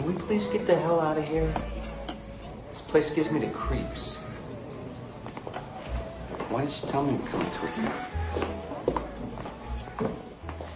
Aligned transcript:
Can 0.00 0.14
we 0.14 0.22
please 0.22 0.46
get 0.46 0.66
the 0.66 0.74
hell 0.74 0.98
out 0.98 1.18
of 1.18 1.28
here? 1.28 1.52
This 2.70 2.80
place 2.80 3.10
gives 3.10 3.30
me 3.30 3.38
the 3.38 3.50
creeps. 3.50 4.14
Why 6.48 6.64
did 6.64 6.70
you 6.70 6.88
tell 6.88 7.02
me 7.04 7.18
to 7.18 7.24
come 7.24 7.44
to 7.50 7.66
it? 7.66 7.72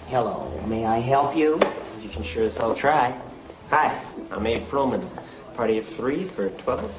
Hello, 0.09 0.63
may 0.67 0.85
I 0.85 0.99
help 0.99 1.35
you? 1.35 1.59
You 2.03 2.11
can 2.11 2.23
sure 2.23 2.43
as 2.43 2.59
hell 2.59 2.75
try. 2.75 3.19
Hi, 3.71 3.99
I'm 4.31 4.47
Abe 4.47 4.63
Froman. 4.65 5.09
Party 5.57 5.79
of 5.79 5.89
three 5.89 6.29
for 6.29 6.51
twelve. 6.51 6.93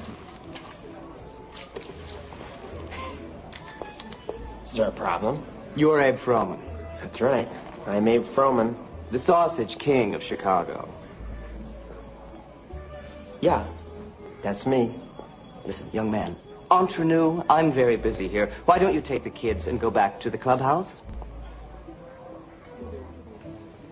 Is 4.65 4.73
there 4.73 4.87
a 4.87 4.92
problem? 4.92 5.46
You're 5.75 6.01
Abe 6.01 6.18
Froman, 6.18 6.60
That's 7.04 7.21
right. 7.21 7.47
I'm 7.86 8.07
Abe 8.07 8.25
Froman. 8.25 8.75
the 9.11 9.19
sausage 9.19 9.78
king 9.78 10.15
of 10.15 10.23
Chicago. 10.23 10.89
Yeah, 13.45 13.63
that's 14.41 14.65
me. 14.65 14.95
Listen, 15.65 15.87
young 15.93 16.09
man, 16.09 16.35
entre 16.71 17.05
nous, 17.05 17.43
I'm 17.47 17.71
very 17.71 17.95
busy 17.95 18.27
here. 18.27 18.49
Why 18.65 18.79
don't 18.79 18.95
you 18.95 19.01
take 19.01 19.23
the 19.23 19.29
kids 19.29 19.68
and 19.68 19.79
go 19.79 19.91
back 19.91 20.19
to 20.21 20.31
the 20.31 20.37
clubhouse? 20.39 21.04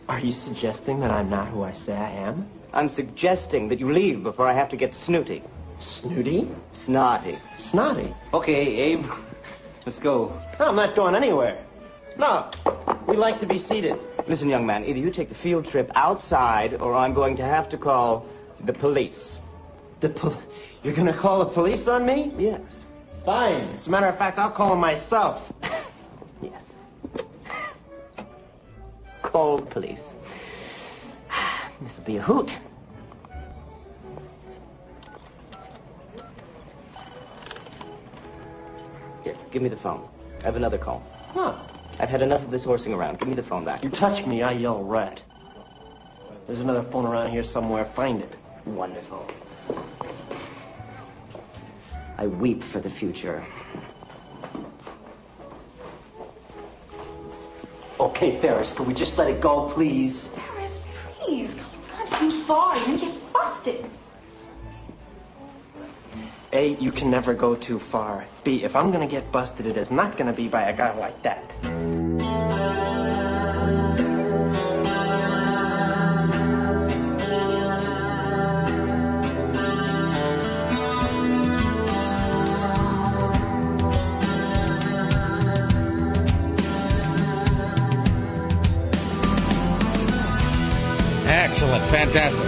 Are 0.09 0.19
you 0.19 0.31
suggesting 0.31 0.99
that 1.01 1.11
I'm 1.11 1.29
not 1.29 1.49
who 1.49 1.61
I 1.61 1.73
say 1.73 1.93
I 1.93 2.09
am? 2.09 2.49
I'm 2.73 2.89
suggesting 2.89 3.67
that 3.67 3.79
you 3.79 3.91
leave 3.91 4.23
before 4.23 4.47
I 4.47 4.53
have 4.53 4.69
to 4.69 4.75
get 4.75 4.95
snooty. 4.95 5.43
Snooty? 5.77 6.49
Snotty. 6.71 7.37
Snotty? 7.59 8.11
Okay, 8.33 8.75
Abe. 8.75 9.05
Let's 9.85 9.99
go. 9.99 10.33
No, 10.59 10.69
I'm 10.69 10.75
not 10.75 10.95
going 10.95 11.13
anywhere. 11.13 11.63
No, 12.17 12.49
we 13.05 13.17
like 13.17 13.39
to 13.41 13.45
be 13.45 13.59
seated. 13.59 13.99
Listen, 14.27 14.49
young 14.49 14.65
man, 14.65 14.83
either 14.83 14.97
you 14.97 15.11
take 15.11 15.29
the 15.29 15.35
field 15.35 15.67
trip 15.67 15.91
outside 15.93 16.81
or 16.81 16.95
I'm 16.95 17.13
going 17.13 17.35
to 17.35 17.43
have 17.43 17.69
to 17.69 17.77
call 17.77 18.25
the 18.63 18.73
police. 18.73 19.37
The 20.03 20.09
pol- 20.09 20.37
You're 20.83 20.93
gonna 20.93 21.13
call 21.13 21.39
the 21.39 21.45
police 21.45 21.87
on 21.87 22.05
me? 22.05 22.33
Yes. 22.37 22.59
Fine. 23.23 23.69
As 23.73 23.87
a 23.87 23.89
matter 23.89 24.07
of 24.07 24.17
fact, 24.17 24.37
I'll 24.37 24.51
call 24.51 24.71
them 24.71 24.79
myself. 24.79 25.49
Yes. 26.41 26.73
Call 29.21 29.59
the 29.59 29.65
police. 29.65 30.15
This'll 31.81 32.03
be 32.03 32.17
a 32.17 32.21
hoot. 32.21 32.59
Here, 39.23 39.35
give 39.51 39.61
me 39.61 39.69
the 39.69 39.77
phone. 39.77 40.05
I 40.41 40.43
have 40.43 40.57
another 40.57 40.77
call. 40.77 41.01
Huh. 41.29 41.55
I've 41.99 42.09
had 42.09 42.21
enough 42.21 42.41
of 42.43 42.51
this 42.51 42.65
horsing 42.65 42.93
around. 42.93 43.19
Give 43.19 43.29
me 43.29 43.35
the 43.35 43.41
phone 43.43 43.63
back. 43.63 43.85
You 43.85 43.89
touch 43.89 44.25
me, 44.25 44.43
I 44.43 44.51
yell 44.51 44.83
rat. 44.83 45.21
There's 46.45 46.59
another 46.59 46.83
phone 46.83 47.05
around 47.05 47.31
here 47.31 47.43
somewhere. 47.45 47.85
Find 47.85 48.21
it. 48.21 48.33
Wonderful. 48.65 49.25
I 52.17 52.27
weep 52.27 52.63
for 52.63 52.79
the 52.79 52.89
future. 52.89 53.43
Okay, 57.99 58.39
Ferris, 58.39 58.71
could 58.73 58.87
we 58.87 58.93
just 58.93 59.17
let 59.17 59.29
it 59.29 59.41
go, 59.41 59.69
please? 59.69 60.27
Ferris, 60.27 60.77
please. 61.19 61.53
Come 61.89 62.13
on, 62.13 62.19
too 62.19 62.43
far. 62.45 62.77
You're 62.77 62.85
gonna 62.85 62.97
get 62.99 63.33
busted. 63.33 63.85
A, 66.53 66.75
you 66.75 66.91
can 66.91 67.09
never 67.09 67.33
go 67.33 67.55
too 67.55 67.79
far. 67.79 68.25
B, 68.43 68.63
if 68.63 68.75
I'm 68.75 68.91
gonna 68.91 69.07
get 69.07 69.31
busted, 69.31 69.65
it 69.65 69.77
is 69.77 69.89
not 69.89 70.17
gonna 70.17 70.33
be 70.33 70.47
by 70.47 70.63
a 70.63 70.75
guy 70.75 70.97
like 70.97 71.21
that. 71.23 71.51
Excellent. 91.53 91.83
Fantastic. 91.85 92.41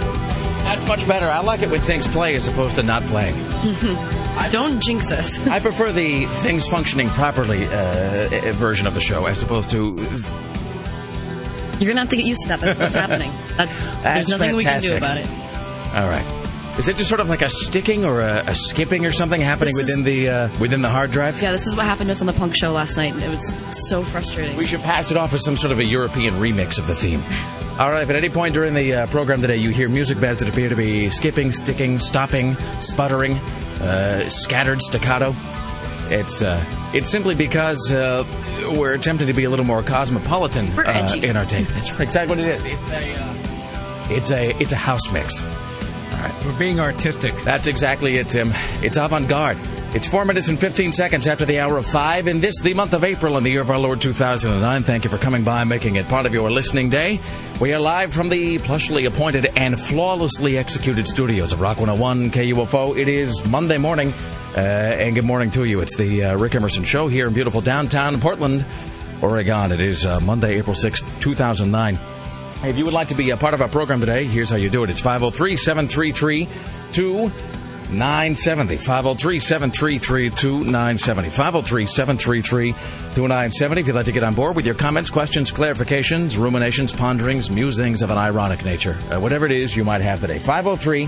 That's 0.64 0.88
much 0.88 1.06
better. 1.06 1.26
I 1.28 1.38
like 1.38 1.62
it 1.62 1.70
when 1.70 1.80
things 1.80 2.08
play 2.08 2.34
as 2.34 2.48
opposed 2.48 2.74
to 2.74 2.82
not 2.82 3.04
playing. 3.04 3.36
Don't 4.50 4.82
jinx 4.82 5.12
us. 5.12 5.38
I 5.46 5.60
prefer 5.60 5.92
the 5.92 6.24
things 6.26 6.66
functioning 6.66 7.08
properly 7.10 7.66
uh, 7.66 8.52
version 8.54 8.88
of 8.88 8.94
the 8.94 9.00
show 9.00 9.26
as 9.26 9.40
opposed 9.44 9.70
to. 9.70 9.94
You're 11.78 11.88
gonna 11.88 12.00
have 12.00 12.08
to 12.08 12.16
get 12.16 12.26
used 12.26 12.42
to 12.42 12.48
that. 12.48 12.58
That's 12.58 12.80
what's 12.80 12.94
happening. 12.96 13.30
That, 13.56 13.68
That's 14.02 14.28
there's 14.28 14.40
nothing 14.40 14.56
we 14.56 14.64
can 14.64 14.80
do 14.80 14.96
about 14.96 15.18
it. 15.18 15.28
All 15.94 16.08
right. 16.08 16.26
Is 16.76 16.88
it 16.88 16.96
just 16.96 17.08
sort 17.08 17.20
of 17.20 17.28
like 17.28 17.42
a 17.42 17.48
sticking 17.48 18.04
or 18.04 18.20
a, 18.20 18.42
a 18.48 18.54
skipping 18.56 19.06
or 19.06 19.12
something 19.12 19.40
happening 19.40 19.72
is- 19.78 19.86
within 19.86 20.02
the 20.02 20.28
uh, 20.28 20.48
within 20.58 20.82
the 20.82 20.90
hard 20.90 21.12
drive? 21.12 21.40
Yeah, 21.40 21.52
this 21.52 21.68
is 21.68 21.76
what 21.76 21.86
happened 21.86 22.08
to 22.08 22.10
us 22.10 22.20
on 22.20 22.26
the 22.26 22.32
punk 22.32 22.56
show 22.56 22.72
last 22.72 22.96
night. 22.96 23.14
and 23.14 23.22
It 23.22 23.28
was 23.28 23.54
so 23.88 24.02
frustrating. 24.02 24.56
We 24.56 24.66
should 24.66 24.80
pass 24.80 25.12
it 25.12 25.16
off 25.16 25.32
as 25.32 25.44
some 25.44 25.56
sort 25.56 25.70
of 25.70 25.78
a 25.78 25.84
European 25.84 26.34
remix 26.34 26.76
of 26.80 26.88
the 26.88 26.94
theme. 26.96 27.22
All 27.78 27.90
right, 27.90 28.02
if 28.02 28.08
at 28.08 28.16
any 28.16 28.30
point 28.30 28.54
during 28.54 28.72
the 28.72 28.94
uh, 28.94 29.06
program 29.08 29.42
today 29.42 29.56
you 29.58 29.68
hear 29.68 29.86
music 29.86 30.18
beds 30.18 30.40
that 30.40 30.48
appear 30.48 30.70
to 30.70 30.76
be 30.76 31.10
skipping, 31.10 31.52
sticking, 31.52 31.98
stopping, 31.98 32.56
sputtering, 32.80 33.34
uh, 33.82 34.26
scattered, 34.30 34.80
staccato, 34.80 35.34
it's 36.08 36.40
uh, 36.40 36.64
it's 36.94 37.10
simply 37.10 37.34
because 37.34 37.92
uh, 37.92 38.24
we're 38.78 38.94
attempting 38.94 39.26
to 39.26 39.34
be 39.34 39.44
a 39.44 39.50
little 39.50 39.66
more 39.66 39.82
cosmopolitan 39.82 40.68
uh, 40.78 41.16
in 41.22 41.36
our 41.36 41.44
taste. 41.44 41.70
That's 41.74 42.00
exactly 42.00 42.38
what 42.38 42.48
it 42.48 42.64
is. 42.64 42.64
It's 42.64 42.80
a, 42.90 43.22
uh, 43.22 44.08
it's 44.08 44.30
a 44.30 44.62
it's 44.62 44.72
a 44.72 44.76
house 44.76 45.12
mix. 45.12 45.42
We're 46.46 46.58
being 46.58 46.80
artistic. 46.80 47.34
That's 47.42 47.66
exactly 47.68 48.16
it, 48.16 48.30
Tim. 48.30 48.52
It's 48.82 48.96
avant 48.96 49.28
garde. 49.28 49.58
It's 49.96 50.06
four 50.06 50.26
minutes 50.26 50.48
and 50.48 50.60
15 50.60 50.92
seconds 50.92 51.26
after 51.26 51.46
the 51.46 51.58
hour 51.58 51.78
of 51.78 51.86
five 51.86 52.28
in 52.28 52.40
this, 52.40 52.60
the 52.60 52.74
month 52.74 52.92
of 52.92 53.02
April 53.02 53.38
in 53.38 53.44
the 53.44 53.50
year 53.50 53.62
of 53.62 53.70
our 53.70 53.78
Lord 53.78 53.98
2009. 53.98 54.82
Thank 54.82 55.04
you 55.04 55.10
for 55.10 55.16
coming 55.16 55.42
by 55.42 55.62
and 55.62 55.70
making 55.70 55.96
it 55.96 56.06
part 56.06 56.26
of 56.26 56.34
your 56.34 56.50
listening 56.50 56.90
day. 56.90 57.18
We 57.62 57.72
are 57.72 57.80
live 57.80 58.12
from 58.12 58.28
the 58.28 58.58
plushly 58.58 59.06
appointed 59.06 59.46
and 59.56 59.80
flawlessly 59.80 60.58
executed 60.58 61.08
studios 61.08 61.54
of 61.54 61.62
Rock 61.62 61.78
101 61.78 62.30
KUFO. 62.30 62.94
It 62.94 63.08
is 63.08 63.48
Monday 63.48 63.78
morning, 63.78 64.12
uh, 64.54 64.60
and 64.60 65.14
good 65.14 65.24
morning 65.24 65.50
to 65.52 65.64
you. 65.64 65.80
It's 65.80 65.96
the 65.96 66.24
uh, 66.24 66.36
Rick 66.36 66.56
Emerson 66.56 66.84
Show 66.84 67.08
here 67.08 67.26
in 67.26 67.32
beautiful 67.32 67.62
downtown 67.62 68.20
Portland, 68.20 68.66
Oregon. 69.22 69.72
It 69.72 69.80
is 69.80 70.04
uh, 70.04 70.20
Monday, 70.20 70.58
April 70.58 70.76
6th, 70.76 71.20
2009. 71.20 71.98
If 72.64 72.76
you 72.76 72.84
would 72.84 72.92
like 72.92 73.08
to 73.08 73.14
be 73.14 73.30
a 73.30 73.36
part 73.38 73.54
of 73.54 73.62
our 73.62 73.68
program 73.68 74.00
today, 74.00 74.24
here's 74.24 74.50
how 74.50 74.56
you 74.56 74.68
do 74.68 74.84
it. 74.84 74.90
It's 74.90 75.00
503 75.00 75.56
733 75.56 76.48
2970. 77.86 78.76
503 78.76 79.40
733 79.40 80.30
2970. 80.30 81.30
503 81.30 81.86
733 81.86 82.72
2970. 82.72 83.80
If 83.80 83.86
you'd 83.86 83.96
like 83.96 84.06
to 84.06 84.12
get 84.12 84.24
on 84.24 84.34
board 84.34 84.56
with 84.56 84.66
your 84.66 84.74
comments, 84.74 85.10
questions, 85.10 85.52
clarifications, 85.52 86.38
ruminations, 86.38 86.92
ponderings, 86.92 87.50
musings 87.50 88.02
of 88.02 88.10
an 88.10 88.18
ironic 88.18 88.64
nature, 88.64 88.98
uh, 89.10 89.20
whatever 89.20 89.46
it 89.46 89.52
is 89.52 89.76
you 89.76 89.84
might 89.84 90.00
have 90.00 90.20
today. 90.20 90.38
503 90.38 91.06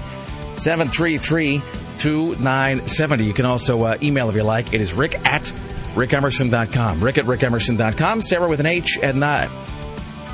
733 0.58 1.60
2970. 1.98 3.24
You 3.24 3.34
can 3.34 3.46
also 3.46 3.82
uh, 3.84 3.96
email 4.02 4.28
if 4.28 4.36
you 4.36 4.42
like. 4.42 4.72
It 4.72 4.80
is 4.80 4.92
rick 4.92 5.14
at 5.26 5.52
rickemerson.com. 5.94 7.02
Rick 7.02 7.18
at 7.18 7.24
rickemerson.com. 7.24 8.20
Sarah 8.20 8.48
with 8.48 8.60
an 8.60 8.66
H 8.66 8.98
and 9.02 9.22
uh, 9.22 9.48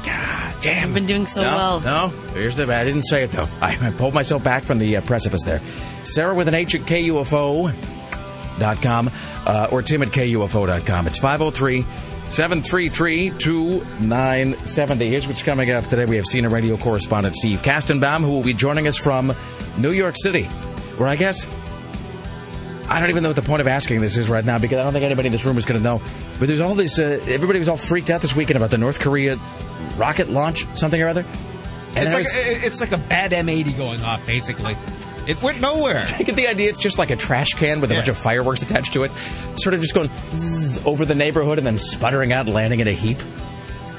God 0.04 0.54
damn. 0.60 0.88
You've 0.88 0.94
been 0.94 1.06
doing 1.06 1.26
so 1.26 1.42
no, 1.42 1.56
well. 1.56 1.80
No, 1.80 2.08
here's 2.34 2.56
the. 2.56 2.66
Bad. 2.66 2.82
I 2.82 2.84
didn't 2.84 3.04
say 3.04 3.24
it 3.24 3.30
though. 3.30 3.48
I, 3.60 3.76
I 3.88 3.90
pulled 3.92 4.14
myself 4.14 4.44
back 4.44 4.62
from 4.64 4.78
the 4.78 4.98
uh, 4.98 5.00
precipice 5.02 5.42
there. 5.44 5.60
Sarah 6.06 6.34
with 6.34 6.48
an 6.48 6.54
H 6.54 6.74
at 6.74 6.82
KUFO.com 6.82 7.74
uh, 9.46 9.68
or 9.70 9.82
Tim 9.82 10.02
at 10.02 10.08
KUFO.com. 10.08 11.06
It's 11.06 11.18
503 11.18 11.82
733 12.30 13.30
2970. 13.30 15.08
Here's 15.08 15.26
what's 15.28 15.42
coming 15.42 15.70
up 15.70 15.86
today. 15.86 16.04
We 16.06 16.16
have 16.16 16.26
senior 16.26 16.48
radio 16.50 16.76
correspondent 16.76 17.36
Steve 17.36 17.60
Kastenbaum, 17.62 18.20
who 18.22 18.30
will 18.30 18.42
be 18.42 18.54
joining 18.54 18.88
us 18.88 18.96
from 18.96 19.34
New 19.78 19.92
York 19.92 20.16
City, 20.16 20.44
where 20.96 21.08
I 21.08 21.16
guess. 21.16 21.46
I 22.86 23.00
don't 23.00 23.08
even 23.08 23.22
know 23.22 23.30
what 23.30 23.36
the 23.36 23.42
point 23.42 23.62
of 23.62 23.66
asking 23.66 24.02
this 24.02 24.18
is 24.18 24.28
right 24.28 24.44
now 24.44 24.58
because 24.58 24.78
I 24.78 24.82
don't 24.84 24.92
think 24.92 25.06
anybody 25.06 25.28
in 25.28 25.32
this 25.32 25.46
room 25.46 25.56
is 25.56 25.64
going 25.64 25.80
to 25.80 25.84
know. 25.84 26.02
But 26.38 26.48
there's 26.48 26.60
all 26.60 26.74
this. 26.74 26.98
Uh, 26.98 27.18
everybody 27.28 27.58
was 27.58 27.68
all 27.68 27.78
freaked 27.78 28.10
out 28.10 28.20
this 28.20 28.36
weekend 28.36 28.58
about 28.58 28.70
the 28.70 28.76
North 28.78 29.00
Korea 29.00 29.38
rocket 29.96 30.28
launch, 30.28 30.66
something 30.76 31.00
or 31.00 31.08
other. 31.08 31.24
And 31.96 32.06
It's 32.06 32.12
like 32.14 32.24
was- 32.24 32.34
it's 32.64 32.80
like 32.82 32.92
a 32.92 32.98
bad 32.98 33.30
M80 33.32 33.76
going 33.76 34.02
off, 34.02 34.26
basically. 34.26 34.76
It 35.26 35.40
went 35.42 35.60
nowhere. 35.60 36.06
I 36.08 36.22
get 36.24 36.36
the 36.36 36.46
idea 36.48 36.68
it's 36.68 36.78
just 36.78 36.98
like 36.98 37.10
a 37.10 37.16
trash 37.16 37.50
can 37.54 37.80
with 37.80 37.90
a 37.90 37.94
Yeah. 37.94 38.00
bunch 38.00 38.08
of 38.08 38.16
fireworks 38.18 38.62
attached 38.62 38.92
to 38.94 39.04
it, 39.04 39.10
sort 39.56 39.74
of 39.74 39.80
just 39.80 39.94
going 39.94 40.10
zzz 40.32 40.84
over 40.86 41.04
the 41.04 41.14
neighborhood 41.14 41.58
and 41.58 41.66
then 41.66 41.78
sputtering 41.78 42.32
out, 42.32 42.46
landing 42.46 42.80
in 42.80 42.88
a 42.88 42.92
heap. 42.92 43.18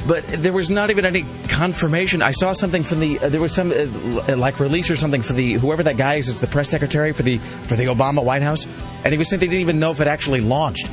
But 0.08 0.24
there 0.28 0.54
was 0.54 0.70
not 0.70 0.92
even 0.92 1.04
any 1.04 1.26
confirmation. 1.48 2.22
I 2.22 2.30
saw 2.32 2.54
something 2.54 2.84
from 2.84 3.00
the 3.00 3.18
uh, 3.20 3.30
there 3.30 3.42
was 3.42 3.54
some 3.56 3.72
uh, 3.72 4.36
like 4.38 4.60
release 4.60 4.92
or 4.92 4.96
something 4.96 5.24
for 5.24 5.34
the 5.34 5.54
whoever 5.54 5.82
that 5.82 5.98
guy 5.98 6.16
is. 6.16 6.30
It's 6.30 6.42
the 6.42 6.48
press 6.48 6.70
secretary 6.70 7.12
for 7.12 7.24
the 7.24 7.40
for 7.40 7.76
the 7.76 7.86
Obama 7.86 8.24
White 8.24 8.44
House, 8.44 8.68
and 9.04 9.12
he 9.12 9.18
was 9.18 9.30
saying 9.30 9.40
they 9.40 9.48
didn't 9.48 9.62
even 9.62 9.80
know 9.80 9.90
if 9.90 10.02
it 10.02 10.08
actually 10.08 10.42
launched. 10.42 10.88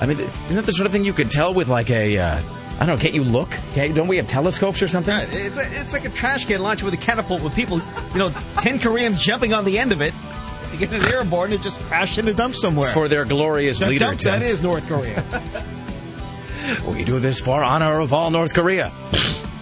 I 0.00 0.06
mean, 0.06 0.18
isn't 0.18 0.56
that 0.56 0.64
the 0.64 0.72
sort 0.72 0.86
of 0.86 0.92
thing 0.92 1.04
you 1.04 1.12
could 1.12 1.30
tell 1.30 1.52
with 1.52 1.68
like 1.68 1.90
a 1.90 2.16
uh, 2.16 2.40
I 2.80 2.86
don't 2.86 2.96
know. 2.96 3.02
Can't 3.02 3.14
you 3.14 3.24
look? 3.24 3.50
Can't, 3.74 3.94
don't 3.94 4.08
we 4.08 4.16
have 4.16 4.26
telescopes 4.26 4.82
or 4.82 4.88
something? 4.88 5.14
Right. 5.14 5.32
It's, 5.32 5.58
a, 5.58 5.80
it's 5.80 5.92
like 5.92 6.04
a 6.04 6.10
trash 6.10 6.44
can 6.44 6.60
launched 6.60 6.82
with 6.82 6.94
a 6.94 6.98
catapult 6.98 7.42
with 7.42 7.54
people, 7.54 7.80
you 8.12 8.18
know, 8.18 8.30
10 8.58 8.80
Koreans 8.80 9.20
jumping 9.20 9.52
on 9.52 9.64
the 9.64 9.78
end 9.78 9.92
of 9.92 10.02
it 10.02 10.12
to 10.70 10.76
get 10.76 10.92
it 10.92 11.08
airborne 11.12 11.52
and 11.52 11.62
just 11.62 11.80
crash 11.82 12.18
in 12.18 12.26
a 12.26 12.34
dump 12.34 12.54
somewhere. 12.54 12.92
For 12.92 13.08
their 13.08 13.24
glorious 13.24 13.78
the 13.78 13.86
leader, 13.86 14.06
dump 14.06 14.20
that 14.20 14.42
is 14.42 14.60
North 14.62 14.86
Korea. 14.88 15.24
We 16.86 17.04
do 17.04 17.18
this 17.18 17.40
for 17.40 17.62
honor 17.62 18.00
of 18.00 18.14
all 18.14 18.30
North 18.30 18.54
Korea. 18.54 18.90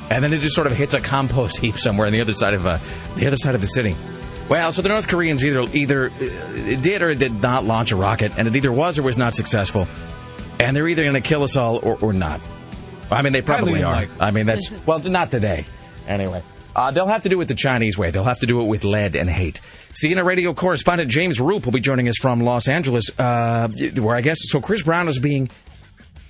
And 0.08 0.22
then 0.22 0.32
it 0.32 0.38
just 0.38 0.54
sort 0.54 0.66
of 0.66 0.74
hits 0.74 0.94
a 0.94 1.00
compost 1.00 1.58
heap 1.58 1.76
somewhere 1.76 2.06
on 2.06 2.12
the 2.12 2.20
other 2.20 2.34
side 2.34 2.54
of 2.54 2.66
uh, 2.66 2.78
the 3.16 3.26
other 3.26 3.36
side 3.36 3.54
of 3.54 3.60
the 3.60 3.66
city. 3.66 3.96
Well, 4.48 4.70
so 4.72 4.82
the 4.82 4.88
North 4.88 5.08
Koreans 5.08 5.44
either 5.44 5.62
either 5.62 6.10
uh, 6.10 6.80
did 6.80 7.02
or 7.02 7.14
did 7.14 7.40
not 7.40 7.64
launch 7.64 7.90
a 7.92 7.96
rocket, 7.96 8.32
and 8.36 8.46
it 8.46 8.54
either 8.54 8.70
was 8.70 8.98
or 8.98 9.02
was 9.02 9.16
not 9.16 9.34
successful. 9.34 9.88
And 10.60 10.76
they're 10.76 10.86
either 10.86 11.02
going 11.02 11.14
to 11.14 11.20
kill 11.20 11.42
us 11.42 11.56
all 11.56 11.78
or, 11.78 11.96
or 12.00 12.12
not. 12.12 12.40
I 13.12 13.22
mean, 13.22 13.32
they 13.32 13.42
probably 13.42 13.82
are. 13.82 13.92
unlikely. 13.94 14.16
I 14.20 14.30
mean, 14.30 14.46
that's 14.46 14.70
well, 14.86 14.98
not 14.98 15.30
today. 15.30 15.66
Anyway, 16.06 16.42
uh, 16.74 16.90
they'll 16.90 17.06
have 17.06 17.22
to 17.22 17.28
do 17.28 17.40
it 17.40 17.46
the 17.46 17.54
Chinese 17.54 17.96
way. 17.98 18.10
They'll 18.10 18.24
have 18.24 18.40
to 18.40 18.46
do 18.46 18.60
it 18.60 18.64
with 18.64 18.84
lead 18.84 19.14
and 19.14 19.28
hate. 19.28 19.60
CNN 20.02 20.24
radio 20.24 20.54
correspondent 20.54 21.10
James 21.10 21.40
Roop 21.40 21.64
will 21.64 21.72
be 21.72 21.80
joining 21.80 22.08
us 22.08 22.16
from 22.20 22.40
Los 22.40 22.68
Angeles, 22.68 23.10
uh, 23.18 23.68
where 23.98 24.16
I 24.16 24.20
guess 24.20 24.38
so. 24.40 24.60
Chris 24.60 24.82
Brown 24.82 25.08
is 25.08 25.18
being 25.18 25.50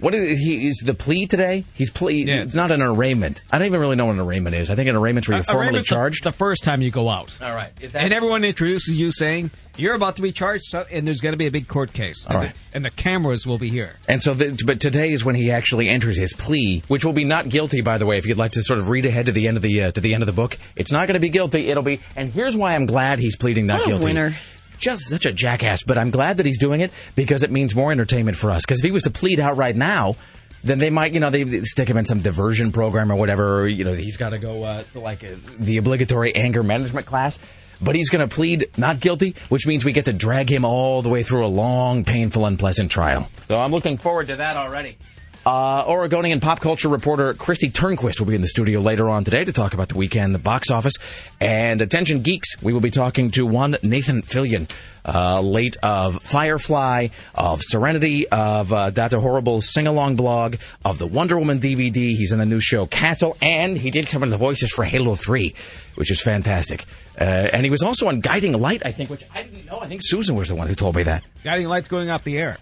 what 0.02 0.14
is 0.14 0.40
he? 0.40 0.66
Is 0.66 0.82
the 0.84 0.94
plea 0.94 1.26
today? 1.26 1.64
He's 1.75 1.90
plea. 1.90 2.25
Yeah. 2.25 2.43
It's 2.43 2.54
not 2.54 2.72
an 2.72 2.82
arraignment. 2.82 3.43
I 3.52 3.58
don't 3.58 3.69
even 3.69 3.81
really 3.81 3.96
know 3.96 4.06
what 4.06 4.16
an 4.16 4.20
arraignment 4.20 4.56
is. 4.56 4.69
I 4.69 4.75
think 4.75 4.88
an 4.88 4.96
arraignment's 4.96 5.28
where 5.28 5.38
you're 5.38 5.44
formally 5.44 5.82
charged. 5.82 6.25
The, 6.25 6.32
first 6.32 6.64
time 6.64 6.82
you 6.82 6.90
go 6.90 7.08
out. 7.08 7.38
All 7.40 7.54
right. 7.54 7.72
And 7.94 8.12
everyone 8.12 8.43
introduces 8.43 8.99
you 8.99 9.12
saying, 9.12 9.50
you're 9.76 9.94
about 9.94 10.16
to 10.16 10.22
be 10.22 10.32
charged, 10.32 10.75
and 10.75 11.06
there's 11.06 11.20
going 11.20 11.32
to 11.32 11.38
be 11.38 11.46
a 11.46 11.50
big 11.50 11.69
court 11.69 11.93
case. 11.93 12.26
All 12.26 12.37
and, 12.37 12.46
right. 12.46 12.54
the, 12.70 12.76
and 12.76 12.84
the 12.84 12.90
cameras 12.90 13.46
will 13.46 13.58
be 13.58 13.70
here. 13.70 13.94
And 14.08 14.22
so, 14.22 14.34
the, 14.34 14.60
but 14.66 14.81
today 14.81 15.12
is 15.12 15.25
when 15.25 15.34
he 15.34 15.50
actually 15.50 15.88
enters 15.88 16.19
his 16.19 16.32
plea, 16.32 16.82
which 16.88 17.04
will 17.04 17.12
be 17.12 17.25
not 17.25 17.49
guilty, 17.49 17.81
by 17.81 17.99
the 17.99 18.06
way. 18.06 18.19
If 18.19 18.26
you'd 18.26 18.38
like 18.38 18.52
to 18.52 18.62
sort 18.62 18.81
of 18.81 18.88
read 18.88 19.06
ahead 19.06 19.26
to 19.26 19.32
the 19.32 19.49
end 19.49 19.56
of 19.56 19.62
the 19.62 19.84
uh, 19.84 19.93
to 19.93 20.00
the 20.00 20.14
end 20.14 20.22
of 20.22 20.26
the 20.26 20.32
book, 20.32 20.58
it's 20.76 20.93
not 20.93 21.06
going 21.06 21.14
to 21.14 21.20
be 21.20 21.31
guilty. 21.31 21.70
It'll 21.70 21.82
be. 21.82 22.00
And 22.16 22.28
here's 22.28 22.56
why 22.56 22.75
I'm 22.75 22.87
glad 22.87 23.19
he's 23.19 23.37
pleading 23.37 23.66
not 23.66 23.81
What 23.81 23.87
a 23.87 23.90
guilty. 23.90 24.04
winner. 24.06 24.34
Just 24.82 25.08
such 25.08 25.26
a 25.26 25.32
jackass, 25.32 25.84
but 25.84 25.96
I'm 25.96 26.11
glad 26.11 26.38
that 26.38 26.46
he's 26.46 26.58
doing 26.58 26.81
it 26.81 26.93
because 27.14 27.44
it 27.44 27.52
means 27.52 27.73
more 27.76 27.93
entertainment 27.93 28.37
for 28.37 28.50
us. 28.50 28.62
Because 28.67 28.81
if 28.81 28.84
he 28.84 28.90
was 28.90 29.05
to 29.05 29.11
plead 29.11 29.38
out 29.38 29.56
right 29.56 29.76
now, 29.76 30.17
then 30.64 30.81
they 30.81 30.90
might, 30.90 31.14
you 31.14 31.20
know, 31.20 31.31
they 31.31 31.62
stick 31.62 31.88
him 31.88 31.96
in 31.96 32.05
some 32.05 32.20
diversion 32.20 32.73
program 32.73 33.12
or 33.12 33.14
whatever. 33.14 33.61
Or, 33.61 33.69
you 33.69 33.84
know, 33.84 33.93
he's 33.93 34.17
got 34.17 34.31
to 34.31 34.38
go 34.38 34.64
uh, 34.64 34.82
like 34.96 35.23
uh, 35.23 35.37
the 35.56 35.76
obligatory 35.76 36.34
anger 36.34 36.64
management 36.64 37.06
class. 37.06 37.38
But 37.81 37.94
he's 37.94 38.11
going 38.11 38.29
to 38.29 38.34
plead 38.34 38.70
not 38.76 38.99
guilty, 38.99 39.37
which 39.49 39.69
means 39.69 39.84
we 39.84 39.93
get 39.93 40.06
to 40.06 40.12
drag 40.12 40.50
him 40.50 40.64
all 40.64 41.00
the 41.00 41.08
way 41.08 41.23
through 41.23 41.46
a 41.46 41.49
long, 41.49 42.05
painful, 42.05 42.44
unpleasant 42.44 42.90
trial. 42.90 43.28
So 43.46 43.61
I'm 43.61 43.70
looking 43.70 43.99
forward 43.99 44.28
to 44.28 44.37
that 44.37 44.56
already. 44.56 44.99
Uh, 45.44 45.84
Oregonian 45.88 46.38
pop 46.38 46.60
culture 46.60 46.88
reporter 46.88 47.34
Kristi 47.34 47.72
Turnquist 47.72 48.20
will 48.20 48.28
be 48.28 48.36
in 48.36 48.42
the 48.42 48.48
studio 48.48 48.78
later 48.78 49.08
on 49.08 49.24
today 49.24 49.44
to 49.44 49.52
talk 49.52 49.74
about 49.74 49.88
the 49.88 49.96
weekend, 49.96 50.36
the 50.36 50.38
box 50.38 50.70
office, 50.70 50.94
and 51.40 51.82
attention 51.82 52.22
geeks. 52.22 52.62
We 52.62 52.72
will 52.72 52.80
be 52.80 52.92
talking 52.92 53.32
to 53.32 53.44
one 53.44 53.76
Nathan 53.82 54.22
Fillion, 54.22 54.70
uh, 55.04 55.40
late 55.40 55.76
of 55.82 56.22
Firefly, 56.22 57.08
of 57.34 57.60
Serenity, 57.60 58.28
of 58.28 58.72
uh, 58.72 58.92
Horrible 58.94 59.60
sing 59.60 59.88
along 59.88 60.14
blog, 60.14 60.56
of 60.84 60.98
the 60.98 61.08
Wonder 61.08 61.36
Woman 61.36 61.58
DVD. 61.58 62.14
He's 62.14 62.30
in 62.30 62.38
the 62.38 62.46
new 62.46 62.60
show 62.60 62.86
Castle, 62.86 63.36
and 63.42 63.76
he 63.76 63.90
did 63.90 64.08
some 64.08 64.22
of 64.22 64.30
the 64.30 64.36
voices 64.36 64.70
for 64.70 64.84
Halo 64.84 65.16
3, 65.16 65.52
which 65.96 66.12
is 66.12 66.22
fantastic. 66.22 66.84
Uh, 67.20 67.24
and 67.24 67.64
he 67.64 67.70
was 67.70 67.82
also 67.82 68.06
on 68.06 68.20
Guiding 68.20 68.52
Light, 68.52 68.82
I 68.86 68.92
think, 68.92 69.10
which 69.10 69.24
I 69.34 69.42
didn't 69.42 69.66
know. 69.66 69.80
I 69.80 69.88
think 69.88 70.02
Susan 70.04 70.36
was 70.36 70.50
the 70.50 70.54
one 70.54 70.68
who 70.68 70.76
told 70.76 70.94
me 70.94 71.02
that. 71.02 71.24
Guiding 71.42 71.66
lights 71.66 71.88
going 71.88 72.10
off 72.10 72.22
the 72.22 72.38
air. 72.38 72.58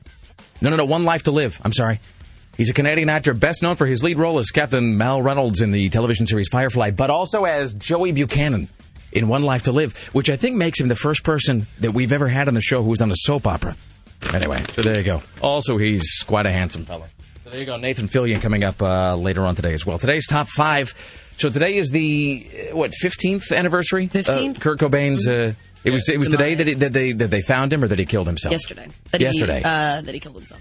No, 0.62 0.70
no, 0.70 0.76
no. 0.76 0.86
One 0.86 1.04
Life 1.04 1.24
to 1.24 1.30
Live. 1.30 1.60
I'm 1.62 1.72
sorry. 1.72 2.00
He's 2.60 2.68
a 2.68 2.74
Canadian 2.74 3.08
actor 3.08 3.32
best 3.32 3.62
known 3.62 3.76
for 3.76 3.86
his 3.86 4.02
lead 4.02 4.18
role 4.18 4.38
as 4.38 4.50
Captain 4.50 4.98
Mal 4.98 5.22
Reynolds 5.22 5.62
in 5.62 5.70
the 5.70 5.88
television 5.88 6.26
series 6.26 6.50
Firefly, 6.50 6.90
but 6.90 7.08
also 7.08 7.44
as 7.46 7.72
Joey 7.72 8.12
Buchanan 8.12 8.68
in 9.12 9.28
One 9.28 9.40
Life 9.44 9.62
to 9.62 9.72
Live, 9.72 9.96
which 10.12 10.28
I 10.28 10.36
think 10.36 10.56
makes 10.56 10.78
him 10.78 10.88
the 10.88 10.94
first 10.94 11.24
person 11.24 11.66
that 11.78 11.94
we've 11.94 12.12
ever 12.12 12.28
had 12.28 12.48
on 12.48 12.52
the 12.52 12.60
show 12.60 12.82
who's 12.82 12.98
done 12.98 13.10
a 13.10 13.16
soap 13.16 13.46
opera. 13.46 13.78
Anyway, 14.34 14.62
so 14.72 14.82
there 14.82 14.98
you 14.98 15.04
go. 15.04 15.22
Also, 15.40 15.78
he's 15.78 16.22
quite 16.26 16.44
a 16.44 16.52
handsome 16.52 16.84
fellow. 16.84 17.06
So 17.44 17.48
there 17.48 17.60
you 17.60 17.64
go. 17.64 17.78
Nathan 17.78 18.08
Fillion 18.08 18.42
coming 18.42 18.62
up 18.62 18.82
uh, 18.82 19.14
later 19.16 19.46
on 19.46 19.54
today 19.54 19.72
as 19.72 19.86
well. 19.86 19.96
Today's 19.96 20.26
top 20.26 20.46
five. 20.46 20.92
So 21.38 21.48
today 21.48 21.76
is 21.76 21.88
the 21.88 22.46
uh, 22.72 22.76
what 22.76 22.92
15th 23.02 23.56
anniversary? 23.56 24.08
15th? 24.08 24.56
Uh, 24.58 24.60
Kurt 24.60 24.78
Cobain's. 24.78 25.26
Uh, 25.26 25.54
it 25.82 25.92
was 25.92 26.10
it 26.10 26.18
was 26.18 26.28
today 26.28 26.56
that, 26.56 26.66
he, 26.66 26.74
that 26.74 26.92
they 26.92 27.12
that 27.12 27.30
they 27.30 27.40
found 27.40 27.72
him 27.72 27.82
or 27.82 27.88
that 27.88 27.98
he 27.98 28.04
killed 28.04 28.26
himself. 28.26 28.52
Yesterday. 28.52 28.88
That 29.12 29.22
Yesterday. 29.22 29.60
He, 29.60 29.64
uh, 29.64 30.02
that 30.02 30.12
he 30.12 30.20
killed 30.20 30.36
himself. 30.36 30.60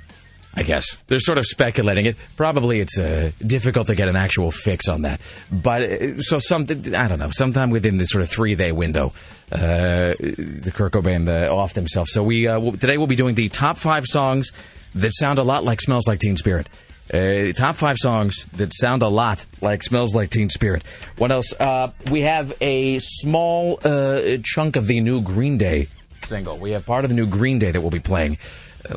I 0.54 0.64
guess 0.64 0.98
they're 1.08 1.20
sort 1.20 1.38
of 1.38 1.46
speculating 1.46 2.06
it. 2.06 2.16
Probably 2.36 2.80
it's 2.80 2.98
uh, 2.98 3.32
difficult 3.38 3.88
to 3.88 3.96
get 3.96 4.08
an 4.08 4.16
actual 4.16 4.52
fix 4.52 4.90
on 4.90 5.04
that. 5.04 5.22
But 5.52 5.82
uh, 5.84 6.22
so 6.22 6.40
some, 6.40 6.64
I 6.64 7.08
don't 7.08 7.20
know, 7.20 7.30
sometime 7.30 7.70
within 7.70 7.98
this 7.98 8.10
sort 8.10 8.24
of 8.24 8.30
three 8.30 8.56
day 8.56 8.72
window, 8.72 9.14
uh, 9.52 10.16
the 10.20 10.72
Kurt 10.74 10.94
Cobain 10.94 11.28
uh, 11.28 11.54
offed 11.54 11.76
himself. 11.76 12.08
So 12.08 12.24
we 12.24 12.48
uh, 12.48 12.60
today 12.72 12.98
we'll 12.98 13.08
be 13.08 13.16
doing 13.16 13.36
the 13.36 13.50
top 13.50 13.78
five 13.78 14.06
songs 14.06 14.52
that 14.96 15.12
sound 15.14 15.40
a 15.40 15.44
lot 15.44 15.64
like 15.64 15.82
"Smells 15.82 16.08
Like 16.08 16.20
Teen 16.20 16.36
Spirit." 16.38 16.68
Uh, 17.12 17.52
top 17.54 17.76
five 17.76 17.98
songs 17.98 18.46
that 18.54 18.72
sound 18.74 19.02
a 19.02 19.08
lot 19.08 19.46
like 19.62 19.84
"Smells 19.84 20.16
Like 20.16 20.30
Teen 20.32 20.50
Spirit." 20.50 20.84
What 21.18 21.32
else? 21.32 21.54
Uh, 21.54 21.92
we 22.12 22.22
have 22.22 22.54
a 22.60 23.00
small 23.00 23.80
uh, 23.84 24.38
chunk 24.44 24.76
of 24.76 24.88
the 24.88 25.00
new 25.00 25.22
Green 25.22 25.58
Day 25.58 25.90
single. 26.28 26.58
We 26.58 26.72
have 26.72 26.86
part 26.86 27.06
of 27.06 27.10
the 27.10 27.16
new 27.16 27.26
Green 27.26 27.60
Day 27.60 27.72
that 27.72 27.82
we'll 27.82 27.90
be 27.90 28.00
playing 28.00 28.38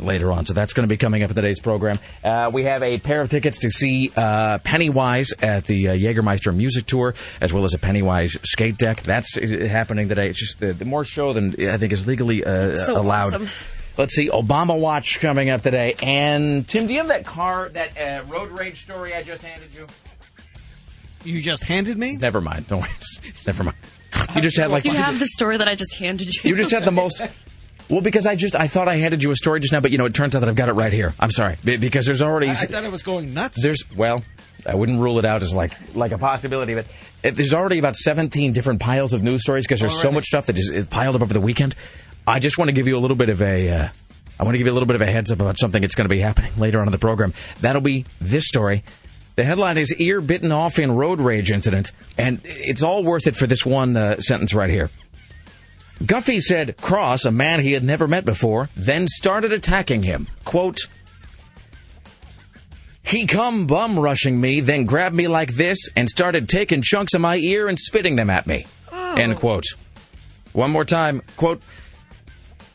later 0.00 0.32
on. 0.32 0.46
So 0.46 0.54
that's 0.54 0.72
going 0.72 0.84
to 0.84 0.92
be 0.92 0.96
coming 0.96 1.22
up 1.22 1.30
in 1.30 1.36
today's 1.36 1.60
program. 1.60 1.98
Uh, 2.22 2.50
we 2.52 2.64
have 2.64 2.82
a 2.82 2.98
pair 2.98 3.20
of 3.20 3.28
tickets 3.30 3.58
to 3.60 3.70
see 3.70 4.10
uh, 4.16 4.58
Pennywise 4.58 5.32
at 5.40 5.64
the 5.64 5.88
uh, 5.88 5.94
Jägermeister 5.94 6.54
Music 6.54 6.86
Tour, 6.86 7.14
as 7.40 7.52
well 7.52 7.64
as 7.64 7.74
a 7.74 7.78
Pennywise 7.78 8.36
skate 8.44 8.78
deck. 8.78 9.02
That's 9.02 9.36
uh, 9.36 9.66
happening 9.68 10.08
today. 10.08 10.28
It's 10.28 10.38
just 10.38 10.60
the, 10.60 10.72
the 10.72 10.84
more 10.84 11.04
show 11.04 11.32
than 11.32 11.54
I 11.68 11.76
think 11.78 11.92
is 11.92 12.06
legally 12.06 12.44
uh, 12.44 12.84
So 12.86 12.96
allowed. 12.98 13.34
awesome. 13.34 13.48
Let's 13.98 14.14
see, 14.14 14.30
Obama 14.30 14.78
Watch 14.78 15.20
coming 15.20 15.50
up 15.50 15.60
today. 15.60 15.94
And 16.02 16.66
Tim, 16.66 16.86
do 16.86 16.92
you 16.94 17.00
have 17.00 17.08
that 17.08 17.26
car, 17.26 17.68
that 17.70 17.98
uh, 17.98 18.24
road 18.24 18.50
rage 18.50 18.82
story 18.84 19.14
I 19.14 19.22
just 19.22 19.42
handed 19.42 19.68
you? 19.74 19.86
You 21.24 21.40
just 21.40 21.64
handed 21.64 21.98
me? 21.98 22.16
Never 22.16 22.40
mind. 22.40 22.66
Don't 22.68 22.80
worry. 22.80 22.90
Never 23.46 23.64
mind. 23.64 23.76
You 24.34 24.40
just 24.42 24.56
had 24.58 24.70
like 24.70 24.82
Do 24.82 24.90
you 24.90 24.96
have 24.96 25.18
the 25.18 25.26
story 25.26 25.56
that 25.56 25.68
I 25.68 25.74
just 25.74 25.94
handed 25.94 26.34
you? 26.34 26.50
You 26.50 26.56
just 26.56 26.70
had 26.70 26.84
the 26.84 26.92
most. 26.92 27.20
Well, 27.92 28.00
because 28.00 28.26
I 28.26 28.36
just 28.36 28.56
I 28.56 28.68
thought 28.68 28.88
I 28.88 28.96
handed 28.96 29.22
you 29.22 29.32
a 29.32 29.36
story 29.36 29.60
just 29.60 29.70
now, 29.74 29.80
but 29.80 29.90
you 29.90 29.98
know 29.98 30.06
it 30.06 30.14
turns 30.14 30.34
out 30.34 30.40
that 30.40 30.48
I've 30.48 30.56
got 30.56 30.70
it 30.70 30.72
right 30.72 30.94
here. 30.94 31.14
I'm 31.20 31.30
sorry 31.30 31.58
because 31.62 32.06
there's 32.06 32.22
already 32.22 32.48
I, 32.48 32.52
I 32.52 32.54
thought 32.54 32.84
I 32.84 32.88
was 32.88 33.02
going 33.02 33.34
nuts. 33.34 33.62
there's 33.62 33.84
well 33.94 34.24
I 34.66 34.74
wouldn't 34.74 34.98
rule 34.98 35.18
it 35.18 35.26
out 35.26 35.42
as 35.42 35.52
like 35.52 35.74
like 35.94 36.12
a 36.12 36.16
possibility, 36.16 36.72
but 36.72 36.86
if 37.22 37.36
there's 37.36 37.52
already 37.52 37.78
about 37.78 37.96
17 37.96 38.54
different 38.54 38.80
piles 38.80 39.12
of 39.12 39.22
news 39.22 39.42
stories 39.42 39.66
because 39.66 39.80
there's 39.80 40.00
so 40.00 40.10
much 40.10 40.24
stuff 40.24 40.46
that 40.46 40.56
is 40.56 40.70
is 40.70 40.86
piled 40.86 41.16
up 41.16 41.20
over 41.20 41.34
the 41.34 41.40
weekend. 41.40 41.74
I 42.26 42.38
just 42.38 42.56
want 42.56 42.68
to 42.68 42.72
give 42.72 42.86
you 42.86 42.96
a 42.96 43.00
little 43.00 43.16
bit 43.16 43.28
of 43.28 43.42
a. 43.42 43.68
Uh, 43.68 43.88
I 44.40 44.44
want 44.44 44.54
to 44.54 44.58
give 44.58 44.66
you 44.66 44.72
a 44.72 44.74
little 44.74 44.86
bit 44.86 44.96
of 44.96 45.02
a 45.02 45.06
heads 45.06 45.30
up 45.30 45.42
about 45.42 45.58
something 45.58 45.82
that's 45.82 45.94
going 45.94 46.08
to 46.08 46.14
be 46.14 46.20
happening 46.20 46.52
later 46.56 46.80
on 46.80 46.88
in 46.88 46.92
the 46.92 46.98
program. 46.98 47.34
That'll 47.60 47.82
be 47.82 48.06
this 48.22 48.46
story. 48.48 48.84
The 49.36 49.44
headline 49.44 49.76
is 49.76 49.94
"Ear 49.98 50.22
Bitten 50.22 50.50
Off 50.50 50.78
in 50.78 50.92
Road 50.92 51.20
Rage 51.20 51.50
Incident," 51.50 51.92
and 52.16 52.40
it's 52.44 52.82
all 52.82 53.04
worth 53.04 53.26
it 53.26 53.36
for 53.36 53.46
this 53.46 53.66
one 53.66 53.94
uh, 53.98 54.18
sentence 54.20 54.54
right 54.54 54.70
here. 54.70 54.88
Guffey 56.06 56.40
said 56.40 56.76
Cross, 56.78 57.24
a 57.24 57.30
man 57.30 57.60
he 57.60 57.72
had 57.72 57.84
never 57.84 58.08
met 58.08 58.24
before, 58.24 58.70
then 58.74 59.06
started 59.06 59.52
attacking 59.52 60.02
him. 60.02 60.26
Quote, 60.44 60.78
He 63.02 63.26
come 63.26 63.66
bum 63.66 63.98
rushing 63.98 64.40
me, 64.40 64.60
then 64.60 64.84
grabbed 64.84 65.14
me 65.14 65.28
like 65.28 65.54
this 65.54 65.88
and 65.96 66.08
started 66.08 66.48
taking 66.48 66.82
chunks 66.82 67.14
of 67.14 67.20
my 67.20 67.36
ear 67.36 67.68
and 67.68 67.78
spitting 67.78 68.16
them 68.16 68.30
at 68.30 68.46
me. 68.46 68.66
Oh. 68.90 69.14
End 69.14 69.36
quote. 69.36 69.66
One 70.52 70.70
more 70.70 70.84
time. 70.84 71.22
Quote, 71.36 71.62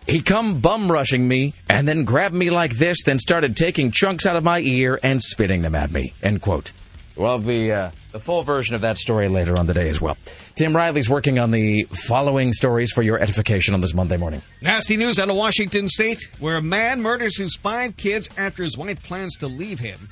he 0.08 0.22
come 0.22 0.62
bum 0.62 0.90
rushing 0.90 1.28
me 1.28 1.54
and 1.70 1.86
then 1.86 2.06
grabbed 2.06 2.34
me 2.34 2.50
like 2.50 2.78
this, 2.78 3.04
then 3.04 3.20
started 3.20 3.58
taking 3.58 3.92
chunks 3.92 4.26
out 4.26 4.38
of 4.38 4.44
my 4.44 4.60
ear 4.60 5.00
and 5.04 5.22
spitting 5.22 5.64
them 5.64 5.76
at 5.76 5.92
me. 5.92 6.14
End 6.24 6.42
quote. 6.42 6.72
Well, 7.18 7.40
the 7.40 7.72
uh, 7.72 7.92
the 8.12 8.20
full 8.20 8.44
version 8.44 8.76
of 8.76 8.82
that 8.82 8.98
story 8.98 9.28
later 9.28 9.58
on 9.58 9.66
the 9.66 9.74
day 9.74 9.90
as 9.90 10.00
well. 10.00 10.18
Tim 10.56 10.76
Riley's 10.76 11.10
working 11.10 11.40
on 11.40 11.52
the 11.52 11.84
following 11.86 12.54
stories 12.54 12.92
for 12.92 13.02
your 13.02 13.20
edification 13.20 13.74
on 13.74 13.82
this 13.82 13.94
Monday 13.94 14.18
morning. 14.18 14.42
Nasty 14.62 14.98
news 14.98 15.18
out 15.18 15.30
of 15.30 15.36
Washington 15.36 15.88
State, 15.88 16.30
where 16.40 16.58
a 16.58 16.62
man 16.62 17.02
murders 17.02 17.38
his 17.38 17.56
five 17.56 17.98
kids 17.98 18.30
after 18.38 18.64
his 18.64 18.78
wife 18.78 19.02
plans 19.02 19.36
to 19.38 19.48
leave 19.48 19.80
him. 19.80 20.10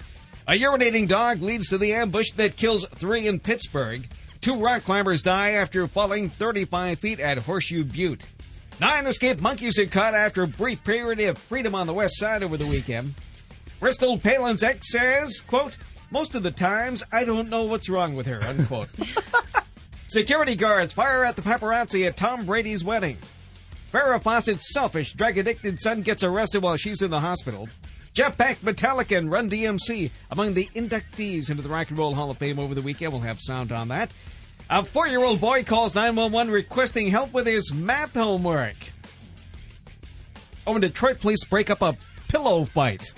A 0.47 0.53
urinating 0.53 1.07
dog 1.07 1.41
leads 1.41 1.69
to 1.69 1.77
the 1.77 1.93
ambush 1.93 2.31
that 2.37 2.55
kills 2.55 2.85
three 2.95 3.27
in 3.27 3.39
Pittsburgh. 3.39 4.07
Two 4.41 4.59
rock 4.59 4.83
climbers 4.83 5.21
die 5.21 5.51
after 5.51 5.87
falling 5.87 6.29
35 6.31 6.99
feet 6.99 7.19
at 7.19 7.37
Horseshoe 7.37 7.83
Butte. 7.83 8.27
Nine 8.79 9.05
escaped 9.05 9.41
monkeys 9.41 9.79
are 9.79 9.85
caught 9.85 10.13
after 10.13 10.43
a 10.43 10.47
brief 10.47 10.83
period 10.83 11.19
of 11.21 11.37
freedom 11.37 11.73
on 11.73 11.87
the 11.87 11.93
west 11.93 12.19
side 12.19 12.43
over 12.43 12.57
the 12.57 12.67
weekend. 12.67 13.13
Bristol 13.79 14.17
Palin's 14.17 14.63
ex 14.63 14.91
says, 14.91 15.41
quote, 15.47 15.77
most 16.11 16.35
of 16.35 16.43
the 16.43 16.51
times 16.51 17.03
I 17.11 17.23
don't 17.23 17.49
know 17.49 17.63
what's 17.63 17.89
wrong 17.89 18.15
with 18.15 18.25
her, 18.27 18.41
unquote. 18.43 18.89
Security 20.07 20.55
guards 20.55 20.93
fire 20.93 21.23
at 21.23 21.35
the 21.35 21.41
paparazzi 21.41 22.07
at 22.07 22.17
Tom 22.17 22.45
Brady's 22.45 22.83
wedding. 22.83 23.17
Farrah 23.91 24.21
Fawcett's 24.21 24.73
selfish, 24.73 25.13
drug 25.13 25.37
addicted 25.37 25.79
son 25.79 26.01
gets 26.01 26.23
arrested 26.23 26.61
while 26.61 26.77
she's 26.77 27.01
in 27.01 27.11
the 27.11 27.19
hospital. 27.19 27.67
Jeff 28.13 28.37
Beck, 28.37 28.59
Metallica, 28.61 29.17
and 29.17 29.29
Run 29.29 29.49
DMC 29.49 30.09
among 30.31 30.53
the 30.53 30.67
inductees 30.75 31.49
into 31.49 31.61
the 31.61 31.69
Rock 31.69 31.89
and 31.89 31.97
Roll 31.97 32.15
Hall 32.15 32.31
of 32.31 32.37
Fame 32.37 32.59
over 32.59 32.73
the 32.73 32.81
weekend. 32.81 33.11
We'll 33.11 33.21
have 33.23 33.39
sound 33.41 33.71
on 33.73 33.89
that. 33.89 34.11
A 34.69 34.83
four-year-old 34.83 35.41
boy 35.41 35.63
calls 35.63 35.95
911 35.95 36.51
requesting 36.51 37.07
help 37.07 37.33
with 37.33 37.45
his 37.45 37.73
math 37.73 38.13
homework. 38.13 38.75
Oh, 40.65 40.73
and 40.73 40.81
Detroit 40.81 41.19
police 41.19 41.43
break 41.43 41.69
up 41.69 41.81
a 41.81 41.97
pillow 42.29 42.63
fight. 42.63 43.13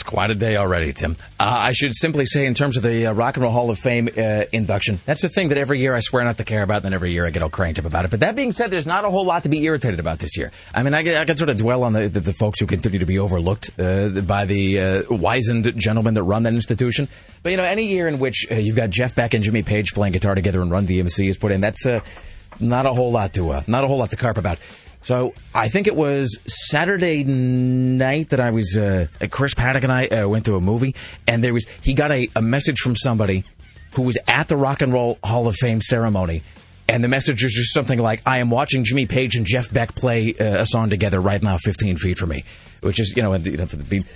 It's 0.00 0.08
quite 0.08 0.30
a 0.30 0.34
day 0.34 0.56
already, 0.56 0.94
Tim. 0.94 1.14
Uh, 1.38 1.44
I 1.44 1.72
should 1.72 1.94
simply 1.94 2.24
say, 2.24 2.46
in 2.46 2.54
terms 2.54 2.78
of 2.78 2.82
the 2.82 3.08
uh, 3.08 3.12
Rock 3.12 3.36
and 3.36 3.42
Roll 3.42 3.52
Hall 3.52 3.68
of 3.68 3.78
Fame 3.78 4.08
uh, 4.16 4.44
induction, 4.50 4.98
that's 5.04 5.20
the 5.20 5.28
thing 5.28 5.48
that 5.50 5.58
every 5.58 5.78
year 5.78 5.94
I 5.94 6.00
swear 6.00 6.24
not 6.24 6.38
to 6.38 6.44
care 6.44 6.62
about, 6.62 6.76
and 6.76 6.84
then 6.86 6.94
every 6.94 7.12
year 7.12 7.26
I 7.26 7.30
get 7.30 7.42
all 7.42 7.50
cranked 7.50 7.78
up 7.78 7.84
about 7.84 8.06
it. 8.06 8.10
But 8.10 8.20
that 8.20 8.34
being 8.34 8.52
said, 8.52 8.70
there's 8.70 8.86
not 8.86 9.04
a 9.04 9.10
whole 9.10 9.26
lot 9.26 9.42
to 9.42 9.50
be 9.50 9.62
irritated 9.62 10.00
about 10.00 10.18
this 10.18 10.38
year. 10.38 10.52
I 10.72 10.82
mean, 10.82 10.94
I, 10.94 11.20
I 11.20 11.26
can 11.26 11.36
sort 11.36 11.50
of 11.50 11.58
dwell 11.58 11.82
on 11.82 11.92
the, 11.92 12.08
the, 12.08 12.20
the 12.20 12.32
folks 12.32 12.60
who 12.60 12.66
continue 12.66 12.98
to 12.98 13.04
be 13.04 13.18
overlooked 13.18 13.78
uh, 13.78 14.22
by 14.22 14.46
the 14.46 14.80
uh, 14.80 15.02
wizened 15.10 15.70
gentlemen 15.76 16.14
that 16.14 16.22
run 16.22 16.44
that 16.44 16.54
institution. 16.54 17.06
But, 17.42 17.50
you 17.50 17.58
know, 17.58 17.64
any 17.64 17.86
year 17.88 18.08
in 18.08 18.20
which 18.20 18.46
uh, 18.50 18.54
you've 18.54 18.76
got 18.76 18.88
Jeff 18.88 19.14
Beck 19.14 19.34
and 19.34 19.44
Jimmy 19.44 19.62
Page 19.62 19.92
playing 19.92 20.14
guitar 20.14 20.34
together 20.34 20.62
and 20.62 20.70
Run 20.70 20.86
DMC 20.86 21.28
is 21.28 21.36
put 21.36 21.52
in, 21.52 21.60
that's 21.60 21.84
not 22.58 22.86
a 22.86 22.94
whole 22.94 23.12
lot 23.12 23.34
to 23.34 23.62
not 23.66 23.84
a 23.84 23.86
whole 23.86 23.98
lot 23.98 24.08
to 24.08 24.16
carp 24.16 24.38
about. 24.38 24.56
So 25.02 25.34
I 25.54 25.68
think 25.68 25.86
it 25.86 25.96
was 25.96 26.38
Saturday 26.46 27.24
night 27.24 28.30
that 28.30 28.40
I 28.40 28.50
was 28.50 28.76
uh, 28.76 29.06
Chris 29.30 29.54
Paddock 29.54 29.82
and 29.82 29.92
I 29.92 30.06
uh, 30.06 30.28
went 30.28 30.44
to 30.44 30.56
a 30.56 30.60
movie, 30.60 30.94
and 31.26 31.42
there 31.42 31.54
was 31.54 31.66
he 31.82 31.94
got 31.94 32.12
a, 32.12 32.28
a 32.36 32.42
message 32.42 32.78
from 32.78 32.94
somebody 32.94 33.44
who 33.94 34.02
was 34.02 34.18
at 34.28 34.48
the 34.48 34.56
Rock 34.56 34.82
and 34.82 34.92
Roll 34.92 35.18
Hall 35.24 35.46
of 35.46 35.56
Fame 35.56 35.80
ceremony. 35.80 36.42
And 36.88 37.04
the 37.04 37.08
message 37.08 37.44
is 37.44 37.52
just 37.52 37.72
something 37.72 38.00
like, 38.00 38.20
I 38.26 38.38
am 38.38 38.50
watching 38.50 38.82
Jimmy 38.82 39.06
Page 39.06 39.36
and 39.36 39.46
Jeff 39.46 39.72
Beck 39.72 39.94
play 39.94 40.34
uh, 40.34 40.62
a 40.62 40.66
song 40.66 40.90
together 40.90 41.20
right 41.20 41.40
now, 41.40 41.56
15 41.56 41.96
feet 41.96 42.18
from 42.18 42.30
me. 42.30 42.44
Which 42.80 42.98
is, 42.98 43.14
you 43.16 43.22
know, 43.22 43.38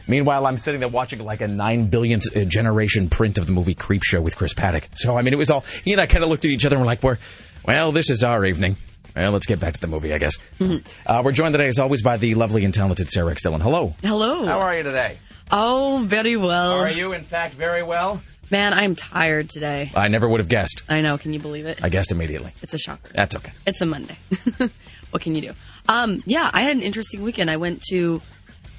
meanwhile, 0.08 0.44
I'm 0.44 0.58
sitting 0.58 0.80
there 0.80 0.88
watching 0.88 1.20
like 1.20 1.40
a 1.40 1.46
nine 1.46 1.88
billionth 1.88 2.24
uh, 2.36 2.44
generation 2.46 3.08
print 3.08 3.38
of 3.38 3.46
the 3.46 3.52
movie 3.52 3.74
Creep 3.74 4.02
Show 4.02 4.20
with 4.20 4.36
Chris 4.36 4.54
Paddock. 4.54 4.88
So, 4.96 5.16
I 5.16 5.22
mean, 5.22 5.32
it 5.32 5.36
was 5.36 5.50
all, 5.50 5.60
he 5.84 5.92
and 5.92 6.00
I 6.00 6.06
kind 6.06 6.24
of 6.24 6.30
looked 6.30 6.44
at 6.44 6.50
each 6.50 6.64
other 6.64 6.74
and 6.74 6.82
were 6.82 6.86
like, 6.86 7.02
we're, 7.02 7.18
well, 7.64 7.92
this 7.92 8.10
is 8.10 8.24
our 8.24 8.44
evening. 8.44 8.76
Well, 9.16 9.30
let's 9.30 9.46
get 9.46 9.60
back 9.60 9.74
to 9.74 9.80
the 9.80 9.86
movie, 9.86 10.12
I 10.12 10.18
guess. 10.18 10.38
Mm-hmm. 10.58 10.86
Uh, 11.06 11.22
we're 11.24 11.32
joined 11.32 11.52
today, 11.52 11.66
as 11.66 11.78
always, 11.78 12.02
by 12.02 12.16
the 12.16 12.34
lovely 12.34 12.64
and 12.64 12.74
talented 12.74 13.08
Sarah 13.08 13.30
X. 13.30 13.42
Dillon. 13.42 13.60
Hello. 13.60 13.94
Hello. 14.02 14.44
How 14.44 14.60
are 14.60 14.76
you 14.76 14.82
today? 14.82 15.18
Oh, 15.52 16.04
very 16.04 16.36
well. 16.36 16.80
Are 16.80 16.90
you, 16.90 17.12
in 17.12 17.22
fact, 17.22 17.54
very 17.54 17.82
well? 17.82 18.22
Man, 18.50 18.74
I'm 18.74 18.94
tired 18.94 19.48
today. 19.50 19.90
I 19.94 20.08
never 20.08 20.28
would 20.28 20.40
have 20.40 20.48
guessed. 20.48 20.82
I 20.88 21.00
know. 21.00 21.16
Can 21.16 21.32
you 21.32 21.38
believe 21.38 21.66
it? 21.66 21.82
I 21.82 21.88
guessed 21.88 22.12
immediately. 22.12 22.52
It's 22.60 22.74
a 22.74 22.78
shocker. 22.78 23.12
That's 23.14 23.36
okay. 23.36 23.52
It's 23.66 23.80
a 23.80 23.86
Monday. 23.86 24.16
what 25.10 25.22
can 25.22 25.34
you 25.34 25.40
do? 25.40 25.52
Um, 25.88 26.22
yeah, 26.26 26.50
I 26.52 26.62
had 26.62 26.76
an 26.76 26.82
interesting 26.82 27.22
weekend. 27.22 27.50
I 27.50 27.56
went 27.56 27.82
to 27.90 28.20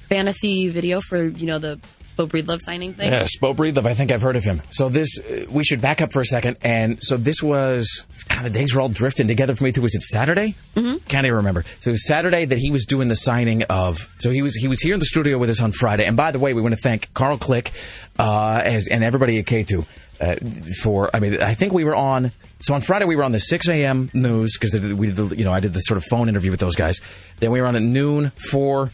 fantasy 0.08 0.68
video 0.68 1.00
for, 1.00 1.24
you 1.24 1.46
know, 1.46 1.58
the 1.58 1.80
Beau 2.16 2.26
Breedlove 2.26 2.60
signing 2.62 2.94
thing? 2.94 3.12
Yes, 3.12 3.36
Beau 3.38 3.54
Breedlove. 3.54 3.86
I 3.86 3.94
think 3.94 4.10
I've 4.10 4.22
heard 4.22 4.36
of 4.36 4.44
him. 4.44 4.62
So 4.70 4.88
this, 4.88 5.18
uh, 5.20 5.44
we 5.50 5.62
should 5.64 5.80
back 5.80 6.00
up 6.00 6.12
for 6.12 6.20
a 6.20 6.24
second. 6.24 6.56
And 6.62 6.98
so 7.02 7.16
this 7.16 7.42
was, 7.42 8.06
kind 8.28 8.46
of 8.46 8.52
the 8.52 8.58
days 8.58 8.74
were 8.74 8.80
all 8.80 8.88
drifting 8.88 9.28
together 9.28 9.54
for 9.54 9.64
me 9.64 9.72
too. 9.72 9.82
Was 9.82 9.94
it 9.94 10.02
Saturday? 10.02 10.54
Mm-hmm. 10.74 11.04
Can't 11.08 11.26
even 11.26 11.36
remember. 11.36 11.64
So 11.80 11.90
it 11.90 11.92
was 11.92 12.06
Saturday 12.06 12.46
that 12.46 12.58
he 12.58 12.70
was 12.70 12.86
doing 12.86 13.08
the 13.08 13.16
signing 13.16 13.62
of, 13.64 14.12
so 14.18 14.30
he 14.30 14.42
was, 14.42 14.56
he 14.56 14.66
was 14.66 14.80
here 14.80 14.94
in 14.94 15.00
the 15.00 15.06
studio 15.06 15.38
with 15.38 15.50
us 15.50 15.60
on 15.60 15.72
Friday. 15.72 16.06
And 16.06 16.16
by 16.16 16.32
the 16.32 16.38
way, 16.38 16.54
we 16.54 16.62
want 16.62 16.74
to 16.74 16.80
thank 16.80 17.12
Carl 17.14 17.38
Click, 17.38 17.72
uh, 18.18 18.62
as, 18.64 18.88
and 18.88 19.04
everybody 19.04 19.38
at 19.38 19.44
K2. 19.44 19.86
Uh, 20.18 20.36
for, 20.82 21.10
I 21.14 21.20
mean, 21.20 21.42
I 21.42 21.54
think 21.54 21.74
we 21.74 21.84
were 21.84 21.94
on. 21.94 22.32
So 22.60 22.72
on 22.72 22.80
Friday 22.80 23.04
we 23.04 23.16
were 23.16 23.24
on 23.24 23.32
the 23.32 23.38
6 23.38 23.68
a.m. 23.68 24.10
news 24.14 24.56
because 24.58 24.72
we 24.94 25.08
did, 25.08 25.16
the, 25.16 25.36
you 25.36 25.44
know, 25.44 25.52
I 25.52 25.60
did 25.60 25.74
the 25.74 25.80
sort 25.80 25.98
of 25.98 26.04
phone 26.04 26.30
interview 26.30 26.50
with 26.50 26.60
those 26.60 26.74
guys. 26.74 27.02
Then 27.38 27.50
we 27.50 27.60
were 27.60 27.66
on 27.66 27.76
at 27.76 27.82
noon, 27.82 28.32
four, 28.50 28.92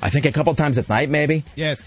I 0.00 0.10
think 0.10 0.24
a 0.24 0.32
couple 0.32 0.54
times 0.54 0.78
at 0.78 0.88
night, 0.88 1.08
maybe. 1.08 1.44
Yes. 1.54 1.82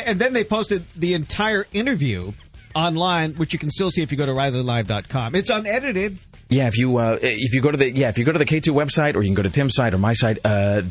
And 0.00 0.18
then 0.18 0.32
they 0.32 0.44
posted 0.44 0.88
the 0.90 1.14
entire 1.14 1.66
interview 1.72 2.32
online, 2.74 3.34
which 3.34 3.52
you 3.52 3.58
can 3.58 3.70
still 3.70 3.90
see 3.90 4.02
if 4.02 4.10
you 4.10 4.18
go 4.18 4.26
to 4.26 4.32
RileyLive.com. 4.32 5.34
It's 5.34 5.50
unedited. 5.50 6.18
Yeah, 6.48 6.66
if 6.66 6.76
you 6.76 6.96
uh, 6.98 7.18
if 7.20 7.54
you 7.54 7.62
go 7.62 7.70
to 7.70 7.76
the 7.76 7.94
yeah 7.94 8.08
if 8.08 8.18
you 8.18 8.24
go 8.24 8.32
to 8.32 8.38
the 8.38 8.44
K 8.44 8.60
two 8.60 8.74
website 8.74 9.16
or 9.16 9.22
you 9.22 9.28
can 9.28 9.34
go 9.34 9.42
to 9.42 9.50
Tim's 9.50 9.74
site 9.74 9.94
or 9.94 9.98
my 9.98 10.12
site, 10.12 10.38
uh, 10.44 10.82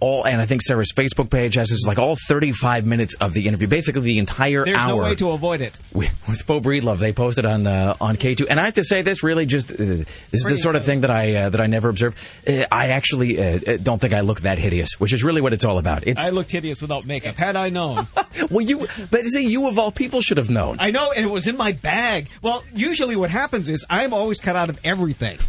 all 0.00 0.24
and 0.24 0.40
I 0.40 0.46
think 0.46 0.62
Sarah's 0.62 0.92
Facebook 0.92 1.28
page 1.28 1.56
has 1.56 1.72
it's 1.72 1.86
like 1.86 1.98
all 1.98 2.16
thirty 2.28 2.52
five 2.52 2.86
minutes 2.86 3.14
of 3.16 3.32
the 3.32 3.46
interview, 3.46 3.66
basically 3.68 4.02
the 4.02 4.18
entire 4.18 4.64
There's 4.64 4.76
hour. 4.76 4.86
There's 4.86 4.96
no 4.96 5.02
way 5.02 5.14
to 5.16 5.30
avoid 5.32 5.60
it. 5.60 5.78
With, 5.92 6.28
with 6.28 6.46
Beau 6.46 6.60
Breedlove, 6.60 6.98
they 6.98 7.12
posted 7.12 7.44
on 7.44 7.66
uh, 7.66 7.96
on 8.00 8.16
K 8.16 8.34
two, 8.34 8.46
and 8.48 8.60
I 8.60 8.64
have 8.64 8.74
to 8.74 8.84
say 8.84 9.02
this 9.02 9.22
really 9.22 9.44
just 9.44 9.72
uh, 9.72 9.76
this 9.76 10.06
is 10.32 10.44
the 10.44 10.56
sort 10.56 10.76
of 10.76 10.84
thing 10.84 11.02
that 11.02 11.10
I 11.10 11.34
uh, 11.34 11.48
that 11.50 11.60
I 11.60 11.66
never 11.66 11.88
observed. 11.88 12.16
Uh, 12.46 12.64
I 12.70 12.88
actually 12.88 13.34
don't 13.82 14.00
think 14.00 14.14
I 14.14 14.20
look 14.20 14.42
that 14.42 14.58
hideous, 14.58 15.00
which 15.00 15.12
is 15.12 15.24
really 15.24 15.40
what 15.40 15.52
it's 15.52 15.64
all 15.64 15.78
about. 15.78 16.06
It's, 16.06 16.24
I 16.24 16.30
looked 16.30 16.52
hideous 16.52 16.80
without 16.80 17.04
makeup. 17.04 17.36
Had 17.36 17.56
I 17.56 17.68
known, 17.68 18.06
well, 18.50 18.60
you 18.60 18.86
but 19.10 19.24
see, 19.24 19.46
you 19.46 19.68
of 19.68 19.78
all 19.78 19.90
people 19.90 20.20
should 20.20 20.38
have 20.38 20.48
known. 20.48 20.76
I 20.80 20.90
know, 20.90 21.12
and 21.12 21.26
it 21.26 21.30
was 21.30 21.48
in 21.48 21.56
my 21.56 21.72
bag. 21.72 22.28
Well, 22.40 22.64
usually 22.74 23.16
what 23.16 23.30
happens 23.30 23.68
is 23.68 23.84
I'm 23.90 24.14
always 24.14 24.40
cut 24.40 24.56
out 24.56 24.69
of 24.70 24.80
everything. 24.84 25.38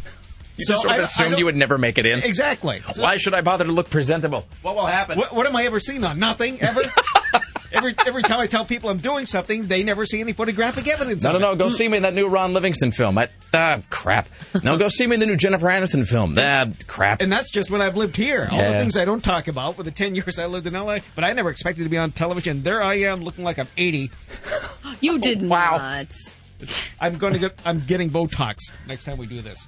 You 0.58 0.66
so 0.66 0.74
just 0.74 0.84
sort 0.84 0.96
of 0.96 1.02
I, 1.02 1.04
assumed 1.06 1.36
I 1.36 1.38
you 1.38 1.46
would 1.46 1.56
never 1.56 1.78
make 1.78 1.98
it 1.98 2.06
in. 2.06 2.22
Exactly. 2.24 2.82
So, 2.82 3.02
Why 3.02 3.18
should 3.18 3.34
I 3.34 3.42
bother 3.42 3.64
to 3.64 3.72
look 3.72 3.90
presentable? 3.90 4.46
What 4.62 4.76
will 4.76 4.86
happen? 4.86 5.18
What, 5.18 5.34
what 5.34 5.48
am 5.48 5.56
I 5.56 5.66
ever 5.66 5.80
seen 5.80 6.04
on? 6.04 6.20
Nothing 6.20 6.62
ever. 6.62 6.82
every 7.72 7.96
every 8.06 8.24
time 8.24 8.40
I 8.40 8.48
tell 8.48 8.66
people 8.66 8.90
I'm 8.90 9.00
doing 9.00 9.26
something, 9.26 9.68
they 9.68 9.84
never 9.84 10.06
see 10.06 10.20
any 10.20 10.34
photographic 10.34 10.88
evidence. 10.88 11.24
No, 11.24 11.32
no, 11.32 11.40
no. 11.40 11.52
It. 11.52 11.58
Go 11.58 11.70
see 11.70 11.88
me 11.88 11.98
in 11.98 12.04
that 12.04 12.14
new 12.14 12.28
Ron 12.28 12.54
Livingston 12.54 12.92
film. 12.92 13.18
I, 13.18 13.30
ah, 13.54 13.80
crap. 13.90 14.28
No, 14.64 14.78
go 14.78 14.90
see 14.90 15.08
me 15.08 15.16
in 15.16 15.20
the 15.20 15.26
new 15.26 15.38
Jennifer 15.38 15.68
Aniston 15.68 16.06
film. 16.08 16.38
Ah, 16.52 16.68
crap. 16.88 17.22
And 17.22 17.32
that's 17.32 17.50
just 17.52 17.70
when 17.70 17.82
I've 17.82 17.96
lived 17.96 18.18
here. 18.18 18.48
All 18.52 18.58
yeah. 18.58 18.74
the 18.74 18.80
things 18.80 18.98
I 18.98 19.06
don't 19.06 19.24
talk 19.24 19.48
about 19.48 19.76
for 19.76 19.84
the 19.84 19.92
ten 19.92 20.16
years 20.16 20.38
I 20.40 20.48
lived 20.48 20.68
in 20.68 20.74
LA. 20.74 21.00
But 21.16 21.24
I 21.24 21.34
never 21.34 21.50
expected 21.50 21.84
to 21.84 21.90
be 21.90 21.98
on 21.98 22.12
television. 22.12 22.64
There 22.64 22.82
I 22.82 22.96
am, 23.02 23.22
looking 23.22 23.44
like 23.44 23.58
I'm 23.60 23.68
80. 23.78 24.12
You 25.00 25.20
did 25.20 25.48
wow. 25.48 25.78
not. 25.78 26.08
I'm 27.00 27.18
going 27.18 27.34
to 27.34 27.40
get. 27.40 27.60
I'm 27.66 27.86
getting 27.86 28.10
Botox 28.10 28.72
next 28.88 29.04
time 29.06 29.18
we 29.18 29.28
do 29.28 29.42
this. 29.42 29.66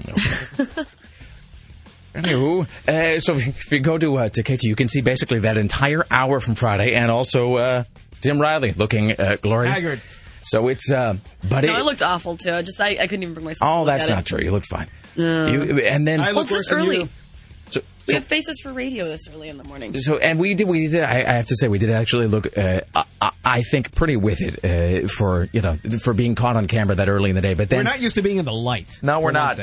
Anywho, 2.13 2.67
uh, 2.88 3.19
so 3.19 3.33
if 3.33 3.71
you 3.71 3.79
go 3.79 3.97
to 3.97 4.17
uh, 4.17 4.29
to 4.29 4.43
KT, 4.43 4.63
you 4.63 4.75
can 4.75 4.88
see 4.88 5.01
basically 5.01 5.39
that 5.39 5.57
entire 5.57 6.05
hour 6.12 6.39
from 6.39 6.53
Friday, 6.53 6.93
and 6.93 7.09
also 7.09 7.55
uh, 7.55 7.83
Tim 8.21 8.39
Riley 8.39 8.71
looking 8.73 9.12
uh, 9.12 9.38
glorious. 9.41 9.81
Haggard. 9.81 10.01
So 10.43 10.67
it's, 10.67 10.91
uh, 10.91 11.15
but 11.47 11.63
no, 11.63 11.75
it, 11.75 11.79
it, 11.79 11.85
looked 11.85 12.03
awful 12.03 12.38
too. 12.38 12.51
I 12.51 12.62
just 12.62 12.79
I, 12.79 12.97
I 13.00 13.07
couldn't 13.07 13.23
even 13.23 13.33
bring 13.33 13.45
myself. 13.45 13.81
Oh, 13.81 13.85
that's 13.85 14.09
not 14.09 14.19
it. 14.19 14.25
true. 14.25 14.41
You 14.43 14.51
looked 14.51 14.67
fine. 14.67 14.89
No. 15.15 15.47
You, 15.47 15.79
and 15.79 16.07
then 16.07 16.19
I 16.19 16.27
well, 16.27 16.35
look 16.35 16.51
it's 16.51 16.69
this 16.69 16.71
early. 16.71 17.07
So, 18.05 18.07
we 18.07 18.13
so, 18.15 18.19
have 18.19 18.27
faces 18.27 18.60
for 18.62 18.74
radio 18.74 19.05
this 19.05 19.22
early 19.33 19.48
in 19.48 19.57
the 19.57 19.63
morning. 19.63 19.98
So, 19.98 20.17
and 20.17 20.38
we 20.38 20.55
did, 20.55 20.67
we 20.67 20.89
did. 20.89 21.03
I, 21.03 21.19
I 21.19 21.33
have 21.36 21.48
to 21.48 21.55
say, 21.55 21.69
we 21.69 21.79
did 21.79 21.89
actually 21.89 22.27
look. 22.27 22.57
Uh, 22.57 22.81
I, 22.93 23.31
I, 23.45 23.62
think 23.62 23.95
pretty 23.95 24.17
with 24.17 24.41
it 24.41 24.65
uh, 24.65 25.07
for 25.07 25.48
you 25.53 25.62
know 25.62 25.77
for 26.01 26.13
being 26.13 26.36
caught 26.36 26.57
on 26.57 26.67
camera 26.67 26.95
that 26.95 27.07
early 27.07 27.29
in 27.29 27.36
the 27.38 27.41
day. 27.41 27.53
But 27.53 27.69
then 27.69 27.79
we're 27.79 27.83
not 27.83 28.01
used 28.01 28.15
to 28.15 28.22
being 28.22 28.39
in 28.39 28.45
the 28.45 28.51
light. 28.51 29.00
No, 29.01 29.22
we're 29.22 29.31
not. 29.31 29.57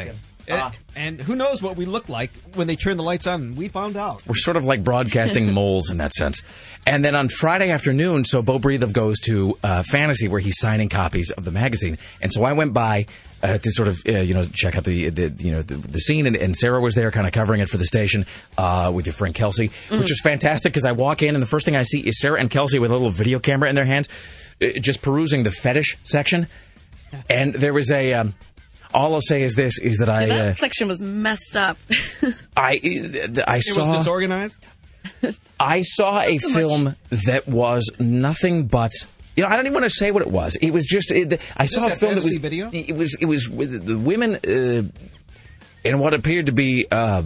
Uh, 0.48 0.70
and 0.96 1.20
who 1.20 1.34
knows 1.34 1.62
what 1.62 1.76
we 1.76 1.86
look 1.86 2.08
like 2.08 2.30
when 2.54 2.66
they 2.66 2.76
turn 2.76 2.96
the 2.96 3.02
lights 3.02 3.26
on? 3.26 3.56
We 3.56 3.68
found 3.68 3.96
out. 3.96 4.26
We're 4.26 4.34
sort 4.34 4.56
of 4.56 4.64
like 4.64 4.82
broadcasting 4.82 5.52
moles 5.54 5.90
in 5.90 5.98
that 5.98 6.12
sense. 6.12 6.42
And 6.86 7.04
then 7.04 7.14
on 7.14 7.28
Friday 7.28 7.70
afternoon, 7.70 8.24
so 8.24 8.42
Beau 8.42 8.58
Breedlove 8.58 8.92
goes 8.92 9.20
to 9.20 9.58
uh, 9.62 9.82
Fantasy 9.82 10.28
where 10.28 10.40
he's 10.40 10.58
signing 10.58 10.88
copies 10.88 11.30
of 11.30 11.44
the 11.44 11.50
magazine. 11.50 11.98
And 12.20 12.32
so 12.32 12.44
I 12.44 12.52
went 12.52 12.72
by 12.72 13.06
uh, 13.42 13.58
to 13.58 13.70
sort 13.70 13.88
of 13.88 14.02
uh, 14.06 14.18
you 14.18 14.34
know 14.34 14.42
check 14.42 14.76
out 14.76 14.84
the, 14.84 15.08
the 15.10 15.32
you 15.38 15.50
know 15.50 15.62
the, 15.62 15.76
the 15.76 16.00
scene, 16.00 16.26
and, 16.26 16.36
and, 16.36 16.54
Sarah 16.54 16.80
was 16.80 16.94
there, 16.94 17.10
kind 17.10 17.26
of 17.26 17.32
covering 17.32 17.60
it 17.60 17.68
for 17.68 17.78
the 17.78 17.86
station 17.86 18.26
uh, 18.58 18.92
with 18.94 19.06
your 19.06 19.12
friend 19.12 19.34
Kelsey, 19.34 19.68
mm-hmm. 19.68 19.98
which 19.98 20.10
was 20.10 20.20
fantastic 20.20 20.72
because 20.72 20.84
I 20.84 20.92
walk 20.92 21.22
in 21.22 21.34
and 21.34 21.42
the 21.42 21.46
first 21.46 21.64
thing 21.64 21.76
I 21.76 21.82
see 21.82 22.00
is 22.00 22.20
Sarah 22.20 22.38
and 22.38 22.50
Kelsey 22.50 22.78
with 22.78 22.90
a 22.90 22.94
little 22.94 23.10
video 23.10 23.38
camera 23.38 23.68
in 23.68 23.74
their 23.74 23.84
hands, 23.84 24.08
uh, 24.60 24.78
just 24.80 25.00
perusing 25.02 25.42
the 25.42 25.50
fetish 25.50 25.96
section, 26.04 26.48
and 27.28 27.54
there 27.54 27.72
was 27.72 27.90
a. 27.90 28.14
Um, 28.14 28.34
all 28.92 29.14
I'll 29.14 29.20
say 29.20 29.42
is 29.42 29.54
this: 29.54 29.78
is 29.78 29.98
that 29.98 30.08
I 30.08 30.26
that 30.26 30.40
uh, 30.40 30.52
section 30.52 30.88
was 30.88 31.00
messed 31.00 31.56
up. 31.56 31.78
I 32.56 32.80
I 33.46 33.60
saw 33.60 33.82
it 33.82 33.86
was 33.86 33.96
disorganized. 33.98 34.56
I 35.58 35.82
saw 35.82 36.20
a 36.20 36.38
film 36.38 36.84
much. 36.84 36.96
that 37.26 37.48
was 37.48 37.90
nothing 37.98 38.66
but. 38.66 38.92
You 39.36 39.44
know, 39.44 39.50
I 39.50 39.56
don't 39.56 39.66
even 39.66 39.74
want 39.74 39.84
to 39.84 39.90
say 39.90 40.10
what 40.10 40.22
it 40.22 40.30
was. 40.30 40.56
It 40.56 40.70
was 40.70 40.84
just. 40.84 41.10
It, 41.10 41.40
I 41.56 41.66
saw 41.66 41.86
a 41.86 41.90
film 41.90 42.16
that 42.16 42.24
was. 42.24 42.36
Video? 42.36 42.70
It 42.72 42.96
was. 42.96 43.16
It 43.20 43.26
was 43.26 43.48
with 43.48 43.86
the 43.86 43.98
women 43.98 44.36
uh, 44.36 44.82
in 45.84 45.98
what 45.98 46.14
appeared 46.14 46.46
to 46.46 46.52
be. 46.52 46.86
Uh, 46.90 47.22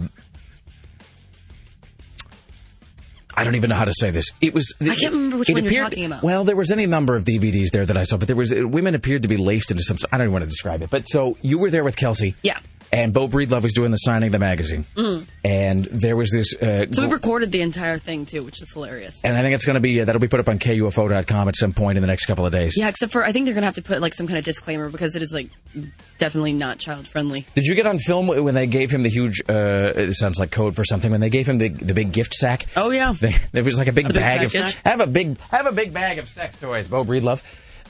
I 3.35 3.43
don't 3.43 3.55
even 3.55 3.69
know 3.69 3.75
how 3.75 3.85
to 3.85 3.93
say 3.93 4.09
this. 4.09 4.31
It 4.41 4.53
was. 4.53 4.73
I 4.81 4.95
can't 4.95 5.13
remember 5.13 5.37
which 5.37 5.49
one 5.49 5.59
appeared, 5.59 5.73
you're 5.73 5.83
talking 5.83 6.05
about. 6.05 6.23
Well, 6.23 6.43
there 6.43 6.55
was 6.55 6.71
any 6.71 6.85
number 6.85 7.15
of 7.15 7.23
DVDs 7.23 7.69
there 7.71 7.85
that 7.85 7.97
I 7.97 8.03
saw, 8.03 8.17
but 8.17 8.27
there 8.27 8.35
was 8.35 8.53
women 8.55 8.95
appeared 8.95 9.23
to 9.23 9.27
be 9.27 9.37
laced 9.37 9.71
into 9.71 9.83
some. 9.83 9.97
I 10.11 10.17
don't 10.17 10.25
even 10.25 10.33
want 10.33 10.43
to 10.43 10.49
describe 10.49 10.81
it, 10.81 10.89
but 10.89 11.09
so 11.09 11.37
you 11.41 11.59
were 11.59 11.69
there 11.69 11.83
with 11.83 11.95
Kelsey. 11.95 12.35
Yeah. 12.43 12.59
And 12.95 13.11
Beau 13.13 13.27
Breedlove 13.27 13.61
was 13.61 13.73
doing 13.73 13.91
the 13.91 13.97
signing 13.97 14.27
of 14.27 14.31
the 14.31 14.39
magazine, 14.39 14.85
and 15.43 15.83
there 15.85 16.15
was 16.15 16.31
this. 16.31 16.53
Uh, 16.55 16.65
Mm. 16.85 16.95
So 16.95 17.05
we 17.05 17.11
recorded 17.11 17.51
the 17.51 17.61
entire 17.61 17.97
thing 17.97 18.25
too, 18.25 18.41
which 18.43 18.61
is 18.61 18.71
hilarious. 18.71 19.19
and 19.23 19.35
I 19.35 19.41
think 19.41 19.53
it's 19.55 19.65
going 19.65 19.73
to 19.73 19.79
be 19.81 19.99
uh, 19.99 20.05
that'll 20.05 20.21
be 20.21 20.27
put 20.29 20.39
up 20.39 20.47
on 20.47 20.59
KUFO.com 20.59 21.47
at 21.49 21.55
some 21.57 21.73
point 21.73 21.97
in 21.97 22.01
the 22.01 22.07
next 22.07 22.25
couple 22.25 22.45
of 22.45 22.51
days. 22.53 22.75
Yeah, 22.77 22.87
except 22.87 23.11
for 23.11 23.25
I 23.25 23.31
think 23.33 23.45
they're 23.45 23.53
gonna 23.53 23.65
have 23.65 23.75
to 23.75 23.81
put 23.81 23.99
like 24.01 24.13
some 24.13 24.27
kind 24.27 24.37
of 24.39 24.45
disclaimer 24.45 24.89
because 24.89 25.15
it 25.17 25.21
is 25.21 25.33
like 25.33 25.49
definitely 26.17 26.53
not 26.53 26.77
child 26.79 27.07
friendly. 27.07 27.45
Did 27.55 27.65
you 27.65 27.75
get 27.75 27.85
on 27.85 27.97
film 27.99 28.27
when 28.27 28.55
they 28.55 28.67
gave 28.67 28.91
him 28.91 29.03
the 29.03 29.09
huge? 29.09 29.41
Uh, 29.49 29.91
it 29.95 30.13
sounds 30.13 30.39
like 30.39 30.51
code 30.51 30.75
for 30.75 30.85
something. 30.85 31.11
When 31.11 31.21
they 31.21 31.29
gave 31.29 31.47
him 31.47 31.57
the 31.57 31.69
the 31.69 31.93
big 31.93 32.11
gift 32.13 32.33
sack. 32.33 32.65
Oh 32.77 32.91
yeah. 32.91 33.13
They, 33.19 33.35
there 33.51 33.63
was 33.63 33.77
like 33.77 33.87
a 33.87 33.93
big 33.93 34.05
A 34.05 34.13
big 34.13 34.21
bag 34.21 34.43
of 34.45 34.53
package? 34.53 34.77
have 34.85 35.01
a 35.01 35.07
big 35.07 35.37
have 35.51 35.65
a 35.65 35.71
big 35.73 35.93
bag 35.93 36.19
of 36.19 36.29
sex 36.29 36.57
toys, 36.59 36.87
Beau 36.87 37.03
Breedlove. 37.03 37.41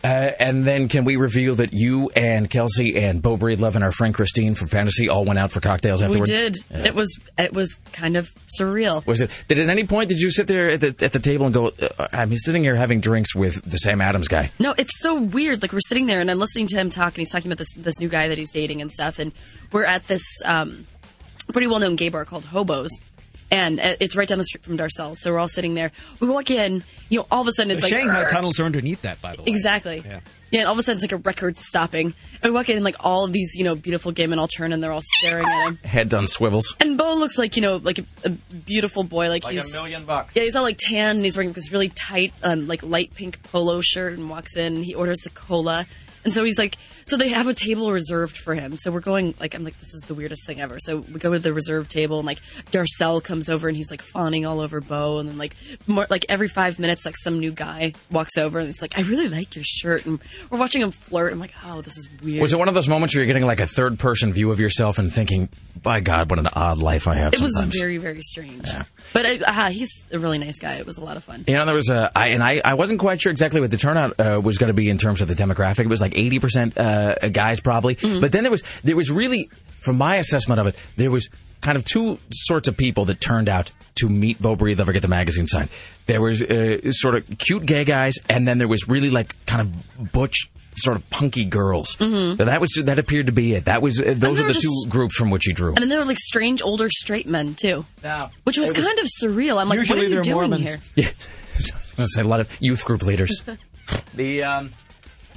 Uh, 0.06 0.32
and 0.40 0.66
then 0.66 0.88
can 0.88 1.04
we 1.04 1.16
reveal 1.16 1.56
that 1.56 1.74
you 1.74 2.10
and 2.16 2.48
Kelsey 2.50 2.96
and 3.00 3.22
Beau 3.22 3.38
Breedlove 3.38 3.76
and 3.76 3.84
our 3.84 3.92
friend 3.92 4.14
Christine 4.14 4.54
from 4.54 4.68
Fantasy 4.68 5.10
all 5.10 5.26
went 5.26 5.40
out 5.40 5.52
for 5.52 5.60
cocktails 5.62 6.02
We 6.02 6.08
afterward? 6.08 6.28
did. 6.28 6.58
It 6.70 6.94
was 6.94 7.20
it 7.38 7.54
was 7.54 7.80
kind 7.92 8.16
of 8.16 8.32
surreal. 8.60 9.06
Was 9.08 9.22
it? 9.22 9.32
Did 9.48 9.60
at 9.60 9.70
any 9.70 9.86
point 9.86 10.10
did 10.10 10.20
you 10.20 10.30
sit 10.30 10.46
there 10.48 10.70
at 10.72 10.82
the, 10.82 10.96
at 11.04 11.12
the 11.14 11.20
table 11.20 11.46
and 11.48 11.54
go? 11.56 11.68
Uh, 11.70 12.08
I'm 12.14 12.36
sitting 12.36 12.64
here 12.64 12.76
having 12.76 13.00
drinks 13.00 13.36
with 13.36 13.64
the 13.70 13.78
Sam 13.78 14.00
Adams 14.00 14.28
guy. 14.28 14.52
No, 14.60 14.76
it's 14.78 15.02
so 15.02 15.20
weird. 15.20 15.62
Like 15.64 15.74
we're 15.74 15.80
sitting 15.88 16.06
there 16.06 16.22
and 16.22 16.30
I'm 16.30 16.40
listening 16.40 16.68
to 16.68 16.76
him 16.78 16.90
talk, 16.92 17.14
and 17.14 17.18
he's 17.18 17.32
talking 17.32 17.52
about 17.52 17.58
this 17.58 17.74
this 17.76 18.00
new 18.00 18.08
guy 18.10 18.28
that 18.28 18.38
he's 18.38 18.52
dating 18.52 18.82
and 18.82 18.92
stuff. 18.92 19.18
And 19.18 19.32
we're 19.72 19.86
at 19.86 20.06
this 20.08 20.24
um, 20.46 20.86
pretty 21.52 21.68
well 21.68 21.80
known 21.80 21.96
gay 21.96 22.10
bar 22.10 22.26
called 22.26 22.46
Hobos, 22.46 22.92
and 23.52 23.80
uh, 23.80 23.96
it's 24.00 24.16
right 24.16 24.28
down 24.28 24.38
the 24.38 24.44
street 24.44 24.64
from 24.64 24.78
Darcelle. 24.78 25.16
So 25.16 25.32
we're 25.32 25.40
all 25.40 25.48
sitting 25.48 25.74
there. 25.76 25.92
We 26.20 26.28
walk 26.28 26.50
in, 26.52 26.84
you 27.10 27.20
know, 27.20 27.28
all 27.32 27.42
of 27.42 27.48
a 27.48 27.52
sudden 27.54 27.70
The 27.70 27.76
it's 27.76 27.84
like 27.84 27.92
Shanghai 27.94 28.24
"Arr." 28.24 28.30
tunnels 28.30 28.60
are 28.60 28.64
underneath 28.66 29.02
that, 29.04 29.22
by 29.22 29.36
the 29.36 29.44
way. 29.44 29.48
Exactly. 29.50 30.02
Yeah. 30.06 30.20
Yeah, 30.52 30.60
and 30.62 30.68
all 30.68 30.74
of 30.74 30.80
a 30.80 30.84
sudden 30.84 30.98
it's 30.98 31.04
like 31.04 31.12
a 31.12 31.18
record 31.24 31.58
stopping. 31.58 32.14
And 32.42 32.44
we 32.44 32.52
walk 32.52 32.70
in 32.70 32.78
and 32.78 32.86
like 32.86 32.96
all 33.00 33.26
of 33.26 33.34
these, 33.34 33.56
you 33.56 33.64
know, 33.66 33.76
beautiful 33.76 34.12
gay 34.14 34.26
men 34.28 34.40
all 34.40 34.48
turn 34.48 34.72
and 34.72 34.82
they're 34.82 34.92
all 34.92 35.02
staring 35.20 35.46
at 35.46 35.68
him. 35.68 35.78
Head 35.84 36.08
done 36.08 36.28
swivels. 36.28 36.76
And 36.80 36.98
Beau 36.98 37.16
looks 37.16 37.38
like, 37.38 37.56
you 37.58 37.62
know, 37.62 37.76
like 37.78 38.00
a, 38.00 38.06
a 38.24 38.30
beautiful 38.30 39.04
boy. 39.04 39.28
Like, 39.28 39.46
he's 39.46 39.74
a 39.74 39.78
million 39.78 40.06
bucks. 40.06 40.34
yeah, 40.36 40.44
he's 40.44 40.56
all 40.56 40.64
like 40.64 40.78
tan 40.80 41.18
and 41.18 41.26
he's 41.26 41.36
wearing 41.36 41.52
this 41.52 41.72
really 41.74 41.90
tight, 41.90 42.34
um, 42.42 42.68
like 42.68 42.84
light 42.84 43.14
pink 43.16 43.42
polo 43.44 43.82
shirt 43.82 44.14
and 44.14 44.30
walks 44.30 44.56
in. 44.56 44.82
He 44.84 44.94
orders 44.96 45.26
a 45.26 45.30
cola. 45.32 45.88
And 46.24 46.34
so 46.34 46.44
he's 46.46 46.58
like, 46.58 46.78
so 47.06 47.18
they 47.18 47.30
have 47.30 47.48
a 47.48 47.54
table 47.54 47.92
reserved 47.92 48.36
for 48.36 48.56
him. 48.56 48.78
So 48.78 48.92
we're 48.92 49.00
going, 49.00 49.36
like, 49.40 49.54
I'm 49.54 49.64
like, 49.64 49.80
this 49.80 49.94
is 49.94 50.02
the 50.08 50.16
weirdest 50.16 50.46
thing 50.48 50.60
ever. 50.60 50.78
So 50.80 50.98
we 50.98 51.20
go 51.20 51.32
to 51.34 51.40
the 51.40 51.54
reserved 51.54 51.92
table 51.92 52.18
and 52.18 52.26
like 52.26 52.40
Darcelle 52.72 53.24
comes 53.24 53.48
over 53.48 53.68
and 53.68 53.78
he's 53.78 53.92
like 53.92 54.02
fawning 54.02 54.46
all 54.46 54.60
over 54.60 54.82
Beau. 54.82 55.20
And 55.20 55.30
then 55.30 55.38
like, 55.38 55.56
more, 55.86 56.08
like 56.10 56.26
every 56.30 56.48
five 56.48 56.80
minutes, 56.80 57.06
like 57.06 57.16
some 57.18 57.40
new 57.40 57.52
guy 57.52 57.94
walks 58.12 58.38
over 58.38 58.58
and 58.58 58.68
it's 58.68 58.82
like, 58.82 58.98
I 58.98 59.02
really 59.04 59.28
like 59.28 59.56
your 59.56 59.64
shirt. 59.64 60.06
And 60.06 60.20
we're 60.50 60.58
watching 60.58 60.82
him 60.82 60.92
flirt. 60.92 61.32
I'm 61.32 61.40
like, 61.40 61.54
oh, 61.64 61.82
this 61.82 61.98
is 61.98 62.10
weird. 62.24 62.42
Was 62.42 62.54
it 62.54 62.58
one 62.58 62.68
of 62.68 62.74
those 62.74 62.88
moments 62.88 63.14
where 63.14 63.24
you're 63.24 63.32
getting 63.32 63.48
like 63.48 63.60
a 63.60 63.68
third 63.68 64.00
person 64.00 64.34
view 64.34 64.52
of 64.52 64.60
yourself 64.60 64.98
and 64.98 65.14
thinking, 65.14 65.50
by 65.82 66.00
God, 66.00 66.32
what 66.32 66.40
an 66.40 66.48
odd 66.52 66.80
life 66.80 67.08
I 67.08 67.16
have 67.16 67.34
it 67.34 67.42
was 67.42 67.56
very, 67.68 67.98
very 67.98 68.22
strange. 68.22 68.66
Yeah. 68.66 68.84
But 69.14 69.26
I, 69.28 69.38
uh, 69.38 69.70
he's 69.70 70.04
a 70.12 70.18
really 70.18 70.40
nice 70.40 70.58
guy. 70.58 70.76
It 70.76 70.86
was 70.86 70.98
a 70.98 71.04
lot 71.04 71.18
of 71.18 71.24
fun. 71.24 71.44
You 71.48 71.56
know, 71.56 71.66
there 71.66 71.76
was 71.76 71.90
a, 71.90 72.12
I, 72.16 72.30
and 72.30 72.42
I, 72.42 72.62
I 72.66 72.74
wasn't 72.74 73.00
quite 73.00 73.22
sure 73.22 73.32
exactly 73.32 73.62
what 73.62 73.70
the 73.70 73.78
turnout 73.78 74.20
uh, 74.20 74.42
was 74.44 74.58
going 74.58 74.70
to 74.70 74.74
be 74.74 74.90
in 74.90 74.98
terms 74.98 75.22
of 75.22 75.28
the 75.28 75.36
demographic. 75.36 75.82
It 75.82 75.88
was 75.88 76.02
like 76.02 76.14
80% 76.14 76.78
uh, 76.78 76.95
guys 77.32 77.60
probably. 77.60 77.96
But 77.96 78.32
then 78.32 78.44
there 78.44 78.52
was, 78.52 78.64
there 78.84 78.96
was 78.96 79.12
really, 79.12 79.50
from 79.82 79.98
my 79.98 80.16
assessment 80.18 80.60
of 80.60 80.68
it, 80.68 80.76
there 80.98 81.12
was 81.12 81.30
kind 81.62 81.78
of 81.78 81.86
two 81.86 82.20
sorts 82.32 82.68
of 82.68 82.78
people 82.78 83.06
that 83.06 83.20
turned 83.20 83.50
out 83.50 83.72
to 83.96 84.10
meet 84.10 84.42
Beau 84.42 84.56
Breedlove 84.56 84.88
or 84.88 84.94
get 84.94 85.02
the 85.02 85.08
magazine 85.08 85.48
signed. 85.48 85.70
There 86.06 86.22
was 86.22 86.44
uh, 86.44 86.92
sort 86.92 87.16
of 87.16 87.38
cute 87.38 87.66
gay 87.66 87.86
guys, 87.86 88.16
and 88.30 88.48
then 88.48 88.58
there 88.58 88.68
was 88.68 88.88
really 88.88 89.10
like 89.10 89.36
kind 89.46 89.62
of 89.62 90.12
butch, 90.12 90.50
sort 90.76 90.98
of 90.98 91.10
punky 91.10 91.46
girls. 91.46 91.96
Mm-hmm. 91.96 92.44
That 92.44 92.60
was 92.62 92.72
that 92.84 93.00
appeared 93.00 93.28
to 93.28 93.32
be 93.32 93.54
it. 93.56 93.66
That 93.66 93.82
was 93.82 94.00
uh, 94.02 94.14
those 94.16 94.40
are 94.40 94.48
the 94.48 94.54
two 94.54 94.90
groups 94.90 95.16
from 95.16 95.30
which 95.32 95.46
he 95.46 95.54
drew. 95.54 95.70
And 95.70 95.78
then 95.78 95.90
there 95.90 96.00
were 96.00 96.06
like 96.06 96.20
strange 96.20 96.62
older 96.62 96.90
straight 96.90 97.26
men 97.28 97.56
too, 97.56 97.86
Now, 98.04 98.32
which 98.44 98.58
was 98.58 98.72
kind 98.72 99.00
of 99.00 99.08
surreal. 99.22 99.60
I'm 99.60 99.70
like, 99.70 99.80
what 99.90 99.98
are 99.98 100.04
you 100.04 100.22
doing 100.22 100.36
Mormons. 100.36 100.70
here? 100.70 100.78
Yeah, 100.96 101.08
I 101.08 101.58
was 101.58 101.72
going 101.72 102.08
to 102.08 102.08
say 102.08 102.22
a 102.22 102.28
lot 102.28 102.42
of 102.42 102.50
youth 102.62 102.84
group 102.84 103.02
leaders. 103.02 103.44
the 104.14 104.44
um. 104.44 104.72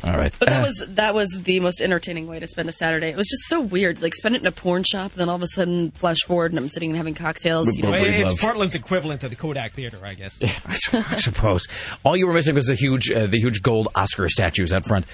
All 0.05 0.17
right. 0.17 0.33
But 0.39 0.49
that 0.49 0.63
Uh, 0.63 0.67
was 0.67 0.85
that 0.91 1.15
was 1.15 1.29
the 1.43 1.61
most 1.61 1.81
entertaining 1.81 2.27
way 2.29 2.39
to 2.39 2.47
spend 2.47 2.69
a 2.69 2.73
Saturday. 2.73 3.09
It 3.09 3.17
was 3.17 3.27
just 3.27 3.45
so 3.49 3.61
weird. 3.61 4.01
Like 4.01 4.15
spend 4.15 4.37
it 4.37 4.41
in 4.41 4.47
a 4.47 4.53
porn 4.53 4.85
shop, 4.85 5.13
and 5.13 5.21
then 5.21 5.29
all 5.29 5.35
of 5.37 5.43
a 5.43 5.47
sudden 5.49 5.91
flash 5.91 6.19
forward, 6.27 6.53
and 6.53 6.59
I'm 6.61 6.69
sitting 6.69 6.91
and 6.91 6.97
having 6.97 7.15
cocktails. 7.15 7.77
You 7.77 7.83
know, 7.83 7.93
It's 7.95 8.31
Love. 8.31 8.39
Portland's 8.41 8.75
equivalent 8.75 9.21
to 9.23 9.29
the 9.29 9.37
Kodak 9.37 9.75
Theater, 9.75 9.99
I 10.05 10.15
guess. 10.15 10.39
I 10.43 10.47
I 11.11 11.19
suppose. 11.19 11.67
All 12.05 12.17
you 12.17 12.27
were 12.27 12.33
missing 12.35 12.55
was 12.55 12.67
the 12.67 12.75
huge, 12.75 13.11
uh, 13.11 13.27
the 13.27 13.39
huge 13.39 13.63
gold 13.63 13.89
Oscar 13.95 14.29
statues 14.29 14.73
out 14.73 14.85
front. 14.85 15.05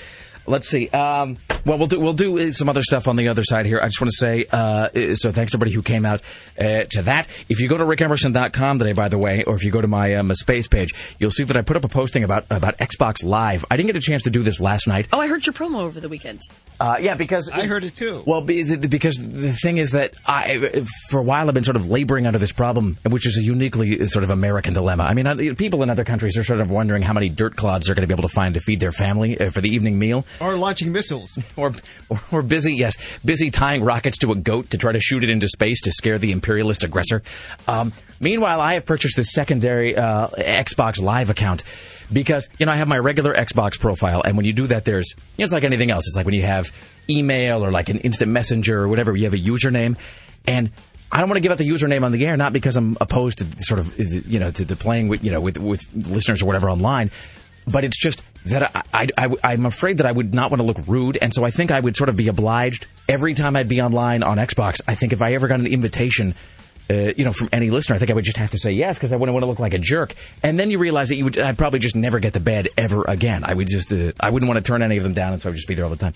Let's 0.47 0.69
see. 0.69 0.89
Um, 0.89 1.39
well, 1.65 1.79
we'll 1.79 1.87
do 1.87 1.99
we'll 1.99 2.13
do 2.13 2.39
uh, 2.39 2.53
some 2.53 2.69
other 2.69 2.83
stuff 2.83 3.09
on 3.09 3.17
the 3.17 3.29
other 3.29 3.43
side 3.43 3.65
here. 3.65 3.81
I 3.81 3.87
just 3.87 4.01
want 4.01 4.11
to 4.11 4.17
say 4.17 4.45
uh, 4.53 4.57
uh, 4.57 5.15
so. 5.15 5.33
Thanks 5.33 5.53
to 5.53 5.57
everybody 5.57 5.73
who 5.73 5.83
came 5.83 6.05
out 6.05 6.21
uh, 6.59 6.85
to 6.91 7.02
that. 7.02 7.26
If 7.49 7.61
you 7.61 7.69
go 7.69 7.78
to 7.78 7.85
rickemerson.com 7.85 8.78
today, 8.78 8.93
by 8.93 9.09
the 9.09 9.19
way, 9.19 9.45
or 9.45 9.54
if 9.54 9.65
you 9.65 9.71
go 9.71 9.80
to 9.80 9.89
my 9.89 10.15
um, 10.15 10.33
space 10.35 10.69
page, 10.69 10.93
you'll 11.19 11.30
see 11.30 11.45
that 11.45 11.57
I 11.57 11.63
put 11.63 11.76
up 11.76 11.85
a 11.85 11.89
posting 11.89 12.23
about 12.23 12.45
about 12.50 12.76
Xbox 12.78 13.25
Live. 13.25 13.65
I 13.71 13.76
didn't 13.76 13.87
get 13.87 13.97
a 13.97 14.00
chance 14.00 14.23
to 14.25 14.30
do 14.30 14.43
this 14.43 14.61
last 14.61 14.87
night. 14.87 15.09
oh, 15.13 15.21
I 15.21 15.26
heard 15.26 15.47
your 15.47 15.54
promo 15.54 15.85
over 15.85 16.00
the 16.00 16.09
weekend. 16.09 16.41
Uh, 16.78 16.97
yeah, 17.00 17.15
because 17.15 17.49
I 17.50 17.67
heard 17.67 17.85
it 17.85 17.95
too. 17.95 18.23
Well, 18.26 18.41
because 18.41 19.17
the 19.17 19.52
thing 19.52 19.78
is 19.78 19.93
that 19.93 20.15
I, 20.26 20.85
for 21.09 21.21
a 21.21 21.23
while, 21.23 21.49
I've 21.49 21.54
been 21.54 21.65
sort 21.65 21.76
of 21.76 21.89
laboring 21.89 22.26
under 22.26 22.39
this 22.39 22.52
problem, 22.52 22.99
which 23.09 23.26
is 23.26 23.39
a 23.39 23.43
uniquely 23.43 24.04
sort 24.07 24.25
of 24.25 24.30
American 24.30 24.75
dilemma. 24.75 25.04
I 25.04 25.15
mean, 25.15 25.26
uh, 25.26 25.37
people 25.57 25.83
in 25.83 25.91
other 25.91 26.04
countries 26.04 26.37
are 26.37 26.45
sort 26.45 26.61
of 26.61 26.71
wondering 26.71 27.02
how 27.02 27.13
many 27.13 27.28
dirt 27.28 27.57
clods 27.57 27.87
they're 27.87 27.95
going 27.95 28.07
to 28.07 28.09
be 28.09 28.15
able 28.15 28.28
to 28.28 28.35
find 28.35 28.54
to 28.54 28.61
feed 28.61 28.80
their 28.80 28.93
family 28.93 29.39
uh, 29.39 29.50
for 29.50 29.61
the 29.61 29.71
evening 29.71 29.99
meal, 29.99 30.26
Or 30.40 30.56
launching 30.56 30.92
missiles. 30.92 31.38
or, 31.56 31.73
or 32.08 32.20
or 32.30 32.42
busy, 32.42 32.75
yes, 32.75 32.97
busy 33.25 33.50
tying 33.50 33.84
rockets 33.84 34.18
to 34.18 34.32
a 34.32 34.34
goat 34.34 34.70
to 34.70 34.78
try 34.78 34.92
to 34.92 35.00
shoot 35.00 35.25
it 35.25 35.30
into 35.30 35.49
space 35.49 35.80
to 35.82 35.92
scare 35.92 36.18
the 36.18 36.32
imperialist 36.32 36.84
aggressor. 36.84 37.23
Um, 37.66 37.92
meanwhile, 38.20 38.60
I 38.60 38.75
have 38.75 38.86
purchased 38.86 39.16
this 39.16 39.32
secondary 39.32 39.97
uh, 39.97 40.28
Xbox 40.28 41.00
Live 41.00 41.30
account 41.30 41.62
because 42.12 42.49
you 42.58 42.66
know 42.66 42.73
I 42.73 42.76
have 42.76 42.88
my 42.88 42.99
regular 42.99 43.34
Xbox 43.34 43.78
profile, 43.78 44.23
and 44.23 44.36
when 44.36 44.47
you 44.47 44.52
do 44.52 44.66
that, 44.68 44.84
there's 44.84 45.14
it's 45.38 45.52
like 45.52 45.64
anything 45.64 45.90
else. 45.90 46.06
It's 46.06 46.16
like 46.16 46.26
when 46.26 46.34
you 46.34 46.42
have 46.42 46.73
email 47.08 47.64
or 47.64 47.70
like 47.70 47.88
an 47.88 47.99
instant 47.99 48.30
messenger 48.30 48.80
or 48.80 48.88
whatever. 48.88 49.16
You 49.16 49.25
have 49.25 49.34
a 49.34 49.38
username, 49.38 49.97
and 50.47 50.70
I 51.10 51.18
don't 51.18 51.28
want 51.28 51.36
to 51.36 51.40
give 51.40 51.52
out 51.52 51.58
the 51.58 51.68
username 51.68 52.02
on 52.04 52.12
the 52.12 52.26
air, 52.26 52.36
not 52.36 52.52
because 52.52 52.76
I'm 52.76 52.97
opposed 53.00 53.38
to 53.38 53.47
sort 53.62 53.80
of 53.80 53.97
you 53.99 54.38
know 54.38 54.50
to, 54.50 54.64
to 54.66 54.76
playing 54.76 55.08
with 55.08 55.23
you 55.25 55.30
know 55.30 55.40
with 55.40 55.58
with 55.58 55.82
listeners 55.94 56.42
or 56.42 56.47
whatever 56.47 56.68
online, 56.68 57.10
but 57.66 57.84
it's 57.84 58.00
just 58.00 58.23
that 58.47 58.87
I, 58.93 59.09
I, 59.17 59.28
I'm 59.43 59.67
afraid 59.67 59.99
that 59.99 60.07
I 60.07 60.13
would 60.13 60.35
not 60.35 60.50
want 60.50 60.61
to 60.61 60.67
look 60.67 60.78
rude, 60.87 61.19
and 61.21 61.33
so 61.33 61.45
I 61.45 61.50
think 61.50 61.71
I 61.71 61.80
would 61.80 61.97
sort 61.97 62.09
of 62.09 62.17
be 62.17 62.28
obliged 62.28 62.87
every 63.09 63.35
time 63.35 63.57
I'd 63.57 63.69
be 63.69 63.80
online 63.80 64.23
on 64.23 64.39
Xbox. 64.39 64.80
I 64.87 64.95
think 64.95 65.13
if 65.13 65.23
I 65.23 65.35
ever 65.35 65.49
got 65.49 65.61
an 65.61 65.67
invitation. 65.67 66.35
Uh, 66.91 67.15
you 67.17 67.25
know, 67.25 67.33
from 67.33 67.49
any 67.50 67.71
listener, 67.71 67.97
I 67.97 67.99
think 67.99 68.11
I 68.11 68.15
would 68.15 68.26
just 68.26 68.37
have 68.37 68.50
to 68.50 68.59
say 68.59 68.73
yes 68.73 68.99
because 68.99 69.11
I 69.11 69.17
wouldn't 69.17 69.33
want 69.33 69.43
to 69.43 69.47
look 69.47 69.59
like 69.59 69.73
a 69.73 69.78
jerk. 69.78 70.15
And 70.43 70.61
then 70.61 70.71
you 70.71 70.78
realize 70.78 71.09
that 71.09 71.17
you 71.17 71.25
would, 71.25 71.39
I'd 71.39 71.57
probably 71.57 71.78
just 71.78 71.97
never 71.97 72.19
get 72.19 72.35
to 72.35 72.41
bed 72.41 72.69
ever 72.76 73.04
again. 73.09 73.43
I 73.43 73.54
would 73.54 73.69
just, 73.69 73.91
uh, 73.91 74.13
I 74.21 74.28
wouldn't 74.28 74.47
want 74.47 74.63
to 74.63 74.71
turn 74.71 74.83
any 74.83 74.99
of 74.99 75.02
them 75.02 75.15
down, 75.15 75.33
and 75.33 75.41
so 75.41 75.49
I 75.49 75.50
would 75.52 75.57
just 75.57 75.67
be 75.67 75.75
there 75.75 75.85
all 75.85 75.91
the 75.91 75.97
time. 75.97 76.13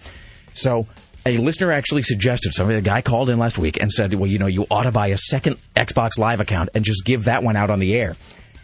So 0.53 0.87
a 1.25 1.38
listener 1.38 1.73
actually 1.73 2.03
suggested, 2.03 2.53
so 2.53 2.69
a 2.69 2.83
guy 2.83 3.01
called 3.01 3.31
in 3.31 3.38
last 3.38 3.59
week 3.59 3.81
and 3.81 3.91
said, 3.91 4.12
well, 4.12 4.29
you 4.29 4.38
know, 4.38 4.47
you 4.47 4.67
ought 4.71 4.83
to 4.83 4.93
buy 4.93 5.07
a 5.07 5.17
second 5.17 5.57
Xbox 5.75 6.19
Live 6.19 6.41
account 6.41 6.69
and 6.75 6.85
just 6.85 7.03
give 7.05 7.25
that 7.25 7.43
one 7.43 7.57
out 7.57 7.71
on 7.71 7.79
the 7.79 7.95
air. 7.95 8.17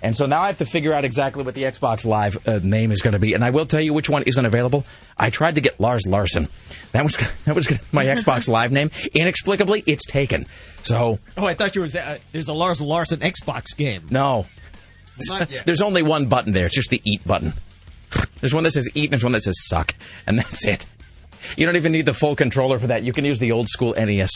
And 0.05 0.15
so 0.15 0.27
now 0.27 0.43
I 0.43 0.49
have 0.49 0.59
to 0.59 0.67
figure 0.67 0.93
out 0.93 1.07
exactly 1.07 1.43
what 1.45 1.55
the 1.55 1.63
Xbox 1.63 2.05
Live 2.05 2.47
uh, 2.47 2.61
name 2.63 2.93
is 2.93 3.01
going 3.01 3.15
to 3.15 3.19
be, 3.19 3.33
and 3.33 3.43
I 3.43 3.49
will 3.49 3.65
tell 3.65 3.81
you 3.81 3.95
which 3.95 4.11
one 4.11 4.23
isn't 4.25 4.45
available. 4.45 4.85
I 5.17 5.31
tried 5.31 5.55
to 5.55 5.63
get 5.63 5.81
Lars 5.81 6.07
Larson. 6.07 6.49
That 6.93 7.05
was 7.05 7.17
that 7.47 7.55
was 7.57 7.71
my 7.91 8.05
Xbox 8.05 8.47
Live 8.59 8.71
name. 8.71 8.91
Inexplicably, 9.15 9.83
it's 9.87 10.05
taken. 10.05 10.47
So 10.83 11.19
Oh, 11.39 11.47
I 11.47 11.55
thought 11.55 11.75
you 11.75 11.81
was 11.81 11.97
uh, 11.97 12.19
there's 12.33 12.49
a 12.49 12.53
Lars 12.53 12.83
Larson 12.83 13.21
Xbox 13.21 13.75
game. 13.77 14.07
no, 14.11 14.45
there's 15.65 15.81
only 15.81 16.03
one 16.03 16.27
button 16.27 16.53
there. 16.53 16.67
It's 16.67 16.75
just 16.75 16.91
the 16.91 17.01
eat 17.05 17.27
button. 17.27 17.55
There's 18.41 18.53
one 18.55 18.65
that 18.65 18.73
says 18.73 18.89
eat 18.95 19.05
and 19.05 19.13
there's 19.13 19.25
one 19.25 19.33
that 19.33 19.43
says 19.43 19.57
suck, 19.67 19.95
and 20.27 20.39
that's 20.39 20.67
it. 20.67 20.85
You 21.57 21.65
don't 21.67 21.77
even 21.77 21.93
need 21.93 22.05
the 22.07 22.15
full 22.15 22.37
controller 22.37 22.79
for 22.79 22.89
that. 22.89 23.05
You 23.05 23.13
can 23.15 23.25
use 23.25 23.39
the 23.39 23.53
old 23.53 23.69
school 23.69 23.95
NES. 23.97 24.31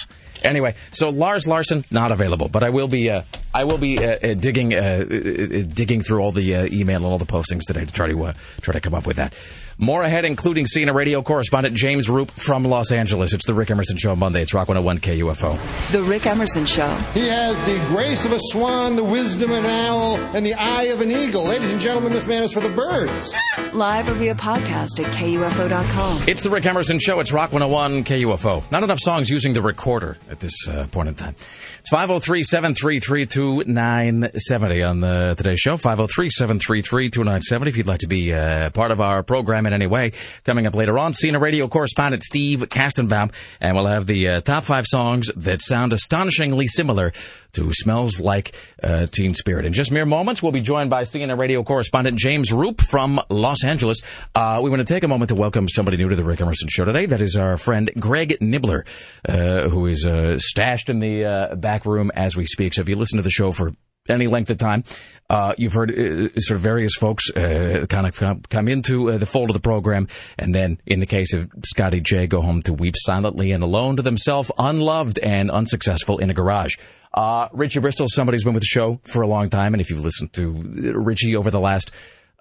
Anyway, 0.45 0.75
so 0.93 1.11
Lars 1.11 1.47
Larson 1.47 1.85
not 1.91 2.13
available, 2.13 2.49
but 2.49 2.63
I 2.63 2.71
will 2.71 2.89
be 2.89 3.11
uh, 3.11 3.23
I 3.55 3.65
will 3.65 3.79
be 3.79 3.99
uh, 3.99 4.17
uh, 4.23 4.35
digging 4.35 4.75
uh, 4.75 4.79
uh, 4.79 5.15
uh, 5.15 5.63
digging 5.73 6.01
through 6.03 6.21
all 6.21 6.33
the 6.33 6.55
uh, 6.55 6.67
email 6.71 6.97
and 6.97 7.07
all 7.07 7.19
the 7.19 7.27
postings 7.27 7.63
today 7.67 7.85
to 7.85 7.93
try 7.93 8.09
to 8.09 8.25
uh, 8.27 8.33
try 8.61 8.75
to 8.75 8.81
come 8.81 8.95
up 8.95 9.07
with 9.07 9.17
that. 9.17 9.35
More 9.81 10.03
ahead, 10.03 10.25
including 10.25 10.65
CNN 10.67 10.93
radio 10.93 11.23
correspondent 11.23 11.77
James 11.77 12.11
Roop 12.11 12.33
from 12.33 12.65
Los 12.65 12.91
Angeles. 12.91 13.33
It's 13.33 13.47
the 13.47 13.55
Rick 13.55 13.71
Emerson 13.71 13.97
Show 13.97 14.17
Monday. 14.17 14.43
It's 14.43 14.53
Rock 14.53 14.67
101 14.67 14.99
KUFO. 14.99 15.93
The 15.93 16.03
Rick 16.03 16.27
Emerson 16.27 16.67
Show. 16.67 16.93
He 17.15 17.29
has 17.29 17.57
the 17.63 17.79
grace 17.87 18.25
of 18.25 18.33
a 18.33 18.41
swan, 18.41 18.97
the 18.97 19.05
wisdom 19.05 19.53
of 19.53 19.65
an 19.65 19.71
owl, 19.71 20.17
and 20.35 20.45
the 20.45 20.55
eye 20.55 20.85
of 20.85 21.01
an 21.01 21.13
eagle. 21.13 21.45
Ladies 21.45 21.71
and 21.73 21.81
gentlemen, 21.81 22.13
this 22.13 22.27
man 22.27 22.43
is 22.43 22.53
for 22.53 22.59
the 22.59 22.71
birds. 22.71 23.33
Live 23.73 24.11
or 24.11 24.15
via 24.15 24.35
podcast 24.35 24.99
at 24.99 25.15
KUFO.com. 25.15 26.25
It's 26.27 26.43
the 26.43 26.51
Rick 26.51 26.67
Emerson 26.67 26.99
Show. 26.99 27.21
It's 27.21 27.33
Rock 27.33 27.53
101 27.53 28.03
KUFO. 28.03 28.69
Not 28.73 28.83
enough 28.83 28.99
songs 28.99 29.31
using 29.31 29.53
the 29.53 29.63
recorder 29.63 30.19
at 30.31 30.41
this 30.41 30.69
uh, 30.69 30.87
point 30.91 31.09
in 31.09 31.15
time. 31.15 31.35
It's 31.81 31.91
503 31.91 32.43
7332. 32.43 33.39
2970 33.39 34.83
on 34.83 35.01
the 35.01 35.35
today's 35.37 35.61
show. 35.61 35.77
503-733-2970 35.77 37.67
if 37.67 37.77
you'd 37.77 37.87
like 37.87 38.01
to 38.01 38.07
be 38.07 38.33
uh, 38.33 38.71
part 38.71 38.91
of 38.91 39.01
our 39.01 39.23
program 39.23 39.67
in 39.67 39.73
any 39.73 39.87
way. 39.87 40.13
Coming 40.45 40.67
up 40.67 40.75
later 40.75 40.99
on, 40.99 41.13
CNN 41.13 41.41
radio 41.41 41.69
correspondent 41.69 42.23
Steve 42.23 42.61
Kastenbaum, 42.69 43.33
and 43.61 43.77
we'll 43.77 43.87
have 43.87 44.07
the 44.07 44.29
uh, 44.29 44.41
top 44.41 44.65
five 44.65 44.87
songs 44.87 45.31
that 45.37 45.63
sound 45.63 45.93
astonishingly 45.93 46.67
similar 46.67 47.13
to 47.53 47.73
Smells 47.73 48.21
Like 48.21 48.55
uh, 48.83 49.07
Teen 49.07 49.35
Spirit. 49.35 49.65
In 49.65 49.73
just 49.73 49.91
mere 49.91 50.07
moments, 50.07 50.43
we'll 50.43 50.53
be 50.53 50.61
joined 50.61 50.91
by 50.91 51.03
CNN 51.03 51.39
radio 51.39 51.63
correspondent 51.63 52.19
James 52.19 52.53
Roop 52.53 52.81
from 52.81 53.21
Los 53.31 53.65
Angeles. 53.65 54.03
Uh, 54.35 54.61
we 54.63 54.71
want 54.71 54.87
to 54.87 54.93
take 54.93 55.03
a 55.03 55.09
moment 55.09 55.31
to 55.31 55.35
welcome 55.35 55.69
somebody 55.69 55.97
new 55.97 56.09
to 56.09 56.17
the 56.17 56.25
Rick 56.25 56.41
Emerson 56.41 56.69
Show 56.69 56.85
today. 56.85 57.07
That 57.07 57.21
is 57.21 57.37
our 57.37 57.57
friend 57.57 57.91
Greg 57.99 58.39
Nibbler, 58.41 58.85
uh, 59.27 59.69
who 59.69 59.87
is 59.87 60.07
stashed 60.39 60.89
in 60.89 61.01
the 61.01 61.25
uh, 61.25 61.55
back 61.57 61.87
room 61.87 62.11
as 62.15 62.37
we 62.37 62.45
speak. 62.45 62.75
So 62.75 62.83
if 62.83 62.89
you 62.89 62.97
listen 62.97 63.17
to 63.17 63.23
the 63.23 63.31
show 63.31 63.53
for 63.53 63.73
any 64.09 64.27
length 64.27 64.51
of 64.51 64.59
time. 64.59 64.85
Uh, 65.31 65.55
you've 65.59 65.75
heard 65.75 65.91
uh, 65.91 66.29
sort 66.39 66.57
of 66.57 66.61
various 66.61 66.95
folks 66.95 67.31
uh, 67.37 67.87
kind 67.89 68.07
of 68.07 68.49
come, 68.49 68.69
into 68.69 69.11
uh, 69.11 69.19
the 69.19 69.27
fold 69.27 69.51
of 69.51 69.55
the 69.55 69.61
program, 69.61 70.09
and 70.39 70.55
then 70.55 70.81
in 70.87 71.01
the 71.01 71.07
case 71.07 71.35
of 71.35 71.51
Scotty 71.65 72.01
J, 72.01 72.27
go 72.27 72.41
home 72.41 72.63
to 72.63 72.73
weep 72.73 72.95
silently 72.97 73.53
and 73.53 73.63
alone 73.63 73.97
to 73.97 74.03
themselves, 74.03 74.51
unloved 74.59 75.19
and 75.19 75.51
unsuccessful 75.51 76.19
in 76.19 76.31
a 76.31 76.35
garage. 76.35 76.77
Uh, 77.13 77.49
Richie 77.53 77.81
Bristol, 77.81 78.07
somebody's 78.09 78.45
been 78.45 78.55
with 78.55 78.63
the 78.63 78.67
show 78.67 79.01
for 79.05 79.23
a 79.23 79.27
long 79.27 79.49
time, 79.49 79.75
and 79.75 79.81
if 79.81 79.91
you've 79.91 80.05
listened 80.05 80.33
to 80.35 80.53
Richie 80.95 81.37
over 81.37 81.51
the 81.51 81.61
last 81.61 81.91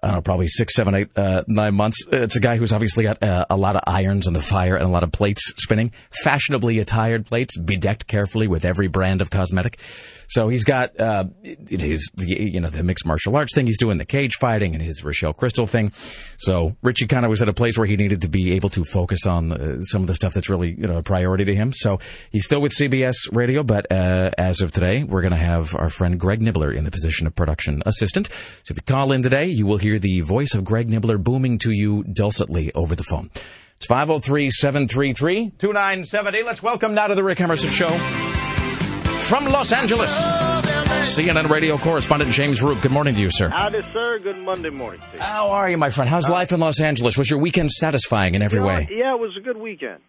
I 0.02 0.08
don't 0.08 0.16
know, 0.16 0.22
probably 0.22 0.46
six, 0.46 0.74
seven, 0.74 0.94
eight, 0.94 1.08
uh, 1.16 1.42
nine 1.48 1.74
months. 1.74 2.04
It's 2.12 2.36
a 2.36 2.40
guy 2.40 2.56
who's 2.56 2.72
obviously 2.72 3.02
got 3.02 3.20
uh, 3.20 3.46
a 3.50 3.56
lot 3.56 3.74
of 3.74 3.82
irons 3.86 4.28
in 4.28 4.32
the 4.32 4.40
fire 4.40 4.76
and 4.76 4.84
a 4.84 4.88
lot 4.88 5.02
of 5.02 5.10
plates 5.10 5.52
spinning, 5.56 5.90
fashionably 6.22 6.78
attired 6.78 7.26
plates, 7.26 7.58
bedecked 7.58 8.06
carefully 8.06 8.46
with 8.46 8.64
every 8.64 8.86
brand 8.86 9.20
of 9.20 9.30
cosmetic. 9.30 9.78
So 10.28 10.48
he's 10.48 10.64
got 10.64 10.98
uh, 11.00 11.24
his, 11.68 12.10
you 12.16 12.60
know, 12.60 12.68
the 12.68 12.82
mixed 12.82 13.06
martial 13.06 13.34
arts 13.36 13.54
thing. 13.54 13.66
He's 13.66 13.78
doing 13.78 13.96
the 13.96 14.04
cage 14.04 14.34
fighting 14.34 14.74
and 14.74 14.82
his 14.82 15.02
Rochelle 15.02 15.32
Crystal 15.32 15.66
thing. 15.66 15.90
So 16.36 16.76
Richie 16.82 17.06
kind 17.06 17.24
of 17.24 17.30
was 17.30 17.40
at 17.40 17.48
a 17.48 17.54
place 17.54 17.78
where 17.78 17.86
he 17.86 17.96
needed 17.96 18.20
to 18.20 18.28
be 18.28 18.52
able 18.52 18.68
to 18.70 18.84
focus 18.84 19.26
on 19.26 19.52
uh, 19.52 19.82
some 19.82 20.02
of 20.02 20.06
the 20.06 20.14
stuff 20.14 20.34
that's 20.34 20.50
really, 20.50 20.70
you 20.70 20.86
know, 20.86 20.98
a 20.98 21.02
priority 21.02 21.44
to 21.46 21.54
him. 21.54 21.72
So 21.72 21.98
he's 22.30 22.44
still 22.44 22.60
with 22.60 22.72
CBS 22.72 23.14
Radio, 23.32 23.62
but 23.62 23.90
uh, 23.90 24.30
as 24.36 24.60
of 24.60 24.70
today, 24.70 25.02
we're 25.02 25.22
going 25.22 25.32
to 25.32 25.38
have 25.38 25.74
our 25.74 25.88
friend 25.90 26.20
Greg 26.20 26.42
Nibbler 26.42 26.72
in 26.72 26.84
the 26.84 26.90
position 26.90 27.26
of 27.26 27.34
production 27.34 27.82
assistant. 27.86 28.28
So 28.28 28.72
if 28.72 28.76
you 28.76 28.82
call 28.82 29.12
in 29.12 29.22
today, 29.22 29.46
you 29.46 29.66
will 29.66 29.78
hear 29.78 29.98
the 29.98 30.20
voice 30.20 30.54
of 30.54 30.64
Greg 30.64 30.90
Nibbler 30.90 31.16
booming 31.16 31.58
to 31.58 31.72
you 31.72 32.04
dulcetly 32.04 32.70
over 32.74 32.94
the 32.94 33.04
phone. 33.04 33.30
It's 33.76 33.86
503 33.86 34.50
733 34.50 35.50
2970. 35.58 36.42
Let's 36.42 36.62
welcome 36.62 36.94
now 36.94 37.06
to 37.06 37.14
the 37.14 37.24
Rick 37.24 37.40
Emerson 37.40 37.70
Show 37.70 38.47
from 39.28 39.44
Los 39.46 39.72
Angeles. 39.72 40.10
CNN 41.02 41.48
radio 41.48 41.76
correspondent 41.78 42.30
James 42.32 42.62
Roop. 42.62 42.80
Good 42.82 42.90
morning 42.90 43.14
to 43.14 43.20
you, 43.20 43.30
sir. 43.30 43.48
Howdy, 43.48 43.82
sir. 43.92 44.18
Good 44.18 44.38
Monday 44.38 44.70
morning 44.70 45.00
to 45.00 45.06
you. 45.16 45.22
How 45.22 45.48
are 45.50 45.68
you, 45.70 45.76
my 45.76 45.90
friend? 45.90 46.08
How's 46.08 46.28
life 46.28 46.52
in 46.52 46.60
Los 46.60 46.80
Angeles? 46.80 47.16
Was 47.16 47.30
your 47.30 47.38
weekend 47.40 47.70
satisfying 47.70 48.34
in 48.34 48.42
every 48.42 48.58
You 48.58 48.62
know, 48.66 48.68
way? 48.74 48.88
Yeah, 48.90 49.14
it 49.14 49.20
was 49.20 49.36
a 49.36 49.40
good 49.40 49.56
weekend. 49.58 50.00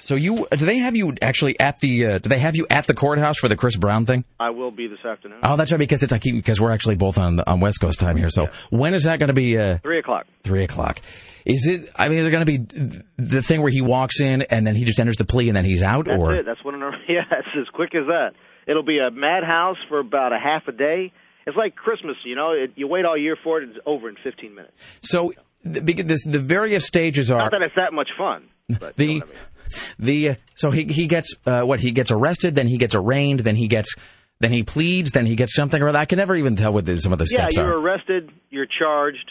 So 0.00 0.16
you 0.16 0.48
do 0.50 0.66
they 0.66 0.78
have 0.78 0.96
you 0.96 1.14
actually 1.22 1.58
at 1.60 1.78
the 1.78 2.06
uh, 2.06 2.18
do 2.18 2.28
they 2.28 2.40
have 2.40 2.56
you 2.56 2.66
at 2.68 2.86
the 2.88 2.94
courthouse 2.94 3.38
for 3.38 3.48
the 3.48 3.54
Chris 3.56 3.76
Brown 3.76 4.04
thing? 4.06 4.24
I 4.40 4.50
will 4.50 4.72
be 4.72 4.88
this 4.88 5.04
afternoon. 5.04 5.38
Oh, 5.44 5.56
that's 5.56 5.70
right 5.70 5.78
because 5.78 6.02
it's 6.02 6.10
like 6.10 6.22
because 6.22 6.60
we're 6.60 6.72
actually 6.72 6.96
both 6.96 7.16
on 7.16 7.38
on 7.40 7.60
West 7.60 7.80
Coast 7.80 8.00
time 8.00 8.16
here. 8.16 8.28
So 8.28 8.48
when 8.70 8.92
is 8.94 9.04
that 9.04 9.20
going 9.20 9.28
to 9.28 9.34
be? 9.34 9.56
Uh, 9.56 9.78
Three 9.84 10.00
o'clock. 10.00 10.26
Three 10.42 10.64
o'clock. 10.64 11.00
Is 11.44 11.66
it? 11.66 11.90
I 11.96 12.08
mean, 12.08 12.18
is 12.18 12.26
it 12.26 12.30
going 12.30 12.46
to 12.46 12.58
be 12.58 13.02
the 13.16 13.42
thing 13.42 13.62
where 13.62 13.70
he 13.70 13.80
walks 13.80 14.20
in 14.20 14.42
and 14.42 14.66
then 14.66 14.76
he 14.76 14.84
just 14.84 15.00
enters 15.00 15.16
the 15.16 15.24
plea 15.24 15.48
and 15.48 15.56
then 15.56 15.64
he's 15.64 15.82
out, 15.82 16.06
That's 16.06 16.18
or 16.20 16.34
it. 16.34 16.46
That's 16.46 16.62
what. 16.64 16.74
Yeah, 17.08 17.22
it's 17.30 17.48
as 17.58 17.68
quick 17.74 17.94
as 17.94 18.06
that. 18.06 18.30
It'll 18.66 18.84
be 18.84 18.98
a 18.98 19.10
madhouse 19.10 19.76
for 19.88 19.98
about 19.98 20.32
a 20.32 20.38
half 20.38 20.68
a 20.68 20.72
day. 20.72 21.12
It's 21.46 21.56
like 21.56 21.74
Christmas, 21.74 22.16
you 22.24 22.36
know. 22.36 22.52
It, 22.52 22.72
you 22.76 22.86
wait 22.86 23.04
all 23.04 23.18
year 23.18 23.36
for 23.42 23.58
it. 23.60 23.64
And 23.64 23.76
it's 23.76 23.80
over 23.86 24.08
in 24.08 24.16
15 24.22 24.54
minutes. 24.54 24.72
so? 25.02 25.32
The, 25.64 25.80
this, 25.80 26.24
the 26.24 26.40
various 26.40 26.86
stages 26.86 27.30
are 27.30 27.38
Not 27.38 27.52
that 27.52 27.62
it's 27.62 27.76
that 27.76 27.92
much 27.92 28.08
fun. 28.18 28.48
But 28.80 28.96
the 28.96 29.22
the 29.98 30.30
uh, 30.30 30.34
so 30.56 30.72
he 30.72 30.84
he 30.84 31.06
gets 31.06 31.34
uh, 31.46 31.62
what 31.62 31.78
he 31.78 31.92
gets 31.92 32.10
arrested, 32.10 32.56
then 32.56 32.66
he 32.66 32.78
gets 32.78 32.96
arraigned, 32.96 33.40
then 33.40 33.54
he 33.54 33.68
gets 33.68 33.94
then 34.40 34.52
he 34.52 34.64
pleads, 34.64 35.12
then 35.12 35.24
he 35.24 35.36
gets 35.36 35.54
something 35.54 35.80
or 35.80 35.88
other. 35.88 35.98
I 35.98 36.04
can 36.04 36.18
never 36.18 36.34
even 36.34 36.56
tell 36.56 36.72
what 36.72 36.84
the, 36.84 37.00
some 37.00 37.12
of 37.12 37.20
the 37.20 37.28
yeah, 37.30 37.44
steps 37.44 37.56
you're 37.56 37.66
are. 37.66 37.80
arrested. 37.80 38.30
You're 38.50 38.66
charged. 38.66 39.30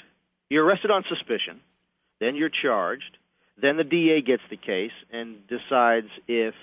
You're 0.50 0.66
arrested 0.66 0.90
on 0.90 1.04
suspicion. 1.10 1.60
Then 2.22 2.36
you're 2.36 2.52
charged. 2.64 3.18
Then 3.62 3.76
the 3.76 3.84
DA 3.84 4.22
gets 4.22 4.44
the 4.50 4.56
case 4.56 4.96
and 5.12 5.36
decides 5.48 6.08
if 6.28 6.54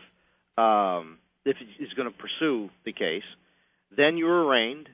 um, 0.56 1.18
if 1.44 1.56
he's 1.78 1.92
going 1.96 2.10
to 2.10 2.16
pursue 2.16 2.70
the 2.86 2.92
case. 2.92 3.28
Then 3.94 4.16
you're 4.16 4.46
arraigned. 4.46 4.88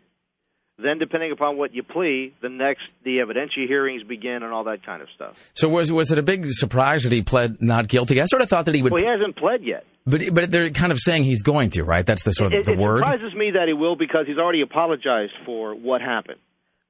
Then, 0.76 0.98
depending 0.98 1.30
upon 1.30 1.56
what 1.56 1.72
you 1.72 1.84
plea, 1.84 2.34
the 2.42 2.48
next 2.48 2.82
the 3.04 3.18
evidentiary 3.18 3.68
hearings 3.68 4.02
begin 4.02 4.42
and 4.42 4.52
all 4.52 4.64
that 4.64 4.84
kind 4.84 5.02
of 5.02 5.08
stuff. 5.14 5.50
So 5.54 5.68
was 5.68 5.92
was 5.92 6.10
it 6.10 6.18
a 6.18 6.22
big 6.22 6.46
surprise 6.48 7.04
that 7.04 7.12
he 7.12 7.22
pled 7.22 7.62
not 7.62 7.86
guilty? 7.86 8.20
I 8.20 8.24
sort 8.24 8.42
of 8.42 8.48
thought 8.48 8.64
that 8.64 8.74
he 8.74 8.82
would, 8.82 8.92
Well, 8.92 9.00
he 9.00 9.06
hasn't 9.08 9.36
pled 9.36 9.62
yet. 9.62 9.84
but 10.04 10.20
but 10.32 10.50
they're 10.50 10.70
kind 10.70 10.90
of 10.90 10.98
saying 10.98 11.24
he's 11.24 11.44
going 11.44 11.70
to, 11.70 11.84
right? 11.84 12.04
That's 12.04 12.24
the 12.24 12.32
sort 12.32 12.52
of 12.52 12.58
it, 12.58 12.66
the 12.66 12.72
it 12.72 12.78
word. 12.78 13.02
It 13.02 13.06
surprises 13.06 13.34
me 13.38 13.52
that 13.52 13.68
he 13.68 13.72
will 13.72 13.94
because 13.94 14.26
he's 14.26 14.38
already 14.38 14.62
apologized 14.62 15.32
for 15.46 15.76
what 15.76 16.00
happened. 16.00 16.40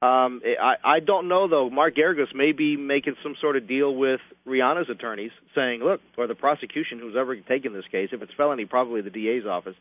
Um, 0.04 0.42
I, 0.60 0.96
I 0.96 1.00
don't 1.00 1.28
know 1.28 1.48
though. 1.48 1.70
Mark 1.70 1.94
Geragos 1.96 2.34
may 2.34 2.52
be 2.52 2.76
making 2.76 3.14
some 3.22 3.34
sort 3.40 3.56
of 3.56 3.66
deal 3.66 3.94
with 3.94 4.20
Rihanna's 4.46 4.90
attorneys, 4.90 5.30
saying, 5.54 5.80
"Look, 5.82 6.00
or 6.18 6.26
the 6.26 6.34
prosecution, 6.34 6.98
who's 6.98 7.16
ever 7.18 7.34
taken 7.36 7.72
this 7.72 7.86
case, 7.90 8.10
if 8.12 8.20
it's 8.20 8.32
felony, 8.36 8.66
probably 8.66 9.00
the 9.00 9.10
DA's 9.10 9.46
office, 9.48 9.76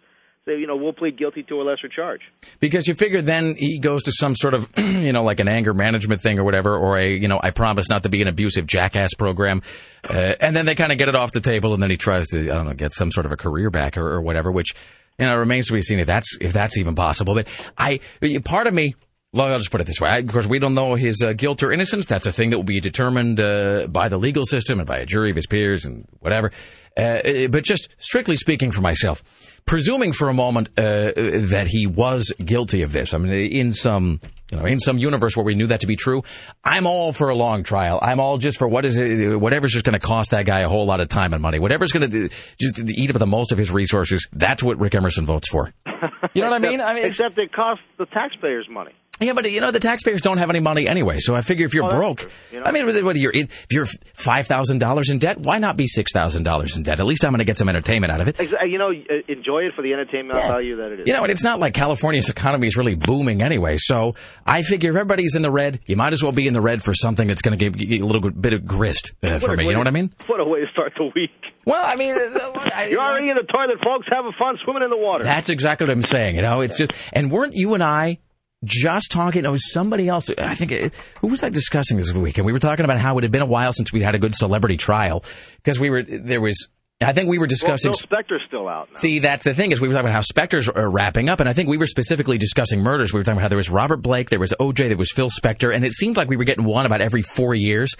say, 0.46 0.58
you 0.58 0.68
know, 0.68 0.78
we'll 0.78 0.94
plead 0.94 1.18
guilty 1.18 1.44
to 1.44 1.56
a 1.56 1.64
lesser 1.64 1.90
charge." 1.90 2.22
Because 2.62 2.88
you 2.88 2.94
figure 2.94 3.22
then 3.22 3.56
he 3.58 3.80
goes 3.80 4.04
to 4.04 4.14
some 4.14 4.34
sort 4.36 4.54
of, 4.54 4.70
you 4.78 5.12
know, 5.12 5.24
like 5.24 5.42
an 5.42 5.50
anger 5.50 5.74
management 5.74 6.22
thing 6.22 6.40
or 6.40 6.46
whatever, 6.46 6.78
or 6.78 6.98
a, 6.98 7.10
you 7.10 7.28
know, 7.28 7.40
I 7.44 7.52
promise 7.52 7.90
not 7.90 8.04
to 8.04 8.10
be 8.10 8.22
an 8.22 8.30
abusive 8.30 8.66
jackass 8.66 9.14
program. 9.16 9.62
Uh, 10.08 10.36
and 10.40 10.56
then 10.56 10.66
they 10.66 10.76
kind 10.76 10.92
of 10.94 10.98
get 10.98 11.10
it 11.10 11.16
off 11.16 11.34
the 11.34 11.42
table 11.42 11.74
and 11.74 11.84
then 11.84 11.90
he 11.90 11.98
tries 11.98 12.28
to, 12.28 12.40
I 12.40 12.56
don't 12.56 12.68
know, 12.68 12.74
get 12.74 12.94
some 12.94 13.12
sort 13.12 13.26
of 13.26 13.34
a 13.34 13.38
career 13.38 13.70
back 13.70 13.98
or, 13.98 14.08
or 14.08 14.22
whatever, 14.22 14.52
which, 14.52 14.74
you 15.20 15.26
know, 15.26 15.36
remains 15.36 15.68
to 15.68 15.74
be 15.74 15.82
seen 15.82 16.00
if 16.00 16.08
that's, 16.08 16.38
if 16.40 16.54
that's 16.54 16.78
even 16.78 16.96
possible. 16.96 17.34
But 17.34 17.48
I, 17.78 18.00
part 18.46 18.68
of 18.68 18.74
me, 18.74 18.96
I'll 19.42 19.58
just 19.58 19.72
put 19.72 19.82
it 19.82 19.88
this 19.88 20.00
way. 20.00 20.18
Of 20.20 20.28
course, 20.28 20.48
we 20.48 20.60
don't 20.60 20.76
know 20.76 20.96
his 20.96 21.22
uh, 21.24 21.34
guilt 21.34 21.64
or 21.64 21.72
innocence. 21.72 22.06
That's 22.06 22.26
a 22.26 22.32
thing 22.32 22.52
that 22.52 22.58
will 22.58 22.64
be 22.64 22.80
determined 22.80 23.40
uh, 23.40 23.88
by 23.88 24.10
the 24.10 24.18
legal 24.18 24.46
system 24.46 24.80
and 24.80 24.88
by 24.88 24.98
a 24.98 25.06
jury 25.06 25.32
of 25.32 25.36
his 25.36 25.48
peers 25.48 25.86
and 25.86 26.08
whatever. 26.20 26.52
Uh, 26.96 27.48
but 27.50 27.64
just 27.64 27.90
strictly 27.98 28.36
speaking 28.36 28.72
for 28.72 28.82
myself, 28.82 29.24
presuming 29.66 30.14
for 30.14 30.30
a 30.30 30.34
moment 30.34 30.70
uh, 30.78 31.12
that 31.16 31.66
he 31.68 31.88
was 31.88 32.32
guilty 32.44 32.84
of 32.84 32.92
this, 32.92 33.16
I 33.16 33.18
mean, 33.18 33.34
in 33.34 33.74
some 33.74 34.22
you 34.52 34.60
know, 34.60 34.66
in 34.66 34.80
some 34.80 35.00
universe 35.00 35.36
where 35.36 35.44
we 35.44 35.56
knew 35.56 35.66
that 35.68 35.80
to 35.80 35.88
be 35.88 35.96
true, 35.96 36.22
I'm 36.64 36.86
all 36.86 37.12
for 37.12 37.30
a 37.30 37.36
long 37.36 37.64
trial. 37.64 37.98
I'm 38.04 38.20
all 38.20 38.38
just 38.38 38.60
for 38.60 38.68
what 38.68 38.86
is 38.86 39.00
it, 39.00 39.40
whatever's 39.40 39.72
just 39.72 39.84
going 39.84 40.00
to 40.00 40.06
cost 40.06 40.30
that 40.30 40.46
guy 40.46 40.60
a 40.60 40.70
whole 40.70 40.86
lot 40.86 41.00
of 41.00 41.10
time 41.10 41.34
and 41.34 41.42
money. 41.42 41.58
Whatever's 41.58 41.92
going 41.92 42.12
to 42.12 42.30
just 42.60 42.80
eat 42.88 43.10
up 43.10 43.18
the 43.18 43.26
most 43.26 43.52
of 43.52 43.58
his 43.58 43.72
resources. 43.72 44.28
That's 44.32 44.62
what 44.62 44.80
Rick 44.80 44.94
Emerson 44.94 45.26
votes 45.26 45.50
for. 45.50 45.74
You 46.34 46.42
know 46.42 46.50
what 46.50 46.66
I 46.66 46.68
mean? 46.68 46.82
I 46.82 46.94
mean, 46.96 47.06
except 47.06 47.38
it 47.38 47.54
costs 47.54 47.84
the 48.00 48.06
taxpayers 48.08 48.68
money. 48.70 48.92
Yeah, 49.20 49.34
but 49.34 49.50
you 49.50 49.62
know 49.62 49.70
the 49.70 49.80
taxpayers 49.80 50.22
don't 50.22 50.40
have 50.40 50.50
any 50.50 50.60
money 50.60 50.88
anyway. 50.88 51.20
So 51.20 51.36
I 51.36 51.42
figure 51.42 51.66
if 51.68 51.74
you're 51.74 51.86
Oh, 51.86 51.90
broke. 51.90 52.30
You 52.52 52.60
know? 52.60 52.66
I 52.66 52.72
mean, 52.72 53.06
what 53.06 53.16
you're 53.16 53.32
if 53.34 53.68
you're 53.70 53.86
five 54.16 54.48
thousand 54.48 54.80
dollars 54.80 55.12
in 55.12 55.20
debt, 55.20 55.40
why 55.40 55.60
not 55.60 55.78
be 55.78 55.86
six 55.86 56.12
thousand 56.12 56.44
dollars 56.44 56.76
in 56.76 56.84
debt? 56.84 57.00
At 57.00 57.06
least 57.06 57.24
I'm 57.24 57.32
going 57.32 57.38
to 57.40 57.46
get 57.46 57.58
some 57.60 57.70
entertainment 57.70 58.12
out 58.12 58.22
of 58.22 58.28
it. 58.28 58.40
You 58.40 58.78
know, 58.80 58.90
uh, 58.90 59.14
enjoy 59.28 59.66
it 59.66 59.74
for 59.76 59.84
the 59.84 59.94
entertainment 59.94 60.40
value 60.40 60.78
that 60.78 60.92
it 60.94 61.00
is. 61.02 61.08
You 61.08 61.14
know, 61.14 61.24
and 61.24 61.32
it's 61.32 61.44
not 61.44 61.60
like 61.60 61.76
California's 61.76 62.30
economy 62.30 62.66
is 62.68 62.76
really 62.76 62.96
booming 62.96 63.44
anyway. 63.44 63.78
So 63.78 64.16
I 64.48 64.64
figure 64.64 64.90
if 64.90 64.96
everybody's 64.96 65.36
in 65.36 65.44
the 65.44 65.52
red, 65.52 65.80
you 65.86 65.96
might 65.96 66.14
as 66.14 66.24
well 66.24 66.32
be 66.32 66.48
in 66.48 66.54
the 66.54 66.62
red 66.62 66.82
for 66.82 66.96
something 66.96 67.28
that's 67.28 67.44
going 67.44 67.58
to 67.58 67.70
give 67.70 67.80
you 67.80 68.04
a 68.04 68.08
little 68.08 68.32
bit 68.32 68.54
of 68.54 68.66
grist 68.66 69.14
uh, 69.22 69.38
for 69.38 69.56
me. 69.56 69.66
You 69.66 69.74
know 69.74 69.78
what 69.80 69.88
I 69.88 69.92
mean? 69.92 70.12
What 70.26 70.40
a 70.40 70.46
way 70.46 70.62
to 70.62 70.68
start 70.72 70.94
the 70.98 71.12
week. 71.16 71.30
Well, 71.66 71.86
I 71.86 71.96
mean, 71.96 72.16
uh, 72.16 72.82
You're 72.90 73.00
already 73.00 73.30
in 73.30 73.36
the 73.36 73.44
toilet, 73.44 73.78
folks. 73.84 74.08
Having 74.12 74.34
fun 74.40 74.58
swimming 74.64 74.84
in 74.84 74.90
the 74.90 74.98
water. 74.98 75.24
That's 75.24 75.50
exactly 75.50 75.86
what 75.88 75.96
I'm 75.96 76.02
saying. 76.04 76.36
You 76.36 76.42
know, 76.42 76.62
it's 76.62 76.78
just, 76.78 76.92
and 77.14 77.32
weren't 77.32 77.54
you 77.54 77.76
and 77.76 77.84
I 77.84 78.18
just 78.64 79.12
talking? 79.12 79.46
It 79.46 79.50
was 79.50 79.72
somebody 79.72 80.08
else. 80.08 80.30
I 80.38 80.56
think 80.56 80.72
it, 80.72 80.94
who 81.22 81.28
was 81.28 81.44
I 81.44 81.50
discussing 81.50 81.98
this 81.98 82.08
with 82.08 82.16
the 82.16 82.22
weekend? 82.22 82.46
We 82.46 82.54
were 82.54 82.60
talking 82.60 82.86
about 82.86 82.98
how 83.00 83.18
it 83.18 83.24
had 83.24 83.32
been 83.32 83.42
a 83.42 83.46
while 83.48 83.74
since 83.74 83.92
we 83.92 84.02
had 84.02 84.16
a 84.16 84.20
good 84.20 84.36
celebrity 84.36 84.78
trial 84.78 85.24
because 85.58 85.80
we 85.80 85.90
were 85.90 86.04
there 86.04 86.42
was. 86.42 86.68
I 87.02 87.12
think 87.12 87.28
we 87.28 87.38
were 87.38 87.44
Well, 87.44 87.50
discussing. 87.50 87.92
Phil 87.92 88.08
Spector's 88.08 88.44
still 88.48 88.70
out. 88.70 88.88
Now. 88.92 88.96
See, 88.98 89.20
that's 89.20 89.44
the 89.44 89.54
thing 89.54 89.72
is 89.74 89.82
we 89.82 89.90
were 89.90 89.94
talking 89.94 90.10
about 90.10 90.16
how 90.16 90.22
Spector's 90.22 90.70
are 90.70 90.90
wrapping 90.90 91.28
up, 91.28 91.42
and 91.42 91.50
I 91.50 91.54
think 91.54 91.68
we 91.68 91.78
were 91.78 91.88
specifically 91.88 92.38
discussing 92.38 92.80
murders. 92.80 93.12
We 93.12 93.20
were 93.20 93.24
talking 93.24 93.38
about 93.38 93.42
how 93.44 93.50
there 93.50 93.58
was 93.58 93.70
Robert 93.70 93.98
Blake, 93.98 94.30
there 94.30 94.40
was 94.40 94.54
OJ, 94.58 94.88
there 94.88 94.96
was 94.96 95.12
Phil 95.12 95.30
Spector, 95.30 95.76
and 95.76 95.84
it 95.84 95.92
seemed 95.92 96.16
like 96.16 96.30
we 96.30 96.38
were 96.38 96.46
getting 96.46 96.64
one 96.64 96.86
about 96.86 97.02
every 97.02 97.22
four 97.22 97.56
years. 97.56 97.94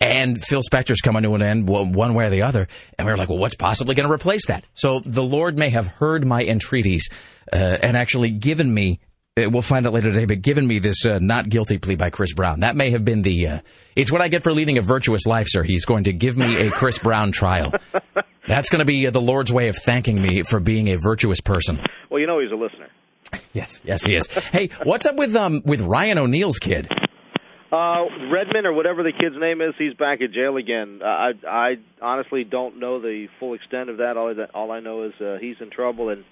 And 0.00 0.38
Phil 0.42 0.60
Spector's 0.68 1.00
coming 1.00 1.22
to 1.22 1.34
an 1.34 1.42
end 1.42 1.68
one 1.68 2.14
way 2.14 2.26
or 2.26 2.30
the 2.30 2.42
other, 2.42 2.66
and 2.98 3.06
we 3.06 3.12
were 3.12 3.16
like, 3.16 3.28
"Well, 3.28 3.38
what's 3.38 3.54
possibly 3.54 3.94
going 3.94 4.08
to 4.08 4.12
replace 4.12 4.46
that?" 4.46 4.64
So 4.74 5.00
the 5.00 5.22
Lord 5.22 5.56
may 5.56 5.70
have 5.70 5.86
heard 5.86 6.26
my 6.26 6.42
entreaties 6.42 7.08
uh, 7.52 7.56
and 7.56 7.96
actually 7.96 8.30
given 8.30 8.74
me. 8.74 9.00
Uh, 9.34 9.48
we'll 9.48 9.62
find 9.62 9.86
out 9.86 9.94
later 9.94 10.12
today, 10.12 10.26
but 10.26 10.42
given 10.42 10.66
me 10.66 10.78
this 10.78 11.06
uh, 11.06 11.18
not 11.18 11.48
guilty 11.48 11.78
plea 11.78 11.96
by 11.96 12.10
Chris 12.10 12.34
Brown, 12.34 12.60
that 12.60 12.76
may 12.76 12.90
have 12.90 13.02
been 13.02 13.22
the. 13.22 13.46
Uh, 13.46 13.58
it's 13.96 14.12
what 14.12 14.20
I 14.20 14.28
get 14.28 14.42
for 14.42 14.52
leading 14.52 14.76
a 14.76 14.82
virtuous 14.82 15.24
life, 15.24 15.46
sir. 15.48 15.62
He's 15.62 15.86
going 15.86 16.04
to 16.04 16.12
give 16.12 16.36
me 16.36 16.66
a 16.66 16.70
Chris 16.70 16.98
Brown 16.98 17.32
trial. 17.32 17.72
That's 18.46 18.68
going 18.68 18.80
to 18.80 18.84
be 18.84 19.06
uh, 19.06 19.10
the 19.10 19.22
Lord's 19.22 19.50
way 19.50 19.68
of 19.68 19.76
thanking 19.76 20.20
me 20.20 20.42
for 20.42 20.60
being 20.60 20.88
a 20.88 20.96
virtuous 21.02 21.40
person. 21.40 21.80
Well, 22.10 22.20
you 22.20 22.26
know 22.26 22.40
he's 22.40 22.52
a 22.52 22.56
listener. 22.56 22.88
Yes, 23.54 23.80
yes, 23.84 24.04
he 24.04 24.14
is. 24.14 24.26
hey, 24.26 24.68
what's 24.82 25.06
up 25.06 25.16
with 25.16 25.34
um 25.34 25.62
with 25.64 25.80
Ryan 25.80 26.18
O'Neal's 26.18 26.58
kid? 26.58 26.86
Uh, 27.72 28.04
Redmond 28.30 28.66
or 28.66 28.74
whatever 28.74 29.02
the 29.02 29.12
kid's 29.12 29.36
name 29.40 29.62
is, 29.62 29.72
he's 29.78 29.94
back 29.94 30.20
in 30.20 30.34
jail 30.34 30.58
again. 30.58 31.00
Uh, 31.02 31.06
I 31.06 31.30
I 31.48 31.74
honestly 32.02 32.44
don't 32.44 32.78
know 32.78 33.00
the 33.00 33.28
full 33.40 33.54
extent 33.54 33.88
of 33.88 33.96
that. 33.98 34.18
All 34.18 34.34
that 34.34 34.50
all 34.54 34.70
I 34.70 34.80
know 34.80 35.04
is 35.04 35.12
uh, 35.18 35.38
he's 35.40 35.56
in 35.60 35.70
trouble 35.70 36.10
and 36.10 36.24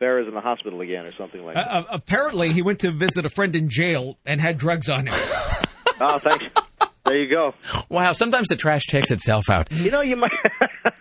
Farrah's 0.00 0.28
in 0.28 0.34
the 0.34 0.40
hospital 0.40 0.80
again 0.80 1.06
or 1.06 1.12
something 1.12 1.44
like 1.44 1.54
that. 1.54 1.68
Uh, 1.68 1.84
apparently, 1.90 2.52
he 2.52 2.62
went 2.62 2.80
to 2.80 2.90
visit 2.90 3.24
a 3.24 3.28
friend 3.28 3.56
in 3.56 3.68
jail 3.70 4.18
and 4.26 4.40
had 4.40 4.58
drugs 4.58 4.88
on 4.88 5.06
him. 5.06 5.14
oh, 6.00 6.18
thanks. 6.18 6.44
There 7.04 7.16
you 7.16 7.30
go. 7.30 7.54
Wow, 7.88 8.12
sometimes 8.12 8.48
the 8.48 8.56
trash 8.56 8.86
takes 8.86 9.10
itself 9.10 9.48
out. 9.48 9.70
You 9.72 9.90
know, 9.90 10.00
you 10.00 10.16
might 10.16 10.32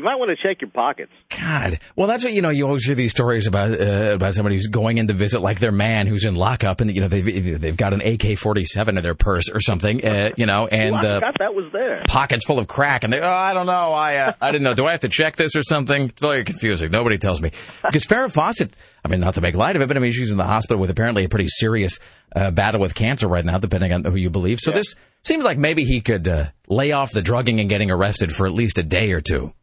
you 0.00 0.04
might 0.04 0.16
want 0.16 0.30
to 0.30 0.42
check 0.42 0.62
your 0.62 0.70
pockets. 0.70 1.12
God, 1.28 1.78
well, 1.94 2.06
that's 2.06 2.24
what 2.24 2.32
you 2.32 2.40
know. 2.40 2.48
You 2.48 2.66
always 2.66 2.84
hear 2.86 2.94
these 2.94 3.10
stories 3.10 3.46
about 3.46 3.78
uh, 3.78 4.12
about 4.14 4.32
somebody 4.34 4.56
who's 4.56 4.66
going 4.66 4.96
in 4.96 5.08
to 5.08 5.12
visit 5.12 5.40
like 5.40 5.60
their 5.60 5.72
man 5.72 6.06
who's 6.06 6.24
in 6.24 6.34
lockup, 6.34 6.80
and 6.80 6.94
you 6.94 7.02
know 7.02 7.08
they've 7.08 7.60
they've 7.60 7.76
got 7.76 7.92
an 7.92 8.00
AK 8.00 8.38
forty 8.38 8.64
seven 8.64 8.96
in 8.96 9.02
their 9.02 9.14
purse 9.14 9.50
or 9.50 9.60
something, 9.60 10.02
uh, 10.02 10.30
you 10.38 10.46
know, 10.46 10.66
and 10.66 10.94
Ooh, 10.94 11.06
I 11.06 11.10
uh, 11.10 11.14
forgot 11.16 11.34
that 11.38 11.54
was 11.54 11.70
there. 11.72 12.02
pockets 12.08 12.46
full 12.46 12.58
of 12.58 12.66
crack, 12.66 13.04
and 13.04 13.12
they, 13.12 13.20
oh, 13.20 13.28
I 13.28 13.52
don't 13.52 13.66
know, 13.66 13.92
I 13.92 14.16
uh, 14.16 14.32
I 14.40 14.50
didn't 14.52 14.64
know. 14.64 14.74
Do 14.74 14.86
I 14.86 14.92
have 14.92 15.00
to 15.00 15.10
check 15.10 15.36
this 15.36 15.54
or 15.54 15.62
something? 15.62 16.04
It's 16.04 16.20
very 16.20 16.44
confusing. 16.44 16.90
Nobody 16.90 17.18
tells 17.18 17.42
me 17.42 17.50
because 17.84 18.06
Farrah 18.06 18.32
Fawcett. 18.32 18.74
I 19.02 19.08
mean, 19.08 19.20
not 19.20 19.32
to 19.34 19.40
make 19.40 19.54
light 19.54 19.76
of 19.76 19.82
it, 19.82 19.88
but 19.88 19.96
I 19.96 20.00
mean, 20.00 20.12
she's 20.12 20.30
in 20.30 20.36
the 20.36 20.44
hospital 20.44 20.78
with 20.78 20.90
apparently 20.90 21.24
a 21.24 21.28
pretty 21.30 21.48
serious 21.48 21.98
uh, 22.36 22.50
battle 22.50 22.82
with 22.82 22.94
cancer 22.94 23.28
right 23.28 23.42
now, 23.42 23.56
depending 23.56 23.94
on 23.94 24.04
who 24.04 24.14
you 24.14 24.28
believe. 24.28 24.60
So 24.60 24.72
this 24.72 24.94
seems 25.24 25.42
like 25.42 25.56
maybe 25.56 25.84
he 25.84 26.02
could 26.02 26.28
uh, 26.28 26.50
lay 26.68 26.92
off 26.92 27.10
the 27.10 27.22
drugging 27.22 27.60
and 27.60 27.70
getting 27.70 27.90
arrested 27.90 28.30
for 28.30 28.46
at 28.46 28.52
least 28.52 28.78
a 28.78 28.82
day 28.82 29.12
or 29.12 29.22
two. 29.22 29.54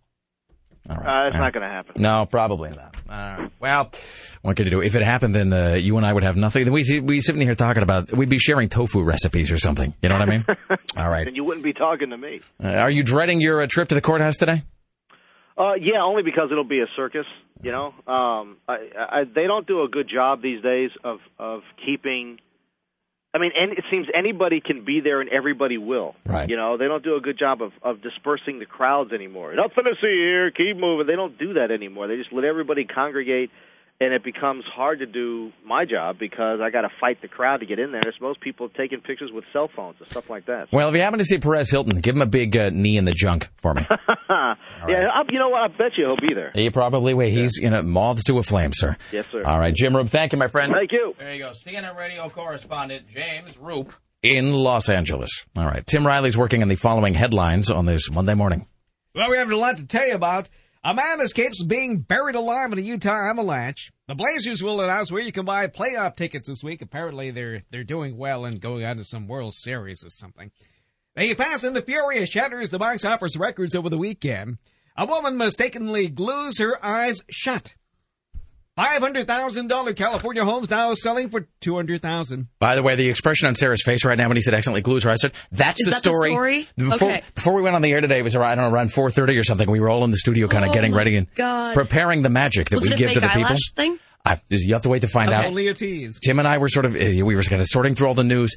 Uh, 0.89 1.27
it's 1.27 1.35
not 1.37 1.53
going 1.53 1.67
to 1.67 1.73
happen. 1.73 2.01
No, 2.01 2.25
probably 2.25 2.69
not. 2.69 2.95
All 3.09 3.15
right. 3.15 3.51
Well, 3.59 3.91
what 4.41 4.55
could 4.55 4.65
you 4.65 4.71
do? 4.71 4.81
If 4.81 4.95
it 4.95 5.03
happened, 5.03 5.35
then 5.35 5.51
uh, 5.51 5.73
you 5.73 5.97
and 5.97 6.05
I 6.05 6.13
would 6.13 6.23
have 6.23 6.35
nothing. 6.35 6.71
We 6.71 6.99
we 7.01 7.21
sitting 7.21 7.41
here 7.41 7.53
talking 7.53 7.83
about 7.83 8.11
we'd 8.11 8.29
be 8.29 8.39
sharing 8.39 8.69
tofu 8.69 9.01
recipes 9.01 9.51
or 9.51 9.57
something. 9.57 9.93
You 10.01 10.09
know 10.09 10.15
what 10.17 10.27
I 10.27 10.31
mean? 10.31 10.45
All 10.97 11.09
right. 11.09 11.27
And 11.27 11.35
you 11.35 11.43
wouldn't 11.43 11.63
be 11.63 11.73
talking 11.73 12.09
to 12.11 12.17
me. 12.17 12.41
Uh, 12.63 12.67
are 12.69 12.91
you 12.91 13.03
dreading 13.03 13.41
your 13.41 13.61
uh, 13.61 13.67
trip 13.69 13.89
to 13.89 13.95
the 13.95 14.01
courthouse 14.01 14.37
today? 14.37 14.63
Uh, 15.57 15.73
yeah, 15.73 16.03
only 16.03 16.21
because 16.21 16.49
it'll 16.51 16.63
be 16.63 16.79
a 16.81 16.85
circus. 16.95 17.25
You 17.63 17.71
know, 17.71 17.87
um, 18.05 18.57
I, 18.67 18.77
I, 18.95 19.23
they 19.23 19.47
don't 19.47 19.65
do 19.65 19.81
a 19.81 19.87
good 19.89 20.07
job 20.13 20.41
these 20.41 20.61
days 20.61 20.91
of 21.03 21.19
of 21.39 21.61
keeping. 21.83 22.39
I 23.33 23.39
mean, 23.39 23.51
and 23.59 23.73
it 23.73 23.83
seems 23.91 24.07
anybody 24.15 24.61
can 24.61 24.85
be 24.85 25.01
there 25.01 25.21
and 25.21 25.29
everybody 25.29 25.77
will. 25.77 26.15
Right. 26.25 26.49
You 26.49 26.55
know, 26.55 26.77
they 26.77 26.85
don't 26.85 27.03
do 27.03 27.15
a 27.15 27.21
good 27.21 27.37
job 27.37 27.61
of 27.61 27.71
of 27.83 28.01
dispersing 28.01 28.59
the 28.59 28.65
crowds 28.65 29.11
anymore. 29.11 29.53
Nothing 29.53 29.83
to 29.83 29.95
see 30.01 30.07
here. 30.07 30.49
Keep 30.51 30.77
moving. 30.77 31.07
They 31.07 31.15
don't 31.15 31.37
do 31.37 31.53
that 31.53 31.69
anymore. 31.69 32.07
They 32.07 32.15
just 32.15 32.31
let 32.31 32.45
everybody 32.45 32.85
congregate, 32.85 33.51
and 33.99 34.13
it 34.13 34.23
becomes 34.23 34.63
hard 34.65 34.99
to 34.99 35.07
do 35.07 35.51
my 35.65 35.85
job 35.85 36.17
because 36.19 36.59
I 36.61 36.69
got 36.69 36.81
to 36.81 36.89
fight 37.01 37.21
the 37.21 37.27
crowd 37.27 37.61
to 37.61 37.65
get 37.65 37.79
in 37.79 37.91
there. 37.91 38.01
There's 38.03 38.21
most 38.21 38.39
people 38.41 38.69
taking 38.69 39.01
pictures 39.01 39.31
with 39.33 39.43
cell 39.51 39.69
phones 39.75 39.95
and 39.99 40.07
stuff 40.07 40.29
like 40.29 40.45
that. 40.45 40.67
Well, 40.71 40.89
if 40.89 40.95
you 40.95 41.01
happen 41.01 41.17
to 41.17 41.25
see 41.25 41.39
Perez 41.39 41.71
Hilton, 41.71 41.99
give 41.99 42.15
him 42.15 42.21
a 42.21 42.27
big 42.27 42.55
uh, 42.55 42.69
knee 42.71 42.97
in 42.97 43.05
the 43.05 43.11
junk 43.11 43.49
for 43.57 43.73
me. 43.73 43.81
yeah, 43.89 44.55
I, 44.87 45.23
you 45.29 45.39
know 45.39 45.49
what? 45.49 45.61
I 45.61 45.67
bet 45.69 45.97
you 45.97 46.05
he'll 46.05 46.29
be 46.29 46.35
there. 46.35 46.51
He 46.53 46.69
probably 46.69 47.13
will. 47.15 47.27
He's 47.29 47.57
you 47.57 47.69
know 47.69 47.81
moths 47.81 48.23
to 48.25 48.37
a 48.37 48.43
flame, 48.43 48.71
sir. 48.73 48.95
Yes, 49.11 49.25
sir. 49.31 49.43
All 49.43 49.57
right, 49.57 49.73
Jim 49.73 49.95
Roop. 49.95 50.09
Thank 50.09 50.31
you, 50.31 50.37
my 50.37 50.47
friend. 50.47 50.73
Thank 50.77 50.91
you. 50.91 51.13
There 51.17 51.33
you 51.33 51.43
go. 51.43 51.51
CNN 51.51 51.95
radio 51.97 52.29
correspondent 52.29 53.07
James 53.09 53.57
Roop 53.57 53.93
in 54.21 54.53
Los 54.53 54.89
Angeles. 54.89 55.45
All 55.57 55.65
right, 55.65 55.85
Tim 55.85 56.05
Riley's 56.05 56.37
working 56.37 56.61
on 56.61 56.67
the 56.67 56.75
following 56.75 57.15
headlines 57.15 57.71
on 57.71 57.85
this 57.85 58.11
Monday 58.11 58.35
morning. 58.35 58.67
Well, 59.15 59.31
we 59.31 59.37
have 59.37 59.49
a 59.49 59.55
lot 59.55 59.77
to 59.77 59.85
tell 59.85 60.05
you 60.07 60.13
about. 60.13 60.49
A 60.83 60.93
man 60.93 61.19
escapes 61.21 61.63
being 61.63 61.99
buried 61.99 62.35
alive 62.35 62.71
in 62.71 62.77
a 62.77 62.81
Utah 62.81 63.29
avalanche. 63.29 63.91
The 64.07 64.15
Blazers 64.15 64.63
will 64.63 64.79
announce 64.79 65.11
where 65.11 65.21
you 65.21 65.31
can 65.31 65.45
buy 65.45 65.67
playoff 65.67 66.15
tickets 66.15 66.47
this 66.47 66.63
week. 66.63 66.81
Apparently, 66.81 67.31
they're 67.31 67.63
they're 67.71 67.83
doing 67.83 68.17
well 68.17 68.45
and 68.45 68.61
going 68.61 68.85
on 68.85 68.97
to 68.97 69.03
some 69.03 69.27
World 69.27 69.53
Series 69.53 70.03
or 70.05 70.09
something. 70.09 70.51
The 71.15 71.33
Fast 71.33 71.63
and 71.63 71.75
the 71.75 71.81
Furious 71.81 72.29
shatters 72.29 72.69
the 72.69 72.77
box 72.77 73.03
office 73.03 73.35
records 73.35 73.75
over 73.75 73.89
the 73.89 73.97
weekend. 73.97 74.59
A 74.95 75.05
woman 75.05 75.35
mistakenly 75.35 76.09
glues 76.09 76.59
her 76.59 76.83
eyes 76.85 77.21
shut. 77.29 77.75
Five 78.77 79.01
hundred 79.01 79.27
thousand 79.27 79.67
dollar 79.67 79.91
California 79.93 80.45
homes 80.45 80.69
now 80.69 80.93
selling 80.93 81.29
for 81.29 81.47
two 81.59 81.75
hundred 81.75 82.01
thousand. 82.01 82.47
By 82.59 82.75
the 82.75 82.83
way, 82.83 82.95
the 82.95 83.09
expression 83.09 83.47
on 83.49 83.55
Sarah's 83.55 83.83
face 83.83 84.05
right 84.05 84.17
now 84.17 84.27
when 84.29 84.37
he 84.37 84.41
said 84.41 84.53
accidentally 84.53 84.83
glues 84.83 85.03
her 85.03 85.09
I 85.09 85.15
said, 85.15 85.33
that's 85.51 85.81
Is 85.81 85.87
the 85.87 85.91
that 85.91 86.03
the 86.03 86.09
story. 86.11 86.29
story? 86.31 86.67
Before, 86.77 87.09
Okay. 87.09 87.23
before 87.35 87.53
we 87.55 87.63
went 87.63 87.75
on 87.75 87.81
the 87.81 87.91
air 87.91 87.99
today, 88.01 88.19
it 88.19 88.23
was 88.23 88.35
around, 88.35 88.51
I 88.51 88.55
don't 88.61 88.71
know, 88.71 88.75
around 88.77 88.89
4.30 88.89 89.39
or 89.39 89.43
something. 89.43 89.69
We 89.69 89.79
were 89.79 89.89
all 89.89 90.03
in 90.03 90.11
the 90.11 90.17
studio 90.17 90.47
kind 90.47 90.63
of 90.63 90.69
Oh 90.69 90.73
getting 90.73 90.93
ready 90.93 91.17
and 91.17 91.27
God. 91.35 91.73
preparing 91.73 92.21
the 92.21 92.29
magic 92.29 92.69
that 92.69 92.75
Was 92.79 92.87
we 92.89 92.95
give 92.95 93.11
to 93.13 93.19
the 93.19 93.27
people. 93.27 93.45
eyelash 93.45 93.71
thing? 93.75 93.97
I, 94.23 94.39
you 94.49 94.73
have 94.73 94.83
to 94.83 94.89
wait 94.89 95.01
to 95.01 95.07
find 95.07 95.31
out. 95.33 95.45
Only 95.45 95.69
a 95.69 95.73
tease. 95.73 96.19
Tim 96.23 96.37
and 96.37 96.47
I 96.47 96.59
were 96.59 96.69
sort 96.69 96.85
of, 96.85 96.93
uh, 96.95 96.99
we 96.99 97.35
were 97.35 97.41
kind 97.43 97.61
of 97.61 97.67
sorting 97.67 97.95
through 97.95 98.09
all 98.09 98.13
the 98.13 98.23
news, 98.23 98.55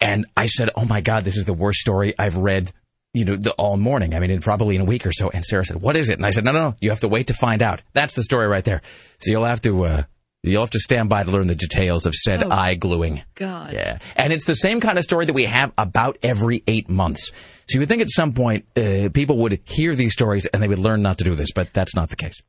and 0.00 0.26
I 0.36 0.46
said, 0.46 0.70
"Oh 0.74 0.84
my 0.86 1.00
God, 1.02 1.24
this 1.24 1.36
is 1.36 1.44
the 1.44 1.52
worst 1.52 1.78
story 1.80 2.14
I've 2.18 2.36
read." 2.38 2.72
You 3.12 3.24
know, 3.24 3.36
the, 3.36 3.50
all 3.52 3.76
morning. 3.76 4.14
I 4.14 4.20
mean, 4.20 4.30
in, 4.30 4.40
probably 4.40 4.76
in 4.76 4.82
a 4.82 4.84
week 4.84 5.04
or 5.04 5.10
so. 5.12 5.30
And 5.30 5.44
Sarah 5.44 5.64
said, 5.64 5.82
"What 5.82 5.96
is 5.96 6.08
it?" 6.10 6.18
And 6.18 6.24
I 6.26 6.30
said, 6.30 6.44
"No, 6.44 6.52
no, 6.52 6.60
no. 6.60 6.74
You 6.80 6.90
have 6.90 7.00
to 7.00 7.08
wait 7.08 7.26
to 7.26 7.34
find 7.34 7.60
out. 7.62 7.82
That's 7.92 8.14
the 8.14 8.22
story 8.22 8.46
right 8.46 8.64
there. 8.64 8.82
So 9.18 9.32
you'll 9.32 9.44
have 9.44 9.60
to, 9.62 9.84
uh, 9.84 10.02
you'll 10.44 10.62
have 10.62 10.70
to 10.70 10.78
stand 10.78 11.08
by 11.08 11.24
to 11.24 11.30
learn 11.30 11.48
the 11.48 11.56
details 11.56 12.06
of 12.06 12.14
said 12.14 12.44
Oh. 12.44 12.50
eye 12.50 12.74
gluing." 12.74 13.22
God. 13.34 13.72
Yeah, 13.72 13.98
and 14.14 14.32
it's 14.32 14.44
the 14.44 14.54
same 14.54 14.80
kind 14.80 14.96
of 14.96 15.02
story 15.02 15.26
that 15.26 15.32
we 15.32 15.46
have 15.46 15.72
about 15.76 16.18
every 16.22 16.62
eight 16.68 16.88
months. 16.88 17.32
So 17.68 17.74
you 17.74 17.80
would 17.80 17.88
think 17.88 18.02
at 18.02 18.10
some 18.10 18.32
point 18.32 18.66
uh, 18.76 19.08
people 19.12 19.38
would 19.38 19.58
hear 19.64 19.96
these 19.96 20.12
stories 20.12 20.46
and 20.46 20.62
they 20.62 20.68
would 20.68 20.78
learn 20.78 21.02
not 21.02 21.18
to 21.18 21.24
do 21.24 21.34
this, 21.34 21.50
but 21.52 21.72
that's 21.72 21.94
not 21.96 22.10
the 22.10 22.16
case. 22.16 22.40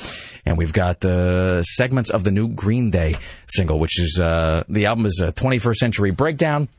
and 0.43 0.57
we've 0.57 0.73
got 0.73 1.05
uh, 1.05 1.61
segments 1.61 2.09
of 2.09 2.23
the 2.23 2.31
new 2.31 2.47
Green 2.47 2.89
Day 2.89 3.15
single, 3.47 3.77
which 3.77 3.99
is, 3.99 4.19
uh, 4.19 4.63
the 4.67 4.87
album 4.87 5.05
is 5.05 5.21
a 5.23 5.31
21st 5.51 5.75
Century 5.75 6.11
Breakdown. 6.11 6.69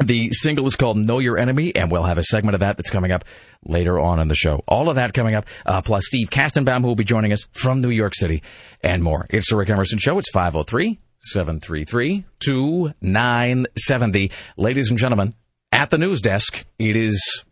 The 0.00 0.30
single 0.32 0.66
is 0.66 0.76
called 0.76 0.98
Know 0.98 1.18
Your 1.18 1.38
Enemy, 1.38 1.74
and 1.74 1.90
we'll 1.90 2.04
have 2.04 2.18
a 2.18 2.22
segment 2.22 2.54
of 2.54 2.60
that 2.60 2.76
that's 2.76 2.90
coming 2.90 3.10
up 3.10 3.24
later 3.64 3.98
on 3.98 4.20
in 4.20 4.28
the 4.28 4.34
show. 4.34 4.62
All 4.68 4.90
of 4.90 4.96
that 4.96 5.14
coming 5.14 5.34
up, 5.34 5.46
uh, 5.64 5.80
plus 5.80 6.04
Steve 6.06 6.28
Kastenbaum, 6.28 6.82
who 6.82 6.88
will 6.88 6.94
be 6.94 7.04
joining 7.04 7.32
us 7.32 7.48
from 7.52 7.80
New 7.80 7.90
York 7.90 8.14
City, 8.14 8.42
and 8.82 9.02
more. 9.02 9.26
It's 9.30 9.50
the 9.50 9.56
Rick 9.56 9.70
Emerson 9.70 9.98
Show. 9.98 10.18
It's 10.18 10.30
503 10.30 10.98
733 11.22 12.24
2970. 12.38 14.30
Ladies 14.56 14.90
and 14.90 14.98
gentlemen, 14.98 15.34
at 15.72 15.88
the 15.90 15.98
news 15.98 16.20
desk, 16.20 16.66
it 16.78 16.94
is. 16.94 17.44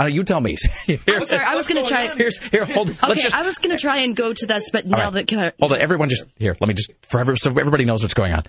Uh, 0.00 0.06
you 0.06 0.24
tell 0.24 0.40
me. 0.40 0.56
I'm 0.88 1.26
sorry, 1.26 1.44
I 1.44 1.54
was 1.56 1.68
going 1.68 1.84
to 1.84 1.88
try. 1.88 2.06
Here's 2.16 2.38
here. 2.38 2.64
Hold. 2.64 2.88
Okay, 2.88 3.06
let's 3.06 3.22
just 3.22 3.36
I 3.36 3.42
was 3.42 3.58
going 3.58 3.76
to 3.76 3.80
try 3.80 3.98
and 3.98 4.16
go 4.16 4.32
to 4.32 4.46
this, 4.46 4.70
but 4.70 4.86
now 4.86 5.10
right. 5.10 5.28
that 5.28 5.54
hold 5.60 5.72
on. 5.72 5.80
Everyone, 5.80 6.08
just 6.08 6.24
here. 6.36 6.56
Let 6.58 6.68
me 6.68 6.74
just 6.74 6.90
for 7.02 7.20
every, 7.20 7.36
so 7.36 7.50
everybody 7.50 7.84
knows 7.84 8.02
what's 8.02 8.14
going 8.14 8.32
on. 8.32 8.44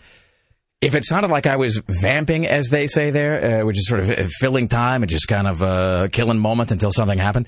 If 0.82 0.96
it 0.96 1.06
sounded 1.06 1.30
like 1.30 1.46
I 1.46 1.58
was 1.58 1.80
vamping, 1.88 2.48
as 2.48 2.70
they 2.70 2.88
say 2.88 3.12
there, 3.12 3.62
uh, 3.62 3.66
which 3.66 3.78
is 3.78 3.88
sort 3.88 4.00
of 4.00 4.10
uh, 4.10 4.28
filling 4.40 4.68
time 4.68 5.04
and 5.04 5.10
just 5.10 5.28
kind 5.28 5.48
of 5.48 5.62
uh, 5.62 6.08
killing 6.12 6.40
moments 6.40 6.72
until 6.72 6.92
something 6.92 7.20
happened, 7.20 7.48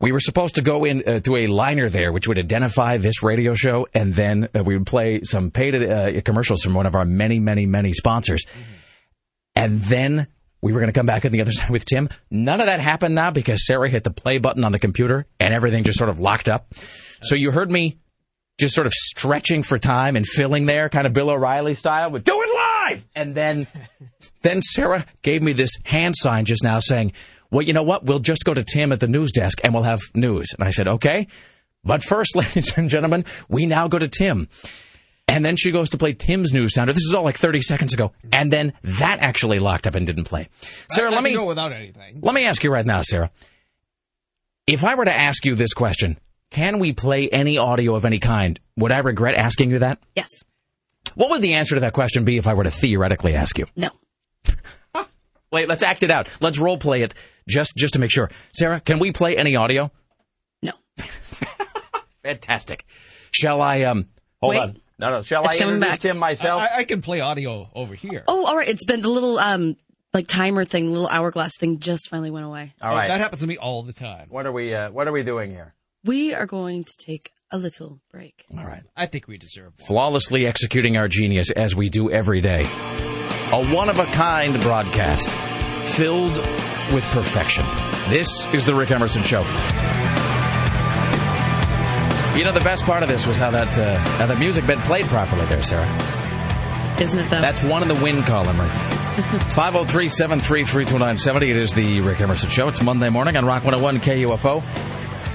we 0.00 0.12
were 0.12 0.20
supposed 0.20 0.54
to 0.54 0.62
go 0.62 0.84
in 0.84 1.02
uh, 1.06 1.18
to 1.20 1.36
a 1.36 1.48
liner 1.48 1.88
there, 1.88 2.12
which 2.12 2.28
would 2.28 2.38
identify 2.38 2.98
this 2.98 3.22
radio 3.24 3.54
show, 3.54 3.88
and 3.94 4.14
then 4.14 4.48
uh, 4.54 4.62
we 4.62 4.76
would 4.76 4.86
play 4.86 5.22
some 5.24 5.50
paid 5.50 5.74
uh, 5.74 6.20
commercials 6.22 6.62
from 6.62 6.74
one 6.74 6.86
of 6.86 6.94
our 6.94 7.04
many, 7.04 7.40
many, 7.40 7.66
many 7.66 7.92
sponsors, 7.92 8.46
and 9.56 9.80
then 9.80 10.28
we 10.62 10.72
were 10.72 10.78
going 10.78 10.92
to 10.92 10.98
come 10.98 11.06
back 11.06 11.24
on 11.24 11.32
the 11.32 11.40
other 11.40 11.52
side 11.52 11.70
with 11.70 11.84
Tim. 11.84 12.08
None 12.30 12.60
of 12.60 12.66
that 12.66 12.80
happened 12.80 13.14
now 13.14 13.32
because 13.32 13.66
Sarah 13.66 13.90
hit 13.90 14.04
the 14.04 14.10
play 14.10 14.38
button 14.38 14.62
on 14.62 14.70
the 14.70 14.78
computer, 14.78 15.26
and 15.40 15.52
everything 15.52 15.82
just 15.82 15.98
sort 15.98 16.10
of 16.10 16.20
locked 16.20 16.48
up. 16.48 16.72
So 17.22 17.34
you 17.34 17.50
heard 17.50 17.70
me 17.72 17.98
just 18.60 18.74
sort 18.74 18.86
of 18.86 18.92
stretching 18.92 19.62
for 19.62 19.78
time 19.78 20.16
and 20.16 20.26
filling 20.26 20.66
there, 20.66 20.88
kind 20.88 21.06
of 21.06 21.12
Bill 21.12 21.30
O'Reilly 21.30 21.74
style, 21.74 22.10
with 22.10 22.24
do 22.24 22.40
it 22.40 22.54
live. 22.54 23.06
And 23.14 23.34
then, 23.34 23.66
then 24.42 24.62
Sarah 24.62 25.04
gave 25.22 25.42
me 25.42 25.52
this 25.52 25.78
hand 25.84 26.14
sign 26.16 26.44
just 26.44 26.62
now 26.62 26.78
saying, 26.78 27.12
well, 27.50 27.62
you 27.62 27.72
know 27.72 27.82
what? 27.82 28.04
We'll 28.04 28.20
just 28.20 28.44
go 28.44 28.54
to 28.54 28.62
Tim 28.62 28.92
at 28.92 29.00
the 29.00 29.08
news 29.08 29.32
desk 29.32 29.60
and 29.64 29.74
we'll 29.74 29.82
have 29.82 30.00
news. 30.14 30.48
And 30.56 30.66
I 30.66 30.70
said, 30.70 30.86
okay. 30.86 31.26
But 31.82 32.02
first, 32.02 32.36
ladies 32.36 32.76
and 32.76 32.88
gentlemen, 32.88 33.24
we 33.48 33.66
now 33.66 33.88
go 33.88 33.98
to 33.98 34.08
Tim. 34.08 34.48
And 35.26 35.44
then 35.44 35.54
she 35.56 35.70
goes 35.70 35.90
to 35.90 35.98
play 35.98 36.12
Tim's 36.12 36.52
news 36.52 36.74
sounder. 36.74 36.92
This 36.92 37.04
is 37.04 37.14
all 37.14 37.22
like 37.22 37.38
30 37.38 37.62
seconds 37.62 37.94
ago. 37.94 38.12
And 38.32 38.52
then 38.52 38.72
that 38.82 39.20
actually 39.20 39.60
locked 39.60 39.86
up 39.86 39.94
and 39.94 40.04
didn't 40.04 40.24
play. 40.24 40.48
Sarah, 40.90 41.10
let 41.10 41.22
me 41.22 41.34
go 41.34 41.46
without 41.46 41.72
anything. 41.72 42.20
let 42.20 42.34
me 42.34 42.46
ask 42.46 42.64
you 42.64 42.72
right 42.72 42.84
now, 42.84 43.02
Sarah. 43.02 43.30
If 44.66 44.84
I 44.84 44.96
were 44.96 45.04
to 45.04 45.16
ask 45.16 45.44
you 45.44 45.54
this 45.54 45.72
question, 45.72 46.18
can 46.50 46.78
we 46.78 46.92
play 46.92 47.28
any 47.28 47.58
audio 47.58 47.94
of 47.94 48.04
any 48.04 48.18
kind? 48.18 48.58
Would 48.76 48.92
I 48.92 48.98
regret 48.98 49.34
asking 49.34 49.70
you 49.70 49.78
that? 49.80 49.98
yes, 50.16 50.28
What 51.14 51.30
would 51.30 51.42
the 51.42 51.54
answer 51.54 51.74
to 51.76 51.80
that 51.82 51.92
question 51.92 52.24
be 52.24 52.36
if 52.36 52.46
I 52.46 52.54
were 52.54 52.64
to 52.64 52.70
theoretically 52.70 53.34
ask 53.34 53.58
you? 53.58 53.66
no. 53.76 53.90
Wait, 55.52 55.66
let's 55.68 55.82
act 55.82 56.02
it 56.04 56.10
out. 56.12 56.28
Let's 56.40 56.58
role 56.60 56.78
play 56.78 57.02
it 57.02 57.12
just 57.48 57.72
just 57.76 57.94
to 57.94 57.98
make 57.98 58.12
sure. 58.12 58.30
Sarah, 58.54 58.78
can 58.80 59.00
we 59.00 59.10
play 59.10 59.36
any 59.36 59.56
audio? 59.56 59.90
No. 60.62 60.72
Fantastic. 62.22 62.84
Shall 63.32 63.60
I? 63.62 63.82
Um, 63.82 64.06
hold 64.40 64.50
Wait. 64.50 64.60
on. 64.60 64.80
No, 64.98 65.10
no. 65.10 65.22
Shall 65.22 65.42
It's 65.44 65.56
I 65.56 65.58
introduce 65.58 65.80
back. 65.88 66.04
him 66.04 66.18
myself? 66.18 66.60
I, 66.62 66.78
I 66.78 66.84
can 66.84 67.00
play 67.02 67.20
audio 67.20 67.68
over 67.74 67.94
here. 67.94 68.22
Oh, 68.28 68.44
all 68.46 68.56
right. 68.56 68.68
It's 68.68 68.84
been 68.84 69.00
the 69.00 69.08
little 69.08 69.38
um 69.38 69.76
like 70.12 70.26
timer 70.28 70.64
thing, 70.64 70.90
little 70.92 71.08
hourglass 71.08 71.56
thing 71.56 71.78
just 71.78 72.08
finally 72.08 72.30
went 72.30 72.44
away. 72.46 72.74
All 72.82 72.90
right. 72.94 73.08
That 73.08 73.20
happens 73.20 73.40
to 73.40 73.46
me 73.46 73.56
all 73.56 73.82
the 73.82 73.92
time. 73.92 74.26
What 74.28 74.46
are 74.46 74.52
we? 74.52 74.74
Uh, 74.74 74.90
what 74.90 75.08
are 75.08 75.12
we 75.12 75.22
doing 75.22 75.50
here? 75.50 75.74
We 76.04 76.32
are 76.34 76.46
going 76.46 76.84
to 76.84 76.92
take 76.98 77.32
a 77.50 77.58
little 77.58 78.00
break. 78.10 78.44
All 78.56 78.64
right. 78.64 78.82
I 78.96 79.06
think 79.06 79.28
we 79.28 79.36
deserve 79.36 79.74
one. 79.78 79.86
Flawlessly 79.86 80.46
executing 80.46 80.96
our 80.96 81.08
genius 81.08 81.50
as 81.50 81.76
we 81.76 81.90
do 81.90 82.10
every 82.10 82.40
day. 82.40 82.62
A 83.52 83.66
one 83.74 83.88
of 83.90 83.98
a 83.98 84.06
kind 84.06 84.58
broadcast 84.62 85.28
filled 85.96 86.38
with 86.94 87.04
perfection. 87.10 87.64
This 88.08 88.46
is 88.54 88.64
the 88.64 88.74
Rick 88.74 88.90
Emerson 88.92 89.22
Show. 89.22 89.40
You 92.36 92.44
know, 92.44 92.52
the 92.52 92.62
best 92.64 92.84
part 92.84 93.02
of 93.02 93.08
this 93.08 93.26
was 93.26 93.36
how 93.36 93.50
that 93.50 93.78
uh, 93.78 93.98
how 93.98 94.26
the 94.26 94.36
music 94.36 94.66
been 94.66 94.78
played 94.80 95.04
properly 95.06 95.44
there, 95.46 95.62
Sarah. 95.62 95.84
Isn't 96.98 97.18
it 97.18 97.24
though? 97.28 97.40
That's 97.40 97.62
one 97.62 97.82
in 97.82 97.88
the 97.88 97.94
win 97.96 98.22
column 98.22 98.58
right 98.58 98.68
there. 99.30 99.40
503 99.50 100.08
733 100.08 100.84
2970. 100.84 101.50
It 101.50 101.56
is 101.56 101.74
the 101.74 102.00
Rick 102.00 102.20
Emerson 102.20 102.48
Show. 102.48 102.68
It's 102.68 102.80
Monday 102.80 103.10
morning 103.10 103.36
on 103.36 103.44
Rock 103.44 103.64
101 103.64 103.98
KUFO. 104.00 104.62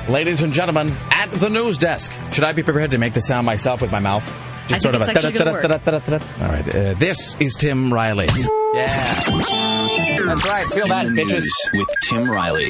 Ladies 0.07 0.43
and 0.43 0.53
gentlemen, 0.53 0.95
at 1.11 1.31
the 1.31 1.49
news 1.49 1.79
desk. 1.79 2.11
Should 2.31 2.43
I 2.43 2.51
be 2.51 2.61
prepared 2.61 2.91
to 2.91 2.99
make 2.99 3.13
the 3.13 3.21
sound 3.21 3.45
myself 3.45 3.81
with 3.81 3.91
my 3.91 3.99
mouth? 3.99 4.27
I 4.69 4.77
think 4.77 4.95
it's 4.95 5.09
actually 5.09 5.31
gonna 5.33 5.51
work. 5.51 5.61
da-da-da-da-da-da-da. 5.63 6.45
All 6.45 6.51
right. 6.51 6.67
Uh, 6.67 6.93
this 6.95 7.35
is 7.39 7.55
Tim 7.55 7.91
Riley. 7.91 8.27
Yeah. 8.73 8.85
That's 8.85 9.29
right. 9.29 10.65
Feel 10.67 10.87
that, 10.87 11.07
bitches. 11.07 11.45
with 11.73 11.87
Tim 12.03 12.29
Riley. 12.29 12.69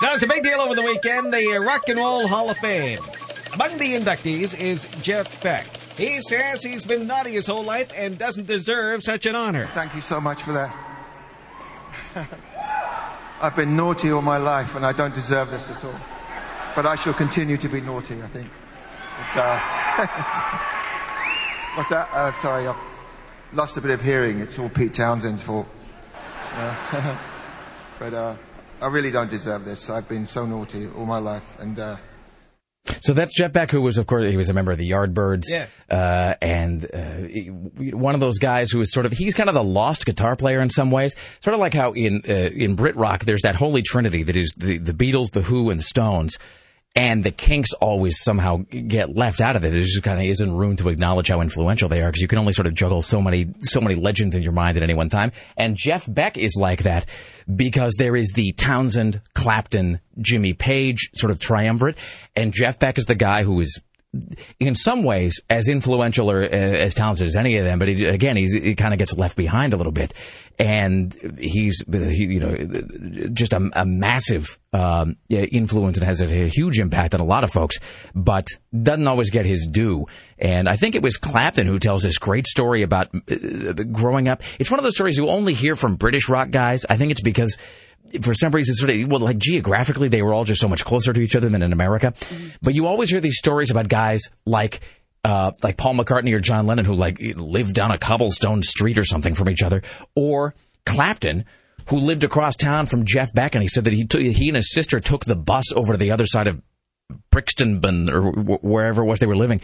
So 0.00 0.08
it's 0.12 0.22
a 0.22 0.26
big 0.26 0.42
deal 0.42 0.60
over 0.60 0.74
the 0.74 0.82
weekend, 0.82 1.32
the 1.32 1.58
Rock 1.64 1.88
and 1.88 1.98
Roll 1.98 2.26
Hall 2.26 2.50
of 2.50 2.58
Fame. 2.58 3.00
Among 3.54 3.78
the 3.78 3.94
inductees 3.94 4.58
is 4.58 4.86
Jeff 5.00 5.42
Beck. 5.42 5.66
He 5.96 6.20
says 6.20 6.62
he's 6.62 6.84
been 6.84 7.06
naughty 7.06 7.32
his 7.32 7.46
whole 7.46 7.64
life 7.64 7.90
and 7.94 8.18
doesn't 8.18 8.46
deserve 8.46 9.02
such 9.02 9.24
an 9.26 9.36
honor. 9.36 9.68
Thank 9.68 9.94
you 9.94 10.00
so 10.02 10.20
much 10.20 10.42
for 10.42 10.52
that. 10.52 10.76
I've 13.40 13.56
been 13.56 13.76
naughty 13.76 14.12
all 14.12 14.22
my 14.22 14.38
life 14.38 14.76
and 14.76 14.86
I 14.86 14.92
don't 14.92 15.14
deserve 15.14 15.50
this 15.50 15.68
at 15.68 15.84
all. 15.84 15.98
But 16.74 16.86
I 16.86 16.94
shall 16.94 17.14
continue 17.14 17.56
to 17.58 17.68
be 17.68 17.80
naughty, 17.80 18.22
I 18.22 18.28
think. 18.28 18.48
But, 19.18 19.36
uh, 19.36 19.58
what's 21.76 21.88
that? 21.90 22.08
Uh, 22.12 22.32
sorry, 22.34 22.66
I've 22.66 22.76
lost 23.52 23.76
a 23.76 23.80
bit 23.80 23.92
of 23.92 24.00
hearing. 24.00 24.40
It's 24.40 24.58
all 24.58 24.68
Pete 24.68 24.94
Townshend's 24.94 25.42
fault. 25.42 25.68
Uh, 26.52 27.16
but 27.98 28.14
uh, 28.14 28.36
I 28.80 28.86
really 28.88 29.10
don't 29.10 29.30
deserve 29.30 29.64
this. 29.64 29.88
I've 29.88 30.08
been 30.08 30.26
so 30.26 30.46
naughty 30.46 30.88
all 30.88 31.06
my 31.06 31.18
life. 31.18 31.58
And 31.60 31.78
uh, 31.78 31.96
So 33.00 33.14
that's 33.14 33.34
Jeff 33.34 33.52
Beck, 33.52 33.70
who 33.70 33.80
was, 33.80 33.98
of 33.98 34.06
course, 34.06 34.28
he 34.28 34.36
was 34.36 34.50
a 34.50 34.54
member 34.54 34.72
of 34.72 34.78
the 34.78 34.90
Yardbirds. 34.90 35.44
Yeah. 35.48 35.66
Uh, 35.90 36.34
and 36.42 36.84
uh, 36.84 37.96
one 37.96 38.14
of 38.14 38.20
those 38.20 38.38
guys 38.38 38.70
who 38.70 38.80
is 38.80 38.92
sort 38.92 39.06
of, 39.06 39.12
he's 39.12 39.34
kind 39.34 39.48
of 39.48 39.54
the 39.54 39.64
lost 39.64 40.04
guitar 40.04 40.36
player 40.36 40.60
in 40.60 40.70
some 40.70 40.90
ways. 40.90 41.14
Sort 41.40 41.54
of 41.54 41.60
like 41.60 41.74
how 41.74 41.92
in 41.92 42.22
uh, 42.28 42.32
in 42.32 42.74
Brit 42.74 42.96
rock, 42.96 43.24
there's 43.24 43.42
that 43.42 43.56
holy 43.56 43.82
trinity 43.82 44.22
that 44.24 44.36
is 44.36 44.52
the, 44.56 44.78
the 44.78 44.92
Beatles, 44.92 45.30
the 45.30 45.42
Who, 45.42 45.70
and 45.70 45.80
the 45.80 45.84
Stones. 45.84 46.36
And 46.96 47.24
the 47.24 47.32
Kinks 47.32 47.72
always 47.74 48.20
somehow 48.20 48.58
get 48.68 49.16
left 49.16 49.40
out 49.40 49.56
of 49.56 49.64
it. 49.64 49.70
There 49.70 49.82
just 49.82 50.02
kind 50.04 50.20
of 50.20 50.24
isn't 50.26 50.56
room 50.56 50.76
to 50.76 50.88
acknowledge 50.88 51.28
how 51.28 51.40
influential 51.40 51.88
they 51.88 52.02
are 52.02 52.08
because 52.08 52.22
you 52.22 52.28
can 52.28 52.38
only 52.38 52.52
sort 52.52 52.66
of 52.66 52.74
juggle 52.74 53.02
so 53.02 53.20
many 53.20 53.52
so 53.62 53.80
many 53.80 53.96
legends 53.96 54.36
in 54.36 54.42
your 54.44 54.52
mind 54.52 54.76
at 54.76 54.82
any 54.84 54.94
one 54.94 55.08
time. 55.08 55.32
And 55.56 55.76
Jeff 55.76 56.06
Beck 56.08 56.38
is 56.38 56.54
like 56.56 56.84
that 56.84 57.06
because 57.52 57.94
there 57.98 58.14
is 58.14 58.32
the 58.32 58.52
Townshend, 58.52 59.20
Clapton, 59.34 60.00
Jimmy 60.20 60.52
Page 60.52 61.10
sort 61.14 61.32
of 61.32 61.40
triumvirate, 61.40 61.98
and 62.36 62.52
Jeff 62.52 62.78
Beck 62.78 62.96
is 62.96 63.06
the 63.06 63.16
guy 63.16 63.42
who 63.42 63.58
is 63.58 63.82
in 64.60 64.74
some 64.74 65.02
ways 65.02 65.40
as 65.50 65.68
influential 65.68 66.30
or 66.30 66.42
uh, 66.42 66.48
as 66.48 66.94
talented 66.94 67.26
as 67.26 67.36
any 67.36 67.56
of 67.56 67.64
them, 67.64 67.78
but 67.78 67.88
he, 67.88 68.04
again, 68.04 68.36
he 68.36 68.74
kind 68.74 68.92
of 68.92 68.98
gets 68.98 69.14
left 69.14 69.36
behind 69.36 69.72
a 69.72 69.76
little 69.76 69.92
bit, 69.92 70.12
and 70.58 71.36
he's 71.38 71.82
he, 71.90 72.24
you 72.24 72.40
know 72.40 72.56
just 73.32 73.52
a, 73.52 73.70
a 73.74 73.84
massive 73.84 74.58
um, 74.72 75.16
influence 75.28 75.98
and 75.98 76.06
has 76.06 76.20
a, 76.20 76.44
a 76.44 76.48
huge 76.48 76.78
impact 76.78 77.14
on 77.14 77.20
a 77.20 77.24
lot 77.24 77.44
of 77.44 77.50
folks, 77.50 77.78
but 78.14 78.46
doesn't 78.82 79.06
always 79.06 79.30
get 79.30 79.46
his 79.46 79.68
due. 79.70 80.06
And 80.38 80.68
I 80.68 80.76
think 80.76 80.94
it 80.94 81.02
was 81.02 81.16
Clapton 81.16 81.66
who 81.66 81.78
tells 81.78 82.02
this 82.02 82.18
great 82.18 82.46
story 82.46 82.82
about 82.82 83.08
uh, 83.14 83.72
growing 83.92 84.28
up. 84.28 84.42
It's 84.58 84.70
one 84.70 84.80
of 84.80 84.84
those 84.84 84.94
stories 84.94 85.16
you 85.16 85.28
only 85.28 85.54
hear 85.54 85.76
from 85.76 85.96
British 85.96 86.28
rock 86.28 86.50
guys. 86.50 86.84
I 86.88 86.96
think 86.96 87.10
it's 87.10 87.20
because 87.20 87.56
for 88.20 88.34
some 88.34 88.52
reason, 88.52 88.74
sort 88.74 88.90
of, 88.90 89.08
well, 89.08 89.20
like 89.20 89.38
geographically, 89.38 90.08
they 90.08 90.22
were 90.22 90.32
all 90.32 90.44
just 90.44 90.60
so 90.60 90.68
much 90.68 90.84
closer 90.84 91.12
to 91.12 91.20
each 91.20 91.34
other 91.36 91.48
than 91.48 91.62
in 91.62 91.72
America. 91.72 92.12
But 92.62 92.74
you 92.74 92.86
always 92.86 93.10
hear 93.10 93.20
these 93.20 93.38
stories 93.38 93.70
about 93.70 93.88
guys 93.88 94.22
like, 94.44 94.80
uh, 95.24 95.52
like 95.62 95.76
Paul 95.76 95.94
McCartney 95.94 96.34
or 96.34 96.40
John 96.40 96.66
Lennon 96.66 96.84
who 96.84 96.94
like 96.94 97.18
lived 97.20 97.74
down 97.74 97.90
a 97.90 97.98
cobblestone 97.98 98.62
street 98.62 98.98
or 98.98 99.04
something 99.04 99.34
from 99.34 99.48
each 99.48 99.62
other, 99.62 99.82
or 100.14 100.54
Clapton 100.86 101.44
who 101.88 101.98
lived 101.98 102.24
across 102.24 102.56
town 102.56 102.86
from 102.86 103.04
Jeff 103.04 103.32
Beck, 103.32 103.54
and 103.54 103.62
he 103.62 103.68
said 103.68 103.84
that 103.84 103.92
he 103.92 104.06
took, 104.06 104.20
he 104.20 104.48
and 104.48 104.56
his 104.56 104.72
sister 104.72 105.00
took 105.00 105.24
the 105.24 105.36
bus 105.36 105.72
over 105.74 105.92
to 105.92 105.98
the 105.98 106.10
other 106.10 106.26
side 106.26 106.46
of 106.46 106.60
Brixton 107.30 108.08
or 108.10 108.30
wherever 108.30 109.02
it 109.02 109.06
was 109.06 109.18
they 109.18 109.26
were 109.26 109.36
living, 109.36 109.60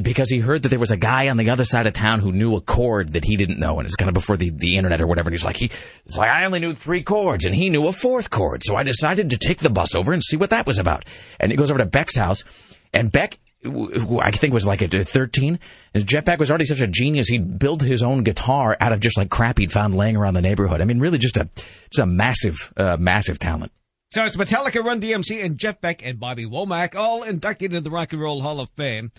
because 0.00 0.30
he 0.30 0.38
heard 0.38 0.62
that 0.62 0.68
there 0.68 0.78
was 0.78 0.90
a 0.90 0.96
guy 0.96 1.28
on 1.28 1.36
the 1.36 1.50
other 1.50 1.64
side 1.64 1.86
of 1.86 1.92
town 1.92 2.20
who 2.20 2.32
knew 2.32 2.54
a 2.56 2.60
chord 2.60 3.14
that 3.14 3.24
he 3.24 3.36
didn't 3.36 3.58
know, 3.58 3.78
and 3.78 3.86
it's 3.86 3.96
kind 3.96 4.08
of 4.08 4.14
before 4.14 4.36
the, 4.36 4.50
the 4.50 4.76
internet 4.76 5.00
or 5.00 5.06
whatever. 5.06 5.28
And 5.28 5.34
he's 5.34 5.44
like, 5.44 5.56
he, 5.56 5.66
it's 6.06 6.16
like 6.16 6.30
I 6.30 6.44
only 6.44 6.60
knew 6.60 6.74
three 6.74 7.02
chords, 7.02 7.44
and 7.44 7.54
he 7.54 7.68
knew 7.68 7.86
a 7.86 7.92
fourth 7.92 8.30
chord, 8.30 8.62
so 8.62 8.76
I 8.76 8.82
decided 8.82 9.30
to 9.30 9.38
take 9.38 9.58
the 9.58 9.70
bus 9.70 9.94
over 9.94 10.12
and 10.12 10.22
see 10.22 10.36
what 10.36 10.50
that 10.50 10.66
was 10.66 10.78
about. 10.78 11.04
And 11.38 11.50
he 11.50 11.56
goes 11.56 11.70
over 11.70 11.78
to 11.78 11.86
Beck's 11.86 12.16
house, 12.16 12.44
and 12.94 13.10
Beck, 13.10 13.38
who 13.62 14.18
I 14.20 14.30
think 14.30 14.54
was 14.54 14.66
like 14.66 14.80
at 14.80 14.92
13, 14.92 15.58
is 15.92 16.04
Jeff 16.04 16.24
Beck 16.24 16.38
was 16.38 16.50
already 16.50 16.64
such 16.64 16.80
a 16.80 16.86
genius. 16.86 17.28
He'd 17.28 17.58
built 17.58 17.82
his 17.82 18.02
own 18.02 18.22
guitar 18.22 18.76
out 18.80 18.92
of 18.92 19.00
just 19.00 19.18
like 19.18 19.30
crap 19.30 19.58
he'd 19.58 19.72
found 19.72 19.94
laying 19.94 20.16
around 20.16 20.34
the 20.34 20.42
neighborhood. 20.42 20.80
I 20.80 20.84
mean, 20.84 21.00
really 21.00 21.18
just 21.18 21.36
a 21.36 21.48
just 21.90 21.98
a 21.98 22.06
massive, 22.06 22.72
uh, 22.76 22.96
massive 22.98 23.38
talent. 23.38 23.72
So 24.12 24.24
it's 24.24 24.36
Metallica, 24.36 24.84
Run 24.84 25.00
DMC, 25.00 25.44
and 25.44 25.56
Jeff 25.56 25.80
Beck 25.80 26.04
and 26.04 26.18
Bobby 26.18 26.44
Womack, 26.44 26.96
all 26.96 27.22
inducted 27.22 27.72
into 27.72 27.80
the 27.80 27.92
Rock 27.92 28.12
and 28.12 28.20
Roll 28.20 28.42
Hall 28.42 28.58
of 28.58 28.68
Fame. 28.70 29.12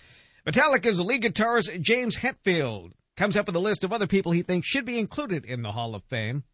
Metallica's 0.46 1.00
lead 1.00 1.22
guitarist 1.22 1.80
James 1.80 2.18
Hetfield 2.18 2.92
comes 3.16 3.34
up 3.34 3.46
with 3.46 3.56
a 3.56 3.58
list 3.58 3.84
of 3.84 3.92
other 3.94 4.06
people 4.06 4.32
he 4.32 4.42
thinks 4.42 4.68
should 4.68 4.84
be 4.84 4.98
included 4.98 5.46
in 5.46 5.62
the 5.62 5.72
Hall 5.72 5.94
of 5.94 6.04
Fame. 6.04 6.44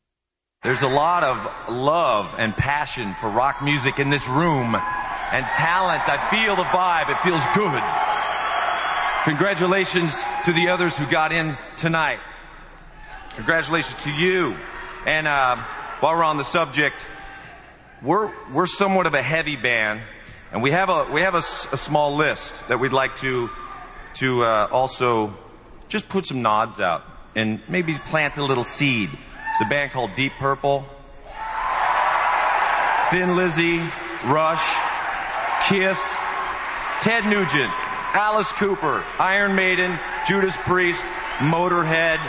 There's 0.63 0.83
a 0.83 0.89
lot 0.89 1.25
of 1.25 1.75
love 1.75 2.33
and 2.39 2.57
passion 2.57 3.13
for 3.15 3.29
rock 3.29 3.61
music 3.61 3.99
in 3.99 4.09
this 4.09 4.29
room 4.29 4.77
and 4.77 5.45
talent. 5.47 6.09
I 6.09 6.31
feel 6.31 6.55
the 6.55 6.63
vibe. 6.63 7.11
It 7.11 7.21
feels 7.25 7.45
good. 7.57 7.83
Congratulations 9.25 10.23
to 10.45 10.53
the 10.53 10.69
others 10.69 10.97
who 10.97 11.11
got 11.11 11.33
in 11.33 11.59
tonight. 11.75 12.21
Congratulations 13.35 14.01
to 14.05 14.13
you. 14.13 14.57
And 15.07 15.27
uh, 15.27 15.57
while 15.99 16.15
we're 16.15 16.23
on 16.23 16.37
the 16.37 16.45
subject, 16.45 17.05
we're 18.03 18.33
we're 18.53 18.67
somewhat 18.67 19.07
of 19.07 19.15
a 19.15 19.23
heavy 19.23 19.57
band, 19.57 20.03
and 20.53 20.63
we 20.63 20.71
have 20.71 20.89
a 20.89 21.11
we 21.11 21.21
have 21.23 21.35
a, 21.35 21.39
a 21.73 21.77
small 21.77 22.17
list 22.17 22.53
that 22.69 22.79
we'd 22.79 22.93
like 22.93 23.17
to 23.17 23.51
to 24.15 24.45
uh, 24.45 24.69
also 24.71 25.35
just 25.89 26.09
put 26.09 26.27
some 26.27 26.43
nods 26.43 26.81
out 26.81 27.03
and 27.35 27.61
maybe 27.69 27.99
plant 27.99 28.37
a 28.37 28.45
little 28.45 28.65
seed. 28.65 29.11
It's 29.53 29.61
a 29.61 29.69
band 29.69 29.93
called 29.93 30.15
Deep 30.15 30.33
Purple, 30.39 30.87
Thin 33.11 33.37
Lizzy, 33.37 33.79
Rush, 34.27 34.65
Kiss, 35.67 35.99
Ted 37.01 37.25
Nugent, 37.27 37.71
Alice 38.15 38.53
Cooper, 38.53 39.05
Iron 39.19 39.55
Maiden, 39.55 39.99
Judas 40.27 40.55
Priest, 40.59 41.05
Motorhead. 41.39 42.21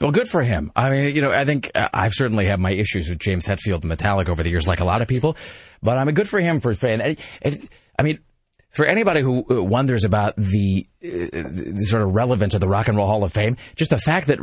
Well, 0.00 0.10
good 0.10 0.28
for 0.28 0.42
him. 0.42 0.72
I 0.74 0.90
mean, 0.90 1.14
you 1.14 1.22
know, 1.22 1.30
I 1.30 1.44
think 1.44 1.70
uh, 1.74 1.88
I've 1.94 2.12
certainly 2.14 2.46
had 2.46 2.58
my 2.58 2.72
issues 2.72 3.08
with 3.08 3.18
James 3.18 3.46
Hetfield 3.46 3.84
and 3.84 3.92
Metallica 3.92 4.28
over 4.28 4.42
the 4.42 4.50
years, 4.50 4.66
like 4.66 4.80
a 4.80 4.84
lot 4.84 5.02
of 5.02 5.08
people. 5.08 5.36
But 5.82 5.98
I 5.98 6.04
mean, 6.04 6.14
good 6.14 6.28
for 6.28 6.40
him 6.40 6.60
for. 6.60 6.74
And, 6.86 7.16
and, 7.42 7.68
I 7.98 8.02
mean, 8.02 8.18
for 8.70 8.84
anybody 8.84 9.20
who 9.20 9.46
uh, 9.48 9.62
wonders 9.62 10.04
about 10.04 10.34
the, 10.36 10.86
uh, 11.02 11.08
the 11.32 11.84
sort 11.86 12.02
of 12.02 12.12
relevance 12.12 12.54
of 12.54 12.60
the 12.60 12.68
Rock 12.68 12.88
and 12.88 12.96
Roll 12.96 13.06
Hall 13.06 13.22
of 13.22 13.32
Fame, 13.32 13.56
just 13.76 13.90
the 13.90 13.98
fact 13.98 14.26
that 14.26 14.40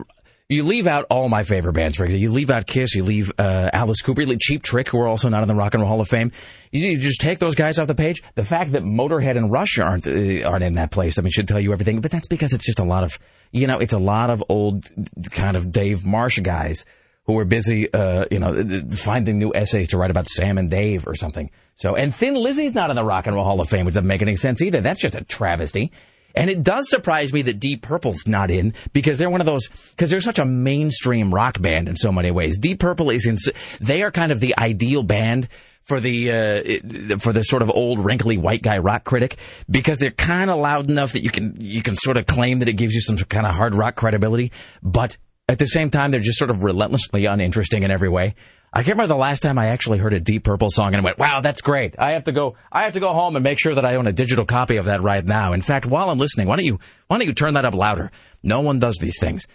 you 0.52 0.64
leave 0.64 0.86
out 0.86 1.06
all 1.10 1.30
my 1.30 1.44
favorite 1.44 1.74
bands, 1.74 1.96
for 1.96 2.04
example. 2.04 2.22
You 2.22 2.32
leave 2.32 2.50
out 2.50 2.68
Kiss, 2.68 2.94
you 2.94 3.04
leave 3.04 3.32
uh, 3.40 3.70
Alice 3.72 4.02
Cooper, 4.02 4.22
you 4.22 4.28
leave 4.28 4.40
Cheap 4.40 4.64
Trick, 4.64 4.90
who 4.90 5.00
are 5.00 5.08
also 5.08 5.30
not 5.30 5.44
in 5.44 5.48
the 5.48 5.56
Rock 5.56 5.74
and 5.74 5.82
Roll 5.82 5.90
Hall 5.90 6.02
of 6.02 6.10
Fame. 6.10 6.32
You, 6.72 6.90
you 6.90 6.98
just 6.98 7.22
take 7.22 7.40
those 7.40 7.56
guys 7.56 7.80
off 7.80 7.88
the 7.88 7.96
page. 7.96 8.22
The 8.36 8.44
fact 8.44 8.74
that 8.74 8.84
Motorhead 8.84 9.38
and 9.38 9.50
Rush 9.50 9.80
aren't 9.80 10.08
uh, 10.08 10.46
aren't 10.46 10.64
in 10.64 10.74
that 10.74 10.92
place, 10.92 11.18
I 11.18 11.22
mean, 11.22 11.32
should 11.32 11.48
tell 11.48 11.60
you 11.60 11.72
everything. 11.72 12.02
But 12.02 12.12
that's 12.12 12.28
because 12.28 12.54
it's 12.54 12.66
just 12.66 12.80
a 12.80 12.84
lot 12.84 13.06
of, 13.06 13.18
you 13.52 13.66
know, 13.66 13.78
it's 13.78 13.94
a 13.94 14.00
lot 14.00 14.30
of 14.30 14.44
old 14.50 14.90
kind 15.32 15.56
of 15.56 15.72
Dave 15.72 16.06
Marsh 16.06 16.40
guys 16.40 16.84
who 17.26 17.34
were 17.34 17.46
busy, 17.46 17.92
uh, 17.94 18.26
you 18.30 18.40
know, 18.40 18.82
finding 18.92 19.38
new 19.38 19.54
essays 19.54 19.90
to 19.90 19.98
write 19.98 20.12
about 20.12 20.28
Sam 20.28 20.58
and 20.58 20.70
Dave 20.70 21.08
or 21.08 21.16
something. 21.16 21.50
So, 21.76 21.96
and 21.96 22.14
Thin 22.14 22.36
Lizzy's 22.36 22.74
not 22.74 22.90
in 22.90 22.98
the 22.98 23.04
Rock 23.04 23.26
and 23.26 23.36
Roll 23.36 23.46
Hall 23.46 23.62
of 23.62 23.70
Fame, 23.70 23.86
which 23.86 23.96
doesn't 23.96 24.08
make 24.08 24.22
any 24.22 24.36
sense 24.36 24.62
either. 24.62 24.82
That's 24.82 25.00
just 25.00 25.16
a 25.16 25.24
travesty. 25.24 25.92
And 26.36 26.50
it 26.50 26.64
does 26.64 26.90
surprise 26.90 27.34
me 27.34 27.42
that 27.44 27.60
Deep 27.60 27.82
Purple's 27.82 28.28
not 28.28 28.52
in 28.52 28.74
because 28.94 29.18
they're 29.18 29.30
one 29.30 29.42
of 29.42 29.46
those 29.46 29.68
because 29.92 30.10
they're 30.10 30.22
such 30.22 30.40
a 30.40 30.46
mainstream 30.46 31.34
rock 31.34 31.62
band 31.62 31.88
in 31.88 31.96
so 31.96 32.12
many 32.12 32.32
ways. 32.32 32.58
Deep 32.58 32.80
Purple 32.80 33.10
is 33.10 33.26
in. 33.26 33.38
They 33.80 34.02
are 34.02 34.12
kind 34.12 34.32
of 34.32 34.40
the 34.40 34.58
ideal 34.58 35.04
band 35.04 35.48
for 35.82 36.00
the 36.00 36.32
uh, 36.32 37.18
for 37.18 37.34
the 37.34 37.44
sort 37.44 37.62
of 37.62 37.70
old 37.70 38.00
wrinkly 38.00 38.38
white 38.38 38.62
guy 38.62 38.78
rock 38.78 39.04
critic 39.04 39.38
because 39.70 39.98
they're 39.98 40.12
kind 40.12 40.50
of 40.50 40.60
loud 40.60 40.90
enough 40.90 41.14
that 41.14 41.24
you 41.24 41.32
can 41.32 41.56
you 41.60 41.82
can 41.82 41.96
sort 41.96 42.18
of 42.18 42.26
claim 42.28 42.60
that 42.60 42.68
it 42.68 42.74
gives 42.74 42.94
you 42.94 43.02
some 43.02 43.18
kind 43.18 43.46
of 43.46 43.56
hard 43.56 43.76
rock 43.76 43.96
credibility, 43.96 44.52
but 44.84 45.18
at 45.50 45.60
the 45.60 45.66
same 45.66 45.90
time 45.90 46.12
they're 46.12 46.20
just 46.20 46.38
sort 46.38 46.52
of 46.52 46.64
relentlessly 46.64 47.26
uninteresting 47.26 47.84
in 47.84 47.92
every 47.92 48.10
way. 48.10 48.36
I 48.74 48.84
can't 48.84 48.96
remember 48.96 49.14
the 49.14 49.20
last 49.20 49.42
time 49.42 49.58
I 49.58 49.68
actually 49.68 49.98
heard 49.98 50.14
a 50.14 50.20
Deep 50.20 50.46
Purple 50.46 50.70
song 50.70 50.94
and 50.94 51.02
I 51.02 51.04
went, 51.04 51.18
"Wow, 51.18 51.42
that's 51.42 51.62
great." 51.62 51.96
I 52.00 52.12
have 52.12 52.24
to 52.26 52.32
go. 52.32 52.56
I 52.72 52.84
have 52.84 52.94
to 52.94 53.02
go 53.02 53.12
home 53.14 53.36
and 53.36 53.44
make 53.44 53.60
sure 53.60 53.76
that 53.76 53.86
I 53.86 53.96
own 53.96 54.08
a 54.08 54.14
digital 54.14 54.46
copy 54.46 54.78
of 54.78 54.86
that 54.86 55.02
right 55.02 55.26
now. 55.26 55.52
In 55.52 55.62
fact, 55.62 55.86
while 55.86 56.10
I'm 56.10 56.20
listening, 56.20 56.48
why 56.48 56.56
don't 56.56 56.66
you 56.66 56.80
why 57.08 57.18
don't 57.18 57.28
you 57.28 57.34
turn 57.34 57.56
that 57.56 57.66
up 57.66 57.74
louder? 57.74 58.12
No 58.44 58.62
one 58.62 58.80
does 58.80 58.98
these 58.98 59.20
things. 59.20 59.46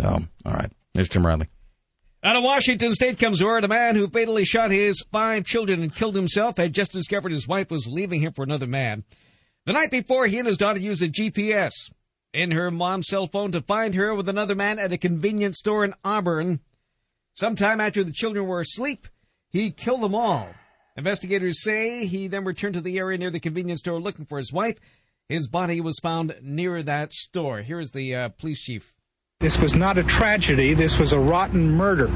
So, 0.00 0.22
all 0.44 0.52
right, 0.52 0.70
there's 0.92 1.08
Tim 1.08 1.26
Riley. 1.26 1.48
Out 2.22 2.36
of 2.36 2.42
Washington 2.42 2.92
State 2.92 3.18
comes 3.18 3.42
word 3.42 3.64
a 3.64 3.68
man 3.68 3.94
who 3.94 4.08
fatally 4.08 4.44
shot 4.44 4.70
his 4.70 5.02
five 5.12 5.44
children 5.44 5.82
and 5.82 5.94
killed 5.94 6.16
himself 6.16 6.56
had 6.56 6.72
just 6.72 6.92
discovered 6.92 7.32
his 7.32 7.46
wife 7.46 7.70
was 7.70 7.86
leaving 7.86 8.20
him 8.20 8.32
for 8.32 8.42
another 8.42 8.66
man. 8.66 9.04
The 9.64 9.72
night 9.72 9.90
before, 9.90 10.26
he 10.26 10.38
and 10.38 10.46
his 10.46 10.58
daughter 10.58 10.80
used 10.80 11.02
a 11.02 11.08
GPS 11.08 11.70
in 12.34 12.50
her 12.50 12.70
mom's 12.70 13.08
cell 13.08 13.26
phone 13.26 13.52
to 13.52 13.62
find 13.62 13.94
her 13.94 14.14
with 14.14 14.28
another 14.28 14.54
man 14.54 14.78
at 14.78 14.92
a 14.92 14.98
convenience 14.98 15.58
store 15.58 15.84
in 15.84 15.94
Auburn. 16.04 16.60
Sometime 17.36 17.82
after 17.82 18.02
the 18.02 18.12
children 18.12 18.46
were 18.46 18.62
asleep, 18.62 19.08
he 19.50 19.70
killed 19.70 20.00
them 20.00 20.14
all. 20.14 20.48
Investigators 20.96 21.62
say 21.62 22.06
he 22.06 22.28
then 22.28 22.46
returned 22.46 22.72
to 22.76 22.80
the 22.80 22.96
area 22.96 23.18
near 23.18 23.30
the 23.30 23.38
convenience 23.38 23.80
store 23.80 24.00
looking 24.00 24.24
for 24.24 24.38
his 24.38 24.54
wife. 24.54 24.78
His 25.28 25.46
body 25.46 25.82
was 25.82 25.98
found 25.98 26.34
near 26.40 26.82
that 26.82 27.12
store. 27.12 27.60
Here 27.60 27.78
is 27.78 27.90
the 27.90 28.14
uh, 28.14 28.28
police 28.30 28.62
chief. 28.62 28.94
This 29.40 29.58
was 29.58 29.74
not 29.74 29.98
a 29.98 30.02
tragedy, 30.02 30.72
this 30.72 30.98
was 30.98 31.12
a 31.12 31.20
rotten 31.20 31.72
murder. 31.72 32.06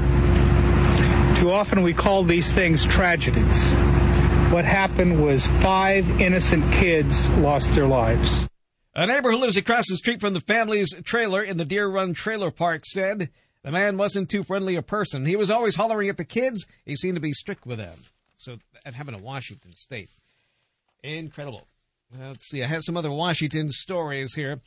Too 1.39 1.51
often 1.51 1.83
we 1.83 1.93
call 1.93 2.23
these 2.23 2.51
things 2.51 2.83
tragedies. 2.83 3.73
What 4.51 4.65
happened 4.65 5.23
was 5.23 5.45
five 5.61 6.09
innocent 6.19 6.73
kids 6.73 7.29
lost 7.29 7.75
their 7.75 7.85
lives. 7.85 8.47
A 8.95 9.05
neighbor 9.05 9.29
who 9.29 9.37
lives 9.37 9.55
across 9.55 9.87
the 9.87 9.97
street 9.97 10.19
from 10.19 10.33
the 10.33 10.39
family's 10.39 10.89
trailer 11.03 11.43
in 11.43 11.57
the 11.57 11.65
Deer 11.65 11.87
Run 11.87 12.15
Trailer 12.15 12.49
Park 12.49 12.87
said 12.87 13.29
the 13.63 13.71
man 13.71 13.97
wasn't 13.97 14.29
too 14.29 14.43
friendly 14.43 14.75
a 14.75 14.81
person. 14.81 15.25
He 15.25 15.35
was 15.35 15.51
always 15.51 15.75
hollering 15.75 16.09
at 16.09 16.17
the 16.17 16.25
kids. 16.25 16.65
He 16.85 16.95
seemed 16.95 17.15
to 17.15 17.21
be 17.21 17.33
strict 17.33 17.65
with 17.65 17.77
them. 17.77 17.97
So 18.35 18.57
that 18.83 18.93
happened 18.93 19.17
in 19.17 19.23
Washington 19.23 19.73
State. 19.75 20.09
Incredible. 21.03 21.67
Let's 22.19 22.49
see. 22.49 22.63
I 22.63 22.67
have 22.67 22.83
some 22.83 22.97
other 22.97 23.11
Washington 23.11 23.69
stories 23.69 24.33
here. 24.33 24.59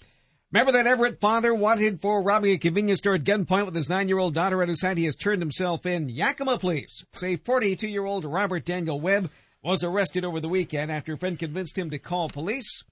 Remember 0.52 0.72
that 0.72 0.86
Everett 0.86 1.20
father 1.20 1.52
wanted 1.52 2.00
for 2.00 2.22
robbing 2.22 2.52
a 2.52 2.58
convenience 2.58 3.00
store 3.00 3.16
at 3.16 3.24
gunpoint 3.24 3.66
with 3.66 3.74
his 3.74 3.88
nine-year-old 3.88 4.34
daughter 4.34 4.62
at 4.62 4.68
his 4.68 4.80
side? 4.80 4.96
He 4.96 5.04
has 5.06 5.16
turned 5.16 5.42
himself 5.42 5.84
in. 5.84 6.08
Yakima 6.08 6.58
police 6.58 7.04
say 7.12 7.36
42-year-old 7.36 8.24
Robert 8.24 8.64
Daniel 8.64 9.00
Webb 9.00 9.30
was 9.62 9.82
arrested 9.82 10.24
over 10.24 10.40
the 10.40 10.48
weekend 10.48 10.92
after 10.92 11.14
a 11.14 11.18
friend 11.18 11.38
convinced 11.38 11.76
him 11.76 11.90
to 11.90 11.98
call 11.98 12.28
police. 12.28 12.84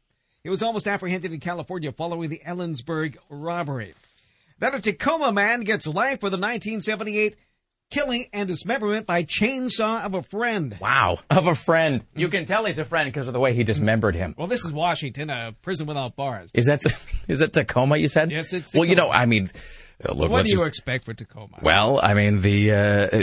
He 0.42 0.50
was 0.50 0.62
almost 0.62 0.88
apprehended 0.88 1.32
in 1.32 1.38
California 1.38 1.92
following 1.92 2.30
the 2.30 2.42
Ellensburg 2.44 3.16
robbery. 3.30 3.94
Then 4.62 4.74
a 4.74 4.80
Tacoma 4.80 5.32
man 5.32 5.62
gets 5.62 5.88
life 5.88 6.20
for 6.20 6.30
the 6.30 6.38
1978 6.38 7.34
killing 7.90 8.26
and 8.32 8.46
dismemberment 8.46 9.08
by 9.08 9.24
chainsaw 9.24 10.04
of 10.04 10.14
a 10.14 10.22
friend. 10.22 10.76
Wow, 10.80 11.18
of 11.28 11.48
a 11.48 11.56
friend. 11.56 12.04
You 12.14 12.28
can 12.28 12.46
tell 12.46 12.64
he's 12.66 12.78
a 12.78 12.84
friend 12.84 13.08
because 13.08 13.26
of 13.26 13.32
the 13.32 13.40
way 13.40 13.54
he 13.54 13.64
dismembered 13.64 14.14
him. 14.14 14.36
Well, 14.38 14.46
this 14.46 14.64
is 14.64 14.70
Washington, 14.70 15.30
a 15.30 15.52
prison 15.62 15.88
without 15.88 16.14
bars. 16.14 16.52
Is 16.54 16.66
that 16.66 16.80
is 17.28 17.40
that 17.40 17.52
Tacoma? 17.52 17.96
You 17.96 18.06
said? 18.06 18.30
Yes, 18.30 18.52
it's. 18.52 18.70
Tacoma. 18.70 18.80
Well, 18.82 18.88
you 18.88 18.94
know, 18.94 19.10
I 19.10 19.26
mean, 19.26 19.50
look. 20.10 20.30
what 20.30 20.44
do 20.44 20.50
you 20.52 20.58
just- 20.58 20.68
expect 20.68 21.04
for 21.04 21.14
Tacoma? 21.14 21.58
Well, 21.62 22.00
I 22.02 22.14
mean 22.14 22.40
the 22.40 22.70
uh, 22.72 22.76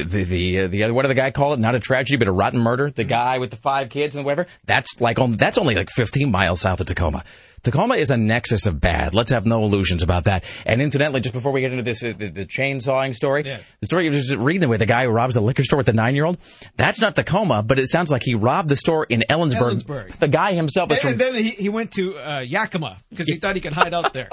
the 0.05 0.23
the 0.23 0.59
uh, 0.61 0.67
the 0.67 0.83
other 0.83 0.93
what 0.93 1.03
did 1.03 1.09
the 1.09 1.15
guy 1.15 1.31
call 1.31 1.53
it? 1.53 1.59
Not 1.59 1.75
a 1.75 1.79
tragedy, 1.79 2.17
but 2.17 2.27
a 2.27 2.31
rotten 2.31 2.59
murder. 2.59 2.89
The 2.89 3.03
guy 3.03 3.37
with 3.39 3.49
the 3.51 3.57
five 3.57 3.89
kids 3.89 4.15
and 4.15 4.25
whatever. 4.25 4.47
That's 4.65 4.99
like 5.01 5.19
on, 5.19 5.33
that's 5.33 5.57
only 5.57 5.75
like 5.75 5.89
15 5.89 6.31
miles 6.31 6.61
south 6.61 6.79
of 6.79 6.85
Tacoma. 6.87 7.23
Tacoma 7.61 7.95
is 7.95 8.09
a 8.09 8.15
nexus 8.15 8.65
of 8.67 8.79
bad. 8.79 9.13
Let's 9.13 9.31
have 9.31 9.45
no 9.45 9.65
illusions 9.65 10.01
about 10.01 10.23
that. 10.23 10.45
And 10.65 10.81
incidentally, 10.81 11.19
just 11.19 11.33
before 11.33 11.51
we 11.51 11.59
get 11.59 11.71
into 11.71 11.83
this, 11.83 12.01
uh, 12.01 12.13
the, 12.17 12.29
the 12.29 12.45
chainsawing 12.45 13.13
story, 13.13 13.43
Yes. 13.45 13.69
the 13.81 13.85
story 13.85 14.05
you 14.05 14.11
was 14.11 14.27
just 14.27 14.39
reading 14.39 14.69
with 14.69 14.79
the 14.79 14.85
guy 14.85 15.03
who 15.03 15.09
robs 15.09 15.33
the 15.33 15.41
liquor 15.41 15.63
store 15.65 15.75
with 15.75 15.85
the 15.85 15.91
nine-year-old. 15.91 16.37
That's 16.77 17.01
not 17.01 17.17
Tacoma, 17.17 17.61
but 17.61 17.77
it 17.77 17.89
sounds 17.89 18.11
like 18.11 18.21
he 18.23 18.33
robbed 18.33 18.69
the 18.69 18.77
store 18.77 19.03
in 19.03 19.25
Ellensburg. 19.29 19.83
Ellensburg. 19.83 20.15
The 20.19 20.29
guy 20.29 20.53
himself 20.53 20.89
is 20.93 20.99
And, 20.99 21.01
from 21.01 21.11
and 21.11 21.19
then 21.19 21.43
he, 21.43 21.49
he 21.49 21.67
went 21.67 21.91
to 21.95 22.15
uh, 22.17 22.39
Yakima 22.39 22.97
because 23.09 23.27
he 23.27 23.35
thought 23.41 23.55
he 23.55 23.61
could 23.61 23.73
hide 23.73 23.93
out 23.93 24.13
there. 24.13 24.29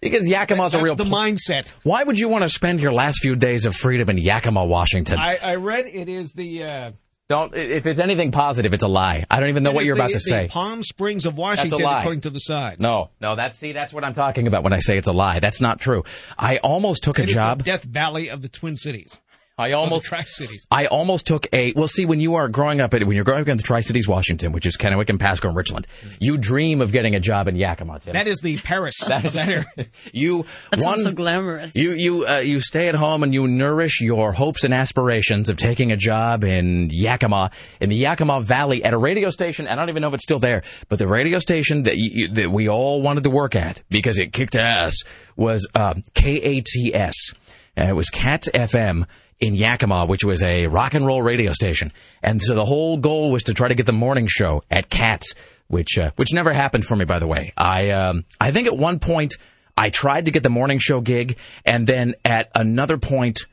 Because 0.00 0.28
Yakima's 0.28 0.74
a 0.74 0.78
That's 0.78 0.84
real. 0.84 0.94
the 0.96 1.04
mindset. 1.04 1.72
Why 1.82 2.02
would 2.04 2.18
you 2.18 2.28
want 2.28 2.42
to 2.44 2.48
spend 2.48 2.80
your 2.80 2.92
last 2.92 3.18
few 3.20 3.36
days 3.36 3.64
of 3.66 3.74
freedom 3.74 4.08
in 4.10 4.18
Yakima, 4.18 4.64
Washington? 4.64 5.18
I, 5.18 5.36
I 5.36 5.54
read 5.56 5.86
it 5.86 6.08
is 6.08 6.32
the. 6.32 6.64
Uh, 6.64 6.90
Don't. 7.28 7.54
If 7.56 7.86
it's 7.86 7.98
anything 7.98 8.30
positive, 8.30 8.72
it's 8.72 8.84
a 8.84 8.88
lie. 8.88 9.24
I 9.30 9.40
don't 9.40 9.48
even 9.48 9.62
know 9.64 9.72
what 9.72 9.84
you're 9.84 9.96
the- 9.96 10.02
about 10.02 10.08
to 10.12 10.18
the 10.18 10.20
say. 10.20 10.48
Palm 10.48 10.82
Springs 10.82 11.26
of 11.26 11.36
Washington, 11.36 11.78
lie. 11.80 12.00
according 12.00 12.20
to 12.22 12.30
the 12.30 12.38
side. 12.38 12.78
No, 12.78 13.10
no, 13.20 13.34
that's 13.36 13.58
see, 13.58 13.72
that's 13.72 13.92
what 13.92 14.04
I'm 14.04 14.14
talking 14.14 14.46
about 14.46 14.62
when 14.62 14.72
I 14.72 14.78
say 14.78 14.96
it's 14.96 15.08
a 15.08 15.12
lie. 15.12 15.40
That's 15.40 15.60
not 15.60 15.80
true. 15.80 16.04
I 16.38 16.58
almost 16.58 17.02
took 17.02 17.18
a 17.18 17.22
It 17.22 17.26
the 17.26 17.32
job. 17.32 17.64
Death 17.64 17.82
Valley 17.84 18.28
of 18.30 18.42
the 18.42 18.48
Twin 18.48 18.76
Cities. 18.76 19.18
I 19.58 19.68
Of 19.68 19.70
the 19.70 19.76
almost 19.76 20.06
Tri 20.06 20.22
Cities. 20.24 20.66
I 20.70 20.84
almost 20.84 21.26
took 21.26 21.46
a 21.50 21.72
well. 21.74 21.88
See, 21.88 22.04
when 22.04 22.20
you 22.20 22.34
are 22.34 22.46
growing 22.48 22.82
up, 22.82 22.92
at 22.92 23.02
when 23.06 23.14
you're 23.16 23.24
growing 23.24 23.40
up 23.40 23.48
in 23.48 23.56
the 23.56 23.62
Tri 23.62 23.80
Cities, 23.80 24.06
Washington, 24.06 24.52
which 24.52 24.66
is 24.66 24.76
Kennewick 24.76 25.08
and 25.08 25.18
Pasco 25.18 25.48
and 25.48 25.56
Richland, 25.56 25.86
you 26.20 26.36
dream 26.36 26.82
of 26.82 26.92
getting 26.92 27.14
a 27.14 27.20
job 27.20 27.48
in 27.48 27.56
Yakima. 27.56 28.00
Tim. 28.00 28.12
That 28.12 28.26
is 28.26 28.40
the 28.40 28.58
Paris 28.58 28.96
That 29.08 29.24
of 29.24 29.32
that 29.32 29.88
you 30.12 30.44
That's 30.70 30.84
one 30.84 31.00
so 31.00 31.12
glamorous. 31.12 31.74
you 31.74 31.92
you 31.92 32.26
uh, 32.28 32.38
you 32.40 32.60
stay 32.60 32.88
at 32.88 32.94
home 32.94 33.22
and 33.22 33.32
you 33.32 33.48
nourish 33.48 34.02
your 34.02 34.32
hopes 34.32 34.62
and 34.62 34.74
aspirations 34.74 35.48
of 35.48 35.56
taking 35.56 35.90
a 35.90 35.96
job 35.96 36.44
in 36.44 36.90
Yakima 36.92 37.50
in 37.80 37.88
the 37.88 37.96
Yakima 37.96 38.42
Valley 38.42 38.84
at 38.84 38.92
a 38.92 38.98
radio 38.98 39.30
station. 39.30 39.66
I 39.68 39.74
don't 39.74 39.88
even 39.88 40.02
know 40.02 40.08
if 40.08 40.14
it's 40.14 40.24
still 40.24 40.38
there, 40.38 40.64
but 40.90 40.98
the 40.98 41.06
radio 41.06 41.38
station 41.38 41.84
that 41.84 41.96
you, 41.96 42.28
that 42.28 42.50
we 42.50 42.68
all 42.68 43.00
wanted 43.00 43.24
to 43.24 43.30
work 43.30 43.56
at 43.56 43.80
because 43.88 44.18
it 44.18 44.34
kicked 44.34 44.54
ass 44.54 44.96
was 45.34 45.66
uh, 45.74 45.94
KATS. 46.14 47.32
Uh, 47.78 47.84
it 47.84 47.92
was 47.96 48.08
Cats 48.10 48.48
FM 48.54 49.06
in 49.40 49.54
Yakima, 49.54 50.06
which 50.06 50.24
was 50.24 50.42
a 50.42 50.66
rock 50.66 50.94
and 50.94 51.06
roll 51.06 51.22
radio 51.22 51.52
station, 51.52 51.92
and 52.22 52.40
so 52.40 52.54
the 52.54 52.64
whole 52.64 52.96
goal 52.96 53.30
was 53.30 53.44
to 53.44 53.54
try 53.54 53.68
to 53.68 53.74
get 53.74 53.86
the 53.86 53.92
morning 53.92 54.26
show 54.28 54.62
at 54.70 54.88
Cats, 54.88 55.34
which 55.68 55.98
uh, 55.98 56.10
which 56.16 56.32
never 56.32 56.52
happened 56.52 56.84
for 56.84 56.96
me, 56.96 57.04
by 57.04 57.18
the 57.18 57.26
way. 57.26 57.52
I 57.56 57.90
um, 57.90 58.24
I 58.40 58.50
think 58.50 58.66
at 58.66 58.76
one 58.76 58.98
point. 58.98 59.34
I 59.78 59.90
tried 59.90 60.24
to 60.24 60.30
get 60.30 60.42
the 60.42 60.48
morning 60.48 60.78
show 60.78 61.02
gig, 61.02 61.36
and 61.66 61.86
then 61.86 62.14
at 62.24 62.50
another 62.54 62.96
point, 62.96 63.44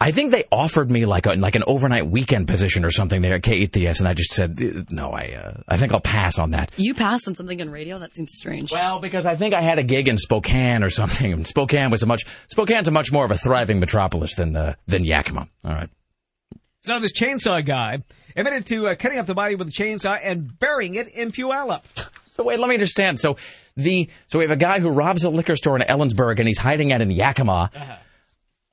I 0.00 0.12
think 0.12 0.30
they 0.30 0.44
offered 0.52 0.92
me 0.92 1.06
like 1.06 1.26
a 1.26 1.34
like 1.34 1.56
an 1.56 1.64
overnight 1.66 2.06
weekend 2.06 2.46
position 2.46 2.84
or 2.84 2.90
something 2.90 3.20
there 3.20 3.34
at 3.34 3.42
KATS, 3.42 3.98
and 3.98 4.08
I 4.08 4.14
just 4.14 4.30
said 4.30 4.56
"Uh, 4.62 4.84
no. 4.90 5.10
I 5.10 5.32
uh, 5.32 5.62
I 5.66 5.76
think 5.76 5.92
I'll 5.92 6.00
pass 6.00 6.38
on 6.38 6.52
that. 6.52 6.70
You 6.76 6.94
passed 6.94 7.26
on 7.26 7.34
something 7.34 7.60
on 7.60 7.68
radio? 7.68 7.98
That 7.98 8.14
seems 8.14 8.32
strange. 8.32 8.70
Well, 8.70 9.00
because 9.00 9.26
I 9.26 9.34
think 9.34 9.54
I 9.54 9.60
had 9.60 9.80
a 9.80 9.82
gig 9.82 10.06
in 10.06 10.16
Spokane 10.16 10.84
or 10.84 10.90
something. 10.90 11.32
And 11.32 11.46
Spokane 11.46 11.90
was 11.90 12.04
a 12.04 12.06
much 12.06 12.26
Spokane's 12.48 12.86
a 12.86 12.92
much 12.92 13.10
more 13.10 13.24
of 13.24 13.32
a 13.32 13.36
thriving 13.36 13.80
metropolis 13.80 14.36
than 14.36 14.52
the 14.52 14.76
than 14.86 15.04
Yakima. 15.04 15.48
All 15.64 15.72
right. 15.72 15.90
So 16.82 17.00
this 17.00 17.12
chainsaw 17.12 17.64
guy 17.66 18.04
admitted 18.36 18.66
to 18.66 18.86
uh, 18.86 18.94
cutting 18.94 19.18
up 19.18 19.26
the 19.26 19.34
body 19.34 19.56
with 19.56 19.68
a 19.68 19.72
chainsaw 19.72 20.16
and 20.22 20.56
burying 20.60 20.94
it 20.94 21.08
in 21.08 21.32
Puyallup. 21.32 21.82
So 22.36 22.44
wait, 22.44 22.60
let 22.60 22.68
me 22.68 22.74
understand. 22.74 23.18
So 23.18 23.36
the 23.76 24.08
so 24.28 24.38
we 24.38 24.44
have 24.44 24.52
a 24.52 24.56
guy 24.56 24.78
who 24.78 24.90
robs 24.90 25.24
a 25.24 25.30
liquor 25.30 25.56
store 25.56 25.74
in 25.74 25.82
Ellensburg, 25.82 26.38
and 26.38 26.46
he's 26.46 26.58
hiding 26.58 26.92
out 26.92 27.02
in 27.02 27.10
Yakima, 27.10 27.72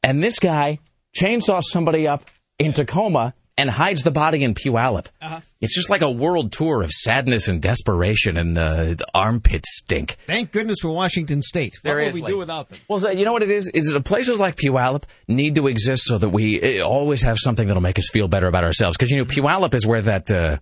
and 0.04 0.22
this 0.24 0.38
guy 0.38 0.78
chainsaws 1.16 1.64
somebody 1.64 2.08
up 2.08 2.30
in 2.60 2.74
Tacoma 2.74 3.34
and 3.58 3.70
hides 3.70 4.04
the 4.04 4.12
body 4.12 4.44
in 4.44 4.54
Puyallup. 4.54 5.08
Uh-huh. 5.22 5.40
It's 5.62 5.74
just 5.74 5.90
like 5.90 6.02
a 6.02 6.12
world 6.12 6.52
tour 6.52 6.84
of 6.84 6.92
sadness 6.92 7.48
and 7.48 7.62
desperation 7.62 8.38
and 8.38 8.58
uh, 8.58 8.84
the 8.96 9.06
armpit 9.14 9.66
stink. 9.66 10.18
Thank 10.28 10.52
goodness 10.52 10.80
for 10.82 10.90
Washington 10.90 11.42
State. 11.42 11.74
What 11.82 11.96
would 11.96 11.98
we 11.98 12.04
Seriously. 12.04 12.32
do 12.34 12.38
without 12.38 12.70
them? 12.70 12.80
Well, 12.90 13.00
so 13.00 13.10
you 13.10 13.24
know 13.26 13.32
what 13.32 13.44
it 13.44 13.50
is? 13.50 13.68
Is 13.70 13.94
that 13.94 14.04
places 14.04 14.40
like 14.40 14.58
Puyallup 14.58 15.04
need 15.28 15.56
to 15.56 15.68
exist 15.68 16.04
so 16.04 16.18
that 16.18 16.30
we 16.30 16.80
uh, 16.80 16.86
always 16.86 17.22
have 17.22 17.38
something 17.40 17.68
that'll 17.68 17.82
make 17.82 17.98
us 17.98 18.10
feel 18.12 18.28
better 18.28 18.48
about 18.48 18.64
ourselves. 18.64 18.98
Because 18.98 19.10
you 19.12 19.18
know, 19.18 19.26
Puyallup 19.26 19.74
is 19.74 19.88
where 19.88 20.02
that. 20.02 20.30
Uh, 20.30 20.58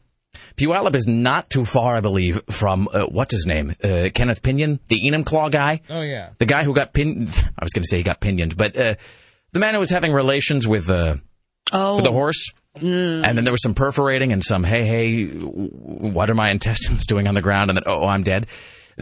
Puyallup 0.58 0.95
is 0.95 1.08
not 1.08 1.49
too 1.49 1.64
far, 1.64 1.95
I 1.95 2.01
believe, 2.01 2.41
from 2.49 2.88
uh, 2.91 3.06
what's 3.06 3.34
his 3.34 3.45
name, 3.45 3.74
uh, 3.84 4.10
Kenneth 4.14 4.41
Pinyan, 4.41 4.80
the 4.88 5.01
Enumclaw 5.01 5.51
guy. 5.51 5.82
Oh, 5.89 6.01
yeah. 6.01 6.30
the 6.39 6.45
guy 6.45 6.64
who 6.64 6.74
got 6.74 6.93
pin. 6.93 7.28
I 7.58 7.64
was 7.64 7.72
going 7.72 7.84
to 7.84 7.88
say 7.88 7.97
he 7.97 8.04
got 8.04 8.20
pinioned, 8.20 8.58
but 8.58 8.76
uh, 8.78 8.95
the 9.54 9.60
man 9.60 9.74
who 9.74 9.80
was 9.80 9.89
having 9.89 10.12
relations 10.12 10.68
with 10.68 10.89
uh, 10.89 11.16
oh, 11.72 11.95
with 11.95 12.06
the 12.06 12.12
horse. 12.12 12.51
And 12.76 13.24
then 13.24 13.43
there 13.43 13.54
was 13.54 13.62
some 13.62 13.76
perforating 13.76 14.34
and 14.34 14.43
some, 14.43 14.64
hey, 14.64 14.84
hey, 14.84 15.26
what 15.28 16.30
are 16.32 16.34
my 16.34 16.49
intestines 16.49 17.06
doing 17.08 17.28
on 17.28 17.36
the 17.36 17.41
ground? 17.41 17.70
And 17.70 17.78
then, 17.78 17.84
oh, 17.86 18.08
I'm 18.08 18.24
dead. 18.24 18.47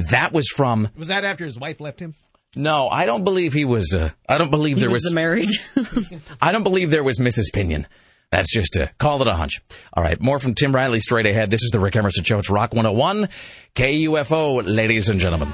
That 0.10 0.34
was 0.34 0.50
from. 0.50 0.90
Was 0.98 1.08
that 1.08 1.24
after 1.24 1.46
his 1.46 1.58
wife 1.58 1.80
left 1.80 2.02
him? 2.02 2.14
No, 2.54 2.90
I 2.90 3.06
don't 3.06 3.24
believe 3.24 3.54
he 3.54 3.64
was. 3.64 3.94
Uh, 3.94 4.10
I 4.28 4.38
don't 4.38 4.52
believe 4.52 4.76
he 4.76 4.82
there 4.82 4.90
was, 4.90 5.06
was. 5.06 5.14
married. 5.14 5.50
I 6.42 6.52
don't 6.52 6.64
believe 6.64 6.90
there 6.90 7.04
was 7.04 7.18
Mrs. 7.18 7.46
Pinyan. 7.54 7.86
That's 8.30 8.52
just 8.54 8.76
a 8.76 8.88
call 8.98 9.22
it 9.22 9.28
a 9.28 9.34
hunch. 9.34 9.62
All 9.94 10.04
right, 10.04 10.20
more 10.20 10.40
from 10.40 10.54
Tim 10.54 10.74
Riley 10.76 11.00
straight 11.00 11.26
ahead. 11.26 11.50
This 11.50 11.64
is 11.64 11.72
the 11.72 11.80
Rick 11.80 11.96
Emerson 11.96 12.24
Show. 12.26 12.40
It's 12.40 12.50
Rock 12.50 12.74
101, 12.74 13.30
KUFO, 13.76 14.64
ladies 14.66 15.08
and 15.10 15.20
gentlemen. 15.20 15.54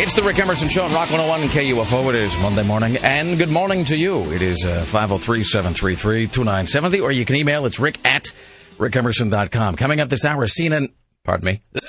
It's 0.00 0.14
the 0.14 0.22
Rick 0.22 0.38
Emerson 0.38 0.68
Show 0.68 0.84
on 0.84 0.92
Rock 0.92 1.10
101 1.10 1.40
and 1.42 1.50
KUFO. 1.50 2.08
It 2.10 2.14
is 2.14 2.38
Monday 2.38 2.62
morning, 2.62 2.98
and 2.98 3.36
good 3.36 3.48
morning 3.48 3.84
to 3.86 3.96
you. 3.96 4.32
It 4.32 4.42
is 4.42 4.64
uh, 4.64 4.84
503-733-2970, 4.86 7.02
or 7.02 7.10
you 7.10 7.24
can 7.24 7.34
email. 7.34 7.66
It's 7.66 7.80
rick 7.80 7.98
at 8.06 8.32
rickemerson.com. 8.78 9.74
Coming 9.74 10.00
up 10.00 10.08
this 10.08 10.24
hour, 10.24 10.46
CNN, 10.46 10.92
pardon 11.24 11.46
me, 11.46 11.62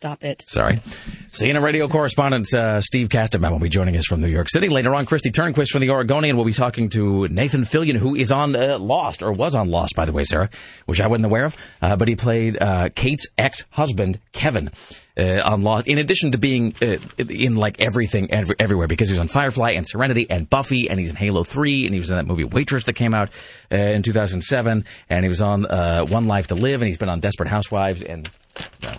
Stop 0.00 0.24
it. 0.24 0.42
Sorry. 0.48 0.76
CNN 0.76 1.62
radio 1.62 1.86
correspondent 1.86 2.54
uh, 2.54 2.80
Steve 2.80 3.10
Kastenbaum 3.10 3.50
will 3.50 3.58
be 3.58 3.68
joining 3.68 3.98
us 3.98 4.06
from 4.06 4.22
New 4.22 4.28
York 4.28 4.48
City. 4.48 4.70
Later 4.70 4.94
on, 4.94 5.04
Kristi 5.04 5.30
Turnquist 5.30 5.68
from 5.68 5.82
the 5.82 5.90
Oregonian 5.90 6.38
will 6.38 6.46
be 6.46 6.54
talking 6.54 6.88
to 6.88 7.28
Nathan 7.28 7.64
Fillion, 7.64 7.96
who 7.96 8.14
is 8.14 8.32
on 8.32 8.56
uh, 8.56 8.78
Lost, 8.78 9.22
or 9.22 9.30
was 9.30 9.54
on 9.54 9.68
Lost, 9.68 9.94
by 9.94 10.06
the 10.06 10.12
way, 10.12 10.22
Sarah, 10.24 10.48
which 10.86 11.02
I 11.02 11.06
wasn't 11.06 11.26
aware 11.26 11.44
of. 11.44 11.54
Uh, 11.82 11.96
but 11.96 12.08
he 12.08 12.16
played 12.16 12.56
uh, 12.58 12.88
Kate's 12.94 13.26
ex-husband, 13.36 14.18
Kevin, 14.32 14.70
uh, 15.18 15.42
on 15.44 15.60
Lost, 15.60 15.86
in 15.86 15.98
addition 15.98 16.32
to 16.32 16.38
being 16.38 16.74
uh, 16.80 16.96
in 17.18 17.56
like 17.56 17.78
everything 17.78 18.30
every, 18.32 18.56
everywhere, 18.58 18.88
because 18.88 19.10
he's 19.10 19.20
on 19.20 19.28
Firefly 19.28 19.72
and 19.72 19.86
Serenity 19.86 20.26
and 20.30 20.48
Buffy, 20.48 20.88
and 20.88 20.98
he's 20.98 21.10
in 21.10 21.16
Halo 21.16 21.44
3, 21.44 21.84
and 21.84 21.92
he 21.92 22.00
was 22.00 22.08
in 22.08 22.16
that 22.16 22.26
movie 22.26 22.44
Waitress 22.44 22.84
that 22.84 22.94
came 22.94 23.12
out 23.12 23.28
in 23.70 24.02
2007, 24.02 24.86
and 25.10 25.24
he 25.26 25.28
was 25.28 25.42
on 25.42 25.64
One 26.08 26.24
Life 26.24 26.46
to 26.46 26.54
Live, 26.54 26.80
and 26.80 26.86
he's 26.86 26.96
been 26.96 27.10
on 27.10 27.20
Desperate 27.20 27.50
Housewives, 27.50 28.02
and 28.02 28.30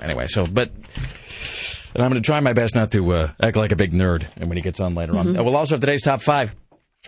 anyway, 0.01 0.27
so, 0.27 0.45
but, 0.45 0.71
and 1.93 2.03
I'm 2.03 2.09
going 2.09 2.21
to 2.21 2.25
try 2.25 2.39
my 2.39 2.53
best 2.53 2.75
not 2.75 2.91
to 2.93 3.13
uh, 3.13 3.31
act 3.41 3.55
like 3.57 3.71
a 3.71 3.75
big 3.75 3.91
nerd 3.93 4.25
and 4.37 4.47
when 4.49 4.57
he 4.57 4.61
gets 4.63 4.79
on 4.79 4.95
later 4.95 5.17
on. 5.17 5.27
Mhm. 5.27 5.39
Uh, 5.39 5.43
we'll 5.43 5.55
also 5.57 5.75
have 5.75 5.81
today's 5.81 6.03
top 6.03 6.21
five. 6.21 6.53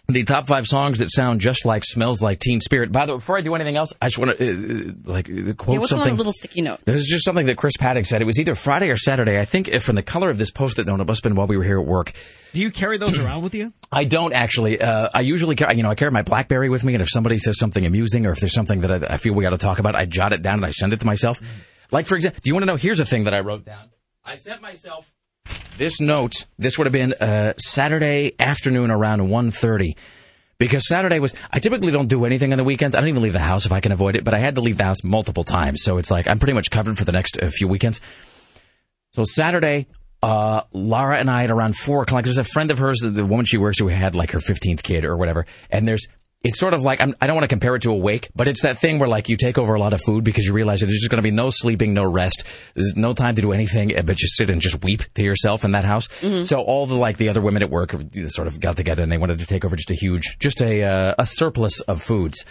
The 0.08 0.24
top 0.24 0.47
five 0.47 0.66
songs 0.66 0.99
that 0.99 1.12
sound 1.12 1.39
just 1.39 1.66
like 1.66 1.86
Smells 1.86 2.20
Like 2.22 2.39
Teen 2.39 2.60
Spirit. 2.60 2.91
By 2.91 3.06
the 3.06 3.12
way, 3.14 3.18
before 3.20 3.38
I 3.38 3.41
do 3.41 3.54
anything 3.54 3.78
else, 3.78 3.93
I 4.01 4.08
just 4.08 4.18
want 4.18 4.36
to, 4.36 4.43
uh, 4.43 4.89
uh, 4.89 4.93
like, 5.06 5.30
uh, 5.30 5.54
quote 5.54 5.76
Yeah, 5.76 5.80
what's 5.80 5.91
on 5.91 5.99
something. 5.99 6.14
a 6.16 6.18
little 6.18 6.34
sticky 6.34 6.62
note? 6.64 6.80
This 6.84 6.99
is 7.01 7.06
just 7.08 7.24
something 7.24 7.45
that 7.45 7.58
Chris 7.58 7.78
Paddock 7.78 8.08
said. 8.08 8.20
It 8.20 8.26
was 8.26 8.39
either 8.39 8.56
Friday 8.56 8.89
or 8.89 8.97
Saturday. 8.97 9.39
I 9.39 9.45
think 9.45 9.72
from 9.82 9.95
the 9.95 10.01
color 10.01 10.32
of 10.32 10.39
this 10.39 10.49
post-it 10.49 10.88
note, 10.88 10.99
it 10.99 11.06
must 11.08 11.24
have 11.24 11.30
been 11.30 11.36
while 11.38 11.45
we 11.45 11.58
were 11.58 11.64
here 11.64 11.80
at 11.80 11.86
work. 11.86 12.12
Do 12.54 12.62
you 12.62 12.72
carry 12.72 12.97
those 12.97 13.20
around 13.20 13.43
with 13.43 13.54
you? 13.54 13.72
I 13.91 14.06
don't 14.06 14.34
actually. 14.34 14.82
Uh, 14.82 15.10
I 15.14 15.22
usually, 15.22 15.56
carry, 15.56 15.78
you 15.78 15.84
know, 15.84 15.91
I 15.91 15.95
carry 15.95 16.12
my 16.12 16.24
BlackBerry 16.24 16.70
with 16.70 16.84
me, 16.84 16.93
and 16.95 17.01
if 17.04 17.10
somebody 17.10 17.38
says 17.38 17.60
something 17.60 17.86
amusing, 17.86 18.26
or 18.26 18.32
if 18.32 18.39
there's 18.39 18.54
something 18.54 18.82
that 18.82 19.04
I, 19.12 19.14
I 19.14 19.18
feel 19.18 19.36
we 19.36 19.43
got 19.43 19.51
to 19.51 19.58
talk 19.60 19.78
about, 19.78 19.95
I 19.95 20.06
jot 20.06 20.34
it 20.34 20.41
down 20.41 20.56
and 20.56 20.66
I 20.66 20.72
send 20.72 20.93
it 20.93 21.01
to 21.01 21.06
myself. 21.06 21.39
Like 21.93 22.07
for 22.07 22.15
example, 22.15 22.41
do 22.43 22.49
you 22.49 22.55
want 22.55 22.63
to 22.63 22.65
know? 22.65 22.75
Here's 22.75 22.99
a 22.99 23.05
thing 23.05 23.25
that 23.25 23.33
I 23.33 23.39
wrote 23.39 23.63
down. 23.63 23.89
I 24.25 24.35
sent 24.35 24.61
myself 24.61 25.13
this 25.77 25.99
note. 25.99 26.45
This 26.57 26.77
would 26.77 26.85
have 26.87 26.93
been 26.93 27.13
uh, 27.13 27.53
Saturday 27.57 28.33
afternoon 28.39 28.91
around 28.91 29.21
1.30. 29.21 29.95
Because 30.57 30.87
Saturday 30.87 31.19
was, 31.19 31.33
I 31.51 31.59
typically 31.59 31.91
don't 31.91 32.07
do 32.07 32.25
anything 32.25 32.51
on 32.53 32.57
the 32.57 32.63
weekends. 32.63 32.95
I 32.95 32.99
don't 32.99 33.09
even 33.09 33.21
leave 33.21 33.33
the 33.33 33.39
house 33.39 33.65
if 33.65 33.71
I 33.71 33.79
can 33.79 33.91
avoid 33.91 34.15
it, 34.15 34.23
but 34.23 34.33
I 34.33 34.37
had 34.37 34.55
to 34.55 34.61
leave 34.61 34.77
the 34.77 34.83
house 34.83 35.03
multiple 35.03 35.43
times. 35.43 35.83
So 35.83 35.97
it's 35.97 36.09
like, 36.09 36.27
I'm 36.27 36.39
pretty 36.39 36.53
much 36.53 36.69
covered 36.69 36.97
for 36.97 37.05
the 37.05 37.11
next 37.11 37.37
uh, 37.41 37.49
few 37.49 37.67
weekends. 37.67 38.01
So 39.11 39.23
Saturday, 39.25 39.87
uh, 40.21 40.61
Lara 40.71 41.17
and 41.17 41.29
I 41.29 41.43
at 41.43 41.51
around 41.51 41.75
four 41.75 42.03
o'clock. 42.03 42.23
There's 42.23 42.37
a 42.37 42.43
friend 42.43 42.71
of 42.71 42.77
hers, 42.77 42.99
the, 43.01 43.25
woman 43.25 43.45
she 43.45 43.57
works 43.57 43.81
with, 43.81 43.93
had 43.93 44.15
like 44.15 44.31
her 44.31 44.39
15th 44.39 44.83
kid 44.83 45.05
or 45.05 45.17
whatever. 45.17 45.45
And 45.69 45.87
there's, 45.87 46.07
it's 46.43 46.59
sort 46.59 46.73
of 46.73 46.81
like, 46.83 46.99
I'm, 46.99 47.15
I 47.21 47.27
don't 47.27 47.35
want 47.35 47.45
to 47.45 47.47
compare 47.49 47.73
it 47.75 47.83
to 47.83 47.91
awake, 47.91 48.29
but 48.35 48.49
it's 48.49 48.63
that 48.63 48.77
thing 48.77 48.99
where 48.99 49.07
like 49.07 49.29
you 49.29 49.37
take 49.37 49.57
over 49.57 49.75
a 49.75 49.79
lot 49.79 49.93
of 49.93 50.01
food 50.01 50.25
because 50.25 50.45
you 50.45 50.51
realize 50.53 50.81
that 50.81 50.87
there's 50.87 50.99
just 50.99 51.09
going 51.09 51.21
to 51.21 51.23
be 51.23 51.31
no 51.31 51.49
sleeping, 51.49 51.93
no 51.93 52.03
rest. 52.03 52.43
There's 52.75 52.93
no 52.97 53.13
time 53.13 53.35
to 53.35 53.41
do 53.41 53.53
anything, 53.53 53.97
uh, 53.97 54.01
but 54.01 54.17
just 54.17 54.35
sit 54.35 54.49
and 54.49 54.59
just 54.61 54.83
weep 54.83 55.03
to 55.13 55.23
yourself 55.23 55.63
in 55.63 55.71
that 55.71 55.85
house. 55.85 56.09
So 56.45 56.59
all 56.59 56.85
the 56.85 56.95
like 56.95 57.17
the 57.17 57.29
other 57.29 57.39
women 57.41 57.63
at 57.63 57.69
work 57.69 57.95
sort 58.27 58.47
of 58.47 58.59
got 58.59 58.75
together 58.75 59.03
and 59.03 59.11
they 59.11 59.17
wanted 59.17 59.39
to 59.39 59.45
take 59.45 59.63
over 59.63 59.75
just 59.77 59.89
a 59.91 59.95
huge, 59.95 60.37
just 60.39 60.61
a, 60.61 60.83
uh, 60.83 61.15
a 61.17 61.25
surplus 61.25 61.79
of 61.81 62.01
foods. 62.01 62.43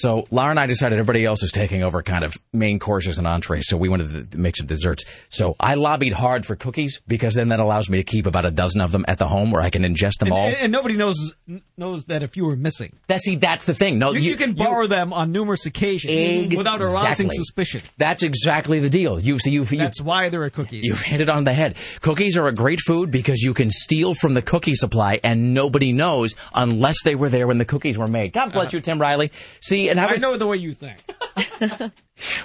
So 0.00 0.26
Lara 0.30 0.50
and 0.50 0.60
I 0.60 0.66
decided 0.66 0.98
everybody 0.98 1.24
else 1.24 1.42
is 1.42 1.50
taking 1.50 1.82
over 1.82 2.02
kind 2.02 2.22
of 2.22 2.34
main 2.52 2.78
courses 2.78 3.18
and 3.18 3.26
entrees, 3.26 3.66
so 3.66 3.76
we 3.76 3.88
wanted 3.88 4.30
to 4.30 4.38
make 4.38 4.56
some 4.56 4.66
desserts. 4.66 5.04
So 5.30 5.54
I 5.58 5.74
lobbied 5.74 6.12
hard 6.12 6.44
for 6.44 6.54
cookies 6.54 7.00
because 7.06 7.34
then 7.34 7.48
that 7.48 7.60
allows 7.60 7.88
me 7.88 7.96
to 7.96 8.04
keep 8.04 8.26
about 8.26 8.44
a 8.44 8.50
dozen 8.50 8.80
of 8.82 8.92
them 8.92 9.04
at 9.08 9.18
the 9.18 9.26
home 9.26 9.50
where 9.50 9.62
I 9.62 9.70
can 9.70 9.82
ingest 9.82 10.18
them 10.18 10.28
And, 10.28 10.32
all. 10.32 10.46
and 10.48 10.70
nobody 10.70 10.96
knows 10.96 11.34
knows 11.78 12.04
that 12.06 12.22
if 12.22 12.36
you 12.36 12.44
were 12.44 12.56
missing. 12.56 12.92
That 13.06 13.22
see, 13.22 13.36
that's 13.36 13.64
the 13.64 13.74
thing. 13.74 13.98
No, 13.98 14.12
you, 14.12 14.20
you- 14.20 14.30
you 14.32 14.36
can 14.36 14.52
borrow 14.52 14.86
them 14.86 15.12
on 15.12 15.32
numerous 15.32 15.64
occasions 15.66 16.54
without 16.54 16.82
arousing 16.82 17.30
suspicion. 17.30 17.82
That's 17.96 18.22
exactly 18.22 18.80
the 18.80 18.90
deal. 18.90 19.18
You 19.18 19.38
see, 19.38 19.50
you've, 19.50 19.72
you've, 19.72 19.80
That's 19.80 20.00
why 20.00 20.28
there 20.28 20.42
are 20.42 20.50
cookies. 20.50 20.84
You've 20.84 21.00
hit 21.00 21.20
it 21.20 21.30
on 21.30 21.44
the 21.44 21.52
head. 21.54 21.76
Cookies 22.02 22.36
are 22.36 22.46
a 22.48 22.52
great 22.52 22.80
food 22.80 23.10
because 23.10 23.40
you 23.40 23.54
can 23.54 23.70
steal 23.70 24.12
from 24.14 24.34
the 24.34 24.42
cookie 24.42 24.74
supply 24.74 25.20
and 25.24 25.54
nobody 25.54 25.92
knows 25.92 26.34
unless 26.54 27.02
they 27.04 27.14
were 27.14 27.28
there 27.28 27.46
when 27.46 27.58
the 27.58 27.64
cookies 27.64 27.96
were 27.96 28.08
made. 28.08 28.32
God 28.32 28.52
bless 28.52 28.68
uh-huh. 28.68 28.76
you, 28.76 28.80
Tim 28.82 29.00
Riley. 29.00 29.30
See, 29.60 29.85
and 29.88 30.00
I 30.00 30.04
Uh-huh. 30.04 30.14
I 30.14 30.18
know 30.18 30.36
the 30.36 30.46
way 30.46 30.56
you 30.56 30.72
think. 30.72 30.96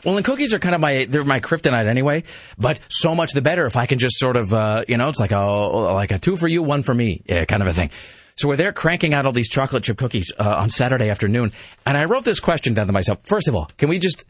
well, 0.04 0.18
and 0.18 0.26
cookies 0.26 0.54
are 0.54 0.60
kind 0.60 0.76
of 0.76 0.82
my 0.82 1.06
they're 1.10 1.24
my 1.24 1.40
kryptonite 1.40 1.88
anyway. 1.88 2.24
But 2.58 2.80
so 2.90 3.16
much 3.16 3.32
the 3.34 3.42
better 3.42 3.66
if 3.66 3.76
I 3.76 3.86
can 3.86 4.00
just 4.00 4.18
sort 4.18 4.38
of 4.38 4.54
uh, 4.54 4.84
you 4.88 4.98
know 4.98 5.10
it's 5.10 5.20
like 5.20 5.32
a 5.32 5.40
like 5.40 6.12
a 6.12 6.20
two 6.20 6.36
for 6.38 6.48
you, 6.48 6.64
one 6.64 6.84
for 6.84 6.94
me 6.94 7.22
yeah, 7.26 7.46
kind 7.46 7.62
of 7.62 7.68
a 7.68 7.74
thing. 7.74 7.92
So 8.36 8.48
we're 8.48 8.56
there 8.56 8.74
cranking 8.74 9.14
out 9.14 9.26
all 9.26 9.32
these 9.32 9.50
chocolate 9.50 9.84
chip 9.84 9.98
cookies 9.98 10.32
uh, 10.40 10.56
on 10.58 10.70
Saturday 10.70 11.10
afternoon, 11.10 11.52
and 11.86 11.98
I 11.98 12.06
wrote 12.06 12.24
this 12.24 12.40
question 12.40 12.74
down 12.74 12.88
to 12.88 12.94
myself. 12.94 13.20
First 13.24 13.48
of 13.48 13.56
all, 13.56 13.70
can 13.78 13.90
we 13.90 14.00
just? 14.00 14.26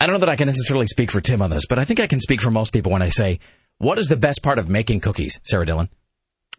I 0.00 0.06
don't 0.06 0.14
know 0.14 0.20
that 0.20 0.28
I 0.28 0.36
can 0.36 0.46
necessarily 0.46 0.86
speak 0.86 1.10
for 1.10 1.20
Tim 1.20 1.42
on 1.42 1.50
this, 1.50 1.66
but 1.68 1.78
I 1.78 1.84
think 1.84 1.98
I 1.98 2.06
can 2.06 2.20
speak 2.20 2.40
for 2.40 2.52
most 2.52 2.72
people 2.72 2.92
when 2.92 3.02
I 3.02 3.08
say, 3.08 3.40
what 3.78 3.98
is 3.98 4.06
the 4.06 4.16
best 4.16 4.42
part 4.42 4.58
of 4.58 4.68
making 4.68 5.00
cookies, 5.00 5.40
Sarah 5.44 5.66
Dillon? 5.66 5.88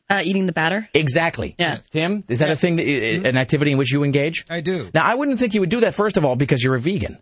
Uh, 0.10 0.22
eating 0.24 0.46
the 0.48 0.52
batter? 0.54 0.90
Exactly. 0.94 1.56
Yeah. 1.60 1.78
Tim, 1.92 2.24
is 2.28 2.40
that 2.40 2.50
a 2.50 2.56
thing, 2.56 2.78
that, 2.78 2.84
uh, 2.86 3.28
an 3.30 3.38
activity 3.38 3.72
in 3.74 3.78
which 3.78 3.94
you 3.94 4.04
engage? 4.04 4.44
I 4.50 4.62
do. 4.62 4.90
Now, 4.94 5.06
I 5.06 5.14
wouldn't 5.16 5.38
think 5.38 5.54
you 5.54 5.60
would 5.60 5.70
do 5.70 5.82
that, 5.82 5.94
first 5.94 6.18
of 6.18 6.26
all, 6.26 6.36
because 6.36 6.64
you're 6.64 6.74
a 6.76 6.80
vegan. 6.80 7.20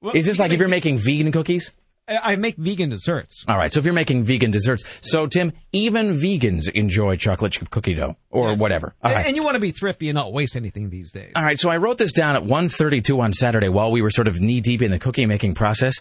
Well, 0.00 0.14
is 0.16 0.24
this 0.24 0.38
like 0.38 0.50
if 0.52 0.58
you're 0.58 0.68
making 0.68 0.96
vegan 0.96 1.30
cookies? 1.30 1.72
I 2.08 2.32
I 2.32 2.36
make 2.36 2.56
vegan 2.56 2.88
desserts. 2.88 3.44
All 3.46 3.56
right, 3.58 3.70
so 3.70 3.78
if 3.78 3.84
you're 3.84 3.92
making 3.94 4.24
vegan 4.24 4.50
desserts, 4.50 4.82
so 5.02 5.26
Tim, 5.26 5.52
even 5.72 6.14
vegans 6.14 6.70
enjoy 6.70 7.16
chocolate 7.16 7.52
chip 7.52 7.68
cookie 7.70 7.92
dough 7.94 8.16
or 8.30 8.54
whatever. 8.56 8.94
All 9.02 9.10
And- 9.10 9.16
right. 9.18 9.26
And 9.26 9.36
you 9.36 9.42
want 9.44 9.54
to 9.56 9.60
be 9.60 9.70
thrifty 9.70 10.08
and 10.08 10.16
not 10.16 10.32
waste 10.32 10.56
anything 10.56 10.88
these 10.90 11.12
days. 11.12 11.32
All 11.36 11.44
right, 11.44 11.58
so 11.58 11.70
I 11.70 11.76
wrote 11.76 11.98
this 11.98 12.12
down 12.12 12.34
at 12.34 12.42
1:32 12.44 13.20
on 13.20 13.32
Saturday 13.34 13.68
while 13.68 13.92
we 13.92 14.00
were 14.02 14.10
sort 14.10 14.26
of 14.26 14.40
knee 14.40 14.60
deep 14.62 14.80
in 14.82 14.90
the 14.90 14.98
cookie 14.98 15.26
making 15.26 15.54
process. 15.54 15.94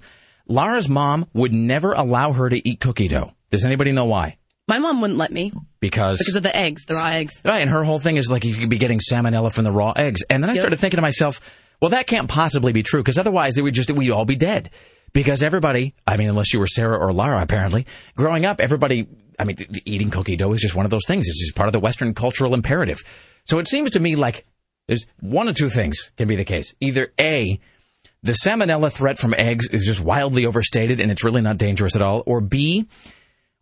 Lara's 0.47 0.89
mom 0.89 1.27
would 1.33 1.53
never 1.53 1.91
allow 1.91 2.31
her 2.31 2.49
to 2.49 2.67
eat 2.67 2.79
cookie 2.79 3.07
dough. 3.09 3.33
Does 3.51 3.65
anybody 3.65 3.91
know 3.91 4.05
why? 4.05 4.37
My 4.69 4.77
mom 4.77 5.01
wouldn't 5.01 5.17
let 5.17 5.31
me 5.31 5.51
Because 5.79 6.19
because 6.19 6.35
of 6.35 6.43
the 6.43 6.55
eggs, 6.55 6.85
the 6.85 6.93
raw 6.93 7.07
eggs. 7.09 7.41
Right, 7.43 7.59
and 7.61 7.71
her 7.71 7.83
whole 7.83 7.97
thing 7.97 8.17
is 8.17 8.29
like 8.29 8.45
you 8.45 8.53
could 8.53 8.69
be 8.69 8.77
getting 8.77 8.99
salmonella 8.99 9.51
from 9.51 9.63
the 9.63 9.71
raw 9.71 9.93
eggs. 9.95 10.21
And 10.29 10.43
then 10.43 10.51
I 10.51 10.53
Yep. 10.53 10.61
started 10.61 10.79
thinking 10.79 10.99
to 10.99 11.01
myself, 11.01 11.41
well, 11.81 11.89
that 11.89 12.05
can't 12.05 12.29
possibly 12.29 12.71
be 12.71 12.83
true 12.83 13.01
because 13.01 13.17
otherwise 13.17 13.55
they 13.55 13.63
would 13.63 13.73
just 13.73 13.89
we'd 13.89 14.11
all 14.11 14.25
be 14.25 14.35
dead. 14.35 14.69
Because 15.11 15.41
everybody, 15.41 15.95
I 16.05 16.17
mean, 16.17 16.29
unless 16.29 16.53
you 16.53 16.59
were 16.59 16.67
Sarah 16.67 16.95
or 16.97 17.11
Lara, 17.11 17.41
apparently, 17.41 17.87
growing 18.15 18.45
up, 18.45 18.61
everybody, 18.61 19.07
I 19.39 19.45
mean, 19.45 19.57
eating 19.85 20.11
cookie 20.11 20.35
dough 20.35 20.53
is 20.53 20.61
just 20.61 20.75
one 20.75 20.85
of 20.85 20.91
those 20.91 21.07
things. 21.07 21.27
It's 21.27 21.39
just 21.39 21.55
part 21.55 21.67
of 21.67 21.73
the 21.73 21.79
Western 21.79 22.13
cultural 22.13 22.53
imperative. 22.53 22.99
So 23.45 23.57
it 23.57 23.67
seems 23.67 23.89
to 23.91 23.99
me 23.99 24.15
like 24.15 24.45
there's 24.87 25.07
one 25.19 25.47
of 25.47 25.55
two 25.55 25.69
things 25.69 26.11
can 26.15 26.27
be 26.27 26.35
the 26.35 26.45
case. 26.45 26.75
Either 26.79 27.11
A, 27.19 27.59
the 28.21 28.33
salmonella 28.33 28.91
threat 28.91 29.17
from 29.17 29.33
eggs 29.35 29.67
is 29.71 29.83
just 29.83 29.99
wildly 29.99 30.45
overstated 30.45 30.99
and 30.99 31.09
it's 31.09 31.23
really 31.23 31.41
not 31.41 31.57
dangerous 31.57 31.95
at 31.95 32.03
all, 32.03 32.21
or 32.27 32.39
B, 32.39 32.85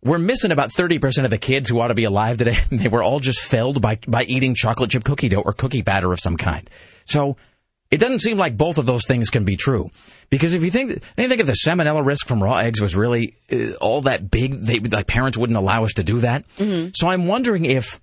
we're 0.02 0.18
missing 0.18 0.52
about 0.52 0.70
30% 0.70 1.24
of 1.24 1.30
the 1.30 1.38
kids 1.38 1.68
who 1.68 1.80
ought 1.80 1.88
to 1.88 1.94
be 1.94 2.04
alive 2.04 2.38
today. 2.38 2.56
They 2.70 2.88
were 2.88 3.02
all 3.02 3.20
just 3.20 3.40
felled 3.40 3.82
by, 3.82 3.98
by 4.06 4.24
eating 4.24 4.54
chocolate 4.54 4.90
chip 4.90 5.04
cookie 5.04 5.28
dough 5.28 5.40
or 5.40 5.52
cookie 5.52 5.82
batter 5.82 6.12
of 6.12 6.20
some 6.20 6.36
kind. 6.36 6.68
So 7.06 7.36
it 7.90 7.98
doesn't 7.98 8.20
seem 8.20 8.38
like 8.38 8.56
both 8.56 8.78
of 8.78 8.86
those 8.86 9.04
things 9.06 9.30
can 9.30 9.44
be 9.44 9.56
true. 9.56 9.90
Because 10.30 10.54
if 10.54 10.62
you 10.62 10.70
think, 10.70 11.02
I 11.16 11.26
think 11.26 11.40
if 11.40 11.46
the 11.46 11.56
salmonella 11.66 12.04
risk 12.04 12.28
from 12.28 12.42
raw 12.42 12.58
eggs 12.58 12.80
was 12.80 12.94
really 12.94 13.36
uh, 13.50 13.72
all 13.80 14.02
that 14.02 14.30
big, 14.30 14.54
they, 14.60 14.78
like 14.78 15.06
parents 15.06 15.38
wouldn't 15.38 15.56
allow 15.56 15.84
us 15.84 15.94
to 15.94 16.04
do 16.04 16.18
that. 16.18 16.44
So 16.94 17.08
I'm 17.08 17.26
wondering 17.26 17.64
if, 17.64 18.00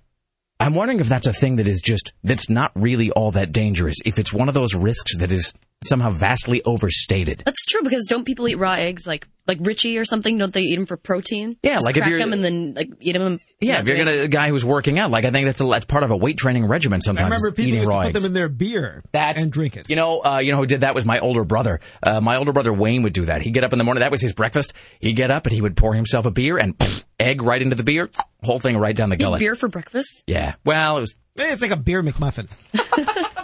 I'm 0.58 0.74
wondering 0.74 1.00
if 1.00 1.08
that's 1.08 1.26
a 1.26 1.32
thing 1.32 1.56
that 1.56 1.68
is 1.68 1.80
just, 1.80 2.12
that's 2.24 2.50
not 2.50 2.72
really 2.74 3.10
all 3.12 3.30
that 3.32 3.52
dangerous. 3.52 3.96
If 4.04 4.18
it's 4.18 4.32
one 4.32 4.48
of 4.48 4.54
those 4.54 4.74
risks 4.74 5.16
that 5.18 5.30
is 5.30 5.54
somehow 5.88 6.10
vastly 6.10 6.62
overstated. 6.64 7.42
That's 7.46 7.64
true 7.64 7.82
because 7.82 8.06
don't 8.08 8.24
people 8.24 8.48
eat 8.48 8.56
raw 8.56 8.72
eggs 8.74 9.06
like 9.06 9.26
like 9.46 9.58
Richie 9.60 9.96
or 9.96 10.04
something? 10.04 10.38
Don't 10.38 10.52
they 10.52 10.62
eat 10.62 10.74
them 10.76 10.86
for 10.86 10.96
protein? 10.96 11.56
Yeah, 11.62 11.74
Just 11.74 11.86
like 11.86 11.96
if 11.96 12.02
crack 12.02 12.10
you're- 12.10 12.22
them 12.22 12.32
and 12.32 12.42
then 12.44 12.74
like 12.74 12.90
eat 13.00 13.12
them. 13.12 13.38
Yeah, 13.60 13.80
if 13.80 13.88
you're 13.88 13.96
gonna 13.96 14.22
a 14.24 14.28
guy 14.28 14.50
who's 14.50 14.64
working 14.66 14.98
out, 14.98 15.10
like 15.10 15.24
I 15.24 15.30
think 15.30 15.46
that's 15.46 15.60
a, 15.60 15.64
that's 15.64 15.84
part 15.86 16.02
of 16.02 16.10
a 16.10 16.16
weight 16.16 16.36
training 16.36 16.66
regimen. 16.66 17.00
Sometimes 17.00 17.32
I 17.32 17.36
Sometimes 17.36 17.42
remember 17.44 17.56
people 17.56 17.68
eating 17.68 17.80
used 17.80 17.90
raw 17.90 18.00
to 18.02 18.06
put 18.08 18.16
eggs. 18.16 18.22
them 18.24 18.30
in 18.30 18.34
their 18.34 18.48
beer 18.48 19.02
That's- 19.12 19.42
and 19.42 19.50
drink 19.52 19.76
it. 19.76 19.88
You 19.88 19.96
know, 19.96 20.20
uh, 20.24 20.38
you 20.38 20.52
know 20.52 20.58
who 20.58 20.66
did 20.66 20.80
that 20.80 20.94
was 20.94 21.04
my 21.06 21.20
older 21.20 21.44
brother. 21.44 21.80
Uh, 22.02 22.20
my 22.20 22.36
older 22.36 22.52
brother 22.52 22.72
Wayne 22.72 23.02
would 23.04 23.12
do 23.14 23.24
that. 23.26 23.40
He'd 23.40 23.52
get 23.52 23.64
up 23.64 23.72
in 23.72 23.78
the 23.78 23.84
morning. 23.84 24.00
That 24.00 24.10
was 24.10 24.20
his 24.20 24.32
breakfast. 24.34 24.74
He'd 25.00 25.14
get 25.14 25.30
up 25.30 25.46
and 25.46 25.54
he 25.54 25.62
would 25.62 25.76
pour 25.76 25.94
himself 25.94 26.26
a 26.26 26.30
beer 26.30 26.58
and 26.58 26.74
egg 27.18 27.40
right 27.40 27.62
into 27.62 27.76
the 27.76 27.82
beer, 27.84 28.10
whole 28.42 28.58
thing 28.58 28.76
right 28.76 28.94
down 28.96 29.08
the 29.08 29.16
Eat 29.16 29.20
gullet. 29.20 29.38
beer 29.38 29.54
for 29.54 29.68
breakfast? 29.68 30.24
Yeah. 30.26 30.54
Well, 30.64 30.98
it 30.98 31.00
was. 31.00 31.14
It's 31.36 31.62
like 31.62 31.70
a 31.70 31.76
beer 31.76 32.02
McMuffin. 32.02 32.48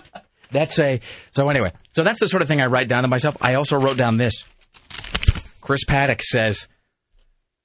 That's 0.53 0.78
a. 0.78 1.00
So 1.32 1.48
anyway, 1.48 1.72
so 1.92 2.03
that's 2.05 2.20
the 2.20 2.28
sort 2.28 2.42
of 2.42 2.48
thing 2.48 2.61
I 2.61 2.66
write 2.66 2.88
down 2.88 3.03
to 3.03 3.09
myself. 3.09 3.36
I 3.40 3.55
also 3.55 3.78
wrote 3.78 3.96
down 3.96 4.16
this. 4.16 4.44
Chris 5.61 5.84
Paddock 5.84 6.22
says, 6.22 6.68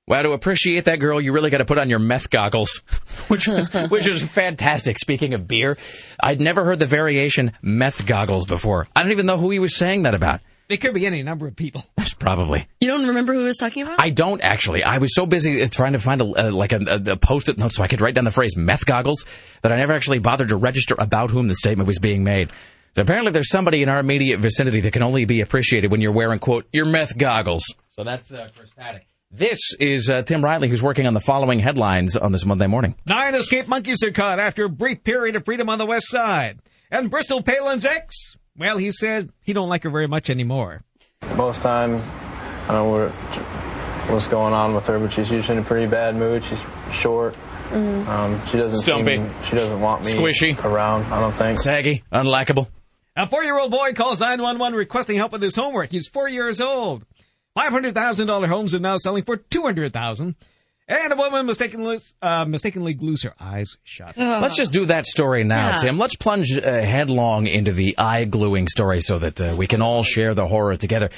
Well, 0.08 0.24
to 0.24 0.32
appreciate 0.32 0.86
that 0.86 1.00
girl, 1.00 1.20
you 1.20 1.34
really 1.34 1.50
got 1.50 1.58
to 1.58 1.66
put 1.66 1.78
on 1.78 1.90
your 1.90 2.00
meth 2.00 2.30
goggles, 2.30 2.78
which 3.28 3.48
is 3.48 3.74
which 3.90 4.08
is 4.08 4.22
fantastic. 4.24 4.98
Speaking 5.00 5.34
of 5.34 5.48
beer, 5.48 5.78
I'd 6.22 6.40
never 6.42 6.64
heard 6.64 6.80
the 6.80 6.86
variation 6.86 7.52
meth 7.62 8.06
goggles 8.06 8.46
before. 8.46 8.88
I 8.96 9.04
don't 9.04 9.12
even 9.12 9.26
know 9.26 9.38
who 9.38 9.52
he 9.52 9.60
was 9.60 9.76
saying 9.76 10.04
that 10.04 10.16
about. 10.16 10.42
It 10.70 10.78
could 10.78 10.94
be 10.94 11.06
any 11.06 11.24
number 11.24 11.48
of 11.48 11.56
people. 11.56 11.86
Probably. 12.20 12.68
You 12.82 12.90
don't 12.90 13.08
remember 13.08 13.34
who 13.34 13.40
he 13.42 13.46
was 13.46 13.58
talking 13.58 13.84
about? 13.84 14.02
I 14.02 14.10
don't 14.10 14.42
actually. 14.42 14.84
I 14.84 14.98
was 14.98 15.16
so 15.16 15.26
busy 15.26 15.66
trying 15.70 15.94
to 15.94 16.00
find 16.00 16.20
a 16.20 16.26
uh, 16.26 16.52
like 16.52 16.74
a, 16.74 16.80
a, 16.88 17.12
a 17.14 17.18
post-it 17.18 17.58
note 17.58 17.72
so 17.72 17.84
I 17.84 17.88
could 17.88 18.02
write 18.02 18.16
down 18.16 18.26
the 18.26 18.32
phrase 18.32 18.58
meth 18.58 18.86
goggles 18.86 19.26
that 19.62 19.72
I 19.72 19.78
never 19.78 19.94
actually 19.94 20.20
bothered 20.20 20.50
to 20.50 20.58
register 20.58 20.96
about 20.98 21.30
whom 21.30 21.48
the 21.48 21.56
statement 21.56 21.88
was 21.88 22.00
being 22.00 22.24
made. 22.24 22.50
So 22.98 23.04
apparently 23.04 23.32
there's 23.32 23.52
somebody 23.52 23.84
in 23.84 23.90
our 23.90 24.00
immediate 24.00 24.40
vicinity 24.40 24.80
that 24.82 24.92
can 24.92 25.04
only 25.04 25.26
be 25.26 25.42
appreciated 25.42 25.92
when 25.92 26.02
you're 26.02 26.12
wearing, 26.12 26.40
quote, 26.40 26.66
your 26.74 26.88
meth 26.88 27.16
goggles. 27.16 27.64
So 27.96 28.04
that's 28.04 28.32
uh, 28.32 28.50
Chris 28.58 28.72
Paddock. 28.72 29.04
This 29.30 29.60
is 29.80 30.10
uh, 30.10 30.24
Tim 30.24 30.44
Riley, 30.44 30.68
who's 30.68 30.82
working 30.82 31.06
on 31.06 31.14
the 31.14 31.20
following 31.20 31.60
headlines 31.60 32.18
on 32.18 32.32
this 32.32 32.44
Monday 32.44 32.66
morning. 32.66 32.96
Nine 33.06 33.36
escaped 33.36 33.70
monkeys 33.70 34.02
are 34.04 34.10
caught 34.10 34.40
after 34.40 34.66
a 34.66 34.70
brief 34.70 35.04
period 35.04 35.36
of 35.36 35.46
freedom 35.46 35.70
on 35.70 35.78
the 35.78 35.86
west 35.86 36.10
side. 36.10 36.58
And 36.90 37.12
Bristol 37.12 37.44
Palin's 37.44 37.86
ex, 37.86 38.36
well, 38.58 38.80
he 38.80 38.90
said 38.90 39.30
he 39.44 39.54
don't 39.54 39.70
like 39.70 39.84
her 39.84 39.92
very 39.92 40.08
much 40.08 40.32
anymore. 40.32 40.82
Most 41.36 41.62
time, 41.62 42.02
I 42.68 42.72
don't 42.74 42.78
know 42.78 42.90
what, 42.90 43.12
what's 44.10 44.26
going 44.26 44.56
on 44.56 44.74
with 44.74 44.88
her, 44.88 44.98
but 44.98 45.14
she's 45.14 45.30
usually 45.30 45.60
in 45.60 45.64
a 45.64 45.68
pretty 45.68 45.86
bad 45.86 46.16
mood. 46.16 46.44
She's 46.44 46.66
short. 46.92 47.36
Um, 47.72 48.44
she 48.48 48.58
doesn't 48.58 48.80
Stumpy. 48.80 49.18
seem, 49.18 49.32
she 49.44 49.56
doesn't 49.56 49.82
want 49.82 50.04
me 50.04 50.14
Squishy. 50.14 50.64
around. 50.66 51.04
I 51.14 51.20
don't 51.20 51.34
think. 51.34 51.60
Saggy, 51.60 52.04
unlikable. 52.12 52.70
A 53.18 53.26
four-year-old 53.28 53.72
boy 53.72 53.94
calls 53.94 54.20
911 54.20 54.78
requesting 54.78 55.18
help 55.18 55.32
with 55.32 55.42
his 55.42 55.56
homework. 55.56 55.92
He's 55.92 56.08
four 56.08 56.30
years 56.30 56.62
old. 56.62 57.04
$500,000 57.58 58.48
homes 58.48 58.76
are 58.76 58.80
now 58.80 58.98
selling 58.98 59.24
for 59.24 59.38
200000 59.38 60.36
And 60.88 61.12
a 61.14 61.16
woman 61.16 61.48
mistakenly, 61.48 61.98
uh, 62.22 62.46
mistakenly 62.46 62.94
glues 62.94 63.24
her 63.24 63.34
eyes 63.40 63.76
shut. 63.84 64.16
Let's 64.16 64.56
just 64.56 64.72
do 64.72 64.86
that 64.86 65.08
story 65.08 65.44
now, 65.44 65.72
Yeah. 65.72 65.78
Tim. 65.78 65.98
Let's 65.98 66.16
plunge 66.16 66.56
uh, 66.60 66.62
headlong 66.62 67.48
into 67.48 67.72
the 67.72 67.98
eye 67.98 68.26
gluing 68.26 68.68
story 68.68 69.02
so 69.02 69.18
that 69.18 69.42
uh, 69.42 69.56
we 69.58 69.66
can 69.66 69.82
all 69.82 70.04
share 70.04 70.36
the 70.36 70.46
horror 70.48 70.78
together, 70.78 71.10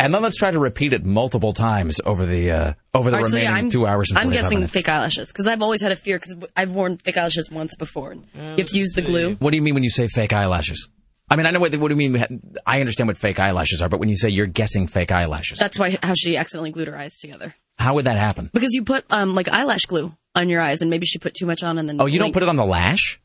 and 0.00 0.12
then 0.14 0.22
let's 0.22 0.38
try 0.38 0.50
to 0.50 0.58
repeat 0.58 0.92
it 0.94 1.04
multiple 1.04 1.52
times 1.52 2.00
over 2.04 2.24
the 2.24 2.50
uh, 2.50 2.72
over 2.94 3.10
the 3.10 3.16
All 3.18 3.22
right, 3.22 3.30
so 3.30 3.36
remaining 3.36 3.64
yeah, 3.66 3.70
two 3.70 3.86
hours. 3.86 4.08
And 4.10 4.18
I'm 4.18 4.30
guessing 4.30 4.58
minutes. 4.60 4.72
fake 4.74 4.88
eyelashes 4.88 5.30
because 5.30 5.46
I've 5.46 5.60
always 5.62 5.82
had 5.82 5.92
a 5.92 5.96
fear 5.96 6.16
because 6.18 6.34
I've 6.56 6.72
worn 6.72 6.96
fake 6.96 7.16
eyelashes 7.18 7.48
once 7.50 7.76
before. 7.76 8.14
you 8.14 8.40
have 8.56 8.66
to 8.66 8.78
use 8.78 8.92
the 8.94 9.02
glue. 9.02 9.34
What 9.36 9.50
do 9.50 9.56
you 9.56 9.62
mean 9.62 9.74
when 9.74 9.84
you 9.84 9.90
say 9.90 10.08
fake 10.08 10.32
eyelashes? 10.32 10.88
I 11.32 11.36
mean, 11.36 11.46
I 11.46 11.50
know 11.50 11.60
what, 11.60 11.74
what 11.76 11.88
do 11.88 11.94
you 12.00 12.10
mean. 12.10 12.42
I 12.66 12.80
understand 12.80 13.08
what 13.08 13.16
fake 13.16 13.40
eyelashes 13.40 13.80
are, 13.82 13.88
but 13.88 14.00
when 14.00 14.08
you 14.08 14.16
say 14.16 14.28
you're 14.28 14.46
guessing 14.46 14.86
fake 14.86 15.10
eyelashes, 15.12 15.58
That's 15.58 15.78
why 15.78 15.98
how 16.02 16.14
she 16.14 16.36
accidentally 16.36 16.70
glued 16.70 16.88
her 16.88 16.96
eyes 16.96 17.18
together 17.18 17.54
how 17.78 17.94
would 17.94 18.04
that 18.04 18.16
happen? 18.18 18.50
because 18.52 18.72
you 18.74 18.84
put 18.84 19.04
um 19.10 19.34
like 19.34 19.48
eyelash 19.48 19.86
glue 19.86 20.14
on 20.34 20.48
your 20.48 20.60
eyes 20.60 20.82
and 20.82 20.90
maybe 20.90 21.06
she 21.06 21.18
put 21.18 21.34
too 21.34 21.46
much 21.46 21.62
on 21.62 21.78
and 21.78 21.88
then 21.88 22.00
Oh, 22.00 22.06
you 22.06 22.18
don't 22.18 22.32
put 22.32 22.42
it 22.42 22.48
on 22.48 22.56
the 22.56 22.64
lash. 22.64 23.18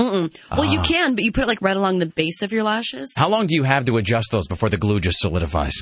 Mm-mm. 0.00 0.36
Well, 0.50 0.64
you 0.64 0.80
Ah. 0.80 0.82
can, 0.84 1.14
but 1.14 1.24
you 1.24 1.32
put 1.32 1.44
it 1.44 1.46
like 1.48 1.62
right 1.62 1.76
along 1.76 1.98
the 1.98 2.06
base 2.06 2.42
of 2.42 2.52
your 2.52 2.62
lashes. 2.62 3.12
How 3.16 3.28
long 3.28 3.46
do 3.46 3.54
you 3.54 3.62
have 3.62 3.86
to 3.86 3.96
adjust 3.96 4.30
those 4.30 4.46
before 4.46 4.68
the 4.68 4.76
glue 4.76 5.00
just 5.00 5.18
solidifies? 5.18 5.74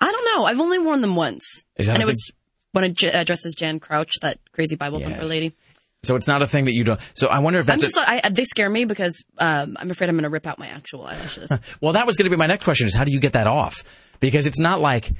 I 0.00 0.12
don't 0.12 0.24
know. 0.36 0.44
I've 0.44 0.60
only 0.60 0.78
worn 0.78 1.00
them 1.00 1.16
once, 1.16 1.64
Is 1.76 1.86
that 1.86 1.94
and 1.94 2.02
it 2.02 2.06
was 2.06 2.30
when 2.72 2.84
I 2.84 2.88
j- 2.88 3.24
dressed 3.24 3.46
as 3.46 3.54
Jan 3.54 3.80
Crouch, 3.80 4.12
that 4.20 4.38
crazy 4.52 4.76
Bible 4.76 4.98
thumper 5.00 5.24
lady. 5.24 5.54
So 6.04 6.16
it's 6.16 6.26
not 6.26 6.42
a 6.42 6.48
thing 6.48 6.64
that 6.64 6.72
you 6.74 6.82
don't. 6.82 7.00
So 7.14 7.28
I 7.28 7.38
wonder 7.38 7.60
if 7.60 7.66
that's. 7.66 7.82
I'm 7.82 7.88
just 7.88 7.96
a- 7.96 8.26
I, 8.26 8.28
they 8.28 8.42
scare 8.42 8.68
me 8.68 8.84
because 8.86 9.22
um, 9.38 9.76
I'm 9.78 9.90
afraid 9.90 10.10
I'm 10.10 10.16
going 10.16 10.24
to 10.24 10.30
rip 10.30 10.48
out 10.48 10.58
my 10.58 10.66
actual 10.66 11.06
eyelashes. 11.06 11.52
well, 11.80 11.92
that 11.92 12.06
was 12.08 12.16
going 12.16 12.24
to 12.24 12.30
be 12.30 12.36
my 12.36 12.48
next 12.48 12.64
question: 12.64 12.88
is 12.88 12.94
how 12.94 13.04
do 13.04 13.12
you 13.12 13.20
get 13.20 13.34
that 13.34 13.46
off? 13.46 13.84
Because 14.18 14.46
it's 14.48 14.58
not 14.58 14.80
like 14.80 15.12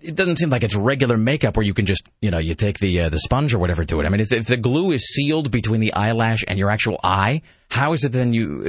it 0.00 0.16
doesn't 0.16 0.36
seem 0.36 0.48
like 0.48 0.62
it's 0.62 0.74
regular 0.74 1.18
makeup 1.18 1.58
where 1.58 1.64
you 1.66 1.74
can 1.74 1.84
just 1.84 2.08
you 2.22 2.30
know 2.30 2.38
you 2.38 2.54
take 2.54 2.78
the 2.78 3.00
uh, 3.02 3.08
the 3.10 3.18
sponge 3.18 3.52
or 3.52 3.58
whatever 3.58 3.84
to 3.84 4.00
it. 4.00 4.06
I 4.06 4.08
mean, 4.08 4.20
if, 4.20 4.32
if 4.32 4.46
the 4.46 4.56
glue 4.56 4.92
is 4.92 5.04
sealed 5.12 5.50
between 5.50 5.80
the 5.80 5.92
eyelash 5.92 6.42
and 6.48 6.58
your 6.58 6.70
actual 6.70 6.98
eye, 7.04 7.42
how 7.70 7.92
is 7.92 8.02
it 8.04 8.12
then 8.12 8.32
you 8.32 8.60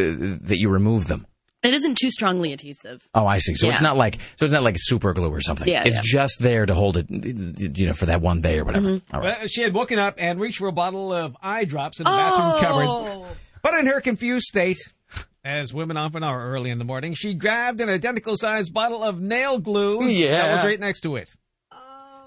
uh, 0.41 0.47
that 0.47 0.59
you 0.59 0.67
remove 0.69 1.07
them? 1.07 1.25
It 1.63 1.73
isn't 1.73 1.97
too 1.97 2.09
strongly 2.09 2.53
adhesive. 2.53 3.07
Oh, 3.13 3.25
I 3.25 3.37
see. 3.37 3.55
So 3.55 3.69
it's 3.69 3.81
not 3.81 3.95
like 3.97 4.17
so 4.37 4.45
it's 4.45 4.53
not 4.53 4.63
like 4.63 4.75
super 4.77 5.13
glue 5.13 5.29
or 5.29 5.41
something. 5.41 5.67
Yeah, 5.67 5.83
it's 5.85 5.97
yeah. 5.97 6.01
just 6.21 6.39
there 6.39 6.65
to 6.65 6.73
hold 6.73 6.97
it, 6.97 7.07
you 7.09 7.85
know, 7.87 7.93
for 7.93 8.07
that 8.07 8.21
one 8.21 8.41
day 8.41 8.59
or 8.59 8.65
whatever. 8.65 8.87
Mm-hmm. 8.87 9.15
All 9.15 9.21
right. 9.21 9.37
Well, 9.39 9.47
she 9.47 9.61
had 9.61 9.73
woken 9.73 9.99
up 9.99 10.15
and 10.17 10.39
reached 10.39 10.57
for 10.59 10.67
a 10.67 10.71
bottle 10.71 11.13
of 11.13 11.35
eye 11.41 11.65
drops 11.65 11.99
in 11.99 12.05
the 12.05 12.09
bathroom 12.09 12.51
Oh. 12.55 12.59
cupboard. 13.23 13.37
But 13.61 13.75
in 13.75 13.85
her 13.85 14.01
confused 14.01 14.45
state, 14.45 14.79
as 15.45 15.73
women 15.73 15.97
often 15.97 16.23
are 16.23 16.51
early 16.51 16.71
in 16.71 16.79
the 16.79 16.85
morning, 16.85 17.13
she 17.13 17.33
grabbed 17.35 17.79
an 17.81 17.89
identical 17.89 18.35
sized 18.37 18.73
bottle 18.73 19.03
of 19.03 19.19
nail 19.19 19.59
glue 19.59 20.03
Yeah. 20.07 20.31
that 20.47 20.51
was 20.53 20.63
right 20.63 20.79
next 20.79 21.01
to 21.01 21.15
it. 21.15 21.29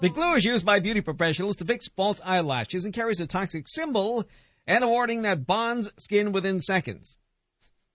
The 0.01 0.09
glue 0.09 0.33
is 0.35 0.43
used 0.45 0.65
by 0.65 0.79
beauty 0.81 0.99
professionals 1.01 1.55
to 1.57 1.65
fix 1.65 1.87
false 1.95 2.19
eyelashes 2.23 2.83
and 2.85 2.93
carries 2.93 3.21
a 3.21 3.27
toxic 3.27 3.65
symbol 3.67 4.25
and 4.67 4.83
a 4.83 4.87
warning 4.87 5.21
that 5.21 5.45
bonds 5.47 5.91
skin 5.97 6.31
within 6.33 6.59
seconds. 6.59 7.17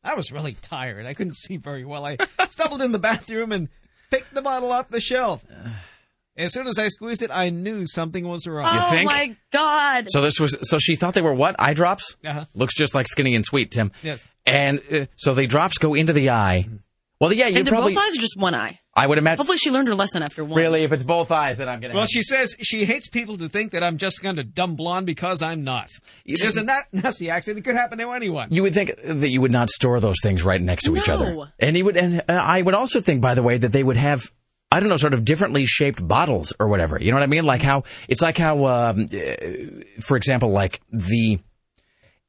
I 0.03 0.15
was 0.15 0.33
really 0.33 0.57
tired. 0.61 1.07
I 1.07 1.15
couldn't 1.15 1.37
see 1.37 1.57
very 1.57 1.85
well. 1.85 2.05
I 2.05 2.17
stumbled 2.49 2.83
in 2.83 2.93
the 2.93 2.99
bathroom 2.99 3.53
and 3.53 3.69
picked 4.11 4.35
the 4.35 4.43
bottle 4.43 4.73
off 4.73 4.89
the 4.89 5.01
shelf. 5.01 5.45
As 6.37 6.55
soon 6.55 6.69
as 6.69 6.79
I 6.79 6.89
squeezed 6.89 7.23
it, 7.23 7.31
I 7.31 7.51
knew 7.51 7.85
something 7.85 8.27
was 8.27 8.47
wrong. 8.47 8.75
You 8.75 8.81
oh 8.83 8.91
think? 8.91 9.11
my 9.11 9.37
god! 9.53 10.07
So 10.09 10.23
this 10.23 10.41
was 10.41 10.57
so 10.63 10.79
she 10.79 10.97
thought 10.97 11.13
they 11.13 11.21
were 11.21 11.35
what 11.35 11.57
eye 11.59 11.75
drops? 11.75 12.17
Uh-huh. 12.25 12.47
Looks 12.55 12.75
just 12.75 12.95
like 12.95 13.09
skinny 13.09 13.35
and 13.35 13.45
sweet, 13.45 13.73
Tim. 13.73 13.93
Yes. 14.03 14.25
And 14.47 14.81
uh, 14.91 15.07
so 15.17 15.35
the 15.35 15.47
drops 15.47 15.77
go 15.77 15.93
into 15.93 16.15
the 16.15 16.31
eye. 16.31 16.67
Well, 17.21 17.33
yeah, 17.33 17.49
you 17.49 17.59
and 17.59 17.67
they're 17.67 17.73
probably. 17.73 17.95
both 17.95 18.05
eyes 18.05 18.17
or 18.17 18.21
just 18.23 18.39
one 18.39 18.55
eye? 18.55 18.79
I 19.01 19.07
would 19.07 19.19
imagine. 19.19 19.39
Hopefully, 19.39 19.59
she 19.59 19.71
learned 19.71 19.89
her 19.89 19.95
lesson 19.95 20.23
after 20.23 20.45
one. 20.45 20.57
Really, 20.59 20.83
if 20.85 20.93
it's 20.93 21.03
both 21.03 21.31
eyes, 21.31 21.59
then 21.59 21.69
I'm 21.69 21.81
gonna. 21.81 21.95
Well, 21.95 22.07
she 22.07 22.23
says 22.23 22.55
she 22.61 22.85
hates 22.85 23.09
people 23.09 23.39
to 23.39 23.49
think 23.49 23.73
that 23.73 23.83
I'm 23.83 23.97
just 23.97 24.23
kind 24.23 24.39
of 24.39 24.55
dumb 24.55 24.77
blonde 24.77 25.07
because 25.07 25.43
I'm 25.43 25.65
not. 25.65 25.91
There's 26.27 26.57
a 26.57 26.65
na- 26.65 26.83
nasty 26.93 27.31
accent. 27.31 27.59
It 27.59 27.65
could 27.65 27.77
happen 27.77 27.99
to 27.99 28.11
anyone. 28.11 28.49
You 28.51 28.63
would 28.63 28.75
think 28.75 28.93
that 29.03 29.29
you 29.31 29.41
would 29.41 29.53
not 29.53 29.71
store 29.71 30.01
those 30.01 30.17
things 30.23 30.45
right 30.45 30.61
next 30.61 30.85
to 30.85 30.97
each 30.97 31.09
No. 31.09 31.15
other, 31.15 31.53
and 31.59 31.75
he 31.77 31.83
would. 31.83 31.97
And 31.97 32.21
uh, 32.29 32.33
I 32.33 32.61
would 32.63 32.75
also 32.75 33.01
think, 33.01 33.21
by 33.21 33.35
the 33.35 33.43
way, 33.43 33.57
that 33.59 33.73
they 33.73 33.83
would 33.83 33.97
have. 33.97 34.31
I 34.73 34.79
don't 34.79 34.89
know, 34.89 34.97
sort 34.97 35.15
of 35.15 35.25
differently 35.25 35.67
shaped 35.67 36.07
bottles 36.07 36.53
or 36.61 36.69
whatever. 36.69 36.97
You 37.01 37.11
know 37.11 37.17
what 37.17 37.25
I 37.25 37.27
mean? 37.27 37.45
Like 37.45 37.61
how 37.61 37.83
it's 38.07 38.23
like 38.23 38.39
how, 38.39 38.67
um, 38.67 39.07
uh, 39.13 39.35
for 40.01 40.17
example, 40.17 40.51
like 40.51 40.81
the 40.93 41.41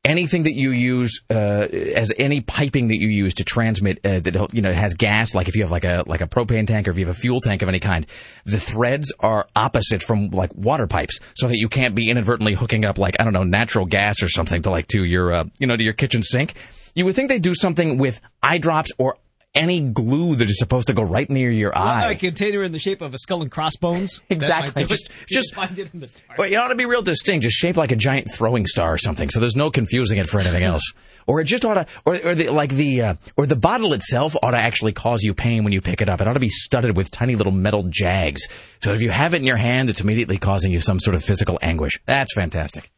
anything 0.03 0.43
that 0.43 0.55
you 0.55 0.71
use 0.71 1.21
uh, 1.29 1.33
as 1.33 2.11
any 2.17 2.41
piping 2.41 2.87
that 2.87 2.99
you 2.99 3.07
use 3.07 3.35
to 3.35 3.43
transmit 3.43 3.99
uh, 4.03 4.19
that 4.19 4.49
you 4.51 4.61
know 4.61 4.71
has 4.71 4.95
gas 4.95 5.35
like 5.35 5.47
if 5.47 5.55
you 5.55 5.61
have 5.61 5.71
like 5.71 5.83
a 5.83 6.03
like 6.07 6.21
a 6.21 6.27
propane 6.27 6.65
tank 6.65 6.87
or 6.87 6.91
if 6.91 6.97
you 6.97 7.05
have 7.05 7.15
a 7.15 7.19
fuel 7.19 7.39
tank 7.39 7.61
of 7.61 7.69
any 7.69 7.79
kind 7.79 8.07
the 8.45 8.59
threads 8.59 9.13
are 9.19 9.47
opposite 9.55 10.01
from 10.01 10.29
like 10.29 10.53
water 10.55 10.87
pipes 10.87 11.19
so 11.35 11.47
that 11.47 11.57
you 11.57 11.69
can't 11.69 11.93
be 11.93 12.09
inadvertently 12.09 12.53
hooking 12.55 12.83
up 12.83 12.97
like 12.97 13.15
I 13.19 13.23
don't 13.23 13.33
know 13.33 13.43
natural 13.43 13.85
gas 13.85 14.23
or 14.23 14.29
something 14.29 14.63
to 14.63 14.71
like 14.71 14.87
to 14.87 15.03
your 15.03 15.33
uh, 15.33 15.43
you 15.59 15.67
know 15.67 15.77
to 15.77 15.83
your 15.83 15.93
kitchen 15.93 16.23
sink. 16.23 16.55
You 16.93 17.05
would 17.05 17.15
think 17.15 17.29
they'd 17.29 17.41
do 17.41 17.55
something 17.55 17.97
with 17.97 18.19
eye 18.43 18.57
drops 18.57 18.91
or 18.97 19.17
any 19.53 19.81
glue 19.81 20.35
that 20.37 20.49
is 20.49 20.57
supposed 20.57 20.87
to 20.87 20.93
go 20.93 21.01
right 21.03 21.29
near 21.29 21.51
your 21.51 21.77
eye 21.77 22.11
A 22.11 22.15
container 22.15 22.63
in 22.63 22.71
the 22.71 22.79
shape 22.79 23.01
of 23.01 23.13
a 23.13 23.17
skull 23.17 23.41
and 23.41 23.51
crossbones. 23.51 24.21
Exactly. 24.29 24.83
might 24.83 24.87
do 24.87 24.93
it. 24.93 24.97
Just- 24.97 25.09
just- 25.29 25.53
find 25.53 25.77
it 25.77 25.93
in 25.93 25.99
the 25.99 26.07
dark. 26.07 26.37
Well, 26.39 26.51
it 26.51 26.55
ought 26.55 26.69
to 26.69 26.75
be 26.75 26.85
real 26.85 27.01
distinct, 27.01 27.43
just 27.43 27.57
shaped 27.57 27.77
like 27.77 27.91
a 27.91 27.95
giant 27.97 28.29
throwing 28.33 28.65
star 28.65 28.93
or 28.93 28.97
something. 28.97 29.29
So 29.29 29.39
there's 29.41 29.55
no 29.57 29.69
confusing 29.69 30.17
it 30.19 30.27
for 30.27 30.39
anything 30.39 30.63
else. 30.63 30.83
Or 31.27 31.39
it 31.39 31.43
just 31.45 31.63
ought 31.65 31.75
to, 31.75 31.85
or, 32.03 32.15
or 32.25 32.35
the, 32.35 32.49
like 32.49 32.71
the, 32.71 33.01
uh, 33.03 33.13
or 33.37 33.45
the 33.45 33.55
bottle 33.55 33.93
itself 33.93 34.35
ought 34.41 34.51
to 34.51 34.57
actually 34.57 34.91
cause 34.91 35.21
you 35.21 35.35
pain 35.35 35.63
when 35.63 35.71
you 35.71 35.79
pick 35.79 36.01
it 36.01 36.09
up. 36.09 36.19
It 36.19 36.27
ought 36.27 36.33
to 36.33 36.39
be 36.39 36.49
studded 36.49 36.97
with 36.97 37.11
tiny 37.11 37.35
little 37.35 37.53
metal 37.53 37.83
jags. 37.83 38.47
So 38.81 38.91
if 38.91 39.03
you 39.03 39.11
have 39.11 39.35
it 39.35 39.37
in 39.37 39.43
your 39.45 39.55
hand, 39.55 39.89
it's 39.91 40.01
immediately 40.01 40.39
causing 40.39 40.71
you 40.71 40.79
some 40.79 40.99
sort 40.99 41.13
of 41.15 41.23
physical 41.23 41.59
anguish. 41.61 42.01
That's 42.07 42.33
fantastic. 42.33 42.91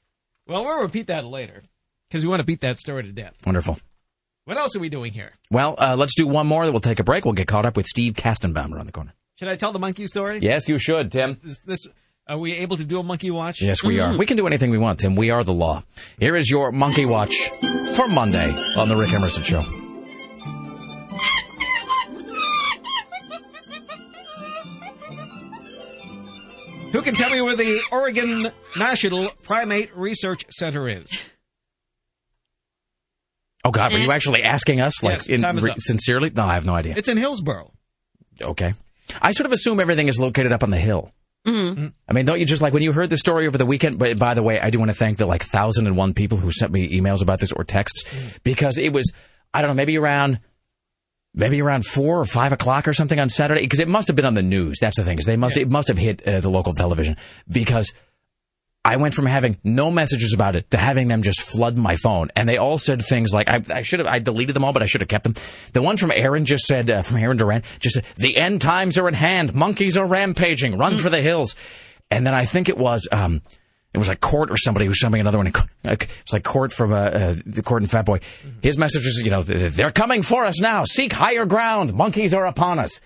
Well, 0.48 0.64
we'll 0.64 0.82
repeat 0.82 1.08
that 1.08 1.26
later 1.26 1.64
because 2.10 2.24
we 2.24 2.30
want 2.30 2.40
to 2.40 2.46
beat 2.46 2.62
that 2.62 2.80
story 2.80 3.04
to 3.04 3.12
death. 3.12 3.36
Wonderful. 3.46 3.78
What 4.46 4.58
else 4.58 4.76
are 4.76 4.80
we 4.80 4.90
doing 4.90 5.14
here? 5.14 5.32
Well, 5.50 5.76
uh, 5.78 5.96
let's 5.98 6.16
do 6.16 6.28
one 6.28 6.48
more. 6.48 6.70
We'll 6.70 6.82
take 6.82 7.00
a 7.00 7.04
break. 7.04 7.24
We'll 7.24 7.34
get 7.34 7.48
caught 7.48 7.66
up 7.66 7.78
with 7.78 7.86
Steve 7.86 8.14
Kastenbaum 8.14 8.74
around 8.74 8.88
the 8.88 8.92
corner. 8.92 9.14
Should 9.40 9.48
I 9.48 9.56
tell 9.56 9.72
the 9.72 9.80
monkey 9.80 10.06
story? 10.08 10.40
Yes, 10.42 10.68
you 10.68 10.78
should, 10.78 11.12
Tim. 11.12 11.40
Is 11.44 11.60
this, 11.66 11.88
are 12.28 12.38
we 12.38 12.54
able 12.54 12.76
to 12.78 12.84
do 12.84 13.00
a 13.00 13.04
monkey 13.04 13.32
watch? 13.32 13.62
Yes, 13.62 13.84
we 13.84 14.00
are. 14.00 14.18
We 14.18 14.26
can 14.26 14.36
do 14.38 14.46
anything 14.46 14.70
we 14.70 14.78
want, 14.78 15.00
Tim. 15.00 15.16
We 15.16 15.30
are 15.32 15.44
the 15.46 15.54
law. 15.54 15.84
Here 16.20 16.36
is 16.36 16.50
your 16.50 16.72
Monkey 16.74 17.06
Watch 17.06 17.34
for 17.96 18.08
Monday 18.10 18.52
on 18.78 18.90
The 18.90 18.96
Rick 18.98 19.14
Emerson 19.14 19.44
Show. 19.44 19.64
Who 26.92 27.02
can 27.02 27.16
tell 27.16 27.32
me 27.32 27.42
where 27.42 27.56
the 27.56 27.82
Oregon 27.92 28.52
National 28.78 29.32
Primate 29.42 29.96
Research 29.96 30.44
Center 30.52 30.88
is? 30.88 31.12
Oh, 33.66 33.72
God, 33.72 33.94
were 33.94 34.00
you 34.00 34.12
actually 34.12 34.44
asking 34.44 34.82
us, 34.82 35.02
like, 35.02 35.28
Yes, 35.28 35.28
in, 35.28 35.42
re- 35.42 35.76
sincerely? 35.78 36.30
No, 36.30 36.44
I 36.44 36.56
have 36.56 36.66
no 36.66 36.74
idea. 36.74 36.96
It's 36.98 37.08
in 37.08 37.18
Hillsboro. 37.18 37.72
Okay. 38.42 38.74
I 39.22 39.32
sort 39.32 39.46
of 39.46 39.54
assume 39.54 39.80
everything 39.80 40.08
is 40.08 40.20
located 40.20 40.52
up 40.52 40.64
on 40.64 40.70
the 40.70 40.78
hill. 40.78 41.12
Mm-hmm. 41.46 41.88
I 42.08 42.14
mean, 42.14 42.26
don't 42.26 42.40
you 42.40 42.46
just 42.46 42.62
like 42.62 42.74
when 42.74 42.84
you 42.84 42.94
heard 42.94 43.10
the 43.10 43.18
story 43.18 43.48
over 43.48 43.58
the 43.58 43.66
weekend? 43.66 44.00
But 44.00 44.18
by 44.18 44.34
the 44.34 44.44
way, 44.44 44.60
I 44.60 44.70
do 44.70 44.80
want 44.80 44.90
to 44.90 44.96
thank 44.96 45.18
the 45.18 45.26
like 45.26 45.44
thousand 45.44 45.88
and 45.88 45.98
one 45.98 46.14
people 46.14 46.38
who 46.38 46.52
sent 46.52 46.72
me 46.72 46.98
emails 46.98 47.22
about 47.22 47.40
this 47.40 47.52
or 47.52 47.66
texts 47.66 48.06
because 48.44 48.78
it 48.78 48.94
was 48.94 49.12
I 49.54 49.62
don't 49.62 49.70
know 49.70 49.74
maybe 49.74 49.98
around 49.98 50.40
maybe 51.34 51.62
around 51.62 51.86
four 51.86 52.20
or 52.20 52.26
five 52.26 52.54
o'clock 52.54 52.88
or 52.88 52.94
something 52.94 53.20
on 53.20 53.28
Saturday 53.28 53.62
because 53.62 53.82
it 53.82 53.90
must 53.90 54.08
have 54.08 54.16
been 54.16 54.26
on 54.26 54.36
the 54.36 54.42
news. 54.42 54.78
That's 54.80 54.96
the 54.96 55.04
thing 55.04 55.20
is 55.20 55.26
they 55.26 55.36
must 55.36 55.58
it 55.58 55.70
must 55.70 55.90
have 55.90 55.98
hit 55.98 56.26
uh, 56.26 56.40
the 56.40 56.50
local 56.50 56.72
television 56.72 57.18
because 57.50 57.94
I 58.86 58.98
went 58.98 59.14
from 59.14 59.26
having 59.26 59.58
no 59.64 59.90
messages 59.92 60.34
about 60.34 60.58
it 60.58 60.70
to 60.72 60.78
having 60.78 61.08
them 61.08 61.22
just 61.22 61.42
flood 61.42 61.78
my 61.78 61.96
phone, 61.96 62.30
and 62.36 62.50
they 62.50 62.58
all 62.58 62.78
said 62.78 63.02
things 63.02 63.32
like 63.32 63.50
I, 63.50 63.64
I 63.70 63.82
should 63.82 64.00
have 64.00 64.08
I 64.08 64.20
deleted 64.20 64.56
them 64.56 64.66
all, 64.66 64.74
but 64.74 64.84
I 64.84 64.88
should 64.88 65.02
have 65.02 65.08
kept 65.08 65.24
them. 65.24 65.36
The 65.72 65.82
one 65.82 65.96
from 65.96 66.12
Aaron 66.12 66.46
just 66.46 66.66
said 66.66 66.90
uh, 66.90 67.02
from 67.02 67.18
Aaron 67.18 67.38
Duran 67.38 67.64
just 67.80 67.96
said 67.96 68.06
the 68.18 68.36
end 68.36 68.62
times 68.62 68.98
are 68.98 69.08
at 69.08 69.16
hand, 69.16 69.56
monkeys 69.56 69.96
are 69.96 70.06
rampaging, 70.06 70.78
run 70.78 70.98
for 70.98 71.10
the 71.10 71.22
hills, 71.22 71.56
and 72.12 72.28
then 72.28 72.34
I 72.34 72.46
think 72.46 72.68
it 72.70 72.78
was. 72.78 73.08
Um, 73.12 73.42
it 73.94 74.00
was 74.00 74.08
like 74.08 74.22
Cort 74.22 74.50
or 74.50 74.58
somebody 74.58 74.86
who 74.86 74.90
was 74.90 74.98
showing 74.98 75.22
another 75.22 75.38
one. 75.38 75.52
It's 75.84 76.34
like 76.34 76.44
Cort 76.44 76.74
from 76.74 76.92
uh, 76.92 76.96
uh, 76.96 77.36
the 77.46 77.62
Cort 77.62 77.84
and 77.84 77.92
Fat 77.92 78.06
Boy. 78.06 78.22
His 78.64 78.76
message 78.76 79.04
you 79.24 79.30
know, 79.30 79.44
they're 79.44 79.92
coming 79.92 80.24
for 80.24 80.46
us 80.46 80.60
now. 80.60 80.84
Seek 80.84 81.14
higher 81.14 81.46
ground. 81.46 81.94
Monkeys 81.94 82.34
are 82.34 82.48
upon 82.48 82.80
us. 82.80 83.00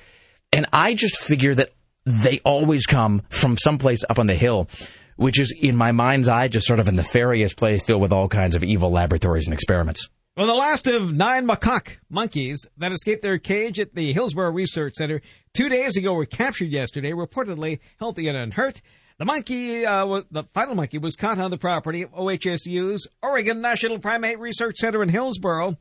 And 0.54 0.66
I 0.72 0.94
just 0.94 1.18
figure 1.18 1.54
that 1.56 1.74
they 2.06 2.40
always 2.46 2.86
come 2.86 3.22
from 3.30 3.58
someplace 3.58 4.06
up 4.10 4.18
on 4.18 4.28
the 4.28 4.36
hill, 4.36 4.70
which 5.18 5.40
is 5.40 5.54
in 5.60 5.76
my 5.76 5.92
mind's 5.92 6.28
eye 6.28 6.48
just 6.48 6.66
sort 6.66 6.80
of 6.80 6.88
a 6.88 6.92
nefarious 6.92 7.54
place 7.54 7.84
filled 7.84 8.02
with 8.02 8.14
all 8.14 8.30
kinds 8.30 8.56
of 8.56 8.64
evil 8.64 8.90
laboratories 8.90 9.46
and 9.46 9.54
experiments. 9.54 10.10
Well, 10.38 10.48
the 10.48 10.54
last 10.54 10.86
of 10.88 11.14
nine 11.14 11.48
macaque 11.48 11.98
monkeys 12.10 12.66
that 12.78 12.92
escaped 12.92 13.24
their 13.24 13.40
cage 13.40 13.80
at 13.80 13.96
the 13.96 14.14
Hillsboro 14.14 14.52
Research 14.52 14.94
Center 14.94 15.22
two 15.54 15.68
days 15.68 15.98
ago 15.98 16.14
were 16.14 16.28
captured 16.28 16.70
yesterday, 16.70 17.12
reportedly 17.12 17.80
healthy 18.00 18.28
and 18.28 18.38
unhurt. 18.38 18.82
The 19.18 19.26
monkey, 19.26 19.84
uh, 19.84 20.22
the 20.30 20.44
final 20.54 20.76
monkey, 20.76 21.00
was 21.00 21.16
caught 21.16 21.40
on 21.40 21.50
the 21.50 21.58
property 21.58 22.04
of 22.04 22.12
OHSU's 22.12 23.08
Oregon 23.24 23.62
National 23.62 23.98
Primate 23.98 24.38
Research 24.38 24.78
Center 24.78 25.02
in 25.02 25.10
Hillsboro. 25.10 25.76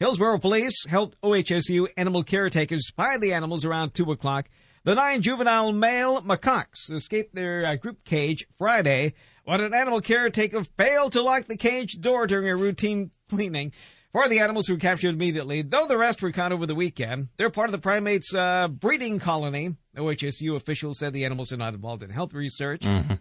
Hillsboro 0.00 0.38
police 0.38 0.84
helped 0.88 1.16
OHSU 1.22 1.86
animal 1.96 2.24
caretakers 2.24 2.90
find 2.96 3.22
the 3.22 3.32
animals 3.32 3.64
around 3.64 3.94
2 3.94 4.10
o'clock. 4.10 4.48
The 4.82 4.94
nine 4.94 5.20
juvenile 5.20 5.72
male 5.72 6.22
macaques 6.22 6.90
escaped 6.90 7.34
their 7.34 7.66
uh, 7.66 7.76
group 7.76 8.02
cage 8.04 8.46
Friday 8.56 9.12
when 9.44 9.60
an 9.60 9.74
animal 9.74 10.00
caretaker 10.00 10.64
failed 10.64 11.12
to 11.12 11.22
lock 11.22 11.46
the 11.46 11.56
cage 11.56 11.98
door 12.00 12.26
during 12.26 12.48
a 12.48 12.56
routine 12.56 13.10
cleaning. 13.28 13.72
Four 14.12 14.24
of 14.24 14.30
the 14.30 14.40
animals 14.40 14.70
were 14.70 14.78
captured 14.78 15.14
immediately, 15.14 15.60
though 15.60 15.86
the 15.86 15.98
rest 15.98 16.22
were 16.22 16.32
caught 16.32 16.50
over 16.50 16.64
the 16.64 16.74
weekend. 16.74 17.28
They're 17.36 17.50
part 17.50 17.68
of 17.68 17.72
the 17.72 17.78
primate's 17.78 18.34
uh, 18.34 18.68
breeding 18.68 19.18
colony. 19.18 19.76
OHSU 19.96 20.56
officials 20.56 20.98
said 20.98 21.12
the 21.12 21.26
animals 21.26 21.52
are 21.52 21.58
not 21.58 21.74
involved 21.74 22.02
in 22.02 22.08
health 22.08 22.32
research. 22.32 22.80
Mm-hmm. 22.80 23.14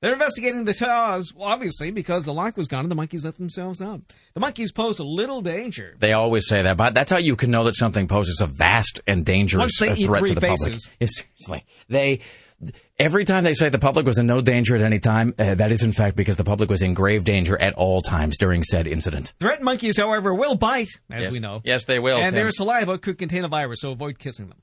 They're 0.00 0.12
investigating 0.12 0.64
the 0.64 0.74
cause, 0.74 1.32
well, 1.34 1.48
obviously, 1.48 1.90
because 1.90 2.24
the 2.24 2.32
lock 2.34 2.56
was 2.56 2.68
gone 2.68 2.80
and 2.80 2.90
the 2.90 2.94
monkeys 2.96 3.24
let 3.24 3.36
themselves 3.36 3.80
out. 3.80 4.00
The 4.34 4.40
monkeys 4.40 4.72
posed 4.72 5.00
a 5.00 5.04
little 5.04 5.40
danger. 5.40 5.96
They 5.98 6.12
always 6.12 6.46
say 6.48 6.62
that, 6.62 6.76
but 6.76 6.94
that's 6.94 7.10
how 7.12 7.18
you 7.18 7.36
can 7.36 7.50
know 7.50 7.64
that 7.64 7.76
something 7.76 8.06
poses 8.08 8.40
a 8.40 8.46
vast 8.46 9.00
and 9.06 9.24
dangerous 9.24 9.60
Once 9.62 9.78
they 9.78 9.94
eat 9.94 10.06
threat 10.06 10.26
to 10.26 10.34
the 10.34 10.40
faces. 10.40 10.86
public. 10.88 11.10
Seriously, 11.10 11.66
they 11.88 12.20
every 12.98 13.24
time 13.24 13.44
they 13.44 13.52
say 13.52 13.68
the 13.68 13.78
public 13.78 14.06
was 14.06 14.18
in 14.18 14.26
no 14.26 14.40
danger 14.40 14.74
at 14.76 14.82
any 14.82 14.98
time, 14.98 15.34
uh, 15.38 15.54
that 15.56 15.70
is 15.72 15.82
in 15.82 15.92
fact 15.92 16.16
because 16.16 16.36
the 16.36 16.44
public 16.44 16.70
was 16.70 16.82
in 16.82 16.94
grave 16.94 17.24
danger 17.24 17.60
at 17.60 17.74
all 17.74 18.00
times 18.00 18.36
during 18.38 18.62
said 18.62 18.86
incident. 18.86 19.34
Threatened 19.40 19.64
monkeys, 19.64 19.98
however, 19.98 20.34
will 20.34 20.54
bite, 20.54 20.88
as 21.10 21.24
Yes. 21.24 21.32
we 21.32 21.38
know. 21.40 21.60
Yes, 21.64 21.84
they 21.84 21.98
will. 21.98 22.16
And 22.16 22.34
Tim. 22.34 22.42
their 22.42 22.50
saliva 22.50 22.98
could 22.98 23.18
contain 23.18 23.44
a 23.44 23.48
virus, 23.48 23.80
so 23.82 23.90
avoid 23.90 24.18
kissing 24.18 24.48
them. 24.48 24.58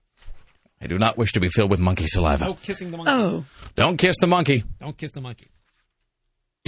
I 0.84 0.88
do 0.88 0.98
not 0.98 1.18
wish 1.18 1.32
to 1.34 1.40
be 1.40 1.48
filled 1.48 1.72
with 1.72 1.80
monkey 1.80 2.08
saliva. 2.08 2.44
No 2.44 2.54
kissing 2.56 2.92
the 2.92 2.98
monkeys. 2.98 3.46
Don't 3.76 3.96
kiss 3.98 4.18
the 4.20 4.28
monkey. 4.28 4.66
Don't 4.82 4.98
kiss 4.98 5.12
the 5.14 5.22
monkey. 5.22 5.48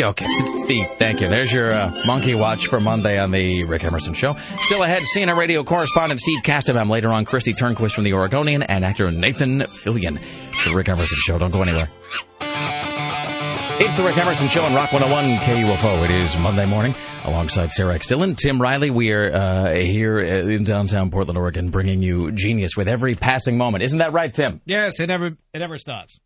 Okay, 0.01 0.25
Steve, 0.63 0.87
thank 0.97 1.21
you. 1.21 1.29
There's 1.29 1.51
your 1.53 1.71
uh, 1.71 1.93
monkey 2.05 2.35
watch 2.35 2.67
for 2.67 2.79
Monday 2.81 3.17
on 3.17 3.31
the 3.31 3.63
Rick 3.63 3.83
Emerson 3.85 4.13
Show. 4.13 4.35
Still 4.61 4.83
ahead, 4.83 5.03
CNN 5.03 5.37
radio 5.37 5.63
correspondent 5.63 6.19
Steve 6.19 6.43
Kastenbaum. 6.43 6.89
Later 6.89 7.09
on, 7.09 7.25
Kristi 7.25 7.53
Turnquist 7.55 7.93
from 7.93 8.03
the 8.03 8.13
Oregonian 8.13 8.63
and 8.63 8.83
actor 8.83 9.09
Nathan 9.11 9.61
Fillion. 9.61 10.19
The 10.65 10.73
Rick 10.73 10.89
Emerson 10.89 11.17
Show. 11.21 11.37
Don't 11.37 11.51
go 11.51 11.61
anywhere. 11.61 11.89
It's 13.95 14.01
the 14.01 14.09
Rick 14.09 14.17
Emerson 14.17 14.49
Show 14.49 14.65
on 14.65 14.73
Rock 14.75 14.91
101 14.91 15.39
KUFO. 15.45 16.03
It 16.03 16.11
is 16.11 16.37
Monday 16.37 16.65
morning 16.65 16.93
alongside 17.23 17.71
Sarah 17.71 17.95
X. 17.95 18.09
Dillon, 18.09 18.35
Tim 18.35 18.61
Riley. 18.61 18.89
We 18.89 19.13
are 19.13 19.33
uh, 19.33 19.73
here 19.73 20.19
in 20.19 20.65
downtown 20.65 21.09
Portland, 21.11 21.37
Oregon, 21.37 21.69
bringing 21.69 22.01
you 22.01 22.33
genius 22.33 22.75
with 22.75 22.89
every 22.89 23.15
passing 23.15 23.57
moment. 23.57 23.85
Isn't 23.85 23.99
that 23.99 24.11
right, 24.11 24.33
Tim? 24.33 24.59
Yes, 24.65 24.99
it 24.99 25.07
never, 25.07 25.27
it 25.27 25.59
never 25.59 25.77
stops. 25.77 26.19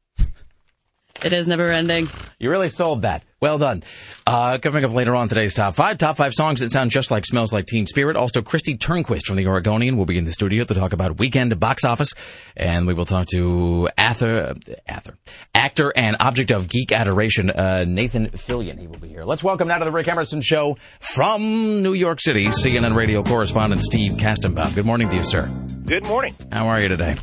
It 1.23 1.33
is 1.33 1.47
never 1.47 1.65
ending. 1.65 2.07
You 2.39 2.49
really 2.49 2.69
sold 2.69 3.01
that. 3.01 3.23
Well 3.41 3.57
done. 3.57 3.83
Uh, 4.25 4.57
coming 4.57 4.83
up 4.85 4.93
later 4.93 5.15
on 5.15 5.27
today's 5.27 5.53
top 5.53 5.73
five, 5.73 5.97
top 5.97 6.15
five 6.15 6.33
songs 6.33 6.59
that 6.61 6.71
sound 6.71 6.91
just 6.91 7.11
like 7.11 7.25
Smells 7.25 7.51
Like 7.51 7.65
Teen 7.65 7.85
Spirit. 7.85 8.15
Also, 8.15 8.41
Kristi 8.41 8.77
Turnquist 8.77 9.25
from 9.25 9.35
the 9.35 9.47
Oregonian 9.47 9.97
will 9.97 10.05
be 10.05 10.17
in 10.17 10.23
the 10.23 10.31
studio 10.31 10.63
to 10.63 10.73
talk 10.73 10.93
about 10.93 11.19
weekend 11.19 11.57
box 11.59 11.83
office, 11.83 12.11
and 12.55 12.87
we 12.87 12.93
will 12.93 13.05
talk 13.05 13.27
to 13.27 13.89
Ather, 13.97 14.55
Ather, 14.87 15.17
actor 15.53 15.93
and 15.95 16.15
object 16.19 16.51
of 16.51 16.69
geek 16.69 16.91
adoration, 16.91 17.49
uh, 17.49 17.85
Nathan 17.85 18.29
Fillion. 18.29 18.79
He 18.79 18.87
will 18.87 18.99
be 18.99 19.09
here. 19.09 19.23
Let's 19.23 19.43
welcome 19.43 19.67
now 19.67 19.77
to 19.77 19.85
the 19.85 19.91
Rick 19.91 20.07
Emerson 20.07 20.41
Show 20.41 20.77
from 20.99 21.81
New 21.81 21.93
York 21.93 22.21
City, 22.21 22.47
CNN 22.47 22.95
radio 22.95 23.23
correspondent 23.23 23.83
Steve 23.83 24.13
Kastenbaum. 24.13 24.73
Good 24.75 24.85
morning 24.85 25.09
to 25.09 25.17
you, 25.17 25.23
sir. 25.25 25.49
Good 25.85 26.05
morning. 26.05 26.35
How 26.51 26.67
are 26.67 26.81
you 26.81 26.87
today? 26.87 27.17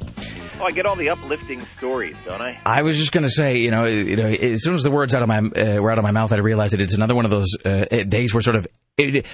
Oh, 0.58 0.64
I 0.64 0.70
get 0.70 0.86
all 0.86 0.96
the 0.96 1.10
uplifting 1.10 1.60
stories, 1.60 2.16
don't 2.24 2.40
I? 2.40 2.58
I 2.64 2.82
was 2.82 2.96
just 2.96 3.12
going 3.12 3.24
to 3.24 3.30
say, 3.30 3.58
you 3.58 3.70
know, 3.70 3.84
you 3.84 4.16
know, 4.16 4.26
as 4.26 4.62
soon 4.64 4.74
as 4.74 4.82
the 4.82 4.90
words 4.90 5.14
out 5.14 5.22
of 5.22 5.28
my 5.28 5.38
uh, 5.38 5.80
were 5.82 5.90
out 5.90 5.98
of 5.98 6.04
my 6.04 6.12
mouth, 6.12 6.32
I 6.32 6.38
realized 6.38 6.72
that 6.72 6.80
it's 6.80 6.94
another 6.94 7.14
one 7.14 7.26
of 7.26 7.30
those 7.30 7.54
uh, 7.64 7.84
days 8.08 8.32
where 8.32 8.40
sort 8.40 8.56
of 8.56 8.66
it, 8.96 9.26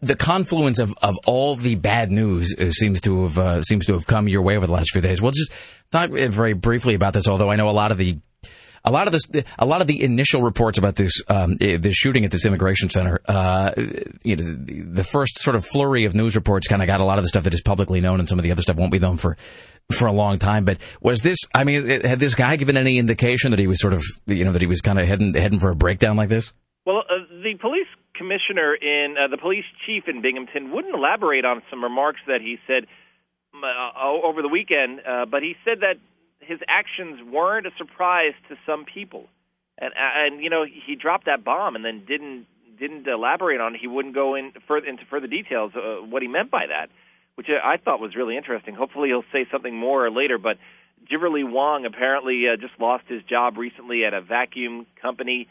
the 0.00 0.16
confluence 0.16 0.78
of, 0.78 0.94
of 1.00 1.16
all 1.26 1.54
the 1.56 1.74
bad 1.76 2.10
news 2.10 2.54
uh, 2.58 2.70
seems 2.70 3.00
to 3.02 3.22
have 3.22 3.38
uh, 3.38 3.62
seems 3.62 3.86
to 3.86 3.92
have 3.92 4.06
come 4.06 4.28
your 4.28 4.42
way 4.42 4.56
over 4.56 4.66
the 4.66 4.72
last 4.72 4.90
few 4.92 5.00
days. 5.00 5.22
We'll 5.22 5.32
just 5.32 5.52
talk 5.90 6.10
uh, 6.10 6.28
very 6.28 6.54
briefly 6.54 6.94
about 6.94 7.12
this, 7.12 7.28
although 7.28 7.50
I 7.50 7.56
know 7.56 7.68
a 7.68 7.72
lot 7.72 7.92
of 7.92 7.98
the. 7.98 8.18
A 8.84 8.90
lot 8.90 9.06
of 9.06 9.12
this, 9.12 9.22
a 9.58 9.66
lot 9.66 9.80
of 9.80 9.86
the 9.86 10.02
initial 10.02 10.42
reports 10.42 10.78
about 10.78 10.96
this, 10.96 11.22
um, 11.28 11.56
eh, 11.60 11.76
this 11.78 11.94
shooting 11.94 12.24
at 12.24 12.30
this 12.30 12.46
immigration 12.46 12.90
center, 12.90 13.20
uh, 13.26 13.72
you 14.22 14.36
know, 14.36 14.44
the, 14.44 14.82
the 14.82 15.04
first 15.04 15.38
sort 15.38 15.56
of 15.56 15.64
flurry 15.64 16.04
of 16.04 16.14
news 16.14 16.36
reports 16.36 16.68
kind 16.68 16.82
of 16.82 16.86
got 16.86 17.00
a 17.00 17.04
lot 17.04 17.18
of 17.18 17.24
the 17.24 17.28
stuff 17.28 17.44
that 17.44 17.54
is 17.54 17.62
publicly 17.62 18.00
known, 18.00 18.20
and 18.20 18.28
some 18.28 18.38
of 18.38 18.42
the 18.42 18.52
other 18.52 18.62
stuff 18.62 18.76
won't 18.76 18.92
be 18.92 18.98
known 18.98 19.16
for 19.16 19.36
for 19.92 20.06
a 20.06 20.12
long 20.12 20.38
time. 20.38 20.64
But 20.64 20.78
was 21.00 21.20
this? 21.20 21.38
I 21.54 21.64
mean, 21.64 21.88
had 22.02 22.20
this 22.20 22.34
guy 22.34 22.56
given 22.56 22.76
any 22.76 22.98
indication 22.98 23.50
that 23.50 23.60
he 23.60 23.66
was 23.66 23.80
sort 23.80 23.94
of, 23.94 24.02
you 24.26 24.44
know, 24.44 24.52
that 24.52 24.62
he 24.62 24.68
was 24.68 24.80
kind 24.80 24.98
of 24.98 25.06
heading 25.06 25.34
heading 25.34 25.58
for 25.58 25.70
a 25.70 25.76
breakdown 25.76 26.16
like 26.16 26.28
this? 26.28 26.52
Well, 26.84 26.98
uh, 26.98 27.26
the 27.42 27.54
police 27.60 27.88
commissioner 28.14 28.74
in 28.74 29.14
uh, 29.16 29.28
the 29.28 29.38
police 29.38 29.64
chief 29.86 30.04
in 30.08 30.22
Binghamton 30.22 30.72
wouldn't 30.72 30.94
elaborate 30.94 31.44
on 31.44 31.62
some 31.70 31.82
remarks 31.82 32.20
that 32.26 32.40
he 32.40 32.56
said 32.66 32.86
uh, 33.54 34.26
over 34.26 34.42
the 34.42 34.48
weekend, 34.48 35.00
uh, 35.00 35.26
but 35.26 35.42
he 35.42 35.54
said 35.64 35.80
that 35.80 35.96
his 36.48 36.60
actions 36.66 37.20
weren't 37.30 37.66
a 37.66 37.70
surprise 37.76 38.32
to 38.48 38.56
some 38.64 38.86
people, 38.86 39.26
and 39.76 39.92
and 39.94 40.42
you 40.42 40.48
know 40.48 40.64
he 40.64 40.96
dropped 40.96 41.26
that 41.26 41.44
bomb 41.44 41.76
and 41.76 41.84
then 41.84 42.04
didn't 42.08 42.46
didn't 42.78 43.06
elaborate 43.06 43.60
on 43.60 43.74
it. 43.74 43.80
He 43.80 43.86
wouldn't 43.86 44.14
go 44.14 44.34
in 44.34 44.52
further 44.66 44.86
into 44.86 45.04
further 45.10 45.26
details 45.26 45.72
uh, 45.76 46.04
what 46.06 46.22
he 46.22 46.28
meant 46.28 46.50
by 46.50 46.66
that, 46.68 46.88
which 47.34 47.48
I 47.50 47.76
thought 47.76 48.00
was 48.00 48.16
really 48.16 48.36
interesting. 48.36 48.74
Hopefully 48.74 49.08
he'll 49.10 49.30
say 49.32 49.46
something 49.52 49.74
more 49.74 50.10
later, 50.10 50.38
but. 50.38 50.56
Jiverly 51.08 51.48
Wong 51.48 51.86
apparently 51.86 52.42
uh, 52.52 52.56
just 52.56 52.72
lost 52.80 53.04
his 53.06 53.22
job 53.22 53.56
recently 53.56 54.04
at 54.04 54.12
a 54.12 54.20
vacuum 54.20 54.84
company, 55.00 55.46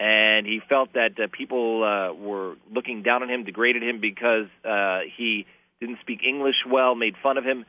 and 0.00 0.46
he 0.46 0.60
felt 0.66 0.94
that 0.94 1.20
uh, 1.22 1.26
people 1.30 1.84
uh, 1.84 2.14
were 2.14 2.54
looking 2.72 3.02
down 3.02 3.22
on 3.22 3.28
him, 3.28 3.44
degraded 3.44 3.82
him 3.82 4.00
because 4.00 4.48
uh, 4.64 5.00
he 5.16 5.46
didn't 5.80 5.98
speak 6.00 6.20
English 6.26 6.56
well, 6.66 6.94
made 6.94 7.14
fun 7.22 7.36
of 7.36 7.44
him, 7.44 7.66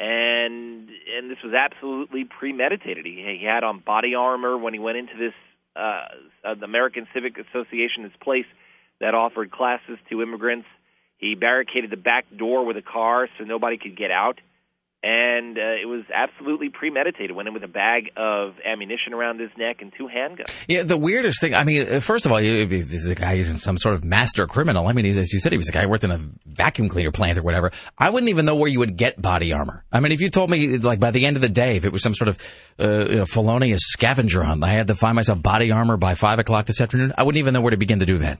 and 0.00 0.88
and 0.88 1.30
this 1.30 1.38
was 1.44 1.52
absolutely 1.52 2.24
premeditated. 2.24 3.04
He, 3.04 3.38
he 3.38 3.46
had 3.46 3.62
on 3.62 3.80
body 3.80 4.14
armor 4.14 4.56
when 4.56 4.72
he 4.72 4.80
went 4.80 4.96
into 4.96 5.12
this 5.18 5.34
uh, 5.76 6.04
uh, 6.42 6.54
the 6.54 6.64
American 6.64 7.06
Civic 7.14 7.36
Association, 7.38 8.02
this 8.02 8.12
place 8.20 8.46
that 9.00 9.14
offered 9.14 9.50
classes 9.50 9.98
to 10.08 10.22
immigrants. 10.22 10.66
He 11.18 11.34
barricaded 11.34 11.90
the 11.90 11.98
back 11.98 12.24
door 12.34 12.64
with 12.64 12.78
a 12.78 12.82
car 12.82 13.28
so 13.38 13.44
nobody 13.44 13.76
could 13.76 13.96
get 13.96 14.10
out 14.10 14.40
and 15.02 15.56
uh, 15.56 15.80
it 15.80 15.86
was 15.88 16.04
absolutely 16.14 16.68
premeditated. 16.68 17.32
Went 17.34 17.48
in 17.48 17.54
with 17.54 17.64
a 17.64 17.68
bag 17.68 18.10
of 18.16 18.54
ammunition 18.66 19.14
around 19.14 19.40
his 19.40 19.48
neck 19.56 19.76
and 19.80 19.92
two 19.96 20.08
handguns. 20.08 20.52
Yeah, 20.68 20.82
the 20.82 20.96
weirdest 20.98 21.40
thing. 21.40 21.54
I 21.54 21.64
mean, 21.64 21.86
uh, 21.88 22.00
first 22.00 22.26
of 22.26 22.32
all, 22.32 22.40
you- 22.40 22.66
this 22.66 22.92
is 22.92 23.08
a 23.08 23.14
guy 23.14 23.36
who's 23.36 23.62
some 23.62 23.78
sort 23.78 23.94
of 23.94 24.04
master 24.04 24.46
criminal. 24.46 24.86
I 24.88 24.92
mean, 24.92 25.06
he's, 25.06 25.16
as 25.16 25.32
you 25.32 25.38
said, 25.38 25.52
he 25.52 25.58
was 25.58 25.68
a 25.68 25.72
guy 25.72 25.82
who 25.82 25.88
worked 25.88 26.04
in 26.04 26.10
a 26.10 26.20
vacuum 26.44 26.88
cleaner 26.88 27.10
plant 27.12 27.38
or 27.38 27.42
whatever. 27.42 27.70
I 27.98 28.10
wouldn't 28.10 28.28
even 28.28 28.44
know 28.44 28.56
where 28.56 28.68
you 28.68 28.78
would 28.80 28.96
get 28.96 29.20
body 29.20 29.52
armor. 29.54 29.84
I 29.90 30.00
mean, 30.00 30.12
if 30.12 30.20
you 30.20 30.28
told 30.28 30.50
me, 30.50 30.76
like, 30.78 31.00
by 31.00 31.10
the 31.10 31.24
end 31.24 31.36
of 31.36 31.40
the 31.42 31.48
day, 31.48 31.76
if 31.76 31.84
it 31.86 31.92
was 31.92 32.02
some 32.02 32.14
sort 32.14 32.28
of 32.28 32.38
uh, 32.78 33.08
you 33.08 33.16
know, 33.16 33.24
felonious 33.24 33.80
scavenger 33.84 34.42
hunt, 34.42 34.62
I 34.62 34.68
had 34.68 34.88
to 34.88 34.94
find 34.94 35.16
myself 35.16 35.42
body 35.42 35.70
armor 35.72 35.96
by 35.96 36.14
five 36.14 36.38
o'clock 36.38 36.66
this 36.66 36.80
afternoon. 36.80 37.14
I 37.16 37.22
wouldn't 37.22 37.38
even 37.38 37.54
know 37.54 37.62
where 37.62 37.70
to 37.70 37.76
begin 37.78 38.00
to 38.00 38.06
do 38.06 38.18
that. 38.18 38.38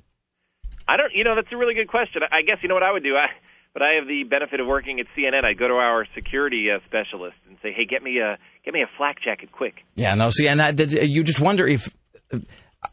I 0.86 0.96
don't, 0.96 1.12
you 1.14 1.24
know, 1.24 1.34
that's 1.36 1.52
a 1.52 1.56
really 1.56 1.74
good 1.74 1.88
question. 1.88 2.22
I 2.30 2.42
guess 2.42 2.58
you 2.62 2.68
know 2.68 2.74
what 2.74 2.82
I 2.82 2.92
would 2.92 3.04
do. 3.04 3.14
I, 3.16 3.26
but 3.72 3.82
I 3.82 3.94
have 3.98 4.08
the 4.08 4.24
benefit 4.24 4.60
of 4.60 4.66
working 4.66 5.00
at 5.00 5.06
CNN. 5.16 5.44
I 5.44 5.54
go 5.54 5.68
to 5.68 5.74
our 5.74 6.06
security 6.14 6.68
uh, 6.74 6.80
specialist 6.86 7.36
and 7.48 7.56
say, 7.62 7.72
"Hey, 7.72 7.84
get 7.84 8.02
me 8.02 8.18
a 8.18 8.38
get 8.64 8.74
me 8.74 8.82
a 8.82 8.90
flak 8.96 9.22
jacket, 9.22 9.52
quick." 9.52 9.74
Yeah, 9.94 10.14
no, 10.14 10.30
see, 10.30 10.48
and 10.48 10.60
I, 10.60 10.72
did, 10.72 10.92
you 10.92 11.22
just 11.22 11.40
wonder 11.40 11.66
if. 11.66 11.88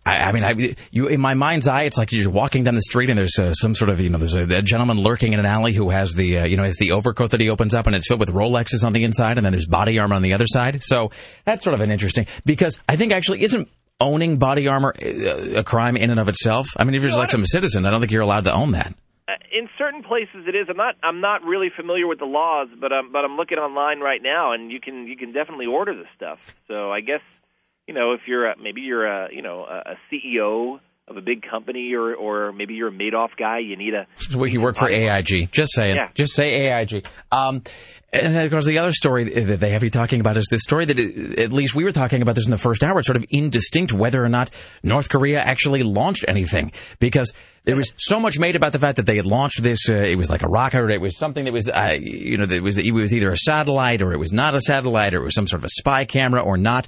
I, 0.05 0.17
I 0.17 0.31
mean, 0.33 0.43
I, 0.43 0.75
you 0.91 1.07
in 1.07 1.21
my 1.21 1.33
mind's 1.33 1.65
eye, 1.65 1.83
it's 1.83 1.97
like 1.97 2.11
you're 2.11 2.29
walking 2.29 2.65
down 2.65 2.75
the 2.75 2.81
street 2.81 3.09
and 3.09 3.17
there's 3.17 3.39
uh, 3.39 3.53
some 3.53 3.73
sort 3.73 3.89
of 3.89 4.01
you 4.01 4.09
know 4.09 4.17
there's 4.17 4.35
a, 4.35 4.43
a 4.43 4.61
gentleman 4.61 4.97
lurking 4.97 5.31
in 5.31 5.39
an 5.39 5.45
alley 5.45 5.71
who 5.71 5.89
has 5.91 6.13
the 6.13 6.39
uh, 6.39 6.45
you 6.45 6.57
know 6.57 6.63
has 6.63 6.75
the 6.75 6.91
overcoat 6.91 7.31
that 7.31 7.39
he 7.39 7.49
opens 7.49 7.73
up 7.73 7.87
and 7.87 7.95
it's 7.95 8.07
filled 8.07 8.19
with 8.19 8.33
Rolexes 8.33 8.85
on 8.85 8.91
the 8.91 9.05
inside 9.05 9.37
and 9.37 9.45
then 9.45 9.53
there's 9.53 9.65
body 9.65 9.97
armor 9.97 10.15
on 10.15 10.23
the 10.23 10.33
other 10.33 10.45
side. 10.45 10.83
So 10.83 11.11
that's 11.45 11.63
sort 11.63 11.73
of 11.73 11.79
an 11.79 11.89
interesting 11.89 12.27
because 12.45 12.79
I 12.89 12.97
think 12.97 13.13
actually 13.13 13.43
isn't 13.43 13.69
owning 14.01 14.37
body 14.37 14.67
armor 14.67 14.93
uh, 15.01 15.59
a 15.59 15.63
crime 15.63 15.95
in 15.95 16.09
and 16.09 16.19
of 16.19 16.27
itself. 16.27 16.67
I 16.75 16.83
mean, 16.83 16.93
if 16.93 17.01
you're 17.01 17.09
just 17.09 17.19
like 17.19 17.31
some 17.31 17.45
citizen, 17.45 17.85
I 17.85 17.91
don't 17.91 18.01
think 18.01 18.11
you're 18.11 18.21
allowed 18.21 18.43
to 18.43 18.53
own 18.53 18.71
that. 18.71 18.93
Uh, 19.27 19.33
in 19.51 19.67
certain 19.77 20.03
places 20.03 20.45
it 20.47 20.55
is. 20.55 20.67
I'm 20.69 20.77
not 20.77 20.95
I'm 21.03 21.19
not 21.19 21.43
really 21.43 21.67
familiar 21.75 22.07
with 22.07 22.19
the 22.19 22.25
laws, 22.25 22.69
but 22.79 22.93
I'm 22.93 23.11
but 23.11 23.25
I'm 23.25 23.35
looking 23.35 23.57
online 23.57 23.99
right 23.99 24.21
now, 24.23 24.53
and 24.53 24.71
you 24.71 24.79
can 24.79 25.05
you 25.07 25.17
can 25.17 25.33
definitely 25.33 25.65
order 25.65 25.93
this 25.93 26.07
stuff. 26.15 26.39
So 26.67 26.91
I 26.91 27.01
guess 27.01 27.21
you 27.87 27.93
know 27.93 28.13
if 28.13 28.21
you're 28.25 28.51
a, 28.51 28.55
maybe 28.57 28.81
you're 28.81 29.05
a 29.05 29.27
you 29.33 29.41
know 29.41 29.65
a, 29.65 29.91
a 29.91 29.95
CEO 30.09 30.79
of 31.07 31.15
a 31.15 31.21
big 31.21 31.41
company, 31.41 31.93
or 31.93 32.15
or 32.15 32.51
maybe 32.51 32.73
you're 32.73 32.89
a 32.89 32.91
Madoff 32.91 33.29
guy, 33.37 33.59
you 33.59 33.77
need 33.77 33.93
a. 33.93 34.07
You 34.29 34.61
work 34.61 34.75
for 34.75 34.89
AIG. 34.89 35.51
Just 35.51 35.73
saying. 35.73 35.95
Yeah. 35.95 36.09
Just 36.13 36.33
say 36.33 36.69
AIG. 36.69 37.05
Um, 37.31 37.63
and 38.13 38.35
then, 38.35 38.45
of 38.45 38.51
course, 38.51 38.65
the 38.65 38.77
other 38.79 38.93
story 38.93 39.25
that 39.25 39.59
they 39.59 39.71
have 39.71 39.83
you 39.83 39.89
talking 39.89 40.21
about 40.21 40.37
is 40.37 40.47
this 40.49 40.63
story 40.63 40.85
that, 40.85 40.97
it, 40.97 41.39
at 41.39 41.51
least 41.51 41.75
we 41.75 41.83
were 41.83 41.91
talking 41.91 42.21
about 42.21 42.35
this 42.35 42.45
in 42.45 42.51
the 42.51 42.57
first 42.57 42.83
hour. 42.83 42.99
It's 42.99 43.07
sort 43.07 43.17
of 43.17 43.25
indistinct 43.29 43.91
whether 43.91 44.23
or 44.23 44.29
not 44.29 44.49
North 44.81 45.09
Korea 45.09 45.41
actually 45.41 45.83
launched 45.83 46.23
anything 46.27 46.71
because 46.99 47.33
there 47.67 47.75
was 47.75 47.93
so 47.97 48.17
much 48.19 48.39
made 48.39 48.55
about 48.55 48.71
the 48.71 48.79
fact 48.79 48.95
that 48.95 49.05
they 49.05 49.17
had 49.17 49.25
launched 49.25 49.61
this. 49.61 49.89
Uh, 49.89 49.95
it 49.95 50.17
was 50.17 50.29
like 50.29 50.41
a 50.41 50.47
rocket, 50.47 50.79
or 50.79 50.89
it 50.89 51.01
was 51.01 51.17
something 51.17 51.43
that 51.43 51.51
was, 51.51 51.67
uh, 51.67 51.97
you 51.99 52.37
know, 52.37 52.45
that 52.45 52.63
was 52.63 52.77
it 52.77 52.91
was 52.91 53.13
either 53.13 53.29
a 53.29 53.37
satellite 53.37 54.01
or 54.01 54.13
it 54.13 54.17
was 54.17 54.31
not 54.31 54.55
a 54.55 54.61
satellite, 54.61 55.13
or 55.13 55.17
it 55.17 55.25
was 55.25 55.35
some 55.35 55.47
sort 55.47 55.59
of 55.59 55.65
a 55.65 55.69
spy 55.69 56.05
camera 56.05 56.41
or 56.41 56.57
not. 56.57 56.87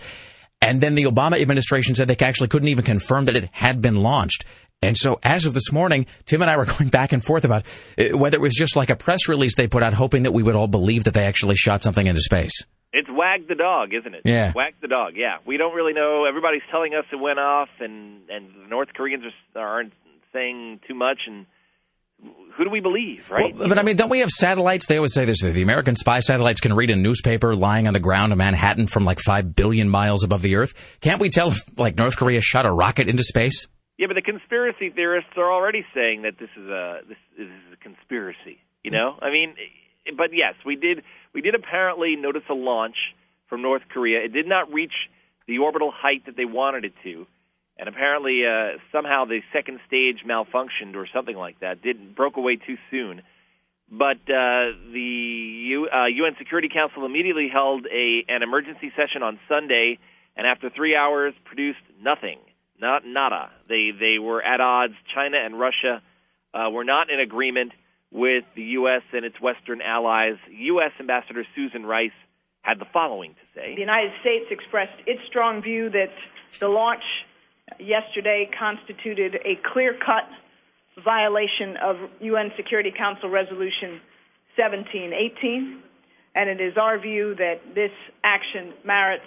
And 0.62 0.80
then 0.80 0.96
the 0.96 1.04
Obama 1.04 1.40
administration 1.40 1.96
said 1.96 2.08
they 2.08 2.16
actually 2.26 2.48
couldn't 2.48 2.70
even 2.70 2.86
confirm 2.86 3.26
that 3.26 3.36
it 3.36 3.50
had 3.52 3.82
been 3.82 3.98
launched. 3.98 4.46
And 4.82 4.96
so, 4.96 5.20
as 5.22 5.46
of 5.46 5.54
this 5.54 5.70
morning, 5.74 6.06
Tim 6.26 6.42
and 6.42 6.50
I 6.50 6.56
were 6.56 6.66
going 6.78 6.88
back 6.90 7.12
and 7.12 7.22
forth 7.22 7.44
about 7.44 7.66
uh, 7.98 8.18
whether 8.18 8.38
it 8.38 8.42
was 8.42 8.56
just 8.56 8.78
like 8.78 8.90
a 8.90 8.96
press 8.96 9.28
release 9.28 9.56
they 9.56 9.68
put 9.68 9.84
out, 9.84 9.94
hoping 9.94 10.24
that 10.24 10.32
we 10.32 10.44
would 10.44 10.56
all 10.56 10.70
believe 10.70 11.04
that 11.04 11.14
they 11.14 11.26
actually 11.26 11.56
shot 11.58 11.84
something 11.84 12.08
into 12.08 12.22
space. 12.22 12.54
It's 12.94 13.10
wag 13.12 13.50
the 13.50 13.56
dog, 13.56 13.94
isn't 13.94 14.16
it? 14.16 14.22
Yeah. 14.24 14.54
Wag 14.56 14.76
the 14.82 14.88
dog. 14.88 15.14
Yeah. 15.16 15.38
We 15.46 15.58
don't 15.58 15.76
really 15.76 15.94
know. 15.94 16.26
Everybody's 16.26 16.64
telling 16.72 16.96
us 16.96 17.04
it 17.12 17.18
went 17.18 17.38
off, 17.38 17.70
and 17.82 18.30
and 18.30 18.48
the 18.64 18.70
North 18.70 18.90
Koreans 18.96 19.26
are, 19.56 19.68
aren't 19.68 19.94
saying 20.34 20.82
too 20.88 20.96
much. 20.96 21.20
And 21.28 21.46
who 22.58 22.64
do 22.64 22.70
we 22.70 22.80
believe, 22.80 23.30
right? 23.30 23.56
Well, 23.56 23.70
but 23.70 23.80
I 23.80 23.84
mean, 23.84 23.96
don't 23.96 24.10
we 24.10 24.20
have 24.20 24.30
satellites? 24.30 24.88
They 24.88 24.98
always 24.98 25.14
say 25.14 25.26
this: 25.26 25.42
the 25.42 25.62
American 25.62 25.96
spy 25.96 26.20
satellites 26.20 26.60
can 26.60 26.74
read 26.74 26.90
a 26.90 26.96
newspaper 26.96 27.56
lying 27.56 27.88
on 27.88 27.94
the 27.94 28.00
ground 28.00 28.32
in 28.32 28.38
Manhattan 28.38 28.88
from 28.88 29.06
like 29.06 29.20
five 29.20 29.56
billion 29.56 29.90
miles 29.90 30.24
above 30.24 30.42
the 30.42 30.56
Earth. 30.56 30.98
Can't 31.02 31.22
we 31.22 31.30
tell 31.30 31.50
if 31.50 31.78
like 31.78 31.98
North 31.98 32.18
Korea 32.18 32.42
shot 32.42 32.66
a 32.66 32.72
rocket 32.72 33.08
into 33.08 33.24
space? 33.24 33.68
Yeah, 33.98 34.08
but 34.08 34.16
the 34.16 34.22
conspiracy 34.22 34.90
theorists 34.90 35.32
are 35.36 35.52
already 35.52 35.86
saying 35.94 36.22
that 36.24 36.40
this 36.40 36.50
is 36.56 36.68
a 36.68 37.00
this 37.08 37.18
is 37.38 37.50
a 37.74 37.78
conspiracy. 37.78 38.60
You 38.84 38.92
know, 38.92 39.18
I 39.22 39.30
mean, 39.30 39.56
but 40.16 40.30
yes, 40.34 40.56
we 40.66 40.76
did 40.76 41.04
we 41.34 41.42
did 41.42 41.56
apparently 41.56 42.16
notice 42.16 42.44
a 42.50 42.54
launch 42.54 42.96
from 43.50 43.62
North 43.62 43.84
Korea. 43.94 44.24
It 44.24 44.34
did 44.34 44.48
not 44.48 44.72
reach 44.72 44.94
the 45.48 45.58
orbital 45.58 45.92
height 45.94 46.26
that 46.28 46.38
they 46.38 46.46
wanted 46.46 46.86
it 46.86 46.94
to, 47.04 47.26
and 47.80 47.88
apparently 47.88 48.46
uh, 48.46 48.78
somehow 48.92 49.24
the 49.24 49.40
second 49.54 49.80
stage 49.88 50.20
malfunctioned 50.28 50.96
or 50.96 51.08
something 51.14 51.36
like 51.36 51.62
that. 51.62 51.82
Did 51.82 52.14
broke 52.14 52.36
away 52.36 52.58
too 52.58 52.78
soon. 52.92 53.22
But 53.90 54.18
uh, 54.30 54.76
the 54.92 55.00
U, 55.00 55.90
uh, 55.90 56.06
UN 56.06 56.36
Security 56.38 56.70
Council 56.72 57.06
immediately 57.06 57.48
held 57.52 57.88
a 57.88 58.26
an 58.28 58.44
emergency 58.44 58.92
session 58.96 59.24
on 59.24 59.40
Sunday, 59.48 59.98
and 60.36 60.46
after 60.46 60.70
three 60.70 60.96
hours, 60.96 61.34
produced 61.46 61.80
nothing. 62.00 62.38
Not 62.80 63.04
nada. 63.06 63.50
They 63.68 63.92
they 63.98 64.20
were 64.20 64.44
at 64.44 64.62
odds. 64.62 64.94
China 65.16 65.38
and 65.38 65.60
Russia 65.60 66.04
uh, 66.54 66.70
were 66.70 66.84
not 66.84 67.10
in 67.10 67.20
agreement 67.20 67.72
with 68.12 68.44
the 68.56 68.64
U.S. 68.64 69.02
and 69.12 69.26
its 69.26 69.40
Western 69.42 69.82
allies. 69.82 70.36
U.S. 70.52 70.92
Ambassador 71.00 71.46
Susan 71.56 71.86
Rice 71.86 72.12
had 72.62 72.78
the 72.80 72.86
following 72.94 73.34
to 73.34 73.60
say: 73.60 73.74
The 73.74 73.82
United 73.82 74.12
States 74.22 74.46
expressed 74.52 75.02
its 75.08 75.22
strong 75.28 75.64
view 75.64 75.90
that 75.90 76.12
the 76.60 76.68
launch 76.68 77.04
yesterday 77.80 78.50
constituted 78.58 79.36
a 79.36 79.60
clear-cut 79.74 80.28
violation 81.04 81.78
of 81.82 81.96
UN 82.22 82.52
Security 82.58 82.92
Council 82.96 83.30
Resolution 83.30 84.02
1718, 84.58 85.82
and 86.36 86.50
it 86.50 86.62
is 86.62 86.78
our 86.78 87.00
view 87.00 87.36
that 87.36 87.62
this 87.76 87.92
action 88.24 88.74
merits 88.84 89.24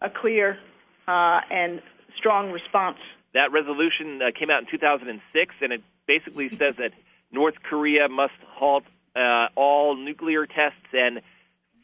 a 0.00 0.08
clear 0.10 0.58
uh, 1.06 1.40
and 1.50 1.80
strong 2.16 2.50
response. 2.52 2.98
That 3.34 3.52
resolution 3.52 4.20
uh, 4.22 4.30
came 4.38 4.50
out 4.50 4.62
in 4.62 4.68
2006, 4.70 5.54
and 5.60 5.72
it 5.72 5.82
basically 6.06 6.48
says 6.50 6.74
that 6.78 6.92
North 7.32 7.54
Korea 7.68 8.08
must 8.08 8.38
halt 8.46 8.84
uh, 9.16 9.48
all 9.56 9.96
nuclear 9.96 10.46
tests 10.46 10.88
and 10.92 11.20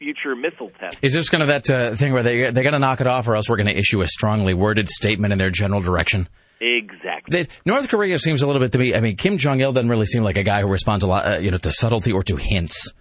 future 0.05 0.35
missile 0.35 0.71
tests. 0.79 0.99
Is 1.01 1.13
this 1.13 1.29
kind 1.29 1.41
of 1.41 1.47
that 1.47 1.69
uh, 1.69 1.95
thing 1.95 2.13
where 2.13 2.23
they 2.23 2.51
they're 2.51 2.63
going 2.63 2.73
to 2.73 2.79
knock 2.79 3.01
it 3.01 3.07
off, 3.07 3.27
or 3.27 3.35
else 3.35 3.49
we're 3.49 3.57
going 3.57 3.73
to 3.73 3.77
issue 3.77 4.01
a 4.01 4.07
strongly 4.07 4.53
worded 4.53 4.87
statement 4.89 5.33
in 5.33 5.39
their 5.39 5.49
general 5.49 5.81
direction? 5.81 6.29
Exactly. 6.61 7.47
North 7.65 7.89
Korea 7.89 8.17
seems 8.19 8.41
a 8.41 8.47
little 8.47 8.61
bit 8.61 8.71
to 8.73 8.77
me. 8.77 8.95
I 8.95 9.01
mean, 9.01 9.17
Kim 9.17 9.37
Jong 9.37 9.59
Il 9.59 9.73
doesn't 9.73 9.89
really 9.89 10.05
seem 10.05 10.23
like 10.23 10.37
a 10.37 10.43
guy 10.43 10.61
who 10.61 10.67
responds 10.67 11.03
a 11.03 11.07
lot, 11.07 11.25
uh, 11.27 11.37
you 11.37 11.51
know, 11.51 11.57
to 11.57 11.71
subtlety 11.71 12.11
or 12.13 12.23
to 12.23 12.37
hints. 12.37 12.93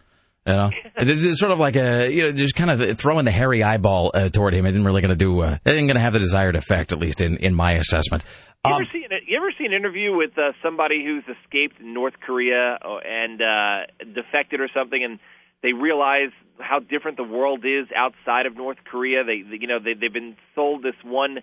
You 0.46 0.52
know, 0.54 0.70
it's, 0.96 1.38
sort 1.38 1.52
of 1.52 1.58
like 1.58 1.76
a 1.76 2.10
you 2.10 2.22
know, 2.22 2.32
just 2.32 2.54
kind 2.54 2.70
of 2.70 2.98
throwing 2.98 3.24
the 3.24 3.30
hairy 3.30 3.62
eyeball 3.62 4.10
uh, 4.14 4.28
toward 4.30 4.54
him. 4.54 4.66
It 4.66 4.70
isn't 4.70 4.84
really 4.84 5.02
going 5.02 5.12
to 5.12 5.16
do. 5.16 5.40
Uh, 5.40 5.58
it 5.64 5.70
isn't 5.72 5.86
going 5.86 5.96
to 5.96 6.00
have 6.00 6.14
the 6.14 6.18
desired 6.18 6.56
effect, 6.56 6.92
at 6.92 6.98
least 6.98 7.20
in 7.20 7.36
in 7.38 7.54
my 7.54 7.72
assessment. 7.72 8.24
You 8.66 8.72
Um, 8.72 8.82
ever 8.82 8.90
seen 8.92 9.02
you 9.26 9.36
ever 9.36 9.52
see 9.58 9.66
an 9.66 9.72
interview 9.72 10.16
with 10.16 10.36
uh, 10.38 10.52
somebody 10.62 11.04
who's 11.04 11.24
escaped 11.36 11.80
North 11.80 12.14
Korea 12.26 12.78
and 12.82 13.40
uh, 13.40 13.86
defected 14.14 14.60
or 14.60 14.68
something, 14.74 15.02
and 15.02 15.18
they 15.62 15.72
realize 15.72 16.30
how 16.58 16.78
different 16.78 17.16
the 17.16 17.24
world 17.24 17.64
is 17.64 17.86
outside 17.96 18.46
of 18.46 18.56
North 18.56 18.78
Korea? 18.84 19.24
They, 19.24 19.42
they 19.42 19.58
you 19.60 19.66
know, 19.66 19.78
they, 19.78 19.94
they've 19.94 20.12
been 20.12 20.36
sold 20.54 20.82
this 20.82 20.94
one 21.04 21.38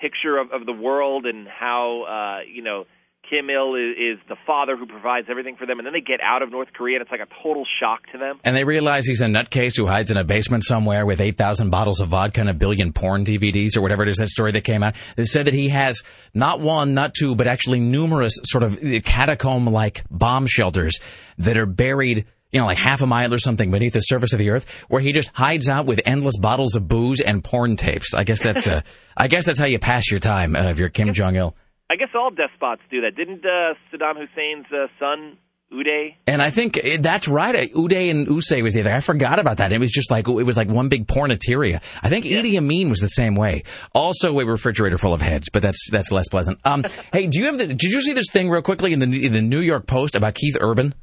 picture 0.00 0.38
of, 0.38 0.52
of 0.52 0.66
the 0.66 0.72
world 0.72 1.26
and 1.26 1.46
how 1.48 2.40
uh, 2.42 2.42
you 2.52 2.62
know 2.62 2.84
Kim 3.28 3.50
Il 3.50 3.74
is, 3.74 4.16
is 4.16 4.18
the 4.28 4.36
father 4.46 4.76
who 4.76 4.86
provides 4.86 5.26
everything 5.30 5.56
for 5.56 5.66
them, 5.66 5.78
and 5.78 5.86
then 5.86 5.92
they 5.92 6.00
get 6.00 6.20
out 6.22 6.42
of 6.42 6.50
North 6.50 6.68
Korea, 6.72 6.96
and 6.96 7.02
it's 7.02 7.10
like 7.10 7.20
a 7.20 7.42
total 7.42 7.64
shock 7.80 8.00
to 8.12 8.18
them. 8.18 8.40
and 8.44 8.56
they 8.56 8.64
realize 8.64 9.06
he's 9.06 9.20
a 9.20 9.26
nutcase 9.26 9.76
who 9.76 9.86
hides 9.86 10.10
in 10.10 10.16
a 10.16 10.24
basement 10.24 10.64
somewhere 10.64 11.04
with 11.04 11.20
8,000 11.20 11.70
bottles 11.70 12.00
of 12.00 12.08
vodka 12.08 12.40
and 12.40 12.48
a 12.48 12.54
billion 12.54 12.92
porn 12.92 13.24
DVDs 13.24 13.76
or 13.76 13.82
whatever 13.82 14.02
it 14.02 14.08
is, 14.08 14.16
that 14.16 14.28
story 14.28 14.52
that 14.52 14.62
came 14.62 14.82
out. 14.82 14.94
They 15.16 15.24
said 15.24 15.46
that 15.46 15.54
he 15.54 15.68
has 15.68 16.02
not 16.32 16.60
one, 16.60 16.94
not 16.94 17.12
two, 17.14 17.34
but 17.34 17.46
actually 17.46 17.80
numerous 17.80 18.38
sort 18.44 18.64
of 18.64 18.78
catacomb-like 19.04 20.04
bomb 20.10 20.46
shelters 20.46 20.98
that 21.38 21.56
are 21.56 21.66
buried, 21.66 22.24
you 22.52 22.60
know, 22.60 22.66
like 22.66 22.78
half 22.78 23.02
a 23.02 23.06
mile 23.06 23.32
or 23.32 23.38
something 23.38 23.70
beneath 23.70 23.92
the 23.92 24.00
surface 24.00 24.32
of 24.32 24.38
the 24.38 24.50
earth, 24.50 24.68
where 24.88 25.00
he 25.00 25.12
just 25.12 25.30
hides 25.34 25.68
out 25.68 25.86
with 25.86 26.00
endless 26.06 26.38
bottles 26.38 26.74
of 26.74 26.88
booze 26.88 27.20
and 27.20 27.44
porn 27.44 27.76
tapes. 27.76 28.14
I 28.14 28.24
guess 28.24 28.42
that's, 28.42 28.66
uh, 28.66 28.82
I 29.16 29.28
guess 29.28 29.46
that's 29.46 29.60
how 29.60 29.66
you 29.66 29.78
pass 29.78 30.10
your 30.10 30.20
time 30.20 30.56
uh, 30.56 30.64
if 30.64 30.78
you're 30.78 30.88
Kim 30.88 31.12
Jong-il. 31.12 31.54
I 31.90 31.96
guess 31.96 32.08
all 32.14 32.30
despots 32.30 32.82
do 32.90 33.00
that. 33.02 33.16
Didn't 33.16 33.44
uh, 33.44 33.74
Saddam 33.90 34.16
Hussein's 34.16 34.66
uh, 34.72 34.88
son 34.98 35.38
Uday? 35.72 36.16
And 36.26 36.42
I 36.42 36.50
think 36.50 36.78
eh, 36.82 36.98
that's 37.00 37.28
right. 37.28 37.54
Uh, 37.54 37.78
Uday 37.78 38.10
and 38.10 38.26
Usay 38.26 38.62
was 38.62 38.74
the 38.74 38.80
other. 38.80 38.92
I 38.92 39.00
forgot 39.00 39.38
about 39.38 39.58
that. 39.58 39.72
It 39.72 39.80
was 39.80 39.90
just 39.90 40.10
like 40.10 40.28
it 40.28 40.32
was 40.32 40.56
like 40.56 40.68
one 40.68 40.88
big 40.88 41.06
pornateria. 41.06 41.82
I 42.02 42.08
think 42.08 42.24
Idi 42.26 42.56
Amin 42.56 42.90
was 42.90 43.00
the 43.00 43.08
same 43.08 43.34
way. 43.36 43.64
Also 43.94 44.38
a 44.38 44.44
refrigerator 44.44 44.98
full 44.98 45.14
of 45.14 45.22
heads, 45.22 45.48
but 45.50 45.62
that's 45.62 45.90
that's 45.90 46.12
less 46.12 46.28
pleasant. 46.28 46.60
Um, 46.64 46.84
hey, 47.12 47.26
do 47.26 47.38
you 47.38 47.46
have 47.46 47.58
the? 47.58 47.68
Did 47.68 47.92
you 47.92 48.00
see 48.00 48.12
this 48.12 48.30
thing 48.30 48.50
real 48.50 48.62
quickly 48.62 48.92
in 48.92 48.98
the 48.98 49.26
in 49.26 49.32
the 49.32 49.42
New 49.42 49.60
York 49.60 49.86
Post 49.86 50.14
about 50.14 50.34
Keith 50.34 50.56
Urban? 50.60 50.94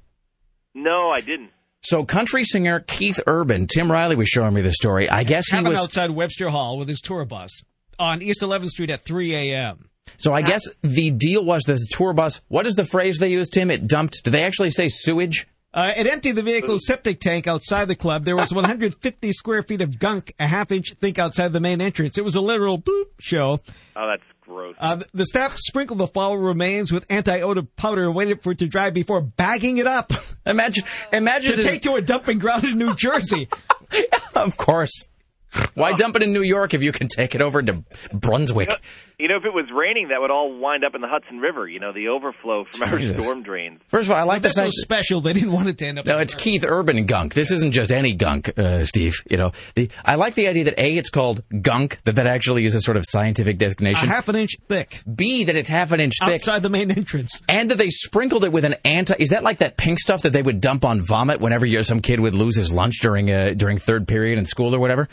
No, 0.76 1.10
I 1.10 1.22
didn't. 1.22 1.50
So 1.82 2.04
country 2.04 2.44
singer 2.44 2.80
Keith 2.82 3.20
Urban, 3.28 3.66
Tim 3.68 3.92
Riley 3.92 4.16
was 4.16 4.28
showing 4.28 4.54
me 4.54 4.62
the 4.62 4.72
story. 4.74 5.10
I 5.10 5.24
guess 5.24 5.48
he 5.50 5.56
Have 5.56 5.66
him 5.66 5.72
was. 5.72 5.80
outside 5.80 6.12
Webster 6.12 6.50
Hall 6.50 6.78
with 6.78 6.88
his 6.90 7.00
tour 7.00 7.26
bus 7.26 7.62
on 7.98 8.22
East 8.22 8.42
11th 8.42 8.70
Street 8.70 8.90
at 8.90 9.04
3 9.06 9.34
a.m. 9.36 9.90
So 10.18 10.34
I 10.34 10.42
guess 10.42 10.62
the 10.82 11.12
deal 11.12 11.44
was 11.44 11.64
that 11.64 11.74
the 11.74 11.88
tour 11.92 12.14
bus. 12.14 12.42
What 12.48 12.68
is 12.68 12.76
the 12.76 12.86
phrase 12.86 13.18
they 13.20 13.32
used, 13.32 13.54
Tim? 13.54 13.72
It 13.72 13.88
dumped. 13.88 14.24
Do 14.24 14.32
they 14.32 14.44
actually 14.44 14.70
say 14.72 14.88
sewage? 14.88 15.48
Uh, 15.74 15.92
it 15.98 16.08
emptied 16.08 16.32
the 16.34 16.42
vehicle's 16.44 16.86
septic 16.88 17.20
tank 17.20 17.48
outside 17.48 17.88
the 17.88 17.96
club. 17.96 18.24
There 18.24 18.36
was 18.38 18.54
150 18.54 19.32
square 19.34 19.62
feet 19.62 19.82
of 19.82 20.00
gunk, 20.00 20.34
a 20.40 20.48
half 20.48 20.72
inch 20.72 20.94
thick 21.02 21.20
outside 21.20 21.54
the 21.54 21.60
main 21.60 21.82
entrance. 21.82 22.18
It 22.18 22.24
was 22.24 22.36
a 22.36 22.42
literal 22.42 22.80
boop 22.80 23.06
show. 23.20 23.60
Oh, 23.96 24.08
that's 24.08 24.24
gross. 24.56 24.76
Uh, 24.80 25.02
the 25.14 25.26
staff 25.26 25.56
sprinkled 25.58 26.00
the 26.00 26.08
foul 26.08 26.38
remains 26.38 26.92
with 26.92 27.06
anti-odor 27.10 27.64
powder 27.64 28.06
and 28.06 28.16
waited 28.16 28.42
for 28.42 28.52
it 28.52 28.60
to 28.60 28.68
dry 28.68 28.90
before 28.90 29.22
bagging 29.22 29.78
it 29.78 29.88
up. 29.88 30.12
Imagine, 30.48 30.84
imagine 31.12 31.52
to 31.52 31.58
this- 31.58 31.66
take 31.66 31.82
to 31.82 31.96
a 31.96 32.02
dumping 32.02 32.38
ground 32.38 32.64
in 32.66 32.78
New 32.78 32.94
Jersey. 32.96 33.50
of 34.36 34.58
course. 34.58 35.06
Why 35.74 35.94
dump 35.94 36.16
it 36.18 36.22
in 36.22 36.34
New 36.34 36.44
York 36.44 36.74
if 36.74 36.84
you 36.84 36.92
can 36.92 37.08
take 37.08 37.34
it 37.34 37.42
over 37.42 37.64
to 37.64 37.84
Brunswick? 38.14 38.70
You 39.18 39.30
know, 39.30 39.38
if 39.38 39.46
it 39.46 39.54
was 39.54 39.66
raining, 39.74 40.10
that 40.10 40.20
would 40.20 40.32
all 40.32 40.58
wind 40.60 40.84
up 40.84 40.94
in 40.94 41.02
the 41.02 41.08
Hudson 41.08 41.40
River. 41.40 41.68
You 41.68 41.80
know, 41.80 41.94
the 41.94 42.10
overflow 42.10 42.66
from 42.70 42.90
our 42.90 43.02
storm 43.02 43.44
drains. 43.44 43.80
First 43.88 44.10
of 44.10 44.12
all, 44.12 44.18
I 44.18 44.24
like 44.24 44.42
the 44.42 44.50
That's 44.50 44.58
so 44.58 44.70
special. 44.70 45.22
They 45.22 45.32
didn't 45.34 45.54
want 45.54 45.70
it 45.70 45.78
to 45.78 45.88
end 45.88 46.00
up. 46.00 46.06
No, 46.06 46.18
it's 46.20 46.36
Keith 46.36 46.66
Urban 46.68 47.06
gunk. 47.06 47.34
This 47.34 47.50
isn't 47.52 47.72
just 47.72 47.92
any 47.92 48.14
gunk, 48.14 48.58
uh, 48.58 48.84
Steve. 48.84 49.14
You 49.30 49.38
know, 49.38 49.52
the, 49.76 49.90
I 50.04 50.16
like 50.16 50.34
the 50.36 50.48
idea 50.48 50.66
that 50.66 50.80
a 50.80 50.98
it's 50.98 51.10
called 51.10 51.44
gunk, 51.62 52.02
that 52.04 52.16
that 52.16 52.28
actually 52.28 52.66
is 52.66 52.76
a 52.76 52.82
sort 52.82 52.98
of 52.98 53.06
scientific 53.08 53.56
a 53.56 53.58
designation. 53.58 54.10
half 54.10 54.28
an 54.28 54.36
inch 54.36 54.58
thick 54.68 55.02
B 55.14 55.46
that 55.46 55.56
it's 55.56 55.70
half 55.70 55.92
an 55.94 56.00
inch 56.02 56.16
thick, 56.20 56.34
outside 56.34 56.62
the 56.64 56.70
main 56.70 56.92
entrance. 56.92 57.42
and 57.48 57.72
that 57.72 57.78
they 57.78 57.90
sprinkled 57.90 58.44
it 58.44 58.52
with 58.52 58.66
an 58.66 58.76
anti. 58.84 59.16
Is 59.18 59.30
that 59.30 59.44
like 59.44 59.60
that 59.60 59.78
pink 59.78 60.00
stuff 60.00 60.24
that 60.24 60.34
they 60.34 60.42
would 60.42 60.60
dump 60.60 60.84
on 60.84 61.02
vomit 61.02 61.40
whenever 61.40 61.66
you, 61.66 61.84
some 61.84 62.02
kid 62.02 62.20
would 62.20 62.34
lose 62.34 62.58
his 62.58 62.72
lunch 62.72 62.96
during 63.02 63.32
uh, 63.32 63.54
during 63.56 63.78
third 63.78 64.08
period 64.08 64.38
in 64.38 64.46
school 64.46 64.76
or 64.76 64.80
whatever? 64.80 65.08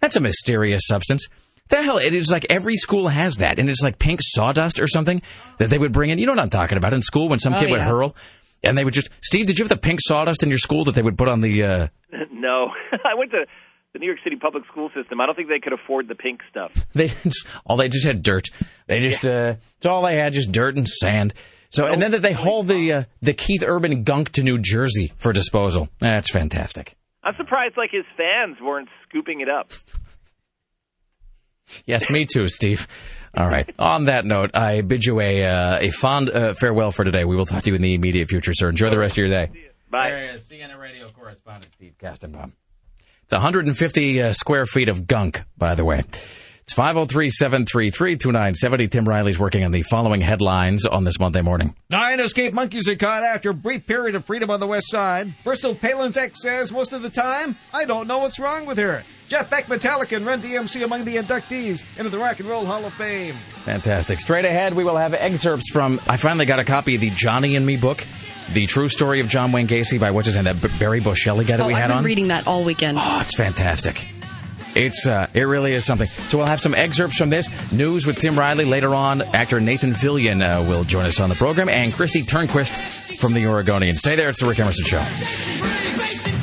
That's 0.00 0.16
a 0.16 0.20
mysterious 0.20 0.82
substance. 0.86 1.28
The 1.70 1.82
hell, 1.82 1.96
it 1.98 2.12
is 2.14 2.30
like 2.30 2.46
every 2.50 2.76
school 2.76 3.08
has 3.08 3.38
that, 3.38 3.58
and 3.58 3.70
it's 3.70 3.82
like 3.82 3.98
pink 3.98 4.20
sawdust 4.22 4.80
or 4.80 4.86
something 4.86 5.22
that 5.58 5.70
they 5.70 5.78
would 5.78 5.92
bring 5.92 6.10
in. 6.10 6.18
You 6.18 6.26
know 6.26 6.32
what 6.32 6.40
I'm 6.42 6.50
talking 6.50 6.76
about 6.76 6.92
in 6.92 7.00
school 7.00 7.28
when 7.28 7.38
some 7.38 7.54
Oh, 7.54 7.58
kid 7.60 7.70
would 7.70 7.80
hurl, 7.80 8.14
and 8.62 8.76
they 8.76 8.84
would 8.84 8.92
just. 8.94 9.08
Steve, 9.22 9.46
did 9.46 9.58
you 9.58 9.64
have 9.64 9.70
the 9.70 9.76
pink 9.78 10.00
sawdust 10.02 10.42
in 10.42 10.50
your 10.50 10.58
school 10.58 10.84
that 10.84 10.94
they 10.94 11.02
would 11.02 11.16
put 11.16 11.28
on 11.28 11.40
the? 11.40 11.62
Uh, 11.64 11.88
no, 12.32 12.68
I 12.92 13.14
went 13.16 13.30
to 13.30 13.46
the 13.94 13.98
New 13.98 14.06
York 14.06 14.18
City 14.22 14.36
public 14.36 14.64
school 14.66 14.90
system. 14.94 15.20
I 15.22 15.26
don't 15.26 15.36
think 15.36 15.48
they 15.48 15.60
could 15.60 15.72
afford 15.72 16.06
the 16.08 16.14
pink 16.14 16.40
stuff. 16.50 16.72
They 16.94 17.08
just, 17.08 17.46
all 17.64 17.76
they 17.78 17.88
just 17.88 18.06
had 18.06 18.22
dirt. 18.22 18.48
They 18.86 19.00
just 19.00 19.24
uh, 19.24 19.54
it's 19.78 19.86
all 19.86 20.02
they 20.02 20.16
had, 20.18 20.32
just 20.34 20.52
dirt 20.52 20.76
and 20.76 20.86
sand. 20.86 21.32
So 21.70 21.86
and 21.86 22.00
then 22.02 22.10
that 22.10 22.20
they 22.22 22.32
haul 22.32 22.62
the 22.62 22.92
uh, 22.92 23.04
the 23.22 23.32
Keith 23.32 23.64
Urban 23.66 24.04
gunk 24.04 24.30
to 24.32 24.42
New 24.42 24.58
Jersey 24.58 25.12
for 25.16 25.32
disposal. 25.32 25.88
That's 25.98 26.30
fantastic. 26.30 26.94
I'm 27.24 27.34
surprised, 27.38 27.78
like 27.78 27.90
his 27.90 28.04
fans 28.18 28.58
weren't 28.62 28.88
scooping 29.08 29.40
it 29.40 29.48
up. 29.48 29.72
Yes, 31.86 32.08
me 32.10 32.26
too, 32.26 32.48
Steve. 32.48 32.86
All 33.36 33.48
right. 33.48 33.68
On 33.78 34.04
that 34.04 34.24
note, 34.24 34.50
I 34.54 34.82
bid 34.82 35.04
you 35.04 35.20
a 35.20 35.44
uh, 35.44 35.78
a 35.80 35.90
fond 35.90 36.30
uh, 36.30 36.54
farewell 36.54 36.92
for 36.92 37.04
today. 37.04 37.24
We 37.24 37.36
will 37.36 37.46
talk 37.46 37.64
to 37.64 37.70
you 37.70 37.76
in 37.76 37.82
the 37.82 37.94
immediate 37.94 38.28
future, 38.28 38.52
sir. 38.54 38.68
Enjoy 38.68 38.90
the 38.90 38.98
rest 38.98 39.14
of 39.14 39.18
your 39.18 39.28
day. 39.28 39.50
Bye. 39.90 40.10
There 40.10 40.34
is 40.34 40.44
CNN 40.44 40.78
radio 40.78 41.10
correspondent 41.10 41.72
Steve 41.74 41.94
Kastenbaum. 41.98 42.52
It's 43.24 43.32
150 43.32 44.22
uh, 44.22 44.32
square 44.32 44.66
feet 44.66 44.88
of 44.88 45.06
gunk, 45.06 45.42
by 45.56 45.74
the 45.74 45.84
way. 45.84 46.02
It's 46.66 46.74
503-733-2970. 46.74 48.90
Tim 48.90 49.04
Riley's 49.04 49.38
working 49.38 49.64
on 49.64 49.70
the 49.70 49.82
following 49.82 50.22
headlines 50.22 50.86
on 50.86 51.04
this 51.04 51.20
Monday 51.20 51.42
morning. 51.42 51.74
Nine 51.90 52.20
escaped 52.20 52.54
monkeys 52.54 52.88
are 52.88 52.96
caught 52.96 53.22
after 53.22 53.50
a 53.50 53.54
brief 53.54 53.86
period 53.86 54.14
of 54.14 54.24
freedom 54.24 54.50
on 54.50 54.60
the 54.60 54.66
west 54.66 54.90
side. 54.90 55.34
Bristol 55.44 55.74
Palin's 55.74 56.16
ex 56.16 56.40
says 56.40 56.72
most 56.72 56.94
of 56.94 57.02
the 57.02 57.10
time, 57.10 57.54
I 57.74 57.84
don't 57.84 58.08
know 58.08 58.20
what's 58.20 58.38
wrong 58.38 58.64
with 58.64 58.78
her. 58.78 59.04
Jeff 59.28 59.50
Beck, 59.50 59.66
Metallica, 59.66 60.16
and 60.16 60.24
Run 60.24 60.40
DMC 60.40 60.82
among 60.84 61.04
the 61.04 61.16
inductees 61.16 61.82
into 61.98 62.08
the 62.08 62.16
Rock 62.18 62.40
and 62.40 62.48
Roll 62.48 62.64
Hall 62.64 62.82
of 62.84 62.94
Fame. 62.94 63.34
Fantastic. 63.34 64.20
Straight 64.20 64.46
ahead, 64.46 64.72
we 64.72 64.84
will 64.84 64.96
have 64.96 65.12
excerpts 65.12 65.70
from. 65.70 66.00
I 66.06 66.16
finally 66.16 66.46
got 66.46 66.60
a 66.60 66.64
copy 66.64 66.94
of 66.94 67.02
the 67.02 67.10
Johnny 67.10 67.56
and 67.56 67.66
Me 67.66 67.76
book, 67.76 68.06
the 68.52 68.64
true 68.66 68.88
story 68.88 69.20
of 69.20 69.28
John 69.28 69.52
Wayne 69.52 69.68
Gacy 69.68 70.00
by 70.00 70.12
what's 70.12 70.28
his 70.28 70.36
name, 70.36 70.44
that 70.44 70.78
Barry 70.78 71.02
Bushelli 71.02 71.46
guy 71.46 71.58
that 71.58 71.60
oh, 71.60 71.66
we 71.66 71.74
I've 71.74 71.80
had 71.82 71.88
been 71.88 71.98
on. 71.98 72.04
reading 72.04 72.28
that 72.28 72.46
all 72.46 72.64
weekend. 72.64 72.96
Oh, 73.00 73.20
it's 73.20 73.36
fantastic. 73.36 74.08
It's 74.74 75.06
uh, 75.06 75.28
it 75.34 75.42
really 75.42 75.72
is 75.72 75.84
something. 75.84 76.08
So 76.08 76.38
we'll 76.38 76.46
have 76.46 76.60
some 76.60 76.74
excerpts 76.74 77.16
from 77.16 77.30
this 77.30 77.48
news 77.72 78.06
with 78.06 78.18
Tim 78.18 78.38
Riley 78.38 78.64
later 78.64 78.94
on. 78.94 79.22
Actor 79.22 79.60
Nathan 79.60 79.90
Fillion 79.90 80.42
uh, 80.42 80.68
will 80.68 80.84
join 80.84 81.04
us 81.06 81.20
on 81.20 81.28
the 81.28 81.36
program, 81.36 81.68
and 81.68 81.92
Kristi 81.92 82.24
Turnquist 82.24 83.18
from 83.18 83.34
the 83.34 83.46
Oregonian. 83.46 83.96
Stay 83.96 84.16
there. 84.16 84.28
It's 84.28 84.40
the 84.40 84.46
Rick 84.46 84.58
Emerson 84.58 84.84
Show. 84.84 86.33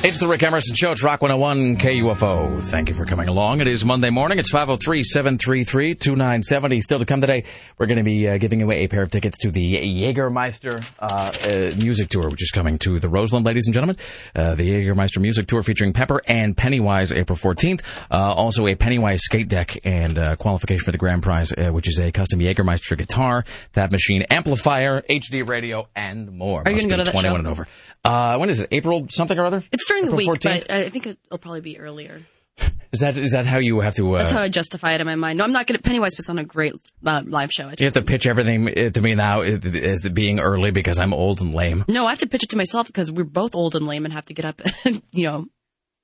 It's 0.00 0.20
the 0.20 0.28
Rick 0.28 0.44
Emerson 0.44 0.76
Show. 0.76 0.92
It's 0.92 1.02
Rock 1.02 1.22
101 1.22 1.76
KUFO. 1.78 2.62
Thank 2.62 2.88
you 2.88 2.94
for 2.94 3.04
coming 3.04 3.28
along. 3.28 3.60
It 3.60 3.66
is 3.66 3.84
Monday 3.84 4.10
morning. 4.10 4.38
It's 4.38 4.50
503 4.50 5.02
733 5.02 5.96
2970. 5.96 6.80
Still 6.80 7.00
to 7.00 7.04
come 7.04 7.20
today, 7.20 7.42
we're 7.78 7.86
going 7.86 7.98
to 7.98 8.04
be 8.04 8.28
uh, 8.28 8.38
giving 8.38 8.62
away 8.62 8.84
a 8.84 8.88
pair 8.88 9.02
of 9.02 9.10
tickets 9.10 9.36
to 9.38 9.50
the 9.50 9.74
Jägermeister 9.74 10.84
uh, 11.00 11.04
uh, 11.04 11.76
music 11.76 12.10
tour, 12.10 12.30
which 12.30 12.40
is 12.42 12.52
coming 12.52 12.78
to 12.78 13.00
the 13.00 13.08
Roseland, 13.08 13.44
ladies 13.44 13.66
and 13.66 13.74
gentlemen. 13.74 13.96
Uh, 14.36 14.54
the 14.54 14.70
Jägermeister 14.70 15.20
music 15.20 15.48
tour 15.48 15.64
featuring 15.64 15.92
Pepper 15.92 16.20
and 16.28 16.56
Pennywise 16.56 17.10
April 17.12 17.36
14th. 17.36 17.82
Uh, 18.08 18.14
also, 18.34 18.68
a 18.68 18.76
Pennywise 18.76 19.22
skate 19.22 19.48
deck 19.48 19.76
and 19.84 20.16
uh, 20.16 20.36
qualification 20.36 20.84
for 20.84 20.92
the 20.92 20.98
grand 20.98 21.24
prize, 21.24 21.52
uh, 21.52 21.70
which 21.70 21.88
is 21.88 21.98
a 21.98 22.12
custom 22.12 22.38
Jägermeister 22.38 22.96
guitar, 22.96 23.44
that 23.72 23.90
machine, 23.90 24.22
amplifier, 24.30 25.02
HD 25.10 25.46
radio, 25.46 25.88
and 25.96 26.30
more. 26.30 26.62
Are 26.64 26.70
you 26.70 26.76
gonna 26.76 26.88
go 26.88 26.96
be 26.98 27.04
to 27.04 27.04
that 27.04 27.10
21 27.10 27.32
show? 27.32 27.38
and 27.40 27.46
over. 27.48 27.66
Uh, 28.04 28.36
when 28.38 28.48
is 28.48 28.60
it? 28.60 28.68
April 28.70 29.06
something 29.10 29.36
or 29.36 29.44
other? 29.44 29.64
It's 29.72 29.87
during 29.88 30.04
the 30.04 30.14
week, 30.14 30.28
14th? 30.28 30.66
but 30.68 30.70
I 30.70 30.88
think 30.90 31.06
it'll 31.06 31.38
probably 31.38 31.60
be 31.60 31.78
earlier. 31.78 32.20
Is 32.92 33.00
that 33.00 33.18
is 33.18 33.32
that 33.32 33.46
how 33.46 33.58
you 33.58 33.80
have 33.80 33.94
to? 33.96 34.14
Uh, 34.14 34.18
That's 34.20 34.32
how 34.32 34.40
I 34.42 34.48
justify 34.48 34.94
it 34.94 35.00
in 35.02 35.06
my 35.06 35.14
mind. 35.14 35.36
No, 35.38 35.44
I'm 35.44 35.52
not 35.52 35.66
going 35.66 35.76
to. 35.76 35.82
Pennywise 35.82 36.14
puts 36.14 36.30
on 36.30 36.38
a 36.38 36.44
great 36.44 36.72
uh, 37.04 37.22
live 37.26 37.50
show. 37.52 37.68
You 37.68 37.84
have 37.84 37.92
to 37.94 38.02
pitch 38.02 38.26
everything 38.26 38.66
uh, 38.66 38.90
to 38.90 39.00
me 39.02 39.14
now 39.14 39.42
as 39.42 40.08
being 40.08 40.40
early 40.40 40.70
because 40.70 40.98
I'm 40.98 41.12
old 41.12 41.42
and 41.42 41.54
lame. 41.54 41.84
No, 41.86 42.06
I 42.06 42.08
have 42.08 42.20
to 42.20 42.26
pitch 42.26 42.44
it 42.44 42.50
to 42.50 42.56
myself 42.56 42.86
because 42.86 43.12
we're 43.12 43.24
both 43.24 43.54
old 43.54 43.74
and 43.76 43.86
lame 43.86 44.06
and 44.06 44.14
have 44.14 44.24
to 44.26 44.34
get 44.34 44.46
up, 44.46 44.62
you 45.12 45.24
know, 45.24 45.44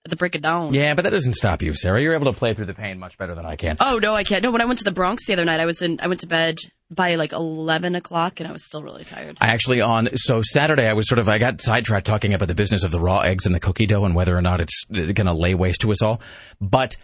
at 0.04 0.10
the 0.10 0.16
break 0.16 0.34
of 0.34 0.42
dawn. 0.42 0.74
Yeah, 0.74 0.92
but 0.92 1.02
that 1.02 1.10
doesn't 1.10 1.34
stop 1.34 1.62
you, 1.62 1.72
Sarah. 1.72 2.02
You're 2.02 2.14
able 2.14 2.30
to 2.30 2.38
play 2.38 2.52
through 2.52 2.66
the 2.66 2.74
pain 2.74 2.98
much 2.98 3.16
better 3.16 3.34
than 3.34 3.46
I 3.46 3.56
can. 3.56 3.78
Oh 3.80 3.98
no, 3.98 4.14
I 4.14 4.22
can't. 4.22 4.42
No, 4.42 4.50
when 4.50 4.60
I 4.60 4.66
went 4.66 4.78
to 4.80 4.84
the 4.84 4.92
Bronx 4.92 5.26
the 5.26 5.32
other 5.32 5.46
night, 5.46 5.60
I 5.60 5.66
was 5.66 5.80
in. 5.80 5.98
I 6.00 6.06
went 6.08 6.20
to 6.20 6.26
bed 6.26 6.58
by 6.94 7.16
like 7.16 7.32
eleven 7.32 7.94
o'clock, 7.94 8.40
and 8.40 8.48
I 8.48 8.52
was 8.52 8.64
still 8.64 8.82
really 8.82 9.04
tired. 9.04 9.36
I 9.40 9.48
actually 9.48 9.80
on 9.80 10.08
so 10.16 10.42
Saturday 10.42 10.88
I 10.88 10.92
was 10.92 11.08
sort 11.08 11.18
of 11.18 11.28
I 11.28 11.38
got 11.38 11.60
sidetracked 11.60 12.06
talking 12.06 12.34
about 12.34 12.48
the 12.48 12.54
business 12.54 12.84
of 12.84 12.90
the 12.90 13.00
raw 13.00 13.20
eggs 13.20 13.46
and 13.46 13.54
the 13.54 13.60
cookie 13.60 13.86
dough 13.86 14.04
and 14.04 14.14
whether 14.14 14.36
or 14.36 14.42
not 14.42 14.60
it's 14.60 14.84
going 14.90 15.26
to 15.26 15.34
lay 15.34 15.54
waste 15.54 15.80
to 15.82 15.92
us 15.92 16.02
all. 16.02 16.20
But 16.60 16.96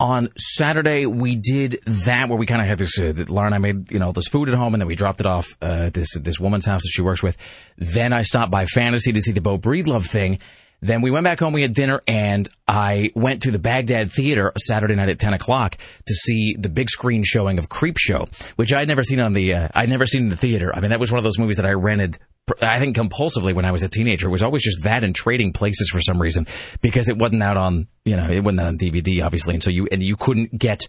on 0.00 0.28
Saturday 0.38 1.06
we 1.06 1.34
did 1.34 1.80
that 1.86 2.28
where 2.28 2.38
we 2.38 2.46
kind 2.46 2.60
of 2.60 2.68
had 2.68 2.78
this. 2.78 2.98
Uh, 2.98 3.12
Laura 3.28 3.46
and 3.46 3.54
I 3.54 3.58
made 3.58 3.90
you 3.90 3.98
know 3.98 4.12
this 4.12 4.28
food 4.28 4.48
at 4.48 4.54
home 4.54 4.74
and 4.74 4.80
then 4.80 4.86
we 4.86 4.94
dropped 4.94 5.20
it 5.20 5.26
off 5.26 5.56
uh, 5.60 5.86
at 5.86 5.94
this 5.94 6.16
this 6.18 6.38
woman's 6.38 6.66
house 6.66 6.82
that 6.82 6.90
she 6.90 7.02
works 7.02 7.22
with. 7.22 7.36
Then 7.76 8.12
I 8.12 8.22
stopped 8.22 8.50
by 8.50 8.66
Fantasy 8.66 9.12
to 9.12 9.20
see 9.20 9.32
the 9.32 9.40
Beau 9.40 9.58
Breedlove 9.58 10.06
thing. 10.06 10.38
Then 10.80 11.02
we 11.02 11.10
went 11.10 11.24
back 11.24 11.40
home, 11.40 11.52
we 11.52 11.62
had 11.62 11.74
dinner, 11.74 12.00
and 12.06 12.48
I 12.66 13.10
went 13.14 13.42
to 13.42 13.50
the 13.50 13.58
Baghdad 13.58 14.12
Theater 14.12 14.52
Saturday 14.56 14.94
night 14.94 15.08
at 15.08 15.18
10 15.18 15.32
o'clock 15.32 15.76
to 16.06 16.14
see 16.14 16.54
the 16.58 16.68
big 16.68 16.88
screen 16.88 17.24
showing 17.24 17.58
of 17.58 17.68
Creep 17.68 17.98
Show, 17.98 18.28
which 18.56 18.72
I'd 18.72 18.86
never 18.86 19.02
seen 19.02 19.18
on 19.18 19.32
the, 19.32 19.54
uh, 19.54 19.68
I'd 19.74 19.88
never 19.88 20.06
seen 20.06 20.24
in 20.24 20.28
the 20.28 20.36
theater. 20.36 20.74
I 20.74 20.80
mean, 20.80 20.90
that 20.90 21.00
was 21.00 21.10
one 21.10 21.18
of 21.18 21.24
those 21.24 21.38
movies 21.38 21.56
that 21.56 21.66
I 21.66 21.72
rented, 21.72 22.18
I 22.62 22.78
think 22.78 22.96
compulsively 22.96 23.54
when 23.54 23.64
I 23.64 23.72
was 23.72 23.82
a 23.82 23.88
teenager. 23.88 24.28
It 24.28 24.30
was 24.30 24.42
always 24.42 24.62
just 24.62 24.84
that 24.84 25.02
and 25.02 25.14
trading 25.14 25.52
places 25.52 25.90
for 25.90 26.00
some 26.00 26.22
reason 26.22 26.46
because 26.80 27.08
it 27.08 27.18
wasn't 27.18 27.42
out 27.42 27.56
on, 27.56 27.88
you 28.04 28.16
know, 28.16 28.28
it 28.30 28.44
wasn't 28.44 28.60
out 28.60 28.66
on 28.68 28.78
DVD, 28.78 29.24
obviously. 29.24 29.54
And 29.54 29.62
so 29.62 29.70
you, 29.70 29.88
and 29.90 30.00
you 30.00 30.16
couldn't 30.16 30.56
get, 30.56 30.86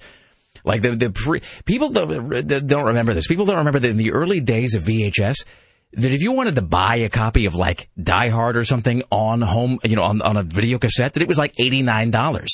like 0.64 0.84
the, 0.84 0.96
the 0.96 1.10
pre, 1.10 1.42
people 1.66 1.90
don't, 1.90 2.68
don't 2.68 2.86
remember 2.86 3.16
this. 3.16 3.28
People 3.28 3.46
don't 3.46 3.58
remember 3.58 3.80
that 3.80 3.90
in 3.90 3.98
the 3.98 4.12
early 4.12 4.40
days 4.40 4.76
of 4.76 4.84
VHS, 4.84 5.46
that 5.94 6.14
if 6.14 6.22
you 6.22 6.32
wanted 6.32 6.56
to 6.56 6.62
buy 6.62 6.98
a 6.98 7.10
copy 7.10 7.46
of 7.46 7.56
like 7.56 7.90
Die 8.02 8.30
Hard 8.30 8.58
or 8.58 8.64
something 8.64 9.04
on 9.12 9.42
home, 9.42 9.80
you 9.84 9.96
know, 9.96 10.04
on, 10.04 10.22
on 10.22 10.38
a 10.38 10.44
video 10.44 10.78
cassette, 10.78 11.14
that 11.14 11.24
it 11.24 11.28
was 11.28 11.38
like 11.38 11.54
$89. 11.60 12.46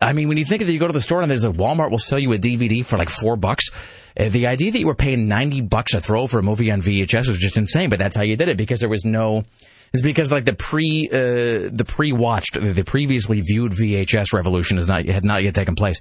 I 0.00 0.12
mean, 0.12 0.28
when 0.28 0.38
you 0.38 0.44
think 0.44 0.62
of 0.62 0.68
it, 0.68 0.72
you 0.72 0.78
go 0.78 0.86
to 0.86 0.92
the 0.92 1.02
store 1.02 1.20
and 1.20 1.30
there's 1.30 1.44
a 1.44 1.50
Walmart 1.50 1.90
will 1.90 1.98
sell 1.98 2.20
you 2.20 2.32
a 2.32 2.38
DVD 2.38 2.84
for 2.84 2.96
like 2.96 3.10
four 3.10 3.36
bucks. 3.36 3.68
Uh, 4.18 4.28
the 4.28 4.46
idea 4.46 4.70
that 4.70 4.78
you 4.78 4.86
were 4.86 4.94
paying 4.94 5.26
90 5.26 5.62
bucks 5.62 5.92
a 5.94 6.00
throw 6.00 6.28
for 6.28 6.38
a 6.38 6.42
movie 6.42 6.70
on 6.70 6.80
VHS 6.80 7.28
was 7.28 7.38
just 7.38 7.56
insane, 7.56 7.90
but 7.90 7.98
that's 7.98 8.14
how 8.14 8.22
you 8.22 8.36
did 8.36 8.48
it 8.48 8.56
because 8.56 8.78
there 8.78 8.88
was 8.88 9.04
no, 9.04 9.42
it's 9.92 10.02
because 10.02 10.30
like 10.30 10.44
the 10.44 10.54
pre, 10.54 11.08
uh, 11.10 11.70
the 11.72 11.84
pre-watched, 11.86 12.60
the 12.60 12.84
previously 12.84 13.40
viewed 13.40 13.72
VHS 13.72 14.32
revolution 14.32 14.78
is 14.78 14.86
not, 14.86 15.04
had 15.06 15.24
not 15.24 15.42
yet 15.42 15.54
taken 15.54 15.74
place. 15.74 15.98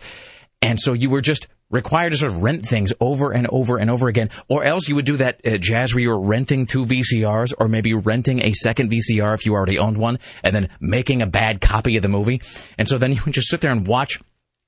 And 0.61 0.79
so 0.79 0.93
you 0.93 1.09
were 1.09 1.21
just 1.21 1.47
required 1.69 2.11
to 2.11 2.17
sort 2.17 2.31
of 2.31 2.41
rent 2.41 2.65
things 2.65 2.93
over 2.99 3.31
and 3.31 3.47
over 3.47 3.77
and 3.77 3.89
over 3.89 4.07
again, 4.07 4.29
or 4.47 4.63
else 4.63 4.87
you 4.87 4.95
would 4.95 5.05
do 5.05 5.17
that 5.17 5.41
uh, 5.45 5.57
jazz 5.57 5.93
where 5.93 6.01
you 6.01 6.09
were 6.09 6.21
renting 6.21 6.65
two 6.65 6.85
VCRs, 6.85 7.53
or 7.59 7.67
maybe 7.67 7.93
renting 7.93 8.43
a 8.43 8.53
second 8.53 8.91
VCR 8.91 9.33
if 9.35 9.45
you 9.45 9.53
already 9.53 9.77
owned 9.77 9.97
one, 9.97 10.19
and 10.43 10.55
then 10.55 10.69
making 10.79 11.21
a 11.21 11.27
bad 11.27 11.61
copy 11.61 11.97
of 11.97 12.03
the 12.03 12.09
movie. 12.09 12.41
And 12.77 12.87
so 12.87 12.97
then 12.97 13.11
you 13.11 13.21
would 13.25 13.33
just 13.33 13.49
sit 13.49 13.61
there 13.61 13.71
and 13.71 13.85
watch 13.87 14.19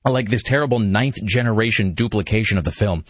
like 0.04 0.30
this 0.30 0.42
terrible 0.42 0.78
ninth 0.78 1.22
generation 1.24 1.92
duplication 1.92 2.58
of 2.58 2.64
the 2.64 2.70
film. 2.70 3.04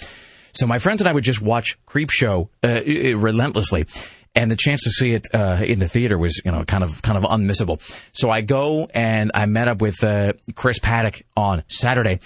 So 0.52 0.66
my 0.66 0.78
friends 0.78 1.00
and 1.00 1.08
I 1.08 1.12
would 1.12 1.24
just 1.24 1.40
watch 1.40 1.78
Creep 1.86 2.10
Show 2.10 2.50
uh, 2.62 2.66
uh, 2.66 3.16
relentlessly. 3.16 3.86
And 4.34 4.50
the 4.50 4.56
chance 4.56 4.84
to 4.84 4.90
see 4.90 5.12
it 5.12 5.26
uh, 5.34 5.60
in 5.64 5.80
the 5.80 5.88
theater 5.88 6.16
was, 6.16 6.40
you 6.44 6.52
know, 6.52 6.64
kind 6.64 6.84
of 6.84 7.02
kind 7.02 7.18
of 7.18 7.24
unmissable. 7.24 7.80
So 8.12 8.30
I 8.30 8.42
go 8.42 8.88
and 8.94 9.32
I 9.34 9.46
met 9.46 9.66
up 9.66 9.82
with 9.82 10.04
uh, 10.04 10.34
Chris 10.54 10.78
Paddock 10.78 11.22
on 11.36 11.64
Saturday, 11.66 12.20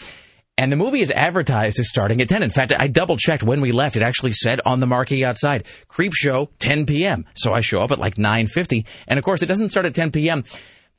and 0.56 0.70
the 0.70 0.76
movie 0.76 1.00
is 1.00 1.10
advertised 1.10 1.80
as 1.80 1.88
starting 1.88 2.20
at 2.20 2.28
10. 2.28 2.42
In 2.42 2.50
fact, 2.50 2.72
I 2.78 2.86
double 2.86 3.16
checked 3.16 3.42
when 3.42 3.60
we 3.60 3.72
left. 3.72 3.96
It 3.96 4.02
actually 4.02 4.32
said 4.32 4.60
on 4.64 4.78
the 4.78 4.86
marquee 4.86 5.24
outside, 5.24 5.66
Creep 5.88 6.12
Show, 6.14 6.50
10 6.60 6.86
p.m. 6.86 7.26
So 7.34 7.52
I 7.52 7.60
show 7.60 7.80
up 7.80 7.90
at 7.90 7.98
like 7.98 8.14
9.50. 8.14 8.86
And 9.08 9.18
of 9.18 9.24
course, 9.24 9.42
it 9.42 9.46
doesn't 9.46 9.70
start 9.70 9.86
at 9.86 9.94
10 9.94 10.12
p.m. 10.12 10.44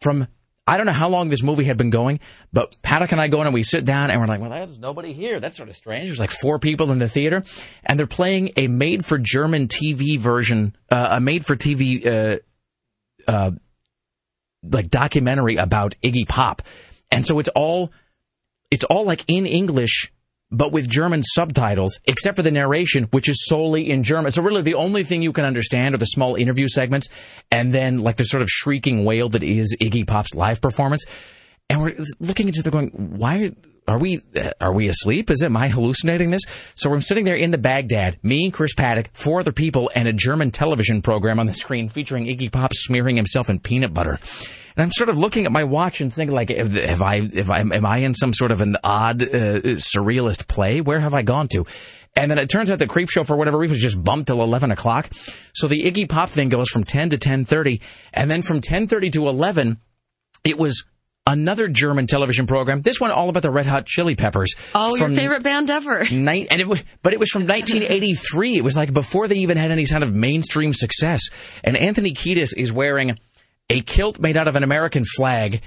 From, 0.01 0.27
I 0.67 0.75
don't 0.75 0.85
know 0.85 0.91
how 0.91 1.07
long 1.07 1.29
this 1.29 1.41
movie 1.41 1.63
had 1.63 1.77
been 1.77 1.89
going, 1.89 2.19
but 2.51 2.75
Paddock 2.81 3.13
and 3.13 3.21
I 3.21 3.29
go 3.29 3.39
in 3.39 3.47
and 3.47 3.53
we 3.53 3.63
sit 3.63 3.85
down 3.85 4.11
and 4.11 4.19
we're 4.19 4.27
like, 4.27 4.41
well, 4.41 4.49
there's 4.49 4.77
nobody 4.77 5.13
here. 5.13 5.39
That's 5.39 5.55
sort 5.55 5.69
of 5.69 5.77
strange. 5.77 6.09
There's 6.09 6.19
like 6.19 6.31
four 6.31 6.59
people 6.59 6.91
in 6.91 6.99
the 6.99 7.07
theater 7.07 7.43
and 7.85 7.97
they're 7.97 8.07
playing 8.07 8.51
a 8.57 8.67
made 8.67 9.05
for 9.05 9.17
German 9.17 9.69
TV 9.69 10.19
version, 10.19 10.75
uh, 10.91 11.07
a 11.11 11.19
made 11.21 11.45
for 11.45 11.55
TV, 11.55 12.05
uh, 12.05 12.37
uh, 13.25 13.51
like 14.69 14.89
documentary 14.89 15.55
about 15.55 15.95
Iggy 16.03 16.27
Pop. 16.27 16.61
and 17.09 17.25
so 17.25 17.39
it's 17.39 17.49
all 17.55 17.91
it's 18.75 18.83
all 18.83 19.05
like 19.05 19.23
in 19.29 19.45
English 19.45 20.11
but 20.51 20.71
with 20.73 20.87
German 20.87 21.23
subtitles, 21.23 21.99
except 22.05 22.35
for 22.35 22.43
the 22.43 22.51
narration, 22.51 23.05
which 23.05 23.29
is 23.29 23.45
solely 23.47 23.89
in 23.89 24.03
German. 24.03 24.33
So 24.33 24.41
really 24.41 24.61
the 24.61 24.75
only 24.75 25.05
thing 25.05 25.21
you 25.21 25.33
can 25.33 25.45
understand 25.45 25.95
are 25.95 25.97
the 25.97 26.05
small 26.05 26.35
interview 26.35 26.67
segments 26.67 27.07
and 27.51 27.73
then 27.73 27.99
like 27.99 28.17
the 28.17 28.25
sort 28.25 28.43
of 28.43 28.49
shrieking 28.49 29.05
wail 29.05 29.29
that 29.29 29.43
is 29.43 29.75
Iggy 29.81 30.05
Pop's 30.05 30.35
live 30.35 30.59
performance. 30.59 31.05
And 31.69 31.81
we're 31.81 31.95
looking 32.19 32.47
into 32.47 32.61
the 32.61 32.69
going, 32.69 32.89
why 32.89 33.43
are 33.43 33.51
we 33.99 34.21
are 34.59 34.73
we 34.73 34.87
asleep? 34.87 35.29
Is 35.29 35.41
it 35.41 35.45
am 35.45 35.57
I 35.57 35.67
hallucinating 35.67 36.31
this? 36.31 36.41
So 36.75 36.91
I'm 36.93 37.01
sitting 37.01 37.25
there 37.25 37.35
in 37.35 37.51
the 37.51 37.57
Baghdad, 37.57 38.17
me, 38.23 38.49
Chris 38.51 38.73
Paddock, 38.73 39.09
four 39.13 39.39
other 39.39 39.51
people, 39.51 39.91
and 39.95 40.07
a 40.07 40.13
German 40.13 40.51
television 40.51 41.01
program 41.01 41.39
on 41.39 41.45
the 41.45 41.53
screen 41.53 41.89
featuring 41.89 42.25
Iggy 42.25 42.51
Pop 42.51 42.73
smearing 42.73 43.15
himself 43.15 43.49
in 43.49 43.59
peanut 43.59 43.93
butter. 43.93 44.19
And 44.75 44.83
I'm 44.83 44.91
sort 44.91 45.09
of 45.09 45.17
looking 45.17 45.45
at 45.45 45.51
my 45.51 45.63
watch 45.63 46.01
and 46.01 46.13
thinking, 46.13 46.35
like, 46.35 46.49
have 46.49 47.01
I, 47.01 47.29
if 47.31 47.49
I, 47.49 47.59
am 47.59 47.85
I 47.85 47.99
in 47.99 48.13
some 48.13 48.33
sort 48.33 48.51
of 48.51 48.59
an 48.59 48.75
odd 48.83 49.23
uh, 49.23 49.61
surrealist 49.77 50.47
play? 50.47 50.81
Where 50.81 50.99
have 50.99 51.13
I 51.13 51.21
gone 51.21 51.47
to? 51.49 51.65
And 52.15 52.29
then 52.29 52.37
it 52.37 52.49
turns 52.49 52.71
out 52.71 52.79
the 52.79 52.87
creep 52.87 53.09
show, 53.09 53.23
for 53.23 53.37
whatever 53.37 53.57
reason, 53.57 53.75
was 53.75 53.81
just 53.81 54.03
bumped 54.03 54.27
till 54.27 54.41
11 54.41 54.71
o'clock. 54.71 55.09
So 55.53 55.67
the 55.67 55.83
Iggy 55.83 56.09
Pop 56.09 56.29
thing 56.29 56.49
goes 56.49 56.69
from 56.69 56.83
10 56.83 57.11
to 57.11 57.17
10:30, 57.17 57.81
and 58.13 58.31
then 58.31 58.41
from 58.41 58.61
10:30 58.61 59.11
to 59.13 59.27
11, 59.27 59.79
it 60.43 60.57
was 60.57 60.85
another 61.27 61.67
German 61.67 62.07
television 62.07 62.47
program. 62.47 62.81
This 62.81 62.99
one 62.99 63.11
all 63.11 63.29
about 63.29 63.43
the 63.43 63.51
Red 63.51 63.65
Hot 63.65 63.85
Chili 63.85 64.15
Peppers. 64.15 64.55
Oh, 64.73 64.95
your 64.95 65.09
favorite 65.09 65.43
band 65.43 65.69
ever. 65.71 66.05
Night, 66.11 66.47
and 66.51 66.61
it 66.61 66.67
was, 66.67 66.83
but 67.01 67.13
it 67.13 67.19
was 67.19 67.29
from 67.29 67.43
1983. 67.43 68.57
It 68.57 68.63
was 68.63 68.75
like 68.75 68.93
before 68.93 69.27
they 69.27 69.37
even 69.37 69.57
had 69.57 69.71
any 69.71 69.85
kind 69.85 70.03
of 70.03 70.13
mainstream 70.13 70.73
success. 70.73 71.29
And 71.63 71.75
Anthony 71.75 72.13
Kiedis 72.13 72.53
is 72.55 72.71
wearing 72.71 73.17
a 73.69 73.81
kilt 73.81 74.19
made 74.19 74.37
out 74.37 74.47
of 74.47 74.55
an 74.55 74.63
American 74.63 75.03
flag 75.03 75.61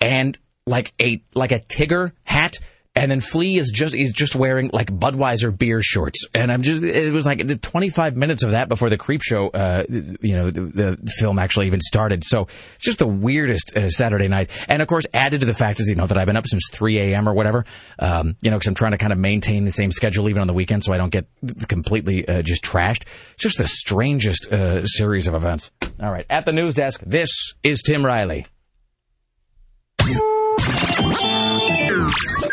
and 0.00 0.36
like 0.66 0.92
a 1.00 1.22
like 1.34 1.52
a 1.52 1.60
Tigger 1.60 2.12
hat. 2.24 2.58
And 2.96 3.10
then 3.10 3.18
Flea 3.18 3.58
is 3.58 3.72
just 3.72 3.92
is 3.92 4.12
just 4.12 4.36
wearing 4.36 4.70
like 4.72 4.88
Budweiser 4.88 5.56
beer 5.56 5.82
shorts, 5.82 6.28
and 6.32 6.52
I'm 6.52 6.62
just 6.62 6.84
it 6.84 7.12
was 7.12 7.26
like 7.26 7.60
25 7.60 8.16
minutes 8.16 8.44
of 8.44 8.52
that 8.52 8.68
before 8.68 8.88
the 8.88 8.96
creep 8.96 9.20
show, 9.20 9.48
uh, 9.48 9.82
you 9.88 10.34
know, 10.34 10.50
the, 10.50 10.60
the, 10.60 11.12
film 11.18 11.40
actually 11.40 11.66
even 11.66 11.80
started. 11.80 12.22
So 12.22 12.46
it's 12.76 12.84
just 12.84 13.00
the 13.00 13.08
weirdest 13.08 13.76
uh, 13.76 13.90
Saturday 13.90 14.28
night, 14.28 14.50
and 14.68 14.80
of 14.80 14.86
course 14.86 15.06
added 15.12 15.40
to 15.40 15.46
the 15.46 15.54
fact 15.54 15.80
is 15.80 15.88
you 15.88 15.96
know 15.96 16.06
that 16.06 16.16
I've 16.16 16.26
been 16.26 16.36
up 16.36 16.46
since 16.46 16.68
3 16.70 17.00
a.m. 17.00 17.28
or 17.28 17.34
whatever, 17.34 17.64
um, 17.98 18.36
you 18.42 18.50
know, 18.52 18.58
because 18.58 18.68
I'm 18.68 18.74
trying 18.74 18.92
to 18.92 18.98
kind 18.98 19.12
of 19.12 19.18
maintain 19.18 19.64
the 19.64 19.72
same 19.72 19.90
schedule 19.90 20.28
even 20.28 20.40
on 20.40 20.46
the 20.46 20.54
weekend, 20.54 20.84
so 20.84 20.92
I 20.92 20.96
don't 20.96 21.10
get 21.10 21.26
completely 21.66 22.28
uh, 22.28 22.42
just 22.42 22.62
trashed. 22.62 23.02
It's 23.32 23.42
just 23.42 23.58
the 23.58 23.66
strangest 23.66 24.52
uh, 24.52 24.86
series 24.86 25.26
of 25.26 25.34
events. 25.34 25.72
All 26.00 26.12
right, 26.12 26.26
at 26.30 26.44
the 26.44 26.52
news 26.52 26.74
desk, 26.74 27.00
this 27.04 27.54
is 27.64 27.82
Tim 27.82 28.06
Riley. 28.06 28.46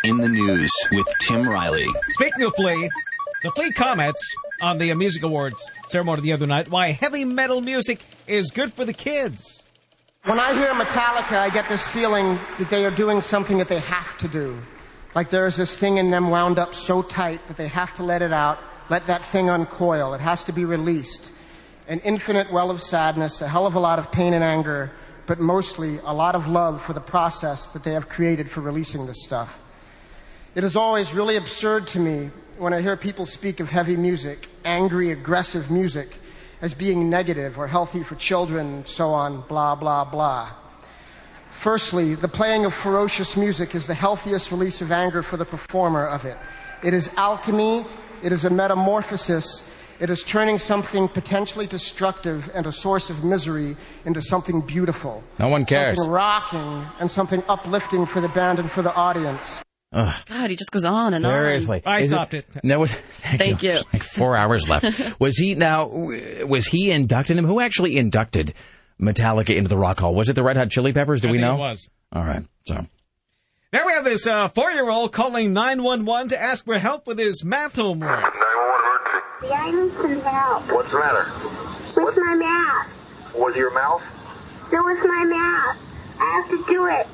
In 0.03 0.17
the 0.17 0.27
news 0.27 0.71
with 0.91 1.05
Tim 1.19 1.47
Riley. 1.47 1.85
Speaking 2.09 2.41
of 2.41 2.55
Flea, 2.55 2.89
the 3.43 3.51
Flea 3.51 3.71
comments 3.71 4.35
on 4.59 4.79
the 4.79 4.91
Music 4.95 5.21
Awards 5.21 5.71
ceremony 5.89 6.23
the 6.23 6.33
other 6.33 6.47
night 6.47 6.71
why 6.71 6.91
heavy 6.91 7.23
metal 7.23 7.61
music 7.61 8.03
is 8.25 8.49
good 8.49 8.73
for 8.73 8.83
the 8.83 8.93
kids. 8.93 9.63
When 10.23 10.39
I 10.39 10.55
hear 10.55 10.73
Metallica, 10.73 11.37
I 11.37 11.51
get 11.51 11.69
this 11.69 11.87
feeling 11.87 12.39
that 12.57 12.69
they 12.69 12.83
are 12.83 12.89
doing 12.89 13.21
something 13.21 13.59
that 13.59 13.67
they 13.67 13.79
have 13.79 14.17
to 14.17 14.27
do. 14.27 14.57
Like 15.13 15.29
there 15.29 15.45
is 15.45 15.55
this 15.55 15.77
thing 15.77 15.97
in 15.97 16.09
them 16.09 16.31
wound 16.31 16.57
up 16.57 16.73
so 16.73 17.03
tight 17.03 17.47
that 17.47 17.57
they 17.57 17.67
have 17.67 17.93
to 17.97 18.03
let 18.03 18.23
it 18.23 18.33
out, 18.33 18.57
let 18.89 19.05
that 19.05 19.23
thing 19.25 19.51
uncoil. 19.51 20.15
It 20.15 20.21
has 20.21 20.43
to 20.45 20.51
be 20.51 20.65
released. 20.65 21.29
An 21.87 21.99
infinite 21.99 22.51
well 22.51 22.71
of 22.71 22.81
sadness, 22.81 23.39
a 23.43 23.47
hell 23.47 23.67
of 23.67 23.75
a 23.75 23.79
lot 23.79 23.99
of 23.99 24.11
pain 24.11 24.33
and 24.33 24.43
anger, 24.43 24.93
but 25.27 25.39
mostly 25.39 25.99
a 25.99 26.13
lot 26.13 26.33
of 26.33 26.47
love 26.47 26.81
for 26.81 26.93
the 26.93 27.01
process 27.01 27.65
that 27.73 27.83
they 27.83 27.93
have 27.93 28.09
created 28.09 28.49
for 28.49 28.61
releasing 28.61 29.05
this 29.05 29.21
stuff. 29.23 29.55
It 30.53 30.65
is 30.65 30.75
always 30.75 31.13
really 31.13 31.37
absurd 31.37 31.87
to 31.89 31.99
me 31.99 32.29
when 32.57 32.73
I 32.73 32.81
hear 32.81 32.97
people 32.97 33.25
speak 33.25 33.61
of 33.61 33.69
heavy 33.69 33.95
music, 33.95 34.49
angry, 34.65 35.11
aggressive 35.11 35.71
music, 35.71 36.17
as 36.61 36.73
being 36.73 37.09
negative 37.09 37.57
or 37.57 37.67
healthy 37.67 38.03
for 38.03 38.15
children, 38.15 38.83
so 38.85 39.13
on, 39.13 39.41
blah, 39.47 39.75
blah, 39.75 40.03
blah. 40.03 40.51
Firstly, 41.51 42.15
the 42.15 42.27
playing 42.27 42.65
of 42.65 42.73
ferocious 42.73 43.37
music 43.37 43.75
is 43.75 43.87
the 43.87 43.93
healthiest 43.93 44.51
release 44.51 44.81
of 44.81 44.91
anger 44.91 45.23
for 45.23 45.37
the 45.37 45.45
performer 45.45 46.05
of 46.05 46.25
it. 46.25 46.37
It 46.83 46.93
is 46.93 47.09
alchemy, 47.15 47.85
it 48.21 48.33
is 48.33 48.43
a 48.43 48.49
metamorphosis, 48.49 49.63
it 50.01 50.09
is 50.09 50.21
turning 50.21 50.59
something 50.59 51.07
potentially 51.07 51.65
destructive 51.65 52.51
and 52.53 52.65
a 52.65 52.73
source 52.73 53.09
of 53.09 53.23
misery 53.23 53.77
into 54.03 54.21
something 54.21 54.59
beautiful. 54.59 55.23
No 55.39 55.47
one 55.47 55.63
cares. 55.63 55.95
Something 55.95 56.11
rocking 56.11 56.85
and 56.99 57.09
something 57.09 57.41
uplifting 57.47 58.05
for 58.05 58.19
the 58.19 58.29
band 58.29 58.59
and 58.59 58.69
for 58.69 58.81
the 58.81 58.93
audience. 58.93 59.61
Ugh. 59.93 60.15
God, 60.27 60.49
he 60.49 60.55
just 60.55 60.71
goes 60.71 60.85
on 60.85 61.13
and 61.13 61.23
Seriously. 61.23 61.77
on. 61.77 61.83
Seriously, 61.83 61.83
I 61.85 62.01
stopped 62.01 62.33
it. 62.33 62.45
it. 62.55 62.63
No, 62.63 62.85
thank, 62.87 63.39
Thank 63.39 63.63
you. 63.63 63.77
Like 63.91 64.03
four 64.03 64.37
hours 64.37 64.69
left. 64.69 64.85
was 65.19 65.37
he 65.37 65.55
now? 65.55 65.87
Was 65.87 66.67
he 66.67 66.91
inducted 66.91 67.37
him? 67.37 67.45
Who 67.45 67.59
actually 67.59 67.97
inducted 67.97 68.53
Metallica 69.01 69.55
into 69.55 69.67
the 69.67 69.77
Rock 69.77 69.99
Hall? 69.99 70.15
Was 70.15 70.29
it 70.29 70.33
the 70.33 70.43
Red 70.43 70.55
Hot 70.57 70.69
Chili 70.69 70.93
Peppers? 70.93 71.19
Do 71.21 71.27
I 71.27 71.31
we 71.31 71.37
think 71.39 71.47
know? 71.47 71.55
it 71.55 71.59
was. 71.59 71.89
All 72.13 72.23
right. 72.23 72.45
So 72.65 72.85
Now 73.73 73.85
we 73.85 73.91
have 73.93 74.05
this 74.05 74.27
uh, 74.27 74.47
four-year-old 74.49 75.11
calling 75.11 75.51
911 75.53 76.29
to 76.29 76.41
ask 76.41 76.63
for 76.63 76.77
help 76.77 77.05
with 77.07 77.19
his 77.19 77.43
math 77.43 77.75
homework. 77.75 78.33
Yeah, 79.43 79.51
I 79.53 79.71
need 79.71 79.91
some 79.93 80.21
help. 80.21 80.71
What's 80.71 80.91
the 80.91 80.99
matter? 80.99 81.31
With 81.95 82.15
my 82.17 82.35
math. 82.35 82.87
Was 83.35 83.55
your 83.55 83.73
mouth? 83.73 84.03
No, 84.71 84.83
with 84.85 84.99
my 84.99 85.25
math. 85.25 85.77
I 86.19 86.41
have 86.41 86.49
to 86.51 86.65
do 86.71 86.85
it. 86.87 87.07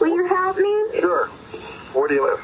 Will 0.00 0.08
you 0.08 0.26
help 0.26 0.56
me? 0.56 1.00
Sure. 1.00 1.30
Where 1.96 2.08
do 2.08 2.14
you 2.14 2.28
live? 2.28 2.42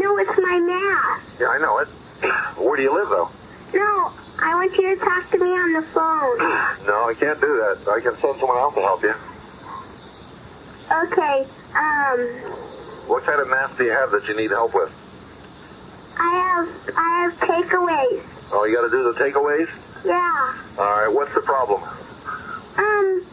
No, 0.00 0.16
it's 0.16 0.38
my 0.40 0.58
math. 0.64 1.20
Yeah, 1.38 1.52
I 1.52 1.58
know 1.60 1.78
it. 1.84 1.88
Where 2.64 2.76
do 2.76 2.82
you 2.82 2.94
live, 2.94 3.08
though? 3.12 3.28
No, 3.76 4.12
I 4.40 4.54
want 4.56 4.72
you 4.72 4.96
to 4.96 5.04
talk 5.04 5.30
to 5.32 5.38
me 5.38 5.50
on 5.52 5.72
the 5.76 5.84
phone. 5.92 6.38
No, 6.88 6.94
I 7.04 7.12
can't 7.20 7.38
do 7.38 7.52
that. 7.52 7.84
I 7.84 8.00
can 8.00 8.16
send 8.16 8.40
someone 8.40 8.56
else 8.56 8.72
to 8.74 8.80
help 8.80 9.02
you. 9.02 9.12
Okay, 10.88 11.44
um, 11.76 12.18
What 13.12 13.26
kind 13.26 13.42
of 13.44 13.48
math 13.52 13.76
do 13.76 13.84
you 13.84 13.92
have 13.92 14.10
that 14.10 14.24
you 14.26 14.34
need 14.34 14.48
help 14.48 14.72
with? 14.72 14.88
I 16.16 16.32
have, 16.32 16.96
I 16.96 17.28
have 17.28 17.34
takeaways. 17.44 18.24
Oh, 18.52 18.64
you 18.64 18.72
got 18.72 18.88
to 18.88 18.90
do 18.90 19.04
the 19.12 19.20
takeaways? 19.20 19.68
Yeah. 20.06 20.80
All 20.80 20.88
right, 20.96 21.12
what's 21.12 21.34
the 21.34 21.42
problem? 21.42 21.82
Um, 21.84 23.26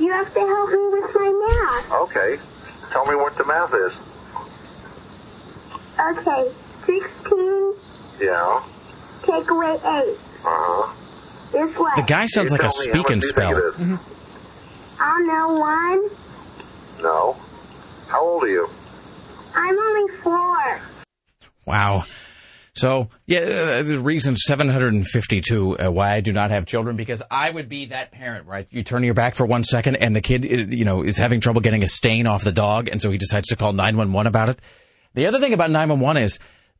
you 0.00 0.10
have 0.12 0.32
to 0.32 0.40
help 0.40 0.70
me 0.70 0.84
with 0.96 1.10
my 1.14 1.28
math. 1.28 1.92
Okay. 2.08 2.40
Tell 2.92 3.06
me 3.06 3.14
what 3.16 3.36
the 3.38 3.44
math 3.44 3.72
is. 3.74 3.92
Okay, 5.98 6.52
16, 6.86 7.74
Yeah. 8.20 8.62
take 9.24 9.50
away 9.50 9.74
8. 9.74 9.80
Uh-huh. 10.44 10.92
This 11.52 11.76
way. 11.78 11.90
the 11.96 12.02
guy 12.02 12.26
sounds 12.26 12.50
You 12.50 12.56
like 12.58 12.62
a 12.66 12.70
tell 12.70 12.80
me, 12.80 12.86
how 12.86 12.92
speak 12.92 13.10
and 13.10 13.20
do 13.20 13.26
you 13.26 13.32
think 13.32 13.76
spell. 13.76 13.98
I 15.00 15.18
don't 15.18 15.26
know, 15.26 15.48
1. 16.98 17.02
No. 17.02 17.36
How 18.08 18.22
old 18.22 18.42
are 18.44 18.48
you? 18.48 18.68
I'm 19.54 19.78
only 19.78 20.12
4. 20.22 20.80
Wow. 21.66 22.04
So, 22.74 23.10
yeah, 23.26 23.40
uh, 23.40 23.82
the 23.82 23.98
reason 23.98 24.34
752 24.34 25.78
uh, 25.78 25.90
why 25.90 26.14
I 26.14 26.20
do 26.20 26.32
not 26.32 26.50
have 26.50 26.64
children 26.64 26.96
because 26.96 27.22
I 27.30 27.50
would 27.50 27.68
be 27.68 27.86
that 27.86 28.12
parent, 28.12 28.46
right? 28.46 28.66
You 28.70 28.82
turn 28.82 29.04
your 29.04 29.12
back 29.12 29.34
for 29.34 29.44
one 29.44 29.62
second 29.62 29.96
and 29.96 30.16
the 30.16 30.22
kid, 30.22 30.46
uh, 30.46 30.74
you 30.74 30.86
know, 30.86 31.02
is 31.02 31.18
having 31.18 31.40
trouble 31.40 31.60
getting 31.60 31.82
a 31.82 31.88
stain 31.88 32.26
off 32.26 32.44
the 32.44 32.52
dog, 32.52 32.88
and 32.88 33.02
so 33.02 33.10
he 33.10 33.18
decides 33.18 33.48
to 33.48 33.56
call 33.56 33.74
911 33.74 34.26
about 34.26 34.48
it. 34.48 34.58
The 35.14 35.26
other 35.26 35.38
thing 35.38 35.52
about 35.52 35.70
911 35.70 36.22
is 36.22 36.38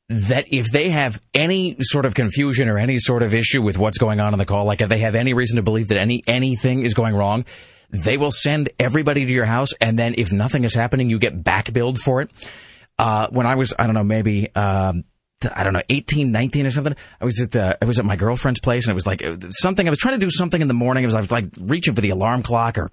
that 0.08 0.46
if 0.50 0.70
they 0.70 0.88
have 0.88 1.20
any 1.34 1.76
sort 1.80 2.06
of 2.06 2.14
confusion 2.14 2.70
or 2.70 2.78
any 2.78 2.98
sort 2.98 3.22
of 3.22 3.34
issue 3.34 3.62
with 3.62 3.76
what's 3.76 3.98
going 3.98 4.18
on 4.18 4.32
in 4.32 4.38
the 4.38 4.46
call, 4.46 4.64
like 4.64 4.80
if 4.80 4.88
they 4.88 4.98
have 4.98 5.14
any 5.14 5.34
reason 5.34 5.56
to 5.56 5.62
believe 5.62 5.88
that 5.88 5.98
any 5.98 6.22
anything 6.26 6.84
is 6.84 6.94
going 6.94 7.14
wrong, 7.14 7.44
they 7.90 8.16
will 8.16 8.30
send 8.30 8.70
everybody 8.78 9.26
to 9.26 9.30
your 9.32 9.44
house, 9.44 9.74
and 9.78 9.98
then 9.98 10.14
if 10.16 10.32
nothing 10.32 10.64
is 10.64 10.74
happening, 10.74 11.10
you 11.10 11.18
get 11.18 11.44
back 11.44 11.70
billed 11.70 11.98
for 11.98 12.22
it. 12.22 12.30
Uh, 12.98 13.28
when 13.30 13.46
I 13.46 13.56
was, 13.56 13.74
I 13.78 13.86
don't 13.86 13.94
know, 13.94 14.04
maybe, 14.04 14.54
um, 14.54 15.04
I 15.44 15.64
don't 15.64 15.72
know, 15.72 15.82
18, 15.88 16.30
19 16.30 16.66
or 16.66 16.70
something. 16.70 16.96
I 17.20 17.24
was 17.24 17.40
at 17.40 17.52
the, 17.52 17.78
I 17.80 17.84
was 17.84 17.98
at 17.98 18.04
my 18.04 18.16
girlfriend's 18.16 18.60
place 18.60 18.86
and 18.86 18.92
it 18.92 18.94
was 18.94 19.06
like 19.06 19.24
uh, 19.24 19.36
something, 19.50 19.86
I 19.86 19.90
was 19.90 19.98
trying 19.98 20.18
to 20.18 20.24
do 20.24 20.30
something 20.30 20.60
in 20.60 20.68
the 20.68 20.74
morning. 20.74 21.04
It 21.04 21.06
was, 21.06 21.14
I 21.14 21.20
was 21.20 21.30
like 21.30 21.46
reaching 21.58 21.94
for 21.94 22.00
the 22.00 22.10
alarm 22.10 22.42
clock 22.42 22.78
or 22.78 22.90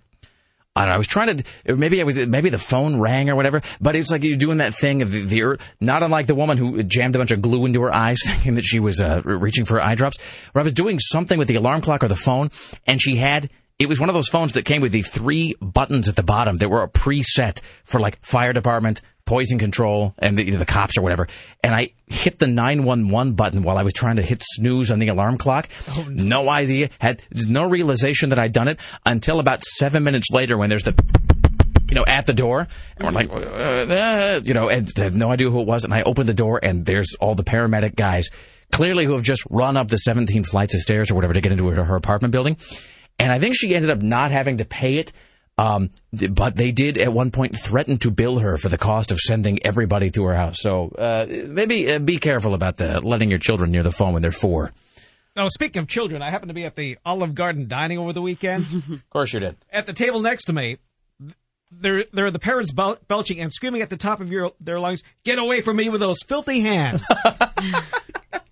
I 0.76 0.84
don't 0.84 0.90
know. 0.90 0.96
I 0.96 0.98
was 0.98 1.08
trying 1.08 1.38
to, 1.38 1.76
maybe 1.76 2.00
I 2.00 2.04
was, 2.04 2.18
maybe 2.18 2.50
the 2.50 2.58
phone 2.58 3.00
rang 3.00 3.30
or 3.30 3.36
whatever, 3.36 3.62
but 3.82 3.96
it's 3.96 4.12
like 4.12 4.24
you're 4.24 4.38
doing 4.38 4.60
that 4.60 4.74
thing 4.74 5.02
of 5.02 5.12
the, 5.12 5.26
the 5.26 5.60
not 5.82 6.04
unlike 6.04 6.28
the 6.28 6.36
woman 6.36 6.58
who 6.58 6.84
jammed 6.84 7.16
a 7.16 7.18
bunch 7.18 7.32
of 7.32 7.42
glue 7.42 7.66
into 7.66 7.82
her 7.82 7.94
eyes 7.94 8.20
thinking 8.26 8.56
that 8.56 8.64
she 8.64 8.80
was, 8.80 9.02
uh, 9.02 9.22
reaching 9.26 9.66
for 9.66 9.82
eye 9.82 9.96
drops, 9.96 10.18
where 10.52 10.62
I 10.62 10.64
was 10.64 10.74
doing 10.74 11.00
something 11.00 11.38
with 11.38 11.48
the 11.48 11.56
alarm 11.56 11.82
clock 11.82 12.04
or 12.04 12.08
the 12.08 12.16
phone 12.16 12.50
and 12.86 13.02
she 13.02 13.16
had, 13.16 13.50
it 13.80 13.88
was 13.88 14.00
one 14.00 14.10
of 14.10 14.16
those 14.16 14.28
phones 14.28 14.54
that 14.54 14.66
came 14.66 14.82
with 14.82 14.92
the 14.92 15.02
three 15.02 15.56
buttons 15.62 16.10
at 16.10 16.18
the 16.18 16.24
bottom 16.24 16.58
that 16.58 16.70
were 16.70 16.84
a 16.84 16.90
preset 16.90 17.62
for 17.86 18.00
like 18.02 18.20
fire 18.22 18.52
department, 18.52 19.02
poison 19.24 19.58
control, 19.58 20.14
and 20.20 20.38
the, 20.38 20.52
the 20.52 20.66
cops 20.66 20.98
or 20.98 21.02
whatever. 21.02 21.28
And 21.64 21.74
I 21.74 21.94
hit 22.08 22.40
the 22.40 22.48
911 22.48 23.34
button 23.34 23.64
while 23.64 23.78
I 23.78 23.84
was 23.84 23.94
trying 23.94 24.18
to 24.18 24.22
hit 24.22 24.44
snooze 24.44 24.92
on 24.92 25.00
the 25.00 25.08
alarm 25.08 25.38
clock. 25.38 25.70
no. 26.10 26.50
idea, 26.50 26.90
had 27.00 27.24
no 27.32 27.70
realization 27.70 28.30
that 28.30 28.40
I'd 28.40 28.52
done 28.52 28.68
it 28.68 28.80
until 29.06 29.40
about 29.40 29.64
seven 29.64 30.04
minutes 30.04 30.28
later 30.30 30.58
when 30.58 30.70
there's 30.70 30.84
the 30.84 30.94
you 31.90 31.96
know, 31.96 32.06
at 32.06 32.26
the 32.26 32.34
door. 32.34 32.68
And 32.98 33.08
we're 33.08 33.12
like, 33.12 33.32
uh, 33.32 33.36
uh, 33.36 34.42
you 34.44 34.54
know, 34.54 34.70
and 34.70 34.88
they 34.90 35.04
have 35.04 35.16
no 35.16 35.32
idea 35.32 35.50
who 35.50 35.62
it 35.62 35.68
was. 35.68 35.86
And 35.86 35.94
I 35.94 36.04
opened 36.04 36.30
the 36.30 36.36
door, 36.36 36.60
and 36.62 36.86
there's 36.86 37.16
all 37.20 37.34
the 37.34 37.44
paramedic 37.44 37.96
guys, 37.96 38.30
clearly 38.72 39.06
who 39.06 39.14
have 39.14 39.24
just 39.24 39.44
run 39.50 39.76
up 39.76 39.88
the 39.88 39.98
17 39.98 40.44
flights 40.44 40.76
of 40.76 40.82
stairs 40.82 41.10
or 41.10 41.16
whatever 41.16 41.34
to 41.34 41.42
get 41.42 41.52
into 41.52 41.68
her 41.68 41.96
apartment 41.96 42.32
building. 42.32 42.58
And 43.20 43.32
I 43.32 43.38
think 43.40 43.56
she 43.56 43.76
ended 43.76 43.92
up 43.92 44.02
not 44.02 44.32
having 44.32 44.58
to 44.58 44.66
pay 44.66 44.96
it. 44.96 45.12
Um, 45.58 45.90
but 46.32 46.56
they 46.56 46.72
did 46.72 46.98
at 46.98 47.12
one 47.12 47.32
point 47.32 47.60
threaten 47.60 47.98
to 47.98 48.12
bill 48.12 48.40
her 48.40 48.58
for 48.58 48.70
the 48.70 48.78
cost 48.78 49.12
of 49.12 49.20
sending 49.20 49.60
everybody 49.66 50.10
to 50.12 50.24
her 50.24 50.34
house. 50.34 50.62
So 50.62 50.88
uh, 50.88 51.26
maybe 51.28 51.92
uh, 51.92 52.00
be 52.00 52.18
careful 52.18 52.54
about 52.54 52.78
the, 52.78 53.02
letting 53.02 53.30
your 53.30 53.40
children 53.40 53.70
near 53.70 53.84
the 53.84 53.92
phone 53.92 54.14
when 54.14 54.22
they're 54.22 54.32
four. 54.32 54.72
Now, 55.36 55.50
speaking 55.50 55.82
of 55.82 55.90
children, 55.90 56.22
I 56.22 56.32
happened 56.32 56.50
to 56.50 56.54
be 56.54 56.64
at 56.64 56.78
the 56.78 56.98
Olive 57.06 57.36
Garden 57.36 57.68
dining 57.68 57.98
over 57.98 58.14
the 58.14 58.22
weekend. 58.22 58.66
Of 58.90 59.10
course 59.10 59.34
you 59.34 59.42
did. 59.42 59.58
at 59.70 59.86
the 59.86 59.92
table 59.94 60.22
next 60.22 60.46
to 60.46 60.54
me, 60.54 60.78
there, 61.72 62.06
there 62.14 62.26
are 62.26 62.32
the 62.32 62.40
parents 62.40 62.72
bel- 62.72 62.98
belching 63.10 63.40
and 63.42 63.52
screaming 63.52 63.82
at 63.82 63.90
the 63.90 63.98
top 63.98 64.22
of 64.22 64.32
your, 64.32 64.54
their 64.62 64.80
lungs, 64.80 65.04
"Get 65.26 65.40
away 65.40 65.60
from 65.62 65.76
me 65.76 65.90
with 65.90 66.00
those 66.00 66.18
filthy 66.26 66.62
hands!" 66.62 67.06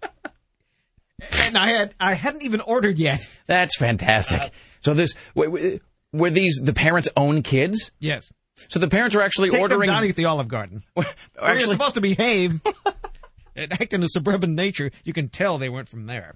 and 1.44 1.58
I 1.58 1.70
had 1.70 1.95
I 1.99 2.14
hadn't 2.14 2.44
even 2.44 2.62
ordered 2.62 2.99
yet. 2.99 3.20
That's 3.45 3.78
fantastic. 3.78 4.41
so 4.82 4.94
this 4.94 5.14
w- 5.36 5.52
w- 5.56 5.80
were 6.14 6.30
these 6.30 6.60
the 6.64 6.74
parents' 6.74 7.10
own 7.18 7.44
kids? 7.44 7.91
Yes. 7.99 8.32
So 8.70 8.80
the 8.80 8.88
parents 8.88 9.16
were 9.16 9.22
actually 9.22 9.49
Take 9.49 9.62
ordering. 9.62 9.82
them 9.82 9.95
dining 9.95 10.10
at 10.10 10.16
the 10.16 10.26
Olive 10.26 10.48
Garden. 10.48 10.84
Where 10.94 11.06
you're 11.41 11.60
supposed 11.60 11.95
to 11.95 12.02
behave 12.02 12.60
and 13.56 13.72
act 13.82 13.94
in 13.94 14.04
a 14.04 14.08
suburban 14.10 14.56
nature. 14.56 14.91
You 15.04 15.14
can 15.14 15.30
tell 15.30 15.58
they 15.58 15.70
weren't 15.70 15.90
from 15.90 16.06
there. 16.08 16.36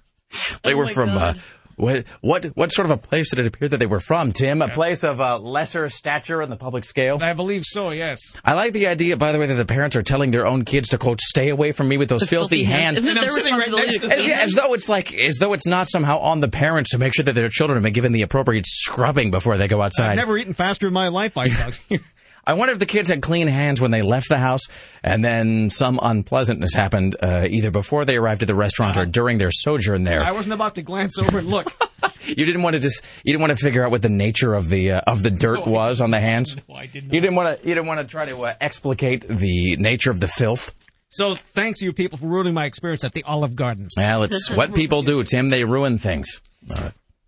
They 0.62 0.72
Oh 0.72 0.76
were 0.76 0.86
from 0.86 1.10
uh, 1.10 1.32
God. 1.32 1.42
What, 1.76 2.04
what 2.20 2.44
what 2.56 2.72
sort 2.72 2.86
of 2.86 2.90
a 2.90 2.96
place 2.96 3.30
did 3.30 3.40
it 3.40 3.46
appear 3.46 3.68
that 3.68 3.76
they 3.78 3.86
were 3.86 4.00
from, 4.00 4.32
Tim? 4.32 4.62
A 4.62 4.68
place 4.68 5.04
of 5.04 5.20
uh, 5.20 5.38
lesser 5.38 5.88
stature 5.88 6.42
in 6.42 6.50
the 6.50 6.56
public 6.56 6.84
scale. 6.84 7.18
I 7.22 7.32
believe 7.32 7.62
so. 7.64 7.90
Yes. 7.90 8.18
I 8.44 8.54
like 8.54 8.72
the 8.72 8.86
idea, 8.86 9.16
by 9.16 9.32
the 9.32 9.38
way, 9.38 9.46
that 9.46 9.54
the 9.54 9.64
parents 9.64 9.96
are 9.96 10.02
telling 10.02 10.30
their 10.30 10.46
own 10.46 10.64
kids 10.64 10.90
to 10.90 10.98
quote, 10.98 11.20
"Stay 11.20 11.48
away 11.48 11.72
from 11.72 11.88
me 11.88 11.96
with 11.96 12.08
those 12.08 12.20
The 12.20 12.26
filthy, 12.26 12.64
filthy 12.64 12.64
hands. 12.64 12.82
hands." 12.82 12.98
Isn't 12.98 13.16
it 13.16 13.20
their 13.20 13.28
sitting 13.30 13.52
right 13.52 13.58
responsibility 13.58 13.86
next 13.86 13.94
to 13.94 14.00
to 14.00 14.06
as, 14.06 14.18
clean 14.18 14.28
yeah, 14.28 14.36
them? 14.36 14.44
as 14.44 14.54
though 14.54 14.74
it's 14.74 14.88
like, 14.88 15.14
as 15.14 15.36
though 15.38 15.52
it's 15.52 15.66
not 15.66 15.88
somehow 15.88 16.18
on 16.18 16.40
the 16.40 16.48
parents 16.48 16.90
to 16.90 16.98
make 16.98 17.14
sure 17.14 17.24
that 17.24 17.34
their 17.34 17.48
children 17.48 17.76
have 17.76 17.82
been 17.82 17.92
given 17.92 18.12
the 18.12 18.22
appropriate 18.22 18.66
scrubbing 18.66 19.30
before 19.30 19.56
they 19.56 19.68
go 19.68 19.80
outside. 19.82 20.10
I've 20.10 20.16
never 20.16 20.36
eaten 20.38 20.54
faster 20.54 20.86
in 20.86 20.92
my 20.92 21.08
life. 21.08 21.36
I 21.36 21.48
thought. 21.48 21.78
I 22.44 22.54
wonder 22.54 22.72
if 22.72 22.78
the 22.80 22.86
kids 22.86 23.08
had 23.08 23.22
clean 23.22 23.46
hands 23.46 23.80
when 23.80 23.92
they 23.92 24.02
left 24.02 24.28
the 24.28 24.38
house, 24.38 24.62
and 25.02 25.24
then 25.24 25.70
some 25.70 26.00
unpleasantness 26.02 26.74
happened 26.74 27.16
uh, 27.22 27.46
either 27.48 27.70
before 27.70 28.04
they 28.04 28.16
arrived 28.16 28.42
at 28.42 28.48
the 28.48 28.54
restaurant 28.54 28.96
or 28.96 29.06
during 29.06 29.38
their 29.38 29.52
sojourn 29.52 30.04
there. 30.04 30.22
I 30.22 30.32
wasn't 30.32 30.54
about 30.54 30.74
to 30.74 30.82
glance 30.82 31.18
over 31.18 31.38
and 31.38 31.48
look. 31.48 31.72
You 32.24 32.46
didn't 32.46 32.62
want 32.62 32.74
to 32.74 32.80
just 32.80 33.04
you 33.24 33.32
didn't 33.32 33.40
want 33.40 33.58
to 33.58 33.62
figure 33.62 33.84
out 33.84 33.90
what 33.90 34.00
the 34.00 34.08
nature 34.08 34.54
of 34.54 34.68
the 34.68 34.92
uh, 34.92 35.00
of 35.08 35.24
the 35.24 35.30
dirt 35.30 35.66
was 35.66 36.00
on 36.00 36.12
the 36.12 36.20
hands. 36.20 36.56
No, 36.68 36.76
I 36.76 36.86
did 36.86 37.04
not. 37.04 37.14
You 37.14 37.20
didn't 37.20 37.34
want 37.34 37.60
to 37.60 37.68
you 37.68 37.74
didn't 37.74 37.86
want 37.88 37.98
to 38.00 38.06
try 38.06 38.24
to 38.26 38.44
uh, 38.44 38.54
explicate 38.60 39.26
the 39.26 39.76
nature 39.76 40.10
of 40.10 40.20
the 40.20 40.28
filth. 40.28 40.72
So 41.08 41.34
thanks 41.34 41.80
you 41.80 41.92
people 41.92 42.18
for 42.18 42.26
ruining 42.26 42.54
my 42.54 42.66
experience 42.66 43.02
at 43.02 43.12
the 43.12 43.24
Olive 43.24 43.56
Garden. 43.56 43.88
Well, 43.96 44.22
it's 44.22 44.50
what 44.54 44.72
people 44.72 45.02
do, 45.02 45.22
Tim. 45.24 45.48
They 45.48 45.64
ruin 45.64 45.98
things. 45.98 46.40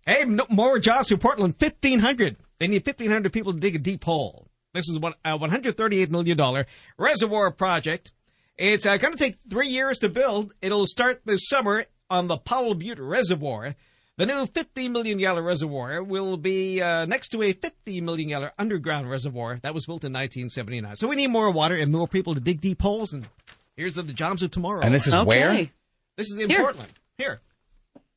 Hey, 0.05 0.23
no, 0.25 0.45
more 0.49 0.79
jobs 0.79 1.09
to 1.09 1.17
Portland. 1.17 1.57
Fifteen 1.57 1.99
hundred. 1.99 2.37
They 2.59 2.67
need 2.67 2.85
fifteen 2.85 3.11
hundred 3.11 3.33
people 3.33 3.53
to 3.53 3.59
dig 3.59 3.75
a 3.75 3.79
deep 3.79 4.03
hole. 4.03 4.47
This 4.75 4.89
is 4.89 4.97
a 5.23 5.37
one 5.37 5.49
hundred 5.49 5.77
thirty-eight 5.77 6.11
million 6.11 6.35
dollar 6.37 6.67
reservoir 6.97 7.49
project. 7.49 8.11
It's 8.57 8.85
uh, 8.85 8.97
going 8.97 9.13
to 9.13 9.19
take 9.19 9.37
three 9.49 9.69
years 9.69 9.97
to 9.99 10.09
build. 10.09 10.53
It'll 10.61 10.85
start 10.85 11.21
this 11.25 11.47
summer 11.47 11.85
on 12.09 12.27
the 12.27 12.37
Powell 12.37 12.75
Butte 12.75 12.99
Reservoir. 12.99 13.75
The 14.17 14.25
new 14.25 14.45
50 14.45 14.87
million 14.89 15.17
gallon 15.17 15.43
reservoir 15.43 16.01
will 16.01 16.37
be 16.37 16.81
uh, 16.81 17.05
next 17.05 17.29
to 17.29 17.41
a 17.43 17.51
50 17.51 17.99
million 18.01 18.29
gallon 18.29 18.51
underground 18.57 19.09
reservoir 19.09 19.59
that 19.61 19.73
was 19.73 19.85
built 19.85 20.05
in 20.05 20.13
1979. 20.13 20.95
So 20.95 21.07
we 21.07 21.17
need 21.17 21.27
more 21.27 21.51
water 21.51 21.75
and 21.75 21.91
more 21.91 22.07
people 22.07 22.33
to 22.33 22.39
dig 22.39 22.61
deep 22.61 22.81
holes. 22.81 23.11
And 23.11 23.27
here's 23.75 23.95
the, 23.95 24.03
the 24.03 24.13
jobs 24.13 24.41
of 24.41 24.51
tomorrow. 24.51 24.81
And 24.81 24.93
this 24.93 25.05
is 25.07 25.13
Okay. 25.13 25.25
where? 25.25 25.69
This 26.15 26.29
is 26.31 26.37
in 26.39 26.49
Here. 26.49 26.61
Portland. 26.61 26.91
Here. 27.17 27.41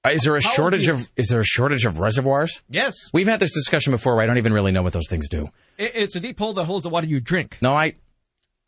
Uh, 0.04 0.10
is 0.10 0.22
there 0.22 0.36
a 0.36 0.42
How 0.42 0.50
shortage 0.50 0.88
old 0.88 0.96
are 0.96 1.00
you? 1.00 1.04
of 1.04 1.12
is 1.16 1.28
there 1.28 1.40
a 1.40 1.44
shortage 1.44 1.84
of 1.84 1.98
reservoirs? 1.98 2.62
Yes. 2.68 2.94
We've 3.12 3.26
had 3.26 3.40
this 3.40 3.52
discussion 3.52 3.92
before. 3.92 4.14
Where 4.14 4.22
I 4.22 4.26
don't 4.26 4.38
even 4.38 4.52
really 4.52 4.72
know 4.72 4.82
what 4.82 4.92
those 4.92 5.08
things 5.08 5.28
do. 5.28 5.48
It, 5.76 5.92
it's 5.94 6.16
a 6.16 6.20
deep 6.20 6.38
hole 6.38 6.52
that 6.54 6.64
holds 6.64 6.84
the 6.84 6.90
water 6.90 7.06
you 7.06 7.20
drink. 7.20 7.58
No, 7.60 7.74
I 7.74 7.94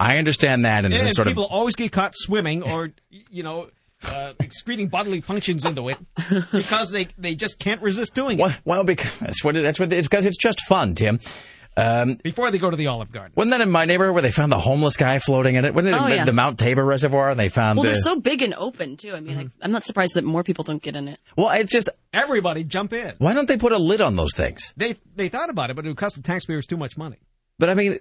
I 0.00 0.16
understand 0.16 0.64
that, 0.64 0.86
and, 0.86 0.94
And, 0.94 1.06
it's 1.06 1.16
sort 1.16 1.28
people 1.28 1.44
of 1.44 1.52
always 1.52 1.76
get 1.76 1.92
caught 1.92 2.14
swimming 2.16 2.62
or, 2.62 2.90
you 3.30 3.42
know, 3.42 3.68
uh, 4.02 4.32
excreting 4.40 4.88
bodily 4.88 5.20
functions 5.20 5.66
into 5.66 5.90
it 5.90 5.98
because 6.52 6.90
they, 6.90 7.06
they 7.18 7.34
just 7.34 7.58
can't 7.58 7.82
resist 7.82 8.14
doing 8.14 8.38
it. 8.38 8.42
well, 8.42 8.56
well 8.64 8.84
because 8.84 9.12
that's 9.20 9.44
what 9.44 9.56
it, 9.56 9.62
that's 9.62 9.78
what 9.78 9.92
it's 9.92 10.08
because 10.08 10.24
it's 10.24 10.38
just 10.38 10.60
fun, 10.62 10.94
Tim. 10.94 11.20
Um, 11.80 12.14
Before 12.22 12.50
they 12.50 12.58
go 12.58 12.70
to 12.70 12.76
the 12.76 12.88
Olive 12.88 13.10
Garden. 13.12 13.32
wasn't 13.34 13.50
that 13.52 13.60
in 13.60 13.70
my 13.70 13.84
neighborhood 13.84 14.14
where 14.14 14.22
they 14.22 14.30
found 14.30 14.52
the 14.52 14.58
homeless 14.58 14.96
guy 14.96 15.18
floating 15.18 15.54
in 15.56 15.64
it? 15.64 15.74
Wasn't 15.74 15.94
it 15.94 15.98
Oh, 15.98 16.06
in 16.06 16.12
yeah. 16.12 16.24
the 16.24 16.32
Mount 16.32 16.58
Tabor 16.58 16.84
Reservoir? 16.84 17.30
And 17.30 17.40
they 17.40 17.48
found 17.48 17.78
Well, 17.78 17.84
the, 17.84 17.88
they're 17.90 18.02
so 18.02 18.20
big 18.20 18.42
and 18.42 18.54
open 18.54 18.96
too. 18.96 19.12
I 19.14 19.20
mean, 19.20 19.38
I, 19.38 19.46
I'm 19.64 19.72
not 19.72 19.84
surprised 19.84 20.14
that 20.14 20.24
more 20.24 20.42
people 20.44 20.64
don't 20.64 20.82
get 20.82 20.96
in 20.96 21.08
it. 21.08 21.18
well, 21.36 21.50
it's 21.50 21.72
just 21.72 21.88
Everybody 22.12 22.64
jump 22.64 22.92
in. 22.92 23.14
why 23.18 23.34
don't 23.34 23.46
they 23.48 23.56
put 23.56 23.72
a 23.72 23.78
lid 23.78 24.00
on 24.00 24.16
those 24.16 24.34
things? 24.34 24.74
They 24.76 24.96
they 25.16 25.28
thought 25.28 25.48
about 25.50 25.70
it, 25.70 25.76
but 25.76 25.84
it 25.84 25.88
would 25.88 25.96
cost 25.96 26.16
the 26.16 26.22
taxpayers 26.22 26.66
too 26.66 26.76
much 26.76 26.96
money. 26.96 27.18
But 27.58 27.70
I 27.70 27.74
mean, 27.74 27.98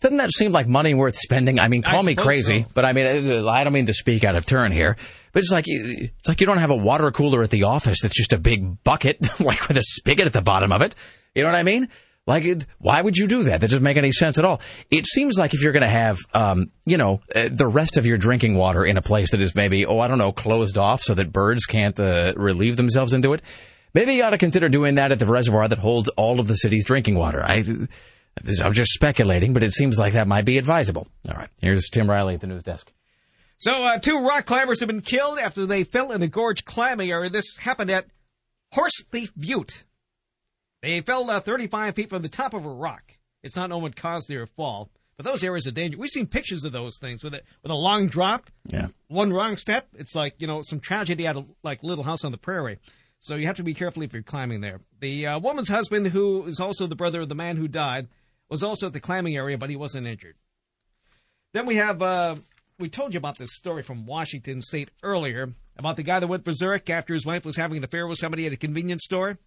doesn't 0.00 0.18
that 0.18 0.32
seem 0.32 0.52
like 0.52 0.66
money 0.66 0.92
worth 0.92 1.16
spending? 1.16 1.58
I 1.60 1.68
mean, 1.68 1.82
I 1.86 1.90
call 1.92 2.02
me 2.02 2.14
crazy, 2.14 2.62
so. 2.62 2.68
but 2.74 2.84
I 2.84 2.92
mean, 2.92 3.06
I 3.46 3.64
don't 3.64 3.72
mean 3.72 3.86
to 3.86 3.94
speak 3.94 4.24
out 4.24 4.34
of 4.36 4.44
turn 4.44 4.72
here, 4.72 4.96
but 5.32 5.40
it's 5.40 5.52
like 5.52 5.66
you- 5.66 6.10
it's 6.18 6.28
like 6.28 6.40
you 6.40 6.46
don't 6.46 6.58
have 6.58 6.70
a 6.70 6.76
water 6.76 7.10
cooler 7.10 7.42
at 7.42 7.50
the 7.50 7.62
office 7.64 8.00
that's 8.02 8.16
just 8.16 8.32
a 8.32 8.38
big 8.38 8.82
bucket, 8.82 9.18
like 9.40 9.66
with 9.68 9.76
a 9.76 9.82
spigot 9.82 10.26
at 10.26 10.32
the 10.32 10.42
bottom 10.42 10.72
of 10.72 10.82
it. 10.82 10.94
You 11.34 11.42
know 11.42 11.48
what 11.48 11.56
I 11.56 11.62
mean? 11.62 11.88
Like, 12.26 12.44
it, 12.44 12.64
why 12.78 13.02
would 13.02 13.16
you 13.18 13.28
do 13.28 13.44
that? 13.44 13.60
That 13.60 13.68
doesn't 13.68 13.82
make 13.82 13.98
any 13.98 14.10
sense 14.10 14.38
at 14.38 14.46
all. 14.46 14.62
It 14.90 15.06
seems 15.06 15.38
like 15.38 15.52
if 15.52 15.62
you're 15.62 15.72
going 15.72 15.82
to 15.82 15.88
have, 15.88 16.18
um, 16.32 16.70
you 16.86 16.96
know, 16.96 17.20
uh, 17.34 17.50
the 17.52 17.66
rest 17.66 17.98
of 17.98 18.06
your 18.06 18.16
drinking 18.16 18.56
water 18.56 18.84
in 18.84 18.96
a 18.96 19.02
place 19.02 19.32
that 19.32 19.42
is 19.42 19.54
maybe, 19.54 19.84
oh, 19.84 19.98
I 19.98 20.08
don't 20.08 20.16
know, 20.16 20.32
closed 20.32 20.78
off 20.78 21.02
so 21.02 21.12
that 21.14 21.32
birds 21.32 21.66
can't 21.66 21.98
uh, 22.00 22.32
relieve 22.36 22.78
themselves 22.78 23.12
into 23.12 23.34
it, 23.34 23.42
maybe 23.92 24.14
you 24.14 24.24
ought 24.24 24.30
to 24.30 24.38
consider 24.38 24.70
doing 24.70 24.94
that 24.94 25.12
at 25.12 25.18
the 25.18 25.26
reservoir 25.26 25.68
that 25.68 25.78
holds 25.78 26.08
all 26.10 26.40
of 26.40 26.48
the 26.48 26.54
city's 26.54 26.86
drinking 26.86 27.16
water. 27.16 27.42
I, 27.42 27.62
I'm 28.62 28.72
just 28.72 28.92
speculating, 28.92 29.52
but 29.52 29.62
it 29.62 29.72
seems 29.72 29.98
like 29.98 30.14
that 30.14 30.26
might 30.26 30.46
be 30.46 30.56
advisable. 30.56 31.06
All 31.28 31.36
right, 31.36 31.50
here's 31.60 31.90
Tim 31.90 32.08
Riley 32.08 32.34
at 32.34 32.40
the 32.40 32.46
news 32.46 32.62
desk. 32.62 32.90
So 33.58 33.70
uh, 33.70 33.98
two 33.98 34.18
rock 34.26 34.46
climbers 34.46 34.80
have 34.80 34.88
been 34.88 35.02
killed 35.02 35.38
after 35.38 35.66
they 35.66 35.84
fell 35.84 36.10
in 36.10 36.22
a 36.22 36.28
gorge 36.28 36.64
climbing 36.64 37.10
area. 37.10 37.30
This 37.30 37.56
happened 37.58 37.90
at 37.90 38.06
Horse 38.72 39.04
Thief 39.10 39.32
Butte. 39.38 39.84
They 40.84 41.00
fell 41.00 41.30
uh, 41.30 41.40
35 41.40 41.94
feet 41.94 42.10
from 42.10 42.20
the 42.20 42.28
top 42.28 42.52
of 42.52 42.66
a 42.66 42.68
rock. 42.68 43.16
It's 43.42 43.56
not 43.56 43.70
known 43.70 43.80
what 43.80 43.96
caused 43.96 44.28
their 44.28 44.46
fall, 44.46 44.90
but 45.16 45.24
those 45.24 45.42
areas 45.42 45.66
are 45.66 45.70
dangerous. 45.70 45.98
We've 45.98 46.10
seen 46.10 46.26
pictures 46.26 46.62
of 46.64 46.72
those 46.72 46.98
things 46.98 47.24
with 47.24 47.32
a 47.32 47.40
with 47.62 47.72
a 47.72 47.74
long 47.74 48.08
drop. 48.08 48.50
Yeah. 48.66 48.88
One 49.08 49.32
wrong 49.32 49.56
step, 49.56 49.88
it's 49.96 50.14
like 50.14 50.34
you 50.42 50.46
know 50.46 50.60
some 50.60 50.80
tragedy 50.80 51.26
at 51.26 51.36
a 51.36 51.44
like 51.62 51.82
Little 51.82 52.04
House 52.04 52.22
on 52.22 52.32
the 52.32 52.38
Prairie. 52.38 52.78
So 53.18 53.34
you 53.34 53.46
have 53.46 53.56
to 53.56 53.62
be 53.62 53.72
careful 53.72 54.02
if 54.02 54.12
you're 54.12 54.22
climbing 54.22 54.60
there. 54.60 54.80
The 55.00 55.26
uh, 55.26 55.38
woman's 55.38 55.70
husband, 55.70 56.08
who 56.08 56.44
is 56.44 56.60
also 56.60 56.86
the 56.86 56.96
brother 56.96 57.22
of 57.22 57.30
the 57.30 57.34
man 57.34 57.56
who 57.56 57.66
died, 57.66 58.08
was 58.50 58.62
also 58.62 58.88
at 58.88 58.92
the 58.92 59.00
climbing 59.00 59.38
area, 59.38 59.56
but 59.56 59.70
he 59.70 59.76
wasn't 59.76 60.06
injured. 60.06 60.36
Then 61.54 61.64
we 61.64 61.76
have, 61.76 62.02
uh, 62.02 62.34
we 62.78 62.90
told 62.90 63.14
you 63.14 63.18
about 63.18 63.38
this 63.38 63.54
story 63.54 63.82
from 63.82 64.04
Washington 64.04 64.60
State 64.60 64.90
earlier 65.02 65.54
about 65.78 65.96
the 65.96 66.02
guy 66.02 66.20
that 66.20 66.26
went 66.26 66.44
berserk 66.44 66.90
after 66.90 67.14
his 67.14 67.24
wife 67.24 67.46
was 67.46 67.56
having 67.56 67.78
an 67.78 67.84
affair 67.84 68.06
with 68.06 68.18
somebody 68.18 68.46
at 68.46 68.52
a 68.52 68.58
convenience 68.58 69.04
store. 69.04 69.38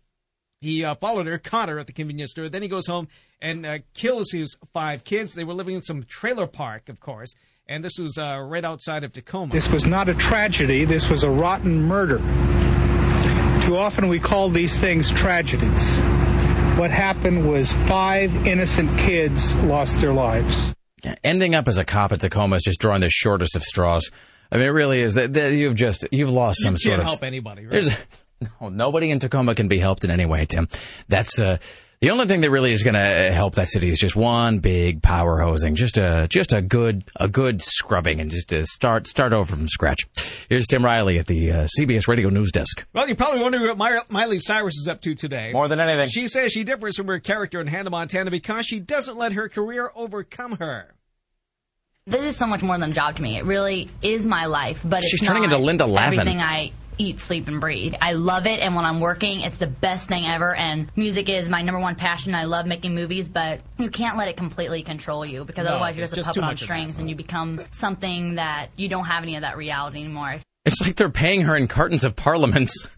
He 0.61 0.83
uh, 0.83 0.95
followed 0.95 1.27
her, 1.27 1.37
caught 1.37 1.69
her 1.69 1.77
at 1.77 1.85
the 1.85 1.93
convenience 1.93 2.31
store. 2.31 2.49
Then 2.49 2.63
he 2.63 2.67
goes 2.67 2.87
home 2.87 3.07
and 3.41 3.65
uh, 3.65 3.79
kills 3.93 4.31
his 4.31 4.57
five 4.73 5.03
kids. 5.03 5.35
They 5.35 5.43
were 5.43 5.53
living 5.53 5.75
in 5.75 5.81
some 5.83 6.03
trailer 6.03 6.47
park, 6.47 6.89
of 6.89 6.99
course, 6.99 7.35
and 7.67 7.83
this 7.83 7.99
was 7.99 8.17
uh, 8.17 8.43
right 8.47 8.65
outside 8.65 9.03
of 9.03 9.13
Tacoma. 9.13 9.53
This 9.53 9.69
was 9.69 9.85
not 9.85 10.09
a 10.09 10.15
tragedy, 10.15 10.85
this 10.85 11.09
was 11.09 11.23
a 11.23 11.29
rotten 11.29 11.83
murder. 11.83 12.17
Too 13.67 13.77
often 13.77 14.07
we 14.07 14.19
call 14.19 14.49
these 14.49 14.79
things 14.79 15.11
tragedies. 15.11 15.97
What 16.79 16.89
happened 16.89 17.47
was 17.47 17.73
five 17.87 18.33
innocent 18.47 18.97
kids 18.97 19.53
lost 19.55 19.99
their 19.99 20.13
lives. 20.13 20.73
Yeah, 21.03 21.15
ending 21.23 21.53
up 21.53 21.67
as 21.67 21.77
a 21.77 21.85
cop 21.85 22.11
at 22.11 22.21
Tacoma 22.21 22.55
is 22.55 22.63
just 22.63 22.79
drawing 22.79 23.01
the 23.01 23.09
shortest 23.09 23.55
of 23.55 23.63
straws. 23.63 24.09
I 24.51 24.57
mean, 24.57 24.65
it 24.65 24.69
really 24.69 25.01
is. 25.01 25.15
That, 25.15 25.33
that 25.33 25.53
you've 25.53 25.75
just 25.75 26.07
you've 26.11 26.31
lost 26.31 26.61
some 26.63 26.73
you 26.73 26.77
sort 26.77 26.91
can't 26.93 27.01
of 27.01 27.07
help 27.07 27.23
anybody, 27.23 27.65
right? 27.65 28.05
There's 28.39 28.51
no, 28.61 28.69
nobody 28.69 29.09
in 29.09 29.19
Tacoma 29.19 29.55
can 29.55 29.67
be 29.67 29.79
helped 29.79 30.03
in 30.03 30.11
any 30.11 30.25
way, 30.25 30.45
Tim. 30.45 30.67
That's 31.07 31.39
uh, 31.39 31.57
the 31.99 32.11
only 32.11 32.27
thing 32.27 32.41
that 32.41 32.51
really 32.51 32.71
is 32.71 32.83
going 32.83 32.93
to 32.93 33.31
help 33.31 33.55
that 33.55 33.69
city 33.69 33.89
is 33.89 33.97
just 33.97 34.15
one 34.15 34.59
big 34.59 35.01
power 35.01 35.41
hosing, 35.41 35.73
just 35.73 35.97
a 35.97 36.27
just 36.29 36.53
a 36.53 36.61
good 36.61 37.03
a 37.15 37.27
good 37.27 37.63
scrubbing, 37.63 38.19
and 38.19 38.29
just 38.29 38.49
to 38.49 38.65
start 38.67 39.07
start 39.07 39.33
over 39.33 39.55
from 39.55 39.67
scratch. 39.67 40.05
Here's 40.49 40.67
Tim 40.67 40.85
Riley 40.85 41.17
at 41.17 41.25
the 41.25 41.51
uh, 41.51 41.67
CBS 41.79 42.07
Radio 42.07 42.29
News 42.29 42.51
Desk. 42.51 42.85
Well, 42.93 43.07
you're 43.07 43.15
probably 43.15 43.41
wondering 43.41 43.65
what 43.65 43.77
My- 43.77 44.03
Miley 44.09 44.37
Cyrus 44.37 44.75
is 44.75 44.87
up 44.87 45.01
to 45.01 45.15
today. 45.15 45.51
More 45.53 45.67
than 45.67 45.79
anything. 45.79 46.07
She 46.09 46.27
says 46.27 46.51
she 46.51 46.63
differs 46.63 46.95
from 46.97 47.07
her 47.07 47.19
character 47.19 47.59
in 47.59 47.65
Hannah 47.65 47.89
Montana 47.89 48.29
because 48.29 48.67
she 48.67 48.79
doesn't 48.79 49.17
let 49.17 49.33
her 49.33 49.49
career 49.49 49.89
overcome 49.95 50.57
her. 50.57 50.93
This 52.05 52.21
is 52.21 52.37
so 52.37 52.45
much 52.45 52.61
more 52.61 52.77
than 52.77 52.91
a 52.91 52.93
job 52.93 53.15
to 53.17 53.21
me. 53.21 53.37
It 53.37 53.43
really 53.45 53.89
is 54.01 54.25
my 54.25 54.45
life, 54.45 54.81
but 54.85 55.01
She's 55.01 55.15
it's 55.15 55.27
turning 55.27 55.43
into 55.43 55.57
Linda 55.57 55.85
Lavin. 55.87 56.19
Everything 56.19 56.41
I 56.41 56.71
eat, 56.97 57.19
sleep, 57.19 57.47
and 57.47 57.61
breathe. 57.61 57.95
I 58.01 58.13
love 58.13 58.45
it, 58.45 58.59
and 58.59 58.75
when 58.75 58.85
I'm 58.85 58.99
working, 58.99 59.41
it's 59.41 59.57
the 59.57 59.67
best 59.67 60.07
thing 60.07 60.25
ever. 60.25 60.55
And 60.55 60.91
music 60.95 61.29
is 61.29 61.49
my 61.49 61.61
number 61.61 61.79
one 61.79 61.95
passion. 61.95 62.35
I 62.35 62.45
love 62.45 62.65
making 62.65 62.95
movies, 62.95 63.29
but 63.29 63.61
you 63.77 63.89
can't 63.89 64.17
let 64.17 64.27
it 64.27 64.37
completely 64.37 64.83
control 64.83 65.25
you 65.25 65.45
because 65.45 65.65
No, 65.65 65.71
otherwise 65.71 65.95
you're 65.95 66.05
it's 66.05 66.15
just 66.15 66.29
a 66.29 66.29
just 66.29 66.39
puppet 66.39 66.49
on 66.49 66.57
strings, 66.57 66.97
and 66.97 67.09
you 67.09 67.15
become 67.15 67.61
something 67.71 68.35
that 68.35 68.69
you 68.75 68.89
don't 68.89 69.05
have 69.05 69.23
any 69.23 69.35
of 69.35 69.41
that 69.41 69.57
reality 69.57 69.99
anymore. 69.99 70.39
It's 70.67 70.81
like 70.81 70.95
they're 70.95 71.09
paying 71.09 71.41
her 71.43 71.55
in 71.55 71.67
cartons 71.67 72.03
of 72.03 72.15
parliaments. 72.15 72.87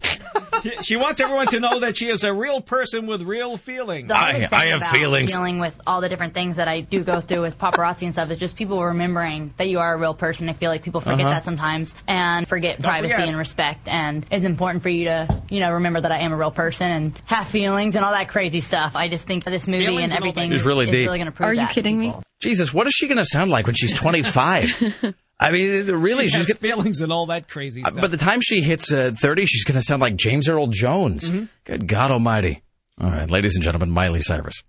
She, 0.62 0.70
she 0.82 0.96
wants 0.96 1.20
everyone 1.20 1.46
to 1.48 1.58
know 1.60 1.80
that 1.80 1.96
she 1.96 2.10
is 2.10 2.22
a 2.22 2.34
real 2.34 2.60
person 2.60 3.06
with 3.06 3.22
real 3.22 3.56
feelings. 3.56 4.10
I, 4.10 4.42
hardest 4.42 4.92
thing 4.92 5.06
about 5.06 5.26
Dealing 5.26 5.58
with 5.58 5.80
all 5.86 6.02
the 6.02 6.08
different 6.10 6.34
things 6.34 6.58
that 6.58 6.68
I 6.68 6.82
do 6.82 7.02
go 7.02 7.22
through 7.22 7.40
with 7.40 7.56
paparazzi 7.56 8.02
and 8.02 8.12
stuff 8.12 8.30
is 8.30 8.38
just 8.38 8.56
people 8.56 8.84
remembering 8.84 9.54
that 9.56 9.68
you 9.70 9.78
are 9.78 9.94
a 9.94 9.96
real 9.96 10.12
person. 10.12 10.50
I 10.50 10.52
feel 10.52 10.70
like 10.70 10.82
people 10.82 11.00
forget 11.00 11.20
Uh-huh. 11.20 11.30
that 11.30 11.44
sometimes 11.46 11.94
and 12.06 12.46
forget 12.46 12.76
Don't 12.76 12.90
privacy 12.90 13.14
forget. 13.14 13.28
and 13.30 13.38
respect. 13.38 13.88
And 13.88 14.26
it's 14.30 14.44
important 14.44 14.82
for 14.82 14.90
you 14.90 15.04
to, 15.06 15.42
you 15.48 15.60
know, 15.60 15.72
remember 15.72 16.02
that 16.02 16.12
I 16.12 16.18
am 16.18 16.32
a 16.32 16.36
real 16.36 16.50
person 16.50 16.90
and 16.90 17.18
have 17.24 17.48
feelings 17.48 17.96
and 17.96 18.04
all 18.04 18.12
that 18.12 18.28
crazy 18.28 18.60
stuff. 18.60 18.92
I 18.96 19.08
just 19.08 19.26
think 19.26 19.44
this 19.44 19.66
movie 19.66 19.86
Feelings 19.86 20.12
and 20.12 20.22
and 20.22 20.28
everything 20.28 20.50
that. 20.50 20.56
It's 20.56 20.64
really 20.66 20.84
is 20.84 20.90
deep. 20.90 21.06
really 21.06 21.18
going 21.18 21.26
to 21.26 21.32
prove 21.32 21.48
Are 21.48 21.54
you 21.54 21.60
that 21.60 21.70
to 21.70 21.74
kidding 21.74 21.98
me? 21.98 22.14
Jesus, 22.40 22.74
what 22.74 22.86
is 22.86 22.92
she 22.92 23.06
going 23.06 23.16
to 23.16 23.24
sound 23.24 23.50
like 23.50 23.66
when 23.66 23.74
she's 23.76 23.94
25? 23.94 25.14
I 25.40 25.52
mean, 25.52 25.86
really, 25.86 26.28
she 26.28 26.36
she's 26.36 26.48
has 26.48 26.56
feelings 26.58 27.00
and 27.00 27.10
all 27.10 27.26
that 27.26 27.48
crazy 27.48 27.80
stuff. 27.80 27.98
By 27.98 28.08
the 28.08 28.18
time 28.18 28.40
she 28.42 28.60
hits 28.60 28.92
uh, 28.92 29.12
30, 29.16 29.46
she's 29.46 29.64
going 29.64 29.76
to 29.76 29.82
sound 29.82 30.02
like 30.02 30.16
James 30.16 30.48
Earl 30.50 30.66
Jones. 30.66 31.30
Mm-hmm. 31.30 31.44
Good 31.64 31.88
God 31.88 32.10
Almighty. 32.10 32.62
All 33.00 33.10
right, 33.10 33.30
ladies 33.30 33.54
and 33.54 33.64
gentlemen, 33.64 33.90
Miley 33.90 34.20
Cyrus. 34.20 34.62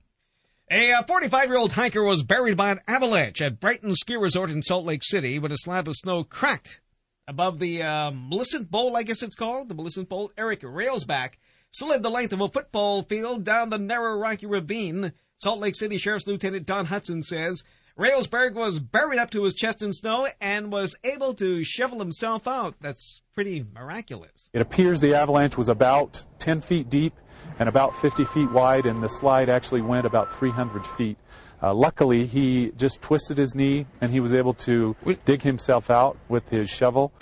A 0.72 1.06
45 1.06 1.50
year 1.50 1.58
old 1.58 1.74
hiker 1.74 2.02
was 2.02 2.24
buried 2.24 2.56
by 2.56 2.72
an 2.72 2.80
avalanche 2.88 3.42
at 3.42 3.60
Brighton 3.60 3.94
Ski 3.94 4.16
Resort 4.16 4.50
in 4.50 4.64
Salt 4.64 4.86
Lake 4.86 5.04
City 5.04 5.38
when 5.38 5.52
a 5.52 5.58
slab 5.58 5.90
of 5.90 5.98
snow 5.98 6.24
cracked 6.24 6.80
above 7.28 7.60
the 7.60 7.84
uh, 7.84 8.12
Millicent 8.12 8.72
Bowl, 8.72 8.96
I 8.96 9.04
guess 9.04 9.22
it's 9.22 9.36
called. 9.36 9.68
The 9.68 9.76
Millicent 9.76 10.08
Bowl. 10.08 10.32
Eric 10.38 10.62
Railsback 10.62 11.34
slid 11.72 12.04
the 12.04 12.10
length 12.10 12.32
of 12.32 12.40
a 12.40 12.48
football 12.48 13.04
field 13.04 13.44
down 13.44 13.70
the 13.70 13.78
narrow 13.78 14.18
rocky 14.18 14.46
ravine. 14.46 15.12
Salt 15.36 15.60
Lake 15.60 15.76
City 15.76 15.98
Sheriff's 15.98 16.28
Lieutenant 16.28 16.66
Don 16.66 16.86
Hudson 16.86 17.22
says 17.22 17.64
Railsback 18.02 18.56
was 18.56 18.80
buried 18.80 19.20
up 19.20 19.30
to 19.30 19.44
his 19.44 19.54
chest 19.54 19.84
in 19.84 19.94
snow 19.94 20.28
and 20.42 20.72
was 20.72 20.96
able 21.04 21.36
to 21.36 21.64
shovel 21.64 22.00
himself 22.00 22.48
out. 22.48 22.74
That's 22.82 23.22
pretty 23.36 23.64
miraculous. 23.76 24.50
It 24.56 24.62
appears 24.62 25.02
the 25.02 25.14
avalanche 25.14 25.56
was 25.56 25.70
about 25.70 26.26
10 26.40 26.62
feet 26.62 26.90
deep 26.90 27.14
and 27.60 27.70
about 27.70 27.96
50 27.96 28.26
feet 28.26 28.52
wide, 28.52 28.88
and 28.88 29.04
the 29.04 29.08
slide 29.08 29.50
actually 29.50 29.82
went 29.82 30.08
about 30.08 30.34
300 30.34 30.88
feet. 30.88 31.16
Uh, 31.62 31.76
luckily, 31.76 32.26
he 32.26 32.72
just 32.76 33.04
twisted 33.04 33.38
his 33.38 33.54
knee 33.54 33.86
and 34.02 34.12
he 34.12 34.20
was 34.20 34.34
able 34.34 34.56
to 34.56 34.96
dig 35.26 35.44
himself 35.44 35.92
out 35.92 36.18
with 36.28 36.50
his 36.50 36.72
shovel. 36.72 37.14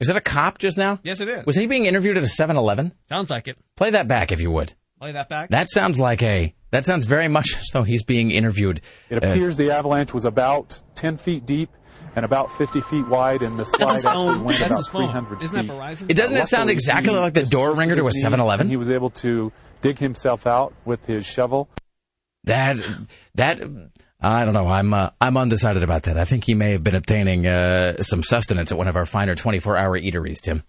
Is 0.00 0.08
that 0.08 0.16
a 0.16 0.20
cop 0.20 0.58
just 0.58 0.76
now? 0.76 0.98
Yes, 1.04 1.20
it 1.20 1.28
is. 1.28 1.46
Was 1.46 1.54
he 1.54 1.68
being 1.68 1.84
interviewed 1.84 2.16
at 2.16 2.24
a 2.24 2.28
7 2.28 2.56
Eleven? 2.56 2.94
Sounds 3.08 3.30
like 3.30 3.46
it. 3.46 3.56
Play 3.76 3.90
that 3.90 4.08
back 4.08 4.32
if 4.32 4.40
you 4.40 4.50
would. 4.50 4.74
Play 4.98 5.12
that 5.12 5.28
back. 5.28 5.50
That 5.50 5.68
sounds 5.68 6.00
like 6.00 6.20
a. 6.24 6.52
That 6.70 6.84
sounds 6.84 7.06
very 7.06 7.28
much 7.28 7.56
as 7.58 7.68
though 7.72 7.82
he's 7.82 8.02
being 8.02 8.30
interviewed. 8.30 8.80
It 9.08 9.22
uh, 9.24 9.28
appears 9.28 9.56
the 9.56 9.70
avalanche 9.70 10.12
was 10.12 10.24
about 10.24 10.80
10 10.96 11.16
feet 11.16 11.46
deep 11.46 11.70
and 12.16 12.24
about 12.24 12.52
50 12.52 12.80
feet 12.80 13.06
wide, 13.08 13.42
and 13.42 13.58
the 13.58 13.64
slide 13.64 13.94
his 13.94 14.04
actually 14.04 14.34
phone. 14.34 14.44
went 14.44 14.58
That's 14.58 14.70
about 14.70 14.78
his 14.78 14.88
300 14.88 15.42
Isn't 15.44 15.56
that 15.56 15.62
feet. 15.62 15.70
Verizon? 15.72 16.10
It 16.10 16.14
doesn't 16.14 16.36
Uh, 16.36 16.40
it 16.40 16.48
sound 16.48 16.70
exactly 16.70 17.14
like 17.14 17.34
the 17.34 17.44
door 17.44 17.74
ringer 17.74 17.96
to 17.96 18.02
a 18.02 18.06
his 18.06 18.22
knee, 18.24 18.30
7-Eleven? 18.30 18.68
He 18.68 18.76
was 18.76 18.90
able 18.90 19.10
to 19.10 19.52
dig 19.82 19.98
himself 19.98 20.46
out 20.46 20.74
with 20.84 21.04
his 21.06 21.24
shovel. 21.24 21.68
That 22.44 22.78
that 23.34 23.60
I 24.20 24.44
don't 24.44 24.54
know. 24.54 24.66
I'm 24.66 24.92
uh, 24.92 25.10
I'm 25.20 25.36
undecided 25.36 25.84
about 25.84 26.04
that. 26.04 26.18
I 26.18 26.24
think 26.24 26.44
he 26.44 26.54
may 26.54 26.72
have 26.72 26.82
been 26.82 26.96
obtaining 26.96 27.46
uh, 27.46 28.02
some 28.02 28.24
sustenance 28.24 28.72
at 28.72 28.78
one 28.78 28.88
of 28.88 28.96
our 28.96 29.06
finer 29.06 29.36
24-hour 29.36 29.96
eateries. 30.00 30.40
Tim. 30.40 30.64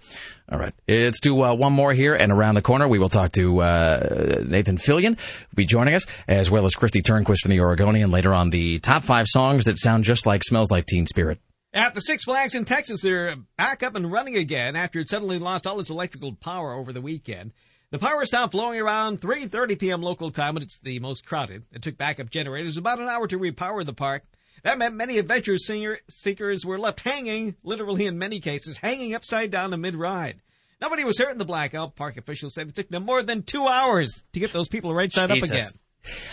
All 0.52 0.60
right, 0.60 0.74
let's 0.88 1.20
do 1.20 1.44
uh, 1.44 1.56
one 1.56 1.74
more 1.74 1.92
here, 1.92 2.14
and 2.14 2.32
around 2.32 2.56
the 2.56 2.62
corner 2.62 2.88
we 2.88 3.00
will 3.00 3.10
talk 3.10 3.32
to 3.34 3.60
uh, 3.62 4.44
Nathan 4.46 4.78
Fillion, 4.78 5.18
will 5.18 5.56
be 5.56 5.66
joining 5.66 5.96
us, 5.96 6.06
as 6.28 6.52
well 6.52 6.66
as 6.66 6.76
Kristi 6.76 7.02
Turnquist 7.02 7.40
from 7.42 7.50
the 7.50 7.60
Oregonian. 7.60 8.12
Later 8.12 8.36
on, 8.36 8.52
the 8.52 8.78
top 8.80 9.02
five 9.02 9.26
songs 9.28 9.66
that 9.66 9.80
sound 9.80 10.04
just 10.04 10.28
like 10.28 10.44
"Smells 10.44 10.70
Like 10.70 10.86
Teen 10.86 11.08
Spirit." 11.08 11.40
At 11.74 11.96
the 11.96 12.02
Six 12.02 12.26
Flags 12.26 12.54
in 12.54 12.66
Texas, 12.66 13.02
they're 13.02 13.36
back 13.58 13.82
up 13.82 13.96
and 13.96 14.12
running 14.12 14.36
again 14.36 14.76
after 14.76 15.00
it 15.00 15.10
suddenly 15.10 15.40
lost 15.40 15.66
all 15.66 15.80
its 15.80 15.90
electrical 15.90 16.34
power 16.34 16.74
over 16.74 16.94
the 16.94 17.02
weekend. 17.02 17.54
The 17.92 17.98
power 17.98 18.24
stopped 18.24 18.52
flowing 18.52 18.80
around 18.80 19.20
3:30 19.20 19.80
p.m. 19.80 20.02
local 20.04 20.30
time 20.30 20.54
when 20.54 20.62
it's 20.62 20.78
the 20.80 21.00
most 21.00 21.26
crowded. 21.26 21.64
It 21.72 21.82
took 21.82 21.98
backup 21.98 22.30
generators 22.30 22.78
about 22.78 23.00
an 23.00 23.10
hour 23.10 23.28
to 23.28 23.40
repower 23.40 23.84
the 23.84 23.94
park. 23.94 24.24
That 24.62 24.78
meant 24.78 24.94
many 24.94 25.18
adventure 25.18 25.58
seekers 25.58 26.66
were 26.66 26.78
left 26.78 27.00
hanging, 27.00 27.56
literally 27.64 28.06
in 28.06 28.20
many 28.20 28.42
cases, 28.42 28.78
hanging 28.78 29.16
upside 29.16 29.50
down 29.50 29.74
amid 29.74 29.96
ride. 29.96 30.36
Nobody 30.80 31.04
was 31.04 31.18
hurt 31.18 31.32
in 31.32 31.40
the 31.40 31.46
blackout. 31.46 31.96
Park 31.96 32.18
officials 32.18 32.54
said 32.54 32.68
it 32.68 32.76
took 32.76 32.90
them 32.90 33.06
more 33.06 33.24
than 33.24 33.42
two 33.42 33.66
hours 33.68 34.24
to 34.34 34.40
get 34.40 34.54
those 34.54 34.68
people 34.68 34.94
right 34.94 35.12
side 35.12 35.32
up 35.32 35.38
again. 35.38 35.70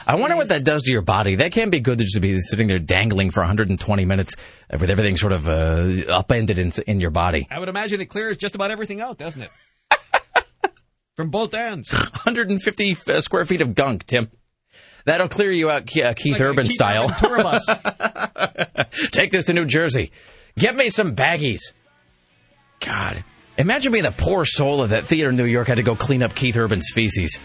I 0.07 0.16
wonder 0.16 0.37
what 0.37 0.49
that 0.49 0.65
does 0.65 0.83
to 0.85 0.93
your 0.93 1.03
body. 1.03 1.37
That 1.37 1.53
can't 1.53 1.70
be 1.70 1.81
good 1.81 1.99
to 1.99 2.05
just 2.05 2.20
be 2.20 2.39
sitting 2.39 2.66
there 2.66 2.78
dangling 2.78 3.31
for 3.31 3.41
120 3.41 4.05
minutes 4.05 4.37
with 4.70 4.91
everything 4.91 5.16
sort 5.16 5.33
of 5.33 5.49
uh, 5.49 6.12
upended 6.12 6.59
in, 6.59 6.70
in 6.87 7.01
your 7.01 7.11
body. 7.11 7.49
I 7.51 7.59
would 7.59 7.69
imagine 7.69 8.01
it 8.01 8.07
clears 8.07 8.37
just 8.37 8.55
about 8.55 8.70
everything 8.70 9.01
out, 9.01 9.19
doesn't 9.19 9.43
it? 9.43 9.51
From 11.16 11.30
both 11.30 11.55
ends. 11.55 11.93
150 11.93 12.97
uh, 13.09 13.20
square 13.20 13.44
feet 13.44 13.62
of 13.62 13.74
gunk, 13.74 14.05
Tim. 14.06 14.30
That'll 15.06 15.28
clear 15.28 15.51
you 15.52 15.70
out, 15.70 15.86
Ke- 15.86 16.05
uh, 16.05 16.14
Keith 16.14 16.40
Urban 16.40 16.66
style. 16.66 17.09
Tour 17.09 17.43
bus. 17.43 17.64
Take 19.12 19.30
this 19.30 19.44
to 19.47 19.52
New 19.55 19.64
Jersey. 19.64 20.10
Get 20.59 20.74
me 20.76 20.90
some 20.90 21.14
baggies. 21.14 21.60
God, 22.80 23.24
imagine 23.56 23.93
being 23.93 24.05
the 24.05 24.12
poor 24.12 24.44
soul 24.44 24.82
of 24.82 24.90
that 24.90 25.06
theater 25.06 25.30
in 25.30 25.36
New 25.36 25.44
York 25.47 25.68
had 25.68 25.76
to 25.76 25.82
go 25.82 25.94
clean 25.94 26.22
up 26.22 26.34
Keith 26.34 26.56
Urban's 26.56 26.90
feces. 26.93 27.38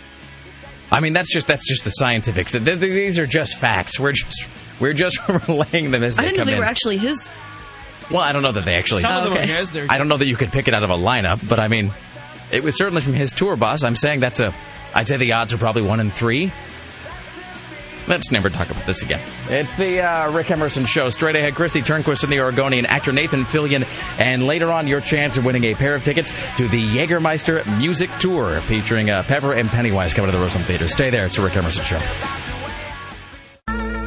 I 0.91 0.99
mean, 0.99 1.13
that's 1.13 1.31
just 1.31 1.47
that's 1.47 1.65
just 1.67 1.83
the 1.85 1.91
scientifics. 1.91 2.51
Th- 2.51 2.63
th- 2.65 2.79
These 2.79 3.19
are 3.19 3.27
just 3.27 3.57
facts. 3.57 3.97
We're 3.99 4.11
just 4.11 4.49
we're 4.79 4.93
just 4.93 5.19
relaying 5.47 5.91
them 5.91 6.03
as 6.03 6.17
they 6.17 6.23
I 6.23 6.25
didn't 6.25 6.39
know 6.39 6.45
they 6.45 6.53
in. 6.53 6.59
were 6.59 6.65
actually 6.65 6.97
his. 6.97 7.29
well, 8.09 8.21
I 8.21 8.33
don't 8.33 8.43
know 8.43 8.51
that 8.51 8.65
they 8.65 8.75
actually. 8.75 9.01
Some 9.01 9.13
of 9.13 9.23
them 9.23 9.33
okay. 9.33 9.43
are 9.43 9.57
his. 9.57 9.71
They're 9.71 9.87
I 9.89 9.97
don't 9.97 10.09
know 10.09 10.17
that 10.17 10.27
you 10.27 10.35
could 10.35 10.51
pick 10.51 10.67
it 10.67 10.73
out 10.73 10.83
of 10.83 10.89
a 10.89 10.97
lineup, 10.97 11.47
but 11.47 11.59
I 11.61 11.69
mean, 11.69 11.93
it 12.51 12.63
was 12.63 12.77
certainly 12.77 13.01
from 13.01 13.13
his 13.13 13.33
tour 13.33 13.55
bus. 13.55 13.83
I'm 13.83 13.95
saying 13.95 14.19
that's 14.19 14.39
a. 14.39 14.53
I'd 14.93 15.07
say 15.07 15.17
the 15.17 15.33
odds 15.33 15.53
are 15.53 15.57
probably 15.57 15.83
one 15.83 15.99
in 15.99 16.09
three. 16.09 16.51
Let's 18.07 18.31
never 18.31 18.49
talk 18.49 18.69
about 18.69 18.85
this 18.85 19.03
again. 19.03 19.21
It's 19.47 19.75
the 19.75 20.01
uh, 20.01 20.31
Rick 20.31 20.51
Emerson 20.51 20.85
Show. 20.85 21.09
Straight 21.09 21.35
ahead, 21.35 21.53
Kristi 21.53 21.81
Turnquist 21.81 22.23
and 22.23 22.31
the 22.31 22.41
Oregonian 22.41 22.85
actor 22.85 23.11
Nathan 23.11 23.45
Fillion. 23.45 23.87
And 24.17 24.45
later 24.45 24.71
on, 24.71 24.87
your 24.87 25.01
chance 25.01 25.37
of 25.37 25.45
winning 25.45 25.65
a 25.65 25.75
pair 25.75 25.93
of 25.93 26.03
tickets 26.03 26.31
to 26.57 26.67
the 26.67 26.83
Jägermeister 26.97 27.65
Music 27.77 28.09
Tour 28.19 28.59
featuring 28.61 29.09
uh, 29.09 29.23
Pepper 29.23 29.53
and 29.53 29.69
Pennywise 29.69 30.13
coming 30.13 30.31
to 30.31 30.37
the 30.37 30.43
Roseland 30.43 30.67
Theater. 30.67 30.89
Stay 30.89 31.09
there. 31.09 31.27
It's 31.27 31.35
the 31.37 31.43
Rick 31.43 31.55
Emerson 31.55 31.83
Show. 31.83 32.01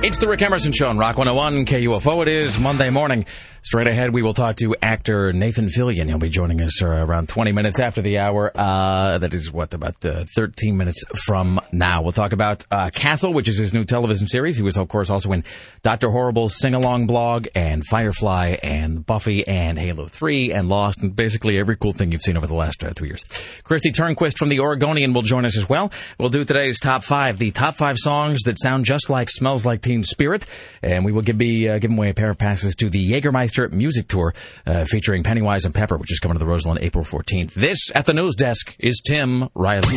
It's 0.06 0.18
the 0.18 0.28
Rick 0.28 0.42
Emerson 0.42 0.72
Show 0.72 0.88
on 0.88 0.98
Rock 0.98 1.16
101 1.16 1.64
KUFO. 1.64 2.22
It 2.22 2.28
is 2.28 2.58
Monday 2.58 2.90
morning. 2.90 3.24
Straight 3.64 3.86
ahead, 3.86 4.12
we 4.12 4.20
will 4.20 4.34
talk 4.34 4.56
to 4.56 4.76
actor 4.82 5.32
Nathan 5.32 5.68
Fillion. 5.68 6.06
He'll 6.06 6.18
be 6.18 6.28
joining 6.28 6.60
us 6.60 6.82
uh, 6.82 6.86
around 6.86 7.30
20 7.30 7.52
minutes 7.52 7.80
after 7.80 8.02
the 8.02 8.18
hour. 8.18 8.52
Uh, 8.54 9.16
that 9.16 9.32
is, 9.32 9.50
what, 9.50 9.72
about 9.72 10.04
uh, 10.04 10.26
13 10.36 10.76
minutes 10.76 11.02
from 11.24 11.58
now. 11.72 12.02
We'll 12.02 12.12
talk 12.12 12.32
about 12.32 12.66
uh, 12.70 12.90
Castle, 12.90 13.32
which 13.32 13.48
is 13.48 13.56
his 13.56 13.72
new 13.72 13.84
television 13.84 14.28
series. 14.28 14.58
He 14.58 14.62
was, 14.62 14.76
of 14.76 14.88
course, 14.88 15.08
also 15.08 15.32
in 15.32 15.44
Dr. 15.82 16.10
Horrible's 16.10 16.58
Sing 16.58 16.74
Along 16.74 17.06
blog 17.06 17.46
and 17.54 17.82
Firefly 17.86 18.56
and 18.62 19.04
Buffy 19.06 19.46
and 19.48 19.78
Halo 19.78 20.08
3 20.08 20.52
and 20.52 20.68
Lost 20.68 21.00
and 21.00 21.16
basically 21.16 21.58
every 21.58 21.76
cool 21.76 21.92
thing 21.92 22.12
you've 22.12 22.20
seen 22.20 22.36
over 22.36 22.46
the 22.46 22.54
last 22.54 22.84
uh, 22.84 22.90
two 22.90 23.06
years. 23.06 23.24
Kristi 23.64 23.90
Turnquist 23.90 24.36
from 24.36 24.50
the 24.50 24.60
Oregonian 24.60 25.14
will 25.14 25.22
join 25.22 25.46
us 25.46 25.56
as 25.56 25.70
well. 25.70 25.90
We'll 26.18 26.28
do 26.28 26.44
today's 26.44 26.78
top 26.78 27.02
five, 27.02 27.38
the 27.38 27.50
top 27.50 27.76
five 27.76 27.96
songs 27.96 28.42
that 28.42 28.60
sound 28.60 28.84
just 28.84 29.08
like 29.08 29.30
Smells 29.30 29.64
Like 29.64 29.80
Teen 29.80 30.04
Spirit. 30.04 30.44
And 30.82 31.02
we 31.06 31.12
will 31.12 31.22
give, 31.22 31.38
be 31.38 31.66
uh, 31.66 31.78
giving 31.78 31.96
away 31.96 32.10
a 32.10 32.14
pair 32.14 32.28
of 32.28 32.36
passes 32.36 32.74
to 32.76 32.90
the 32.90 33.10
Jägermeister 33.10 33.53
Music 33.72 34.08
Tour 34.08 34.34
uh, 34.66 34.84
featuring 34.84 35.22
Pennywise 35.22 35.64
and 35.64 35.74
Pepper, 35.74 35.96
which 35.96 36.12
is 36.12 36.18
coming 36.18 36.34
to 36.34 36.38
the 36.38 36.46
Roseland 36.46 36.80
April 36.82 37.04
14th. 37.04 37.54
This 37.54 37.90
at 37.94 38.06
the 38.06 38.14
news 38.14 38.34
desk 38.34 38.74
is 38.78 39.00
Tim 39.04 39.48
Riley. 39.54 39.96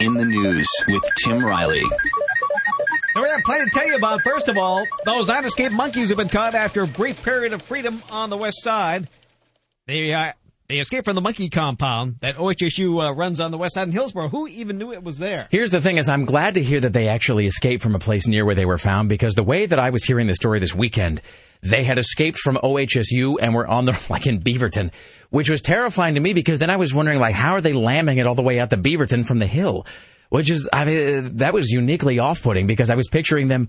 In 0.00 0.14
the 0.14 0.24
news 0.24 0.66
with 0.88 1.02
Tim 1.24 1.44
Riley. 1.44 1.82
So 3.14 3.22
we 3.22 3.28
have 3.28 3.40
plenty 3.44 3.64
to 3.66 3.70
tell 3.70 3.86
you 3.86 3.94
about. 3.94 4.22
First 4.22 4.48
of 4.48 4.58
all, 4.58 4.84
those 5.04 5.28
nine 5.28 5.44
escaped 5.44 5.72
monkeys 5.72 6.08
have 6.08 6.18
been 6.18 6.28
caught 6.28 6.54
after 6.54 6.82
a 6.82 6.86
brief 6.86 7.22
period 7.22 7.52
of 7.52 7.62
freedom 7.62 8.02
on 8.10 8.28
the 8.28 8.36
west 8.36 8.62
side. 8.62 9.08
They 9.86 10.12
uh, 10.12 10.32
they 10.68 10.78
escaped 10.78 11.04
from 11.04 11.14
the 11.14 11.20
monkey 11.20 11.50
compound 11.50 12.16
that 12.20 12.36
OHSU 12.36 13.02
uh, 13.02 13.12
runs 13.12 13.38
on 13.38 13.50
the 13.50 13.58
west 13.58 13.74
side 13.74 13.86
in 13.88 13.92
Hillsboro. 13.92 14.28
Who 14.28 14.48
even 14.48 14.78
knew 14.78 14.92
it 14.92 15.02
was 15.02 15.18
there? 15.18 15.46
Here's 15.50 15.70
the 15.70 15.80
thing 15.80 15.98
is 15.98 16.08
I'm 16.08 16.24
glad 16.24 16.54
to 16.54 16.62
hear 16.62 16.80
that 16.80 16.92
they 16.92 17.08
actually 17.08 17.46
escaped 17.46 17.82
from 17.82 17.94
a 17.94 17.98
place 17.98 18.26
near 18.26 18.46
where 18.46 18.54
they 18.54 18.64
were 18.64 18.78
found 18.78 19.08
because 19.10 19.34
the 19.34 19.42
way 19.42 19.66
that 19.66 19.78
I 19.78 19.90
was 19.90 20.04
hearing 20.04 20.26
the 20.26 20.34
story 20.34 20.60
this 20.60 20.74
weekend, 20.74 21.20
they 21.62 21.84
had 21.84 21.98
escaped 21.98 22.38
from 22.38 22.56
OHSU 22.56 23.36
and 23.40 23.54
were 23.54 23.66
on 23.66 23.84
the 23.84 24.06
like 24.10 24.26
in 24.26 24.40
Beaverton, 24.40 24.90
which 25.30 25.50
was 25.50 25.60
terrifying 25.60 26.14
to 26.14 26.20
me 26.20 26.32
because 26.32 26.58
then 26.58 26.70
I 26.70 26.76
was 26.76 26.94
wondering 26.94 27.20
like 27.20 27.34
how 27.34 27.52
are 27.52 27.60
they 27.60 27.74
lambing 27.74 28.18
it 28.18 28.26
all 28.26 28.34
the 28.34 28.42
way 28.42 28.58
out 28.58 28.70
to 28.70 28.78
Beaverton 28.78 29.26
from 29.26 29.38
the 29.38 29.46
hill? 29.46 29.86
Which 30.30 30.48
is 30.50 30.66
I 30.72 30.86
mean 30.86 31.36
that 31.36 31.52
was 31.52 31.70
uniquely 31.70 32.18
off-putting 32.18 32.66
because 32.66 32.88
I 32.88 32.94
was 32.94 33.08
picturing 33.08 33.48
them 33.48 33.68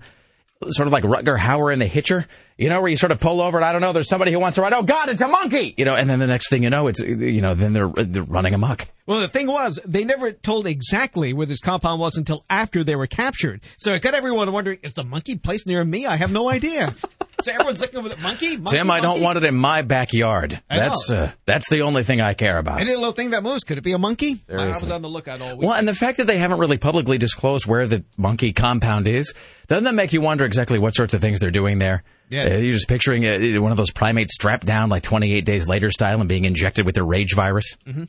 sort 0.70 0.86
of 0.86 0.92
like 0.92 1.04
Rutger 1.04 1.36
Hauer 1.36 1.72
in 1.72 1.78
The 1.78 1.86
Hitcher. 1.86 2.26
You 2.58 2.70
know, 2.70 2.80
where 2.80 2.88
you 2.88 2.96
sort 2.96 3.12
of 3.12 3.20
pull 3.20 3.42
over 3.42 3.58
and 3.58 3.64
I 3.66 3.72
don't 3.72 3.82
know, 3.82 3.92
there's 3.92 4.08
somebody 4.08 4.32
who 4.32 4.38
wants 4.38 4.54
to 4.54 4.62
ride. 4.62 4.72
Oh 4.72 4.82
God, 4.82 5.10
it's 5.10 5.20
a 5.20 5.28
monkey! 5.28 5.74
You 5.76 5.84
know, 5.84 5.94
and 5.94 6.08
then 6.08 6.18
the 6.18 6.26
next 6.26 6.48
thing 6.48 6.62
you 6.62 6.70
know, 6.70 6.86
it's 6.86 7.00
you 7.00 7.42
know, 7.42 7.54
then 7.54 7.74
they're 7.74 7.88
they're 7.88 8.22
running 8.22 8.54
amok. 8.54 8.88
Well, 9.06 9.20
the 9.20 9.28
thing 9.28 9.46
was, 9.46 9.78
they 9.84 10.04
never 10.04 10.32
told 10.32 10.66
exactly 10.66 11.32
where 11.32 11.46
this 11.46 11.60
compound 11.60 12.00
was 12.00 12.16
until 12.16 12.44
after 12.50 12.82
they 12.82 12.96
were 12.96 13.06
captured. 13.06 13.60
So 13.78 13.92
it 13.92 14.02
got 14.02 14.14
everyone 14.14 14.50
wondering, 14.50 14.80
is 14.82 14.94
the 14.94 15.04
monkey 15.04 15.36
placed 15.36 15.66
near 15.66 15.84
me? 15.84 16.06
I 16.06 16.16
have 16.16 16.32
no 16.32 16.50
idea. 16.50 16.92
so 17.40 17.52
everyone's 17.52 17.80
looking 17.80 18.02
for 18.02 18.08
the 18.08 18.16
monkey? 18.16 18.56
monkey 18.56 18.76
Tim, 18.76 18.90
I 18.90 18.98
don't 18.98 19.20
want 19.20 19.38
it 19.38 19.44
in 19.44 19.54
my 19.54 19.82
backyard. 19.82 20.60
I 20.68 20.76
know. 20.76 20.82
That's 20.82 21.10
uh, 21.10 21.32
that's 21.44 21.68
the 21.68 21.82
only 21.82 22.02
thing 22.02 22.20
I 22.20 22.34
care 22.34 22.58
about. 22.58 22.80
Any 22.80 22.96
little 22.96 23.12
thing 23.12 23.30
that 23.30 23.42
moves, 23.42 23.64
could 23.64 23.78
it 23.78 23.84
be 23.84 23.92
a 23.92 23.98
monkey? 23.98 24.38
I 24.50 24.68
was 24.68 24.90
on 24.90 25.02
the 25.02 25.08
lookout 25.08 25.40
all 25.40 25.56
week. 25.56 25.68
Well, 25.68 25.74
and 25.74 25.86
the 25.86 25.94
fact 25.94 26.16
that 26.16 26.26
they 26.26 26.38
haven't 26.38 26.58
really 26.58 26.78
publicly 26.78 27.18
disclosed 27.18 27.66
where 27.66 27.86
the 27.86 28.02
monkey 28.16 28.52
compound 28.52 29.06
is, 29.06 29.34
doesn't 29.68 29.84
that 29.84 29.94
make 29.94 30.12
you 30.12 30.20
wonder 30.20 30.44
exactly 30.44 30.78
what 30.78 30.94
sorts 30.94 31.12
of 31.12 31.20
things 31.20 31.38
they're 31.38 31.50
doing 31.50 31.78
there? 31.78 32.02
Yeah. 32.28 32.54
Uh, 32.54 32.56
you're 32.58 32.72
just 32.72 32.88
picturing 32.88 33.24
uh, 33.24 33.60
one 33.60 33.70
of 33.70 33.76
those 33.76 33.90
primates 33.92 34.34
strapped 34.34 34.66
down 34.66 34.88
like 34.88 35.02
28 35.02 35.44
days 35.44 35.68
later 35.68 35.90
style 35.90 36.20
and 36.20 36.28
being 36.28 36.44
injected 36.44 36.84
with 36.86 36.94
the 36.94 37.04
rage 37.04 37.34
virus. 37.34 37.76
hmm 37.86 38.04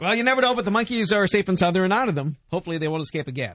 Well, 0.00 0.14
you 0.14 0.22
never 0.22 0.42
know, 0.42 0.54
but 0.54 0.64
the 0.64 0.70
monkeys 0.70 1.12
are 1.12 1.26
safe 1.26 1.48
and 1.48 1.58
sound. 1.58 1.76
Are 1.76 1.88
nine 1.88 2.08
of 2.08 2.14
them. 2.14 2.36
Hopefully, 2.50 2.78
they 2.78 2.88
won't 2.88 3.02
escape 3.02 3.28
again. 3.28 3.54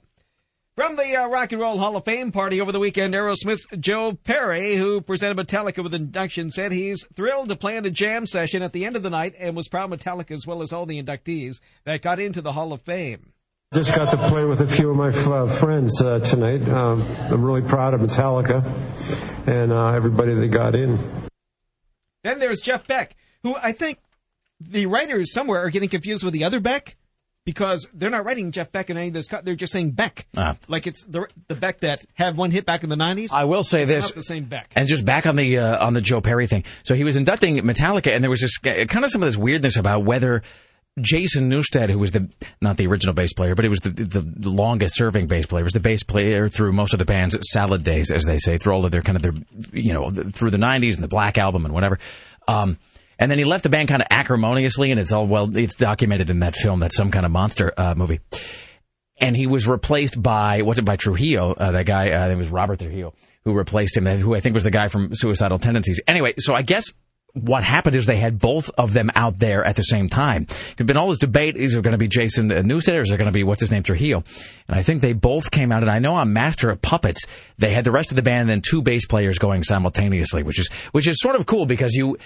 From 0.75 0.95
the 0.95 1.15
uh, 1.15 1.27
Rock 1.27 1.51
and 1.53 1.59
Roll 1.61 1.79
Hall 1.79 1.95
of 1.95 2.05
Fame 2.05 2.31
party 2.31 2.61
over 2.61 2.71
the 2.71 2.79
weekend, 2.79 3.15
Aerosmith's 3.15 3.65
Joe 3.79 4.13
Perry, 4.23 4.75
who 4.75 5.01
presented 5.01 5.35
Metallica 5.37 5.81
with 5.81 5.95
induction, 5.95 6.51
said 6.51 6.71
he's 6.71 7.03
thrilled 7.15 7.49
to 7.49 7.55
plan 7.55 7.83
a 7.85 7.89
jam 7.89 8.27
session 8.27 8.61
at 8.61 8.73
the 8.73 8.85
end 8.85 8.95
of 8.95 9.01
the 9.01 9.09
night 9.09 9.33
and 9.39 9.55
was 9.55 9.67
proud 9.69 9.89
Metallica, 9.89 10.31
as 10.33 10.45
well 10.45 10.61
as 10.61 10.71
all 10.71 10.85
the 10.85 11.01
inductees, 11.01 11.55
that 11.85 12.03
got 12.03 12.19
into 12.19 12.43
the 12.43 12.51
Hall 12.51 12.73
of 12.73 12.81
Fame. 12.83 13.33
Just 13.73 13.93
got 13.93 14.09
to 14.11 14.17
play 14.29 14.45
with 14.45 14.61
a 14.61 14.67
few 14.67 14.89
of 14.91 14.95
my 14.95 15.09
uh, 15.09 15.45
friends 15.45 16.01
uh, 16.01 16.19
tonight. 16.21 16.65
Um, 16.69 17.05
I'm 17.29 17.43
really 17.43 17.61
proud 17.61 17.93
of 17.93 17.99
Metallica 17.99 18.63
and 19.45 19.73
uh, 19.73 19.87
everybody 19.89 20.33
that 20.35 20.47
got 20.47 20.73
in. 20.73 20.97
Then 22.23 22.39
there's 22.39 22.61
Jeff 22.61 22.87
Beck, 22.87 23.17
who 23.43 23.57
I 23.61 23.73
think 23.73 23.97
the 24.61 24.85
writers 24.85 25.33
somewhere 25.33 25.59
are 25.65 25.69
getting 25.69 25.89
confused 25.89 26.23
with 26.23 26.33
the 26.33 26.45
other 26.45 26.61
Beck 26.61 26.95
because 27.43 27.85
they're 27.93 28.09
not 28.09 28.23
writing 28.23 28.53
Jeff 28.53 28.71
Beck 28.71 28.89
in 28.89 28.95
any 28.95 29.09
of 29.09 29.13
those. 29.13 29.27
cut. 29.27 29.43
They're 29.43 29.55
just 29.55 29.73
saying 29.73 29.91
Beck. 29.91 30.27
Ah. 30.37 30.55
Like 30.69 30.87
it's 30.87 31.03
the, 31.03 31.27
the 31.49 31.55
Beck 31.55 31.81
that 31.81 32.05
had 32.13 32.37
one 32.37 32.51
hit 32.51 32.65
back 32.65 32.83
in 32.85 32.89
the 32.89 32.95
90s. 32.95 33.33
I 33.33 33.43
will 33.43 33.63
say 33.63 33.81
It's 33.83 33.91
this, 33.91 34.05
not 34.05 34.15
the 34.15 34.23
same 34.23 34.45
Beck. 34.45 34.71
and 34.77 34.87
just 34.87 35.03
back 35.03 35.25
on 35.25 35.35
the 35.35 35.57
uh, 35.57 35.85
on 35.85 35.93
the 35.93 36.01
Joe 36.01 36.21
Perry 36.21 36.47
thing. 36.47 36.63
So 36.83 36.95
he 36.95 37.03
was 37.03 37.17
inducting 37.17 37.57
Metallica, 37.57 38.15
and 38.15 38.23
there 38.23 38.29
was 38.31 38.39
just 38.39 38.65
uh, 38.65 38.85
kind 38.85 39.03
of 39.03 39.11
some 39.11 39.21
of 39.21 39.27
this 39.27 39.35
weirdness 39.37 39.75
about 39.75 40.05
whether 40.05 40.41
Jason 40.99 41.49
Newsted, 41.49 41.89
who 41.89 41.99
was 41.99 42.11
the 42.11 42.29
not 42.61 42.77
the 42.77 42.87
original 42.87 43.13
bass 43.13 43.33
player, 43.33 43.55
but 43.55 43.65
he 43.65 43.69
was 43.69 43.79
the 43.81 43.91
the 43.91 44.49
longest 44.49 44.95
serving 44.95 45.27
bass 45.27 45.45
player, 45.45 45.63
was 45.63 45.73
the 45.73 45.79
bass 45.79 46.03
player 46.03 46.49
through 46.49 46.73
most 46.73 46.93
of 46.93 46.99
the 46.99 47.05
band's 47.05 47.37
salad 47.51 47.83
days, 47.83 48.11
as 48.11 48.23
they 48.23 48.37
say, 48.37 48.57
through 48.57 48.73
all 48.73 48.85
of 48.85 48.91
their 48.91 49.01
kind 49.01 49.15
of 49.15 49.21
their 49.21 49.33
you 49.71 49.93
know 49.93 50.09
through 50.09 50.51
the 50.51 50.57
'90s 50.57 50.95
and 50.95 51.03
the 51.03 51.07
Black 51.07 51.37
Album 51.37 51.65
and 51.65 51.73
whatever. 51.73 51.99
Um, 52.47 52.77
and 53.19 53.31
then 53.31 53.39
he 53.39 53.45
left 53.45 53.63
the 53.63 53.69
band 53.69 53.89
kind 53.89 54.01
of 54.01 54.07
acrimoniously, 54.11 54.91
and 54.91 54.99
it's 54.99 55.11
all 55.11 55.27
well, 55.27 55.55
it's 55.55 55.75
documented 55.75 56.29
in 56.29 56.39
that 56.39 56.55
film, 56.55 56.79
that 56.79 56.93
some 56.93 57.11
kind 57.11 57.25
of 57.25 57.31
monster 57.31 57.73
uh, 57.77 57.95
movie 57.95 58.19
and 59.19 59.35
he 59.35 59.47
was 59.47 59.67
replaced 59.67 60.21
by 60.21 60.61
what's 60.61 60.77
it 60.77 60.85
by 60.85 60.95
Trujillo, 60.95 61.53
uh, 61.53 61.71
that 61.71 61.87
guy. 61.87 62.11
Uh, 62.11 62.29
it 62.29 62.35
was 62.35 62.49
Robert 62.49 62.79
Trujillo 62.79 63.13
who 63.47 63.53
replaced 63.53 63.95
him, 63.95 64.05
who 64.05 64.35
I 64.35 64.41
think 64.41 64.55
was 64.55 64.65
the 64.65 64.71
guy 64.71 64.89
from 64.89 65.13
Suicidal 65.13 65.57
Tendencies. 65.57 66.01
Anyway, 66.05 66.33
so 66.37 66.53
I 66.53 66.61
guess. 66.61 66.93
What 67.33 67.63
happened 67.63 67.95
is 67.95 68.07
they 68.07 68.17
had 68.17 68.39
both 68.39 68.71
of 68.77 68.93
them 68.93 69.11
out 69.13 69.37
there 69.37 69.63
at 69.63 69.75
the 69.75 69.83
same 69.83 70.07
time. 70.07 70.47
There's 70.75 70.87
been 70.87 70.97
all 70.97 71.09
this 71.09 71.19
debate: 71.19 71.55
is 71.55 71.75
it 71.75 71.83
going 71.83 71.91
to 71.91 71.97
be 71.97 72.07
Jason 72.07 72.49
Newsted 72.49 72.95
or 72.95 73.01
is 73.01 73.11
it 73.11 73.17
going 73.17 73.27
to 73.27 73.31
be 73.31 73.43
what's 73.43 73.61
his 73.61 73.69
name 73.69 73.83
Trujillo? 73.83 74.23
And 74.67 74.77
I 74.77 74.81
think 74.81 75.01
they 75.01 75.13
both 75.13 75.51
came 75.51 75.71
out. 75.71 75.83
And 75.83 75.91
I 75.91 75.99
know 75.99 76.15
I'm 76.15 76.33
Master 76.33 76.69
of 76.69 76.81
Puppets 76.81 77.25
they 77.57 77.73
had 77.73 77.83
the 77.83 77.91
rest 77.91 78.11
of 78.11 78.15
the 78.15 78.21
band 78.21 78.41
and 78.41 78.49
then 78.49 78.61
two 78.61 78.81
bass 78.81 79.05
players 79.05 79.39
going 79.39 79.63
simultaneously, 79.63 80.43
which 80.43 80.59
is 80.59 80.69
which 80.91 81.07
is 81.07 81.19
sort 81.19 81.35
of 81.35 81.45
cool 81.45 81.65
because 81.65 81.93
you 81.93 82.17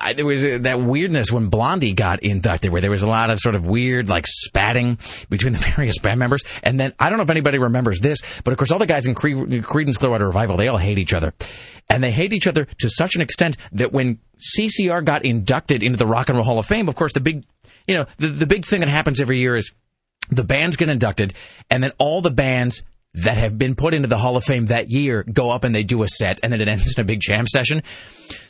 I, 0.00 0.12
there 0.12 0.26
was 0.26 0.44
uh, 0.44 0.58
that 0.62 0.80
weirdness 0.80 1.30
when 1.30 1.46
Blondie 1.46 1.92
got 1.92 2.22
inducted, 2.22 2.72
where 2.72 2.80
there 2.80 2.90
was 2.90 3.02
a 3.02 3.08
lot 3.08 3.30
of 3.30 3.38
sort 3.38 3.54
of 3.54 3.66
weird 3.66 4.08
like 4.08 4.26
spatting 4.26 4.98
between 5.28 5.52
the 5.52 5.58
various 5.76 5.98
band 5.98 6.18
members. 6.18 6.42
And 6.62 6.78
then 6.78 6.92
I 6.98 7.08
don't 7.08 7.18
know 7.18 7.24
if 7.24 7.30
anybody 7.30 7.58
remembers 7.58 8.00
this, 8.00 8.18
but 8.44 8.52
of 8.52 8.58
course 8.58 8.70
all 8.70 8.78
the 8.78 8.86
guys 8.86 9.06
in 9.06 9.14
Cre- 9.14 9.28
Creedence 9.28 9.98
Clearwater 9.98 10.26
Revival 10.26 10.56
they 10.56 10.68
all 10.68 10.78
hate 10.78 10.98
each 10.98 11.12
other, 11.12 11.32
and 11.88 12.02
they 12.02 12.10
hate 12.10 12.32
each 12.32 12.46
other 12.46 12.64
to 12.64 12.88
such 12.88 13.14
an 13.14 13.20
extent 13.20 13.56
that 13.72 13.92
when 13.92 14.18
CCR 14.58 15.04
got 15.04 15.24
inducted 15.24 15.82
into 15.82 15.98
the 15.98 16.06
Rock 16.06 16.28
and 16.28 16.36
Roll 16.36 16.44
Hall 16.44 16.58
of 16.58 16.66
Fame, 16.66 16.88
of 16.88 16.94
course 16.94 17.12
the 17.12 17.20
big 17.20 17.44
you 17.86 17.96
know 17.96 18.06
the 18.18 18.28
the 18.28 18.46
big 18.46 18.64
thing 18.64 18.80
that 18.80 18.88
happens 18.88 19.20
every 19.20 19.38
year 19.38 19.56
is 19.56 19.72
the 20.30 20.44
bands 20.44 20.76
get 20.76 20.88
inducted, 20.88 21.34
and 21.70 21.82
then 21.82 21.92
all 21.98 22.22
the 22.22 22.30
bands 22.30 22.82
that 23.14 23.36
have 23.36 23.58
been 23.58 23.74
put 23.74 23.92
into 23.92 24.08
the 24.08 24.16
Hall 24.16 24.36
of 24.36 24.44
Fame 24.44 24.66
that 24.66 24.90
year 24.90 25.22
go 25.22 25.50
up 25.50 25.64
and 25.64 25.74
they 25.74 25.82
do 25.82 26.02
a 26.02 26.08
set, 26.08 26.40
and 26.42 26.52
then 26.52 26.60
it 26.60 26.68
ends 26.68 26.94
in 26.96 27.02
a 27.02 27.04
big 27.04 27.20
jam 27.20 27.46
session. 27.46 27.82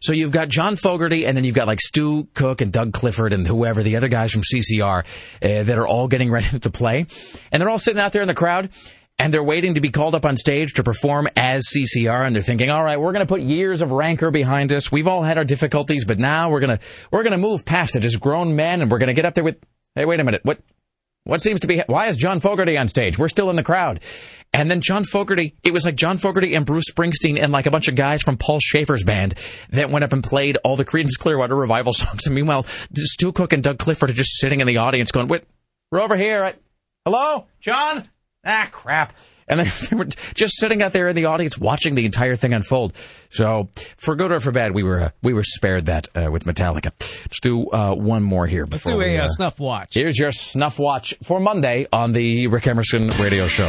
So 0.00 0.12
you've 0.14 0.32
got 0.32 0.48
John 0.48 0.76
Fogerty, 0.76 1.26
and 1.26 1.36
then 1.36 1.44
you've 1.44 1.54
got 1.54 1.66
like 1.66 1.80
Stu 1.80 2.28
Cook 2.34 2.60
and 2.60 2.72
Doug 2.72 2.92
Clifford 2.92 3.32
and 3.32 3.46
whoever, 3.46 3.82
the 3.82 3.96
other 3.96 4.08
guys 4.08 4.32
from 4.32 4.42
CCR, 4.42 5.04
uh, 5.04 5.04
that 5.40 5.78
are 5.78 5.86
all 5.86 6.08
getting 6.08 6.30
ready 6.32 6.58
to 6.58 6.70
play. 6.70 7.06
And 7.50 7.60
they're 7.60 7.68
all 7.68 7.78
sitting 7.78 8.00
out 8.00 8.12
there 8.12 8.22
in 8.22 8.28
the 8.28 8.34
crowd, 8.34 8.70
and 9.22 9.32
they're 9.32 9.44
waiting 9.44 9.74
to 9.74 9.80
be 9.80 9.90
called 9.90 10.16
up 10.16 10.26
on 10.26 10.36
stage 10.36 10.74
to 10.74 10.82
perform 10.82 11.28
as 11.36 11.68
CCR, 11.72 12.26
and 12.26 12.34
they're 12.34 12.42
thinking, 12.42 12.70
all 12.70 12.82
right, 12.82 13.00
we're 13.00 13.12
going 13.12 13.24
to 13.24 13.32
put 13.32 13.40
years 13.40 13.80
of 13.80 13.92
rancor 13.92 14.32
behind 14.32 14.72
us. 14.72 14.90
We've 14.90 15.06
all 15.06 15.22
had 15.22 15.38
our 15.38 15.44
difficulties, 15.44 16.04
but 16.04 16.18
now 16.18 16.50
we're 16.50 16.58
going 16.58 16.76
to, 16.76 16.84
we're 17.12 17.22
going 17.22 17.30
to 17.30 17.38
move 17.38 17.64
past 17.64 17.94
it 17.94 18.04
as 18.04 18.16
grown 18.16 18.56
men, 18.56 18.82
and 18.82 18.90
we're 18.90 18.98
going 18.98 19.06
to 19.06 19.14
get 19.14 19.24
up 19.24 19.34
there 19.34 19.44
with, 19.44 19.58
hey, 19.94 20.06
wait 20.06 20.18
a 20.18 20.24
minute, 20.24 20.40
what, 20.42 20.58
what 21.22 21.40
seems 21.40 21.60
to 21.60 21.68
be, 21.68 21.84
why 21.86 22.08
is 22.08 22.16
John 22.16 22.40
Fogerty 22.40 22.76
on 22.76 22.88
stage? 22.88 23.16
We're 23.16 23.28
still 23.28 23.48
in 23.48 23.54
the 23.54 23.62
crowd. 23.62 24.00
And 24.52 24.68
then 24.68 24.80
John 24.80 25.04
Fogerty, 25.04 25.54
it 25.62 25.72
was 25.72 25.84
like 25.84 25.94
John 25.94 26.18
Fogerty 26.18 26.56
and 26.56 26.66
Bruce 26.66 26.90
Springsteen 26.90 27.40
and 27.40 27.52
like 27.52 27.66
a 27.66 27.70
bunch 27.70 27.86
of 27.86 27.94
guys 27.94 28.22
from 28.22 28.36
Paul 28.36 28.58
Shaffer's 28.60 29.04
band 29.04 29.36
that 29.70 29.88
went 29.88 30.04
up 30.04 30.12
and 30.12 30.24
played 30.24 30.58
all 30.64 30.74
the 30.74 30.84
Creedence 30.84 31.16
Clearwater 31.16 31.54
Revival 31.54 31.92
songs. 31.92 32.26
And 32.26 32.34
meanwhile, 32.34 32.66
Stu 32.92 33.30
Cook 33.30 33.52
and 33.52 33.62
Doug 33.62 33.78
Clifford 33.78 34.10
are 34.10 34.14
just 34.14 34.40
sitting 34.40 34.58
in 34.58 34.66
the 34.66 34.78
audience 34.78 35.12
going, 35.12 35.28
wait, 35.28 35.44
we're 35.92 36.00
over 36.00 36.16
here. 36.16 36.54
Hello, 37.04 37.46
John? 37.60 38.08
Ah, 38.44 38.68
crap. 38.70 39.12
And 39.48 39.60
then 39.60 39.72
they 39.90 39.96
were 39.96 40.04
just 40.04 40.56
sitting 40.58 40.82
out 40.82 40.92
there 40.92 41.08
in 41.08 41.16
the 41.16 41.26
audience 41.26 41.58
watching 41.58 41.94
the 41.94 42.04
entire 42.04 42.36
thing 42.36 42.52
unfold. 42.52 42.94
So, 43.30 43.68
for 43.96 44.14
good 44.16 44.32
or 44.32 44.40
for 44.40 44.52
bad, 44.52 44.72
we 44.72 44.82
were 44.82 45.00
uh, 45.00 45.10
we 45.22 45.32
were 45.34 45.42
spared 45.42 45.86
that 45.86 46.08
uh, 46.14 46.30
with 46.30 46.44
Metallica. 46.44 46.92
Let's 47.00 47.40
do 47.40 47.68
uh, 47.70 47.94
one 47.94 48.22
more 48.22 48.46
here. 48.46 48.66
Let's 48.70 48.84
do 48.84 49.00
a 49.00 49.18
uh, 49.18 49.24
uh, 49.24 49.28
snuff 49.28 49.58
watch. 49.58 49.94
Here's 49.94 50.18
your 50.18 50.32
snuff 50.32 50.78
watch 50.78 51.14
for 51.22 51.40
Monday 51.40 51.86
on 51.92 52.12
the 52.12 52.46
Rick 52.46 52.66
Emerson 52.66 53.08
Radio 53.18 53.46
Show. 53.46 53.68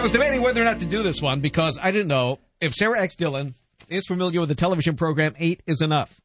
I 0.00 0.02
was 0.02 0.12
debating 0.12 0.40
whether 0.40 0.62
or 0.62 0.64
not 0.64 0.78
to 0.78 0.86
do 0.86 1.02
this 1.02 1.20
one 1.20 1.40
because 1.40 1.78
I 1.78 1.90
didn't 1.90 2.08
know 2.08 2.38
if 2.58 2.72
Sarah 2.72 3.02
X. 3.02 3.16
Dillon 3.16 3.54
is 3.90 4.06
familiar 4.06 4.40
with 4.40 4.48
the 4.48 4.54
television 4.54 4.96
program 4.96 5.34
Eight 5.38 5.62
is 5.66 5.82
Enough. 5.82 6.22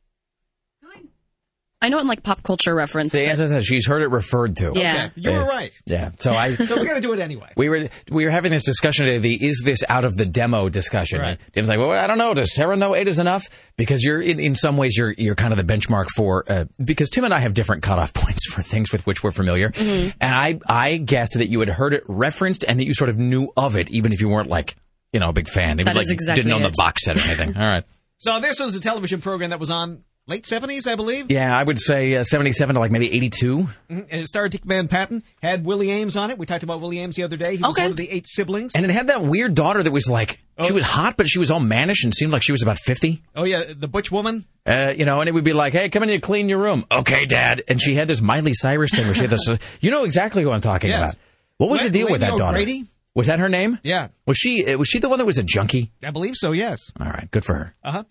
I 1.82 1.90
know 1.90 1.98
it 1.98 2.02
in 2.02 2.08
like 2.08 2.24
pop 2.24 2.42
culture 2.42 2.74
reference. 2.74 3.12
See, 3.12 3.24
as 3.26 3.40
I 3.40 3.46
said, 3.48 3.64
she's 3.66 3.86
heard 3.86 4.02
it 4.02 4.08
referred 4.10 4.58
to. 4.58 4.72
Yeah. 4.76 5.10
Okay, 5.12 5.12
you 5.18 5.30
were 5.32 5.46
right. 5.46 5.72
Yeah. 5.86 6.12
So 6.18 6.32
I. 6.32 6.56
So 6.66 6.78
we're 6.78 6.86
going 6.86 6.96
to 6.96 7.02
do 7.02 7.14
it 7.14 7.20
anyway. 7.20 7.52
We 7.56 7.70
were 7.70 7.90
we 8.10 8.26
were 8.26 8.32
having 8.32 8.52
this 8.52 8.64
discussion 8.64 9.06
today. 9.06 9.18
The 9.20 9.46
is 9.46 9.62
this 9.64 9.84
out 9.88 10.04
of 10.06 10.16
the 10.16 10.26
demo 10.26 10.70
discussion? 10.70 11.20
Right. 11.20 11.38
Tim's 11.52 11.68
like, 11.70 11.78
well, 11.78 11.92
I 11.92 12.08
don't 12.08 12.18
know. 12.18 12.34
Does 12.34 12.56
Sarah 12.56 12.76
know 12.76 12.96
eight 12.96 13.08
is 13.08 13.20
enough? 13.20 13.48
Because 13.78 14.04
you're 14.04 14.22
in, 14.22 14.40
in 14.40 14.56
some 14.56 14.78
ways 14.78 14.98
you're 14.98 15.14
you're 15.18 15.36
kind 15.36 15.54
of 15.54 15.58
the 15.58 15.64
benchmark 15.74 16.08
for 16.16 16.44
uh, 16.48 16.66
because 16.84 17.10
Tim 17.10 17.24
and 17.26 17.34
I 17.34 17.40
have 17.40 17.54
different 17.54 17.84
cutoff 17.84 18.14
points 18.16 18.46
for 18.52 18.62
things 18.64 18.92
with 18.92 19.06
which 19.06 19.22
we're 19.22 19.32
familiar. 19.32 19.70
Mhm. 19.70 20.14
And 20.20 20.34
I 20.34 20.60
I 20.68 20.98
guessed 20.98 21.34
that 21.34 21.50
you 21.50 21.60
had 21.60 21.70
heard 21.70 21.94
it 21.94 22.04
referenced 22.08 22.64
and 22.68 22.80
that 22.80 22.86
you 22.86 22.94
sort 22.96 23.10
of 23.12 23.18
knew 23.18 23.50
of 23.58 23.78
it, 23.78 23.92
even 23.92 24.12
if 24.14 24.22
you 24.22 24.30
weren't 24.30 24.50
like 24.50 24.76
you 25.14 25.20
know 25.20 25.30
a 25.30 25.34
big 25.34 25.50
fan. 25.50 25.74
Even 25.80 25.86
That 25.86 25.96
like 25.98 26.06
is 26.06 26.12
exactly 26.12 26.44
didn't 26.44 26.54
own 26.56 26.64
it. 26.64 26.72
the 26.72 26.76
box 26.78 27.04
set 27.04 27.18
or 27.18 27.20
anything. 27.20 27.58
All 27.62 27.68
right. 27.68 27.84
So 28.18 28.40
this 28.40 28.60
was 28.60 28.76
a 28.76 28.80
television 28.80 29.22
program 29.22 29.50
that 29.52 29.60
was 29.60 29.70
on 29.70 30.04
late 30.28 30.44
70s, 30.46 30.88
I 30.92 30.96
believe. 30.96 31.30
Yeah, 31.30 31.56
I 31.56 31.64
would 31.64 31.80
say 31.80 32.16
uh, 32.16 32.24
seventy 32.24 32.52
seven 32.52 32.74
to 32.76 32.80
like 32.80 32.92
maybe 32.92 33.12
eighty 33.14 33.30
two. 33.30 33.70
Mhm, 33.90 34.08
And 34.10 34.22
it 34.22 34.28
starred 34.28 34.52
Dick 34.52 34.64
Van 34.64 34.88
Patten, 34.88 35.24
had 35.42 35.66
Willie 35.66 35.88
Aames 35.88 36.20
on 36.20 36.32
it. 36.32 36.38
We 36.38 36.46
talked 36.46 36.64
about 36.64 36.82
Willie 36.82 36.98
Aames 36.98 37.16
the 37.16 37.24
other 37.24 37.38
day. 37.38 37.56
He 37.58 37.62
was 37.62 37.72
Okay. 37.78 37.84
one 37.84 37.92
of 37.92 37.98
the 37.98 38.10
eight 38.10 38.28
siblings. 38.28 38.74
And 38.76 38.84
it 38.86 38.92
had 38.92 39.08
that 39.08 39.22
weird 39.24 39.54
daughter 39.56 39.84
that 39.84 39.92
was 39.94 40.08
like 40.10 40.40
she 40.66 40.72
was 40.74 40.84
hot, 40.84 41.16
but 41.18 41.28
she 41.28 41.38
was 41.40 41.52
all 41.52 41.60
mannish 41.60 42.04
and 42.04 42.14
seemed 42.16 42.32
like 42.32 42.42
she 42.44 42.52
was 42.54 42.62
about 42.64 42.80
fifty. 42.80 43.22
Oh, 43.36 43.44
yeah, 43.44 43.64
the 43.78 43.88
Butch 43.88 44.12
woman. 44.12 44.46
Uh, 44.66 44.94
you 44.98 45.06
know, 45.06 45.20
and 45.20 45.28
it 45.30 45.34
would 45.34 45.44
be 45.44 45.54
like, 45.54 45.74
"Hey, 45.74 45.90
come 45.90 46.02
in 46.04 46.10
and 46.10 46.22
clean 46.24 46.50
your 46.50 46.60
room." 46.60 46.86
Okay, 46.92 47.26
Dad. 47.26 47.62
And 47.68 47.80
she 47.82 47.94
had 47.96 48.08
this 48.08 48.22
Miley 48.22 48.54
Cyrus 48.54 48.92
thing 48.92 49.06
where 49.06 49.14
she 49.16 49.22
had 49.22 49.30
this. 49.30 49.48
Uh, 49.50 49.58
you 49.82 49.92
know 49.92 50.06
exactly 50.06 50.42
who 50.44 50.52
I'm 50.52 50.62
talking 50.62 50.90
Yes. 50.90 51.14
about. 51.14 51.22
What 51.58 51.70
was 51.70 51.82
the 51.84 51.90
deal 51.90 52.10
with 52.10 52.22
that 52.22 52.38
daughter? 52.38 52.58
O'Grady? 52.58 52.86
Was 53.14 53.28
that 53.28 53.40
her 53.40 53.48
name? 53.48 53.80
Yeah. 53.84 54.08
Was 54.26 54.38
she? 54.38 54.66
uh, 54.66 54.78
Was 54.78 54.88
she 54.90 55.00
the 55.00 55.08
one 55.08 55.20
that 55.20 55.26
was 55.26 55.38
a 55.38 55.44
junkie? 55.44 55.92
I 56.04 56.12
believe 56.12 56.36
so, 56.36 56.52
yes. 56.52 56.92
All 57.00 57.06
right, 57.08 57.30
good 57.32 57.46
for 57.46 57.54
her. 57.56 57.76
Uh 57.84 57.92
huh. 57.92 58.04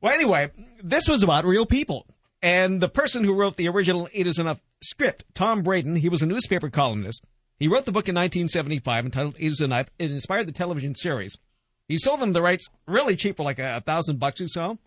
Well, 0.00 0.12
anyway, 0.14 0.50
this 0.82 1.08
was 1.08 1.22
about 1.22 1.44
real 1.44 1.66
people. 1.66 2.06
And 2.42 2.80
the 2.80 2.88
person 2.88 3.24
who 3.24 3.34
wrote 3.34 3.56
the 3.56 3.68
original 3.68 4.08
Eight 4.12 4.26
Is 4.26 4.38
Enough 4.38 4.60
script, 4.80 5.24
Tom 5.34 5.62
Braden, 5.62 5.96
he 5.96 6.08
was 6.08 6.22
a 6.22 6.26
newspaper 6.26 6.70
columnist. 6.70 7.24
He 7.58 7.66
wrote 7.66 7.84
the 7.84 7.92
book 7.92 8.08
in 8.08 8.14
1975 8.14 9.04
entitled 9.06 9.36
Is 9.38 9.60
a 9.60 9.66
Knife. 9.66 9.88
It 9.98 10.12
inspired 10.12 10.46
the 10.46 10.52
television 10.52 10.94
series. 10.94 11.36
He 11.88 11.98
sold 11.98 12.20
them 12.20 12.32
the 12.32 12.42
rights 12.42 12.68
really 12.86 13.16
cheap 13.16 13.36
for 13.36 13.42
like 13.42 13.58
a, 13.58 13.78
a 13.78 13.80
thousand 13.80 14.20
bucks 14.20 14.40
or 14.40 14.48
so. 14.48 14.78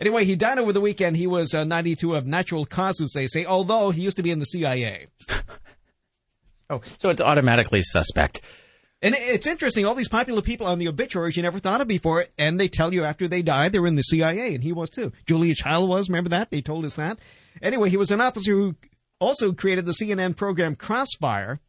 Anyway, 0.00 0.24
he 0.24 0.36
died 0.36 0.58
over 0.58 0.72
the 0.72 0.80
weekend. 0.80 1.16
He 1.16 1.26
was 1.26 1.54
uh, 1.54 1.64
92 1.64 2.14
of 2.14 2.26
natural 2.26 2.64
causes, 2.64 3.12
they 3.14 3.26
say, 3.26 3.44
although 3.44 3.90
he 3.90 4.02
used 4.02 4.16
to 4.16 4.22
be 4.22 4.30
in 4.30 4.38
the 4.38 4.46
CIA. 4.46 5.06
oh, 6.70 6.80
so 6.98 7.08
it's 7.10 7.20
automatically 7.20 7.82
suspect. 7.82 8.40
And 9.06 9.14
it's 9.16 9.46
interesting, 9.46 9.86
all 9.86 9.94
these 9.94 10.08
popular 10.08 10.42
people 10.42 10.66
on 10.66 10.80
the 10.80 10.88
obituaries 10.88 11.36
you 11.36 11.42
never 11.44 11.60
thought 11.60 11.80
of 11.80 11.86
before, 11.86 12.24
and 12.38 12.58
they 12.58 12.66
tell 12.66 12.92
you 12.92 13.04
after 13.04 13.28
they 13.28 13.40
die 13.40 13.68
they're 13.68 13.86
in 13.86 13.94
the 13.94 14.02
CIA, 14.02 14.52
and 14.52 14.64
he 14.64 14.72
was 14.72 14.90
too. 14.90 15.12
Julia 15.26 15.54
Child 15.54 15.88
was, 15.88 16.08
remember 16.08 16.30
that? 16.30 16.50
They 16.50 16.60
told 16.60 16.84
us 16.84 16.94
that. 16.94 17.20
Anyway, 17.62 17.88
he 17.88 17.96
was 17.96 18.10
an 18.10 18.20
officer 18.20 18.50
who 18.50 18.74
also 19.20 19.52
created 19.52 19.86
the 19.86 19.92
CNN 19.92 20.34
program 20.34 20.74
Crossfire, 20.74 21.60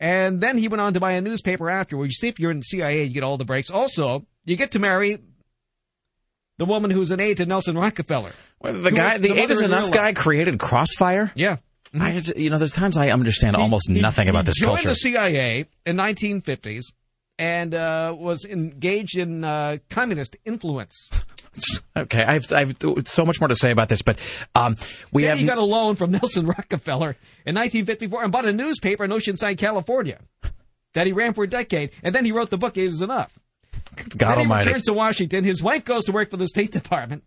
and 0.00 0.40
then 0.40 0.58
he 0.58 0.66
went 0.66 0.80
on 0.80 0.94
to 0.94 1.00
buy 1.00 1.12
a 1.12 1.20
newspaper 1.20 1.70
afterwards. 1.70 2.14
You 2.14 2.16
see, 2.16 2.28
if 2.28 2.40
you're 2.40 2.50
in 2.50 2.58
the 2.58 2.64
CIA, 2.64 3.04
you 3.04 3.14
get 3.14 3.22
all 3.22 3.36
the 3.36 3.44
breaks. 3.44 3.70
Also, 3.70 4.26
you 4.44 4.56
get 4.56 4.72
to 4.72 4.80
marry 4.80 5.18
the 6.56 6.64
woman 6.64 6.90
who's 6.90 7.12
an 7.12 7.20
aide 7.20 7.36
to 7.36 7.46
Nelson 7.46 7.78
Rockefeller. 7.78 8.32
Well, 8.58 8.74
the 8.74 8.90
guy, 8.90 9.18
the, 9.18 9.28
the 9.28 9.38
Eight 9.38 9.50
is 9.52 9.62
Enough 9.62 9.92
guy 9.92 10.12
created 10.12 10.58
Crossfire? 10.58 11.30
Yeah. 11.36 11.58
I 11.94 12.20
you 12.36 12.50
know, 12.50 12.58
there's 12.58 12.72
times 12.72 12.96
I 12.96 13.10
understand 13.10 13.56
he, 13.56 13.62
almost 13.62 13.90
he, 13.90 14.00
nothing 14.00 14.28
about 14.28 14.44
this 14.44 14.58
culture. 14.58 14.82
joined 14.82 14.84
culture. 14.84 14.88
the 14.88 14.94
CIA 14.94 15.66
in 15.86 15.96
1950s 15.96 16.84
and 17.38 17.74
uh, 17.74 18.14
was 18.18 18.44
engaged 18.44 19.16
in 19.16 19.44
uh, 19.44 19.78
communist 19.88 20.36
influence. 20.44 21.08
okay, 21.96 22.22
I 22.22 22.34
have, 22.34 22.52
I 22.52 22.64
have 22.64 22.76
so 23.06 23.24
much 23.24 23.40
more 23.40 23.48
to 23.48 23.54
say 23.54 23.70
about 23.70 23.88
this, 23.88 24.02
but 24.02 24.18
um, 24.54 24.76
we 25.12 25.22
then 25.22 25.30
have. 25.30 25.38
He 25.38 25.46
got 25.46 25.58
a 25.58 25.64
loan 25.64 25.94
from 25.94 26.10
Nelson 26.12 26.46
Rockefeller 26.46 27.16
in 27.46 27.54
1954 27.54 28.24
and 28.24 28.32
bought 28.32 28.44
a 28.44 28.52
newspaper 28.52 29.04
in 29.04 29.10
Oceanside, 29.10 29.58
California, 29.58 30.18
that 30.94 31.06
he 31.06 31.12
ran 31.12 31.32
for 31.32 31.44
a 31.44 31.48
decade, 31.48 31.90
and 32.02 32.14
then 32.14 32.24
he 32.24 32.32
wrote 32.32 32.50
the 32.50 32.58
book 32.58 32.76
"Eight 32.76 32.88
Is 32.88 33.02
Enough." 33.02 33.38
God 34.16 34.36
then 34.36 34.38
Almighty! 34.38 34.64
He 34.64 34.68
returns 34.68 34.84
to 34.84 34.92
Washington. 34.92 35.44
His 35.44 35.62
wife 35.62 35.84
goes 35.84 36.04
to 36.04 36.12
work 36.12 36.30
for 36.30 36.36
the 36.36 36.48
State 36.48 36.72
Department, 36.72 37.24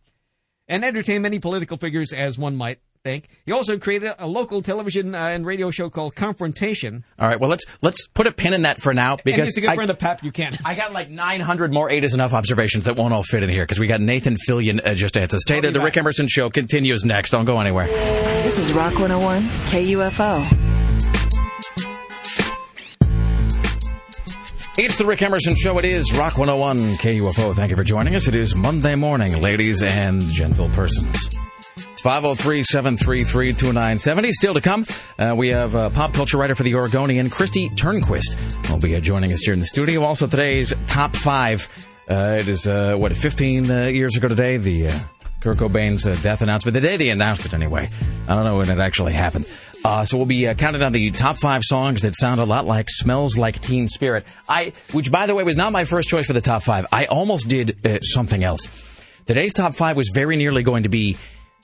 and 0.67 0.83
entertain 0.83 1.21
many 1.21 1.39
political 1.39 1.77
figures, 1.77 2.13
as 2.13 2.37
one 2.37 2.55
might 2.55 2.79
think. 3.03 3.29
He 3.45 3.51
also 3.51 3.77
created 3.77 4.13
a 4.19 4.27
local 4.27 4.61
television 4.61 5.15
uh, 5.15 5.17
and 5.17 5.45
radio 5.45 5.71
show 5.71 5.89
called 5.89 6.15
Confrontation. 6.15 7.03
All 7.17 7.27
right, 7.27 7.39
well 7.39 7.49
let's 7.49 7.65
let's 7.81 8.05
put 8.07 8.27
a 8.27 8.31
pin 8.31 8.53
in 8.53 8.61
that 8.63 8.79
for 8.79 8.93
now 8.93 9.15
because 9.15 9.39
and 9.39 9.45
he's 9.47 9.57
a 9.57 9.61
good 9.61 9.71
I, 9.71 9.75
friend 9.75 9.89
of 9.89 9.97
Pat 9.97 10.21
Buchanan. 10.21 10.59
I 10.65 10.75
got 10.75 10.93
like 10.93 11.09
900 11.09 11.73
more 11.73 11.89
eight 11.89 12.03
is 12.03 12.13
enough 12.13 12.33
observations 12.33 12.85
that 12.85 12.97
won't 12.97 13.13
all 13.13 13.23
fit 13.23 13.43
in 13.43 13.49
here 13.49 13.63
because 13.63 13.79
we 13.79 13.87
got 13.87 14.01
Nathan 14.01 14.35
Fillion 14.47 14.85
uh, 14.85 14.93
just 14.93 15.17
at 15.17 15.33
us. 15.33 15.41
Stay 15.41 15.59
there. 15.59 15.71
The 15.71 15.81
Rick 15.81 15.97
Emerson 15.97 16.27
Show 16.27 16.49
continues 16.49 17.03
next. 17.03 17.31
Don't 17.31 17.45
go 17.45 17.59
anywhere. 17.59 17.87
This 17.87 18.59
is 18.59 18.71
Rock 18.71 18.93
101 18.93 19.41
KUFO. 19.41 20.57
It's 24.77 24.97
the 24.97 25.05
Rick 25.05 25.21
Emerson 25.21 25.55
Show. 25.55 25.77
It 25.79 25.85
is 25.85 26.13
Rock 26.13 26.37
101 26.37 26.77
KUFO. 26.77 27.55
Thank 27.55 27.71
you 27.71 27.75
for 27.75 27.83
joining 27.83 28.15
us. 28.15 28.27
It 28.27 28.35
is 28.35 28.55
Monday 28.55 28.95
morning, 28.95 29.41
ladies 29.41 29.81
and 29.81 30.21
gentle 30.21 30.69
persons. 30.69 31.29
503 32.01 32.63
733 32.63 33.49
2970. 33.51 34.33
Still 34.33 34.55
to 34.55 34.61
come, 34.61 34.85
uh, 35.19 35.35
we 35.37 35.49
have 35.49 35.75
uh, 35.75 35.91
pop 35.91 36.13
culture 36.13 36.37
writer 36.37 36.55
for 36.55 36.63
The 36.63 36.73
Oregonian, 36.73 37.27
Kristi 37.27 37.69
Turnquist, 37.75 38.69
will 38.71 38.79
be 38.79 38.95
uh, 38.95 38.99
joining 38.99 39.31
us 39.31 39.41
here 39.41 39.53
in 39.53 39.59
the 39.59 39.67
studio. 39.67 40.03
Also, 40.03 40.25
today's 40.25 40.73
top 40.87 41.15
five. 41.15 41.69
Uh, 42.09 42.37
it 42.39 42.47
is, 42.47 42.65
uh, 42.65 42.95
what, 42.95 43.15
15 43.15 43.69
uh, 43.69 43.85
years 43.85 44.17
ago 44.17 44.27
today, 44.27 44.57
the 44.57 44.87
Kurt 45.41 45.57
Cobain's 45.57 46.05
death 46.23 46.41
announcement. 46.41 46.73
The 46.73 46.81
day 46.81 46.97
they 46.97 47.09
announced 47.09 47.45
it, 47.45 47.53
anyway. 47.53 47.91
I 48.27 48.33
don't 48.33 48.45
know 48.45 48.57
when 48.57 48.71
it 48.71 48.79
actually 48.79 49.13
happened. 49.13 49.45
so 49.45 50.17
we'll 50.17 50.25
be 50.25 50.51
counting 50.55 50.81
down 50.81 50.93
the 50.93 51.11
top 51.11 51.37
five 51.37 51.61
songs 51.63 52.01
that 52.01 52.15
sound 52.15 52.39
a 52.39 52.45
lot 52.45 52.65
like 52.65 52.87
Smells 52.89 53.37
Like 53.37 53.61
Teen 53.61 53.87
Spirit. 53.87 54.25
I, 54.49 54.73
which, 54.91 55.11
by 55.11 55.27
the 55.27 55.35
way, 55.35 55.43
was 55.43 55.55
not 55.55 55.71
my 55.71 55.85
first 55.85 56.09
choice 56.09 56.25
for 56.25 56.33
the 56.33 56.41
top 56.41 56.63
five. 56.63 56.87
I 56.91 57.05
almost 57.05 57.47
did 57.47 58.01
something 58.03 58.43
else. 58.43 58.89
Today's 59.27 59.53
top 59.53 59.75
five 59.75 59.97
was 59.97 60.09
very 60.09 60.35
nearly 60.35 60.63
going 60.63 60.83
to 60.83 60.89
be 60.89 61.15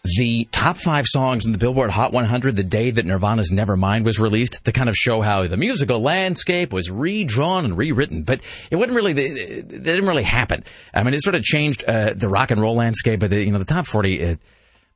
the 0.04 0.48
top 0.52 0.78
five 0.78 1.06
songs 1.08 1.46
in 1.46 1.52
the 1.52 1.58
Billboard 1.58 1.90
Hot 1.90 2.14
100 2.14 2.56
the 2.56 2.64
day 2.64 2.92
that 2.92 3.06
Nirvana's 3.06 3.52
Nevermind 3.52 4.04
was 4.04 4.20
released 4.20 4.64
to 4.66 4.72
kind 4.72 4.90
of 4.90 4.96
show 4.96 5.22
how 5.22 5.48
the 5.48 5.58
musical 5.58 6.00
landscape 6.00 6.72
was 6.72 6.90
redrawn 6.90 7.66
and 7.66 7.78
rewritten. 7.78 8.24
But 8.24 8.42
it 8.72 8.76
wasn't 8.78 8.96
really, 8.96 9.12
it 9.14 9.68
didn't 9.68 10.08
really 10.08 10.24
happen. 10.24 10.64
I 10.94 11.04
mean, 11.04 11.14
it 11.14 11.22
sort 11.22 11.36
of 11.36 11.44
changed 11.44 11.84
uh, 11.86 12.14
the 12.16 12.30
rock 12.30 12.52
and 12.52 12.62
roll 12.62 12.76
landscape, 12.76 13.20
but 13.20 13.30
the, 13.30 13.44
you 13.44 13.52
know, 13.52 13.60
the 13.60 13.66
top 13.66 13.86
40, 13.86 14.20
it, 14.20 14.40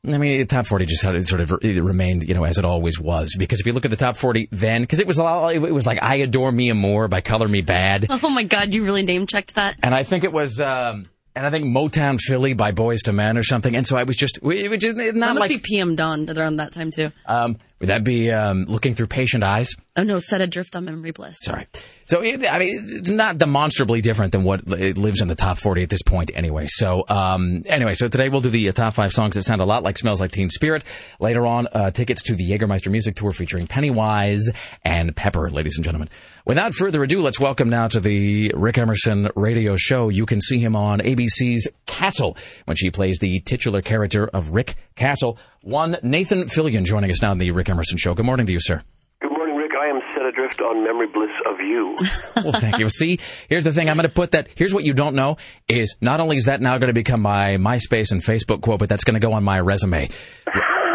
I 0.07 0.17
mean, 0.17 0.39
the 0.39 0.45
top 0.45 0.65
40 0.65 0.85
just 0.87 1.03
had 1.03 1.13
it 1.15 1.27
sort 1.27 1.41
of 1.41 1.51
it 1.61 1.81
remained, 1.81 2.23
you 2.23 2.33
know, 2.33 2.43
as 2.43 2.57
it 2.57 2.65
always 2.65 2.99
was. 2.99 3.35
Because 3.37 3.59
if 3.59 3.67
you 3.67 3.73
look 3.73 3.85
at 3.85 3.91
the 3.91 3.97
top 3.97 4.17
40 4.17 4.49
then, 4.51 4.81
because 4.81 4.99
it 4.99 5.05
was 5.05 5.19
it 5.19 5.71
was 5.73 5.85
like 5.85 6.01
I 6.01 6.15
Adore 6.15 6.51
Mi 6.51 6.71
Amor 6.71 7.07
by 7.07 7.21
Color 7.21 7.47
Me 7.47 7.61
Badd. 7.61 8.07
Oh 8.23 8.29
my 8.29 8.43
God, 8.43 8.73
you 8.73 8.83
really 8.83 9.03
name 9.03 9.27
checked 9.27 9.55
that? 9.55 9.75
And 9.83 9.93
I 9.93 10.03
think 10.03 10.23
it 10.23 10.31
was, 10.31 10.59
um, 10.61 11.07
and 11.35 11.45
I 11.45 11.49
think 11.49 11.65
Motown 11.65 12.19
Philly 12.19 12.53
by 12.53 12.71
Boyz 12.71 13.07
II 13.07 13.13
Men 13.13 13.37
or 13.37 13.43
something. 13.43 13.75
And 13.75 13.87
so 13.87 13.97
I 13.97 14.03
was 14.03 14.15
just, 14.15 14.37
it 14.43 14.69
was 14.69 14.79
just 14.79 14.97
not 14.97 15.13
that 15.13 15.15
must 15.15 15.39
like. 15.39 15.49
be 15.49 15.59
PM 15.59 15.95
Dawn 15.95 16.29
around 16.29 16.57
that 16.57 16.71
time 16.71 16.91
too. 16.91 17.11
Um, 17.25 17.57
would 17.81 17.89
that 17.89 18.03
be 18.03 18.29
um, 18.29 18.65
looking 18.65 18.93
through 18.93 19.07
patient 19.07 19.43
eyes? 19.43 19.73
Oh 19.97 20.03
no, 20.03 20.19
set 20.19 20.39
adrift 20.39 20.75
on 20.75 20.85
memory 20.85 21.09
bliss. 21.09 21.35
Sorry. 21.41 21.65
So 22.05 22.21
it, 22.21 22.47
I 22.47 22.59
mean, 22.59 22.79
it's 22.99 23.09
not 23.09 23.39
demonstrably 23.39 24.01
different 24.01 24.33
than 24.33 24.43
what 24.43 24.61
it 24.69 24.99
lives 24.99 25.19
in 25.19 25.27
the 25.27 25.35
top 25.35 25.57
40 25.57 25.81
at 25.81 25.89
this 25.89 26.03
point, 26.03 26.29
anyway. 26.35 26.67
So 26.69 27.03
um, 27.09 27.63
anyway, 27.65 27.95
so 27.95 28.07
today 28.07 28.29
we'll 28.29 28.41
do 28.41 28.49
the 28.49 28.69
uh, 28.69 28.71
top 28.71 28.93
five 28.93 29.13
songs 29.13 29.33
that 29.33 29.43
sound 29.43 29.61
a 29.61 29.65
lot 29.65 29.81
like 29.81 29.97
"Smells 29.97 30.21
Like 30.21 30.31
Teen 30.31 30.51
Spirit." 30.51 30.83
Later 31.19 31.47
on, 31.47 31.67
uh, 31.73 31.89
tickets 31.89 32.21
to 32.23 32.35
the 32.35 32.51
Jägermeister 32.51 32.91
Music 32.91 33.15
Tour 33.15 33.33
featuring 33.33 33.65
Pennywise 33.65 34.51
and 34.85 35.15
Pepper, 35.15 35.49
ladies 35.49 35.75
and 35.75 35.83
gentlemen. 35.83 36.07
Without 36.45 36.73
further 36.73 37.03
ado, 37.03 37.21
let's 37.21 37.39
welcome 37.39 37.69
now 37.69 37.87
to 37.87 37.99
the 37.99 38.51
Rick 38.55 38.77
Emerson 38.77 39.29
radio 39.35 39.75
show. 39.75 40.09
You 40.09 40.25
can 40.27 40.39
see 40.39 40.59
him 40.59 40.75
on 40.75 40.99
ABC's 40.99 41.67
Castle 41.87 42.37
when 42.65 42.77
she 42.77 42.91
plays 42.91 43.19
the 43.19 43.39
titular 43.41 43.81
character 43.81 44.27
of 44.27 44.51
Rick 44.51 44.75
Castle. 44.95 45.37
One 45.61 45.97
Nathan 46.03 46.43
Fillion 46.43 46.83
joining 46.83 47.11
us 47.11 47.21
now 47.21 47.31
on 47.31 47.37
the 47.37 47.51
Rick 47.51 47.69
Emerson 47.69 47.97
show. 47.97 48.13
Good 48.13 48.25
morning 48.25 48.45
to 48.45 48.53
you, 48.53 48.59
sir. 48.59 48.81
Good 49.21 49.31
morning, 49.31 49.55
Rick. 49.55 49.71
I 49.79 49.87
am 49.87 49.99
set 50.13 50.25
adrift 50.25 50.61
on 50.61 50.83
memory 50.83 51.07
bliss 51.07 51.29
of 51.49 51.59
you. 51.59 51.95
well, 52.43 52.59
thank 52.59 52.79
you. 52.79 52.89
See, 52.89 53.19
here's 53.49 53.63
the 53.63 53.73
thing. 53.73 53.89
I'm 53.89 53.95
going 53.95 54.07
to 54.07 54.13
put 54.13 54.31
that. 54.31 54.49
Here's 54.55 54.73
what 54.73 54.83
you 54.83 54.93
don't 54.93 55.15
know 55.15 55.37
is 55.69 55.95
not 56.01 56.19
only 56.19 56.37
is 56.37 56.45
that 56.45 56.61
now 56.61 56.77
going 56.77 56.87
to 56.87 56.93
become 56.93 57.21
my 57.21 57.57
MySpace 57.57 58.11
and 58.11 58.21
Facebook 58.21 58.61
quote, 58.61 58.79
but 58.79 58.89
that's 58.89 59.03
going 59.03 59.19
to 59.19 59.19
go 59.19 59.33
on 59.33 59.43
my 59.43 59.59
resume. 59.59 60.09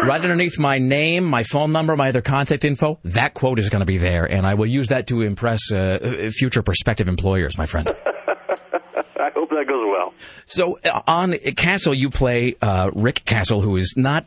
Right 0.03 0.21
underneath 0.21 0.59
my 0.59 0.77
name, 0.77 1.23
my 1.23 1.43
phone 1.43 1.71
number, 1.71 1.95
my 1.95 2.09
other 2.09 2.21
contact 2.21 2.63
info, 2.63 2.99
that 3.03 3.33
quote 3.33 3.57
is 3.59 3.69
going 3.69 3.79
to 3.79 3.85
be 3.85 3.97
there, 3.97 4.25
and 4.25 4.45
I 4.45 4.53
will 4.53 4.67
use 4.67 4.89
that 4.89 5.07
to 5.07 5.21
impress 5.21 5.71
uh, 5.71 6.29
future 6.31 6.61
prospective 6.61 7.07
employers, 7.07 7.57
my 7.57 7.65
friend. 7.65 7.93
I 9.27 9.31
hope 9.31 9.49
that 9.49 9.65
goes 9.67 9.85
well. 9.85 10.13
So 10.45 10.79
uh, 10.85 11.01
on 11.05 11.33
Castle, 11.55 11.93
you 11.93 12.09
play 12.09 12.55
uh, 12.61 12.91
Rick 12.93 13.25
Castle, 13.25 13.59
who 13.61 13.75
is 13.75 13.93
not. 13.97 14.25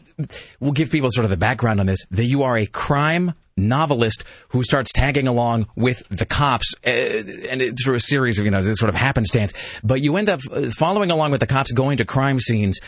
We'll 0.60 0.72
give 0.72 0.90
people 0.90 1.08
sort 1.10 1.24
of 1.24 1.30
the 1.30 1.38
background 1.38 1.80
on 1.80 1.86
this. 1.86 2.04
That 2.10 2.26
you 2.26 2.42
are 2.42 2.58
a 2.58 2.66
crime 2.66 3.32
novelist 3.56 4.24
who 4.50 4.62
starts 4.62 4.92
tagging 4.92 5.26
along 5.26 5.68
with 5.74 6.06
the 6.08 6.26
cops, 6.26 6.74
uh, 6.86 6.90
and 6.90 7.62
it's 7.62 7.82
through 7.82 7.94
a 7.94 8.00
series 8.00 8.38
of 8.38 8.44
you 8.44 8.50
know 8.50 8.60
sort 8.60 8.90
of 8.90 8.94
happenstance. 8.94 9.54
But 9.82 10.02
you 10.02 10.16
end 10.18 10.28
up 10.28 10.42
following 10.76 11.10
along 11.10 11.30
with 11.30 11.40
the 11.40 11.46
cops, 11.46 11.72
going 11.72 11.96
to 11.96 12.04
crime 12.04 12.38
scenes 12.38 12.78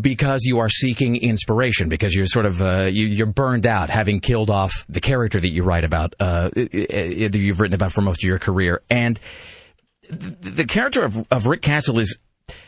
because 0.00 0.44
you 0.44 0.58
are 0.58 0.68
seeking 0.68 1.16
inspiration, 1.16 1.88
because 1.88 2.14
you're 2.14 2.26
sort 2.26 2.44
of 2.44 2.60
uh, 2.60 2.90
you, 2.92 3.22
are 3.22 3.26
burned 3.26 3.64
out, 3.64 3.88
having 3.88 4.20
killed 4.20 4.50
off 4.50 4.84
the 4.90 5.00
character 5.00 5.40
that 5.40 5.50
you 5.50 5.62
write 5.62 5.84
about, 5.84 6.14
uh, 6.20 6.50
that 6.50 7.30
you've 7.34 7.60
written 7.60 7.74
about 7.74 7.92
for 7.92 8.02
most 8.02 8.22
of 8.22 8.28
your 8.28 8.38
career, 8.38 8.82
and 8.90 9.18
the 10.10 10.64
character 10.64 11.04
of, 11.04 11.26
of 11.30 11.46
Rick 11.46 11.62
Castle 11.62 11.98
is 11.98 12.18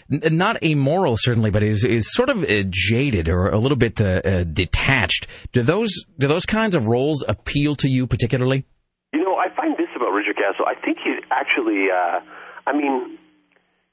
not 0.08 0.62
amoral, 0.62 1.16
certainly, 1.16 1.50
but 1.50 1.62
is 1.62 1.84
is 1.84 2.12
sort 2.12 2.30
of 2.30 2.42
uh, 2.42 2.64
jaded 2.68 3.28
or 3.28 3.48
a 3.48 3.58
little 3.58 3.76
bit 3.76 4.00
uh, 4.00 4.20
uh, 4.24 4.44
detached. 4.44 5.26
Do 5.52 5.62
those 5.62 5.90
do 6.18 6.26
those 6.26 6.46
kinds 6.46 6.74
of 6.74 6.86
roles 6.86 7.24
appeal 7.28 7.74
to 7.76 7.88
you 7.88 8.06
particularly? 8.06 8.64
You 9.12 9.22
know, 9.22 9.36
I 9.36 9.54
find 9.54 9.76
this 9.76 9.88
about 9.94 10.10
Richard 10.10 10.36
Castle. 10.36 10.64
I 10.66 10.74
think 10.80 10.98
he's 11.04 11.22
actually, 11.30 11.88
uh, 11.92 12.20
I 12.66 12.72
mean, 12.72 13.18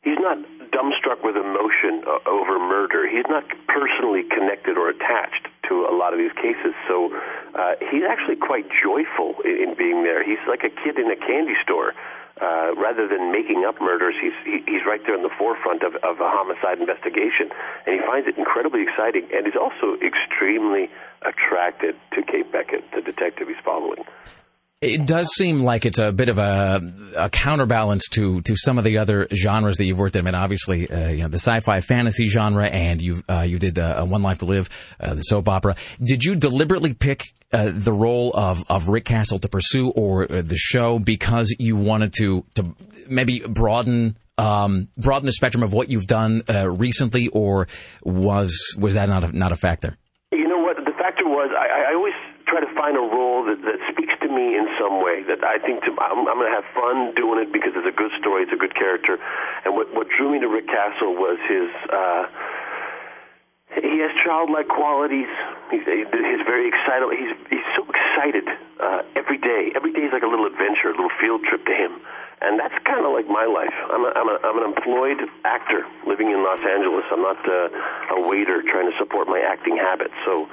he's 0.04 0.20
not 0.20 0.38
dumbstruck 0.72 1.24
with 1.24 1.36
emotion 1.36 2.04
uh, 2.08 2.30
over 2.30 2.60
murder. 2.60 3.08
He's 3.08 3.28
not 3.30 3.44
personally 3.68 4.24
connected 4.28 4.78
or 4.78 4.90
attached 4.90 5.48
to 5.70 5.88
a 5.90 5.96
lot 5.96 6.14
of 6.14 6.20
these 6.20 6.34
cases. 6.36 6.76
So 6.88 7.12
uh, 7.56 7.76
he's 7.92 8.04
actually 8.08 8.36
quite 8.36 8.66
joyful 8.84 9.36
in, 9.44 9.70
in 9.70 9.76
being 9.78 10.04
there. 10.04 10.24
He's 10.24 10.42
like 10.48 10.64
a 10.64 10.72
kid 10.72 10.98
in 10.98 11.12
a 11.12 11.16
candy 11.16 11.56
store. 11.64 11.94
Uh, 12.42 12.76
rather 12.76 13.08
than 13.08 13.32
making 13.32 13.64
up 13.64 13.80
murders, 13.80 14.16
he's 14.20 14.36
he, 14.44 14.60
he's 14.68 14.84
right 14.86 15.00
there 15.06 15.16
in 15.16 15.24
the 15.24 15.32
forefront 15.40 15.84
of, 15.84 15.96
of 16.04 16.20
a 16.20 16.28
homicide 16.28 16.80
investigation, 16.80 17.48
and 17.86 17.96
he 17.96 18.06
finds 18.06 18.28
it 18.28 18.38
incredibly 18.38 18.84
exciting. 18.84 19.24
And 19.34 19.46
he's 19.46 19.56
also 19.56 19.96
extremely 20.04 20.90
attracted 21.22 21.96
to 22.12 22.22
Kate 22.24 22.52
Beckett, 22.52 22.84
the 22.94 23.02
detective 23.02 23.48
he's 23.48 23.64
following. 23.64 24.04
It 24.82 25.08
does 25.08 25.34
seem 25.34 25.62
like 25.62 25.86
it's 25.86 26.00
a 26.00 26.12
bit 26.12 26.28
of 26.28 26.38
a, 26.38 26.94
a 27.18 27.30
counterbalance 27.30 28.08
to, 28.10 28.42
to 28.42 28.56
some 28.58 28.78
of 28.78 28.84
the 28.84 28.98
other 28.98 29.26
genres 29.34 29.78
that 29.78 29.86
you've 29.86 29.98
worked 29.98 30.18
in. 30.18 30.28
I 30.28 30.32
mean, 30.32 30.36
obviously, 30.36 30.90
uh, 30.90 31.10
you 31.10 31.24
know, 31.24 31.30
the 31.30 31.40
sci-fi 31.40 31.80
fantasy 31.80 32.28
genre, 32.28 32.66
and 32.66 33.02
you 33.02 33.22
uh, 33.30 33.42
you 33.42 33.58
did 33.58 33.80
uh, 33.80 34.06
One 34.06 34.22
Life 34.22 34.40
to 34.40 34.46
Live, 34.46 34.70
uh, 35.00 35.16
the 35.16 35.22
soap 35.22 35.48
opera. 35.48 35.78
Did 36.04 36.26
you 36.26 36.36
deliberately 36.36 36.94
pick 36.94 37.24
uh, 37.54 37.72
the 37.74 37.94
role 37.94 38.32
of, 38.34 38.64
of 38.70 38.90
Rick 38.90 39.06
Castle 39.06 39.40
to 39.40 39.48
pursue, 39.48 39.92
or 39.92 40.32
uh, 40.32 40.42
the 40.42 40.58
show, 40.58 41.00
because 41.00 41.56
you 41.58 41.78
wanted 41.78 42.14
to 42.16 42.46
to 42.56 42.76
maybe 43.08 43.40
broaden 43.40 44.18
um, 44.38 44.90
broaden 44.98 45.26
the 45.26 45.32
spectrum 45.32 45.64
of 45.64 45.72
what 45.72 45.90
you've 45.90 46.08
done 46.08 46.44
recently, 46.66 47.30
or 47.30 47.70
was 48.04 48.76
was 48.78 48.96
that 48.96 49.08
not 49.08 49.24
a, 49.24 49.36
not 49.36 49.54
a 49.54 49.56
factor? 49.56 49.98
You 50.34 50.50
know 50.50 50.60
what? 50.60 50.76
The 50.76 50.92
factor 51.00 51.24
was 51.26 51.50
I, 51.58 51.92
I 51.92 51.96
always 51.96 52.14
try 52.46 52.60
to 52.60 52.72
find 52.76 52.96
a 52.96 53.02
role 53.02 53.46
that, 53.46 53.62
that 53.64 53.80
me 54.36 54.60
in 54.60 54.68
some 54.76 55.00
way. 55.00 55.24
That 55.24 55.42
I 55.48 55.58
think 55.64 55.82
to, 55.88 55.92
I'm, 55.96 56.28
I'm 56.28 56.38
going 56.38 56.52
to 56.52 56.58
have 56.60 56.68
fun 56.76 57.16
doing 57.16 57.40
it 57.40 57.56
because 57.56 57.72
it's 57.74 57.88
a 57.88 57.96
good 57.96 58.12
story, 58.20 58.44
it's 58.44 58.54
a 58.54 58.60
good 58.60 58.76
character. 58.76 59.18
And 59.64 59.74
what 59.74 59.96
what 59.96 60.12
drew 60.12 60.36
me 60.36 60.40
to 60.44 60.50
Rick 60.52 60.68
Castle 60.68 61.16
was 61.16 61.40
his. 61.48 61.72
Uh, 61.88 62.28
he 63.76 64.00
has 64.00 64.12
childlike 64.24 64.68
qualities. 64.68 65.28
He's, 65.72 65.84
he's 65.84 66.44
very 66.48 66.68
excited. 66.70 67.08
He's 67.12 67.36
he's 67.50 67.68
so 67.76 67.84
excited 67.84 68.48
uh, 68.80 69.02
every 69.16 69.38
day. 69.38 69.74
Every 69.76 69.92
day 69.92 70.08
is 70.08 70.14
like 70.14 70.24
a 70.24 70.32
little 70.32 70.46
adventure, 70.46 70.94
a 70.94 70.96
little 70.96 71.12
field 71.20 71.44
trip 71.44 71.66
to 71.66 71.76
him, 71.76 72.00
and 72.42 72.60
that's 72.60 72.76
kind 72.86 73.04
of 73.06 73.12
like 73.12 73.28
my 73.28 73.44
life. 73.44 73.74
I'm 73.92 74.06
a, 74.06 74.12
I'm, 74.16 74.30
a, 74.30 74.36
I'm 74.48 74.58
an 74.64 74.68
employed 74.70 75.20
actor 75.44 75.84
living 76.08 76.32
in 76.32 76.44
Los 76.44 76.62
Angeles. 76.62 77.04
I'm 77.12 77.24
not 77.24 77.42
uh, 77.44 78.16
a 78.16 78.28
waiter 78.28 78.62
trying 78.64 78.92
to 78.92 78.96
support 78.98 79.28
my 79.28 79.40
acting 79.40 79.76
habits. 79.76 80.14
So 80.24 80.48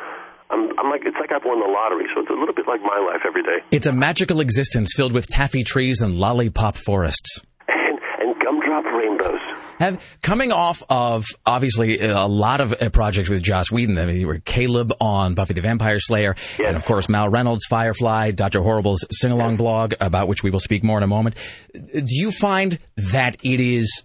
I'm, 0.52 0.78
I'm 0.78 0.90
like 0.90 1.02
it's 1.04 1.16
like 1.18 1.32
I've 1.32 1.44
won 1.44 1.60
the 1.60 1.66
lottery, 1.66 2.04
so 2.14 2.20
it's 2.20 2.30
a 2.30 2.34
little 2.34 2.54
bit 2.54 2.66
like 2.68 2.80
my 2.82 2.98
life 2.98 3.22
every 3.26 3.42
day. 3.42 3.64
It's 3.70 3.86
a 3.86 3.92
magical 3.92 4.40
existence 4.40 4.92
filled 4.94 5.12
with 5.12 5.26
taffy 5.26 5.62
trees 5.62 6.00
and 6.02 6.16
lollipop 6.16 6.76
forests. 6.76 7.40
And, 7.68 7.98
and 8.20 8.40
gumdrop 8.40 8.84
rainbows. 8.84 9.40
Have, 9.78 10.18
coming 10.22 10.52
off 10.52 10.82
of 10.88 11.24
obviously 11.46 11.98
a 12.00 12.26
lot 12.26 12.60
of 12.60 12.74
uh, 12.80 12.90
projects 12.90 13.28
with 13.28 13.42
Joss 13.42 13.72
Whedon, 13.72 13.98
I 13.98 14.06
mean, 14.06 14.20
you 14.20 14.26
were 14.26 14.38
Caleb 14.38 14.92
on 15.00 15.34
Buffy 15.34 15.54
the 15.54 15.60
Vampire 15.62 15.98
Slayer, 15.98 16.34
yes. 16.36 16.60
and 16.66 16.76
of 16.76 16.84
course 16.84 17.08
Mal 17.08 17.28
Reynolds, 17.30 17.64
Firefly, 17.68 18.32
Doctor 18.32 18.62
Horrible's 18.62 19.04
sing 19.10 19.32
along 19.32 19.52
yes. 19.52 19.58
blog, 19.58 19.94
about 20.00 20.28
which 20.28 20.42
we 20.42 20.50
will 20.50 20.60
speak 20.60 20.84
more 20.84 20.98
in 20.98 21.02
a 21.02 21.08
moment. 21.08 21.36
Do 21.72 22.04
you 22.06 22.30
find 22.30 22.78
that 22.96 23.38
it 23.42 23.58
is 23.58 24.04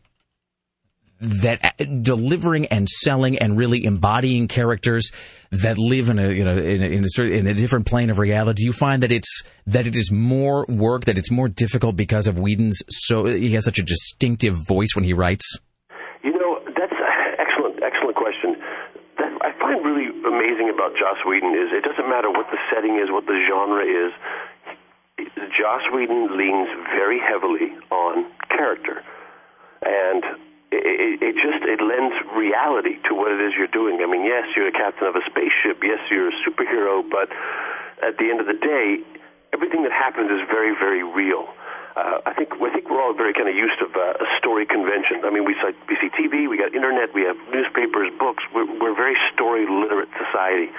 that 1.19 1.75
uh, 1.79 1.83
delivering 2.01 2.67
and 2.67 2.87
selling 2.87 3.37
and 3.37 3.57
really 3.57 3.83
embodying 3.83 4.47
characters 4.47 5.11
that 5.51 5.77
live 5.77 6.09
in 6.09 6.19
a 6.19 6.29
you 6.29 6.43
know 6.43 6.57
in 6.57 6.83
a, 6.83 6.85
in 6.85 7.05
a, 7.05 7.23
in 7.23 7.47
a 7.47 7.53
different 7.53 7.85
plane 7.85 8.09
of 8.09 8.19
reality? 8.19 8.63
You 8.63 8.73
find 8.73 9.03
that 9.03 9.11
it's 9.11 9.43
that 9.65 9.87
it 9.87 9.95
is 9.95 10.11
more 10.11 10.65
work, 10.67 11.05
that 11.05 11.17
it's 11.17 11.31
more 11.31 11.49
difficult 11.49 11.95
because 11.95 12.27
of 12.27 12.37
Whedon's 12.37 12.81
so 12.89 13.25
he 13.25 13.51
has 13.53 13.65
such 13.65 13.79
a 13.79 13.83
distinctive 13.83 14.53
voice 14.67 14.95
when 14.95 15.05
he 15.05 15.13
writes? 15.13 15.59
You 16.23 16.37
know, 16.37 16.59
that's 16.65 16.93
an 16.93 17.35
excellent 17.39 17.81
excellent 17.81 18.15
question. 18.15 18.55
That 19.17 19.31
I 19.41 19.51
find 19.59 19.83
really 19.83 20.13
amazing 20.13 20.69
about 20.73 20.93
Joss 20.93 21.17
Whedon 21.25 21.53
is 21.53 21.73
it 21.73 21.83
doesn't 21.83 22.09
matter 22.09 22.29
what 22.29 22.45
the 22.51 22.57
setting 22.73 23.01
is, 23.01 23.09
what 23.09 23.25
the 23.25 23.39
genre 23.49 23.83
is. 23.83 24.13
Joss 25.57 25.81
Whedon 25.91 26.37
leans 26.37 26.69
very 26.93 27.19
heavily 27.19 27.73
on 27.89 28.29
character, 28.49 29.01
and 29.81 30.23
it, 30.71 31.23
it 31.23 31.35
just 31.39 31.63
it 31.63 31.79
lends 31.79 32.15
reality 32.35 32.99
to 33.07 33.15
what 33.15 33.31
it 33.31 33.39
is 33.39 33.55
you're 33.55 33.71
doing. 33.71 34.03
I 34.03 34.07
mean, 34.07 34.25
yes, 34.25 34.51
you're 34.55 34.67
a 34.67 34.75
captain 34.75 35.07
of 35.07 35.15
a 35.15 35.23
spaceship. 35.23 35.79
Yes, 35.79 35.99
you're 36.11 36.29
a 36.29 36.37
superhero, 36.43 37.07
but 37.07 37.31
at 38.03 38.17
the 38.19 38.27
end 38.27 38.43
of 38.43 38.47
the 38.47 38.59
day, 38.59 38.99
everything 39.53 39.83
that 39.83 39.95
happens 39.95 40.27
is 40.29 40.43
very, 40.51 40.75
very 40.75 41.03
real. 41.03 41.47
Uh, 41.95 42.21
I 42.29 42.33
think 42.35 42.53
I 42.59 42.69
think 42.69 42.91
we're 42.91 43.01
all 43.01 43.15
very 43.15 43.33
kind 43.33 43.49
of 43.49 43.55
used 43.55 43.79
to 43.79 43.87
uh, 43.89 44.21
story 44.37 44.67
convention. 44.67 45.23
I 45.25 45.31
mean, 45.31 45.45
we 45.45 45.55
see, 45.57 45.73
we 45.87 45.95
see 45.97 46.11
TV, 46.13 46.45
we 46.45 46.59
got 46.59 46.75
internet, 46.75 47.15
we 47.15 47.23
have 47.23 47.39
newspapers, 47.49 48.11
books. 48.19 48.43
We're, 48.53 48.67
we're 48.67 48.93
a 48.93 48.99
very 48.99 49.17
story 49.33 49.65
literate 49.65 50.11
society. 50.19 50.69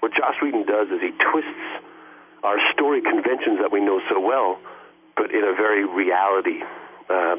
What 0.00 0.16
Joss 0.16 0.34
Whedon 0.42 0.64
does 0.64 0.88
is 0.88 0.98
he 0.98 1.12
twists 1.30 1.62
our 2.42 2.56
story 2.72 3.02
conventions 3.04 3.60
that 3.60 3.70
we 3.70 3.78
know 3.84 4.00
so 4.08 4.18
well, 4.18 4.58
but 5.14 5.30
in 5.30 5.44
a 5.44 5.54
very 5.54 5.84
reality. 5.84 6.64
Uh, 7.06 7.36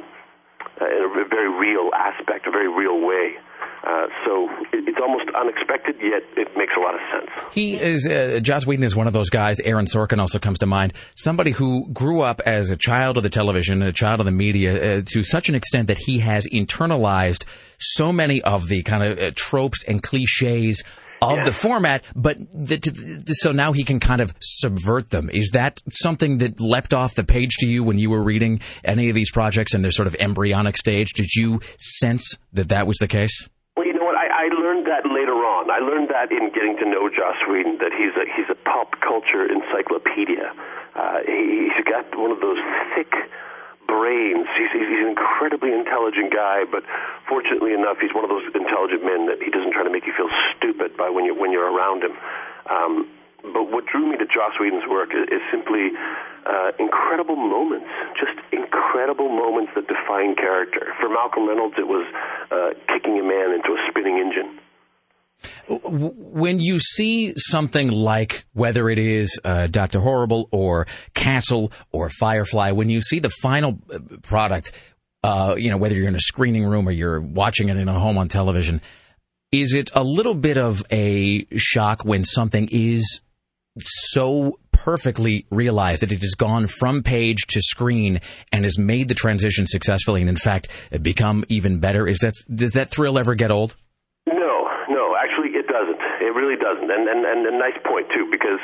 in 0.85 1.03
a 1.03 1.27
very 1.29 1.49
real 1.49 1.89
aspect, 1.93 2.47
a 2.47 2.51
very 2.51 2.69
real 2.69 3.05
way. 3.05 3.35
Uh, 3.83 4.05
so 4.25 4.47
it's 4.73 4.99
almost 5.01 5.25
unexpected, 5.35 5.95
yet 6.01 6.21
it 6.37 6.55
makes 6.55 6.73
a 6.77 6.79
lot 6.79 6.93
of 6.93 7.01
sense. 7.11 7.53
He 7.53 7.79
is 7.79 8.07
uh, 8.07 8.39
Joss 8.41 8.65
Whedon 8.67 8.83
is 8.83 8.95
one 8.95 9.07
of 9.07 9.13
those 9.13 9.31
guys. 9.31 9.59
Aaron 9.59 9.85
Sorkin 9.85 10.19
also 10.19 10.37
comes 10.37 10.59
to 10.59 10.67
mind. 10.67 10.93
Somebody 11.15 11.49
who 11.49 11.89
grew 11.91 12.21
up 12.21 12.41
as 12.45 12.69
a 12.69 12.77
child 12.77 13.17
of 13.17 13.23
the 13.23 13.29
television, 13.29 13.81
a 13.81 13.91
child 13.91 14.19
of 14.19 14.27
the 14.27 14.31
media, 14.31 14.99
uh, 14.99 15.01
to 15.07 15.23
such 15.23 15.49
an 15.49 15.55
extent 15.55 15.87
that 15.87 15.97
he 15.97 16.19
has 16.19 16.45
internalized 16.45 17.45
so 17.79 18.11
many 18.11 18.39
of 18.43 18.67
the 18.67 18.83
kind 18.83 19.03
of 19.03 19.17
uh, 19.17 19.31
tropes 19.35 19.83
and 19.83 20.03
cliches 20.03 20.83
of 21.21 21.37
yes. 21.37 21.45
the 21.45 21.53
format, 21.53 22.03
but 22.15 22.37
the, 22.51 22.77
the, 22.77 23.33
so 23.33 23.51
now 23.51 23.73
he 23.73 23.83
can 23.83 23.99
kind 23.99 24.21
of 24.21 24.33
subvert 24.41 25.11
them. 25.11 25.29
Is 25.31 25.51
that 25.53 25.81
something 25.91 26.39
that 26.39 26.59
leapt 26.59 26.93
off 26.93 27.13
the 27.13 27.23
page 27.23 27.51
to 27.59 27.67
you 27.67 27.83
when 27.83 27.99
you 27.99 28.09
were 28.09 28.23
reading 28.23 28.61
any 28.83 29.09
of 29.09 29.15
these 29.15 29.31
projects 29.31 29.73
in 29.73 29.83
their 29.83 29.91
sort 29.91 30.07
of 30.07 30.15
embryonic 30.15 30.77
stage? 30.77 31.13
Did 31.13 31.33
you 31.35 31.61
sense 31.77 32.37
that 32.53 32.69
that 32.69 32.87
was 32.87 32.97
the 32.97 33.07
case? 33.07 33.47
Well, 33.77 33.85
you 33.85 33.93
know 33.93 34.03
what? 34.03 34.15
I, 34.15 34.27
I 34.27 34.47
learned 34.49 34.87
that 34.87 35.05
later 35.05 35.37
on. 35.45 35.69
I 35.69 35.79
learned 35.79 36.09
that 36.09 36.31
in 36.31 36.49
getting 36.53 36.75
to 36.81 36.89
know 36.89 37.07
Joss 37.07 37.37
Whedon, 37.47 37.77
that 37.79 37.93
he's 37.93 38.13
a 38.17 38.25
he's 38.35 38.49
a 38.49 38.57
pop 38.67 38.99
culture 38.99 39.45
encyclopedia. 39.45 40.51
Uh, 40.95 41.23
he, 41.25 41.69
he's 41.69 41.85
got 41.85 42.09
one 42.17 42.31
of 42.31 42.41
those 42.41 42.59
thick 42.95 43.13
brains. 43.91 44.47
He's, 44.55 44.71
he's, 44.71 45.03
an 45.03 45.11
incredibly 45.11 45.75
intelligent 45.75 46.31
guy, 46.31 46.63
but 46.63 46.87
fortunately 47.27 47.75
enough, 47.75 47.99
he's 47.99 48.15
one 48.15 48.23
of 48.23 48.31
those 48.31 48.47
intelligent 48.55 49.03
men 49.03 49.27
that 49.27 49.43
he 49.43 49.51
doesn't 49.51 49.75
try 49.75 49.83
to 49.83 49.91
make 49.91 50.07
you 50.07 50.15
feel 50.15 50.31
stupid 50.55 50.95
by 50.95 51.11
when 51.11 51.27
you 51.27 51.35
when 51.35 51.51
you're 51.51 51.67
around 51.67 52.07
him. 52.07 52.15
Um, 52.71 53.11
but 53.43 53.67
what 53.67 53.83
drew 53.91 54.07
me 54.07 54.15
to 54.15 54.27
Joss 54.29 54.55
Whedon's 54.61 54.87
work 54.87 55.11
is, 55.11 55.27
is 55.27 55.43
simply 55.51 55.91
uh, 56.45 56.71
incredible 56.79 57.35
moments, 57.35 57.89
just 58.15 58.37
incredible 58.53 59.27
moments 59.27 59.73
that 59.75 59.87
define 59.91 60.35
character. 60.35 60.93
For 61.01 61.09
Malcolm 61.09 61.49
Reynolds, 61.49 61.75
it 61.77 61.87
was 61.87 62.07
uh, 62.49 62.77
kicking 62.87 63.19
a 63.19 63.25
man 63.25 63.51
into 63.51 63.75
a 63.75 63.79
spinning 63.89 64.17
engine. 64.17 64.61
When 65.67 66.59
you 66.59 66.79
see 66.79 67.33
something 67.35 67.89
like 67.89 68.45
whether 68.53 68.89
it 68.89 68.99
is 68.99 69.39
uh, 69.43 69.67
Doctor 69.67 69.99
Horrible 69.99 70.47
or 70.51 70.87
Castle 71.13 71.71
or 71.91 72.09
Firefly, 72.09 72.71
when 72.71 72.89
you 72.89 73.01
see 73.01 73.19
the 73.19 73.29
final 73.29 73.79
uh, 73.93 73.99
product, 74.21 74.71
uh, 75.23 75.55
you 75.57 75.69
know 75.69 75.77
whether 75.77 75.95
you're 75.95 76.07
in 76.07 76.15
a 76.15 76.21
screening 76.21 76.65
room 76.65 76.87
or 76.87 76.91
you're 76.91 77.21
watching 77.21 77.69
it 77.69 77.77
in 77.77 77.87
a 77.87 77.99
home 77.99 78.17
on 78.17 78.27
television, 78.27 78.81
is 79.51 79.73
it 79.73 79.89
a 79.93 80.03
little 80.03 80.35
bit 80.35 80.57
of 80.57 80.83
a 80.91 81.45
shock 81.55 82.05
when 82.05 82.23
something 82.23 82.69
is 82.71 83.21
so 83.79 84.59
perfectly 84.71 85.45
realized 85.49 86.01
that 86.01 86.11
it 86.11 86.21
has 86.21 86.33
gone 86.35 86.67
from 86.67 87.03
page 87.03 87.37
to 87.47 87.61
screen 87.61 88.19
and 88.51 88.65
has 88.65 88.77
made 88.77 89.07
the 89.07 89.13
transition 89.13 89.67
successfully 89.67 90.21
and 90.21 90.29
in 90.29 90.35
fact 90.35 90.67
become 91.01 91.45
even 91.49 91.79
better? 91.79 92.07
Is 92.07 92.19
that 92.19 92.33
does 92.53 92.73
that 92.73 92.89
thrill 92.89 93.17
ever 93.17 93.35
get 93.35 93.51
old? 93.51 93.75
Really 96.51 96.59
doesn't, 96.59 96.91
and 96.91 97.07
and 97.07 97.23
and 97.23 97.47
a 97.47 97.55
nice 97.55 97.79
point 97.87 98.11
too, 98.11 98.27
because 98.27 98.59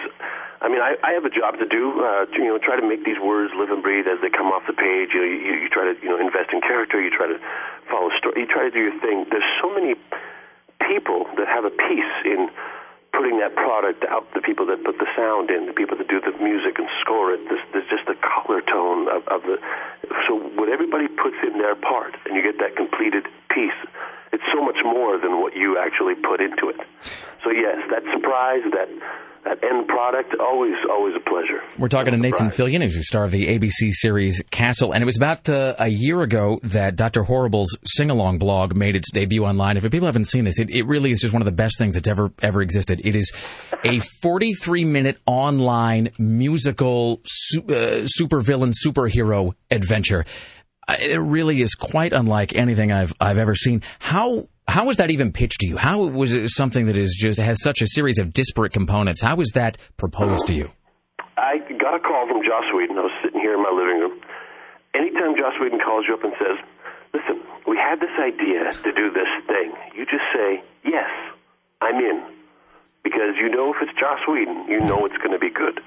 I 0.59 0.67
mean 0.67 0.83
I, 0.83 0.99
I 1.07 1.15
have 1.15 1.23
a 1.23 1.31
job 1.31 1.55
to 1.55 1.63
do. 1.63 2.03
Uh, 2.03 2.27
to, 2.27 2.35
you 2.35 2.51
know, 2.51 2.59
try 2.59 2.75
to 2.75 2.83
make 2.83 3.07
these 3.07 3.15
words 3.15 3.55
live 3.55 3.71
and 3.71 3.79
breathe 3.79 4.11
as 4.11 4.19
they 4.19 4.27
come 4.27 4.51
off 4.51 4.67
the 4.67 4.75
page. 4.75 5.15
You 5.15 5.23
know, 5.23 5.31
you, 5.31 5.53
you 5.63 5.69
try 5.71 5.87
to 5.87 5.95
you 6.03 6.11
know 6.11 6.19
invest 6.19 6.51
in 6.51 6.59
character. 6.59 6.99
You 6.99 7.15
try 7.15 7.31
to 7.31 7.39
follow 7.87 8.11
story. 8.19 8.43
You 8.43 8.47
try 8.51 8.67
to 8.67 8.73
do 8.75 8.91
your 8.91 8.99
thing. 8.99 9.23
There's 9.31 9.47
so 9.63 9.71
many 9.71 9.95
people 10.83 11.31
that 11.39 11.47
have 11.47 11.63
a 11.63 11.71
piece 11.71 12.15
in 12.27 12.51
putting 13.15 13.39
that 13.39 13.55
product 13.55 14.03
out, 14.11 14.27
the 14.35 14.43
people 14.43 14.67
that 14.67 14.83
put 14.83 14.99
the 14.99 15.07
sound 15.15 15.47
in, 15.47 15.65
the 15.65 15.73
people 15.73 15.95
that 15.95 16.11
do 16.11 16.19
the 16.19 16.35
music 16.43 16.75
and 16.77 16.91
score 17.01 17.31
it, 17.31 17.39
there's, 17.47 17.63
there's 17.71 17.87
just 17.89 18.05
the 18.05 18.19
color 18.19 18.59
tone 18.61 19.07
of, 19.07 19.23
of 19.31 19.41
the. 19.47 19.57
So 20.27 20.35
when 20.59 20.69
everybody 20.69 21.07
puts 21.07 21.39
in 21.41 21.55
their 21.57 21.73
part, 21.73 22.13
and 22.27 22.35
you 22.35 22.43
get 22.43 22.59
that 22.59 22.75
completed 22.75 23.23
piece, 23.49 23.79
it's 24.33 24.43
so 24.53 24.63
much 24.63 24.77
more 24.83 25.17
than 25.19 25.41
what 25.41 25.55
you 25.55 25.77
actually 25.77 26.15
put 26.15 26.41
into 26.41 26.69
it. 26.69 26.77
So 27.43 27.51
yes, 27.51 27.77
that 27.91 28.03
surprise, 28.13 28.63
that 28.73 28.89
that 29.47 29.63
end 29.63 29.87
product, 29.87 30.35
always, 30.39 30.75
always 30.89 31.15
a 31.15 31.19
pleasure. 31.21 31.61
We're 31.77 31.87
talking 31.87 32.11
to 32.11 32.17
Nathan 32.17 32.47
Fillion, 32.47 32.81
who's 32.81 32.95
the 32.95 33.03
star 33.03 33.23
of 33.23 33.31
the 33.31 33.47
ABC 33.47 33.91
series 33.91 34.41
Castle, 34.51 34.91
and 34.93 35.01
it 35.01 35.05
was 35.05 35.15
about 35.15 35.47
uh, 35.47 35.75
a 35.79 35.87
year 35.87 36.21
ago 36.21 36.59
that 36.63 36.95
Dr. 36.95 37.23
Horrible's 37.23 37.77
sing-along 37.85 38.39
blog 38.39 38.75
made 38.75 38.95
its 38.95 39.09
debut 39.11 39.45
online. 39.45 39.77
If 39.77 39.83
people 39.89 40.05
haven't 40.07 40.25
seen 40.25 40.43
this, 40.43 40.59
it, 40.59 40.69
it 40.69 40.83
really 40.83 41.11
is 41.11 41.21
just 41.21 41.33
one 41.33 41.41
of 41.41 41.45
the 41.45 41.51
best 41.53 41.77
things 41.77 41.95
that's 41.95 42.07
ever 42.07 42.31
ever 42.41 42.61
existed. 42.61 43.01
It 43.05 43.15
is 43.15 43.31
a 43.85 43.99
43-minute 44.23 45.19
online 45.25 46.09
musical 46.17 47.21
su- 47.25 47.61
uh, 47.61 48.05
supervillain 48.19 48.73
superhero 48.85 49.53
adventure 49.71 50.25
it 50.89 51.19
really 51.19 51.61
is 51.61 51.75
quite 51.75 52.13
unlike 52.13 52.55
anything 52.55 52.91
I've 52.91 53.13
I've 53.19 53.37
ever 53.37 53.55
seen. 53.55 53.81
How 53.99 54.47
how 54.67 54.85
was 54.85 54.97
that 54.97 55.11
even 55.11 55.31
pitched 55.31 55.61
to 55.61 55.67
you? 55.67 55.77
How 55.77 56.05
was 56.07 56.33
it 56.33 56.49
something 56.49 56.85
that 56.87 56.97
is 56.97 57.15
just 57.17 57.39
has 57.39 57.61
such 57.61 57.81
a 57.81 57.87
series 57.87 58.19
of 58.19 58.33
disparate 58.33 58.73
components? 58.73 59.21
How 59.21 59.35
was 59.35 59.51
that 59.53 59.77
proposed 59.97 60.47
to 60.47 60.53
you? 60.53 60.71
I 61.37 61.59
got 61.79 61.95
a 61.95 61.99
call 61.99 62.27
from 62.27 62.41
Joss 62.43 62.65
Whedon. 62.75 62.97
I 62.97 63.01
was 63.01 63.11
sitting 63.23 63.39
here 63.39 63.53
in 63.53 63.63
my 63.63 63.71
living 63.71 63.99
room. 63.99 64.19
Anytime 64.93 65.35
Joss 65.37 65.53
Whedon 65.61 65.79
calls 65.79 66.05
you 66.07 66.15
up 66.15 66.23
and 66.23 66.33
says, 66.39 66.57
"Listen, 67.13 67.41
we 67.67 67.77
had 67.77 67.99
this 67.99 68.15
idea 68.19 68.71
to 68.71 68.91
do 68.91 69.11
this 69.11 69.29
thing," 69.45 69.71
you 69.95 70.05
just 70.05 70.25
say, 70.33 70.63
"Yes, 70.83 71.09
I'm 71.81 71.95
in," 71.95 72.23
because 73.03 73.37
you 73.39 73.49
know 73.49 73.73
if 73.73 73.77
it's 73.81 73.93
Joss 73.99 74.19
Whedon, 74.27 74.67
you 74.67 74.79
know 74.79 75.05
it's 75.05 75.17
going 75.17 75.31
to 75.31 75.39
be 75.39 75.49
good. 75.51 75.79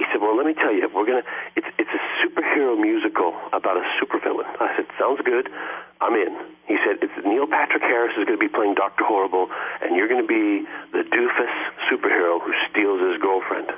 He 0.00 0.08
said, 0.08 0.24
"Well, 0.24 0.32
let 0.32 0.48
me 0.48 0.56
tell 0.56 0.72
you, 0.72 0.88
we're 0.88 1.04
gonna. 1.04 1.28
It's 1.60 1.68
it's 1.76 1.92
a 1.92 2.02
superhero 2.24 2.72
musical 2.80 3.36
about 3.52 3.76
a 3.76 3.84
supervillain." 4.00 4.48
I 4.56 4.72
said, 4.74 4.88
"Sounds 4.98 5.20
good. 5.20 5.52
I'm 6.00 6.16
in." 6.16 6.32
He 6.64 6.80
said, 6.80 7.04
"It's 7.04 7.12
Neil 7.20 7.46
Patrick 7.46 7.82
Harris 7.84 8.16
is 8.16 8.24
going 8.24 8.40
to 8.40 8.40
be 8.40 8.48
playing 8.48 8.80
Doctor 8.80 9.04
Horrible, 9.04 9.52
and 9.84 9.94
you're 9.94 10.08
going 10.08 10.24
to 10.24 10.26
be 10.26 10.64
the 10.96 11.04
doofus 11.04 11.52
superhero 11.92 12.40
who 12.40 12.48
steals 12.72 13.04
his 13.12 13.20
girlfriend." 13.20 13.68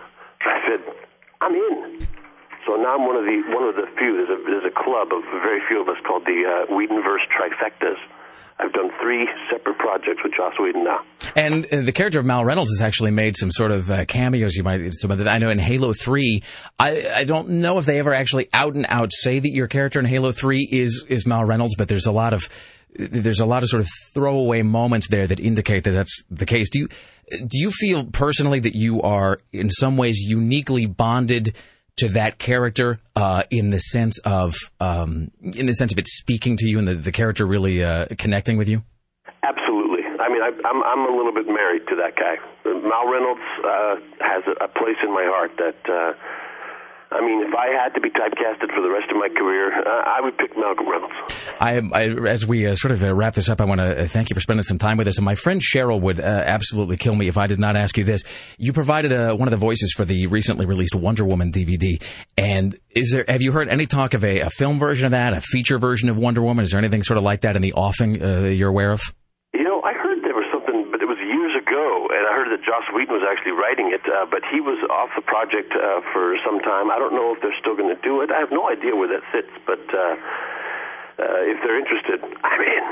I 0.46 0.62
said, 0.62 0.80
"I'm 1.40 1.54
in." 1.58 2.06
So 2.66 2.76
now 2.78 2.94
I'm 2.94 3.02
one 3.02 3.18
of 3.18 3.26
the 3.26 3.42
one 3.50 3.66
of 3.66 3.74
the 3.74 3.90
few. 3.98 4.22
There's 4.22 4.30
a 4.30 4.38
there's 4.46 4.64
a 4.64 4.70
club 4.70 5.10
of 5.10 5.26
very 5.42 5.58
few 5.66 5.82
of 5.82 5.88
us 5.88 5.98
called 6.06 6.22
the 6.22 6.46
uh, 6.46 6.70
Whedonverse 6.70 7.26
trifectas. 7.34 7.98
I've 8.62 8.72
done 8.72 8.90
three 9.00 9.28
separate 9.50 9.78
projects 9.78 10.22
with 10.22 10.32
Joss 10.36 10.54
Whedon 10.58 10.84
now. 10.84 11.00
And 11.34 11.66
uh, 11.66 11.80
the 11.80 11.92
character 11.92 12.20
of 12.20 12.26
Mal 12.26 12.44
Reynolds 12.44 12.70
has 12.70 12.82
actually 12.82 13.10
made 13.10 13.36
some 13.36 13.50
sort 13.50 13.72
of 13.72 13.90
uh, 13.90 14.04
cameos. 14.04 14.54
You 14.54 14.62
might, 14.62 14.92
I 15.04 15.38
know 15.38 15.50
in 15.50 15.58
Halo 15.58 15.92
Three, 15.92 16.42
I, 16.78 17.10
I 17.12 17.24
don't 17.24 17.48
know 17.48 17.78
if 17.78 17.86
they 17.86 17.98
ever 17.98 18.14
actually 18.14 18.48
out 18.52 18.74
and 18.74 18.86
out 18.88 19.10
say 19.12 19.40
that 19.40 19.52
your 19.52 19.66
character 19.66 19.98
in 19.98 20.06
Halo 20.06 20.30
Three 20.30 20.68
is 20.70 21.04
is 21.08 21.26
Mal 21.26 21.44
Reynolds, 21.44 21.74
but 21.76 21.88
there's 21.88 22.06
a 22.06 22.12
lot 22.12 22.32
of 22.32 22.48
there's 22.94 23.40
a 23.40 23.46
lot 23.46 23.62
of 23.62 23.68
sort 23.68 23.82
of 23.82 23.88
throwaway 24.14 24.62
moments 24.62 25.08
there 25.08 25.26
that 25.26 25.40
indicate 25.40 25.84
that 25.84 25.92
that's 25.92 26.22
the 26.30 26.46
case. 26.46 26.68
Do 26.70 26.80
you 26.80 26.88
do 27.30 27.58
you 27.58 27.70
feel 27.70 28.04
personally 28.04 28.60
that 28.60 28.76
you 28.76 29.02
are 29.02 29.40
in 29.52 29.70
some 29.70 29.96
ways 29.96 30.18
uniquely 30.20 30.86
bonded? 30.86 31.56
To 31.98 32.08
that 32.10 32.38
character 32.38 33.00
uh, 33.16 33.42
in 33.50 33.70
the 33.70 33.78
sense 33.78 34.18
of 34.20 34.54
um, 34.80 35.30
in 35.42 35.66
the 35.66 35.74
sense 35.74 35.92
of 35.92 35.98
it 35.98 36.08
speaking 36.08 36.56
to 36.58 36.68
you 36.68 36.78
and 36.78 36.88
the, 36.88 36.94
the 36.94 37.12
character 37.12 37.46
really 37.46 37.82
uh, 37.84 38.06
connecting 38.18 38.56
with 38.56 38.68
you? 38.68 38.82
Absolutely. 39.42 40.02
I 40.04 40.28
mean, 40.28 40.42
I, 40.42 40.50
I'm 40.68 40.82
I'm 40.82 41.12
a 41.12 41.16
little 41.16 41.32
bit 41.32 41.46
married 41.46 41.82
to 41.88 41.96
that 41.96 42.16
guy. 42.16 42.36
Mal 42.64 43.10
Reynolds 43.10 43.40
uh, 43.64 43.94
has 44.20 44.42
a, 44.46 44.64
a 44.64 44.68
place 44.68 44.98
in 45.02 45.12
my 45.12 45.24
heart 45.26 45.52
that. 45.58 46.16
I 47.12 47.20
mean, 47.20 47.42
if 47.42 47.54
I 47.54 47.68
had 47.82 47.94
to 47.94 48.00
be 48.00 48.08
typecasted 48.10 48.74
for 48.74 48.82
the 48.82 48.90
rest 48.90 49.10
of 49.10 49.16
my 49.16 49.28
career, 49.28 49.72
uh, 49.72 50.02
I 50.06 50.20
would 50.20 50.36
pick 50.38 50.56
Malcolm 50.56 50.88
Reynolds. 50.88 51.14
I, 51.60 51.80
I 51.92 52.28
as 52.28 52.46
we 52.46 52.66
uh, 52.66 52.74
sort 52.74 52.92
of 52.92 53.02
uh, 53.02 53.14
wrap 53.14 53.34
this 53.34 53.48
up, 53.48 53.60
I 53.60 53.64
want 53.64 53.80
to 53.80 54.02
uh, 54.02 54.06
thank 54.06 54.30
you 54.30 54.34
for 54.34 54.40
spending 54.40 54.62
some 54.64 54.78
time 54.78 54.96
with 54.96 55.08
us. 55.08 55.18
And 55.18 55.24
my 55.24 55.34
friend 55.34 55.60
Cheryl 55.60 56.00
would 56.00 56.18
uh, 56.18 56.22
absolutely 56.22 56.96
kill 56.96 57.14
me 57.14 57.28
if 57.28 57.36
I 57.36 57.46
did 57.46 57.58
not 57.58 57.76
ask 57.76 57.96
you 57.98 58.04
this. 58.04 58.22
You 58.58 58.72
provided 58.72 59.12
uh, 59.12 59.34
one 59.34 59.48
of 59.48 59.52
the 59.52 59.58
voices 59.58 59.92
for 59.96 60.04
the 60.04 60.26
recently 60.26 60.66
released 60.66 60.94
Wonder 60.94 61.24
Woman 61.24 61.52
DVD, 61.52 62.02
and 62.36 62.74
is 62.90 63.12
there 63.12 63.24
have 63.28 63.42
you 63.42 63.52
heard 63.52 63.68
any 63.68 63.86
talk 63.86 64.14
of 64.14 64.24
a, 64.24 64.40
a 64.40 64.50
film 64.50 64.78
version 64.78 65.06
of 65.06 65.12
that, 65.12 65.34
a 65.34 65.40
feature 65.40 65.78
version 65.78 66.08
of 66.08 66.16
Wonder 66.16 66.42
Woman? 66.42 66.64
Is 66.64 66.70
there 66.70 66.78
anything 66.78 67.02
sort 67.02 67.18
of 67.18 67.24
like 67.24 67.42
that 67.42 67.56
in 67.56 67.62
the 67.62 67.74
offing 67.74 68.20
you're 68.22 68.70
aware 68.70 68.90
of? 68.90 69.00
You 69.52 69.64
know, 69.64 69.82
I 69.84 69.92
heard 69.92 70.24
there 70.24 70.34
was 70.34 70.48
something, 70.52 70.88
but 70.90 71.02
it 71.02 71.06
was 71.06 71.18
years 71.20 71.52
ago, 71.60 72.08
and 72.08 72.24
I 72.24 72.32
heard 72.34 72.41
that 72.52 72.60
Joss 72.60 72.84
Whedon 72.92 73.16
was 73.16 73.24
actually 73.24 73.56
writing 73.56 73.96
it, 73.96 74.04
uh, 74.04 74.28
but 74.28 74.44
he 74.52 74.60
was 74.60 74.76
off 74.92 75.08
the 75.16 75.24
project 75.24 75.72
uh, 75.72 76.04
for 76.12 76.36
some 76.44 76.60
time. 76.60 76.92
I 76.92 77.00
don't 77.00 77.16
know 77.16 77.32
if 77.32 77.40
they're 77.40 77.56
still 77.56 77.72
going 77.72 77.88
to 77.88 78.00
do 78.04 78.20
it. 78.20 78.28
I 78.28 78.44
have 78.44 78.52
no 78.52 78.68
idea 78.68 78.92
where 78.92 79.08
that 79.08 79.24
sits, 79.32 79.48
but 79.64 79.80
uh, 79.88 80.20
uh, 81.16 81.48
if 81.48 81.56
they're 81.64 81.80
interested, 81.80 82.20
I'm 82.44 82.60
in. 82.60 82.84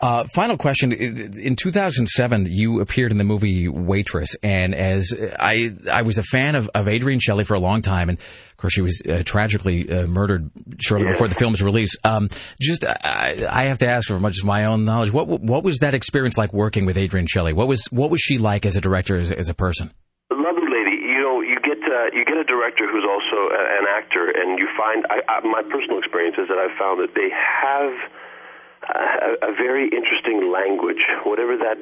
Uh, 0.00 0.24
final 0.24 0.56
question: 0.56 0.92
In 0.92 1.56
2007, 1.56 2.46
you 2.48 2.80
appeared 2.80 3.12
in 3.12 3.18
the 3.18 3.24
movie 3.24 3.66
Waitress, 3.66 4.36
and 4.42 4.74
as 4.74 5.14
I, 5.38 5.74
I 5.90 6.02
was 6.02 6.18
a 6.18 6.22
fan 6.22 6.54
of, 6.54 6.68
of 6.74 6.86
Adrienne 6.86 7.18
Shelly 7.18 7.44
for 7.44 7.54
a 7.54 7.58
long 7.58 7.80
time, 7.80 8.10
and 8.10 8.18
of 8.18 8.56
course 8.58 8.74
she 8.74 8.82
was 8.82 9.00
uh, 9.08 9.22
tragically 9.24 9.90
uh, 9.90 10.06
murdered 10.06 10.50
shortly 10.80 11.08
before 11.08 11.28
the 11.28 11.34
film's 11.34 11.62
release. 11.62 11.96
Um, 12.04 12.28
just, 12.60 12.84
I, 12.84 13.46
I 13.48 13.64
have 13.64 13.78
to 13.78 13.88
ask 13.88 14.08
for 14.08 14.20
much 14.20 14.36
as 14.38 14.44
my 14.44 14.66
own 14.66 14.84
knowledge, 14.84 15.12
what 15.12 15.28
what 15.28 15.64
was 15.64 15.78
that 15.78 15.94
experience 15.94 16.36
like 16.36 16.52
working 16.52 16.84
with 16.84 16.98
Adrienne 16.98 17.26
Shelly? 17.26 17.54
What 17.54 17.68
was 17.68 17.86
what 17.90 18.10
was 18.10 18.20
she 18.20 18.36
like 18.36 18.66
as 18.66 18.76
a 18.76 18.80
director, 18.82 19.16
as, 19.16 19.32
as 19.32 19.48
a 19.48 19.54
person? 19.54 19.92
lovely 20.30 20.68
lady. 20.68 21.00
You 21.00 21.22
know, 21.24 21.40
you 21.40 21.56
get 21.64 21.80
uh, 21.80 22.12
you 22.12 22.24
get 22.24 22.36
a 22.36 22.44
director 22.44 22.84
who's 22.84 23.06
also 23.08 23.48
an 23.50 23.88
actor, 23.88 24.28
and 24.28 24.58
you 24.58 24.68
find. 24.76 25.06
I, 25.08 25.24
I, 25.24 25.40
my 25.40 25.62
personal 25.62 25.98
experience 25.98 26.36
is 26.36 26.48
that 26.48 26.58
I've 26.60 26.76
found 26.76 27.00
that 27.00 27.16
they 27.16 27.32
have 27.32 27.96
a, 28.94 29.50
a 29.50 29.52
very 29.52 29.88
interesting 29.88 30.52
language, 30.52 31.02
whatever 31.24 31.56
that 31.56 31.78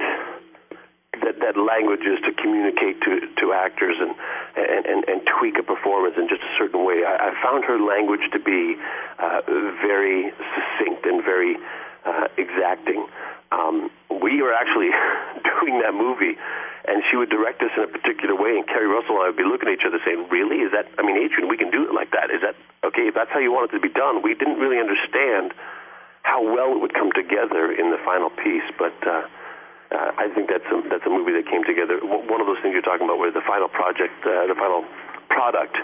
that 1.22 1.38
that 1.38 1.56
language 1.56 2.02
is 2.02 2.18
to 2.26 2.32
communicate 2.34 3.00
to 3.02 3.20
to 3.40 3.52
actors 3.52 3.96
and 4.00 4.14
and 4.56 4.86
and, 4.86 5.00
and 5.08 5.18
tweak 5.38 5.58
a 5.58 5.62
performance 5.62 6.16
in 6.18 6.28
just 6.28 6.42
a 6.42 6.52
certain 6.58 6.84
way. 6.84 7.04
I, 7.06 7.30
I 7.30 7.42
found 7.42 7.64
her 7.64 7.78
language 7.78 8.24
to 8.32 8.40
be 8.40 8.76
uh, 9.18 9.40
very 9.80 10.32
succinct 10.54 11.06
and 11.06 11.22
very 11.22 11.56
uh, 12.04 12.28
exacting. 12.36 13.06
Um, 13.52 13.90
we 14.10 14.42
were 14.42 14.52
actually 14.52 14.90
doing 15.60 15.80
that 15.80 15.94
movie, 15.94 16.34
and 16.88 17.02
she 17.10 17.16
would 17.16 17.30
direct 17.30 17.62
us 17.62 17.70
in 17.76 17.84
a 17.84 17.86
particular 17.86 18.34
way, 18.34 18.58
and 18.58 18.66
Keri 18.66 18.88
Russell 18.88 19.22
and 19.22 19.24
I 19.24 19.26
would 19.30 19.38
be 19.38 19.46
looking 19.46 19.68
at 19.68 19.78
each 19.78 19.86
other 19.86 20.00
saying, 20.04 20.26
"Really? 20.30 20.64
Is 20.66 20.72
that? 20.72 20.88
I 20.98 21.02
mean, 21.06 21.20
Adrienne, 21.20 21.48
we 21.48 21.56
can 21.56 21.70
do 21.70 21.86
it 21.86 21.94
like 21.94 22.10
that. 22.10 22.30
Is 22.34 22.42
that 22.42 22.56
okay? 22.82 23.06
If 23.06 23.14
that's 23.14 23.30
how 23.30 23.38
you 23.38 23.52
want 23.52 23.70
it 23.70 23.76
to 23.76 23.82
be 23.82 23.92
done, 23.92 24.22
we 24.22 24.34
didn't 24.34 24.58
really 24.58 24.80
understand 24.80 25.54
how 26.24 26.42
well 26.42 26.74
it 26.74 26.80
would 26.80 26.96
come 26.96 27.12
together 27.14 27.70
in 27.70 27.92
the 27.94 28.00
final 28.04 28.30
piece, 28.30 28.66
but." 28.76 28.96
Uh, 29.06 29.28
uh, 29.92 30.10
I 30.18 30.26
think 30.34 30.48
that's 30.50 30.66
a, 30.74 30.82
that's 30.90 31.06
a 31.06 31.12
movie 31.12 31.30
that 31.38 31.46
came 31.46 31.62
together. 31.62 32.00
One 32.02 32.40
of 32.40 32.48
those 32.48 32.58
things 32.62 32.72
you're 32.72 32.82
talking 32.82 33.06
about, 33.06 33.18
where 33.18 33.30
the 33.30 33.44
final 33.46 33.68
project, 33.68 34.16
uh, 34.26 34.48
the 34.50 34.56
final 34.58 34.82
product, 35.28 35.76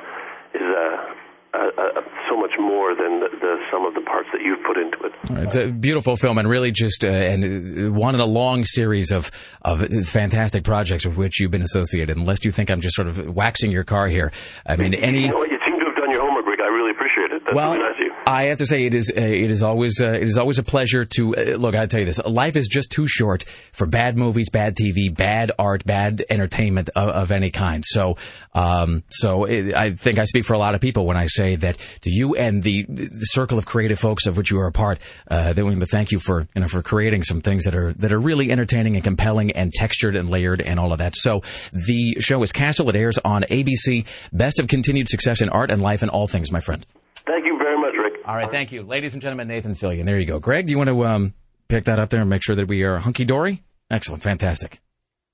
is 0.50 0.66
uh, 0.66 1.14
uh, 1.52 1.70
uh, 1.78 2.00
so 2.28 2.36
much 2.38 2.50
more 2.58 2.94
than 2.94 3.20
the, 3.20 3.28
the 3.38 3.54
sum 3.70 3.84
of 3.84 3.94
the 3.94 4.00
parts 4.00 4.28
that 4.32 4.40
you've 4.40 4.62
put 4.64 4.78
into 4.78 4.98
it. 5.02 5.12
It's 5.46 5.56
a 5.56 5.66
beautiful 5.66 6.16
film, 6.16 6.38
and 6.38 6.48
really 6.48 6.72
just 6.72 7.04
uh, 7.04 7.08
and 7.08 7.42
uh, 7.44 7.92
one 7.92 8.14
in 8.14 8.20
a 8.20 8.26
long 8.26 8.64
series 8.64 9.12
of 9.12 9.30
of 9.62 9.82
fantastic 10.06 10.64
projects 10.64 11.04
with 11.04 11.16
which 11.16 11.38
you've 11.40 11.50
been 11.50 11.62
associated. 11.62 12.16
Unless 12.16 12.44
you 12.44 12.50
think 12.50 12.70
I'm 12.70 12.80
just 12.80 12.96
sort 12.96 13.08
of 13.08 13.34
waxing 13.34 13.70
your 13.70 13.84
car 13.84 14.08
here, 14.08 14.32
I 14.66 14.76
mean, 14.76 14.94
any. 14.94 15.26
You 15.26 15.32
know, 15.32 15.44
you 15.44 15.58
seem 15.66 15.78
to 15.78 15.86
have 15.86 15.96
done 15.96 16.10
your 16.10 16.22
homework, 16.22 16.46
Rick. 16.46 16.60
I 16.60 16.68
really 16.68 16.92
appreciate 16.92 17.30
it. 17.32 17.42
That's 17.44 17.54
Well, 17.54 17.72
really 17.74 17.84
nice 17.84 17.94
of 17.94 18.06
you. 18.06 18.09
I 18.30 18.44
have 18.44 18.58
to 18.58 18.66
say 18.66 18.84
it 18.86 18.94
is 18.94 19.10
uh, 19.10 19.20
it 19.20 19.50
is 19.50 19.64
always 19.64 20.00
uh, 20.00 20.12
it 20.12 20.22
is 20.22 20.38
always 20.38 20.60
a 20.60 20.62
pleasure 20.62 21.04
to 21.04 21.34
uh, 21.34 21.40
look. 21.56 21.74
I 21.74 21.86
tell 21.86 21.98
you 21.98 22.06
this: 22.06 22.24
life 22.24 22.54
is 22.54 22.68
just 22.68 22.92
too 22.92 23.08
short 23.08 23.42
for 23.72 23.88
bad 23.88 24.16
movies, 24.16 24.48
bad 24.48 24.76
TV, 24.76 25.12
bad 25.12 25.50
art, 25.58 25.84
bad 25.84 26.24
entertainment 26.30 26.90
of, 26.94 27.08
of 27.08 27.32
any 27.32 27.50
kind. 27.50 27.84
So, 27.84 28.16
um, 28.54 29.02
so 29.08 29.46
it, 29.46 29.74
I 29.74 29.90
think 29.90 30.20
I 30.20 30.24
speak 30.24 30.44
for 30.44 30.54
a 30.54 30.58
lot 30.58 30.76
of 30.76 30.80
people 30.80 31.06
when 31.06 31.16
I 31.16 31.26
say 31.26 31.56
that 31.56 31.78
to 32.02 32.10
you 32.10 32.36
and 32.36 32.62
the, 32.62 32.84
the 32.84 33.08
circle 33.10 33.58
of 33.58 33.66
creative 33.66 33.98
folks 33.98 34.26
of 34.26 34.36
which 34.36 34.52
you 34.52 34.60
are 34.60 34.68
a 34.68 34.72
part. 34.72 35.02
Uh, 35.28 35.52
that 35.52 35.64
we 35.64 35.70
want 35.72 35.80
to 35.80 35.86
thank 35.86 36.12
you 36.12 36.20
for 36.20 36.46
you 36.54 36.60
know 36.60 36.68
for 36.68 36.82
creating 36.82 37.24
some 37.24 37.40
things 37.40 37.64
that 37.64 37.74
are 37.74 37.92
that 37.94 38.12
are 38.12 38.20
really 38.20 38.52
entertaining 38.52 38.94
and 38.94 39.02
compelling 39.02 39.50
and 39.52 39.72
textured 39.72 40.14
and 40.14 40.30
layered 40.30 40.60
and 40.60 40.78
all 40.78 40.92
of 40.92 40.98
that. 40.98 41.16
So 41.16 41.42
the 41.72 42.20
show 42.20 42.40
is 42.44 42.52
Castle. 42.52 42.88
It 42.90 42.94
airs 42.94 43.18
on 43.24 43.42
ABC. 43.50 44.06
Best 44.32 44.60
of 44.60 44.68
continued 44.68 45.08
success 45.08 45.42
in 45.42 45.48
art 45.48 45.72
and 45.72 45.82
life 45.82 46.02
and 46.02 46.10
all 46.12 46.28
things, 46.28 46.52
my 46.52 46.60
friend. 46.60 46.86
Thank 47.26 47.44
you 47.44 47.58
very 47.58 47.78
much, 47.78 47.94
Rick. 47.98 48.10
All 48.30 48.36
right, 48.36 48.48
thank 48.48 48.70
you. 48.70 48.84
Ladies 48.84 49.12
and 49.14 49.20
gentlemen, 49.20 49.48
Nathan 49.48 49.72
Fillion. 49.74 50.06
There 50.06 50.16
you 50.16 50.24
go. 50.24 50.38
Greg, 50.38 50.66
do 50.66 50.70
you 50.70 50.78
want 50.78 50.86
to 50.86 51.04
um, 51.04 51.34
pick 51.66 51.86
that 51.86 51.98
up 51.98 52.10
there 52.10 52.20
and 52.20 52.30
make 52.30 52.44
sure 52.44 52.54
that 52.54 52.68
we 52.68 52.84
are 52.84 52.96
hunky 52.98 53.24
dory? 53.24 53.64
Excellent. 53.90 54.22
Fantastic. 54.22 54.80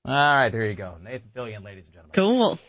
All 0.03 0.15
right, 0.15 0.49
there 0.49 0.65
you 0.65 0.73
go. 0.73 0.95
Nathan 1.03 1.29
Fillion, 1.35 1.63
ladies 1.63 1.85
and 1.85 1.93
gentlemen. 1.93 2.11
Cool. 2.13 2.59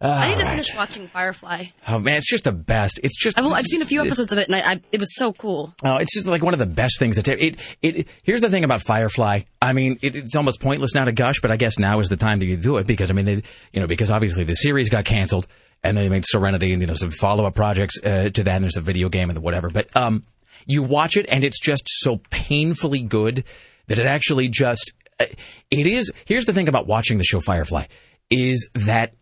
I 0.00 0.30
need 0.30 0.38
to 0.38 0.40
All 0.40 0.46
right. 0.46 0.50
finish 0.50 0.74
watching 0.74 1.06
Firefly. 1.06 1.66
Oh, 1.86 2.00
man, 2.00 2.16
it's 2.16 2.28
just 2.28 2.42
the 2.42 2.52
best. 2.52 2.98
It's 3.04 3.16
just. 3.16 3.38
I've, 3.38 3.46
I've 3.46 3.64
seen 3.66 3.80
a 3.80 3.84
few 3.84 4.04
episodes 4.04 4.32
of 4.32 4.38
it, 4.38 4.48
and 4.48 4.56
I, 4.56 4.72
I, 4.72 4.80
it 4.90 4.98
was 4.98 5.14
so 5.14 5.32
cool. 5.32 5.72
Oh, 5.84 5.98
it's 5.98 6.12
just 6.12 6.26
like 6.26 6.42
one 6.42 6.52
of 6.52 6.58
the 6.58 6.66
best 6.66 6.98
things. 6.98 7.14
That's 7.14 7.28
it. 7.28 7.76
It. 7.80 8.08
Here's 8.24 8.40
the 8.40 8.50
thing 8.50 8.64
about 8.64 8.82
Firefly. 8.82 9.42
I 9.62 9.72
mean, 9.72 10.00
it, 10.02 10.16
it's 10.16 10.34
almost 10.34 10.60
pointless 10.60 10.96
now 10.96 11.04
to 11.04 11.12
gush, 11.12 11.36
but 11.40 11.52
I 11.52 11.56
guess 11.56 11.78
now 11.78 12.00
is 12.00 12.08
the 12.08 12.16
time 12.16 12.40
that 12.40 12.46
you 12.46 12.56
do 12.56 12.78
it 12.78 12.88
because 12.88 13.08
I 13.08 13.14
mean, 13.14 13.24
they, 13.24 13.42
you 13.72 13.80
know, 13.80 13.86
because 13.86 14.10
obviously 14.10 14.42
the 14.42 14.54
series 14.54 14.88
got 14.90 15.04
canceled 15.04 15.46
and 15.84 15.96
they 15.96 16.08
made 16.08 16.24
Serenity 16.26 16.72
and 16.72 16.82
you 16.82 16.88
know 16.88 16.94
some 16.94 17.10
follow 17.10 17.44
up 17.44 17.54
projects 17.54 17.98
uh, 18.02 18.30
to 18.30 18.42
that. 18.42 18.56
And 18.56 18.64
there's 18.64 18.76
a 18.76 18.80
video 18.82 19.08
game 19.08 19.30
and 19.30 19.38
whatever. 19.38 19.70
But 19.70 19.94
um, 19.96 20.24
you 20.66 20.82
watch 20.82 21.16
it 21.16 21.26
and 21.28 21.44
it's 21.44 21.60
just 21.60 21.82
so 21.86 22.20
painfully 22.30 23.02
good 23.02 23.44
that 23.86 23.98
it 23.98 24.06
actually 24.06 24.48
just 24.48 24.92
uh, 25.20 25.26
it 25.70 25.86
is. 25.86 26.10
Here's 26.24 26.46
the 26.46 26.52
thing 26.52 26.68
about 26.68 26.86
watching 26.86 27.18
the 27.18 27.24
show 27.24 27.40
Firefly 27.40 27.84
is 28.30 28.68
that 28.74 29.14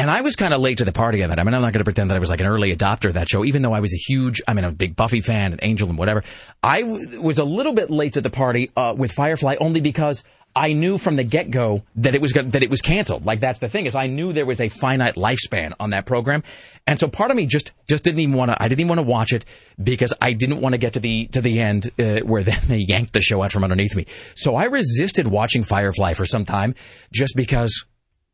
and 0.00 0.10
I 0.10 0.22
was 0.22 0.34
kind 0.34 0.54
of 0.54 0.62
late 0.62 0.78
to 0.78 0.86
the 0.86 0.92
party 0.92 1.22
on 1.22 1.28
that. 1.28 1.38
I 1.38 1.44
mean, 1.44 1.52
I'm 1.52 1.60
not 1.60 1.74
going 1.74 1.80
to 1.80 1.84
pretend 1.84 2.08
that 2.10 2.16
I 2.16 2.20
was 2.20 2.30
like 2.30 2.40
an 2.40 2.46
early 2.46 2.74
adopter 2.74 3.08
of 3.08 3.14
that 3.14 3.28
show, 3.28 3.44
even 3.44 3.60
though 3.60 3.74
I 3.74 3.80
was 3.80 3.92
a 3.92 3.98
huge, 3.98 4.40
I 4.48 4.54
mean, 4.54 4.64
a 4.64 4.70
big 4.70 4.96
Buffy 4.96 5.20
fan 5.20 5.52
and 5.52 5.60
Angel 5.62 5.90
and 5.90 5.98
whatever. 5.98 6.24
I 6.62 6.80
w- 6.80 7.20
was 7.20 7.38
a 7.38 7.44
little 7.44 7.74
bit 7.74 7.90
late 7.90 8.14
to 8.14 8.22
the 8.22 8.30
party 8.30 8.70
uh, 8.76 8.94
with 8.96 9.12
Firefly 9.12 9.56
only 9.60 9.82
because 9.82 10.24
I 10.54 10.72
knew 10.72 10.98
from 10.98 11.16
the 11.16 11.24
get 11.24 11.50
go 11.50 11.84
that 11.96 12.14
it 12.14 12.20
was 12.20 12.32
go- 12.32 12.42
that 12.42 12.62
it 12.62 12.70
was 12.70 12.80
canceled. 12.80 13.24
Like 13.24 13.40
that's 13.40 13.60
the 13.60 13.68
thing 13.68 13.86
is 13.86 13.94
I 13.94 14.06
knew 14.06 14.32
there 14.32 14.46
was 14.46 14.60
a 14.60 14.68
finite 14.68 15.14
lifespan 15.14 15.72
on 15.78 15.90
that 15.90 16.06
program, 16.06 16.42
and 16.86 16.98
so 16.98 17.08
part 17.08 17.30
of 17.30 17.36
me 17.36 17.46
just 17.46 17.72
just 17.88 18.04
didn't 18.04 18.20
even 18.20 18.34
want 18.34 18.50
to. 18.50 18.62
I 18.62 18.68
didn't 18.68 18.80
even 18.80 18.88
want 18.88 18.98
to 18.98 19.10
watch 19.10 19.32
it 19.32 19.44
because 19.82 20.12
I 20.20 20.32
didn't 20.32 20.60
want 20.60 20.72
to 20.72 20.78
get 20.78 20.94
to 20.94 21.00
the 21.00 21.26
to 21.28 21.40
the 21.40 21.60
end 21.60 21.90
uh, 21.98 22.20
where 22.20 22.42
then 22.42 22.58
they 22.66 22.78
yanked 22.78 23.12
the 23.12 23.22
show 23.22 23.42
out 23.42 23.52
from 23.52 23.64
underneath 23.64 23.94
me. 23.94 24.06
So 24.34 24.56
I 24.56 24.64
resisted 24.64 25.28
watching 25.28 25.62
Firefly 25.62 26.14
for 26.14 26.26
some 26.26 26.44
time 26.44 26.74
just 27.12 27.34
because 27.36 27.86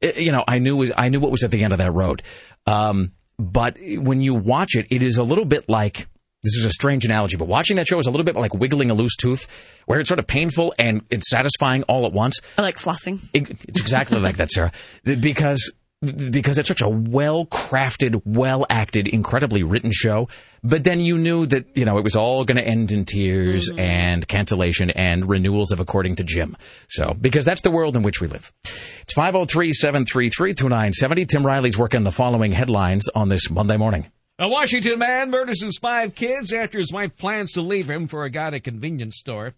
uh, 0.03 0.09
you 0.17 0.33
know, 0.33 0.45
I 0.47 0.59
knew 0.59 0.93
I 0.97 1.09
knew 1.09 1.21
what 1.21 1.31
was 1.31 1.45
at 1.45 1.51
the 1.51 1.65
end 1.65 1.73
of 1.73 1.79
that 1.79 1.93
road. 1.93 2.23
Um, 2.67 3.13
but 3.39 3.77
when 3.81 4.21
you 4.21 4.35
watch 4.35 4.75
it, 4.75 4.87
it 4.91 5.03
is 5.03 5.19
a 5.19 5.23
little 5.23 5.45
bit 5.45 5.69
like 5.69 6.09
this 6.47 6.56
is 6.56 6.64
a 6.64 6.70
strange 6.70 7.05
analogy, 7.05 7.36
but 7.36 7.48
watching 7.48 7.77
that 7.77 7.86
show 7.86 7.98
is 7.98 8.06
a 8.06 8.10
little 8.10 8.24
bit 8.24 8.36
like 8.36 8.55
wiggling 8.55 8.90
a 8.90 8.94
loose 8.94 9.16
tooth, 9.16 9.47
where 9.86 9.98
it's 10.01 10.09
sort 10.09 10.20
of 10.20 10.27
painful 10.27 10.73
and 10.78 11.02
it's 11.10 11.28
satisfying 11.28 11.82
all 11.85 12.06
at 12.06 12.12
once. 12.12 12.39
I 12.56 12.62
like 12.62 12.77
flossing. 12.78 13.20
It, 13.35 13.51
it's 13.68 13.81
exactly 13.81 14.18
like 14.20 14.36
that, 14.36 14.48
Sarah, 14.51 14.70
because 15.05 15.73
because 16.31 16.59
it's 16.59 16.68
such 16.68 16.82
a 16.82 16.89
well 16.89 17.47
crafted, 17.47 18.20
well 18.27 18.66
acted, 18.68 19.09
incredibly 19.09 19.62
written 19.62 19.90
show. 19.93 20.28
But 20.62 20.85
then 20.85 21.01
you 21.01 21.16
knew 21.18 21.47
that 21.47 21.74
you 21.74 21.85
know 21.86 21.97
it 21.98 22.05
was 22.05 22.14
all 22.14 22.44
going 22.44 22.59
to 22.59 22.64
end 22.64 22.93
in 22.93 23.05
tears 23.06 23.70
Mm-hmm. 23.70 23.78
and 23.81 24.28
cancellation 24.28 24.90
and 24.90 25.27
renewals 25.28 25.73
of 25.73 25.81
according 25.81 26.16
to 26.16 26.24
Jim. 26.24 26.55
So 26.90 27.14
because 27.20 27.44
that's 27.47 27.62
the 27.62 27.70
world 27.70 27.97
in 27.97 28.02
which 28.02 28.20
we 28.20 28.27
live. 28.28 28.52
It's 29.02 29.14
503-733-2970. 29.14 31.28
Tim 31.28 31.47
Riley's 31.47 31.78
working 31.78 32.02
the 32.02 32.12
following 32.12 32.52
headlines 32.52 33.09
on 33.14 33.28
this 33.31 33.51
Monday 33.51 33.78
morning. 33.78 34.10
A 34.39 34.51
Washington 34.51 34.99
man 34.99 35.31
murders 35.31 35.63
his 35.63 35.79
five 35.79 36.15
kids 36.15 36.53
after 36.53 36.79
his 36.79 36.93
wife 36.93 37.17
plans 37.17 37.53
to 37.53 37.63
leave 37.63 37.89
him 37.89 38.07
for 38.07 38.25
a 38.25 38.31
guy 38.31 38.49
at 38.49 38.55
a 38.55 38.61
convenience 38.61 39.17
store. 39.17 39.55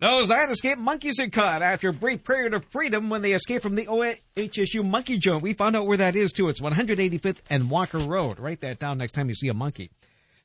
Those 0.00 0.30
nine 0.30 0.48
escaped 0.48 0.80
monkeys 0.80 1.20
are 1.20 1.28
caught 1.28 1.60
after 1.60 1.90
a 1.90 1.92
brief 1.92 2.24
period 2.24 2.54
of 2.54 2.64
freedom 2.70 3.10
when 3.10 3.20
they 3.20 3.32
escaped 3.32 3.62
from 3.62 3.74
the 3.74 3.84
OHSU 3.84 4.82
monkey 4.82 5.18
joint. 5.18 5.42
We 5.42 5.52
found 5.52 5.76
out 5.76 5.86
where 5.86 5.98
that 5.98 6.16
is 6.16 6.32
too. 6.32 6.48
It's 6.48 6.62
185th 6.62 7.42
and 7.50 7.68
Walker 7.68 7.98
Road. 7.98 8.38
Write 8.38 8.62
that 8.62 8.78
down 8.78 8.96
next 8.96 9.12
time 9.12 9.28
you 9.28 9.34
see 9.34 9.48
a 9.48 9.54
monkey. 9.54 9.90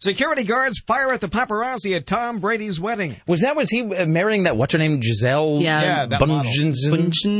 Security 0.01 0.43
guards 0.45 0.79
fire 0.79 1.11
at 1.11 1.19
the 1.19 1.27
paparazzi 1.27 1.93
at 1.93 2.07
Tom 2.07 2.39
Brady's 2.39 2.79
wedding. 2.79 3.17
Was 3.27 3.41
that 3.41 3.57
was 3.57 3.69
he 3.69 3.81
uh, 3.81 4.05
marrying 4.05 4.43
that 4.43 4.55
what's 4.55 4.71
her 4.71 4.79
name 4.79 5.01
Gisele 5.01 5.59
Yeah. 5.61 5.81
Yeah, 5.81 6.05
that 6.05 6.21
model. 6.25 6.37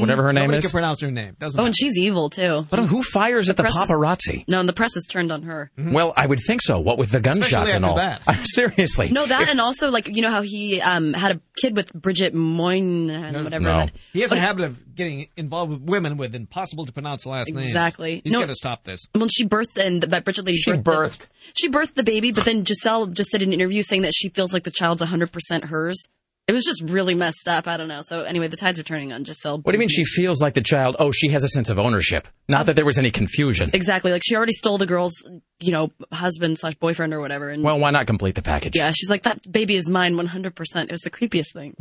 Whatever 0.01 0.23
her 0.23 0.33
name 0.33 0.43
Nobody 0.43 0.57
is? 0.57 0.63
can 0.65 0.71
pronounce 0.71 0.99
her 0.99 1.09
name. 1.09 1.37
Doesn't 1.39 1.57
Oh, 1.57 1.63
matter. 1.63 1.67
and 1.67 1.75
she's 1.77 1.97
evil 1.97 2.29
too. 2.29 2.65
But 2.69 2.79
who 2.79 3.01
fires 3.01 3.49
at 3.49 3.55
the 3.55 3.63
press 3.63 3.75
is- 3.75 3.81
paparazzi? 3.89 4.43
No, 4.49 4.59
and 4.59 4.67
the 4.67 4.73
press 4.73 4.97
is 4.97 5.07
turned 5.09 5.31
on 5.31 5.43
her. 5.43 5.71
Well, 5.77 6.13
I 6.17 6.25
would 6.27 6.39
think 6.45 6.61
so. 6.61 6.81
What 6.81 6.97
with 6.97 7.11
the 7.11 7.21
gunshots 7.21 7.73
and 7.73 7.85
after 7.85 7.87
all. 7.91 7.95
that. 7.95 8.23
Seriously. 8.47 9.09
No, 9.09 9.25
that 9.25 9.47
and 9.47 9.61
also 9.61 9.89
like 9.89 10.09
you 10.09 10.21
know 10.21 10.29
how 10.29 10.41
he 10.41 10.81
um 10.81 11.13
had 11.13 11.37
a 11.37 11.41
kid 11.61 11.77
with 11.77 11.93
Bridget 11.93 12.33
Moynahan, 12.35 13.41
whatever. 13.43 13.63
no. 13.63 13.77
that- 13.77 13.91
He 14.11 14.19
has 14.19 14.33
a 14.33 14.39
habit 14.39 14.65
of 14.65 14.88
getting 14.99 15.27
involved 15.35 15.71
with 15.71 15.81
women 15.81 16.17
with 16.17 16.35
impossible 16.35 16.85
to 16.85 16.91
pronounce 16.93 17.25
last 17.25 17.51
names. 17.51 17.67
Exactly. 17.67 18.21
He's 18.23 18.33
No. 18.33 18.41
got 18.41 18.47
to 18.49 18.55
stop 18.55 18.83
this. 18.83 19.07
Well, 19.15 19.27
she 19.27 19.47
birthed 19.47 19.77
and 19.83 20.03
that 20.03 20.23
Bridget 20.23 20.45
lady 20.45 20.57
She 20.59 20.71
birthed, 20.71 20.83
birthed. 20.83 21.19
The, 21.19 21.27
she 21.55 21.69
birthed 21.69 21.95
the 21.95 22.03
baby, 22.03 22.31
but 22.31 22.45
then 22.45 22.63
Gisele 22.63 23.07
just 23.07 23.31
did 23.31 23.41
an 23.41 23.51
interview 23.53 23.81
saying 23.81 24.03
that 24.03 24.13
she 24.13 24.29
feels 24.29 24.53
like 24.53 24.63
the 24.63 24.71
child's 24.71 25.01
100% 25.01 25.65
hers. 25.65 26.05
It 26.47 26.53
was 26.53 26.65
just 26.65 26.81
really 26.89 27.13
messed 27.13 27.47
up. 27.47 27.67
I 27.67 27.77
don't 27.77 27.87
know. 27.87 28.01
So 28.01 28.23
anyway, 28.23 28.47
the 28.47 28.57
tides 28.57 28.79
are 28.79 28.83
turning 28.83 29.13
on 29.13 29.23
Gisele. 29.23 29.59
What 29.59 29.71
do 29.71 29.75
you 29.75 29.79
mean 29.79 29.87
she 29.87 30.03
feels 30.03 30.41
like 30.41 30.55
the 30.55 30.61
child? 30.61 30.95
Oh, 30.97 31.11
she 31.11 31.29
has 31.29 31.43
a 31.43 31.47
sense 31.47 31.69
of 31.69 31.77
ownership. 31.77 32.27
Not 32.47 32.65
that 32.65 32.75
there 32.75 32.85
was 32.85 32.97
any 32.97 33.11
confusion. 33.11 33.69
Exactly. 33.71 34.11
Like 34.11 34.23
she 34.25 34.35
already 34.35 34.53
stole 34.53 34.79
the 34.79 34.87
girl's, 34.87 35.13
you 35.59 35.71
know, 35.71 35.91
husband 36.11 36.57
slash 36.57 36.73
boyfriend 36.75 37.13
or 37.13 37.19
whatever. 37.19 37.49
And 37.49 37.63
Well, 37.63 37.77
why 37.77 37.91
not 37.91 38.07
complete 38.07 38.33
the 38.33 38.41
package? 38.41 38.75
yeah, 38.75 38.89
she's 38.89 39.11
like 39.11 39.23
that 39.23 39.39
baby 39.51 39.75
is 39.75 39.87
mine 39.87 40.15
100%. 40.15 40.83
It 40.85 40.91
was 40.91 41.01
the 41.01 41.11
creepiest 41.11 41.53
thing. 41.53 41.75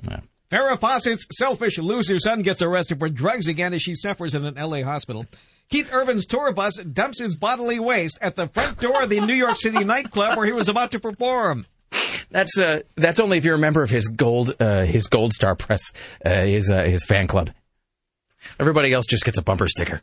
Farrah 0.50 0.80
Fawcett's 0.80 1.26
selfish 1.30 1.78
loser 1.78 2.18
son 2.18 2.40
gets 2.40 2.62
arrested 2.62 2.98
for 2.98 3.08
drugs 3.10 3.48
again 3.48 3.74
as 3.74 3.82
she 3.82 3.94
suffers 3.94 4.34
in 4.34 4.46
an 4.46 4.54
LA 4.54 4.82
hospital. 4.82 5.26
Keith 5.68 5.92
Urban's 5.92 6.24
tour 6.24 6.52
bus 6.52 6.78
dumps 6.78 7.20
his 7.20 7.36
bodily 7.36 7.78
waste 7.78 8.18
at 8.22 8.36
the 8.36 8.48
front 8.48 8.80
door 8.80 9.02
of 9.02 9.10
the 9.10 9.20
New 9.20 9.34
York 9.34 9.56
City 9.56 9.84
nightclub 9.84 10.38
where 10.38 10.46
he 10.46 10.52
was 10.52 10.70
about 10.70 10.92
to 10.92 11.00
perform. 11.00 11.66
That's 12.30 12.58
uh, 12.58 12.80
that's 12.96 13.20
only 13.20 13.36
if 13.36 13.44
you're 13.44 13.56
a 13.56 13.58
member 13.58 13.82
of 13.82 13.90
his 13.90 14.08
gold 14.08 14.54
uh, 14.58 14.84
his 14.84 15.06
gold 15.06 15.34
star 15.34 15.54
press 15.54 15.92
uh, 16.24 16.44
his 16.44 16.70
uh, 16.70 16.84
his 16.84 17.04
fan 17.04 17.26
club. 17.26 17.50
Everybody 18.58 18.92
else 18.92 19.06
just 19.06 19.24
gets 19.24 19.36
a 19.36 19.42
bumper 19.42 19.68
sticker. 19.68 20.00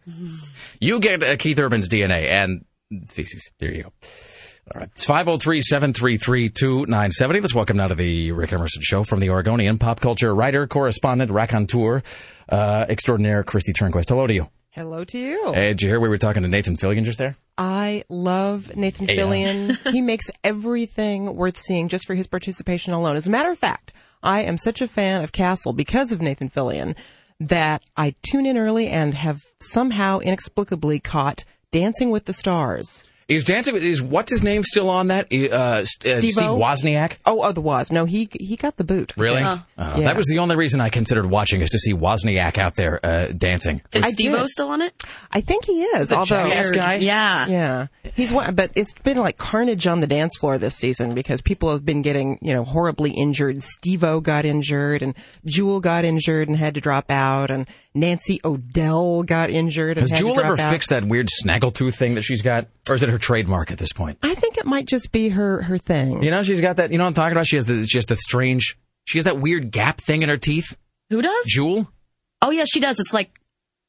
You 0.79 0.99
get 0.99 1.23
uh, 1.23 1.37
Keith 1.37 1.57
Urban's 1.57 1.87
DNA 1.89 2.29
and 2.29 2.65
feces. 3.09 3.49
There 3.59 3.73
you 3.73 3.83
go. 3.83 3.93
All 4.73 4.79
right. 4.81 4.89
It's 4.95 5.05
503-733-2970. 5.05 7.41
Let's 7.41 7.53
welcome 7.53 7.77
now 7.77 7.87
to 7.87 7.93
the 7.95 8.31
Rick 8.31 8.51
Emerson 8.51 8.81
Show 8.81 9.03
from 9.03 9.19
the 9.19 9.29
Oregonian 9.29 9.77
pop 9.77 9.99
culture 9.99 10.33
writer, 10.33 10.65
correspondent, 10.65 11.29
raconteur, 11.29 12.01
uh, 12.49 12.85
extraordinaire, 12.89 13.43
Kristi 13.43 13.73
Turnquist. 13.75 14.09
Hello 14.09 14.25
to 14.25 14.33
you. 14.33 14.49
Hello 14.71 15.03
to 15.03 15.17
you. 15.19 15.51
Hey, 15.53 15.67
did 15.69 15.83
you 15.83 15.89
hear 15.89 15.99
we 15.99 16.09
were 16.09 16.17
talking 16.17 16.41
to 16.41 16.49
Nathan 16.49 16.77
Fillion 16.77 17.03
just 17.03 17.19
there? 17.19 17.37
I 17.59 18.03
love 18.09 18.75
Nathan 18.75 19.07
Yeah. 19.07 19.15
Fillion. 19.15 19.77
he 19.91 20.01
makes 20.01 20.31
everything 20.43 21.35
worth 21.35 21.61
seeing 21.61 21.87
just 21.87 22.07
for 22.07 22.15
his 22.15 22.25
participation 22.27 22.91
alone. 22.91 23.15
As 23.17 23.27
a 23.27 23.31
matter 23.31 23.51
of 23.51 23.59
fact, 23.59 23.93
I 24.23 24.41
am 24.41 24.57
such 24.57 24.81
a 24.81 24.87
fan 24.87 25.21
of 25.23 25.31
Castle 25.31 25.73
because 25.73 26.11
of 26.11 26.21
Nathan 26.21 26.49
Fillion 26.49 26.95
that 27.39 27.83
I 27.95 28.15
tune 28.23 28.47
in 28.47 28.57
early 28.57 28.87
and 28.87 29.13
have 29.13 29.37
somehow 29.61 30.17
inexplicably 30.19 30.99
caught 30.99 31.43
Dancing 31.71 32.09
with 32.09 32.25
the 32.25 32.33
Stars. 32.33 33.03
Is 33.27 33.43
dancing? 33.43 33.75
Is 33.75 34.03
what's 34.03 34.31
his 34.31 34.43
name 34.43 34.63
still 34.63 34.87
on 34.87 35.07
that? 35.07 35.27
Uh, 35.33 35.47
uh, 35.55 35.83
Steve 35.85 36.35
Wozniak. 36.35 37.17
Oh, 37.25 37.41
oh, 37.41 37.51
the 37.51 37.61
Woz. 37.61 37.91
No, 37.91 38.05
he 38.05 38.29
he 38.39 38.55
got 38.55 38.77
the 38.77 38.83
boot. 38.83 39.13
Really? 39.17 39.41
Yeah. 39.41 39.59
Uh, 39.75 39.95
Yeah. 39.97 40.03
That 40.05 40.15
was 40.17 40.27
the 40.27 40.37
only 40.39 40.55
reason 40.55 40.79
I 40.79 40.89
considered 40.89 41.25
watching 41.25 41.61
is 41.61 41.71
to 41.71 41.79
see 41.79 41.93
Wozniak 41.93 42.59
out 42.59 42.75
there 42.75 43.03
uh, 43.03 43.31
dancing. 43.35 43.81
Is 43.91 44.03
I 44.03 44.11
Steve-O 44.11 44.45
still 44.45 44.67
on 44.67 44.83
it? 44.83 44.93
I 45.31 45.41
think 45.41 45.65
he 45.65 45.81
is. 45.81 46.09
The 46.09 46.17
although 46.17 46.47
jackass 46.47 46.69
guy? 46.69 46.95
Yeah. 46.95 47.47
Yeah, 47.47 47.87
he's 48.13 48.31
one, 48.31 48.53
but 48.53 48.69
it's 48.75 48.93
been 48.93 49.17
like 49.17 49.37
carnage 49.37 49.87
on 49.87 50.01
the 50.01 50.07
dance 50.07 50.37
floor 50.37 50.59
this 50.59 50.75
season 50.75 51.15
because 51.15 51.41
people 51.41 51.71
have 51.71 51.83
been 51.83 52.03
getting 52.03 52.37
you 52.43 52.53
know 52.53 52.63
horribly 52.63 53.09
injured. 53.09 53.63
Steve-O 53.63 54.19
got 54.19 54.45
injured, 54.45 55.01
and 55.01 55.15
Jewel 55.45 55.79
got 55.79 56.05
injured 56.05 56.47
and 56.47 56.55
had 56.57 56.75
to 56.75 56.81
drop 56.81 57.09
out, 57.09 57.49
and 57.49 57.67
Nancy 57.95 58.41
O'Dell 58.43 59.23
got 59.23 59.49
injured 59.49 59.97
Has 59.97 60.09
had 60.11 60.19
Jewel 60.19 60.39
ever 60.39 60.59
out. 60.59 60.69
fixed 60.71 60.89
that 60.89 61.05
weird 61.05 61.29
snaggletooth 61.29 61.95
thing 61.95 62.15
that 62.15 62.23
she's 62.23 62.41
got, 62.41 62.67
or 62.89 62.95
is 62.95 63.03
it 63.03 63.09
her 63.09 63.17
trademark 63.17 63.71
at 63.71 63.77
this 63.77 63.93
point? 63.93 64.17
I 64.21 64.35
think 64.35 64.57
it 64.57 64.65
might 64.65 64.85
just 64.85 65.11
be 65.11 65.29
her 65.29 65.61
her 65.63 65.77
thing. 65.77 66.21
You 66.21 66.29
know, 66.31 66.43
she's 66.43 66.61
got 66.61 66.75
that. 66.75 66.91
You 66.91 66.97
know 66.97 67.05
what 67.05 67.09
I'm 67.09 67.13
talking 67.15 67.31
about? 67.31 67.47
She 67.47 67.55
has 67.55 67.65
the 67.65 67.87
she 67.87 67.97
has 67.97 68.05
the 68.05 68.17
strange. 68.17 68.77
She 69.05 69.17
has 69.17 69.25
that 69.25 69.39
weird 69.39 69.71
gap 69.71 70.01
thing 70.01 70.21
in 70.23 70.29
her 70.29 70.37
teeth. 70.37 70.75
Who 71.09 71.21
does? 71.21 71.45
Jewel. 71.47 71.89
Oh 72.41 72.51
yeah, 72.51 72.65
she 72.65 72.79
does. 72.79 72.99
It's 72.99 73.13
like 73.13 73.31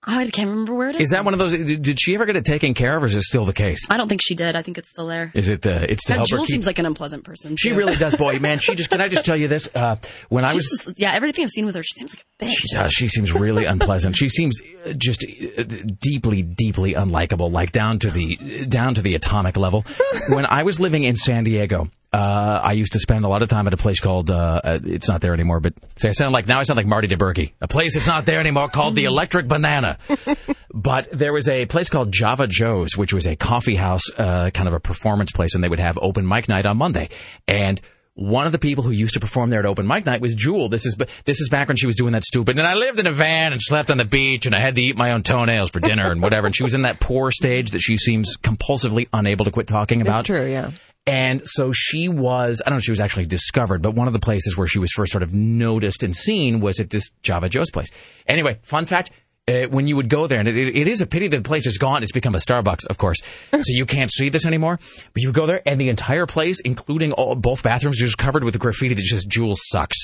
oh, 0.06 0.18
I 0.18 0.28
can't 0.30 0.48
remember 0.50 0.74
where 0.74 0.88
it 0.90 0.96
is. 0.96 1.02
Is 1.06 1.10
that 1.10 1.24
one 1.24 1.34
of 1.34 1.38
those? 1.38 1.52
Did, 1.52 1.98
she 2.00 2.14
ever 2.14 2.24
get 2.26 2.36
it 2.36 2.44
taken 2.44 2.74
care 2.74 2.96
of, 2.96 3.02
or 3.02 3.06
is 3.06 3.14
it 3.16 3.22
still 3.22 3.44
the 3.44 3.52
case? 3.52 3.86
I 3.90 3.96
don't 3.96 4.08
think 4.08 4.20
she 4.22 4.34
did. 4.34 4.56
I 4.56 4.62
think 4.62 4.78
it's 4.78 4.90
still 4.90 5.06
there. 5.06 5.30
Is 5.34 5.48
it? 5.48 5.66
Uh, 5.66 5.86
it's 5.88 6.04
to 6.04 6.12
That 6.12 6.16
help 6.18 6.30
her 6.30 6.36
Jewel 6.36 6.44
keep. 6.46 6.52
seems 6.52 6.66
like 6.66 6.78
an 6.78 6.86
unpleasant 6.86 7.24
person. 7.24 7.56
she 7.58 7.70
too. 7.70 7.76
really 7.76 7.96
does, 7.96 8.16
boy, 8.16 8.38
man. 8.40 8.58
She 8.58 8.74
just. 8.74 8.90
Can 8.90 9.00
I 9.00 9.08
just 9.08 9.24
tell 9.24 9.36
you 9.36 9.48
this? 9.48 9.68
Uh, 9.74 9.96
when 10.28 10.44
I 10.44 10.52
She's 10.52 10.56
was 10.70 10.82
just- 10.86 10.98
yeah, 11.00 11.12
everything 11.14 11.44
I've 11.44 11.50
seen 11.50 11.66
with 11.66 11.74
her, 11.74 11.82
she 11.82 11.94
seems 11.98 12.14
like 12.14 12.24
a 12.40 12.44
bitch. 12.44 12.50
She 12.56 12.74
does. 12.74 12.92
She 12.92 13.08
seems 13.08 13.32
really 13.32 13.64
unpleasant. 13.66 14.16
She 14.16 14.28
seems 14.28 14.60
uh, 14.84 14.92
just 14.92 15.24
uh, 15.24 15.62
deeply, 16.00 16.42
deeply 16.42 16.94
unlikable, 16.94 17.50
like 17.50 17.72
down 17.72 17.98
to 18.00 18.10
the 18.10 18.66
down 18.66 18.94
to 18.94 19.02
the 19.02 19.14
atomic 19.14 19.56
level. 19.56 19.84
when 20.28 20.46
I 20.46 20.62
was 20.62 20.78
living 20.80 21.04
in 21.04 21.16
San 21.16 21.44
Diego, 21.44 21.90
uh, 22.16 22.60
I 22.62 22.72
used 22.72 22.92
to 22.92 22.98
spend 22.98 23.26
a 23.26 23.28
lot 23.28 23.42
of 23.42 23.50
time 23.50 23.66
at 23.66 23.74
a 23.74 23.76
place 23.76 24.00
called 24.00 24.30
uh, 24.30 24.60
uh, 24.64 24.78
it's 24.84 25.06
not 25.08 25.20
there 25.20 25.34
anymore. 25.34 25.60
But 25.60 25.74
say 25.96 26.08
I 26.08 26.12
sound 26.12 26.32
like 26.32 26.46
now 26.46 26.60
I 26.60 26.62
sound 26.62 26.78
like 26.78 26.86
Marty 26.86 27.08
DiBergi. 27.08 27.52
A 27.60 27.68
place 27.68 27.94
that's 27.94 28.06
not 28.06 28.24
there 28.24 28.40
anymore 28.40 28.68
called 28.68 28.94
the 28.94 29.04
Electric 29.04 29.46
Banana. 29.48 29.98
But 30.76 31.08
there 31.10 31.32
was 31.32 31.48
a 31.48 31.64
place 31.64 31.88
called 31.88 32.12
Java 32.12 32.46
Joe's, 32.46 32.98
which 32.98 33.14
was 33.14 33.26
a 33.26 33.34
coffee 33.34 33.76
house, 33.76 34.02
uh, 34.18 34.50
kind 34.50 34.68
of 34.68 34.74
a 34.74 34.80
performance 34.80 35.32
place, 35.32 35.54
and 35.54 35.64
they 35.64 35.70
would 35.70 35.78
have 35.78 35.98
open 36.02 36.28
mic 36.28 36.50
night 36.50 36.66
on 36.66 36.76
Monday. 36.76 37.08
And 37.48 37.80
one 38.12 38.44
of 38.44 38.52
the 38.52 38.58
people 38.58 38.84
who 38.84 38.90
used 38.90 39.14
to 39.14 39.20
perform 39.20 39.48
there 39.48 39.60
at 39.60 39.64
open 39.64 39.86
mic 39.86 40.04
night 40.04 40.20
was 40.20 40.34
Jewel. 40.34 40.68
This 40.68 40.84
is 40.84 40.96
this 41.24 41.40
is 41.40 41.48
back 41.48 41.68
when 41.68 41.76
she 41.76 41.86
was 41.86 41.96
doing 41.96 42.12
that 42.12 42.24
stupid. 42.24 42.58
And 42.58 42.66
I 42.66 42.74
lived 42.74 42.98
in 42.98 43.06
a 43.06 43.12
van 43.12 43.52
and 43.52 43.60
slept 43.60 43.90
on 43.90 43.96
the 43.96 44.04
beach, 44.04 44.44
and 44.44 44.54
I 44.54 44.60
had 44.60 44.74
to 44.74 44.82
eat 44.82 44.98
my 44.98 45.12
own 45.12 45.22
toenails 45.22 45.70
for 45.70 45.80
dinner 45.80 46.10
and 46.10 46.20
whatever. 46.20 46.46
And 46.46 46.54
she 46.54 46.62
was 46.62 46.74
in 46.74 46.82
that 46.82 47.00
poor 47.00 47.30
stage 47.30 47.70
that 47.70 47.80
she 47.80 47.96
seems 47.96 48.36
compulsively 48.36 49.08
unable 49.14 49.46
to 49.46 49.50
quit 49.50 49.66
talking 49.68 50.02
about. 50.02 50.20
It's 50.20 50.26
true, 50.26 50.46
yeah. 50.46 50.72
And 51.06 51.42
so 51.44 51.72
she 51.72 52.08
was, 52.08 52.60
I 52.64 52.68
don't 52.68 52.76
know 52.76 52.78
if 52.78 52.84
she 52.84 52.90
was 52.90 53.00
actually 53.00 53.26
discovered, 53.26 53.80
but 53.80 53.92
one 53.92 54.08
of 54.08 54.12
the 54.12 54.18
places 54.18 54.56
where 54.56 54.66
she 54.66 54.80
was 54.80 54.90
first 54.92 55.12
sort 55.12 55.22
of 55.22 55.32
noticed 55.32 56.02
and 56.02 56.16
seen 56.16 56.60
was 56.60 56.80
at 56.80 56.90
this 56.90 57.10
Java 57.22 57.48
Joe's 57.48 57.70
place. 57.70 57.88
Anyway, 58.26 58.58
fun 58.62 58.86
fact. 58.86 59.10
Uh, 59.48 59.68
when 59.68 59.86
you 59.86 59.94
would 59.94 60.08
go 60.08 60.26
there, 60.26 60.40
and 60.40 60.48
it, 60.48 60.56
it 60.56 60.88
is 60.88 61.00
a 61.00 61.06
pity 61.06 61.28
that 61.28 61.36
the 61.36 61.42
place 61.48 61.68
is 61.68 61.78
gone. 61.78 62.02
It's 62.02 62.10
become 62.10 62.34
a 62.34 62.38
Starbucks, 62.38 62.84
of 62.90 62.98
course, 62.98 63.18
so 63.52 63.62
you 63.68 63.86
can't 63.86 64.10
see 64.10 64.28
this 64.28 64.44
anymore. 64.44 64.80
But 65.12 65.22
you 65.22 65.30
go 65.30 65.46
there, 65.46 65.62
and 65.64 65.80
the 65.80 65.88
entire 65.88 66.26
place, 66.26 66.58
including 66.58 67.12
all, 67.12 67.36
both 67.36 67.62
bathrooms, 67.62 67.96
just 67.96 68.18
covered 68.18 68.42
with 68.42 68.58
graffiti 68.58 68.94
that 68.96 69.04
just 69.04 69.28
Jewel 69.28 69.52
sucks. 69.54 69.98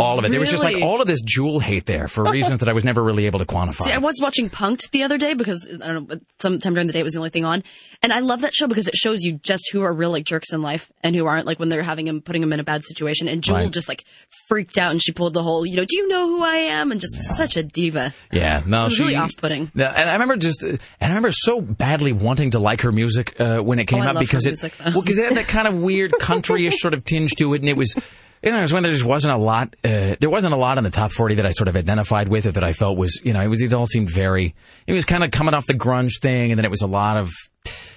All 0.00 0.18
of 0.18 0.24
it. 0.24 0.32
There 0.32 0.40
was 0.40 0.50
just 0.50 0.64
like 0.64 0.82
all 0.82 1.00
of 1.00 1.06
this 1.06 1.20
Jewel 1.20 1.60
hate 1.60 1.86
there 1.86 2.08
for 2.08 2.24
reasons 2.30 2.58
that 2.58 2.68
I 2.68 2.72
was 2.72 2.84
never 2.84 3.00
really 3.04 3.26
able 3.26 3.38
to 3.38 3.46
quantify. 3.46 3.84
See, 3.84 3.92
I 3.92 3.98
was 3.98 4.18
watching 4.20 4.50
Punk'd 4.50 4.90
the 4.90 5.04
other 5.04 5.16
day 5.16 5.34
because 5.34 5.68
I 5.72 5.76
don't 5.86 5.94
know, 5.94 6.00
but 6.00 6.20
sometime 6.40 6.74
during 6.74 6.88
the 6.88 6.92
day 6.92 6.98
it 6.98 7.04
was 7.04 7.12
the 7.12 7.20
only 7.20 7.30
thing 7.30 7.44
on, 7.44 7.62
and 8.02 8.12
I 8.12 8.18
love 8.18 8.40
that 8.40 8.52
show 8.52 8.66
because 8.66 8.88
it 8.88 8.96
shows 8.96 9.22
you 9.22 9.34
just 9.44 9.70
who 9.72 9.82
are 9.82 9.94
real 9.94 10.10
like 10.10 10.24
jerks 10.24 10.52
in 10.52 10.60
life 10.60 10.90
and 11.04 11.14
who 11.14 11.24
aren't 11.26 11.46
like 11.46 11.60
when 11.60 11.68
they're 11.68 11.84
having 11.84 12.08
him 12.08 12.20
putting 12.20 12.42
him 12.42 12.52
in 12.52 12.58
a 12.58 12.64
bad 12.64 12.82
situation. 12.84 13.28
And 13.28 13.44
Jewel 13.44 13.58
Right. 13.58 13.70
just 13.72 13.88
like 13.88 14.04
freaked 14.48 14.76
out 14.76 14.90
and 14.90 15.00
she 15.00 15.12
pulled 15.12 15.34
the 15.34 15.42
whole, 15.44 15.64
you 15.64 15.76
know, 15.76 15.84
do 15.88 15.96
you 15.96 16.08
know 16.08 16.26
who 16.26 16.42
I 16.42 16.56
am? 16.56 16.90
And 16.90 17.00
just 17.00 17.14
such 17.36 17.56
a 17.56 17.62
diva. 17.62 18.12
Yeah, 18.32 18.62
no, 18.66 18.87
It 18.88 18.90
was 18.90 18.96
she 18.96 19.02
really 19.04 19.16
off-putting. 19.16 19.70
And 19.74 20.10
I 20.10 20.12
remember 20.14 20.36
just, 20.36 20.62
and 20.62 20.78
I 21.00 21.06
remember 21.08 21.32
so 21.32 21.60
badly 21.60 22.12
wanting 22.12 22.50
to 22.52 22.58
like 22.58 22.82
her 22.82 22.92
music 22.92 23.40
uh, 23.40 23.58
when 23.60 23.78
it 23.78 23.86
came 23.86 24.02
Oh, 24.02 24.06
out 24.08 24.18
because 24.18 24.46
it, 24.46 24.50
music, 24.50 24.74
well, 24.84 25.00
because 25.02 25.18
it 25.18 25.26
had 25.26 25.34
that 25.36 25.48
kind 25.48 25.68
of 25.68 25.78
weird 25.78 26.12
countryish 26.20 26.74
sort 26.74 26.94
of 26.94 27.04
tinge 27.04 27.32
to 27.36 27.54
it, 27.54 27.60
and 27.60 27.68
it 27.68 27.76
was. 27.76 27.94
you 28.42 28.52
know, 28.52 28.58
it 28.58 28.62
was 28.62 28.72
when 28.72 28.82
there 28.84 28.92
just 28.92 29.04
wasn't 29.04 29.32
a 29.32 29.36
lot. 29.36 29.74
Uh, 29.84 30.14
there 30.20 30.30
wasn't 30.30 30.54
a 30.54 30.56
lot 30.56 30.78
in 30.78 30.84
the 30.84 30.90
top 30.90 31.10
forty 31.12 31.34
that 31.36 31.46
I 31.46 31.50
sort 31.50 31.68
of 31.68 31.74
identified 31.76 32.28
with, 32.28 32.46
or 32.46 32.52
that 32.52 32.62
I 32.64 32.72
felt 32.72 32.96
was, 32.96 33.20
you 33.24 33.32
know, 33.32 33.40
it 33.40 33.48
was. 33.48 33.60
It 33.62 33.72
all 33.72 33.86
seemed 33.86 34.10
very. 34.10 34.54
It 34.86 34.92
was 34.92 35.04
kind 35.04 35.24
of 35.24 35.30
coming 35.32 35.54
off 35.54 35.66
the 35.66 35.74
grunge 35.74 36.20
thing, 36.20 36.52
and 36.52 36.58
then 36.58 36.64
it 36.64 36.70
was 36.70 36.82
a 36.82 36.86
lot 36.86 37.16
of, 37.16 37.30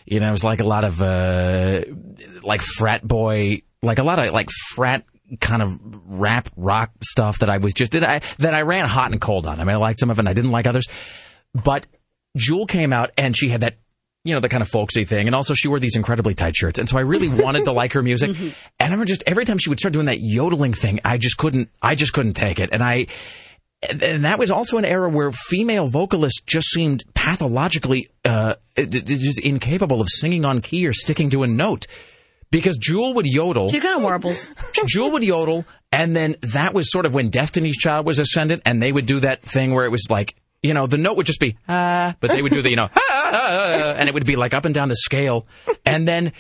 you 0.05 0.19
know, 0.19 0.27
it 0.27 0.31
was 0.31 0.43
like 0.43 0.59
a 0.59 0.65
lot 0.65 0.83
of 0.83 0.99
uh, 1.01 1.81
like 2.41 2.61
frat 2.61 3.07
boy, 3.07 3.61
like 3.83 3.99
a 3.99 4.03
lot 4.03 4.17
of 4.19 4.33
like 4.33 4.49
frat 4.73 5.05
kind 5.39 5.61
of 5.61 5.79
rap 6.05 6.49
rock 6.55 6.91
stuff 7.03 7.39
that 7.39 7.49
I 7.49 7.57
was 7.57 7.73
just 7.73 7.91
that 7.93 8.03
I 8.03 8.21
that 8.39 8.53
I 8.53 8.61
ran 8.61 8.87
hot 8.87 9.11
and 9.11 9.21
cold 9.21 9.47
on. 9.47 9.59
I 9.59 9.63
mean, 9.63 9.75
I 9.75 9.77
liked 9.77 9.99
some 9.99 10.09
of 10.09 10.17
it, 10.17 10.21
and 10.21 10.29
I 10.29 10.33
didn't 10.33 10.51
like 10.51 10.67
others, 10.67 10.87
but 11.53 11.87
Jewel 12.35 12.65
came 12.65 12.93
out 12.93 13.11
and 13.17 13.35
she 13.37 13.49
had 13.49 13.61
that 13.61 13.77
you 14.23 14.33
know, 14.35 14.39
the 14.39 14.49
kind 14.49 14.61
of 14.61 14.69
folksy 14.69 15.03
thing. 15.03 15.27
And 15.27 15.35
also 15.35 15.53
she 15.53 15.67
wore 15.67 15.79
these 15.79 15.95
incredibly 15.95 16.35
tight 16.35 16.55
shirts. 16.55 16.77
And 16.77 16.87
so 16.87 16.97
I 16.97 17.01
really 17.01 17.29
wanted 17.43 17.65
to 17.65 17.71
like 17.71 17.93
her 17.93 18.03
music. 18.03 18.31
Mm-hmm. 18.31 18.43
And 18.43 18.53
I 18.79 18.85
remember 18.85 19.05
just 19.05 19.23
every 19.25 19.45
time 19.45 19.57
she 19.57 19.69
would 19.69 19.79
start 19.79 19.93
doing 19.93 20.05
that 20.05 20.19
yodeling 20.19 20.73
thing, 20.73 20.99
I 21.03 21.17
just 21.17 21.37
couldn't, 21.37 21.69
I 21.81 21.95
just 21.95 22.13
couldn't 22.13 22.33
take 22.33 22.59
it. 22.59 22.69
And 22.71 22.83
I, 22.83 23.07
and 23.89 24.25
that 24.25 24.37
was 24.37 24.51
also 24.51 24.77
an 24.77 24.85
era 24.85 25.09
where 25.09 25.31
female 25.31 25.87
vocalists 25.87 26.39
just 26.45 26.67
seemed 26.67 27.03
pathologically, 27.15 28.09
uh, 28.23 28.55
just 28.77 29.39
incapable 29.39 30.01
of 30.01 30.07
singing 30.07 30.45
on 30.45 30.61
key 30.61 30.85
or 30.85 30.93
sticking 30.93 31.31
to 31.31 31.41
a 31.41 31.47
note. 31.47 31.87
Because 32.51 32.77
Jewel 32.77 33.13
would 33.15 33.25
yodel. 33.25 33.69
She 33.69 33.79
kind 33.79 33.95
of 33.95 34.03
warbles. 34.03 34.51
Jewel 34.85 35.11
would 35.11 35.23
yodel, 35.23 35.65
and 35.91 36.15
then 36.15 36.35
that 36.53 36.73
was 36.73 36.91
sort 36.91 37.05
of 37.05 37.13
when 37.13 37.29
Destiny's 37.29 37.77
Child 37.77 38.05
was 38.05 38.19
ascendant, 38.19 38.61
and 38.65 38.83
they 38.83 38.91
would 38.91 39.05
do 39.05 39.21
that 39.21 39.41
thing 39.41 39.73
where 39.73 39.85
it 39.85 39.91
was 39.91 40.05
like, 40.09 40.35
you 40.61 40.73
know, 40.73 40.85
the 40.85 40.97
note 40.97 41.17
would 41.17 41.25
just 41.25 41.39
be 41.39 41.57
ah, 41.67 42.15
but 42.19 42.29
they 42.29 42.41
would 42.41 42.51
do 42.51 42.61
the, 42.61 42.69
you 42.69 42.75
know, 42.75 42.89
ah, 42.95 42.99
ah, 42.99 43.31
ah, 43.33 43.93
and 43.97 44.07
it 44.09 44.13
would 44.13 44.25
be 44.25 44.35
like 44.35 44.53
up 44.53 44.65
and 44.65 44.75
down 44.75 44.89
the 44.89 44.95
scale. 44.95 45.47
And 45.85 46.07
then 46.07 46.33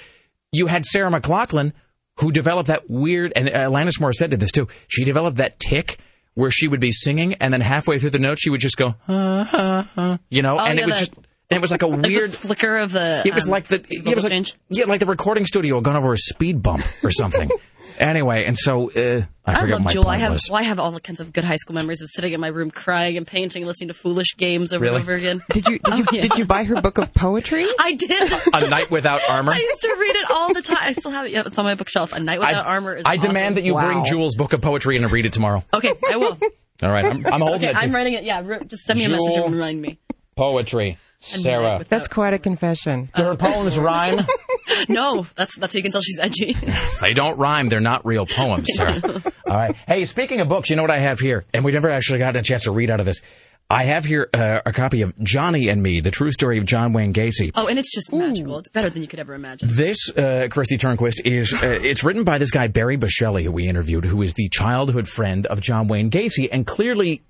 you 0.51 0.67
had 0.67 0.85
Sarah 0.85 1.09
McLachlan, 1.09 1.71
who 2.19 2.31
developed 2.31 2.67
that 2.67 2.89
weird, 2.89 3.31
and 3.35 3.47
Alanis 3.47 3.99
Morissette 3.99 4.29
did 4.29 4.39
this 4.41 4.51
too. 4.51 4.67
She 4.89 5.03
developed 5.05 5.37
that 5.37 5.59
tick 5.59 5.97
where 6.33 6.51
she 6.51 6.67
would 6.67 6.79
be 6.79 6.91
singing, 6.91 7.33
and 7.35 7.53
then 7.53 7.61
halfway 7.61 7.99
through 7.99 8.09
the 8.11 8.19
note, 8.19 8.37
she 8.39 8.49
would 8.49 8.61
just 8.61 8.77
go, 8.77 8.95
ah, 9.07 9.49
ah, 9.53 9.91
ah, 9.97 10.19
you 10.29 10.41
know, 10.41 10.57
Oh, 10.57 10.63
and 10.65 10.77
yeah, 10.77 10.83
it 10.83 10.87
would 10.87 10.97
just. 10.97 11.13
And 11.51 11.57
it 11.57 11.61
was 11.61 11.71
like 11.71 11.81
a 11.81 11.87
Like 11.87 12.01
the 12.03 12.07
weird 12.09 12.33
flicker 12.33 12.77
of 12.77 12.91
the. 12.93 13.23
it 13.25 13.33
was 13.35 13.45
um, 13.45 13.51
like 13.51 13.67
the 13.67 13.85
it 13.89 14.15
was 14.15 14.23
like, 14.23 14.31
change. 14.31 14.55
yeah, 14.69 14.85
like 14.85 15.01
the 15.01 15.05
recording 15.05 15.45
studio 15.45 15.75
had 15.75 15.83
gone 15.83 15.97
over 15.97 16.13
a 16.13 16.17
speed 16.17 16.61
bump 16.63 16.83
or 17.03 17.11
something. 17.11 17.49
anyway, 17.99 18.45
and 18.45 18.57
so 18.57 18.89
uh, 18.91 19.23
I 19.45 19.51
I 19.51 19.55
forget 19.59 19.69
love 19.71 19.79
what 19.79 19.83
my 19.83 19.91
Jewel. 19.91 20.03
point 20.05 20.15
I 20.15 20.17
have 20.19 20.31
was. 20.31 20.47
well, 20.49 20.59
I 20.59 20.63
have 20.63 20.79
all 20.79 20.97
kinds 20.99 21.19
of 21.19 21.33
good 21.33 21.43
high 21.43 21.57
school 21.57 21.75
memories 21.75 22.01
of 22.01 22.07
sitting 22.09 22.31
in 22.31 22.39
my 22.39 22.47
room 22.47 22.71
crying 22.71 23.17
and 23.17 23.27
painting, 23.27 23.65
listening 23.65 23.89
to 23.89 23.93
foolish 23.93 24.37
games 24.37 24.71
over 24.71 24.83
Really? 24.83 24.95
and 24.95 25.03
over 25.03 25.13
again. 25.13 25.43
Did 25.51 25.67
you 25.67 25.79
did 25.79 25.93
you, 25.97 26.05
Oh, 26.09 26.13
yeah. 26.13 26.21
did 26.21 26.37
you 26.37 26.45
buy 26.45 26.63
her 26.63 26.79
book 26.81 26.97
of 26.97 27.13
poetry? 27.13 27.65
I 27.79 27.93
did. 27.93 28.31
A 28.53 28.69
night 28.69 28.89
without 28.89 29.21
armor. 29.29 29.51
I 29.51 29.57
used 29.57 29.81
to 29.81 29.95
read 29.99 30.15
it 30.15 30.31
all 30.31 30.53
the 30.53 30.61
time. 30.61 30.77
I 30.79 30.93
still 30.93 31.11
have 31.11 31.25
it. 31.25 31.33
Yeah, 31.33 31.43
it's 31.45 31.59
on 31.59 31.65
my 31.65 31.75
bookshelf. 31.75 32.13
A 32.13 32.19
Night 32.21 32.39
Without 32.39 32.65
I, 32.65 32.69
Armor 32.69 32.95
is. 32.95 33.05
I 33.05 33.17
awesome. 33.17 33.27
demand 33.29 33.57
that 33.57 33.63
you 33.65 33.75
bring 33.77 34.05
Jewel's 34.05 34.35
book 34.35 34.53
of 34.53 34.61
poetry 34.61 34.95
and 34.95 35.11
read 35.11 35.25
it 35.25 35.33
tomorrow. 35.33 35.63
Okay, 35.73 35.93
I 36.09 36.15
will. 36.15 36.37
All 36.83 36.89
right, 36.89 37.05
I'm, 37.05 37.25
I'm 37.27 37.41
holding 37.41 37.57
okay, 37.57 37.69
it. 37.71 37.75
I'm 37.75 37.93
writing 37.93 38.13
it. 38.13 38.23
Yeah, 38.23 38.41
just 38.65 38.85
send 38.85 38.97
me 38.99 39.05
a 39.05 39.09
message 39.09 39.35
and 39.35 39.53
remind 39.53 39.81
me. 39.81 39.99
Poetry, 40.35 40.97
Sarah. 41.19 41.85
That's 41.87 42.07
quite 42.07 42.33
a 42.33 42.39
confession. 42.39 43.09
Do 43.15 43.23
her 43.23 43.35
poems 43.35 43.77
rhyme? 43.77 44.25
no, 44.89 45.25
that's 45.35 45.57
that's 45.57 45.73
how 45.73 45.77
you 45.77 45.83
can 45.83 45.91
tell 45.91 46.01
she's 46.01 46.19
edgy. 46.19 46.55
They 47.01 47.13
don't 47.13 47.37
rhyme. 47.37 47.67
They're 47.67 47.79
not 47.79 48.05
real 48.05 48.25
poems, 48.25 48.67
Sarah. 48.75 49.01
All 49.47 49.55
right. 49.55 49.75
Hey, 49.87 50.05
speaking 50.05 50.39
of 50.39 50.47
books, 50.47 50.69
you 50.69 50.75
know 50.75 50.83
what 50.83 50.91
I 50.91 50.99
have 50.99 51.19
here? 51.19 51.45
And 51.53 51.65
we 51.65 51.71
never 51.71 51.89
actually 51.89 52.19
got 52.19 52.37
a 52.37 52.41
chance 52.43 52.63
to 52.63 52.71
read 52.71 52.91
out 52.91 52.99
of 52.99 53.05
this. 53.05 53.21
I 53.69 53.85
have 53.85 54.03
here 54.05 54.29
uh, 54.33 54.59
a 54.65 54.73
copy 54.73 55.01
of 55.01 55.17
Johnny 55.23 55.69
and 55.69 55.81
Me, 55.81 56.01
the 56.01 56.11
true 56.11 56.31
story 56.31 56.57
of 56.57 56.65
John 56.65 56.91
Wayne 56.93 57.13
Gacy. 57.13 57.51
oh, 57.55 57.67
and 57.67 57.79
it's 57.79 57.93
just 57.93 58.13
magical. 58.13 58.59
It's 58.59 58.69
better 58.69 58.89
than 58.89 59.01
you 59.01 59.07
could 59.07 59.19
ever 59.19 59.33
imagine. 59.33 59.69
This, 59.71 60.09
uh, 60.09 60.47
Kristi 60.49 60.77
Turnquist, 60.77 61.21
is 61.25 61.53
uh, 61.53 61.79
it's 61.81 62.03
written 62.03 62.23
by 62.25 62.37
this 62.37 62.51
guy 62.51 62.67
Barry 62.67 62.97
Bushelli, 62.97 63.43
who 63.43 63.51
we 63.51 63.67
interviewed, 63.69 64.03
who 64.05 64.21
is 64.21 64.33
the 64.33 64.49
childhood 64.49 65.07
friend 65.07 65.45
of 65.45 65.61
John 65.61 65.87
Wayne 65.87 66.11
Gacy, 66.11 66.49
and 66.51 66.67
clearly 66.67 67.21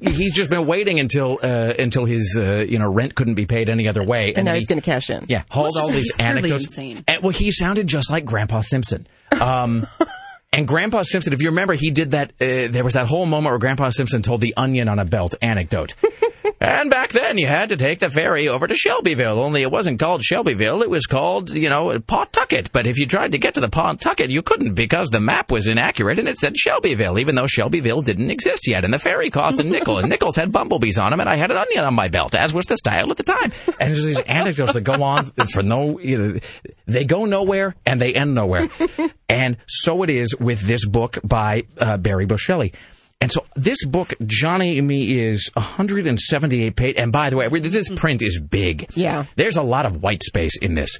he's 0.00 0.32
just 0.34 0.50
been 0.50 0.66
waiting 0.66 0.98
until 1.00 1.38
uh, 1.42 1.72
until 1.78 2.04
his 2.04 2.38
uh, 2.40 2.64
you 2.68 2.78
know 2.78 2.90
rent 2.90 3.14
couldn't 3.14 3.34
be 3.34 3.46
paid 3.46 3.68
any 3.68 3.88
other 3.88 4.02
way, 4.02 4.32
And 4.34 4.44
now 4.44 4.52
he- 4.52 4.58
he's 4.60 4.68
going 4.68 4.80
to 4.80 4.84
cash 4.84 5.10
in. 5.10 5.24
yeah, 5.28 5.42
hold 5.50 5.70
all 5.80 5.88
these 5.88 6.12
he's 6.14 6.16
anecdotes. 6.18 6.64
insane. 6.64 7.04
And, 7.08 7.22
well, 7.22 7.30
he 7.32 7.50
sounded 7.52 7.86
just 7.86 8.10
like 8.10 8.24
Grandpa 8.24 8.60
Simpson. 8.62 9.06
Um, 9.40 9.86
and 10.52 10.66
Grandpa 10.68 11.02
Simpson, 11.02 11.32
if 11.32 11.40
you 11.40 11.48
remember, 11.48 11.74
he 11.74 11.90
did 11.90 12.10
that. 12.12 12.30
Uh, 12.40 12.68
there 12.70 12.84
was 12.84 12.94
that 12.94 13.06
whole 13.06 13.26
moment 13.26 13.52
where 13.52 13.58
Grandpa 13.58 13.90
Simpson 13.90 14.22
told 14.22 14.40
the 14.40 14.54
onion 14.56 14.88
on 14.88 14.98
a 14.98 15.04
belt 15.04 15.34
anecdote. 15.42 15.94
And 16.60 16.90
back 16.90 17.10
then, 17.12 17.38
you 17.38 17.46
had 17.46 17.68
to 17.70 17.76
take 17.76 17.98
the 17.98 18.10
ferry 18.10 18.48
over 18.48 18.66
to 18.66 18.74
Shelbyville. 18.74 19.40
Only 19.40 19.62
it 19.62 19.70
wasn't 19.70 20.00
called 20.00 20.22
Shelbyville; 20.22 20.82
it 20.82 20.90
was 20.90 21.06
called, 21.06 21.50
you 21.50 21.68
know, 21.68 21.98
Pawtucket. 22.00 22.72
But 22.72 22.86
if 22.86 22.98
you 22.98 23.06
tried 23.06 23.32
to 23.32 23.38
get 23.38 23.54
to 23.54 23.60
the 23.60 23.68
Pawtucket, 23.68 24.30
you 24.30 24.42
couldn't 24.42 24.74
because 24.74 25.08
the 25.10 25.20
map 25.20 25.50
was 25.50 25.66
inaccurate 25.66 26.18
and 26.18 26.28
it 26.28 26.38
said 26.38 26.56
Shelbyville, 26.56 27.18
even 27.18 27.34
though 27.34 27.46
Shelbyville 27.46 28.02
didn't 28.02 28.30
exist 28.30 28.68
yet. 28.68 28.84
And 28.84 28.92
the 28.92 28.98
ferry 28.98 29.30
cost 29.30 29.60
a 29.60 29.62
nickel, 29.62 29.98
and 29.98 30.08
nickels 30.08 30.36
had 30.36 30.52
bumblebees 30.52 30.98
on 30.98 31.10
them, 31.10 31.20
and 31.20 31.28
I 31.28 31.36
had 31.36 31.50
an 31.50 31.56
onion 31.56 31.84
on 31.84 31.94
my 31.94 32.08
belt, 32.08 32.34
as 32.34 32.52
was 32.52 32.66
the 32.66 32.76
style 32.76 33.10
at 33.10 33.16
the 33.16 33.22
time. 33.22 33.52
And 33.78 33.90
there's 33.90 34.04
these 34.04 34.20
anecdotes 34.20 34.72
that 34.72 34.82
go 34.82 35.02
on 35.02 35.26
for 35.52 35.62
no, 35.62 35.98
they 36.86 37.04
go 37.04 37.24
nowhere 37.24 37.74
and 37.86 38.00
they 38.00 38.14
end 38.14 38.34
nowhere. 38.34 38.68
And 39.28 39.56
so 39.66 40.02
it 40.02 40.10
is 40.10 40.36
with 40.38 40.60
this 40.60 40.86
book 40.86 41.18
by 41.24 41.64
uh, 41.78 41.96
Barry 41.96 42.26
Bushelli. 42.26 42.74
And 43.22 43.30
so 43.30 43.46
this 43.54 43.84
book, 43.84 44.14
Johnny 44.26 44.78
and 44.78 44.88
Me, 44.88 45.28
is 45.28 45.48
178 45.54 46.74
pages. 46.74 47.00
And 47.00 47.12
by 47.12 47.30
the 47.30 47.36
way, 47.36 47.46
this 47.46 47.88
print 47.90 48.20
is 48.20 48.40
big. 48.40 48.86
Yeah. 48.96 49.26
There's 49.36 49.56
a 49.56 49.62
lot 49.62 49.86
of 49.86 50.02
white 50.02 50.24
space 50.24 50.58
in 50.58 50.74
this. 50.74 50.98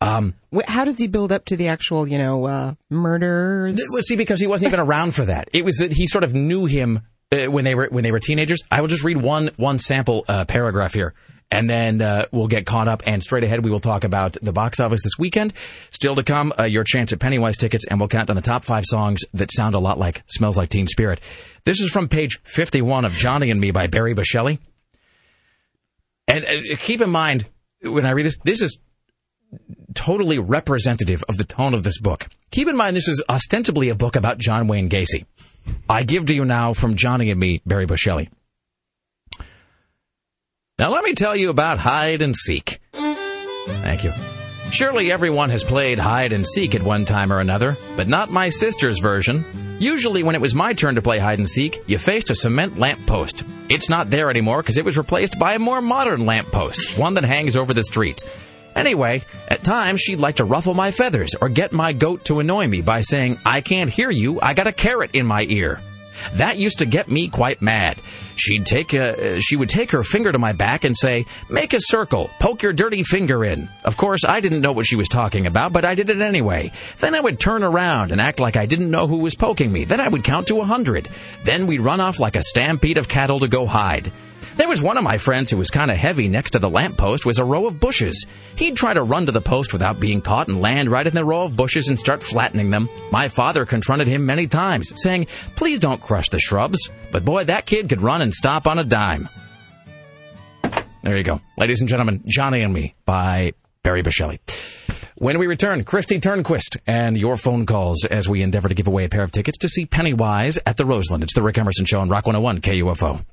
Um, 0.00 0.34
How 0.68 0.84
does 0.84 0.98
he 0.98 1.08
build 1.08 1.32
up 1.32 1.46
to 1.46 1.56
the 1.56 1.66
actual, 1.66 2.06
you 2.06 2.16
know, 2.16 2.46
uh, 2.46 2.74
murders? 2.90 3.80
Well, 3.92 4.02
see, 4.02 4.14
because 4.14 4.38
he 4.40 4.46
wasn't 4.46 4.68
even 4.68 4.78
around 4.86 5.16
for 5.16 5.24
that. 5.24 5.48
It 5.52 5.64
was 5.64 5.78
that 5.78 5.90
he 5.90 6.06
sort 6.06 6.22
of 6.22 6.32
knew 6.32 6.66
him 6.66 7.00
uh, 7.32 7.50
when 7.50 7.64
they 7.64 7.74
were 7.74 7.88
when 7.90 8.04
they 8.04 8.12
were 8.12 8.20
teenagers. 8.20 8.62
I 8.70 8.80
will 8.80 8.88
just 8.88 9.02
read 9.02 9.16
one 9.16 9.50
one 9.56 9.80
sample 9.80 10.24
uh, 10.28 10.44
paragraph 10.44 10.94
here, 10.94 11.12
and 11.50 11.68
then 11.68 12.02
uh, 12.02 12.26
we'll 12.32 12.48
get 12.48 12.66
caught 12.66 12.88
up. 12.88 13.02
And 13.06 13.22
straight 13.22 13.44
ahead, 13.44 13.64
we 13.64 13.70
will 13.70 13.80
talk 13.80 14.04
about 14.04 14.36
the 14.42 14.52
box 14.52 14.80
office 14.80 15.02
this 15.02 15.18
weekend. 15.18 15.52
Still 15.90 16.14
to 16.14 16.22
come, 16.22 16.52
uh, 16.58 16.64
your 16.64 16.84
chance 16.84 17.12
at 17.12 17.20
Pennywise 17.20 17.56
tickets, 17.56 17.84
and 17.88 18.00
we'll 18.00 18.08
count 18.08 18.28
down 18.28 18.36
the 18.36 18.42
top 18.42 18.64
five 18.64 18.84
songs 18.86 19.20
that 19.34 19.52
sound 19.52 19.74
a 19.74 19.78
lot 19.78 19.98
like 19.98 20.22
"Smells 20.26 20.56
Like 20.56 20.68
Teen 20.68 20.88
Spirit." 20.88 21.20
This 21.64 21.80
is 21.80 21.90
from 21.90 22.08
page 22.08 22.40
fifty-one 22.44 23.04
of 23.04 23.12
Johnny 23.12 23.50
and 23.50 23.60
Me 23.60 23.70
by 23.70 23.86
Barry 23.86 24.14
Bushelli. 24.14 24.58
And 26.26 26.44
uh, 26.44 26.76
keep 26.78 27.00
in 27.00 27.10
mind 27.10 27.46
when 27.82 28.06
I 28.06 28.10
read 28.10 28.26
this, 28.26 28.38
this 28.44 28.62
is 28.62 28.78
totally 29.94 30.38
representative 30.38 31.22
of 31.28 31.36
the 31.36 31.44
tone 31.44 31.74
of 31.74 31.82
this 31.84 32.00
book. 32.00 32.28
Keep 32.50 32.68
in 32.68 32.76
mind, 32.76 32.96
this 32.96 33.08
is 33.08 33.22
ostensibly 33.28 33.88
a 33.88 33.94
book 33.94 34.16
about 34.16 34.38
John 34.38 34.66
Wayne 34.66 34.88
Gacy. 34.88 35.26
I 35.88 36.02
give 36.02 36.26
to 36.26 36.34
you 36.34 36.44
now 36.44 36.72
from 36.72 36.96
Johnny 36.96 37.30
and 37.30 37.38
me, 37.38 37.62
Barry 37.64 37.86
Bushelli. 37.86 38.30
Now, 40.76 40.90
let 40.90 41.04
me 41.04 41.14
tell 41.14 41.36
you 41.36 41.50
about 41.50 41.78
hide 41.78 42.20
and 42.20 42.34
seek. 42.34 42.80
Thank 42.92 44.02
you. 44.02 44.12
Surely 44.72 45.12
everyone 45.12 45.50
has 45.50 45.62
played 45.62 46.00
hide 46.00 46.32
and 46.32 46.44
seek 46.44 46.74
at 46.74 46.82
one 46.82 47.04
time 47.04 47.32
or 47.32 47.38
another, 47.38 47.78
but 47.94 48.08
not 48.08 48.32
my 48.32 48.48
sister's 48.48 48.98
version. 48.98 49.76
Usually, 49.78 50.24
when 50.24 50.34
it 50.34 50.40
was 50.40 50.52
my 50.52 50.72
turn 50.72 50.96
to 50.96 51.02
play 51.02 51.20
hide 51.20 51.38
and 51.38 51.48
seek, 51.48 51.80
you 51.86 51.96
faced 51.96 52.30
a 52.30 52.34
cement 52.34 52.76
lamppost. 52.76 53.44
It's 53.68 53.88
not 53.88 54.10
there 54.10 54.30
anymore 54.30 54.62
because 54.62 54.76
it 54.76 54.84
was 54.84 54.98
replaced 54.98 55.38
by 55.38 55.54
a 55.54 55.60
more 55.60 55.80
modern 55.80 56.26
lamppost, 56.26 56.98
one 56.98 57.14
that 57.14 57.24
hangs 57.24 57.56
over 57.56 57.72
the 57.72 57.84
street. 57.84 58.24
Anyway, 58.74 59.22
at 59.46 59.62
times 59.62 60.00
she'd 60.00 60.18
like 60.18 60.36
to 60.36 60.44
ruffle 60.44 60.74
my 60.74 60.90
feathers 60.90 61.36
or 61.40 61.48
get 61.48 61.72
my 61.72 61.92
goat 61.92 62.24
to 62.24 62.40
annoy 62.40 62.66
me 62.66 62.80
by 62.80 63.00
saying, 63.00 63.38
I 63.46 63.60
can't 63.60 63.90
hear 63.90 64.10
you, 64.10 64.40
I 64.42 64.54
got 64.54 64.66
a 64.66 64.72
carrot 64.72 65.10
in 65.12 65.24
my 65.24 65.42
ear. 65.46 65.80
That 66.34 66.58
used 66.58 66.78
to 66.78 66.86
get 66.86 67.10
me 67.10 67.28
quite 67.28 67.62
mad. 67.62 68.00
She'd 68.36 68.66
take 68.66 68.92
a, 68.94 69.36
uh, 69.36 69.40
she 69.40 69.56
would 69.56 69.68
take 69.68 69.90
her 69.92 70.02
finger 70.02 70.32
to 70.32 70.38
my 70.38 70.52
back 70.52 70.84
and 70.84 70.96
say, 70.96 71.26
"Make 71.48 71.72
a 71.72 71.80
circle, 71.80 72.30
poke 72.40 72.62
your 72.62 72.72
dirty 72.72 73.02
finger 73.02 73.44
in." 73.44 73.68
Of 73.84 73.96
course, 73.96 74.20
I 74.26 74.40
didn't 74.40 74.60
know 74.60 74.72
what 74.72 74.86
she 74.86 74.96
was 74.96 75.08
talking 75.08 75.46
about, 75.46 75.72
but 75.72 75.84
I 75.84 75.94
did 75.94 76.10
it 76.10 76.20
anyway. 76.20 76.72
Then 76.98 77.14
I 77.14 77.20
would 77.20 77.38
turn 77.38 77.62
around 77.62 78.12
and 78.12 78.20
act 78.20 78.40
like 78.40 78.56
I 78.56 78.66
didn't 78.66 78.90
know 78.90 79.06
who 79.06 79.18
was 79.18 79.34
poking 79.34 79.70
me. 79.72 79.84
Then 79.84 80.00
I 80.00 80.08
would 80.08 80.24
count 80.24 80.48
to 80.48 80.60
a 80.60 80.64
hundred. 80.64 81.08
Then 81.44 81.66
we'd 81.66 81.80
run 81.80 82.00
off 82.00 82.18
like 82.18 82.36
a 82.36 82.42
stampede 82.42 82.98
of 82.98 83.08
cattle 83.08 83.40
to 83.40 83.48
go 83.48 83.66
hide. 83.66 84.12
There 84.56 84.68
was 84.68 84.80
one 84.80 84.96
of 84.96 85.02
my 85.02 85.18
friends 85.18 85.50
who 85.50 85.56
was 85.56 85.68
kind 85.68 85.90
of 85.90 85.96
heavy 85.96 86.28
next 86.28 86.52
to 86.52 86.60
the 86.60 86.70
lamppost 86.70 87.26
was 87.26 87.40
a 87.40 87.44
row 87.44 87.66
of 87.66 87.80
bushes. 87.80 88.24
He'd 88.54 88.76
try 88.76 88.94
to 88.94 89.02
run 89.02 89.26
to 89.26 89.32
the 89.32 89.40
post 89.40 89.72
without 89.72 89.98
being 89.98 90.20
caught 90.20 90.46
and 90.46 90.60
land 90.60 90.90
right 90.90 91.06
in 91.06 91.12
the 91.12 91.24
row 91.24 91.42
of 91.42 91.56
bushes 91.56 91.88
and 91.88 91.98
start 91.98 92.22
flattening 92.22 92.70
them. 92.70 92.88
My 93.10 93.26
father 93.26 93.66
confronted 93.66 94.06
him 94.06 94.24
many 94.26 94.46
times, 94.46 94.92
saying, 95.02 95.26
Please 95.56 95.80
don't 95.80 96.00
crush 96.00 96.28
the 96.28 96.38
shrubs. 96.38 96.88
But 97.10 97.24
boy, 97.24 97.44
that 97.44 97.66
kid 97.66 97.88
could 97.88 98.00
run 98.00 98.22
and 98.22 98.32
stop 98.32 98.68
on 98.68 98.78
a 98.78 98.84
dime. 98.84 99.28
There 101.02 101.16
you 101.16 101.24
go. 101.24 101.40
Ladies 101.58 101.80
and 101.80 101.88
gentlemen, 101.88 102.22
Johnny 102.24 102.62
and 102.62 102.72
Me 102.72 102.94
by 103.04 103.54
Barry 103.82 104.04
Bushelli. 104.04 104.38
When 105.16 105.38
we 105.38 105.48
return, 105.48 105.82
Kristi 105.84 106.20
Turnquist 106.20 106.76
and 106.86 107.18
your 107.18 107.36
phone 107.36 107.66
calls 107.66 108.04
as 108.04 108.28
we 108.28 108.40
endeavor 108.40 108.68
to 108.68 108.74
give 108.74 108.86
away 108.86 109.04
a 109.04 109.08
pair 109.08 109.22
of 109.22 109.32
tickets 109.32 109.58
to 109.58 109.68
see 109.68 109.84
Pennywise 109.84 110.60
at 110.64 110.76
the 110.76 110.86
Roseland. 110.86 111.24
It's 111.24 111.34
the 111.34 111.42
Rick 111.42 111.58
Emerson 111.58 111.86
Show 111.86 112.00
on 112.00 112.08
Rock 112.08 112.26
101 112.26 112.60
KUFO. 112.60 113.24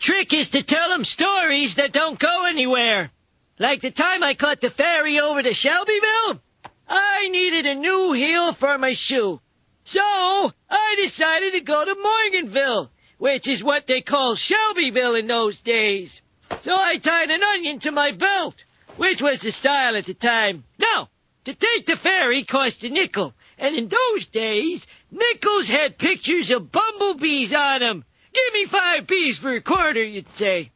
Trick 0.00 0.32
is 0.32 0.50
to 0.50 0.62
tell 0.62 0.88
them 0.88 1.04
stories 1.04 1.76
that 1.76 1.92
don't 1.92 2.18
go 2.18 2.44
anywhere. 2.46 3.10
Like 3.58 3.82
the 3.82 3.90
time 3.90 4.22
I 4.22 4.34
caught 4.34 4.60
the 4.60 4.70
ferry 4.70 5.20
over 5.20 5.42
to 5.42 5.52
Shelbyville. 5.52 6.40
I 6.88 7.28
needed 7.28 7.66
a 7.66 7.74
new 7.74 8.12
heel 8.12 8.54
for 8.54 8.78
my 8.78 8.94
shoe. 8.94 9.40
So 9.84 10.00
I 10.00 10.96
decided 11.04 11.52
to 11.52 11.60
go 11.60 11.84
to 11.84 11.94
Morganville, 11.94 12.90
which 13.18 13.48
is 13.48 13.62
what 13.62 13.86
they 13.86 14.00
call 14.00 14.36
Shelbyville 14.36 15.14
in 15.14 15.26
those 15.26 15.60
days. 15.60 16.20
So 16.62 16.72
I 16.74 16.96
tied 16.96 17.30
an 17.30 17.42
onion 17.42 17.80
to 17.80 17.92
my 17.92 18.12
belt, 18.12 18.56
which 18.96 19.20
was 19.20 19.40
the 19.40 19.52
style 19.52 19.96
at 19.96 20.06
the 20.06 20.14
time. 20.14 20.64
Now, 20.78 21.08
to 21.44 21.54
take 21.54 21.86
the 21.86 21.96
ferry 21.96 22.44
cost 22.44 22.82
a 22.84 22.88
nickel, 22.88 23.34
and 23.58 23.76
in 23.76 23.88
those 23.88 24.26
days, 24.26 24.84
nickels 25.10 25.68
had 25.68 25.98
pictures 25.98 26.50
of 26.50 26.72
bumblebees 26.72 27.52
on 27.54 27.82
'em. 27.82 28.04
Give 28.32 28.54
me 28.54 28.66
five 28.66 29.06
bees 29.06 29.38
for 29.38 29.52
a 29.54 29.60
quarter, 29.62 30.02
you'd 30.02 30.30
say. 30.36 30.70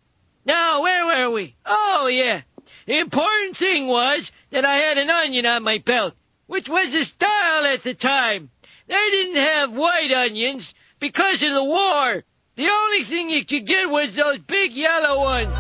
Now, 0.45 0.83
where 0.83 1.07
were 1.07 1.31
we? 1.31 1.57
Oh, 1.65 2.09
yeah. 2.11 2.43
The 2.87 2.99
important 2.99 3.57
thing 3.57 3.87
was 3.87 4.31
that 4.51 4.65
I 4.65 4.77
had 4.77 4.99
an 4.99 5.09
onion 5.11 5.47
on 5.47 5.63
my 5.63 5.79
belt, 5.79 6.15
which 6.47 6.69
was 6.69 6.93
the 6.93 7.05
style 7.05 7.65
at 7.67 7.83
the 7.83 7.95
time. 7.95 8.51
They 8.89 9.09
didn't 9.11 9.43
have 9.43 9.73
white 9.73 10.13
onions 10.13 10.75
because 11.01 11.43
of 11.43 11.53
the 11.53 11.65
war. 11.65 12.23
The 12.57 12.69
only 12.71 13.05
thing 13.05 13.31
you 13.31 13.45
could 13.47 13.67
get 13.67 13.89
was 13.89 14.15
those 14.15 14.39
big 14.41 14.73
yellow 14.73 15.21
ones. 15.21 15.53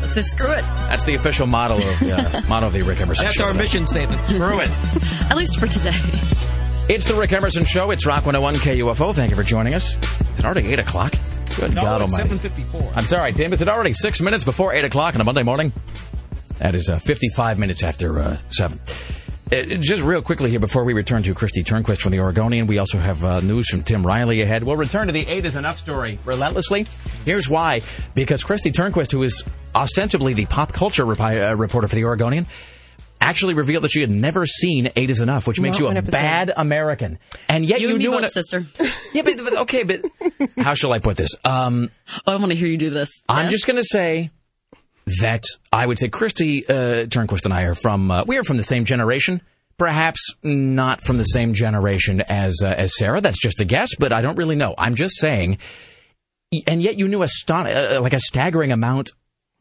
Let's 0.00 0.14
just 0.14 0.30
screw 0.30 0.50
it. 0.50 0.62
That's 0.62 1.04
the 1.04 1.14
official 1.14 1.46
model 1.46 1.78
of, 1.78 2.02
uh, 2.02 2.42
motto 2.48 2.66
of 2.66 2.72
the 2.72 2.82
Rick 2.82 3.00
Emerson 3.00 3.26
That's 3.26 3.36
Show. 3.36 3.44
our 3.44 3.54
mission 3.54 3.86
statement. 3.86 4.20
Screw 4.22 4.58
it. 4.60 4.70
At 5.30 5.36
least 5.36 5.60
for 5.60 5.68
today. 5.68 5.92
It's 6.90 7.06
the 7.06 7.14
Rick 7.14 7.32
Emerson 7.32 7.64
Show. 7.64 7.92
It's 7.92 8.04
Rock 8.04 8.26
101 8.26 8.56
KUFO. 8.56 9.14
Thank 9.14 9.30
you 9.30 9.36
for 9.36 9.44
joining 9.44 9.74
us. 9.74 9.94
It's 10.32 10.42
already 10.44 10.72
8 10.72 10.80
o'clock? 10.80 11.14
Good 11.54 11.72
No, 11.72 11.82
God 11.82 12.02
it's 12.02 12.18
almighty. 12.18 12.48
7:54. 12.48 12.92
I'm 12.96 13.04
sorry, 13.04 13.32
Tim. 13.32 13.52
Is 13.52 13.62
it 13.62 13.68
already 13.68 13.92
six 13.92 14.20
minutes 14.20 14.42
before 14.42 14.74
8 14.74 14.84
o'clock 14.86 15.14
on 15.14 15.20
a 15.20 15.24
Monday 15.24 15.44
morning? 15.44 15.72
That 16.58 16.74
is 16.74 16.90
uh, 16.90 16.98
55 16.98 17.60
minutes 17.60 17.84
after 17.84 18.18
uh, 18.18 18.38
7. 18.48 18.80
Uh, 19.52 19.62
just 19.80 20.02
real 20.02 20.20
quickly 20.20 20.50
here 20.50 20.58
before 20.58 20.82
we 20.82 20.92
return 20.92 21.22
to 21.22 21.32
Kristi 21.32 21.62
Turnquist 21.62 22.00
from 22.00 22.10
the 22.10 22.18
Oregonian, 22.18 22.66
we 22.66 22.78
also 22.78 22.98
have 22.98 23.24
uh, 23.24 23.38
news 23.38 23.68
from 23.70 23.84
Tim 23.84 24.04
Riley 24.04 24.40
ahead. 24.40 24.64
We'll 24.64 24.74
return 24.74 25.06
to 25.06 25.12
the 25.12 25.28
8 25.28 25.44
is 25.44 25.54
enough 25.54 25.78
story 25.78 26.18
relentlessly. 26.24 26.88
Here's 27.24 27.48
why. 27.48 27.82
Because 28.16 28.42
Kristi 28.42 28.72
Turnquist, 28.72 29.12
who 29.12 29.22
is 29.22 29.44
ostensibly 29.76 30.32
the 30.34 30.46
pop 30.46 30.72
culture 30.72 31.06
repi- 31.06 31.50
uh, 31.52 31.56
reporter 31.56 31.86
for 31.86 31.94
the 31.94 32.04
Oregonian, 32.04 32.46
actually 33.20 33.54
revealed 33.54 33.84
that 33.84 33.90
she 33.90 34.00
had 34.00 34.10
never 34.10 34.46
seen 34.46 34.90
Eight 34.96 35.10
is 35.10 35.20
Enough, 35.20 35.46
which 35.46 35.60
makes 35.60 35.74
Not 35.74 35.80
you 35.80 35.86
a 35.86 35.88
one 35.88 35.96
episode. 35.98 36.12
bad 36.12 36.52
American. 36.56 37.18
And 37.48 37.64
yet 37.66 37.80
you, 37.80 37.88
you, 37.88 37.94
and 37.94 37.98
me 37.98 38.04
knew 38.06 38.10
both, 38.12 38.22
an- 38.24 38.30
sister. 38.30 38.64
Yeah, 39.12 39.22
but, 39.22 39.36
but 39.38 39.56
okay, 39.62 39.82
but 39.82 40.04
how 40.58 40.74
shall 40.74 40.92
I 40.92 40.98
put 41.00 41.16
this? 41.16 41.30
Um, 41.44 41.90
oh, 42.26 42.32
I 42.32 42.36
want 42.36 42.52
to 42.52 42.56
hear 42.58 42.68
you 42.68 42.76
do 42.78 42.90
this. 42.90 43.22
I'm 43.28 43.44
Yes? 43.44 43.52
just 43.52 43.66
going 43.66 43.76
to 43.76 43.84
say 43.84 44.30
that 45.20 45.44
I 45.72 45.84
would 45.86 45.98
say 45.98 46.08
Kristi 46.08 46.62
uh, 46.70 47.06
Turnquist 47.06 47.44
and 47.44 47.52
I 47.52 47.62
are 47.62 47.74
from 47.74 48.10
uh, 48.10 48.24
we 48.26 48.38
are 48.38 48.44
from 48.44 48.56
the 48.56 48.62
same 48.62 48.84
generation. 48.84 49.40
Perhaps 49.78 50.34
not 50.42 51.00
from 51.00 51.16
the 51.16 51.24
same 51.24 51.54
generation 51.54 52.20
as 52.28 52.60
uh, 52.62 52.68
as 52.68 52.96
Sarah. 52.96 53.20
That's 53.20 53.40
just 53.40 53.60
a 53.60 53.64
guess, 53.64 53.94
but 53.98 54.12
I 54.12 54.20
don't 54.20 54.36
really 54.36 54.54
know. 54.56 54.74
I'm 54.78 54.94
just 54.94 55.16
saying. 55.16 55.58
And 56.66 56.82
yet, 56.82 56.98
you 56.98 57.08
knew 57.08 57.22
a 57.22 57.28
ston- 57.28 57.66
uh, 57.66 58.00
like 58.02 58.12
a 58.12 58.18
staggering 58.20 58.72
amount 58.72 59.10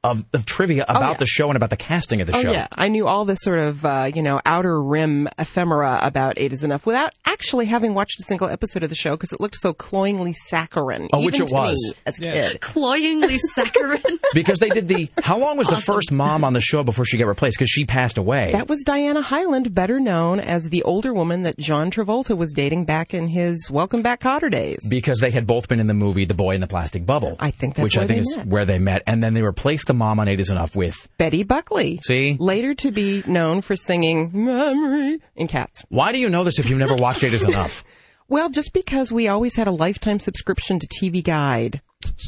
of, 0.04 0.24
of 0.34 0.46
trivia 0.46 0.86
about 0.88 1.12
yeah. 1.12 1.18
the 1.18 1.26
show 1.26 1.50
and 1.50 1.58
about 1.58 1.70
the 1.70 1.78
casting 1.78 2.22
of 2.22 2.28
the 2.28 2.36
oh 2.36 2.42
show. 2.42 2.52
yeah, 2.52 2.68
I 2.72 2.88
knew 2.88 3.08
all 3.08 3.26
this 3.26 3.40
sort 3.42 3.60
of 3.60 3.84
uh, 3.84 4.10
you 4.14 4.22
know 4.22 4.40
outer 4.46 4.82
rim 4.82 5.28
ephemera 5.38 6.00
about 6.02 6.36
Eight 6.38 6.54
is 6.54 6.64
Enough 6.64 6.86
without 6.86 7.12
actually 7.26 7.66
having 7.66 7.94
watched 7.94 8.20
a 8.20 8.24
single 8.24 8.48
episode 8.48 8.84
of 8.84 8.90
the 8.90 8.96
show 8.96 9.12
because 9.18 9.34
it 9.34 9.42
looked 9.42 9.58
so 9.58 9.74
cloyingly 9.74 10.34
saccharine. 10.34 11.10
Oh, 11.12 11.26
which 11.26 11.36
even 11.36 11.48
it 11.48 11.50
to 11.50 11.54
was. 11.54 11.96
me 11.96 12.02
as 12.06 12.18
a 12.18 12.22
kid. 12.22 12.62
Cloyingly 12.62 13.38
saccharine. 13.54 14.20
because 14.34 14.60
they 14.60 14.70
did 14.70 14.88
the. 14.88 15.10
How 15.22 15.38
long 15.38 15.58
was 15.58 15.68
the 15.68 15.78
first 15.78 16.12
mom 16.12 16.44
on 16.46 16.54
the 16.54 16.62
show 16.62 16.84
before 16.84 17.04
she 17.06 17.18
got 17.18 17.28
replaced? 17.28 17.58
Because 17.58 17.70
she 17.70 17.86
passed 17.86 18.18
away. 18.18 18.54
That 18.54 18.70
was 18.70 18.82
Diana 18.84 19.22
Hyland, 19.22 19.74
better 19.76 20.00
known 20.00 20.40
as 20.40 20.70
the 20.70 20.82
older 20.84 21.14
woman 21.14 21.42
that 21.44 21.58
John 21.58 21.92
Travolta 21.92 22.38
was 22.38 22.54
dating 22.54 22.86
back 22.86 23.14
in 23.14 23.28
his 23.28 23.70
Welcome 23.70 24.02
Back 24.02 24.22
Kotter 24.22 24.50
days. 24.50 24.80
because 24.88 25.20
they 25.20 25.32
had 25.32 25.46
both 25.46 25.68
been 25.68 25.80
in 25.82 25.88
the 25.88 25.94
movie 25.94 26.24
The 26.24 26.34
Boy 26.34 26.56
in 26.56 26.62
the 26.62 26.68
Plastic 26.68 27.06
Bubble. 27.06 27.36
I 27.40 27.52
think 27.52 27.76
that's 27.76 27.84
which 27.84 27.98
I 27.98 28.08
think 28.08 28.18
they 28.18 28.20
is 28.20 28.38
met. 28.38 28.48
where 28.48 28.66
they 28.66 28.80
met, 28.80 29.04
and 29.06 29.22
then 29.22 29.34
they 29.34 29.42
replaced 29.42 29.89
the 29.90 29.94
mom 29.95 30.20
on 30.20 30.28
Eight 30.28 30.40
Is 30.40 30.52
Enough 30.52 30.76
with. 30.76 31.10
Betty 31.18 31.44
Buckley. 31.44 31.99
See? 32.03 32.38
Later 32.40 32.76
to 32.76 32.91
be 32.91 33.24
known 33.26 33.61
for 33.61 33.76
singing 33.76 34.30
Memory 34.45 35.20
in 35.36 35.48
Cats. 35.48 35.84
Why 35.90 36.11
do 36.11 36.20
you 36.20 36.30
know 36.30 36.44
this 36.44 36.60
if 36.60 36.70
you've 36.70 36.80
never 36.80 36.95
watched 36.95 37.24
Eight 37.24 37.34
Is 37.34 37.44
Enough? 37.44 37.84
Well, 38.32 38.52
just 38.52 38.74
because 38.74 39.11
we 39.11 39.28
always 39.28 39.56
had 39.56 39.66
a 39.66 39.72
lifetime 39.72 40.20
subscription 40.20 40.78
to 40.78 40.86
TV 40.86 41.24
Guide. 41.24 41.82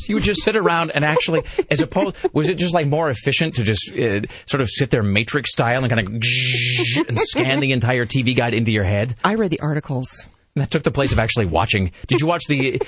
You 0.07 0.15
would 0.15 0.23
just 0.23 0.41
sit 0.41 0.55
around 0.55 0.89
and 0.95 1.05
actually, 1.05 1.43
as 1.69 1.79
opposed, 1.81 2.15
was 2.33 2.49
it 2.49 2.57
just 2.57 2.73
like 2.73 2.88
more 2.88 3.07
efficient 3.11 3.53
to 3.57 3.63
just 3.63 3.95
uh, 3.95 4.21
sort 4.47 4.61
of 4.61 4.69
sit 4.71 4.89
there 4.89 5.03
Matrix 5.03 5.51
style 5.51 5.83
and 5.83 5.93
kind 5.93 6.07
of 6.07 6.13
and 7.07 7.19
scan 7.19 7.59
the 7.59 7.71
entire 7.71 8.07
TV 8.07 8.35
guide 8.35 8.55
into 8.55 8.71
your 8.71 8.83
head? 8.83 9.15
I 9.23 9.35
read 9.35 9.51
the 9.51 9.59
articles. 9.59 10.27
That 10.56 10.69
took 10.69 10.84
the 10.84 10.91
place 10.91 11.14
of 11.14 11.19
actually 11.19 11.45
watching. 11.45 11.91
Did 12.07 12.19
you 12.19 12.28
watch 12.28 12.44
the 12.49 12.82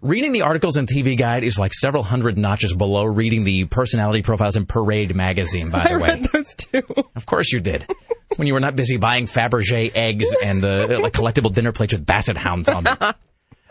reading 0.00 0.32
the 0.32 0.42
articles 0.42 0.76
in 0.76 0.86
TV 0.86 1.16
Guide 1.16 1.44
is 1.44 1.56
like 1.56 1.72
several 1.72 2.02
hundred 2.02 2.36
notches 2.36 2.74
below 2.74 3.04
reading 3.04 3.44
the 3.44 3.64
personality 3.66 4.22
profiles 4.22 4.56
in 4.56 4.66
Parade 4.66 5.14
magazine. 5.14 5.70
By 5.70 5.84
the 5.84 5.90
I 5.92 5.96
way, 5.98 6.08
read 6.08 6.24
those 6.32 6.54
too. 6.56 6.82
Of 7.14 7.24
course 7.26 7.52
you 7.52 7.60
did. 7.60 7.86
When 8.36 8.48
you 8.48 8.54
were 8.54 8.60
not 8.60 8.74
busy 8.74 8.96
buying 8.96 9.26
Fabergé 9.26 9.92
eggs 9.94 10.26
and 10.42 10.60
the 10.60 10.96
uh, 10.96 11.00
like 11.00 11.12
collectible 11.12 11.54
dinner 11.54 11.70
plates 11.70 11.92
with 11.94 12.04
basset 12.04 12.36
hounds 12.36 12.68
on 12.68 12.84
them. 12.84 12.96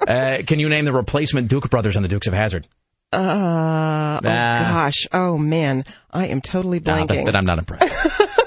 Uh, 0.06 0.40
can 0.46 0.60
you 0.60 0.68
name 0.70 0.84
the 0.86 0.92
replacement 0.94 1.48
Duke 1.48 1.70
brothers 1.70 1.96
on 1.96 2.04
the 2.04 2.10
Dukes 2.10 2.28
of 2.28 2.34
Hazzard? 2.34 2.68
Uh, 3.14 3.18
oh 3.18 4.20
Ah. 4.30 4.70
gosh. 4.74 5.08
Oh 5.14 5.38
man. 5.38 5.86
I 6.12 6.28
am 6.28 6.42
totally 6.42 6.80
No, 6.82 6.94
blanking. 6.94 7.08
that, 7.08 7.26
that 7.26 7.36
I'm 7.36 7.46
not 7.46 7.60
impressed. 7.60 7.90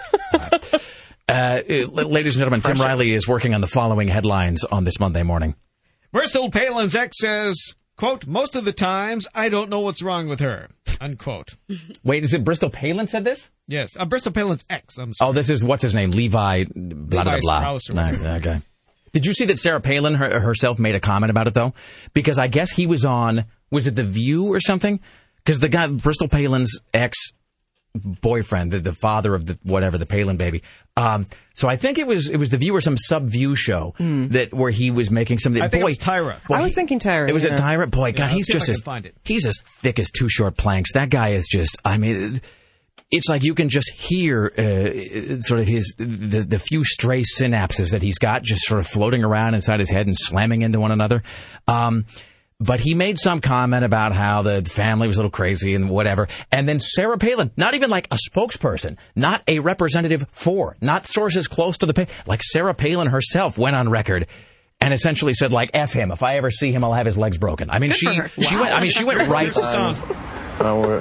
Uh, 1.28 1.60
uh, 1.68 1.86
ladies 1.90 2.36
and 2.36 2.40
gentlemen, 2.40 2.62
Tim 2.62 2.78
Riley 2.78 3.12
is 3.12 3.28
working 3.28 3.54
on 3.54 3.60
the 3.60 3.66
following 3.66 4.08
headlines 4.08 4.64
on 4.64 4.84
this 4.84 4.98
Monday 4.98 5.22
morning. 5.22 5.54
Bristol 6.10 6.50
Palin's 6.50 6.96
ex 6.96 7.18
says, 7.20 7.74
quote, 7.98 8.26
most 8.26 8.56
of 8.56 8.64
the 8.64 8.72
times 8.72 9.26
I 9.34 9.50
don't 9.50 9.68
know 9.68 9.80
what's 9.80 10.02
wrong 10.02 10.28
with 10.28 10.40
her, 10.40 10.68
unquote. 11.02 11.56
Wait, 12.02 12.24
is 12.24 12.32
it 12.32 12.44
Bristol 12.44 12.70
Palin 12.70 13.08
said 13.08 13.24
this? 13.24 13.50
Yes, 13.66 13.94
uh, 13.98 14.06
Bristol 14.06 14.32
Palin's 14.32 14.64
ex, 14.70 14.96
I'm 14.96 15.12
sorry. 15.12 15.28
Oh, 15.28 15.32
this 15.34 15.50
is 15.50 15.62
what's 15.62 15.82
his 15.82 15.94
name? 15.94 16.12
Levi. 16.12 16.64
Blah 16.74 17.24
blah 17.24 17.34
Levi 17.34 17.40
blah. 17.40 17.78
Nah, 17.90 18.36
okay. 18.36 18.62
Did 19.12 19.26
you 19.26 19.34
see 19.34 19.44
that 19.46 19.58
Sarah 19.58 19.80
Palin 19.80 20.14
her, 20.14 20.40
herself 20.40 20.78
made 20.78 20.94
a 20.94 21.00
comment 21.00 21.30
about 21.30 21.46
it 21.46 21.52
though? 21.52 21.74
Because 22.14 22.38
I 22.38 22.46
guess 22.48 22.72
he 22.72 22.86
was 22.86 23.04
on. 23.04 23.44
Was 23.70 23.86
it 23.86 23.94
The 23.94 24.04
View 24.04 24.46
or 24.46 24.60
something? 24.60 25.00
Because 25.36 25.60
the 25.60 25.68
guy 25.68 25.88
Bristol 25.88 26.28
Palin's 26.28 26.78
ex 26.94 27.32
boyfriend, 27.98 28.72
the, 28.72 28.78
the 28.80 28.92
father 28.92 29.34
of 29.34 29.46
the 29.46 29.58
whatever 29.62 29.98
the 29.98 30.06
Palin 30.06 30.36
baby. 30.36 30.62
Um, 30.96 31.26
so 31.54 31.68
I 31.68 31.76
think 31.76 31.98
it 31.98 32.06
was 32.06 32.28
it 32.28 32.36
was 32.38 32.50
The 32.50 32.56
View 32.56 32.74
or 32.74 32.80
some 32.80 32.96
sub 32.96 33.26
View 33.28 33.54
show 33.54 33.94
that 33.98 34.52
where 34.52 34.70
he 34.70 34.90
was 34.90 35.10
making 35.10 35.38
something. 35.38 35.62
I 35.62 35.68
think 35.68 35.82
boy, 35.82 35.88
it 35.88 35.90
was 35.90 35.98
Tyra. 35.98 36.44
boy, 36.48 36.54
I 36.56 36.60
was 36.60 36.70
he- 36.72 36.74
thinking 36.74 36.98
Tyra. 36.98 37.28
it 37.28 37.32
was 37.32 37.44
yeah. 37.44 37.56
a 37.56 37.60
Tyra. 37.60 37.90
Boy, 37.90 38.12
God, 38.12 38.24
Yeah, 38.24 38.28
he's 38.30 38.34
let's 38.34 38.46
see 38.46 38.52
if 38.52 38.58
just 38.60 38.68
as 38.70 38.82
find 38.82 39.06
it. 39.06 39.14
he's 39.24 39.46
as 39.46 39.58
thick 39.80 39.98
as 39.98 40.10
two 40.10 40.28
short 40.28 40.56
planks. 40.56 40.92
That 40.94 41.10
guy 41.10 41.28
is 41.30 41.46
just. 41.48 41.76
I 41.84 41.98
mean, 41.98 42.40
it's 43.10 43.28
like 43.28 43.42
you 43.44 43.54
can 43.54 43.68
just 43.68 43.90
hear 43.90 44.52
uh, 44.58 45.40
sort 45.40 45.60
of 45.60 45.66
his 45.66 45.94
the, 45.98 46.40
the 46.46 46.58
few 46.58 46.84
stray 46.84 47.22
synapses 47.22 47.92
that 47.92 48.02
he's 48.02 48.18
got 48.18 48.42
just 48.42 48.62
sort 48.66 48.80
of 48.80 48.86
floating 48.86 49.24
around 49.24 49.54
inside 49.54 49.78
his 49.78 49.90
head 49.90 50.06
and 50.06 50.16
slamming 50.18 50.62
into 50.62 50.78
one 50.80 50.90
another. 50.90 51.22
Um, 51.66 52.04
but 52.60 52.80
he 52.80 52.94
made 52.94 53.18
some 53.18 53.40
comment 53.40 53.84
about 53.84 54.12
how 54.12 54.42
the 54.42 54.64
family 54.64 55.06
was 55.06 55.16
a 55.16 55.20
little 55.20 55.30
crazy 55.30 55.74
and 55.74 55.88
whatever. 55.88 56.26
And 56.50 56.68
then 56.68 56.80
Sarah 56.80 57.16
Palin, 57.18 57.52
not 57.56 57.74
even 57.74 57.88
like 57.88 58.08
a 58.10 58.18
spokesperson, 58.30 58.96
not 59.14 59.42
a 59.46 59.60
representative 59.60 60.26
for, 60.32 60.76
not 60.80 61.06
sources 61.06 61.46
close 61.46 61.78
to 61.78 61.86
the, 61.86 61.94
pa- 61.94 62.12
like 62.26 62.42
Sarah 62.42 62.74
Palin 62.74 63.06
herself 63.08 63.58
went 63.58 63.76
on 63.76 63.88
record 63.88 64.26
and 64.80 64.92
essentially 64.92 65.34
said 65.34 65.52
like, 65.52 65.70
F 65.72 65.92
him. 65.92 66.10
If 66.10 66.22
I 66.22 66.36
ever 66.36 66.50
see 66.50 66.72
him, 66.72 66.82
I'll 66.82 66.94
have 66.94 67.06
his 67.06 67.16
legs 67.16 67.38
broken. 67.38 67.70
I 67.70 67.78
mean, 67.78 67.90
Good 67.90 67.96
she, 67.98 68.06
for 68.06 68.22
her. 68.28 68.42
she 68.42 68.56
went, 68.56 68.74
I 68.74 68.80
mean, 68.80 68.90
she 68.90 69.04
went 69.04 69.28
right. 69.28 69.44
Here's 69.44 69.56
the 69.56 69.72
song. 69.72 70.16
I 70.58 70.62
don't 70.64 70.82
know 70.82 71.00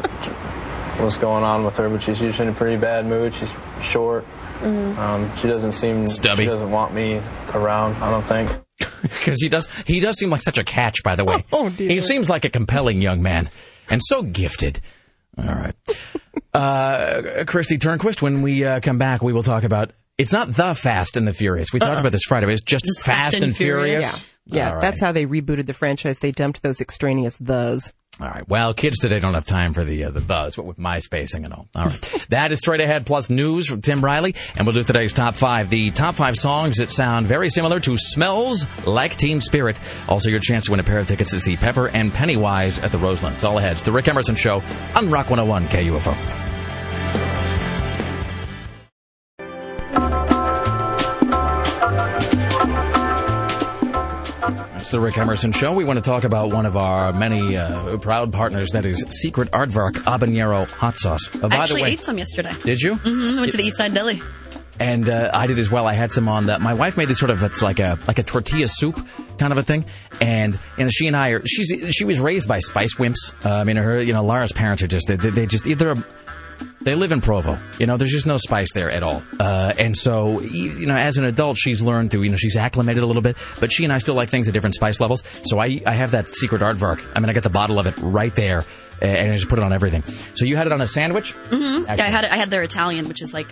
what's 1.03 1.17
going 1.17 1.43
on 1.43 1.63
with 1.63 1.77
her, 1.77 1.89
but 1.89 2.03
she's 2.03 2.21
usually 2.21 2.47
in 2.49 2.53
a 2.53 2.57
pretty 2.57 2.77
bad 2.79 3.07
mood. 3.07 3.33
She's 3.33 3.55
short. 3.81 4.25
Um, 4.63 5.35
she 5.35 5.47
doesn't 5.47 5.73
seem 5.73 6.07
Stubby. 6.07 6.43
She 6.43 6.49
doesn't 6.49 6.71
want 6.71 6.93
me 6.93 7.21
around. 7.53 7.95
I 8.01 8.09
don't 8.09 8.23
think. 8.23 8.51
because 9.01 9.41
he 9.41 9.49
does 9.49 9.67
he 9.87 9.99
does 9.99 10.17
seem 10.19 10.29
like 10.29 10.41
such 10.43 10.57
a 10.59 10.63
catch 10.63 11.01
by 11.03 11.15
the 11.15 11.25
way 11.25 11.43
Oh, 11.51 11.67
dear. 11.69 11.89
he 11.89 11.99
seems 11.99 12.29
like 12.29 12.45
a 12.45 12.49
compelling 12.49 13.01
young 13.01 13.23
man 13.23 13.49
and 13.89 13.99
so 14.05 14.21
gifted 14.21 14.79
all 15.35 15.45
right 15.45 15.73
uh 16.53 17.21
kristi 17.45 17.79
turnquist 17.79 18.21
when 18.21 18.43
we 18.43 18.63
uh, 18.63 18.79
come 18.79 18.99
back 18.99 19.23
we 19.23 19.33
will 19.33 19.41
talk 19.41 19.63
about 19.63 19.93
it's 20.19 20.31
not 20.31 20.49
the 20.49 20.75
fast 20.75 21.17
and 21.17 21.27
the 21.27 21.33
furious 21.33 21.73
we 21.73 21.79
talked 21.79 21.99
about 21.99 22.11
this 22.11 22.21
friday 22.27 22.45
but 22.45 22.53
it's 22.53 22.61
just, 22.61 22.85
Just 22.85 23.03
fast, 23.03 23.41
and, 23.41 23.55
furious, 23.55 23.99
Yeah. 24.01 24.15
Yeah, 24.49 24.67
All 24.69 24.73
right. 24.75 24.81
that's 24.81 25.01
how 25.01 25.11
they 25.11 25.25
rebooted 25.25 25.65
the 25.65 25.73
franchise. 25.73 26.19
They 26.19 26.31
dumped 26.31 26.61
those 26.63 26.79
extraneous 26.79 27.35
thes. 27.35 27.91
All 28.19 28.27
right. 28.27 28.47
Well 28.47 28.73
kids 28.73 28.99
today 28.99 29.19
don't 29.19 29.35
have 29.35 29.45
time 29.45 29.73
for 29.73 29.83
the 29.83 30.05
uh, 30.05 30.09
the 30.09 30.21
buzz 30.21 30.57
what 30.57 30.65
with 30.65 30.79
my 30.79 30.99
spacing 30.99 31.45
and 31.45 31.53
all. 31.53 31.67
All 31.75 31.85
right. 31.85 32.13
That 32.29 32.51
is 32.51 32.59
straight 32.59 32.81
ahead 32.81 33.05
plus 33.05 33.29
news 33.29 33.67
from 33.67 33.81
tim 33.81 34.03
riley. 34.03 34.35
And 34.55 34.65
we'll 34.67 34.73
do 34.73 34.83
today's 34.83 35.13
top 35.13 35.35
five. 35.35 35.69
The 35.69 35.91
top 35.91 36.15
five 36.15 36.35
songs 36.35 36.77
that 36.77 36.91
sound 36.91 37.25
very 37.25 37.49
similar 37.49 37.79
to 37.81 37.95
smells 37.97 38.65
like 38.85 39.17
teen 39.17 39.39
spirit. 39.39 39.79
Also 40.09 40.29
your 40.29 40.39
chance 40.41 40.65
to 40.65 40.71
win 40.71 40.79
a 40.79 40.83
pair 40.83 40.99
of 40.99 41.07
tickets 41.07 41.31
to 41.31 41.39
see 41.39 41.55
pepper 41.55 41.87
and 41.89 42.11
pennywise 42.11 42.79
at 42.79 42.91
the 42.91 42.97
roseland 42.97 43.35
it's 43.35 43.43
all 43.43 43.57
ahead. 43.57 43.73
It's 43.73 43.83
the 43.83 43.91
rick 43.91 44.07
emerson 44.07 44.35
show 44.35 44.61
on 44.95 45.09
rock 45.09 45.29
101 45.29 45.65
kufo 45.67 46.56
It's 54.87 54.93
the 54.93 55.01
Rick 55.01 55.17
Emerson 55.17 55.51
Show. 55.51 55.73
We 55.73 55.83
want 55.83 55.97
to 55.97 56.01
talk 56.01 56.23
about 56.23 56.49
one 56.49 56.65
of 56.65 56.77
our 56.77 57.11
many 57.11 57.57
uh, 57.57 57.97
proud 57.97 58.31
partners, 58.31 58.69
that 58.71 58.85
is 58.85 59.03
Secret 59.09 59.51
Aardvark 59.51 59.95
Habanero 59.95 60.65
Hot 60.69 60.95
Sauce. 60.95 61.29
Uh, 61.35 61.49
by 61.49 61.57
I 61.57 61.59
actually 61.63 61.81
the 61.81 61.83
way, 61.83 61.91
ate 61.91 62.03
some 62.03 62.17
yesterday. 62.17 62.53
Did 62.63 62.79
you? 62.79 62.95
Mm-hmm. 62.95 63.37
Went 63.41 63.51
to 63.51 63.57
the 63.57 63.63
East 63.63 63.75
Side 63.75 63.93
Deli. 63.93 64.21
and 64.79 65.09
uh, 65.09 65.29
I 65.33 65.45
did 65.47 65.59
as 65.59 65.69
well. 65.69 65.87
I 65.87 65.93
had 65.93 66.13
some 66.13 66.29
on 66.29 66.45
that. 66.45 66.61
My 66.61 66.73
wife 66.73 66.95
made 66.95 67.09
this 67.09 67.19
sort 67.19 67.31
of 67.31 67.43
it's 67.43 67.61
like 67.61 67.79
a 67.79 67.99
like 68.07 68.17
a 68.17 68.23
tortilla 68.23 68.69
soup 68.69 69.05
kind 69.37 69.51
of 69.51 69.57
a 69.57 69.63
thing, 69.63 69.83
and 70.21 70.57
you 70.77 70.85
know 70.85 70.89
she 70.89 71.07
and 71.07 71.17
I 71.17 71.31
are 71.31 71.45
she's 71.45 71.93
she 71.93 72.05
was 72.05 72.21
raised 72.21 72.47
by 72.47 72.59
spice 72.59 72.95
wimps. 72.95 73.33
Uh, 73.45 73.55
I 73.55 73.65
mean 73.65 73.75
her 73.75 74.01
you 74.01 74.13
know 74.13 74.23
Lara's 74.23 74.53
parents 74.53 74.83
are 74.83 74.87
just 74.87 75.07
they, 75.09 75.17
they 75.17 75.47
just 75.47 75.67
either. 75.67 76.01
They 76.81 76.95
live 76.95 77.11
in 77.11 77.21
Provo. 77.21 77.59
You 77.79 77.85
know, 77.85 77.97
there's 77.97 78.11
just 78.11 78.25
no 78.25 78.37
spice 78.37 78.71
there 78.73 78.89
at 78.89 79.03
all. 79.03 79.21
Uh, 79.39 79.73
and 79.77 79.97
so, 79.97 80.39
you 80.39 80.85
know, 80.85 80.95
as 80.95 81.17
an 81.17 81.25
adult, 81.25 81.57
she's 81.57 81.81
learned 81.81 82.11
to, 82.11 82.23
you 82.23 82.29
know, 82.29 82.37
she's 82.37 82.55
acclimated 82.55 83.03
a 83.03 83.05
little 83.05 83.21
bit, 83.21 83.35
but 83.59 83.71
she 83.71 83.83
and 83.83 83.91
I 83.91 83.97
still 83.97 84.15
like 84.15 84.29
things 84.29 84.47
at 84.47 84.53
different 84.53 84.75
spice 84.75 84.99
levels. 84.99 85.23
So 85.43 85.59
I, 85.59 85.81
I 85.85 85.93
have 85.93 86.11
that 86.11 86.29
secret 86.29 86.61
aardvark. 86.61 87.03
I 87.15 87.19
mean, 87.19 87.29
I 87.29 87.33
got 87.33 87.43
the 87.43 87.49
bottle 87.49 87.79
of 87.79 87.87
it 87.87 87.95
right 87.97 88.33
there, 88.35 88.63
and 89.01 89.31
I 89.31 89.35
just 89.35 89.49
put 89.49 89.59
it 89.59 89.65
on 89.65 89.73
everything. 89.73 90.03
So 90.35 90.45
you 90.45 90.55
had 90.55 90.65
it 90.65 90.71
on 90.71 90.81
a 90.81 90.87
sandwich? 90.87 91.35
Mm-hmm. 91.49 91.85
Yeah, 91.85 92.05
I 92.05 92.09
had 92.09 92.23
it, 92.23 92.31
I 92.31 92.37
had 92.37 92.49
their 92.49 92.63
Italian, 92.63 93.07
which 93.07 93.21
is 93.21 93.33
like 93.33 93.47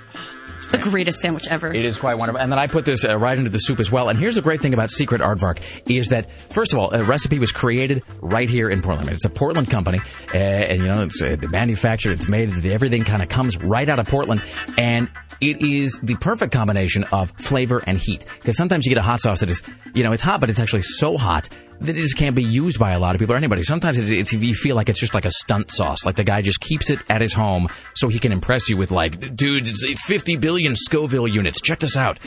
the 0.67 0.77
greatest 0.77 1.19
sandwich 1.19 1.47
ever. 1.49 1.73
It 1.73 1.85
is 1.85 1.97
quite 1.97 2.17
wonderful. 2.17 2.41
And 2.41 2.51
then 2.51 2.59
I 2.59 2.67
put 2.67 2.85
this 2.85 3.05
uh, 3.05 3.17
right 3.17 3.37
into 3.37 3.49
the 3.49 3.59
soup 3.59 3.79
as 3.79 3.91
well. 3.91 4.09
And 4.09 4.19
here's 4.19 4.35
the 4.35 4.41
great 4.41 4.61
thing 4.61 4.73
about 4.73 4.91
Secret 4.91 5.21
Aardvark 5.21 5.61
is 5.89 6.09
that, 6.09 6.31
first 6.51 6.73
of 6.73 6.79
all, 6.79 6.93
a 6.93 7.03
recipe 7.03 7.39
was 7.39 7.51
created 7.51 8.03
right 8.21 8.49
here 8.49 8.69
in 8.69 8.81
Portland. 8.81 9.09
It's 9.09 9.25
a 9.25 9.29
Portland 9.29 9.69
company. 9.69 9.99
Uh, 10.33 10.37
and, 10.37 10.81
you 10.81 10.87
know, 10.87 11.03
it's 11.03 11.21
uh, 11.21 11.37
manufactured, 11.49 12.13
it's 12.13 12.27
made, 12.27 12.65
everything 12.65 13.03
kind 13.03 13.21
of 13.21 13.29
comes 13.29 13.57
right 13.57 13.87
out 13.87 13.99
of 13.99 14.07
Portland. 14.07 14.43
And 14.77 15.09
it 15.41 15.61
is 15.61 15.99
the 16.01 16.15
perfect 16.15 16.53
combination 16.53 17.03
of 17.05 17.31
flavor 17.37 17.83
and 17.85 17.97
heat. 17.97 18.25
Because 18.39 18.57
sometimes 18.57 18.85
you 18.85 18.89
get 18.89 18.97
a 18.97 19.03
hot 19.03 19.19
sauce 19.19 19.41
that 19.41 19.49
is, 19.49 19.61
you 19.93 20.03
know, 20.03 20.11
it's 20.11 20.23
hot, 20.23 20.39
but 20.39 20.49
it's 20.49 20.59
actually 20.59 20.83
so 20.83 21.17
hot 21.17 21.49
that 21.81 21.97
it 21.97 22.01
just 22.01 22.17
can't 22.17 22.35
be 22.35 22.43
used 22.43 22.79
by 22.79 22.91
a 22.91 22.99
lot 22.99 23.15
of 23.15 23.19
people 23.19 23.33
or 23.33 23.37
anybody. 23.37 23.63
Sometimes 23.63 23.97
it's, 23.97 24.11
it's, 24.11 24.33
you 24.33 24.53
feel 24.53 24.75
like 24.75 24.89
it's 24.89 24.99
just 24.99 25.13
like 25.13 25.25
a 25.25 25.31
stunt 25.31 25.71
sauce. 25.71 26.05
Like 26.05 26.15
the 26.15 26.23
guy 26.23 26.41
just 26.41 26.59
keeps 26.59 26.89
it 26.89 26.99
at 27.09 27.21
his 27.21 27.33
home 27.33 27.67
so 27.95 28.07
he 28.07 28.19
can 28.19 28.31
impress 28.31 28.69
you 28.69 28.77
with 28.77 28.91
like, 28.91 29.35
dude, 29.35 29.67
it's 29.67 30.01
50 30.05 30.37
billion 30.37 30.75
Scoville 30.75 31.27
units. 31.27 31.61
Check 31.61 31.79
this 31.79 31.97
out. 31.97 32.19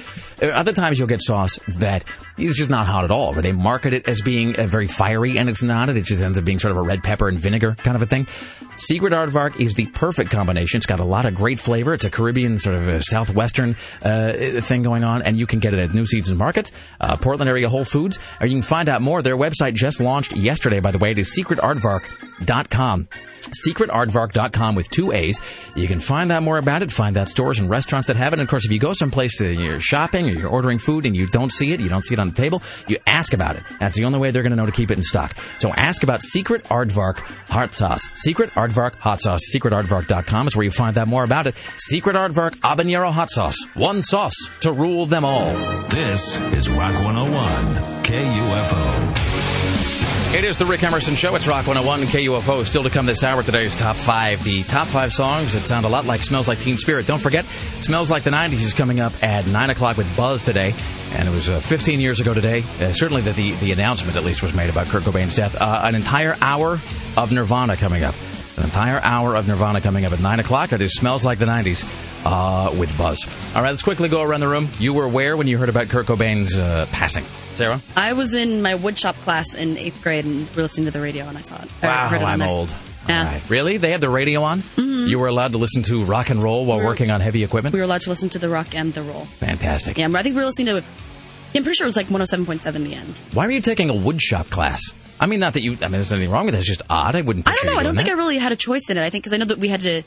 Uh, 0.42 0.46
Other 0.46 0.72
times 0.72 0.98
you'll 0.98 1.08
get 1.08 1.22
sauce 1.22 1.58
that 1.78 2.04
is 2.38 2.56
just 2.56 2.70
not 2.70 2.86
hot 2.86 3.04
at 3.04 3.10
all, 3.10 3.32
where 3.32 3.42
they 3.42 3.52
market 3.52 3.92
it 3.92 4.06
as 4.08 4.22
being 4.22 4.56
uh, 4.56 4.66
very 4.66 4.86
fiery 4.86 5.38
and 5.38 5.48
it's 5.48 5.62
not. 5.62 5.88
It 5.88 6.04
just 6.04 6.22
ends 6.22 6.38
up 6.38 6.44
being 6.44 6.58
sort 6.58 6.72
of 6.72 6.76
a 6.78 6.82
red 6.82 7.02
pepper 7.02 7.28
and 7.28 7.38
vinegar 7.38 7.74
kind 7.74 7.96
of 7.96 8.02
a 8.02 8.06
thing. 8.06 8.26
Secret 8.76 9.12
Aardvark 9.12 9.60
is 9.60 9.74
the 9.74 9.86
perfect 9.86 10.30
combination. 10.30 10.76
It's 10.78 10.86
got 10.86 11.00
a 11.00 11.04
lot 11.04 11.26
of 11.26 11.34
great 11.34 11.58
flavor. 11.58 11.94
It's 11.94 12.04
a 12.04 12.10
Caribbean 12.10 12.58
sort 12.60 12.76
of 12.76 13.02
southwestern 13.02 13.76
uh, 14.02 14.60
thing 14.60 14.82
going 14.82 15.02
on, 15.02 15.22
and 15.22 15.36
you 15.36 15.46
can 15.46 15.58
get 15.58 15.74
it 15.74 15.80
at 15.80 15.92
New 15.92 16.06
Seasons 16.06 16.38
Market, 16.38 16.70
uh, 17.00 17.16
Portland 17.16 17.48
area 17.48 17.68
Whole 17.68 17.84
Foods, 17.84 18.20
or 18.40 18.46
you 18.46 18.54
can 18.54 18.62
find 18.62 18.88
out 18.88 19.02
more. 19.02 19.20
Their 19.20 19.36
website 19.38 19.74
just 19.74 20.00
launched 20.00 20.36
yesterday, 20.36 20.80
by 20.80 20.90
the 20.90 20.98
way. 20.98 21.12
It 21.12 21.18
is 21.18 21.36
secretaardvark.com. 21.38 23.08
Secretaardvark.com 23.66 24.74
with 24.74 24.90
two 24.90 25.12
A's. 25.12 25.40
You 25.74 25.86
can 25.86 26.00
find 26.00 26.30
out 26.30 26.42
more 26.42 26.58
about 26.58 26.82
it, 26.82 26.90
find 26.90 27.16
out 27.16 27.28
stores 27.28 27.58
and 27.58 27.70
restaurants 27.70 28.08
that 28.08 28.16
have 28.16 28.32
it. 28.32 28.38
And 28.40 28.42
of 28.42 28.48
course, 28.48 28.64
if 28.64 28.70
you 28.70 28.78
go 28.78 28.92
someplace 28.92 29.38
that 29.38 29.54
you're 29.54 29.80
shopping 29.80 30.28
or 30.28 30.32
you're 30.32 30.50
ordering 30.50 30.78
food 30.78 31.06
and 31.06 31.16
you 31.16 31.26
don't 31.26 31.52
see 31.52 31.72
it, 31.72 31.80
you 31.80 31.88
don't 31.88 32.02
see 32.02 32.14
it 32.14 32.18
on 32.18 32.28
the 32.28 32.34
table, 32.34 32.62
you 32.86 32.98
ask 33.06 33.32
about 33.32 33.56
it. 33.56 33.62
That's 33.80 33.94
the 33.96 34.04
only 34.04 34.18
way 34.18 34.30
they're 34.30 34.42
going 34.42 34.50
to 34.50 34.56
know 34.56 34.66
to 34.66 34.72
keep 34.72 34.90
it 34.90 34.98
in 34.98 35.02
stock. 35.02 35.36
So 35.58 35.72
ask 35.72 36.02
about 36.02 36.22
Secret 36.22 36.64
Aardvark 36.64 37.18
Hot 37.48 37.74
Sauce. 37.74 38.08
Secret 38.14 38.50
Aardvark 38.50 38.96
Hot 38.96 39.20
Sauce. 39.20 39.40
Secretaardvark.com 39.54 40.48
is 40.48 40.56
where 40.56 40.64
you 40.64 40.70
find 40.70 40.98
out 40.98 41.08
more 41.08 41.24
about 41.24 41.46
it. 41.46 41.54
Secret 41.78 42.16
Aardvark 42.16 42.56
Habanero 42.56 43.10
Hot 43.12 43.30
Sauce. 43.30 43.56
One 43.74 44.02
sauce 44.02 44.36
to 44.60 44.72
rule 44.72 45.06
them 45.06 45.24
all. 45.24 45.54
This 45.88 46.40
is 46.52 46.68
Rock 46.68 46.94
101, 46.94 48.02
KUFO. 48.04 49.27
It 50.34 50.44
is 50.44 50.58
the 50.58 50.66
Rick 50.66 50.82
Emerson 50.82 51.14
Show. 51.14 51.34
It's 51.36 51.48
Rock 51.48 51.66
101 51.66 52.02
KUFO. 52.02 52.64
Still 52.66 52.82
to 52.82 52.90
come 52.90 53.06
this 53.06 53.24
hour, 53.24 53.42
today's 53.42 53.74
top 53.74 53.96
five. 53.96 54.44
The 54.44 54.62
top 54.64 54.86
five 54.86 55.10
songs 55.10 55.54
that 55.54 55.60
sound 55.60 55.86
a 55.86 55.88
lot 55.88 56.04
like 56.04 56.22
Smells 56.22 56.46
Like 56.46 56.60
Teen 56.60 56.76
Spirit. 56.76 57.06
Don't 57.06 57.20
forget, 57.20 57.46
Smells 57.80 58.10
Like 58.10 58.24
the 58.24 58.30
90s 58.30 58.62
is 58.62 58.74
coming 58.74 59.00
up 59.00 59.12
at 59.24 59.46
9 59.46 59.70
o'clock 59.70 59.96
with 59.96 60.16
Buzz 60.18 60.44
today. 60.44 60.74
And 61.12 61.26
it 61.26 61.30
was 61.30 61.48
uh, 61.48 61.60
15 61.60 61.98
years 61.98 62.20
ago 62.20 62.34
today. 62.34 62.62
Uh, 62.78 62.92
certainly 62.92 63.22
that 63.22 63.36
the, 63.36 63.52
the 63.52 63.72
announcement, 63.72 64.16
at 64.18 64.24
least, 64.24 64.42
was 64.42 64.52
made 64.52 64.68
about 64.68 64.86
Kurt 64.88 65.02
Cobain's 65.02 65.34
death. 65.34 65.56
Uh, 65.56 65.80
an 65.82 65.94
entire 65.94 66.36
hour 66.42 66.78
of 67.16 67.32
Nirvana 67.32 67.76
coming 67.76 68.04
up. 68.04 68.14
An 68.58 68.64
entire 68.64 69.00
hour 69.00 69.34
of 69.34 69.48
Nirvana 69.48 69.80
coming 69.80 70.04
up 70.04 70.12
at 70.12 70.20
9 70.20 70.40
o'clock. 70.40 70.70
That 70.70 70.82
is 70.82 70.92
Smells 70.94 71.24
Like 71.24 71.38
the 71.38 71.46
90s 71.46 71.84
uh, 72.26 72.76
with 72.78 72.96
Buzz. 72.98 73.26
All 73.56 73.62
right, 73.62 73.70
let's 73.70 73.82
quickly 73.82 74.10
go 74.10 74.22
around 74.22 74.40
the 74.40 74.48
room. 74.48 74.68
You 74.78 74.92
were 74.92 75.08
where 75.08 75.38
when 75.38 75.46
you 75.46 75.56
heard 75.56 75.70
about 75.70 75.88
Kurt 75.88 76.04
Cobain's 76.04 76.58
uh, 76.58 76.86
passing? 76.92 77.24
Sarah? 77.58 77.80
I 77.96 78.14
was 78.14 78.32
in 78.34 78.62
my 78.62 78.74
woodshop 78.74 79.14
class 79.22 79.54
in 79.54 79.76
eighth 79.76 80.02
grade 80.02 80.24
and 80.24 80.40
listening 80.56 80.86
to 80.86 80.90
the 80.90 81.00
radio 81.00 81.26
and 81.26 81.36
I 81.36 81.42
saw 81.42 81.56
it. 81.62 81.68
Wow, 81.82 82.06
it 82.14 82.22
I'm 82.22 82.38
there. 82.38 82.48
old. 82.48 82.72
Yeah. 83.08 83.24
Right. 83.32 83.50
Really? 83.50 83.76
They 83.78 83.90
had 83.90 84.00
the 84.00 84.08
radio 84.10 84.42
on? 84.42 84.60
Mm-hmm. 84.60 85.08
You 85.08 85.18
were 85.18 85.28
allowed 85.28 85.52
to 85.52 85.58
listen 85.58 85.82
to 85.84 86.04
rock 86.04 86.30
and 86.30 86.42
roll 86.42 86.64
while 86.66 86.78
We 86.78 86.84
were- 86.84 86.90
working 86.90 87.10
on 87.10 87.20
heavy 87.20 87.42
equipment? 87.44 87.72
We 87.72 87.80
were 87.80 87.84
allowed 87.84 88.02
to 88.02 88.10
listen 88.10 88.28
to 88.30 88.38
the 88.38 88.48
rock 88.48 88.74
and 88.74 88.92
the 88.94 89.02
roll. 89.02 89.24
Fantastic. 89.24 89.98
Yeah, 89.98 90.08
I 90.14 90.22
think 90.22 90.34
we 90.36 90.40
were 90.40 90.46
listening 90.46 90.66
to. 90.66 90.84
I'm 91.54 91.62
pretty 91.64 91.74
sure 91.76 91.84
it 91.86 91.88
was 91.88 91.96
like 91.96 92.06
107.7 92.06 92.74
in 92.76 92.84
the 92.84 92.94
end. 92.94 93.20
Why 93.32 93.46
were 93.46 93.52
you 93.52 93.60
taking 93.62 93.88
a 93.90 93.94
woodshop 93.94 94.50
class? 94.50 94.82
I 95.18 95.26
mean, 95.26 95.40
not 95.40 95.54
that 95.54 95.62
you. 95.62 95.72
I 95.72 95.84
mean, 95.86 95.92
there's 95.92 96.12
nothing 96.12 96.30
wrong 96.30 96.44
with 96.44 96.54
it. 96.54 96.58
It's 96.58 96.68
just 96.68 96.82
odd. 96.90 97.16
I 97.16 97.22
wouldn't. 97.22 97.48
I 97.48 97.54
don't 97.56 97.66
know. 97.66 97.80
I 97.80 97.82
don't 97.82 97.96
think 97.96 98.08
I 98.08 98.12
really 98.12 98.38
had 98.38 98.52
a 98.52 98.56
choice 98.56 98.88
in 98.90 98.98
it. 98.98 99.02
I 99.02 99.10
think 99.10 99.24
because 99.24 99.32
I 99.32 99.38
know 99.38 99.46
that 99.46 99.58
we 99.58 99.68
had 99.68 99.80
to, 99.80 100.02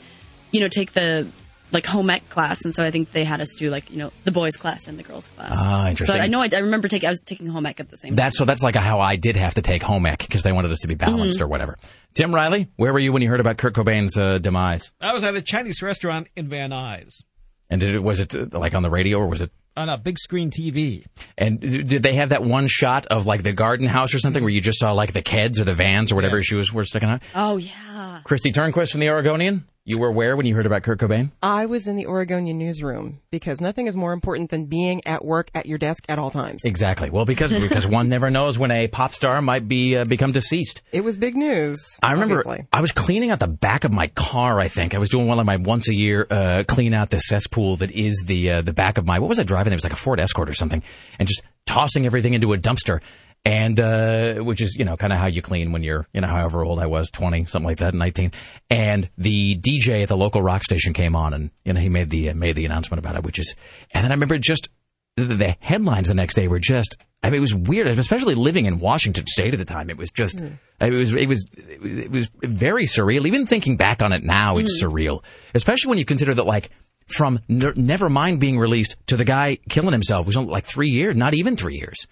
you 0.52 0.60
know, 0.60 0.68
take 0.68 0.92
the 0.92 1.26
like 1.72 1.86
home 1.86 2.10
ec 2.10 2.28
class, 2.28 2.64
and 2.64 2.74
so 2.74 2.84
I 2.84 2.90
think 2.90 3.12
they 3.12 3.24
had 3.24 3.40
us 3.40 3.54
do 3.58 3.70
like 3.70 3.90
you 3.90 3.98
know 3.98 4.12
the 4.24 4.30
boys 4.30 4.56
class 4.56 4.86
and 4.86 4.98
the 4.98 5.02
girls 5.02 5.28
class. 5.28 5.52
Ah, 5.54 5.88
interesting. 5.88 6.16
So 6.16 6.22
I 6.22 6.26
know 6.26 6.40
I, 6.40 6.48
I 6.54 6.58
remember 6.58 6.88
taking 6.88 7.06
I 7.08 7.10
was 7.10 7.20
taking 7.22 7.46
home 7.46 7.66
ec 7.66 7.80
at 7.80 7.88
the 7.90 7.96
same. 7.96 8.14
That's 8.14 8.36
so. 8.38 8.44
That's 8.44 8.62
like 8.62 8.74
how 8.76 9.00
I 9.00 9.16
did 9.16 9.36
have 9.36 9.54
to 9.54 9.62
take 9.62 9.82
home 9.82 10.06
ec 10.06 10.18
because 10.20 10.42
they 10.42 10.52
wanted 10.52 10.70
us 10.70 10.80
to 10.80 10.88
be 10.88 10.94
balanced 10.94 11.38
Mhm. 11.38 11.42
or 11.42 11.48
whatever. 11.48 11.78
Tim 12.14 12.34
Riley, 12.34 12.68
where 12.76 12.92
were 12.92 12.98
you 12.98 13.12
when 13.12 13.22
you 13.22 13.28
heard 13.28 13.40
about 13.40 13.56
Kurt 13.56 13.74
Cobain's 13.74 14.18
uh, 14.18 14.38
demise? 14.38 14.92
I 15.00 15.12
was 15.14 15.24
at 15.24 15.34
a 15.34 15.40
Chinese 15.42 15.82
restaurant 15.82 16.28
in 16.36 16.48
Van 16.48 16.70
Nuys 16.70 17.22
And 17.70 17.80
did 17.80 17.94
it 17.94 18.02
was 18.02 18.20
it 18.20 18.34
uh, 18.34 18.46
like 18.52 18.74
on 18.74 18.82
the 18.82 18.90
radio 18.90 19.18
or 19.18 19.28
was 19.28 19.40
it? 19.42 19.50
on 19.74 19.88
a 19.88 19.96
big 19.96 20.18
screen 20.18 20.50
TV. 20.50 21.02
And 21.38 21.58
did 21.58 22.02
they 22.02 22.12
have 22.16 22.28
that 22.28 22.42
one 22.44 22.66
shot 22.68 23.06
of 23.06 23.24
like 23.24 23.42
the 23.42 23.54
garden 23.54 23.86
house 23.86 24.12
or 24.14 24.18
something 24.18 24.42
where 24.42 24.52
you 24.52 24.60
just 24.60 24.78
saw 24.78 24.92
like 24.92 25.14
the 25.14 25.22
Keds 25.22 25.58
or 25.58 25.64
the 25.64 25.72
vans 25.72 26.12
or 26.12 26.14
whatever 26.16 26.42
she 26.42 26.56
was 26.56 26.70
were 26.70 26.84
sticking 26.84 27.08
out? 27.08 27.22
Oh 27.34 27.56
yeah. 27.56 28.20
Kristi 28.26 28.52
Turnquist 28.52 28.90
from 28.90 29.00
the 29.00 29.08
Oregonian. 29.08 29.64
You 29.84 29.98
were 29.98 30.12
where 30.12 30.36
when 30.36 30.46
you 30.46 30.54
heard 30.54 30.64
about 30.64 30.84
Kurt 30.84 31.00
Cobain? 31.00 31.32
I 31.42 31.66
was 31.66 31.88
in 31.88 31.96
the 31.96 32.06
Oregonian 32.06 32.56
newsroom 32.56 33.18
because 33.32 33.60
nothing 33.60 33.88
is 33.88 33.96
more 33.96 34.12
important 34.12 34.50
than 34.50 34.66
being 34.66 35.04
at 35.08 35.24
work 35.24 35.50
at 35.56 35.66
your 35.66 35.76
desk 35.76 36.04
at 36.08 36.20
all 36.20 36.30
times. 36.30 36.62
Exactly. 36.64 37.10
Well, 37.10 37.24
because 37.24 37.52
because 37.52 37.84
one 37.84 38.08
never 38.08 38.30
knows 38.30 38.60
when 38.60 38.70
a 38.70 38.86
pop 38.86 39.12
star 39.12 39.42
might 39.42 39.66
be 39.66 39.96
uh, 39.96 40.04
become 40.04 40.30
deceased. 40.30 40.82
It 40.92 41.00
was 41.00 41.16
big 41.16 41.34
news. 41.34 41.98
I 42.00 42.12
remember 42.12 42.38
obviously. 42.38 42.68
I 42.72 42.80
was 42.80 42.92
cleaning 42.92 43.32
out 43.32 43.40
the 43.40 43.48
back 43.48 43.82
of 43.82 43.92
my 43.92 44.06
car. 44.06 44.60
I 44.60 44.68
think 44.68 44.94
I 44.94 44.98
was 44.98 45.08
doing 45.08 45.26
one 45.26 45.40
of 45.40 45.46
my 45.46 45.56
once 45.56 45.88
a 45.88 45.94
year 45.96 46.28
uh, 46.30 46.62
clean 46.68 46.94
out 46.94 47.10
the 47.10 47.18
cesspool 47.18 47.74
that 47.78 47.90
is 47.90 48.22
the 48.24 48.50
uh, 48.52 48.62
the 48.62 48.72
back 48.72 48.98
of 48.98 49.04
my 49.04 49.18
what 49.18 49.28
was 49.28 49.40
I 49.40 49.42
driving? 49.42 49.72
It 49.72 49.76
was 49.76 49.84
like 49.84 49.92
a 49.92 49.96
Ford 49.96 50.20
Escort 50.20 50.48
or 50.48 50.54
something, 50.54 50.84
and 51.18 51.26
just 51.26 51.42
tossing 51.66 52.06
everything 52.06 52.34
into 52.34 52.52
a 52.52 52.56
dumpster. 52.56 53.00
And 53.44 53.80
uh, 53.80 54.34
which 54.34 54.60
is 54.60 54.76
you 54.76 54.84
know 54.84 54.96
kind 54.96 55.12
of 55.12 55.18
how 55.18 55.26
you 55.26 55.42
clean 55.42 55.72
when 55.72 55.82
you're 55.82 56.06
you 56.12 56.20
know 56.20 56.28
however 56.28 56.64
old 56.64 56.78
I 56.78 56.86
was 56.86 57.10
twenty 57.10 57.44
something 57.46 57.66
like 57.66 57.78
that 57.78 57.92
nineteen. 57.92 58.30
And 58.70 59.10
the 59.18 59.56
DJ 59.56 60.02
at 60.04 60.08
the 60.08 60.16
local 60.16 60.42
rock 60.42 60.62
station 60.62 60.92
came 60.92 61.16
on 61.16 61.34
and 61.34 61.50
you 61.64 61.72
know 61.72 61.80
he 61.80 61.88
made 61.88 62.10
the 62.10 62.30
uh, 62.30 62.34
made 62.34 62.54
the 62.54 62.64
announcement 62.66 63.00
about 63.04 63.16
it, 63.16 63.24
which 63.24 63.40
is 63.40 63.56
and 63.92 64.04
then 64.04 64.12
I 64.12 64.14
remember 64.14 64.38
just 64.38 64.68
the, 65.16 65.24
the 65.24 65.56
headlines 65.58 66.06
the 66.08 66.14
next 66.14 66.34
day 66.34 66.46
were 66.46 66.60
just 66.60 66.96
I 67.24 67.30
mean 67.30 67.38
it 67.38 67.40
was 67.40 67.54
weird, 67.54 67.88
especially 67.88 68.36
living 68.36 68.66
in 68.66 68.78
Washington 68.78 69.26
State 69.26 69.54
at 69.54 69.58
the 69.58 69.64
time. 69.64 69.90
It 69.90 69.96
was 69.96 70.12
just 70.12 70.40
it 70.80 70.92
was 70.92 71.12
it 71.12 71.28
was 71.28 71.44
it 71.56 72.12
was 72.12 72.30
very 72.44 72.84
surreal. 72.84 73.26
Even 73.26 73.44
thinking 73.44 73.76
back 73.76 74.02
on 74.02 74.12
it 74.12 74.22
now, 74.22 74.58
it's 74.58 74.80
Mm. 74.80 74.86
surreal, 74.88 75.24
especially 75.52 75.88
when 75.88 75.98
you 75.98 76.04
consider 76.04 76.32
that 76.34 76.46
like 76.46 76.70
from 77.08 77.40
ne- 77.48 77.72
Nevermind 77.72 78.38
being 78.38 78.56
released 78.56 78.96
to 79.08 79.16
the 79.16 79.24
guy 79.24 79.58
killing 79.68 79.90
himself 79.92 80.28
was 80.28 80.36
only 80.36 80.52
like 80.52 80.64
three 80.64 80.90
years, 80.90 81.16
not 81.16 81.34
even 81.34 81.56
three 81.56 81.74
years, 81.76 82.06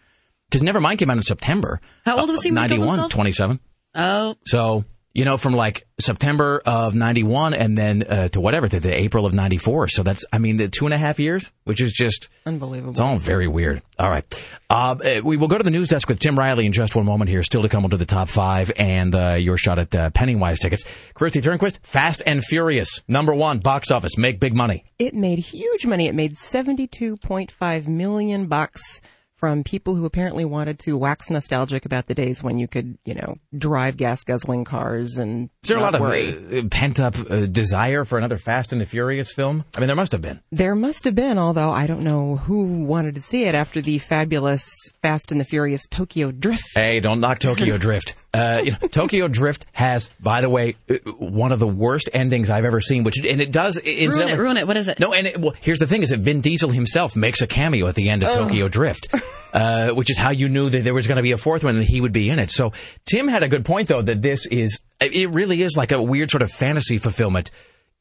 because 0.51 0.63
Nevermind 0.63 0.99
came 0.99 1.11
out 1.11 1.17
in 1.17 1.23
September. 1.23 1.81
How 2.05 2.19
old 2.19 2.31
was 2.31 2.43
he 2.43 2.51
when 2.51 2.55
91, 2.57 3.09
27. 3.09 3.61
Oh. 3.95 4.35
So, 4.45 4.85
you 5.13 5.25
know, 5.25 5.37
from 5.37 5.53
like 5.53 5.87
September 5.99 6.63
of 6.65 6.95
91 6.95 7.55
and 7.55 7.77
then 7.77 8.05
uh, 8.05 8.29
to 8.29 8.41
whatever, 8.41 8.69
to 8.69 8.79
the 8.79 8.93
April 8.93 9.27
of 9.27 9.33
94. 9.33 9.89
So 9.89 10.03
that's, 10.03 10.25
I 10.33 10.39
mean, 10.39 10.57
the 10.57 10.69
two 10.69 10.85
and 10.87 10.95
a 10.95 10.99
half 10.99 11.19
years, 11.19 11.51
which 11.65 11.81
is 11.81 11.93
just 11.93 12.29
unbelievable. 12.47 12.93
It's 12.93 13.01
all 13.01 13.17
very 13.17 13.49
weird. 13.49 13.83
All 13.99 14.09
right. 14.09 14.25
Uh, 14.69 14.97
uh, 15.05 15.21
we 15.25 15.37
will 15.37 15.49
go 15.49 15.59
to 15.59 15.65
the 15.65 15.71
news 15.71 15.89
desk 15.89 16.09
with 16.09 16.21
Tim 16.21 16.39
Riley 16.39 16.67
in 16.67 16.73
just 16.73 16.95
one 16.95 17.05
moment 17.05 17.29
here. 17.29 17.43
Still 17.43 17.63
to 17.63 17.69
come 17.69 17.89
to 17.89 17.97
the 17.97 18.07
top 18.07 18.29
five 18.29 18.71
and 18.77 19.15
uh, 19.15 19.35
your 19.35 19.57
shot 19.57 19.79
at 19.79 19.95
uh, 19.95 20.11
Pennywise 20.11 20.61
tickets. 20.61 20.85
Kristi 21.15 21.43
Turnquist, 21.43 21.79
Fast 21.83 22.23
and 22.25 22.45
Furious, 22.45 23.01
number 23.09 23.35
one, 23.35 23.59
box 23.59 23.91
office, 23.91 24.17
make 24.17 24.39
big 24.39 24.55
money. 24.55 24.85
It 24.99 25.15
made 25.15 25.41
huge 25.41 25.87
money. 25.87 26.07
It 26.07 26.15
made 26.15 26.35
72.5 26.35 27.89
million 27.89 28.47
bucks 28.47 29.01
from 29.41 29.65
people 29.65 29.95
who 29.95 30.05
apparently 30.05 30.45
wanted 30.45 30.79
to 30.81 30.97
wax 30.99 31.31
nostalgic 31.31 31.87
about 31.87 32.07
the 32.07 32.15
days 32.15 32.43
when 32.43 32.59
you 32.59 32.69
could, 32.69 32.99
you 33.07 33.15
know, 33.15 33.37
drive 33.57 33.97
gas 33.97 34.23
guzzling 34.23 34.65
cars 34.65 35.17
and 35.17 35.49
Is 35.63 35.71
there 35.71 35.79
a 35.79 35.81
lot 35.81 35.99
worry. 35.99 36.29
of 36.29 36.53
uh, 36.67 36.69
pent 36.71 37.01
up 37.01 37.17
uh, 37.31 37.47
desire 37.47 38.05
for 38.05 38.19
another 38.19 38.37
Fast 38.37 38.71
and 38.73 38.81
the 38.81 38.87
Furious 38.87 39.33
film? 39.33 39.65
I 39.75 39.81
mean, 39.81 39.87
there 39.87 39.97
must 39.97 40.13
have 40.13 40.21
been. 40.21 40.41
There 40.53 40.75
must 40.75 41.05
have 41.07 41.15
been, 41.15 41.39
although 41.39 41.71
I 41.71 41.87
don't 41.87 42.05
know 42.05 42.37
who 42.37 42.85
wanted 42.85 43.15
to 43.15 43.23
see 43.23 43.45
it 43.45 43.55
after 43.55 43.81
the 43.81 43.99
fabulous 43.99 44.69
Fast 45.03 45.33
and 45.33 45.41
the 45.41 45.45
Furious 45.47 45.87
Tokyo 45.89 46.31
Drift. 46.31 46.65
Hey, 46.77 47.01
don't 47.01 47.21
knock 47.21 47.39
Tokyo 47.39 47.79
Drift. 47.79 48.15
Uh, 48.33 48.63
you 48.65 48.71
know, 48.71 48.79
Tokyo 48.89 49.27
Drift 49.27 49.67
has, 49.73 50.09
by 50.21 50.41
the 50.41 50.49
way, 50.49 50.77
uh, 50.89 50.95
one 51.19 51.51
of 51.51 51.59
the 51.59 51.67
worst 51.67 52.09
endings 52.13 52.49
I've 52.49 52.65
ever 52.65 52.81
seen. 52.81 53.03
Which 53.03 53.19
and 53.25 53.41
it 53.41 53.51
does 53.51 53.77
Ruin 53.85 54.29
it, 54.29 54.39
ruin 54.39 54.57
it. 54.57 54.67
What 54.69 54.77
is 54.77 54.87
it? 54.87 55.01
No, 55.01 55.13
and 55.13 55.27
it, 55.27 55.41
well, 55.41 55.55
here's 55.61 55.81
the 55.81 55.87
thing: 55.89 56.03
is 56.03 56.11
that 56.11 56.21
Vin 56.21 56.41
Diesel 56.41 56.71
himself 56.71 57.17
makes 57.17 57.41
a 57.43 57.49
cameo 57.49 57.89
at 57.89 57.97
the 57.97 58.09
end 58.09 58.23
of 58.23 58.29
Oh. 58.31 58.45
Tokyo 58.47 58.69
Drift, 58.69 59.13
uh, 59.53 59.89
which 59.91 60.11
is 60.11 60.17
how 60.19 60.31
you 60.31 60.49
knew 60.49 60.71
that 60.71 60.85
there 60.85 60.95
was 60.95 61.09
going 61.09 61.17
to 61.17 61.23
be 61.23 61.33
a 61.33 61.37
fourth 61.37 61.65
one 61.65 61.75
and 61.75 61.83
that 61.83 61.89
he 61.91 62.01
would 62.01 62.13
be 62.13 62.31
in 62.31 62.39
it. 62.39 62.51
So 62.53 62.73
Tim 63.05 63.27
had 63.27 63.43
a 63.43 63.49
good 63.49 63.65
point, 63.65 63.89
though, 63.89 64.03
that 64.03 64.23
this 64.23 64.47
is 64.47 64.81
it 65.01 65.29
really 65.31 65.63
is 65.63 65.77
like 65.77 65.91
a 65.91 66.01
weird 66.01 66.31
sort 66.31 66.43
of 66.43 66.51
fantasy 66.53 66.99
fulfillment. 66.99 67.51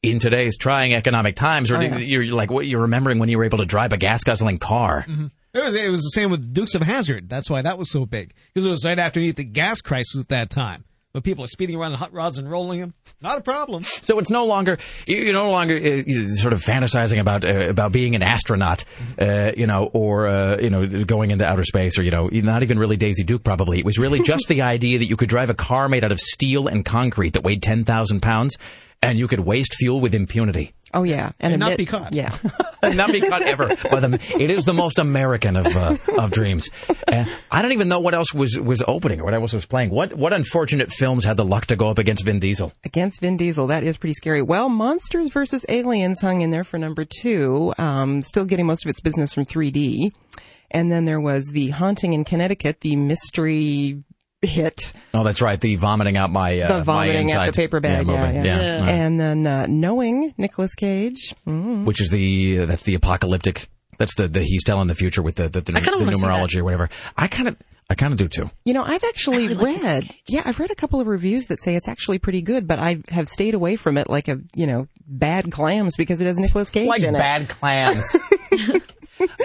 In 0.02 0.18
today's 0.18 0.56
trying 0.56 0.94
economic 0.94 1.36
times, 1.36 1.70
or 1.70 1.76
Oh, 1.76 1.80
yeah. 1.80 1.98
you're 1.98 2.24
like 2.34 2.50
what 2.50 2.66
you're 2.66 2.80
remembering 2.82 3.18
when 3.18 3.28
you 3.28 3.36
were 3.36 3.44
able 3.44 3.58
to 3.58 3.66
drive 3.66 3.92
a 3.92 3.98
gas 3.98 4.24
guzzling 4.24 4.56
car. 4.56 5.04
It 5.52 5.64
was, 5.64 5.74
it 5.74 5.90
was 5.90 6.02
the 6.02 6.10
same 6.10 6.30
with 6.30 6.54
Dukes 6.54 6.74
of 6.74 6.82
Hazzard. 6.82 7.28
That's 7.28 7.50
why 7.50 7.62
that 7.62 7.76
was 7.78 7.90
so 7.90 8.06
big 8.06 8.32
because 8.54 8.64
it 8.66 8.70
was 8.70 8.84
right 8.84 8.98
after 8.98 9.20
the 9.20 9.44
gas 9.44 9.80
crisis 9.80 10.20
at 10.20 10.28
that 10.28 10.50
time. 10.50 10.84
But 11.12 11.24
people 11.24 11.42
are 11.42 11.48
speeding 11.48 11.74
around 11.74 11.90
in 11.90 11.98
hot 11.98 12.12
rods 12.12 12.38
and 12.38 12.48
rolling 12.48 12.78
them. 12.78 12.94
Not 13.20 13.36
a 13.36 13.40
problem. 13.40 13.82
So 13.82 14.20
it's 14.20 14.30
no 14.30 14.46
longer 14.46 14.78
you- 15.08 15.16
you're 15.16 15.32
no 15.32 15.50
longer 15.50 15.74
uh, 15.76 16.02
sort 16.36 16.52
of 16.52 16.60
fantasizing 16.62 17.18
about 17.20 17.44
uh, 17.44 17.68
about 17.68 17.90
being 17.90 18.14
an 18.14 18.22
astronaut, 18.22 18.84
uh, 19.20 19.50
you 19.56 19.66
know, 19.66 19.90
or 19.92 20.28
uh, 20.28 20.58
you 20.60 20.70
know 20.70 20.86
going 20.86 21.32
into 21.32 21.44
outer 21.44 21.64
space, 21.64 21.98
or 21.98 22.04
you 22.04 22.12
know, 22.12 22.28
not 22.32 22.62
even 22.62 22.78
really 22.78 22.96
Daisy 22.96 23.24
Duke. 23.24 23.42
Probably 23.42 23.80
it 23.80 23.84
was 23.84 23.98
really 23.98 24.22
just 24.24 24.46
the 24.46 24.62
idea 24.62 24.98
that 25.00 25.06
you 25.06 25.16
could 25.16 25.28
drive 25.28 25.50
a 25.50 25.54
car 25.54 25.88
made 25.88 26.04
out 26.04 26.12
of 26.12 26.20
steel 26.20 26.68
and 26.68 26.84
concrete 26.84 27.30
that 27.32 27.42
weighed 27.42 27.60
ten 27.60 27.82
thousand 27.84 28.20
pounds, 28.22 28.56
and 29.02 29.18
you 29.18 29.26
could 29.26 29.40
waste 29.40 29.74
fuel 29.80 30.00
with 30.00 30.14
impunity. 30.14 30.74
Oh 30.92 31.04
yeah, 31.04 31.30
And 31.40 31.58
not 31.58 31.72
admit- 31.72 31.78
be 31.78 31.86
caught. 31.86 32.12
Yeah, 32.12 32.36
and 32.82 32.96
not 32.96 33.12
be 33.12 33.20
caught 33.20 33.42
ever 33.42 33.68
by 33.90 34.00
them. 34.00 34.14
It 34.14 34.50
is 34.50 34.64
the 34.64 34.72
most 34.74 34.98
American 34.98 35.56
of 35.56 35.66
uh, 35.68 35.96
of 36.18 36.32
dreams. 36.32 36.68
Uh, 37.06 37.24
I 37.50 37.62
don't 37.62 37.72
even 37.72 37.88
know 37.88 38.00
what 38.00 38.14
else 38.14 38.34
was 38.34 38.58
was 38.58 38.82
opening 38.88 39.20
or 39.20 39.24
what 39.24 39.34
else 39.34 39.52
was 39.52 39.66
playing. 39.66 39.90
What 39.90 40.14
what 40.14 40.32
unfortunate 40.32 40.90
films 40.92 41.24
had 41.24 41.36
the 41.36 41.44
luck 41.44 41.66
to 41.66 41.76
go 41.76 41.88
up 41.88 41.98
against 41.98 42.24
Vin 42.24 42.40
Diesel? 42.40 42.72
against 42.84 43.20
Vin 43.20 43.36
Diesel. 43.36 43.68
That 43.68 43.84
is 43.84 43.96
pretty 43.96 44.14
scary. 44.14 44.42
Well, 44.42 44.68
Monsters 44.68 45.30
versus 45.30 45.64
Aliens 45.68 46.20
hung 46.20 46.40
in 46.40 46.50
there 46.50 46.64
for 46.64 46.78
number 46.78 47.04
two, 47.04 47.72
um, 47.78 48.22
still 48.22 48.44
getting 48.44 48.66
most 48.66 48.84
of 48.84 48.90
its 48.90 49.00
business 49.00 49.32
from 49.34 49.44
3D. 49.44 50.12
And 50.72 50.90
then 50.90 51.04
there 51.04 51.20
was 51.20 51.46
The 51.52 51.70
Haunting 51.70 52.12
in 52.12 52.24
Connecticut, 52.24 52.80
the 52.80 52.94
mystery 52.96 54.02
hit. 54.42 54.92
Oh, 55.14 55.22
that's 55.24 55.40
right. 55.42 55.60
The 55.60 55.76
vomiting 55.76 56.16
out 56.16 56.30
my 56.30 56.60
uh, 56.60 56.68
the 56.68 56.74
my 56.78 56.82
vomiting 56.82 57.30
at 57.30 57.46
the 57.46 57.52
paper 57.56 57.80
bag, 57.80 58.06
yeah, 58.06 58.12
yeah, 58.12 58.32
movie. 58.32 58.48
yeah. 58.48 58.54
All 58.74 58.80
right. 58.80 58.88
And 58.88 59.20
then 59.20 59.46
uh, 59.46 59.66
Knowing 59.68 60.34
Nicolas 60.38 60.74
Cage. 60.74 61.34
Mm. 61.46 61.84
which 61.84 62.00
is 62.00 62.10
the 62.10 62.64
that's 62.66 62.82
the 62.84 62.94
apocalyptic. 62.94 63.68
That's 63.98 64.14
the, 64.14 64.28
the 64.28 64.42
he's 64.42 64.64
telling 64.64 64.86
the 64.88 64.94
future 64.94 65.22
with 65.22 65.34
the 65.36 65.48
the, 65.48 65.60
the, 65.60 65.72
the 65.72 65.80
numerology 65.80 66.58
or 66.58 66.64
whatever. 66.64 66.88
I 67.16 67.26
kind 67.28 67.48
of 67.48 67.56
I 67.90 67.94
kind 67.96 68.12
of 68.12 68.18
do 68.18 68.28
too. 68.28 68.50
You 68.64 68.72
know, 68.72 68.84
I've 68.84 69.02
actually 69.02 69.52
read, 69.52 70.14
yeah, 70.28 70.42
I've 70.44 70.60
read 70.60 70.70
a 70.70 70.76
couple 70.76 71.00
of 71.00 71.08
reviews 71.08 71.46
that 71.48 71.60
say 71.60 71.74
it's 71.74 71.88
actually 71.88 72.20
pretty 72.20 72.40
good, 72.40 72.68
but 72.68 72.78
I 72.78 73.02
have 73.08 73.28
stayed 73.28 73.54
away 73.54 73.74
from 73.74 73.98
it 73.98 74.08
like 74.08 74.28
a, 74.28 74.38
you 74.54 74.68
know, 74.68 74.86
bad 75.08 75.50
clams 75.50 75.96
because 75.96 76.20
it 76.20 76.26
has 76.26 76.38
Nicolas 76.38 76.70
Cage 76.70 76.86
Like 76.86 77.02
in 77.02 77.16
it. 77.16 77.18
bad 77.18 77.48
clams. 77.48 78.16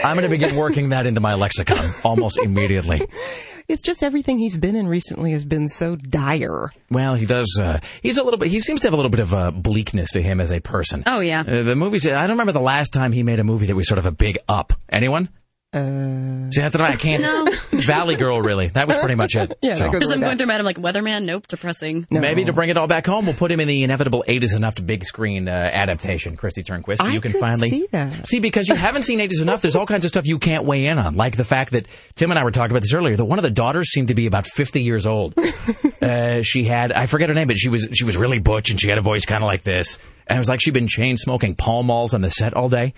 I'm 0.03 0.15
going 0.15 0.21
to 0.21 0.29
begin 0.29 0.55
working 0.55 0.89
that 0.89 1.07
into 1.07 1.21
my 1.21 1.33
lexicon 1.33 1.83
almost 2.03 2.37
immediately. 2.37 3.01
It's 3.67 3.81
just 3.81 4.03
everything 4.03 4.37
he's 4.37 4.57
been 4.57 4.75
in 4.75 4.87
recently 4.87 5.31
has 5.31 5.43
been 5.43 5.69
so 5.69 5.95
dire. 5.95 6.71
Well, 6.91 7.15
he 7.15 7.25
does. 7.25 7.59
Uh, 7.59 7.79
he's 8.01 8.17
a 8.17 8.23
little 8.23 8.37
bit. 8.37 8.49
He 8.49 8.59
seems 8.59 8.81
to 8.81 8.87
have 8.87 8.93
a 8.93 8.95
little 8.95 9.09
bit 9.09 9.19
of 9.21 9.33
uh, 9.33 9.51
bleakness 9.51 10.11
to 10.11 10.21
him 10.21 10.39
as 10.39 10.51
a 10.51 10.59
person. 10.59 11.03
Oh 11.07 11.19
yeah. 11.19 11.41
Uh, 11.41 11.63
the 11.63 11.75
movies. 11.75 12.05
I 12.05 12.21
don't 12.27 12.31
remember 12.31 12.51
the 12.51 12.59
last 12.59 12.93
time 12.93 13.11
he 13.11 13.23
made 13.23 13.39
a 13.39 13.43
movie 13.43 13.65
that 13.65 13.75
was 13.75 13.87
sort 13.87 13.97
of 13.97 14.05
a 14.05 14.11
big 14.11 14.37
up. 14.47 14.73
Anyone? 14.89 15.29
Uh, 15.75 16.49
See, 16.51 16.61
that's 16.61 16.77
what 16.77 16.81
I 16.89 16.95
can't. 16.97 17.21
No. 17.21 17.45
Valley 17.79 18.15
Girl, 18.15 18.41
really. 18.41 18.67
That 18.69 18.87
was 18.87 18.97
pretty 18.97 19.15
much 19.15 19.35
it. 19.35 19.57
So- 19.75 19.91
Because 19.91 20.09
I'm 20.11 20.21
going 20.21 20.37
through 20.37 20.47
mad. 20.47 20.59
I'm 20.61 20.65
like 20.65 20.77
Weatherman. 20.77 21.25
Nope. 21.25 21.47
Depressing. 21.47 22.07
Maybe 22.09 22.45
to 22.45 22.53
bring 22.53 22.69
it 22.69 22.77
all 22.77 22.87
back 22.87 23.05
home, 23.05 23.25
we'll 23.25 23.35
put 23.35 23.51
him 23.51 23.59
in 23.59 23.67
the 23.67 23.83
inevitable 23.83 24.23
Eight 24.27 24.43
is 24.43 24.53
Enough 24.53 24.75
to 24.75 24.83
big 24.83 25.03
screen 25.03 25.47
uh, 25.49 25.51
adaptation, 25.51 26.37
Kristi 26.37 26.63
Turnquist. 26.65 26.99
So 26.99 27.05
I 27.05 27.11
you 27.11 27.19
can 27.21 27.33
finally 27.33 27.69
see 27.69 27.87
that. 27.91 28.27
See, 28.27 28.39
because 28.39 28.69
you 28.69 28.75
haven't 28.75 29.03
seen 29.03 29.19
Eight 29.19 29.31
is 29.31 29.41
Enough, 29.41 29.61
there's 29.61 29.75
all 29.75 29.85
kinds 29.85 30.05
of 30.05 30.09
stuff 30.09 30.25
you 30.25 30.39
can't 30.39 30.63
weigh 30.63 30.85
in 30.87 30.97
on, 30.97 31.15
like 31.15 31.35
the 31.35 31.43
fact 31.43 31.71
that 31.71 31.87
Tim 32.15 32.31
and 32.31 32.39
I 32.39 32.43
were 32.43 32.51
talking 32.51 32.71
about 32.71 32.81
this 32.83 32.93
earlier. 32.93 33.15
That 33.17 33.25
one 33.25 33.37
of 33.39 33.43
the 33.43 33.51
daughters 33.51 33.91
seemed 33.91 34.07
to 34.07 34.15
be 34.15 34.27
about 34.27 34.45
50 34.47 34.81
years 34.81 35.05
old. 35.05 35.33
uh, 36.01 36.41
she 36.41 36.63
had, 36.63 36.91
I 36.93 37.05
forget 37.07 37.27
her 37.29 37.35
name, 37.35 37.47
but 37.47 37.57
she 37.57 37.69
was 37.69 37.87
she 37.93 38.05
was 38.05 38.15
really 38.17 38.39
butch 38.39 38.69
and 38.71 38.79
she 38.79 38.87
had 38.89 38.97
a 38.97 39.01
voice 39.01 39.25
kind 39.25 39.43
of 39.43 39.47
like 39.47 39.63
this, 39.63 39.99
and 40.27 40.37
it 40.37 40.39
was 40.39 40.47
like 40.49 40.61
she'd 40.61 40.73
been 40.73 40.87
chain 40.87 41.17
smoking 41.17 41.55
Pall 41.55 41.83
Malls 41.83 42.13
on 42.13 42.21
the 42.21 42.29
set 42.29 42.53
all 42.53 42.69
day. 42.69 42.93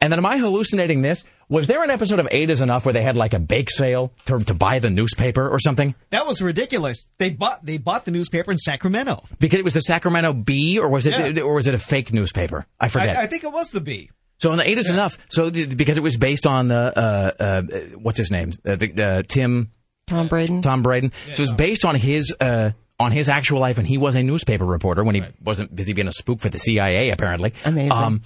And 0.00 0.12
then 0.12 0.18
am 0.18 0.26
I 0.26 0.38
hallucinating 0.38 1.02
this? 1.02 1.24
Was 1.48 1.66
there 1.66 1.82
an 1.82 1.90
episode 1.90 2.18
of 2.20 2.28
Eight 2.30 2.50
is 2.50 2.60
Enough 2.60 2.84
where 2.84 2.92
they 2.92 3.02
had 3.02 3.16
like 3.16 3.34
a 3.34 3.38
bake 3.40 3.68
sale 3.70 4.12
to, 4.26 4.38
to 4.38 4.54
buy 4.54 4.78
the 4.78 4.90
newspaper 4.90 5.48
or 5.48 5.58
something? 5.58 5.94
That 6.10 6.24
was 6.26 6.40
ridiculous. 6.42 7.06
They 7.18 7.30
bought 7.30 7.64
they 7.66 7.78
bought 7.78 8.04
the 8.04 8.10
newspaper 8.10 8.52
in 8.52 8.58
Sacramento. 8.58 9.24
Because 9.40 9.58
it 9.58 9.64
was 9.64 9.74
the 9.74 9.80
Sacramento 9.80 10.34
Bee, 10.34 10.78
or 10.78 10.88
was 10.88 11.06
it, 11.06 11.36
Yeah. 11.36 11.42
or 11.42 11.54
was 11.54 11.66
it 11.66 11.74
a 11.74 11.78
fake 11.78 12.12
newspaper? 12.12 12.66
I 12.78 12.88
forget. 12.88 13.16
I, 13.16 13.22
I 13.22 13.26
think 13.26 13.44
it 13.44 13.52
was 13.52 13.70
the 13.70 13.80
Bee. 13.80 14.10
so 14.38 14.50
on 14.52 14.58
the 14.58 14.68
eight 14.68 14.78
is 14.78 14.88
enough. 14.90 15.18
So 15.30 15.50
th- 15.50 15.76
because 15.76 15.96
it 15.98 16.02
was 16.02 16.16
based 16.16 16.46
on 16.46 16.68
the 16.68 16.74
uh, 16.96 17.32
uh, 17.40 17.62
what's 17.96 18.18
his 18.18 18.30
name, 18.30 18.52
uh, 18.66 18.76
the, 18.76 19.02
uh, 19.02 19.22
Tim 19.26 19.72
Tom 20.06 20.28
Braden. 20.28 20.62
Tom 20.62 20.82
Braden. 20.82 21.10
so 21.28 21.32
it 21.32 21.38
was 21.40 21.52
based 21.52 21.84
on 21.84 21.94
his 21.96 22.32
uh, 22.40 22.70
on 23.00 23.10
his 23.10 23.28
actual 23.28 23.58
life, 23.60 23.78
and 23.78 23.86
he 23.86 23.96
was 23.98 24.16
a 24.16 24.22
newspaper 24.22 24.64
reporter 24.64 25.02
when 25.02 25.14
he 25.14 25.22
wasn't 25.42 25.74
busy 25.74 25.92
being 25.92 26.08
a 26.08 26.12
spook 26.12 26.40
for 26.40 26.48
the 26.50 26.58
CIA, 26.58 27.10
apparently. 27.10 27.52
Amazing. 27.64 27.92
Um, 27.92 28.22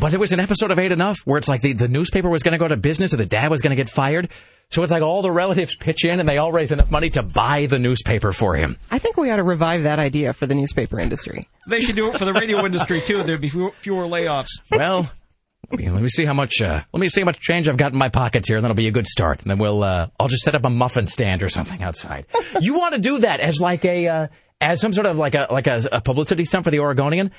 but 0.00 0.10
there 0.10 0.20
was 0.20 0.32
an 0.32 0.40
episode 0.40 0.70
of 0.70 0.78
Eight 0.78 0.92
Enough 0.92 1.18
where 1.24 1.38
it's 1.38 1.48
like 1.48 1.60
the, 1.60 1.72
the 1.72 1.88
newspaper 1.88 2.28
was 2.28 2.42
going 2.42 2.52
to 2.52 2.58
go 2.58 2.68
to 2.68 2.76
business, 2.76 3.12
or 3.12 3.18
the 3.18 3.26
dad 3.26 3.50
was 3.50 3.62
going 3.62 3.70
to 3.70 3.76
get 3.76 3.88
fired. 3.88 4.30
So 4.68 4.82
it's 4.82 4.90
like 4.90 5.02
all 5.02 5.22
the 5.22 5.30
relatives 5.30 5.76
pitch 5.76 6.04
in, 6.04 6.18
and 6.18 6.28
they 6.28 6.38
all 6.38 6.50
raise 6.50 6.72
enough 6.72 6.90
money 6.90 7.08
to 7.10 7.22
buy 7.22 7.66
the 7.66 7.78
newspaper 7.78 8.32
for 8.32 8.56
him. 8.56 8.78
I 8.90 8.98
think 8.98 9.16
we 9.16 9.30
ought 9.30 9.36
to 9.36 9.44
revive 9.44 9.84
that 9.84 9.98
idea 9.98 10.32
for 10.32 10.46
the 10.46 10.54
newspaper 10.54 10.98
industry. 10.98 11.48
They 11.68 11.80
should 11.80 11.94
do 11.94 12.12
it 12.12 12.18
for 12.18 12.24
the 12.24 12.32
radio 12.32 12.64
industry 12.64 13.00
too. 13.00 13.22
There'd 13.22 13.40
be 13.40 13.48
fewer, 13.48 13.70
fewer 13.70 14.04
layoffs. 14.04 14.48
Well, 14.70 15.10
let 15.70 15.80
me, 15.80 15.90
let 15.90 16.02
me 16.02 16.08
see 16.08 16.24
how 16.24 16.32
much 16.34 16.62
uh, 16.62 16.80
let 16.92 17.00
me 17.00 17.08
see 17.08 17.20
how 17.22 17.24
much 17.24 17.40
change 17.40 17.68
I've 17.68 17.76
got 17.76 17.92
in 17.92 17.98
my 17.98 18.08
pockets 18.08 18.46
here, 18.46 18.56
and 18.56 18.64
that'll 18.64 18.76
be 18.76 18.86
a 18.86 18.92
good 18.92 19.06
start. 19.06 19.42
And 19.42 19.50
then 19.50 19.58
we'll 19.58 19.82
uh, 19.82 20.08
I'll 20.20 20.28
just 20.28 20.44
set 20.44 20.54
up 20.54 20.64
a 20.64 20.70
muffin 20.70 21.08
stand 21.08 21.42
or 21.42 21.48
something 21.48 21.82
outside. 21.82 22.26
you 22.60 22.78
want 22.78 22.94
to 22.94 23.00
do 23.00 23.18
that 23.20 23.40
as 23.40 23.60
like 23.60 23.84
a 23.84 24.06
uh, 24.06 24.26
as 24.60 24.80
some 24.80 24.92
sort 24.92 25.06
of 25.06 25.18
like 25.18 25.34
a 25.34 25.48
like 25.50 25.66
a, 25.66 25.82
a 25.90 26.00
publicity 26.00 26.44
stunt 26.44 26.64
for 26.64 26.70
the 26.70 26.78
Oregonian. 26.78 27.32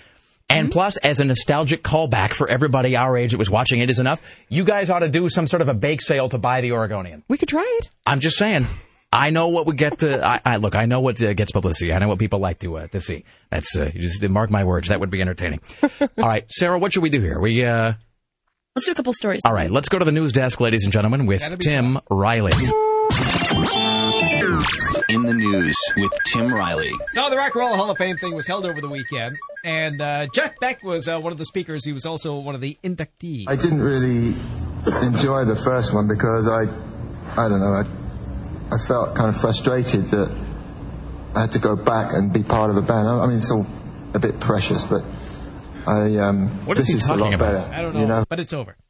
And 0.49 0.71
plus, 0.71 0.97
as 0.97 1.19
a 1.19 1.25
nostalgic 1.25 1.83
callback 1.83 2.33
for 2.33 2.47
everybody 2.47 2.95
our 2.95 3.17
age 3.17 3.31
that 3.31 3.37
was 3.37 3.49
watching 3.49 3.81
Eight 3.81 3.89
Is 3.89 3.99
Enough, 3.99 4.21
you 4.47 4.63
guys 4.63 4.89
ought 4.89 4.99
to 4.99 5.09
do 5.09 5.27
some 5.29 5.45
sort 5.45 5.61
of 5.61 5.67
a 5.67 5.73
bake 5.73 6.01
sale 6.01 6.29
to 6.29 6.37
buy 6.37 6.61
the 6.61 6.71
Oregonian. 6.71 7.23
We 7.27 7.37
could 7.37 7.49
try 7.49 7.65
it. 7.79 7.91
I'm 8.05 8.21
just 8.21 8.37
saying. 8.37 8.67
I 9.11 9.29
know 9.29 9.49
what 9.49 9.65
would 9.65 9.77
get 9.77 9.99
to. 9.99 10.25
I, 10.25 10.41
I 10.45 10.57
look. 10.57 10.75
I 10.75 10.85
know 10.85 10.99
what 10.99 11.21
uh, 11.23 11.33
gets 11.33 11.51
publicity. 11.51 11.93
I 11.93 11.99
know 11.99 12.07
what 12.09 12.19
people 12.19 12.39
like 12.39 12.59
to 12.59 12.77
uh, 12.77 12.87
to 12.87 12.99
see. 13.01 13.23
That's 13.49 13.75
uh, 13.77 13.89
you 13.93 14.01
just 14.01 14.21
mark 14.27 14.49
my 14.49 14.63
words. 14.63 14.89
That 14.89 14.99
would 14.99 15.09
be 15.09 15.21
entertaining. 15.21 15.61
All 16.01 16.07
right, 16.17 16.45
Sarah. 16.51 16.77
What 16.77 16.93
should 16.93 17.03
we 17.03 17.09
do 17.09 17.21
here? 17.21 17.39
We 17.39 17.65
uh. 17.65 17.93
Let's 18.75 18.85
do 18.85 18.91
a 18.91 18.95
couple 18.95 19.13
stories. 19.13 19.41
All 19.43 19.53
right, 19.53 19.71
let's 19.71 19.89
go 19.89 19.97
to 19.97 20.05
the 20.05 20.11
news 20.11 20.33
desk, 20.33 20.59
ladies 20.61 20.83
and 20.83 20.93
gentlemen, 20.93 21.25
with 21.25 21.39
That'd 21.41 21.59
be 21.59 21.65
Tim 21.65 21.99
Riley. 22.11 22.51
In 25.09 25.23
the 25.23 25.33
news 25.33 25.75
with 25.95 26.11
Tim 26.25 26.53
Riley. 26.53 26.91
So 27.13 27.29
the 27.29 27.37
Rock 27.37 27.55
and 27.55 27.61
Roll 27.61 27.75
Hall 27.75 27.89
of 27.89 27.97
Fame 27.97 28.17
thing 28.17 28.35
was 28.35 28.45
held 28.45 28.65
over 28.65 28.79
the 28.81 28.89
weekend, 28.89 29.35
and 29.67 30.01
uh, 30.01 30.27
Jeff 30.33 30.57
Beck 30.61 30.81
was 30.81 31.09
uh, 31.09 31.19
one 31.19 31.33
of 31.33 31.37
the 31.37 31.43
speakers. 31.45 31.83
He 31.85 31.91
was 31.91 32.05
also 32.05 32.39
one 32.39 32.55
of 32.55 32.61
the 32.61 32.77
inductees. 32.85 33.45
I 33.49 33.57
didn't 33.57 33.81
really 33.81 34.33
enjoy 35.05 35.43
the 35.43 35.59
first 35.61 35.93
one 35.93 36.07
because 36.07 36.47
I, 36.47 36.61
I 37.39 37.49
don't 37.49 37.59
know, 37.59 37.73
I, 37.73 37.83
I 38.73 38.77
felt 38.87 39.15
kind 39.15 39.27
of 39.27 39.35
frustrated 39.39 40.05
that 40.05 40.29
I 41.35 41.41
had 41.41 41.51
to 41.51 41.59
go 41.59 41.75
back 41.75 42.13
and 42.13 42.31
be 42.31 42.43
part 42.43 42.69
of 42.71 42.77
a 42.77 42.81
band. 42.81 43.09
I, 43.09 43.19
I 43.23 43.27
mean, 43.27 43.35
it's 43.37 43.51
all 43.51 43.67
a 44.13 44.19
bit 44.19 44.39
precious, 44.39 44.87
but 44.87 45.03
I, 45.85 46.15
um, 46.17 46.47
What 46.65 46.77
is 46.77 46.83
this 46.87 46.89
he 46.91 46.97
is 46.97 47.05
talking 47.07 47.33
a 47.33 47.37
lot 47.37 47.51
about? 47.51 47.69
better. 47.69 47.73
I 47.75 47.81
don't 47.81 47.93
know, 47.93 47.99
You 47.99 48.07
know, 48.07 48.23
but 48.29 48.39
it's 48.39 48.53
over. 48.53 48.77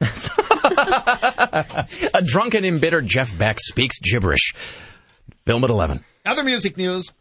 A 2.14 2.22
drunken, 2.24 2.64
embittered 2.64 3.06
Jeff 3.06 3.36
Beck 3.36 3.58
speaks 3.60 3.98
gibberish. 3.98 4.52
Film 5.44 5.64
at 5.64 5.70
eleven. 5.70 6.04
Other 6.26 6.44
music 6.44 6.76
news. 6.76 7.12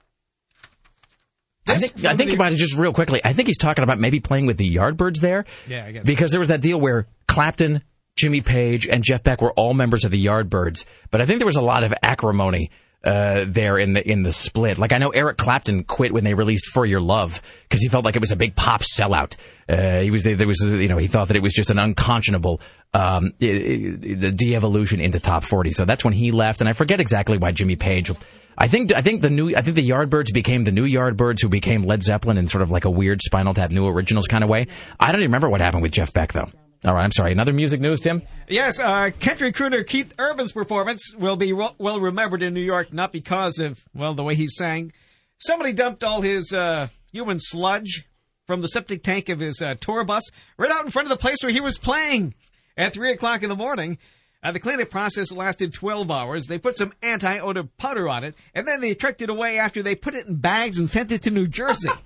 I 1.68 1.78
think, 1.78 2.06
I 2.06 2.16
think 2.16 2.32
about 2.34 2.54
it 2.54 2.58
just 2.58 2.76
real 2.78 2.94
quickly. 2.94 3.22
I 3.24 3.34
think 3.34 3.48
he's 3.48 3.58
talking 3.58 3.84
about 3.84 4.00
maybe 4.00 4.20
playing 4.20 4.46
with 4.46 4.58
the 4.58 4.74
Yardbirds 4.76 5.20
there. 5.20 5.44
Yeah, 5.68 5.86
I 5.86 5.92
guess. 5.92 6.06
Because 6.06 6.32
there 6.32 6.40
was 6.40 6.50
that 6.50 6.62
deal 6.62 6.80
where 6.80 7.08
Clapton, 7.28 7.84
Jimmy 8.16 8.42
Page, 8.42 8.88
and 8.88 9.04
Jeff 9.04 9.24
Beck 9.24 9.42
were 9.42 9.52
all 9.54 9.74
members 9.74 10.06
of 10.06 10.12
the 10.12 10.24
Yardbirds, 10.26 10.86
but 11.12 11.22
I 11.22 11.26
think 11.26 11.40
there 11.40 11.46
was 11.46 11.56
a 11.58 11.62
lot 11.62 11.84
of 11.84 11.94
acrimony 12.02 12.72
uh, 13.04 13.46
there 13.48 13.78
in 13.78 13.94
the 13.94 14.06
in 14.10 14.24
the 14.24 14.34
split. 14.34 14.78
Like 14.80 14.92
I 14.92 14.98
know 14.98 15.10
Eric 15.12 15.38
Clapton 15.38 15.84
quit 15.84 16.12
when 16.12 16.24
they 16.24 16.34
released 16.34 16.66
"For 16.74 16.86
Your 16.86 17.00
Love" 17.00 17.42
because 17.64 17.82
he 17.82 17.90
felt 17.90 18.04
like 18.04 18.16
it 18.16 18.22
was 18.22 18.32
a 18.32 18.36
big 18.36 18.56
pop 18.56 18.82
sellout. 18.82 19.36
Uh, 19.70 20.02
he 20.02 20.10
was 20.10 20.24
there 20.24 20.48
was 20.48 20.62
you 20.64 20.88
know 20.88 20.98
he 20.98 21.08
thought 21.08 21.28
that 21.28 21.38
it 21.38 21.44
was 21.44 21.54
just 21.54 21.70
an 21.70 21.78
unconscionable 21.78 22.60
um, 22.96 23.34
i- 23.42 23.46
i- 23.46 24.16
the 24.16 24.32
de-evolution 24.36 25.00
into 25.00 25.20
top 25.20 25.44
forty. 25.44 25.72
So 25.72 25.86
that's 25.86 26.04
when 26.04 26.14
he 26.16 26.32
left, 26.32 26.60
and 26.60 26.68
I 26.70 26.74
forget 26.74 27.00
exactly 27.00 27.38
why 27.38 27.52
Jimmy 27.52 27.76
Page. 27.76 28.12
I 28.58 28.68
think 28.68 28.94
I 28.94 29.02
think 29.02 29.22
the 29.22 29.30
new 29.30 29.56
I 29.56 29.62
think 29.62 29.76
the 29.76 29.88
Yardbirds 29.88 30.34
became 30.34 30.64
the 30.64 30.72
new 30.72 30.86
Yardbirds 30.86 31.42
who 31.42 31.50
became 31.50 31.84
Led 31.84 32.04
Zeppelin 32.04 32.38
in 32.38 32.48
sort 32.48 32.64
of 32.64 32.72
like 32.72 32.86
a 32.86 32.90
weird 32.90 33.22
Spinal 33.22 33.54
Tap 33.54 33.72
New 33.72 33.88
Originals 33.88 34.26
kind 34.28 34.44
of 34.44 34.50
way. 34.50 34.68
I 35.00 35.12
don't 35.12 35.22
even 35.22 35.30
remember 35.32 35.50
what 35.50 35.62
happened 35.62 35.84
with 35.84 35.92
Jeff 35.92 36.12
Beck 36.12 36.34
though. 36.34 36.50
All 36.86 36.94
right, 36.94 37.04
I'm 37.04 37.12
sorry. 37.12 37.32
Another 37.32 37.54
music 37.54 37.82
news, 37.82 38.00
Tim. 38.00 38.22
Yes, 38.48 38.80
uh, 38.80 39.10
country 39.20 39.52
crooner 39.52 39.86
Keith 39.86 40.14
Urban's 40.20 40.52
performance 40.52 41.14
will 41.18 41.36
be 41.36 41.52
ro- 41.52 41.76
well 41.80 42.00
remembered 42.00 42.44
in 42.44 42.54
New 42.54 42.62
York, 42.62 42.94
not 42.94 43.12
because 43.12 43.58
of, 43.60 43.84
well, 43.96 44.14
the 44.14 44.24
way 44.24 44.36
he 44.36 44.48
sang. 44.48 44.92
Somebody 45.40 45.74
dumped 45.74 46.04
all 46.04 46.22
his 46.22 46.54
uh, 46.54 46.88
human 47.12 47.40
sludge 47.40 48.08
from 48.46 48.62
the 48.62 48.68
septic 48.68 49.04
tank 49.04 49.30
of 49.30 49.40
his 49.40 49.62
uh, 49.62 49.76
tour 49.80 50.04
bus 50.04 50.24
right 50.58 50.72
out 50.72 50.86
in 50.86 50.92
front 50.92 51.08
of 51.08 51.10
the 51.10 51.18
place 51.18 51.38
where 51.42 51.52
he 51.52 51.62
was 51.62 51.78
playing 51.78 52.34
at 52.78 52.94
3 52.94 53.12
o'clock 53.12 53.44
in 53.44 53.50
the 53.50 53.56
morning. 53.56 53.98
Uh, 54.48 54.52
the 54.54 54.62
cleanup 54.62 54.90
process 54.90 55.30
lasted 55.30 55.74
12 55.74 56.10
hours. 56.10 56.46
They 56.46 56.58
put 56.58 56.78
some 56.78 56.94
anti-odor 57.04 57.66
powder 57.78 58.08
on 58.08 58.24
it, 58.24 58.34
and 58.56 58.66
then 58.66 58.80
they 58.80 58.96
trucked 58.96 59.22
it 59.22 59.30
away 59.30 59.58
after 59.58 59.84
they 59.84 59.94
put 59.94 60.16
it 60.16 60.26
in 60.26 60.38
bags 60.38 60.80
and 60.80 60.90
sent 60.90 61.12
it 61.12 61.24
to 61.24 61.32
New 61.32 61.48
Jersey. 61.48 61.90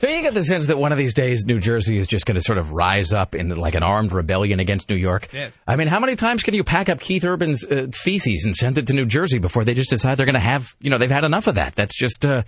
Do 0.00 0.08
you 0.08 0.22
get 0.22 0.34
the 0.34 0.42
sense 0.42 0.66
that 0.66 0.76
one 0.76 0.90
of 0.90 0.98
these 0.98 1.14
days 1.14 1.44
New 1.46 1.60
Jersey 1.60 1.98
is 1.98 2.08
just 2.08 2.26
going 2.26 2.34
to 2.34 2.40
sort 2.40 2.58
of 2.58 2.72
rise 2.72 3.12
up 3.12 3.36
in 3.36 3.50
like 3.50 3.76
an 3.76 3.84
armed 3.84 4.10
rebellion 4.10 4.58
against 4.58 4.90
New 4.90 4.96
York? 4.96 5.28
Yes. 5.32 5.56
I 5.68 5.76
mean, 5.76 5.86
how 5.86 6.00
many 6.00 6.16
times 6.16 6.42
can 6.42 6.54
you 6.54 6.64
pack 6.64 6.88
up 6.88 6.98
Keith 6.98 7.24
Urban's 7.24 7.64
uh, 7.64 7.86
feces 7.92 8.44
and 8.44 8.56
send 8.56 8.76
it 8.76 8.88
to 8.88 8.92
New 8.92 9.06
Jersey 9.06 9.38
before 9.38 9.62
they 9.62 9.74
just 9.74 9.90
decide 9.90 10.16
they're 10.16 10.26
going 10.26 10.34
to 10.34 10.40
have, 10.40 10.74
you 10.80 10.90
know, 10.90 10.98
they've 10.98 11.08
had 11.08 11.22
enough 11.22 11.46
of 11.46 11.54
that? 11.54 11.76
That's 11.76 11.96
just, 11.96 12.26
uh, 12.26 12.42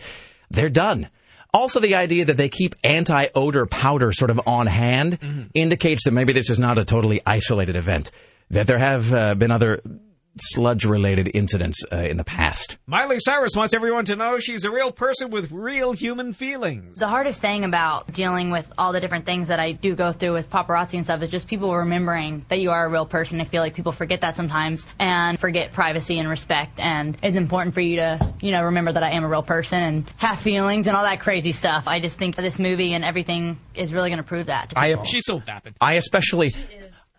they're 0.50 0.68
done. 0.68 1.08
Also, 1.56 1.80
the 1.80 1.94
idea 1.94 2.26
that 2.26 2.36
they 2.36 2.50
keep 2.50 2.74
anti-odor 2.84 3.64
powder 3.64 4.12
sort 4.12 4.30
of 4.30 4.38
on 4.46 4.66
hand 4.66 5.48
indicates 5.54 6.04
that 6.04 6.10
maybe 6.10 6.34
this 6.34 6.50
is 6.50 6.58
not 6.58 6.76
a 6.76 6.84
totally 6.84 7.22
isolated 7.24 7.76
event. 7.76 8.10
That 8.50 8.66
there 8.66 8.76
have 8.76 9.14
uh, 9.14 9.34
been 9.36 9.50
other 9.50 9.80
sludge-related 10.38 11.30
incidents 11.34 11.82
uh, 11.92 11.96
in 11.96 12.16
the 12.16 12.24
past. 12.24 12.76
Miley 12.86 13.18
Cyrus 13.18 13.52
wants 13.56 13.74
everyone 13.74 14.04
to 14.06 14.16
know 14.16 14.38
she's 14.38 14.64
a 14.64 14.70
real 14.70 14.92
person 14.92 15.30
with 15.30 15.50
real 15.50 15.92
human 15.92 16.32
feelings. 16.32 16.96
The 16.96 17.08
hardest 17.08 17.40
thing 17.40 17.64
about 17.64 18.12
dealing 18.12 18.50
with 18.50 18.70
all 18.78 18.92
the 18.92 19.00
different 19.00 19.26
things 19.26 19.48
that 19.48 19.60
I 19.60 19.72
do 19.72 19.94
go 19.94 20.12
through 20.12 20.34
with 20.34 20.50
paparazzi 20.50 20.94
and 20.94 21.04
stuff 21.04 21.22
is 21.22 21.30
just 21.30 21.48
people 21.48 21.74
remembering 21.74 22.44
that 22.48 22.60
you 22.60 22.70
are 22.70 22.86
a 22.86 22.88
real 22.88 23.06
person. 23.06 23.40
I 23.40 23.44
feel 23.44 23.62
like 23.62 23.74
people 23.74 23.92
forget 23.92 24.20
that 24.20 24.36
sometimes 24.36 24.86
and 24.98 25.38
forget 25.38 25.72
privacy 25.72 26.18
and 26.18 26.28
respect. 26.28 26.78
And 26.78 27.16
it's 27.22 27.36
important 27.36 27.74
for 27.74 27.80
you 27.80 27.96
to, 27.96 28.34
you 28.40 28.50
know, 28.52 28.64
remember 28.64 28.92
that 28.92 29.02
I 29.02 29.10
am 29.10 29.24
a 29.24 29.28
real 29.28 29.42
person 29.42 29.82
and 29.82 30.12
have 30.16 30.40
feelings 30.40 30.86
and 30.86 30.96
all 30.96 31.04
that 31.04 31.20
crazy 31.20 31.52
stuff. 31.52 31.84
I 31.86 32.00
just 32.00 32.18
think 32.18 32.36
that 32.36 32.42
this 32.42 32.58
movie 32.58 32.94
and 32.94 33.04
everything 33.04 33.58
is 33.74 33.92
really 33.92 34.10
going 34.10 34.18
to 34.18 34.24
prove 34.28 34.46
that. 34.46 34.70
To 34.70 34.78
I- 34.78 34.88
people. 34.90 35.04
She's 35.04 35.24
so 35.26 35.38
vapid. 35.38 35.74
I 35.80 35.94
especially. 35.94 36.52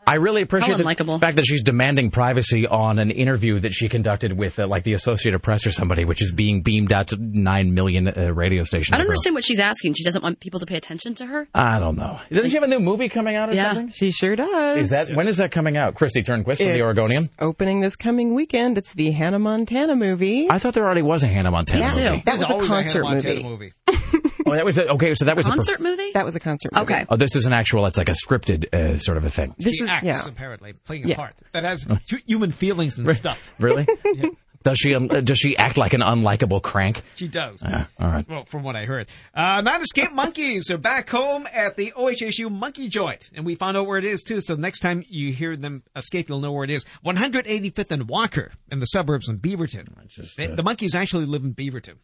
I 0.07 0.15
really 0.15 0.41
appreciate 0.41 0.77
the 0.77 1.17
fact 1.19 1.35
that 1.35 1.45
she's 1.45 1.61
demanding 1.61 2.11
privacy 2.11 2.65
on 2.65 2.97
an 2.97 3.11
interview 3.11 3.59
that 3.59 3.73
she 3.73 3.89
conducted 3.89 4.33
with, 4.33 4.57
uh, 4.57 4.65
like, 4.65 4.83
the 4.85 4.93
Associated 4.93 5.39
Press 5.39 5.67
or 5.67 5.71
somebody, 5.71 6.05
which 6.05 6.21
is 6.21 6.31
being 6.31 6.61
beamed 6.61 6.93
out 6.93 7.09
to 7.09 7.17
nine 7.19 7.73
million 7.73 8.07
uh, 8.07 8.31
radio 8.33 8.63
stations. 8.63 8.93
I 8.93 8.97
don't 8.97 9.07
understand 9.07 9.35
what 9.35 9.43
she's 9.43 9.59
asking. 9.59 9.95
She 9.95 10.03
doesn't 10.05 10.23
want 10.23 10.39
people 10.39 10.61
to 10.61 10.65
pay 10.65 10.77
attention 10.77 11.13
to 11.15 11.25
her. 11.25 11.47
I 11.53 11.79
don't 11.79 11.97
know. 11.97 12.19
Doesn't 12.31 12.49
she 12.49 12.55
have 12.55 12.63
a 12.63 12.67
new 12.67 12.79
movie 12.79 13.09
coming 13.09 13.35
out 13.35 13.49
or 13.49 13.53
Yeah. 13.53 13.73
something? 13.73 13.89
She 13.89 14.11
sure 14.11 14.35
does. 14.37 14.77
Is 14.77 14.89
that 14.91 15.09
when 15.11 15.27
is 15.27 15.37
that 15.37 15.51
coming 15.51 15.75
out? 15.75 15.95
Kristi 15.95 16.23
Turnquist 16.23 16.57
from 16.57 16.67
the 16.67 16.81
Oregonian. 16.83 17.29
Opening 17.39 17.81
this 17.81 17.95
coming 17.97 18.33
weekend. 18.33 18.77
It's 18.77 18.93
the 18.93 19.11
Hannah 19.11 19.39
Montana 19.39 19.95
movie. 19.95 20.47
I 20.49 20.57
thought 20.59 20.73
there 20.73 20.85
already 20.85 21.01
was 21.01 21.23
a 21.23 21.27
Hannah 21.27 21.51
Montana 21.51 21.81
Yeah, 21.81 22.09
movie. 22.11 22.23
that 22.25 22.33
was 22.33 22.41
a 22.43 22.47
always 22.53 22.71
a 22.71 22.73
Hannah 22.73 22.83
concert 22.83 23.03
Montana 23.03 23.43
movie. 23.43 23.73
Oh, 24.47 24.55
that 24.55 24.65
was 24.65 24.77
a, 24.77 24.87
okay. 24.93 25.13
So 25.15 25.25
that 25.25 25.35
was 25.35 25.47
a 25.47 25.51
Concert 25.51 25.77
perf- 25.79 25.83
movie? 25.83 26.11
That 26.13 26.25
was 26.25 26.35
a 26.35 26.39
concert 26.39 26.71
movie. 26.73 26.83
Okay. 26.83 27.05
Oh, 27.09 27.15
this 27.15 27.35
is 27.35 27.45
an 27.45 27.53
actual. 27.53 27.85
It's 27.85 27.97
like 27.97 28.09
a 28.09 28.13
scripted 28.13 28.73
uh, 28.73 28.97
sort 28.97 29.17
of 29.17 29.25
a 29.25 29.29
thing. 29.29 29.53
This 29.57 29.75
she 29.75 29.83
is 29.83 29.89
acts, 29.89 30.05
yeah. 30.05 30.21
apparently, 30.27 30.73
playing 30.73 31.05
a 31.05 31.09
Yeah. 31.09 31.15
part 31.15 31.35
that 31.51 31.63
has 31.63 31.85
human 32.25 32.51
feelings 32.51 32.97
and 32.99 33.09
stuff. 33.15 33.51
Really? 33.59 33.87
Does 34.63 34.79
she? 34.79 34.95
Um, 34.95 35.07
uh, 35.11 35.21
does 35.21 35.37
she 35.37 35.55
act 35.55 35.77
like 35.77 35.93
an 35.93 36.01
unlikable 36.01 36.61
crank? 36.61 37.03
She 37.13 37.27
does. 37.27 37.61
Yeah. 37.61 37.85
All 37.99 38.09
right. 38.09 38.27
Well, 38.27 38.43
from 38.45 38.63
what 38.63 38.75
I 38.75 38.85
heard. 38.85 39.07
Uh, 39.33 39.61
non-escape 39.61 40.11
monkeys 40.11 40.71
are 40.71 40.79
back 40.79 41.09
home 41.11 41.47
at 41.53 41.77
the 41.77 41.93
OHSU 41.95 42.51
Monkey 42.51 42.87
Joint. 42.89 43.29
And 43.35 43.45
we 43.45 43.53
found 43.53 43.77
out 43.77 43.85
where 43.85 43.99
it 43.99 44.03
is, 44.03 44.23
too. 44.23 44.41
So 44.41 44.55
next 44.55 44.79
time 44.79 45.05
you 45.07 45.31
hear 45.31 45.55
them 45.55 45.83
escape, 45.95 46.27
you'll 46.27 46.39
know 46.39 46.51
where 46.51 46.63
it 46.63 46.71
is. 46.71 46.85
185th 47.05 47.91
and 47.91 48.09
Walker 48.09 48.51
in 48.71 48.79
the 48.79 48.87
suburbs 48.87 49.29
in 49.29 49.37
Beaverton. 49.37 49.87
the, 50.35 50.47
the 50.47 50.63
monkeys 50.63 50.95
actually 50.95 51.27
live 51.27 51.43
in 51.43 51.53
Beaverton. 51.53 51.95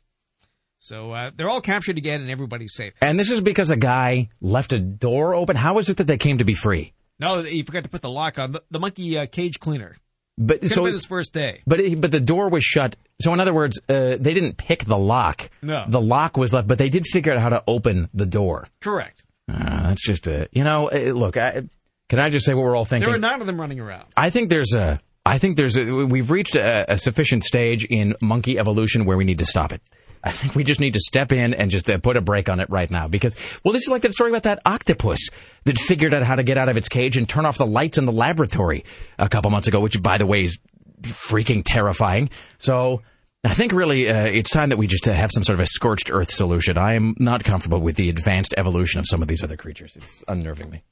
So 0.84 1.14
uh, 1.14 1.31
they're 1.34 1.49
all 1.49 1.61
captured 1.61 1.97
again 1.97 2.19
and 2.19 2.30
everybody's 2.30 2.73
safe. 2.73 2.91
And 2.99 3.18
this 3.18 3.31
is 3.31 3.39
because 3.39 3.69
a 3.69 3.77
guy 3.77 4.27
left 4.41 4.73
a 4.73 4.80
door 4.80 5.34
open. 5.34 5.55
How 5.55 5.77
is 5.77 5.88
it 5.89 5.95
that 5.95 6.07
they 6.07 6.18
came 6.18 6.39
to 6.39 6.43
be 6.43 6.55
free? 6.55 6.91
No, 7.22 7.41
he 7.41 7.64
forgot 7.64 7.84
to 7.84 7.89
put 7.89 8.01
the 8.01 8.10
lock 8.10 8.38
on. 8.38 8.51
The, 8.51 8.64
the 8.69 8.80
monkey 8.80 9.18
uh, 9.18 9.26
cage 9.26 9.61
cleaner. 9.61 9.95
But 10.38 10.60
Could 10.60 10.72
so 10.72 10.84
his 10.84 11.05
first 11.05 11.31
day. 11.31 11.61
But 11.65 11.80
it, 11.80 12.01
but 12.01 12.11
the 12.11 12.19
door 12.19 12.49
was 12.49 12.65
shut. 12.65 12.97
So 13.22 13.34
in 13.34 13.39
other 13.39 13.53
words, 13.53 13.80
uh, 13.88 14.18
they 14.19 14.34
didn't 14.34 14.57
pick 14.57 14.84
the 14.84 14.97
lock. 14.97 15.49
No. 15.61 15.85
The 15.88 16.01
lock 16.01 16.35
was 16.35 16.51
left, 16.51 16.68
but 16.68 16.80
they 16.80 16.89
did 16.89 17.05
figure 17.05 17.31
out 17.31 17.39
how 17.39 17.49
to 17.49 17.64
open 17.65 18.10
the 18.14 18.26
door. 18.26 18.68
Correct. 18.81 19.23
Uh, 19.47 19.88
that's 19.88 20.05
just 20.05 20.27
a 20.27 20.49
you 20.51 20.65
know. 20.65 20.89
Uh, 20.89 21.14
look, 21.14 21.38
I, 21.38 21.64
can 22.10 22.19
I 22.19 22.30
just 22.30 22.45
say 22.45 22.53
what 22.53 22.65
we're 22.65 22.76
all 22.76 22.84
thinking? 22.84 23.07
There 23.07 23.15
are 23.15 23.19
nine 23.19 23.39
of 23.39 23.47
them 23.47 23.61
running 23.61 23.80
around. 23.80 24.07
I 24.18 24.31
think 24.31 24.49
there's 24.49 24.73
a. 24.73 24.99
I 25.26 25.38
think 25.38 25.55
there's 25.55 25.77
a. 25.77 25.85
We've 25.85 26.30
reached 26.30 26.57
a, 26.57 26.91
a 26.91 26.97
sufficient 26.97 27.45
stage 27.45 27.85
in 27.85 28.15
monkey 28.22 28.60
evolution 28.60 29.05
where 29.05 29.15
we 29.15 29.23
need 29.23 29.38
to 29.38 29.45
stop 29.45 29.72
it. 29.72 29.81
I 30.24 30.32
think 30.32 30.56
we 30.56 30.64
just 30.64 30.80
need 30.80 30.94
to 30.94 31.00
step 31.00 31.34
in 31.34 31.54
and 31.54 31.70
just 31.70 31.90
uh, 31.90 31.98
put 31.98 32.16
a 32.16 32.22
break 32.22 32.48
on 32.48 32.62
it 32.62 32.70
right 32.70 32.90
now 32.90 33.08
because, 33.08 33.36
well, 33.64 33.74
this 33.74 33.84
is 33.84 33.90
like 33.90 34.04
that 34.04 34.14
story 34.14 34.32
about 34.32 34.44
that 34.44 34.62
octopus 34.66 35.30
that 35.66 35.78
figured 35.78 36.14
out 36.14 36.24
how 36.24 36.36
to 36.36 36.44
get 36.44 36.58
out 36.58 36.70
of 36.70 36.78
its 36.78 36.88
cage 36.88 37.18
and 37.18 37.28
turn 37.28 37.45
off 37.45 37.58
the 37.58 37.66
lights 37.66 37.98
in 37.98 38.06
the 38.06 38.12
laboratory 38.12 38.86
a 39.20 39.28
couple 39.28 39.52
months 39.52 39.68
ago, 39.68 39.82
which, 39.82 40.02
by 40.02 40.18
the 40.18 40.26
way, 40.26 40.45
is 40.45 40.58
freaking 41.02 41.62
terrifying. 41.66 42.30
So 42.58 43.02
I 43.44 43.54
think 43.54 43.74
really 43.74 44.10
uh, 44.10 44.26
it's 44.26 44.50
time 44.50 44.70
that 44.70 44.78
we 44.78 44.88
just 44.88 45.08
uh, 45.08 45.12
have 45.12 45.32
some 45.34 45.44
sort 45.44 45.56
of 45.56 45.64
a 45.64 45.68
scorched 45.68 46.10
earth 46.10 46.32
solution. 46.32 46.78
I 46.78 46.94
am 46.94 47.16
not 47.20 47.44
comfortable 47.44 47.82
with 47.82 47.98
the 47.98 48.08
advanced 48.08 48.54
evolution 48.58 49.00
of 49.00 49.06
some 49.08 49.22
of 49.22 49.28
these 49.28 49.44
other 49.44 49.58
creatures. 49.58 49.98
It's 49.98 50.24
unnerving 50.30 50.70
me. 50.70 50.84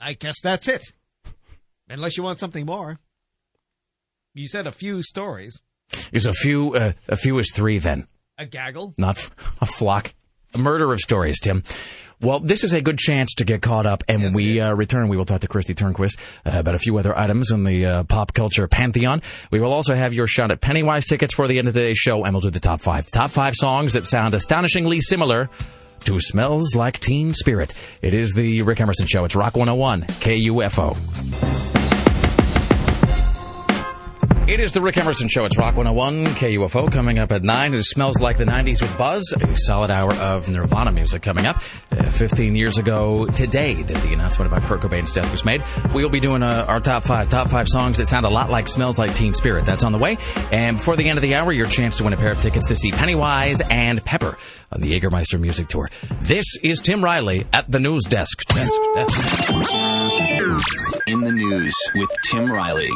I 0.00 0.12
guess 0.12 0.40
that's 0.40 0.68
it. 0.68 0.92
Unless 1.88 2.16
you 2.16 2.22
want 2.22 2.38
something 2.38 2.64
more. 2.64 3.00
You 4.34 4.46
said 4.46 4.68
a 4.68 4.72
few 4.72 5.02
stories. 5.02 5.60
Is 6.12 6.26
a 6.26 6.32
few, 6.32 6.74
uh, 6.74 6.92
a 7.08 7.16
few 7.16 7.38
is 7.38 7.50
three 7.52 7.78
then. 7.78 8.06
A 8.38 8.46
gaggle. 8.46 8.94
not 8.98 9.18
f- 9.18 9.30
a 9.60 9.66
flock. 9.66 10.14
A 10.54 10.58
murder 10.58 10.92
of 10.92 11.00
stories, 11.00 11.38
Tim. 11.40 11.62
Well, 12.20 12.40
this 12.40 12.64
is 12.64 12.72
a 12.72 12.80
good 12.80 12.98
chance 12.98 13.34
to 13.34 13.44
get 13.44 13.62
caught 13.62 13.86
up, 13.86 14.02
and 14.08 14.22
when 14.22 14.32
we 14.32 14.60
uh, 14.60 14.74
return, 14.74 15.08
we 15.08 15.16
will 15.16 15.24
talk 15.24 15.42
to 15.42 15.48
Kristi 15.48 15.74
Turnquist 15.74 16.18
uh, 16.44 16.58
about 16.58 16.74
a 16.74 16.78
few 16.78 16.96
other 16.98 17.16
items 17.16 17.52
in 17.52 17.62
the 17.62 17.86
uh, 17.86 18.04
pop 18.04 18.34
culture 18.34 18.66
pantheon. 18.66 19.22
We 19.52 19.60
will 19.60 19.72
also 19.72 19.94
have 19.94 20.14
your 20.14 20.26
shot 20.26 20.50
at 20.50 20.60
Pennywise 20.60 21.06
tickets 21.06 21.32
for 21.34 21.46
the 21.46 21.58
end 21.58 21.68
of 21.68 21.74
today's 21.74 21.98
show, 21.98 22.24
and 22.24 22.34
we'll 22.34 22.40
do 22.40 22.50
the 22.50 22.58
top 22.60 22.80
five. 22.80 23.08
Top 23.10 23.30
five 23.30 23.54
songs 23.54 23.92
that 23.92 24.06
sound 24.08 24.34
astonishingly 24.34 25.00
similar 25.00 25.48
to 26.04 26.18
Smells 26.18 26.74
Like 26.74 26.98
Teen 26.98 27.34
Spirit. 27.34 27.72
It 28.02 28.14
is 28.14 28.34
the 28.34 28.62
Rick 28.62 28.80
Emerson 28.80 29.06
Show. 29.06 29.24
It's 29.24 29.36
Rock 29.36 29.56
101, 29.56 30.02
KUFO. 30.02 32.07
It 34.48 34.60
is 34.60 34.72
the 34.72 34.80
Rick 34.80 34.96
Emerson 34.96 35.28
Show. 35.28 35.44
It's 35.44 35.58
Rock 35.58 35.76
101, 35.76 36.34
KUFO. 36.36 36.90
Coming 36.90 37.18
up 37.18 37.32
at 37.32 37.42
9, 37.42 37.74
it 37.74 37.82
smells 37.82 38.18
like 38.18 38.38
the 38.38 38.46
90s 38.46 38.80
with 38.80 38.96
Buzz. 38.96 39.34
A 39.38 39.54
solid 39.54 39.90
hour 39.90 40.14
of 40.14 40.48
Nirvana 40.48 40.90
music 40.90 41.20
coming 41.20 41.44
up. 41.44 41.60
Uh, 41.92 42.08
15 42.08 42.56
years 42.56 42.78
ago 42.78 43.26
today 43.26 43.74
that 43.74 44.02
the 44.02 44.10
announcement 44.14 44.50
about 44.50 44.66
Kurt 44.66 44.80
Cobain's 44.80 45.12
death 45.12 45.30
was 45.30 45.44
made. 45.44 45.62
We 45.94 46.02
will 46.02 46.10
be 46.10 46.18
doing 46.18 46.42
uh, 46.42 46.64
our 46.66 46.80
top 46.80 47.04
five, 47.04 47.28
top 47.28 47.50
five 47.50 47.68
songs 47.68 47.98
that 47.98 48.08
sound 48.08 48.24
a 48.24 48.30
lot 48.30 48.48
like 48.48 48.68
Smells 48.68 48.98
Like 48.98 49.14
Teen 49.14 49.34
Spirit. 49.34 49.66
That's 49.66 49.84
on 49.84 49.92
the 49.92 49.98
way. 49.98 50.16
And 50.50 50.78
before 50.78 50.96
the 50.96 51.10
end 51.10 51.18
of 51.18 51.22
the 51.22 51.34
hour, 51.34 51.52
your 51.52 51.66
chance 51.66 51.98
to 51.98 52.04
win 52.04 52.14
a 52.14 52.16
pair 52.16 52.32
of 52.32 52.40
tickets 52.40 52.68
to 52.68 52.76
see 52.76 52.90
Pennywise 52.90 53.60
and 53.60 54.02
Pepper 54.02 54.38
on 54.72 54.80
the 54.80 54.98
Jägermeister 54.98 55.38
Music 55.38 55.68
Tour. 55.68 55.90
This 56.22 56.56
is 56.62 56.80
Tim 56.80 57.04
Riley 57.04 57.46
at 57.52 57.70
the 57.70 57.80
news 57.80 58.04
desk. 58.04 58.46
desk, 58.46 58.72
desk. 58.94 59.44
In 61.06 61.20
the 61.20 61.32
news 61.32 61.74
with 61.94 62.08
Tim 62.30 62.50
Riley. 62.50 62.88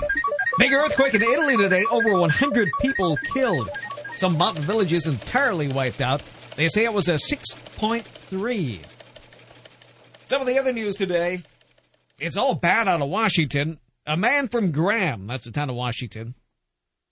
Big 0.59 0.73
earthquake 0.73 1.15
in 1.15 1.23
Italy 1.23 1.57
today. 1.57 1.85
Over 1.91 2.19
100 2.19 2.69
people 2.81 3.17
killed. 3.33 3.71
Some 4.17 4.37
mountain 4.37 4.65
villages 4.65 5.07
entirely 5.07 5.69
wiped 5.69 6.01
out. 6.01 6.23
They 6.57 6.69
say 6.69 6.85
it 6.85 6.93
was 6.93 7.09
a 7.09 7.15
6.3. 7.15 8.81
Some 10.27 10.41
of 10.41 10.47
the 10.47 10.59
other 10.59 10.73
news 10.73 10.97
today. 10.97 11.43
It's 12.21 12.37
all 12.37 12.55
bad 12.55 12.87
out 12.87 13.01
of 13.01 13.09
Washington. 13.09 13.79
A 14.07 14.17
man 14.17 14.49
from 14.49 14.73
Graham, 14.73 15.27
that's 15.27 15.47
the 15.47 15.53
town 15.53 15.71
of 15.71 15.77
Washington, 15.77 16.35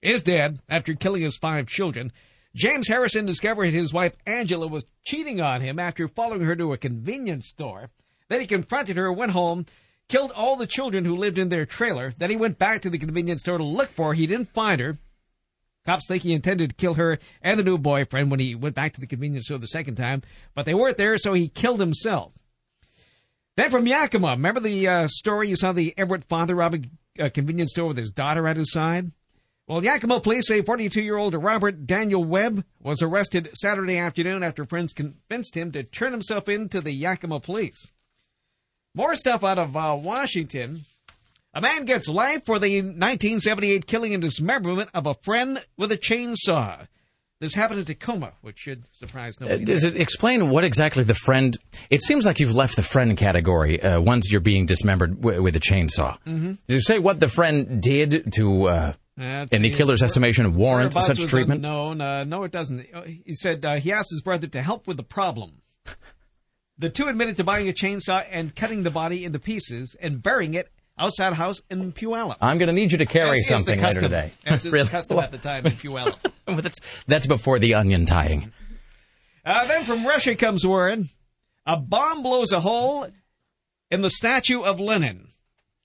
is 0.03 0.23
dead 0.23 0.61
after 0.69 0.95
killing 0.95 1.23
his 1.23 1.37
five 1.37 1.67
children. 1.67 2.13
James 2.55 2.89
Harrison 2.89 3.27
discovered 3.27 3.73
his 3.73 3.93
wife 3.93 4.17
Angela 4.27 4.67
was 4.67 4.85
cheating 5.05 5.41
on 5.41 5.61
him 5.61 5.79
after 5.79 6.09
following 6.09 6.43
her 6.43 6.57
to 6.57 6.73
a 6.73 6.79
convenience 6.79 7.47
store. 7.47 7.91
Then 8.29 8.41
he 8.41 8.47
confronted 8.47 8.97
her, 8.97 9.13
went 9.13 9.33
home, 9.33 9.67
killed 10.11 10.33
all 10.33 10.57
the 10.57 10.67
children 10.67 11.05
who 11.05 11.15
lived 11.15 11.39
in 11.39 11.49
their 11.49 11.65
trailer. 11.65 12.13
Then 12.19 12.29
he 12.29 12.37
went 12.37 12.59
back 12.59 12.83
to 12.83 12.91
the 12.91 12.99
convenience 12.99 13.41
store 13.41 13.59
to 13.59 13.65
look 13.65 13.91
for 13.93 14.09
her. 14.09 14.13
He 14.13 14.27
didn't 14.27 14.53
find 14.53 14.81
her. 14.81 14.99
Cops 15.87 16.07
think 16.07 16.23
he 16.23 16.35
intended 16.35 16.71
to 16.71 16.77
kill 16.77 16.95
her 16.95 17.19
and 17.41 17.59
the 17.59 17.65
new 17.65 17.79
boyfriend 17.79 18.31
when 18.31 18.41
he 18.41 18.55
went 18.55 18.75
back 18.75 18.93
to 18.93 19.01
the 19.01 19.07
convenience 19.07 19.47
store 19.47 19.57
the 19.57 19.67
second 19.67 19.95
time, 19.95 20.23
but 20.55 20.67
they 20.67 20.75
weren't 20.75 20.99
there, 20.99 21.17
so 21.17 21.33
he 21.33 21.49
killed 21.49 21.81
himself. 21.81 22.35
Then 23.57 23.71
from 23.71 23.87
Yakima, 23.87 24.33
remember 24.33 24.61
the 24.61 24.87
uh, 24.87 25.09
story 25.09 25.49
you 25.49 25.57
saw 25.57 25.73
the 25.73 25.95
Everett 25.97 26.25
father 26.25 26.55
robbing 26.55 26.91
a 27.19 27.31
convenience 27.31 27.71
store 27.71 27.89
with 27.89 27.97
his 27.97 28.11
daughter 28.11 28.47
at 28.47 28.59
his 28.59 28.73
side? 28.73 29.11
Well, 29.67 29.83
Yakima 29.83 30.21
police 30.21 30.49
say 30.49 30.61
42-year-old 30.61 31.35
Robert 31.35 31.87
Daniel 31.87 32.25
Webb 32.25 32.65
was 32.83 33.03
arrested 33.03 33.51
Saturday 33.55 33.99
afternoon 33.99 34.43
after 34.43 34.67
friends 34.67 34.93
convinced 34.93 35.57
him 35.57 35.73
to 35.73 35.83
turn 35.83 36.13
himself 36.13 36.49
in 36.49 36.69
to 36.71 36.81
the 36.81 36.93
Yakima 36.93 37.41
police. 37.41 37.87
More 38.95 39.15
stuff 39.15 39.45
out 39.45 39.59
of 39.59 39.77
uh, 39.77 39.97
Washington. 40.01 40.85
A 41.55 41.61
man 41.61 41.85
gets 41.85 42.09
life 42.09 42.45
for 42.45 42.59
the 42.59 42.81
1978 42.83 43.87
killing 43.87 44.15
and 44.15 44.23
dismemberment 44.23 44.91
of 44.95 45.07
a 45.07 45.15
friend 45.15 45.65
with 45.77 45.91
a 45.93 45.97
chainsaw. 45.97 46.87
This 47.41 47.55
happened 47.55 47.81
in 47.81 47.87
Tacoma, 47.87 48.33
which 48.43 48.59
should 48.59 48.85
surprise 48.95 49.37
Uh, 49.41 49.45
nobody. 49.47 49.65
Does 49.65 49.85
it 49.85 49.97
explain 49.97 50.51
what 50.51 50.63
exactly 50.63 51.03
the 51.05 51.15
friend? 51.15 51.57
It 51.89 52.03
seems 52.03 52.27
like 52.27 52.39
you've 52.39 52.55
left 52.55 52.77
the 52.77 52.83
friend 52.83 53.17
category 53.17 53.81
uh, 53.83 54.01
once 54.01 54.31
you're 54.31 54.43
being 54.43 54.67
dismembered 54.67 55.21
w- 55.23 55.43
with 55.43 55.57
a 55.57 55.61
chainsaw. 55.61 56.19
Mhm. 56.27 56.59
Did 56.67 56.75
you 56.75 56.81
say 56.83 56.99
what 56.99 57.19
the 57.19 57.29
friend 57.29 57.81
did 57.83 58.33
to, 58.35 58.65
uh, 58.69 58.93
in 59.17 59.63
the 59.63 59.71
killer's 59.75 60.03
estimation, 60.03 60.55
warrant 60.55 60.93
such 61.03 61.19
treatment? 61.27 61.63
No, 61.63 61.91
Uh, 61.93 62.25
no, 62.25 62.45
it 62.45 62.53
doesn't. 62.53 62.87
Uh, 62.93 63.03
He 63.05 63.33
said 63.33 63.65
uh, 63.65 63.77
he 63.77 63.91
asked 63.91 64.11
his 64.11 64.21
brother 64.23 64.47
to 64.49 64.61
help 64.63 64.87
with 64.87 64.99
the 64.99 65.03
problem. 65.03 65.63
The 66.81 66.89
two 66.89 67.09
admitted 67.09 67.37
to 67.37 67.45
buying 67.45 67.69
a 67.69 67.73
chainsaw 67.73 68.25
and 68.31 68.57
cutting 68.57 68.83
the 68.85 68.91
body 68.91 69.25
into 69.27 69.39
pieces 69.39 69.95
and 70.01 70.23
burying 70.23 70.55
it 70.55 70.71
outside 70.99 71.33
a 71.33 71.37
house 71.37 71.61
in 71.71 71.93
Puyallup. 71.93 72.37
I'm 72.41 72.57
going 72.57 72.69
to 72.69 72.73
need 72.73 72.91
you 72.91 72.99
to 72.99 73.07
carry 73.07 73.39
As 73.39 73.47
something 73.47 73.79
custom- 73.79 74.05
later 74.05 74.23
today. 74.23 74.33
As 74.47 74.65
is 74.65 74.73
Really? 74.73 74.85
the 74.87 74.91
custom 74.91 75.19
at 75.19 75.31
the 75.31 75.37
time 75.39 75.67
in 75.67 75.73
Puyallup. 75.73 76.17
Well, 76.49 76.63
that's 76.63 77.05
that's 77.05 77.27
before 77.27 77.61
the 77.61 77.75
onion 77.75 78.07
tying. 78.07 78.51
Uh, 79.45 79.67
then 79.69 79.85
from 79.85 80.05
Russia 80.05 80.35
comes 80.35 80.67
word 80.67 81.05
a 81.65 81.77
bomb 81.77 82.25
blows 82.25 82.51
a 82.51 82.59
hole 82.59 83.07
in 83.91 84.01
the 84.03 84.11
statue 84.11 84.63
of 84.63 84.81
Lenin. 84.81 85.29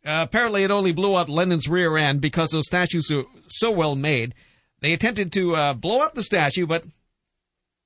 Uh, 0.03 0.25
apparently, 0.27 0.63
it 0.63 0.71
only 0.71 0.91
blew 0.91 1.15
out 1.15 1.29
Lenin's 1.29 1.67
rear 1.67 1.95
end 1.97 2.19
because 2.21 2.49
those 2.49 2.65
statues 2.65 3.11
are 3.11 3.25
so 3.47 3.69
well 3.69 3.95
made. 3.95 4.33
They 4.79 4.93
attempted 4.93 5.33
to 5.33 5.55
uh, 5.55 5.73
blow 5.75 5.99
up 5.99 6.15
the 6.15 6.23
statue, 6.23 6.65
but 6.65 6.83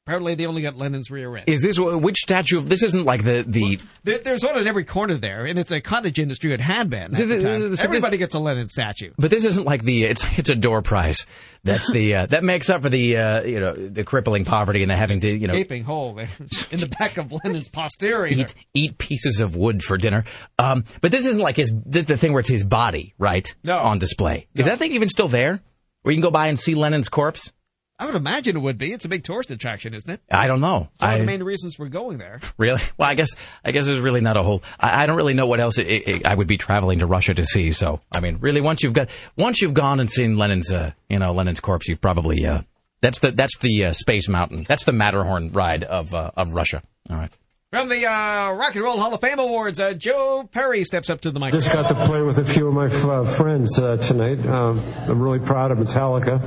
apparently 0.09 0.33
they 0.33 0.47
only 0.47 0.63
got 0.63 0.75
Lenin's 0.75 1.11
rear 1.11 1.35
end. 1.37 1.43
Is 1.47 1.61
this 1.61 1.77
which 1.79 2.17
statue? 2.17 2.57
Of, 2.59 2.67
This 2.67 2.81
isn't 2.81 3.05
like 3.05 3.23
the 3.23 3.43
the. 3.47 3.79
There, 4.03 4.17
there's 4.17 4.43
one 4.43 4.57
in 4.57 4.67
every 4.67 4.83
corner 4.83 5.15
there, 5.17 5.45
and 5.45 5.59
it's 5.59 5.71
a 5.71 5.79
cottage 5.81 6.17
industry. 6.17 6.51
It 6.51 6.59
had 6.59 6.89
been. 6.89 7.13
At 7.13 7.17
Th- 7.17 7.29
the 7.29 7.35
th- 7.35 7.43
time. 7.43 7.51
th- 7.59 7.63
so 7.63 7.69
this- 7.69 7.83
Everybody 7.85 8.17
gets 8.17 8.33
a 8.33 8.39
Lenin 8.39 8.69
statue. 8.69 9.11
But 9.17 9.29
this 9.29 9.45
isn't 9.45 9.65
like 9.65 9.83
the 9.83 10.03
it's 10.03 10.25
it's 10.39 10.49
a 10.49 10.55
door 10.55 10.81
prize. 10.81 11.27
That's 11.63 11.91
the 11.91 12.15
uh, 12.15 12.25
that 12.27 12.43
makes 12.43 12.69
up 12.71 12.81
for 12.81 12.89
the 12.89 13.17
uh, 13.17 13.41
you 13.43 13.59
know 13.59 13.73
the 13.73 14.03
crippling 14.03 14.45
poverty 14.45 14.81
and 14.81 14.89
the 14.89 14.95
having 14.95 15.19
to 15.19 15.29
you 15.29 15.47
know 15.47 15.53
Gaping 15.53 15.83
hole 15.83 16.17
in 16.71 16.79
the 16.79 16.91
back 16.99 17.17
of 17.17 17.31
Lenin's 17.43 17.69
posterior. 17.69 18.33
eat 18.39 18.55
eat 18.73 18.97
pieces 18.97 19.39
of 19.39 19.55
wood 19.55 19.83
for 19.83 19.97
dinner. 19.97 20.23
Um, 20.57 20.85
but 21.01 21.11
this 21.11 21.25
isn't 21.27 21.41
like 21.41 21.57
his 21.57 21.71
the, 21.85 22.01
the 22.01 22.17
thing 22.17 22.33
where 22.33 22.39
it's 22.39 22.49
his 22.49 22.63
body 22.63 23.13
right 23.19 23.53
No. 23.63 23.77
on 23.77 23.99
display. 23.99 24.47
Is 24.55 24.65
that 24.65 24.79
thing 24.79 24.91
even 24.93 25.07
still 25.09 25.27
there? 25.27 25.59
Where 26.01 26.13
you 26.13 26.17
can 26.17 26.23
go 26.23 26.31
by 26.31 26.47
and 26.47 26.59
see 26.59 26.75
Lenin's 26.75 27.09
corpse? 27.09 27.51
I 27.99 28.05
would 28.05 28.15
imagine 28.15 28.55
it 28.55 28.59
would 28.59 28.77
be. 28.77 28.93
It's 28.93 29.03
a 29.03 29.09
big 29.09 29.25
tourist 29.25 29.51
attraction, 29.51 29.93
isn't 29.93 30.09
it? 30.09 30.21
I 30.31 30.47
don't 30.47 30.61
know. 30.61 30.87
It's 30.93 31.03
one 31.03 31.13
of 31.15 31.19
the 31.19 31.25
main 31.25 31.43
reasons 31.43 31.77
we're 31.77 31.89
going 31.89 32.17
there. 32.17 32.39
Really? 32.57 32.81
Well, 32.97 33.09
I 33.09 33.15
guess 33.15 33.29
I 33.63 33.71
guess 33.71 33.85
there's 33.85 33.99
really 33.99 34.21
not 34.21 34.35
a 34.35 34.43
whole. 34.43 34.63
I, 34.79 35.03
I 35.03 35.05
don't 35.05 35.15
really 35.15 35.33
know 35.33 35.45
what 35.45 35.59
else 35.59 35.77
it, 35.77 35.87
it, 35.87 36.25
I 36.25 36.35
would 36.35 36.47
be 36.47 36.57
traveling 36.57 36.99
to 36.99 37.05
Russia 37.05 37.33
to 37.33 37.45
see. 37.45 37.71
So, 37.71 38.01
I 38.11 38.19
mean, 38.19 38.37
really, 38.41 38.59
once 38.59 38.83
you've 38.83 38.93
got 38.93 39.09
once 39.37 39.61
you've 39.61 39.73
gone 39.73 39.99
and 39.99 40.09
seen 40.09 40.37
Lenin's, 40.37 40.71
uh, 40.71 40.91
you 41.09 41.19
know, 41.19 41.31
Lenin's 41.31 41.59
corpse, 41.59 41.87
you've 41.87 42.01
probably 42.01 42.45
uh, 42.45 42.61
that's 43.01 43.19
the 43.19 43.31
that's 43.31 43.57
the 43.59 43.85
uh, 43.85 43.93
space 43.93 44.27
mountain. 44.27 44.65
That's 44.67 44.83
the 44.83 44.91
Matterhorn 44.91 45.51
ride 45.51 45.83
of 45.83 46.13
uh, 46.13 46.31
of 46.35 46.53
Russia. 46.53 46.81
All 47.09 47.17
right. 47.17 47.31
From 47.71 47.87
the 47.87 48.03
uh, 48.07 48.53
Rock 48.53 48.73
and 48.73 48.83
Roll 48.83 48.97
Hall 48.97 49.13
of 49.13 49.21
Fame 49.21 49.37
Awards, 49.37 49.79
uh, 49.79 49.93
Joe 49.93 50.49
Perry 50.51 50.83
steps 50.83 51.07
up 51.07 51.21
to 51.21 51.29
the 51.29 51.39
microphone. 51.39 51.61
Just 51.61 51.71
got 51.71 51.87
to 51.87 52.05
play 52.07 52.23
with 52.23 52.39
a 52.39 52.43
few 52.43 52.67
of 52.67 52.73
my 52.73 52.87
uh, 52.87 53.23
friends 53.23 53.77
uh, 53.77 53.97
tonight. 53.97 54.43
Um, 54.43 54.81
I'm 55.07 55.21
really 55.21 55.37
proud 55.37 55.69
of 55.69 55.77
Metallica 55.77 56.41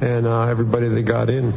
and 0.00 0.24
uh, 0.24 0.42
everybody 0.42 0.86
that 0.86 1.02
got 1.02 1.30
in. 1.30 1.52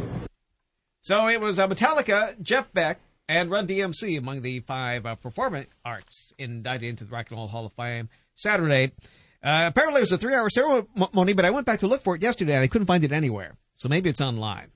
So 1.02 1.28
it 1.28 1.40
was 1.40 1.60
uh, 1.60 1.68
Metallica, 1.68 2.34
Jeff 2.42 2.72
Beck, 2.72 2.98
and 3.28 3.48
Run 3.48 3.68
DMC 3.68 4.18
among 4.18 4.42
the 4.42 4.58
five 4.58 5.06
uh, 5.06 5.14
performing 5.14 5.66
arts 5.84 6.32
indicted 6.36 6.88
into 6.88 7.04
the 7.04 7.10
Rock 7.10 7.30
and 7.30 7.38
Roll 7.38 7.46
Hall 7.46 7.66
of 7.66 7.72
Fame 7.74 8.08
Saturday. 8.34 8.90
Uh, 9.40 9.66
apparently 9.68 10.00
it 10.00 10.02
was 10.02 10.10
a 10.10 10.18
three-hour 10.18 10.50
ceremony, 10.50 11.32
but 11.34 11.44
I 11.44 11.50
went 11.50 11.64
back 11.64 11.78
to 11.80 11.86
look 11.86 12.02
for 12.02 12.16
it 12.16 12.22
yesterday 12.22 12.54
and 12.54 12.64
I 12.64 12.66
couldn't 12.66 12.88
find 12.88 13.04
it 13.04 13.12
anywhere. 13.12 13.54
So 13.76 13.88
maybe 13.88 14.10
it's 14.10 14.20
online. 14.20 14.72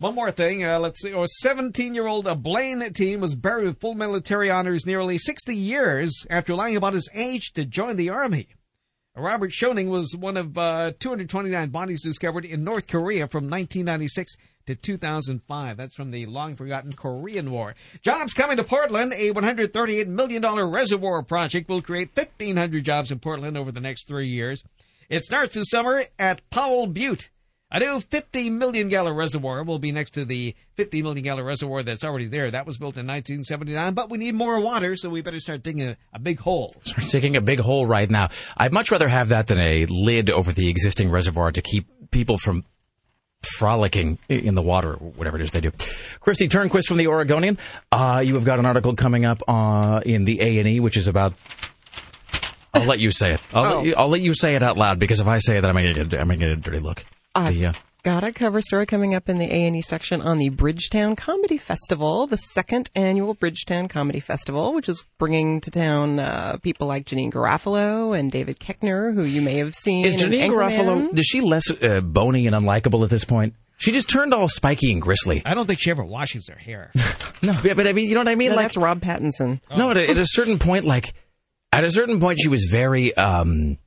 One 0.00 0.14
more 0.14 0.30
thing, 0.30 0.64
uh, 0.64 0.78
let's 0.78 1.00
see. 1.00 1.10
A 1.10 1.26
17-year-old 1.44 2.28
uh, 2.28 2.36
Blaine 2.36 2.92
team 2.92 3.20
was 3.20 3.34
buried 3.34 3.66
with 3.66 3.80
full 3.80 3.94
military 3.94 4.48
honors 4.48 4.86
nearly 4.86 5.18
60 5.18 5.56
years 5.56 6.24
after 6.30 6.54
lying 6.54 6.76
about 6.76 6.94
his 6.94 7.10
age 7.14 7.50
to 7.54 7.64
join 7.64 7.96
the 7.96 8.10
army. 8.10 8.46
Robert 9.16 9.50
Schoening 9.50 9.88
was 9.88 10.14
one 10.16 10.36
of 10.36 10.56
uh, 10.56 10.92
229 11.00 11.70
bodies 11.70 12.04
discovered 12.04 12.44
in 12.44 12.62
North 12.62 12.86
Korea 12.86 13.26
from 13.26 13.50
1996 13.50 14.36
to 14.66 14.76
2005. 14.76 15.76
That's 15.76 15.96
from 15.96 16.12
the 16.12 16.26
long 16.26 16.54
forgotten 16.54 16.92
Korean 16.92 17.50
War. 17.50 17.74
Jobs 18.00 18.34
coming 18.34 18.58
to 18.58 18.62
Portland. 18.62 19.12
A 19.14 19.32
$138 19.32 20.06
million 20.06 20.70
reservoir 20.70 21.24
project 21.24 21.68
will 21.68 21.82
create 21.82 22.16
1,500 22.16 22.84
jobs 22.84 23.10
in 23.10 23.18
Portland 23.18 23.56
over 23.56 23.72
the 23.72 23.80
next 23.80 24.06
three 24.06 24.28
years. 24.28 24.62
It 25.08 25.24
starts 25.24 25.54
this 25.54 25.70
summer 25.70 26.04
at 26.20 26.48
Powell 26.50 26.86
Butte. 26.86 27.30
A 27.70 27.80
new 27.80 28.00
50 28.00 28.48
million 28.48 28.88
gallon 28.88 29.14
reservoir 29.14 29.62
will 29.62 29.78
be 29.78 29.92
next 29.92 30.12
to 30.12 30.24
the 30.24 30.54
50 30.76 31.02
million 31.02 31.22
gallon 31.22 31.44
reservoir 31.44 31.82
that's 31.82 32.02
already 32.02 32.26
there. 32.26 32.50
That 32.50 32.64
was 32.66 32.78
built 32.78 32.96
in 32.96 33.06
1979, 33.06 33.92
but 33.92 34.08
we 34.08 34.16
need 34.16 34.34
more 34.34 34.58
water, 34.58 34.96
so 34.96 35.10
we 35.10 35.20
better 35.20 35.38
start 35.38 35.62
digging 35.62 35.86
a, 35.86 35.96
a 36.14 36.18
big 36.18 36.38
hole. 36.40 36.74
Start 36.84 37.08
digging 37.10 37.36
a 37.36 37.42
big 37.42 37.60
hole 37.60 37.84
right 37.86 38.08
now. 38.08 38.30
I'd 38.56 38.72
much 38.72 38.90
rather 38.90 39.06
have 39.08 39.28
that 39.28 39.48
than 39.48 39.58
a 39.58 39.84
lid 39.84 40.30
over 40.30 40.50
the 40.50 40.68
existing 40.70 41.10
reservoir 41.10 41.52
to 41.52 41.60
keep 41.60 41.86
people 42.10 42.38
from 42.38 42.64
frolicking 43.42 44.18
in 44.30 44.54
the 44.54 44.62
water, 44.62 44.94
or 44.94 45.10
whatever 45.10 45.36
it 45.36 45.42
is 45.42 45.50
they 45.50 45.60
do. 45.60 45.70
Kristi 45.70 46.48
Turnquist 46.48 46.86
from 46.88 46.96
the 46.96 47.06
Oregonian. 47.08 47.58
Uh, 47.92 48.22
you 48.24 48.34
have 48.34 48.44
got 48.46 48.58
an 48.58 48.64
article 48.66 48.96
coming 48.96 49.26
up 49.26 49.42
uh, 49.46 50.00
in 50.06 50.24
the 50.24 50.40
A 50.40 50.58
and 50.58 50.66
E, 50.68 50.80
which 50.80 50.96
is 50.96 51.06
about. 51.06 51.34
I'll 52.72 52.84
let 52.86 52.98
you 52.98 53.10
say 53.10 53.34
it. 53.34 53.40
I'll, 53.52 53.64
Oh. 53.64 53.76
let 53.78 53.86
you, 53.86 53.94
I'll 53.96 54.08
let 54.08 54.20
you 54.22 54.32
say 54.34 54.54
it 54.54 54.62
out 54.62 54.76
loud 54.78 54.98
because 54.98 55.20
if 55.20 55.26
I 55.26 55.38
say 55.38 55.58
it, 55.58 55.64
I'm 55.66 55.74
going 55.74 55.92
to 55.94 56.04
get 56.04 56.18
I'm 56.20 56.28
going 56.28 56.40
to 56.40 56.46
get 56.46 56.58
a 56.58 56.60
dirty 56.60 56.78
look. 56.80 57.04
I've 57.38 57.54
The, 57.54 57.66
uh, 57.66 57.72
got 58.02 58.24
a 58.24 58.32
cover 58.32 58.60
story 58.60 58.86
coming 58.86 59.14
up 59.14 59.28
in 59.28 59.38
the 59.38 59.44
A&E 59.46 59.82
section 59.82 60.20
on 60.22 60.38
the 60.38 60.48
Bridgetown 60.50 61.16
Comedy 61.16 61.58
Festival, 61.58 62.26
the 62.26 62.36
second 62.36 62.90
annual 62.94 63.34
Bridgetown 63.34 63.88
Comedy 63.88 64.20
Festival, 64.20 64.72
which 64.74 64.88
is 64.88 65.04
bringing 65.18 65.60
to 65.62 65.70
town 65.70 66.18
uh, 66.18 66.56
people 66.62 66.86
like 66.86 67.04
Janeane 67.06 67.32
Garofalo 67.32 68.18
and 68.18 68.30
David 68.32 68.58
Koechner, 68.60 69.14
who 69.14 69.22
you 69.24 69.40
may 69.42 69.56
have 69.56 69.74
seen. 69.74 70.04
is 70.06 70.16
Janeane 70.16 70.48
Anchorman. 70.50 71.08
Garofalo? 71.10 71.18
Is 71.18 71.26
she 71.26 71.40
less 71.40 71.70
uh, 71.70 72.00
bony 72.00 72.46
and 72.46 72.54
unlikable 72.56 73.02
at 73.04 73.10
this 73.10 73.24
point? 73.24 73.54
She 73.80 73.92
just 73.92 74.08
turned 74.10 74.34
all 74.34 74.48
spiky 74.48 74.90
and 74.90 75.00
gristly. 75.00 75.40
I 75.46 75.54
don't 75.54 75.66
think 75.66 75.78
she 75.80 75.90
ever 75.92 76.04
washes 76.04 76.48
her 76.48 76.58
hair. 76.58 76.90
No, 77.40 77.52
yeah, 77.62 77.74
but 77.74 77.86
I 77.86 77.92
mean, 77.92 78.08
you 78.08 78.14
know 78.14 78.20
what 78.22 78.26
I 78.28 78.34
mean? 78.34 78.50
No, 78.50 78.56
like 78.56 78.64
that's 78.64 78.76
Rob 78.76 79.00
Pattinson. 79.00 79.60
No, 79.76 79.92
at 79.92 79.96
a, 79.96 80.10
at 80.10 80.16
a 80.16 80.26
certain 80.26 80.58
point, 80.58 80.84
like 80.84 81.14
at 81.72 81.84
a 81.84 81.90
certain 81.92 82.18
point, 82.18 82.40
she 82.42 82.48
was 82.48 82.64
very. 82.68 83.14
um 83.16 83.78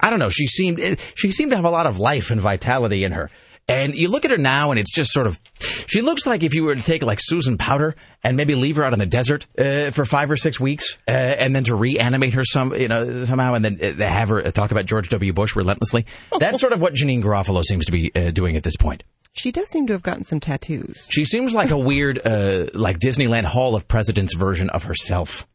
I 0.00 0.10
don't 0.10 0.18
know. 0.18 0.28
She 0.28 0.46
seemed 0.46 0.80
she 1.14 1.30
seemed 1.30 1.50
to 1.50 1.56
have 1.56 1.64
a 1.64 1.70
lot 1.70 1.86
of 1.86 1.98
life 1.98 2.30
and 2.30 2.40
vitality 2.40 3.04
in 3.04 3.12
her. 3.12 3.30
And 3.68 3.96
you 3.96 4.08
look 4.08 4.24
at 4.24 4.30
her 4.30 4.38
now, 4.38 4.70
and 4.70 4.78
it's 4.78 4.92
just 4.92 5.12
sort 5.12 5.26
of. 5.26 5.40
She 5.88 6.00
looks 6.00 6.24
like 6.24 6.44
if 6.44 6.54
you 6.54 6.62
were 6.62 6.76
to 6.76 6.82
take 6.82 7.02
like 7.02 7.18
Susan 7.20 7.58
Powter 7.58 7.94
and 8.22 8.36
maybe 8.36 8.54
leave 8.54 8.76
her 8.76 8.84
out 8.84 8.92
in 8.92 9.00
the 9.00 9.06
desert 9.06 9.46
uh, 9.58 9.90
for 9.90 10.04
five 10.04 10.30
or 10.30 10.36
six 10.36 10.60
weeks, 10.60 10.98
uh, 11.08 11.10
and 11.10 11.54
then 11.54 11.64
to 11.64 11.74
reanimate 11.74 12.34
her 12.34 12.44
some, 12.44 12.72
you 12.74 12.86
know, 12.86 13.24
somehow, 13.24 13.54
and 13.54 13.64
then 13.64 13.78
uh, 13.82 14.04
have 14.06 14.28
her 14.28 14.42
talk 14.52 14.70
about 14.70 14.86
George 14.86 15.08
W. 15.08 15.32
Bush 15.32 15.56
relentlessly. 15.56 16.06
That's 16.38 16.60
sort 16.60 16.74
of 16.74 16.80
what 16.80 16.94
Janeane 16.94 17.22
Garofalo 17.24 17.64
seems 17.64 17.86
to 17.86 17.92
be 17.92 18.12
uh, 18.14 18.30
doing 18.30 18.56
at 18.56 18.62
this 18.62 18.76
point. 18.76 19.02
She 19.32 19.52
does 19.52 19.68
seem 19.68 19.86
to 19.88 19.92
have 19.92 20.02
gotten 20.02 20.24
some 20.24 20.40
tattoos. 20.40 21.06
She 21.10 21.24
seems 21.24 21.52
like 21.52 21.70
a 21.70 21.76
weird, 21.76 22.18
uh, 22.24 22.66
like 22.72 22.98
Disneyland 22.98 23.44
Hall 23.44 23.74
of 23.74 23.86
Presidents 23.86 24.34
version 24.34 24.70
of 24.70 24.84
herself. 24.84 25.46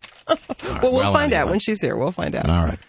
Well, 0.63 0.79
we'll 0.81 0.91
well, 0.93 1.13
find 1.13 1.33
out 1.33 1.49
when 1.49 1.59
she's 1.59 1.81
here. 1.81 1.95
We'll 1.95 2.11
find 2.11 2.35
out. 2.35 2.49
All 2.49 2.63
right. 2.63 2.79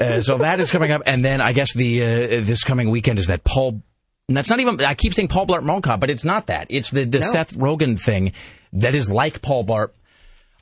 Uh, 0.00 0.20
so 0.22 0.38
that 0.38 0.60
is 0.60 0.70
coming 0.70 0.90
up, 0.92 1.02
and 1.06 1.24
then 1.24 1.40
I 1.40 1.52
guess 1.52 1.74
the 1.74 2.02
uh, 2.02 2.06
this 2.42 2.64
coming 2.64 2.90
weekend 2.90 3.18
is 3.18 3.26
that 3.28 3.44
Paul. 3.44 3.82
and 4.28 4.36
That's 4.36 4.50
not 4.50 4.60
even. 4.60 4.80
I 4.84 4.94
keep 4.94 5.14
saying 5.14 5.28
Paul 5.28 5.46
Blart 5.46 5.62
Mall 5.62 5.80
Cop, 5.80 6.00
but 6.00 6.10
it's 6.10 6.24
not 6.24 6.46
that. 6.48 6.66
It's 6.70 6.90
the, 6.90 7.04
the 7.04 7.20
No. 7.20 7.26
Seth 7.26 7.54
Rogen 7.56 8.00
thing 8.00 8.32
that 8.72 8.94
is 8.94 9.10
like 9.10 9.42
Paul 9.42 9.64
Blart. 9.64 9.90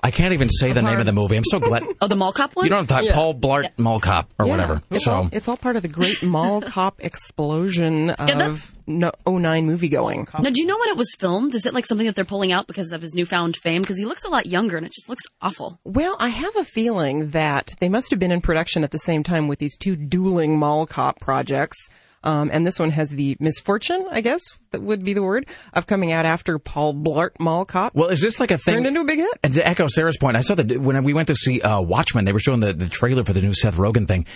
I 0.04 0.10
can't 0.10 0.34
even 0.34 0.50
say 0.50 0.72
the 0.72 0.82
name 0.82 1.00
of 1.00 1.06
the 1.06 1.12
movie. 1.12 1.34
I'm 1.36 1.44
so 1.44 1.58
glad. 1.58 1.82
Oh, 2.00 2.06
the 2.06 2.14
mall 2.16 2.32
cop 2.32 2.54
one. 2.54 2.66
You 2.66 2.70
don't 2.70 2.88
have 2.90 3.00
to 3.00 3.06
Yeah. 3.06 3.14
Paul 3.14 3.34
Blart 3.34 3.70
Mall 3.78 3.98
Cop 3.98 4.28
or 4.38 4.44
Yeah. 4.44 4.50
whatever. 4.52 4.82
It's, 4.90 5.04
so 5.06 5.12
all, 5.12 5.28
it's 5.32 5.48
all 5.48 5.56
part 5.56 5.76
of 5.76 5.82
the 5.82 5.88
great 5.88 6.22
mall 6.22 6.60
cop 6.60 7.02
explosion 7.02 8.10
of 8.10 8.74
no, 8.86 9.10
09 9.26 9.64
movie 9.64 9.88
going. 9.88 10.28
Now, 10.38 10.50
do 10.50 10.60
you 10.60 10.66
know 10.66 10.76
when 10.78 10.90
it 10.90 10.98
was 10.98 11.08
filmed? 11.18 11.54
Is 11.54 11.64
it 11.64 11.72
like 11.72 11.86
something 11.86 12.06
that 12.06 12.14
they're 12.14 12.26
pulling 12.26 12.52
out 12.52 12.66
because 12.66 12.92
of 12.92 13.00
his 13.00 13.14
newfound 13.14 13.56
fame? 13.56 13.80
Because 13.80 13.96
he 13.96 14.04
looks 14.04 14.24
a 14.24 14.28
lot 14.28 14.44
younger, 14.44 14.76
and 14.76 14.84
it 14.84 14.92
just 14.92 15.08
looks 15.08 15.24
awful. 15.40 15.80
Well, 15.84 16.16
I 16.20 16.28
have 16.28 16.54
a 16.56 16.64
feeling 16.64 17.30
that 17.30 17.74
they 17.80 17.88
must 17.88 18.10
have 18.10 18.20
been 18.20 18.32
in 18.32 18.42
production 18.42 18.84
at 18.84 18.90
the 18.90 18.98
same 18.98 19.22
time 19.22 19.48
with 19.48 19.58
these 19.58 19.76
two 19.78 19.96
dueling 19.96 20.58
mall 20.58 20.86
cop 20.86 21.18
projects. 21.20 21.78
Um, 22.24 22.50
and 22.52 22.66
this 22.66 22.78
one 22.78 22.90
has 22.90 23.10
the 23.10 23.36
misfortune, 23.38 24.06
I 24.10 24.22
guess 24.22 24.40
that 24.72 24.82
would 24.82 25.04
be 25.04 25.12
the 25.12 25.22
word, 25.22 25.46
of 25.74 25.86
coming 25.86 26.10
out 26.10 26.24
after 26.24 26.58
Paul 26.58 26.94
Blart 26.94 27.38
Mall 27.38 27.64
Cop. 27.64 27.94
Well, 27.94 28.08
is 28.08 28.20
this 28.20 28.40
like 28.40 28.50
a 28.50 28.58
thing? 28.58 28.76
Turned 28.76 28.86
into 28.86 29.02
a 29.02 29.04
big 29.04 29.18
hit. 29.18 29.38
And 29.44 29.52
to 29.54 29.66
echo 29.66 29.86
Sarah's 29.86 30.16
point, 30.16 30.36
I 30.36 30.40
saw 30.40 30.54
that 30.54 30.80
when 30.80 31.04
we 31.04 31.12
went 31.12 31.28
to 31.28 31.34
see 31.34 31.60
uh, 31.60 31.80
Watchmen, 31.82 32.24
they 32.24 32.32
were 32.32 32.40
showing 32.40 32.60
the, 32.60 32.72
the 32.72 32.88
trailer 32.88 33.22
for 33.22 33.34
the 33.34 33.42
new 33.42 33.54
Seth 33.54 33.76
Rogen 33.76 34.08
thing, 34.08 34.26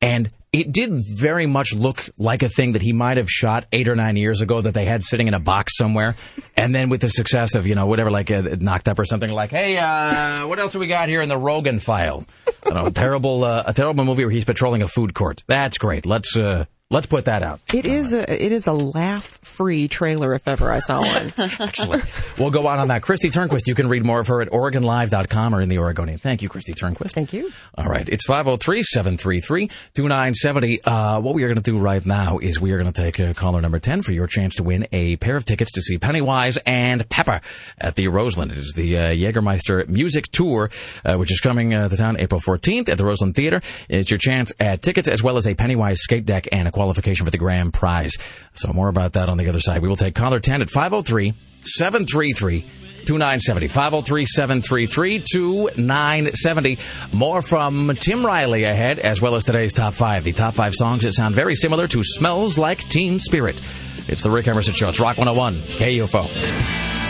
and 0.00 0.30
it 0.52 0.72
did 0.72 0.92
very 1.18 1.46
much 1.46 1.74
look 1.74 2.08
like 2.18 2.42
a 2.42 2.48
thing 2.48 2.72
that 2.72 2.82
he 2.82 2.92
might 2.92 3.16
have 3.16 3.28
shot 3.28 3.66
eight 3.72 3.88
or 3.88 3.96
nine 3.96 4.16
years 4.16 4.40
ago 4.40 4.60
that 4.60 4.72
they 4.72 4.84
had 4.84 5.04
sitting 5.04 5.26
in 5.26 5.34
a 5.34 5.40
box 5.40 5.76
somewhere. 5.76 6.16
And 6.58 6.74
then 6.74 6.88
with 6.88 7.02
the 7.02 7.08
success 7.08 7.54
of, 7.54 7.68
you 7.68 7.76
know, 7.76 7.86
whatever, 7.86 8.10
like 8.10 8.32
uh, 8.32 8.42
knocked 8.58 8.88
up 8.88 8.98
or 8.98 9.04
something 9.04 9.30
like, 9.30 9.50
hey, 9.50 9.78
uh, 9.78 10.44
what 10.44 10.58
else 10.58 10.72
have 10.72 10.80
we 10.80 10.88
got 10.88 11.08
here 11.08 11.22
in 11.22 11.28
the 11.28 11.36
Rogen 11.36 11.80
file? 11.80 12.26
I 12.48 12.70
don't 12.70 12.74
know, 12.74 12.86
a 12.86 12.90
terrible, 12.90 13.44
uh, 13.44 13.62
a 13.64 13.72
terrible 13.72 14.04
movie 14.04 14.24
where 14.24 14.32
he's 14.32 14.44
patrolling 14.44 14.82
a 14.82 14.88
food 14.88 15.14
court. 15.14 15.44
That's 15.46 15.78
great. 15.78 16.04
Let's, 16.04 16.36
uh, 16.36 16.64
let's 16.90 17.06
put 17.06 17.26
that 17.26 17.42
out. 17.42 17.60
It 17.74 17.86
is 17.86 18.12
a 18.12 18.44
it 18.44 18.52
is 18.52 18.66
a 18.66 18.72
laugh 18.72 19.38
free 19.42 19.88
trailer 19.88 20.34
if 20.34 20.48
ever 20.48 20.72
I 20.72 20.78
saw 20.78 21.02
one. 21.02 21.32
Excellent. 21.60 22.04
We'll 22.38 22.50
go 22.50 22.66
on 22.66 22.78
on 22.78 22.88
that. 22.88 23.02
Kristi 23.02 23.30
Turnquist, 23.30 23.66
you 23.66 23.74
can 23.74 23.88
read 23.88 24.04
more 24.04 24.20
of 24.20 24.26
her 24.28 24.40
at 24.40 24.48
OregonLive.com 24.50 25.54
or 25.54 25.60
in 25.60 25.68
the 25.68 25.78
Oregonian. 25.78 26.18
Thank 26.18 26.42
you, 26.42 26.48
Kristi 26.48 26.74
Turnquist. 26.74 27.12
Thank 27.12 27.32
you. 27.32 27.50
All 27.76 27.86
right. 27.86 28.08
It's 28.08 28.26
503-733-2970. 28.26 30.80
Uh, 30.84 31.20
what 31.20 31.34
we 31.34 31.42
are 31.44 31.48
going 31.48 31.56
to 31.56 31.62
do 31.62 31.78
right 31.78 32.04
now 32.04 32.38
is 32.38 32.60
we 32.60 32.72
are 32.72 32.78
going 32.78 32.92
to 32.92 33.02
take 33.02 33.20
uh, 33.20 33.34
caller 33.34 33.60
number 33.60 33.78
10 33.78 34.02
for 34.02 34.12
your 34.12 34.26
chance 34.26 34.56
to 34.56 34.62
win 34.62 34.86
a 34.92 35.16
pair 35.16 35.36
of 35.36 35.44
tickets 35.44 35.72
to 35.72 35.82
see 35.82 35.98
Pennywise 35.98 36.58
and 36.66 37.08
Pepper 37.08 37.40
at 37.78 37.94
the 37.96 38.08
Roseland. 38.08 38.52
It 38.52 38.58
is 38.58 38.72
the 38.74 38.96
uh, 38.96 39.02
Jägermeister 39.10 39.88
Music 39.88 40.26
Tour, 40.28 40.70
uh, 41.04 41.16
which 41.16 41.32
is 41.32 41.40
coming 41.40 41.74
uh, 41.74 41.88
to 41.88 41.96
town 41.96 42.16
April 42.18 42.40
14th 42.40 42.88
at 42.88 42.98
the 42.98 43.04
Roseland 43.04 43.34
Theater. 43.34 43.60
It's 43.88 44.10
your 44.10 44.18
chance 44.18 44.52
at 44.60 44.82
tickets 44.82 45.08
as 45.08 45.22
well 45.22 45.36
as 45.36 45.48
a 45.48 45.54
Pennywise 45.54 46.00
skate 46.00 46.24
deck 46.24 46.46
and 46.52 46.68
a 46.68 46.72
qualification 46.78 47.24
for 47.24 47.32
the 47.32 47.38
grand 47.38 47.74
prize. 47.74 48.12
So 48.52 48.72
more 48.72 48.88
about 48.88 49.14
that 49.14 49.28
on 49.28 49.36
the 49.36 49.48
other 49.48 49.58
side. 49.58 49.82
We 49.82 49.88
will 49.88 49.96
take 49.96 50.14
caller 50.14 50.38
10 50.38 50.62
at 50.62 50.70
503 50.70 51.34
733 51.62 52.60
2970. 53.04 53.68
503 53.68 54.26
733 54.26 55.24
2970. 55.28 56.78
More 57.12 57.42
from 57.42 57.96
Tim 57.98 58.24
Riley 58.24 58.62
ahead, 58.62 59.00
as 59.00 59.20
well 59.20 59.34
as 59.34 59.42
today's 59.42 59.72
top 59.72 59.94
five. 59.94 60.22
The 60.22 60.32
top 60.32 60.54
five 60.54 60.74
songs 60.74 61.02
that 61.02 61.14
sound 61.14 61.34
very 61.34 61.56
similar 61.56 61.88
to 61.88 62.04
Smells 62.04 62.58
Like 62.58 62.88
Teen 62.88 63.18
Spirit. 63.18 63.60
It's 64.06 64.22
the 64.22 64.30
Rick 64.30 64.46
Emerson 64.46 64.74
Show. 64.74 64.88
It's 64.88 65.00
Rock 65.00 65.18
101, 65.18 65.54
KUFO. 65.54 67.07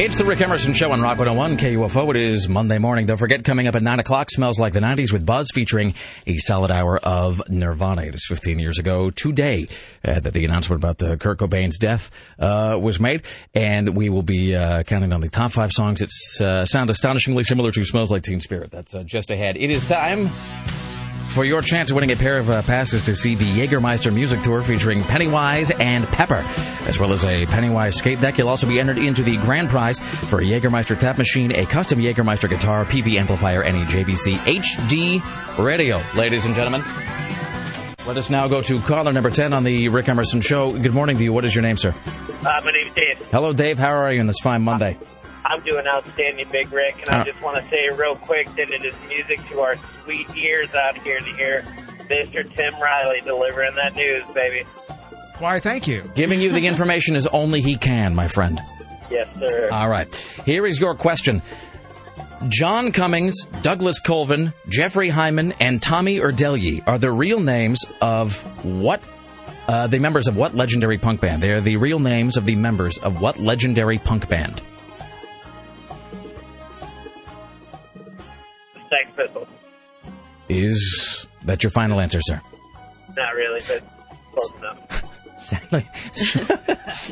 It's 0.00 0.16
the 0.16 0.24
Rick 0.24 0.40
Emerson 0.40 0.72
Show 0.74 0.92
on 0.92 1.02
Rock 1.02 1.18
101 1.18 1.56
KUFO. 1.58 2.10
It 2.10 2.16
is 2.16 2.48
Monday 2.48 2.78
morning. 2.78 3.06
Don't 3.06 3.16
forget, 3.16 3.42
coming 3.42 3.66
up 3.66 3.74
at 3.74 3.82
9 3.82 3.98
o'clock, 3.98 4.30
Smells 4.30 4.60
Like 4.60 4.72
the 4.72 4.78
90s 4.78 5.12
with 5.12 5.26
Buzz 5.26 5.50
featuring 5.52 5.92
a 6.24 6.36
solid 6.36 6.70
hour 6.70 6.98
of 6.98 7.42
Nirvana. 7.48 8.02
It 8.02 8.14
is 8.14 8.24
15 8.28 8.60
years 8.60 8.78
ago 8.78 9.10
today 9.10 9.66
uh, 10.04 10.20
that 10.20 10.34
the 10.34 10.44
announcement 10.44 10.84
about 10.84 11.02
uh, 11.02 11.16
Kurt 11.16 11.40
Cobain's 11.40 11.78
death 11.78 12.12
uh, 12.38 12.78
was 12.80 13.00
made. 13.00 13.24
And 13.54 13.96
we 13.96 14.08
will 14.08 14.22
be 14.22 14.54
uh, 14.54 14.84
counting 14.84 15.12
on 15.12 15.20
the 15.20 15.30
top 15.30 15.50
five 15.50 15.72
songs 15.72 15.98
that 15.98 16.44
uh, 16.46 16.64
sound 16.64 16.90
astonishingly 16.90 17.42
similar 17.42 17.72
to 17.72 17.84
Smells 17.84 18.12
Like 18.12 18.22
Teen 18.22 18.38
Spirit. 18.38 18.70
That's 18.70 18.94
uh, 18.94 19.02
just 19.02 19.32
ahead. 19.32 19.56
It 19.56 19.72
is 19.72 19.84
time 19.84 20.30
for 21.28 21.44
your 21.44 21.62
chance 21.62 21.90
of 21.90 21.94
winning 21.94 22.10
a 22.10 22.16
pair 22.16 22.38
of 22.38 22.50
uh, 22.50 22.62
passes 22.62 23.02
to 23.04 23.14
see 23.14 23.34
the 23.34 23.44
Jägermeister 23.44 24.12
Music 24.12 24.40
Tour 24.42 24.62
featuring 24.62 25.02
Pennywise 25.04 25.70
and 25.70 26.06
Pepper, 26.08 26.44
as 26.86 26.98
well 26.98 27.12
as 27.12 27.24
a 27.24 27.46
Pennywise 27.46 27.96
skate 27.96 28.20
deck. 28.20 28.38
You'll 28.38 28.48
also 28.48 28.66
be 28.66 28.80
entered 28.80 28.98
into 28.98 29.22
the 29.22 29.36
grand 29.38 29.68
prize 29.68 29.98
for 29.98 30.40
a 30.40 30.44
Jägermeister 30.44 30.98
tap 30.98 31.18
machine, 31.18 31.52
a 31.54 31.66
custom 31.66 31.98
Jägermeister 32.00 32.48
guitar, 32.48 32.84
Peavey 32.84 33.18
amplifier, 33.18 33.62
and 33.62 33.76
a 33.76 33.84
JVC 33.84 34.36
HD 34.38 35.58
radio. 35.64 36.02
Ladies 36.14 36.44
and 36.46 36.54
gentlemen, 36.54 36.82
let 38.06 38.16
us 38.16 38.30
now 38.30 38.48
go 38.48 38.62
to 38.62 38.80
caller 38.80 39.12
number 39.12 39.30
10 39.30 39.52
on 39.52 39.64
the 39.64 39.88
Rick 39.90 40.08
Emerson 40.08 40.40
Show. 40.40 40.72
Good 40.78 40.94
morning 40.94 41.18
to 41.18 41.24
you. 41.24 41.32
What 41.32 41.44
is 41.44 41.54
your 41.54 41.62
name, 41.62 41.76
sir? 41.76 41.94
Uh, 42.40 42.60
my 42.64 42.70
name's 42.72 42.94
Dave. 42.94 43.18
Hello, 43.30 43.52
Dave. 43.52 43.78
How 43.78 43.90
are 43.90 44.12
you 44.12 44.20
on 44.20 44.26
this 44.26 44.40
fine 44.40 44.62
Monday? 44.62 44.96
I'm 45.48 45.62
doing 45.62 45.86
outstanding, 45.86 46.46
Big 46.52 46.70
Rick, 46.72 46.96
and 47.00 47.08
Uh. 47.08 47.18
I 47.20 47.24
just 47.24 47.40
want 47.42 47.56
to 47.56 47.68
say 47.70 47.88
real 47.96 48.16
quick 48.16 48.46
that 48.56 48.70
it 48.70 48.84
is 48.84 48.94
music 49.08 49.40
to 49.48 49.60
our 49.60 49.74
sweet 50.04 50.28
ears 50.36 50.68
out 50.74 50.96
here 51.02 51.18
to 51.18 51.32
hear 51.36 51.64
Mr. 52.08 52.44
Tim 52.54 52.74
Riley 52.80 53.20
delivering 53.24 53.74
that 53.76 53.96
news, 53.96 54.24
baby. 54.34 54.64
Why, 55.38 55.58
thank 55.60 55.86
you. 55.88 56.10
Giving 56.14 56.40
you 56.40 56.52
the 56.52 56.66
information 56.72 57.16
as 57.16 57.26
only 57.28 57.60
he 57.60 57.76
can, 57.76 58.14
my 58.14 58.28
friend. 58.28 58.60
Yes, 59.10 59.26
sir. 59.38 59.68
All 59.72 59.88
right. 59.88 60.12
Here 60.44 60.66
is 60.66 60.78
your 60.78 60.94
question. 60.94 61.42
John 62.48 62.92
Cummings, 62.92 63.44
Douglas 63.62 64.00
Colvin, 64.00 64.52
Jeffrey 64.68 65.08
Hyman, 65.08 65.52
and 65.58 65.82
Tommy 65.82 66.20
Erdelyi 66.20 66.82
are 66.86 66.98
the 66.98 67.10
real 67.10 67.40
names 67.40 67.84
of 68.00 68.40
what? 68.64 69.02
Uh, 69.66 69.86
the 69.86 69.98
members 69.98 70.28
of 70.28 70.36
what 70.36 70.54
legendary 70.54 70.98
punk 70.98 71.20
band? 71.20 71.42
They 71.42 71.50
are 71.50 71.60
the 71.60 71.76
real 71.76 71.98
names 71.98 72.36
of 72.36 72.44
the 72.44 72.54
members 72.56 72.96
of 72.98 73.20
what 73.20 73.38
legendary 73.40 73.98
punk 73.98 74.28
band? 74.28 74.62
Sex 78.88 79.10
Pistols. 79.16 79.48
Is 80.48 81.26
that 81.44 81.62
your 81.62 81.70
final 81.70 82.00
answer, 82.00 82.20
sir? 82.22 82.40
Not 83.16 83.34
really, 83.34 83.60
but 83.68 83.82
close 84.32 84.52
enough. 84.58 85.04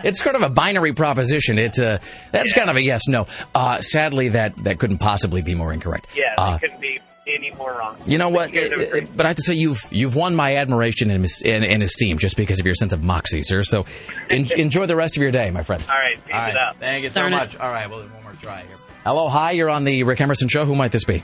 it's 0.05 0.23
sort 0.23 0.35
of 0.35 0.43
a 0.43 0.49
binary 0.51 0.93
proposition. 0.93 1.59
It 1.59 1.79
uh, 1.79 1.99
that's 2.33 2.53
kind 2.53 2.71
of 2.71 2.77
a 2.77 2.83
yes 2.83 3.03
no. 3.09 3.27
Uh, 3.55 3.81
sadly, 3.81 4.31
that 4.31 4.57
that 4.65 4.79
couldn't 4.79 4.99
possibly 4.99 5.43
be 5.43 5.55
more 5.55 5.73
incorrect. 5.73 6.09
Yeah, 6.15 6.35
Uh, 6.37 6.53
they 6.59 6.59
couldn't 6.67 6.81
be 6.81 6.99
any 7.29 7.53
more 7.57 7.73
wrong. 7.73 7.97
You 8.07 8.19
know 8.19 8.29
what? 8.29 8.53
You 8.55 8.69
guys 8.69 9.03
Uh. 9.03 9.07
But 9.15 9.27
I 9.27 9.29
have 9.31 9.37
to 9.37 9.43
say 9.43 9.55
you've 9.55 9.81
you've 9.91 10.17
won 10.17 10.35
my 10.35 10.57
admiration 10.57 11.11
and, 11.11 11.27
and, 11.45 11.65
and 11.65 11.83
esteem 11.83 12.19
just 12.19 12.37
because 12.37 12.59
of 12.61 12.67
your 12.67 12.75
sense 12.75 12.93
of 12.93 13.03
moxie, 13.03 13.43
sir. 13.43 13.63
So 13.63 13.85
en- 14.31 14.51
enjoy 14.57 14.87
the 14.87 14.97
rest 14.97 15.17
of 15.17 15.23
your 15.23 15.31
day, 15.33 15.51
my 15.51 15.63
friend. 15.63 15.83
All 15.89 15.97
right, 15.97 16.15
peace 16.25 16.35
All 16.35 16.41
right. 16.41 16.51
it 16.51 16.57
out. 16.59 16.77
Thank 16.85 17.05
you 17.05 17.11
so 17.11 17.21
Darn 17.21 17.33
it. 17.33 17.37
much. 17.37 17.57
All 17.57 17.71
right, 17.71 17.89
well, 17.89 18.01
one 18.01 18.23
more 18.23 18.33
try 18.35 18.63
here. 18.67 18.77
Hello, 19.05 19.29
hi. 19.29 19.53
You're 19.53 19.71
on 19.71 19.85
the 19.85 20.03
Rick 20.03 20.21
Emerson 20.21 20.49
show. 20.49 20.65
Who 20.65 20.75
might 20.75 20.91
this 20.93 21.05
be? 21.05 21.23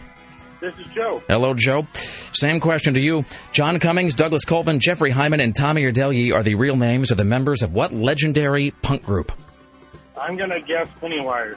This 0.62 0.78
is 0.78 0.86
Joe. 0.92 1.20
Hello, 1.26 1.54
Joe. 1.54 1.88
Same 2.32 2.60
question 2.60 2.94
to 2.94 3.00
you. 3.00 3.24
John 3.50 3.80
Cummings, 3.80 4.14
Douglas 4.14 4.44
Colvin, 4.44 4.78
Jeffrey 4.78 5.10
Hyman, 5.10 5.40
and 5.40 5.56
Tommy 5.56 5.82
Erdelyi 5.82 6.32
are 6.32 6.44
the 6.44 6.54
real 6.54 6.76
names 6.76 7.10
of 7.10 7.16
the 7.16 7.24
members 7.24 7.64
of 7.64 7.72
what 7.72 7.92
legendary 7.92 8.70
punk 8.70 9.04
group? 9.04 9.32
I'm 10.16 10.36
going 10.36 10.50
to 10.50 10.60
guess 10.60 10.86
Pennywise. 11.00 11.56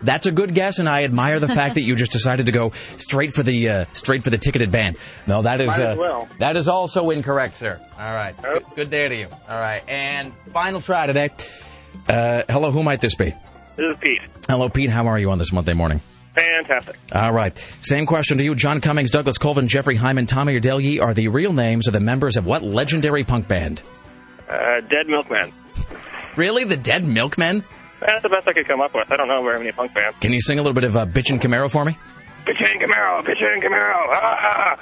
That's 0.00 0.24
a 0.24 0.32
good 0.32 0.54
guess, 0.54 0.78
and 0.78 0.88
I 0.88 1.04
admire 1.04 1.38
the 1.38 1.48
fact 1.48 1.74
that 1.74 1.82
you 1.82 1.96
just 1.96 2.10
decided 2.10 2.46
to 2.46 2.52
go 2.52 2.70
straight 2.96 3.34
for 3.34 3.42
the 3.42 3.68
uh, 3.68 3.84
straight 3.92 4.22
for 4.22 4.30
the 4.30 4.38
ticketed 4.38 4.70
band. 4.70 4.96
No, 5.26 5.42
that 5.42 5.60
is 5.60 5.68
uh, 5.68 5.94
well. 5.98 6.28
that 6.38 6.56
is 6.56 6.66
also 6.66 7.10
incorrect, 7.10 7.56
sir. 7.56 7.78
All 7.98 8.14
right, 8.14 8.34
good, 8.40 8.64
good 8.74 8.90
day 8.90 9.08
to 9.08 9.14
you. 9.14 9.28
All 9.48 9.60
right, 9.60 9.82
and 9.86 10.32
final 10.54 10.80
try 10.80 11.06
today. 11.06 11.28
Uh, 12.08 12.42
hello, 12.48 12.70
who 12.70 12.82
might 12.82 13.02
this 13.02 13.16
be? 13.16 13.34
This 13.76 13.92
is 13.92 13.96
Pete. 13.98 14.20
Hello, 14.48 14.70
Pete. 14.70 14.88
How 14.88 15.08
are 15.08 15.18
you 15.18 15.30
on 15.30 15.36
this 15.36 15.52
Monday 15.52 15.74
morning? 15.74 16.00
Fantastic. 16.38 16.96
All 17.12 17.32
right. 17.32 17.56
Same 17.80 18.06
question 18.06 18.38
to 18.38 18.44
you. 18.44 18.54
John 18.54 18.80
Cummings, 18.80 19.10
Douglas 19.10 19.38
Colvin, 19.38 19.66
Jeffrey 19.66 19.96
Hyman, 19.96 20.26
Tommy 20.26 20.58
Erdelyi 20.58 21.02
are 21.02 21.12
the 21.12 21.28
real 21.28 21.52
names 21.52 21.86
of 21.88 21.92
the 21.92 22.00
members 22.00 22.36
of 22.36 22.46
what 22.46 22.62
legendary 22.62 23.24
punk 23.24 23.48
band? 23.48 23.82
Uh, 24.48 24.80
Dead 24.88 25.08
Milkmen. 25.08 25.52
Really? 26.36 26.64
The 26.64 26.76
Dead 26.76 27.06
Milkmen? 27.06 27.64
That's 28.00 28.22
the 28.22 28.28
best 28.28 28.46
I 28.46 28.52
could 28.52 28.68
come 28.68 28.80
up 28.80 28.94
with. 28.94 29.10
I 29.10 29.16
don't 29.16 29.26
know 29.26 29.42
very 29.42 29.58
many 29.58 29.72
punk 29.72 29.92
bands. 29.94 30.16
Can 30.20 30.32
you 30.32 30.40
sing 30.40 30.58
a 30.58 30.62
little 30.62 30.74
bit 30.74 30.84
of 30.84 30.96
uh, 30.96 31.04
Bitchin' 31.06 31.40
Camaro 31.40 31.68
for 31.70 31.84
me? 31.84 31.98
Bitchin' 32.44 32.80
Camaro, 32.80 33.24
Bitchin' 33.24 33.60
Camaro. 33.60 34.06
Ah! 34.12 34.78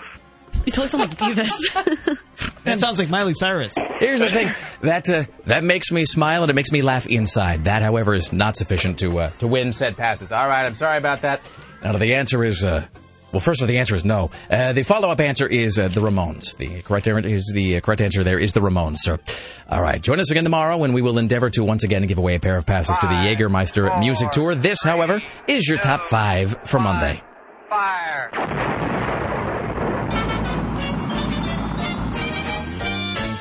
You 0.66 0.72
totally 0.72 0.88
sound 0.88 1.08
like 1.08 1.16
Beavis. 1.18 2.18
That 2.64 2.80
sounds 2.80 2.98
like 2.98 3.08
Miley 3.08 3.32
Cyrus. 3.32 3.76
Here's 4.00 4.18
the 4.18 4.28
thing 4.28 4.52
that 4.80 5.08
uh, 5.08 5.24
that 5.46 5.62
makes 5.62 5.92
me 5.92 6.04
smile 6.04 6.42
and 6.42 6.50
it 6.50 6.54
makes 6.54 6.72
me 6.72 6.82
laugh 6.82 7.06
inside. 7.06 7.64
That, 7.64 7.80
however, 7.80 8.12
is 8.12 8.32
not 8.32 8.56
sufficient 8.56 8.98
to 8.98 9.18
uh, 9.20 9.30
to 9.38 9.46
win 9.46 9.72
said 9.72 9.96
passes. 9.96 10.32
All 10.32 10.48
right, 10.48 10.66
I'm 10.66 10.74
sorry 10.74 10.98
about 10.98 11.22
that. 11.22 11.42
Now 11.84 11.92
the 11.92 12.16
answer 12.16 12.44
is 12.44 12.64
uh, 12.64 12.84
well. 13.30 13.38
First 13.38 13.60
of 13.60 13.66
all, 13.66 13.68
the 13.68 13.78
answer 13.78 13.94
is 13.94 14.04
no. 14.04 14.32
Uh, 14.50 14.72
the 14.72 14.82
follow 14.82 15.10
up 15.10 15.20
answer 15.20 15.46
is 15.46 15.78
uh, 15.78 15.86
the 15.86 16.00
Ramones. 16.00 16.56
The 16.56 16.82
correct 16.82 17.06
answer 17.06 17.28
is 17.28 17.48
the 17.54 17.76
uh, 17.76 17.80
correct 17.80 18.00
answer. 18.00 18.24
There 18.24 18.40
is 18.40 18.52
the 18.52 18.60
Ramones, 18.60 18.96
sir. 18.98 19.20
All 19.68 19.80
right, 19.80 20.02
join 20.02 20.18
us 20.18 20.32
again 20.32 20.42
tomorrow 20.42 20.76
when 20.76 20.92
we 20.92 21.02
will 21.02 21.18
endeavor 21.18 21.48
to 21.50 21.62
once 21.62 21.84
again 21.84 22.04
give 22.06 22.18
away 22.18 22.34
a 22.34 22.40
pair 22.40 22.56
of 22.56 22.66
passes 22.66 22.98
to 22.98 23.06
the 23.06 23.12
Jägermeister 23.14 24.00
Music 24.00 24.32
Tour. 24.32 24.56
This, 24.56 24.82
however, 24.82 25.20
is 25.46 25.68
your 25.68 25.78
top 25.78 26.00
five 26.00 26.56
for 26.64 26.80
Monday. 26.80 27.22
Fire. 27.68 29.15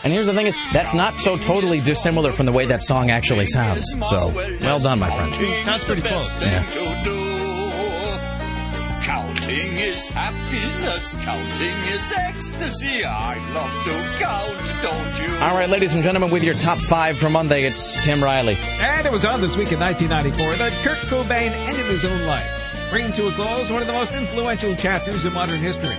And 0.06 0.14
here's 0.14 0.28
the 0.28 0.34
thing: 0.34 0.46
is 0.46 0.56
that's 0.72 0.94
not 0.94 1.18
so 1.18 1.36
totally 1.36 1.82
dissimilar 1.82 2.32
from 2.32 2.46
the 2.46 2.52
way 2.52 2.68
that 2.68 2.84
song 2.84 3.10
actually 3.10 3.48
sounds. 3.48 3.92
So, 4.08 4.32
well 4.62 4.80
done, 4.80 5.00
my 5.00 5.10
friend. 5.10 5.34
It 5.36 5.66
Sounds 5.66 5.84
pretty 5.84 6.04
close. 6.04 6.30
Yeah. 6.42 6.64
Counting 9.02 9.78
is 9.78 10.08
happiness, 10.08 11.16
counting 11.22 11.78
is 11.94 12.12
ecstasy. 12.18 13.04
I 13.04 13.38
love 13.54 13.86
to 13.86 14.24
count, 14.24 14.84
don't 14.84 15.20
you? 15.20 15.36
All 15.38 15.56
right, 15.56 15.70
ladies 15.70 15.96
and 15.96 16.04
gentlemen, 16.04 16.30
with 16.30 16.44
your 16.44 16.54
top 16.56 16.78
five 16.80 17.18
for 17.18 17.30
Monday, 17.30 17.64
it's 17.64 18.04
Tim 18.06 18.24
Riley. 18.24 18.58
And 18.80 19.06
it 19.08 19.12
was 19.12 19.26
on 19.26 19.42
this 19.42 19.58
week 19.58 19.72
in 19.72 19.80
1994 19.80 20.56
that 20.58 20.84
Kurt 20.84 21.00
Cobain 21.08 21.52
ended 21.52 21.86
his 21.88 22.06
own 22.06 22.24
life, 22.24 22.48
bringing 22.92 23.12
to 23.14 23.28
a 23.28 23.32
close 23.34 23.72
one 23.72 23.82
of 23.82 23.88
the 23.88 23.94
most 23.94 24.14
influential 24.14 24.76
chapters 24.76 25.26
of 25.26 25.34
modern 25.34 25.60
history. 25.60 25.96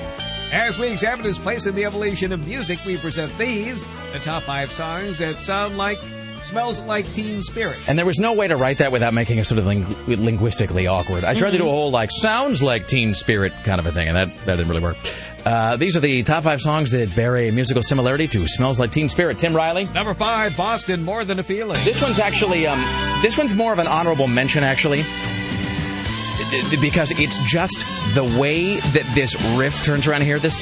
As 0.57 0.79
we 0.79 0.89
examine 0.89 1.27
his 1.27 1.37
place 1.37 1.67
in 1.67 1.75
the 1.75 1.85
evolution 1.85 2.33
of 2.33 2.47
music, 2.47 2.79
we 2.87 2.97
present 2.97 3.37
these, 3.37 3.85
the 4.15 4.19
top 4.19 4.45
five 4.45 4.73
songs 4.73 5.19
that 5.19 5.37
sound 5.37 5.77
like 5.77 5.99
Smells 6.41 6.81
Like 6.81 7.13
Teen 7.13 7.43
Spirit. 7.43 7.77
And 7.87 7.99
there 7.99 8.07
was 8.07 8.19
no 8.19 8.33
way 8.33 8.49
to 8.49 8.57
write 8.57 8.79
that 8.79 8.91
without 8.91 9.13
making 9.13 9.37
it 9.37 9.45
sort 9.45 9.59
of 9.59 9.67
ling- 9.67 9.87
linguistically 10.07 10.87
awkward. 10.87 11.25
I 11.25 11.35
tried 11.35 11.51
to 11.51 11.59
do 11.59 11.67
a 11.67 11.71
whole, 11.71 11.91
like, 11.91 12.09
sounds 12.11 12.63
like 12.63 12.89
Teen 12.89 13.15
Spirit 13.15 13.53
kind 13.65 13.79
of 13.79 13.85
a 13.85 13.93
thing, 13.93 14.09
and 14.09 14.17
that, 14.17 14.33
that 14.47 14.57
didn't 14.57 14.69
really 14.69 14.81
work. 14.81 14.97
Uh, 15.45 15.77
these 15.77 15.95
are 15.95 16.01
the 16.01 16.23
top 16.23 16.45
five 16.45 16.63
songs 16.63 16.91
that 16.93 17.15
bear 17.15 17.37
a 17.37 17.51
musical 17.51 17.83
similarity 17.83 18.27
to 18.27 18.47
Smells 18.47 18.81
Like 18.81 18.93
Teen 18.93 19.11
Spirit. 19.11 19.39
Tim 19.39 19.55
Riley? 19.55 19.85
Number 19.93 20.15
five, 20.15 20.57
Boston, 20.57 21.03
More 21.03 21.23
Than 21.27 21.39
a 21.39 21.43
Feeling. 21.43 21.79
This 21.85 22.01
one's 22.01 22.19
actually, 22.19 22.67
um, 22.67 22.81
this 23.21 23.37
one's 23.37 23.55
more 23.55 23.75
of 23.75 23.79
an 23.79 23.89
honorable 23.89 24.27
mention, 24.27 24.65
actually. 24.65 25.05
Because 26.81 27.13
it's 27.13 27.39
just 27.51 27.87
the 28.15 28.25
way 28.25 28.79
that 28.81 29.11
this 29.15 29.41
riff 29.57 29.83
turns 29.83 30.07
around 30.07 30.23
here. 30.23 30.39
This 30.39 30.61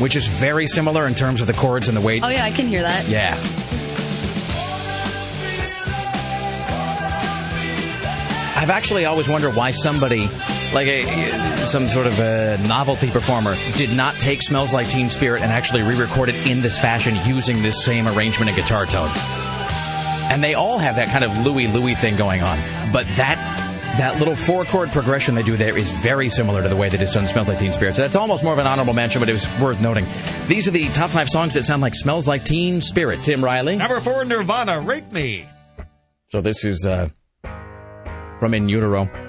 which 0.00 0.16
is 0.16 0.26
very 0.26 0.66
similar 0.66 1.06
in 1.06 1.14
terms 1.14 1.40
of 1.40 1.46
the 1.46 1.52
chords 1.52 1.88
and 1.88 1.96
the 1.96 2.00
way. 2.00 2.20
Oh 2.20 2.28
yeah, 2.28 2.44
I 2.44 2.50
can 2.50 2.68
hear 2.68 2.82
that. 2.82 3.08
Yeah. 3.08 3.36
I've 8.56 8.70
actually 8.70 9.04
always 9.04 9.28
wondered 9.28 9.54
why 9.54 9.70
somebody, 9.70 10.28
like 10.72 10.88
a, 10.88 11.66
some 11.66 11.86
sort 11.86 12.08
of 12.08 12.18
a 12.18 12.58
novelty 12.66 13.10
performer, 13.10 13.54
did 13.76 13.92
not 13.92 14.14
take 14.16 14.42
Smells 14.42 14.72
Like 14.72 14.88
Teen 14.88 15.10
Spirit 15.10 15.42
and 15.42 15.52
actually 15.52 15.82
re 15.82 15.94
record 15.94 16.28
it 16.28 16.46
in 16.46 16.60
this 16.60 16.78
fashion 16.78 17.16
using 17.24 17.62
this 17.62 17.84
same 17.84 18.08
arrangement 18.08 18.50
and 18.50 18.56
guitar 18.56 18.84
tone. 18.84 19.10
And 20.30 20.42
they 20.42 20.54
all 20.54 20.78
have 20.78 20.96
that 20.96 21.08
kind 21.08 21.24
of 21.24 21.36
Louie 21.44 21.66
Louie 21.66 21.94
thing 21.94 22.16
going 22.16 22.42
on. 22.42 22.58
But 22.92 23.06
that 23.16 23.36
that 23.98 24.18
little 24.18 24.36
four 24.36 24.64
chord 24.64 24.90
progression 24.90 25.34
they 25.34 25.42
do 25.42 25.56
there 25.56 25.76
is 25.76 25.90
very 25.98 26.28
similar 26.28 26.62
to 26.62 26.68
the 26.68 26.76
way 26.76 26.88
that 26.88 27.00
it's 27.00 27.14
done 27.14 27.26
Smells 27.26 27.48
Like 27.48 27.58
Teen 27.58 27.72
Spirit. 27.72 27.96
So 27.96 28.02
that's 28.02 28.14
almost 28.14 28.44
more 28.44 28.52
of 28.52 28.58
an 28.58 28.66
honorable 28.66 28.92
mention, 28.92 29.20
but 29.20 29.28
it 29.28 29.32
was 29.32 29.46
worth 29.60 29.80
noting. 29.80 30.06
These 30.46 30.68
are 30.68 30.70
the 30.70 30.88
top 30.90 31.10
five 31.10 31.28
songs 31.28 31.54
that 31.54 31.64
sound 31.64 31.82
like 31.82 31.94
Smells 31.94 32.28
Like 32.28 32.44
Teen 32.44 32.80
Spirit. 32.80 33.22
Tim 33.22 33.42
Riley. 33.42 33.76
Number 33.76 34.00
four, 34.00 34.24
Nirvana, 34.24 34.80
Rape 34.80 35.10
Me. 35.10 35.46
So 36.28 36.40
this 36.40 36.64
is 36.64 36.86
uh, 36.86 37.08
from 38.38 38.54
In 38.54 38.68
Utero. 38.68 39.27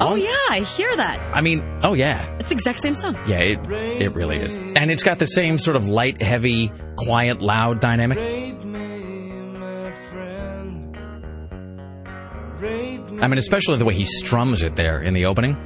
Oh 0.00 0.14
yeah, 0.14 0.36
I 0.48 0.60
hear 0.60 0.94
that. 0.96 1.20
I 1.34 1.40
mean, 1.40 1.62
oh 1.82 1.94
yeah. 1.94 2.24
It's 2.38 2.48
the 2.48 2.54
exact 2.54 2.80
same 2.80 2.94
song. 2.94 3.16
Yeah, 3.26 3.40
it, 3.40 3.58
it 4.00 4.14
really 4.14 4.36
is. 4.36 4.54
And 4.54 4.90
it's 4.90 5.02
got 5.02 5.18
the 5.18 5.26
same 5.26 5.58
sort 5.58 5.76
of 5.76 5.88
light, 5.88 6.22
heavy, 6.22 6.70
quiet, 6.96 7.42
loud 7.42 7.80
dynamic. 7.80 8.18
I 13.20 13.26
mean, 13.26 13.38
especially 13.38 13.76
the 13.76 13.84
way 13.84 13.94
he 13.94 14.04
strums 14.04 14.62
it 14.62 14.76
there 14.76 15.02
in 15.02 15.14
the 15.14 15.26
opening. 15.26 15.56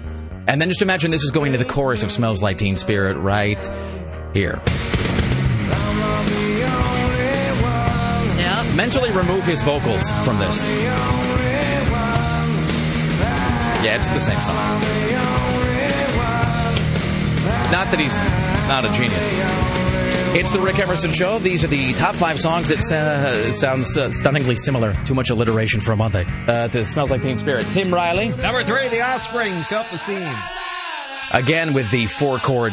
And 0.46 0.60
then 0.60 0.68
just 0.68 0.82
imagine 0.82 1.10
this 1.10 1.22
is 1.22 1.30
going 1.30 1.52
to 1.52 1.58
the 1.58 1.64
chorus 1.64 2.02
of 2.02 2.10
Smells 2.10 2.42
Like 2.42 2.58
Teen 2.58 2.76
Spirit 2.76 3.16
right 3.18 3.64
here. 4.32 4.60
Yeah. 8.38 8.72
Mentally 8.74 9.10
remove 9.12 9.44
his 9.44 9.62
vocals 9.62 10.10
from 10.24 10.38
this. 10.38 11.21
Yeah, 13.82 13.96
it's 13.96 14.08
the 14.10 14.20
same 14.20 14.38
song. 14.40 14.54
Not 17.72 17.90
that 17.90 17.98
he's 17.98 18.14
not 18.68 18.84
a 18.84 18.92
genius. 18.92 19.32
It's 20.34 20.50
the 20.50 20.60
Rick 20.60 20.78
Emerson 20.78 21.10
Show. 21.12 21.38
These 21.38 21.64
are 21.64 21.68
the 21.68 21.92
top 21.94 22.14
five 22.14 22.38
songs 22.38 22.68
that 22.68 22.78
uh, 22.92 23.50
sound 23.52 23.82
uh, 23.96 24.10
stunningly 24.12 24.56
similar. 24.56 24.94
Too 25.04 25.14
much 25.14 25.30
alliteration 25.30 25.80
for 25.80 25.92
a 25.92 25.96
Monday. 25.96 26.24
Uh, 26.46 26.68
to 26.68 26.84
Smells 26.84 27.10
Like 27.10 27.22
Teen 27.22 27.38
Spirit. 27.38 27.66
Tim 27.72 27.92
Riley. 27.92 28.28
Number 28.28 28.62
three, 28.62 28.88
The 28.88 29.00
Offspring, 29.00 29.62
Self 29.62 29.92
Esteem. 29.92 30.26
Again 31.32 31.72
with 31.74 31.90
the 31.90 32.06
four 32.06 32.38
chord. 32.38 32.72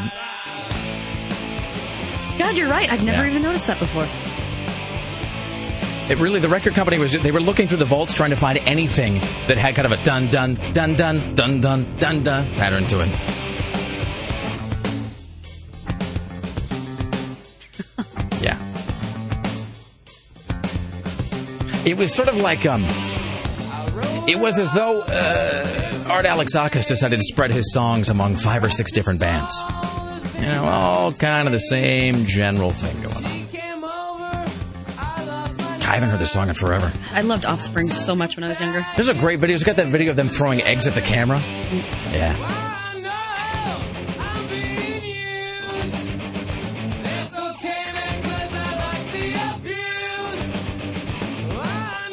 God, 2.37 2.55
you're 2.55 2.69
right. 2.69 2.89
I've 2.91 3.03
never 3.03 3.23
Yeah. 3.23 3.31
even 3.31 3.41
noticed 3.41 3.67
that 3.67 3.79
before. 3.79 4.05
It 6.09 6.17
really, 6.17 6.39
the 6.39 6.49
record 6.49 6.73
company 6.73 6.97
was, 6.97 7.13
they 7.13 7.29
were 7.29 7.39
looking 7.39 7.67
through 7.67 7.77
the 7.77 7.85
vaults 7.85 8.15
trying 8.15 8.31
to 8.31 8.35
find 8.35 8.57
anything 8.59 9.19
that 9.47 9.57
had 9.57 9.75
kind 9.75 9.85
of 9.85 9.91
a 9.91 10.03
dun 10.03 10.27
dun, 10.29 10.55
dun 10.73 10.95
dun, 10.95 11.35
dun 11.35 11.61
dun, 11.61 11.97
dun 11.99 12.23
dun 12.23 12.45
pattern 12.55 12.85
to 12.85 13.01
it. 13.01 13.09
yeah. 18.41 18.57
It 21.85 21.95
was 21.95 22.11
sort 22.11 22.27
of 22.27 22.37
like, 22.37 22.65
um, 22.65 22.83
it 24.27 24.39
was 24.39 24.57
as 24.57 24.73
though 24.73 25.01
uh, 25.01 26.07
Art 26.09 26.25
Alexakis 26.25 26.87
decided 26.87 27.17
to 27.17 27.23
spread 27.23 27.51
his 27.51 27.71
songs 27.71 28.09
among 28.09 28.35
five 28.35 28.63
or 28.63 28.71
six 28.71 28.91
different 28.91 29.19
bands. 29.19 29.53
You 30.39 30.47
know, 30.47 30.65
all 30.65 31.13
kind 31.13 31.47
of 31.47 31.51
the 31.51 31.59
same 31.59 32.25
general 32.25 32.71
thing 32.71 32.99
going 33.03 33.25
on. 33.25 33.28
I 35.89 35.93
haven't 35.93 36.09
heard 36.09 36.19
this 36.19 36.31
song 36.31 36.49
in 36.49 36.53
forever. 36.53 36.91
I 37.13 37.21
loved 37.21 37.47
Offspring 37.47 37.89
so 37.89 38.13
much 38.13 38.37
when 38.37 38.43
I 38.43 38.47
was 38.47 38.61
younger. 38.61 38.85
There's 38.95 39.07
a 39.07 39.15
great 39.15 39.39
video. 39.39 39.55
It's 39.55 39.63
got 39.63 39.75
that 39.77 39.87
video 39.87 40.11
of 40.11 40.17
them 40.17 40.27
throwing 40.27 40.61
eggs 40.61 40.85
at 40.85 40.93
the 40.93 41.01
camera. 41.01 41.39
Yeah. 42.11 42.35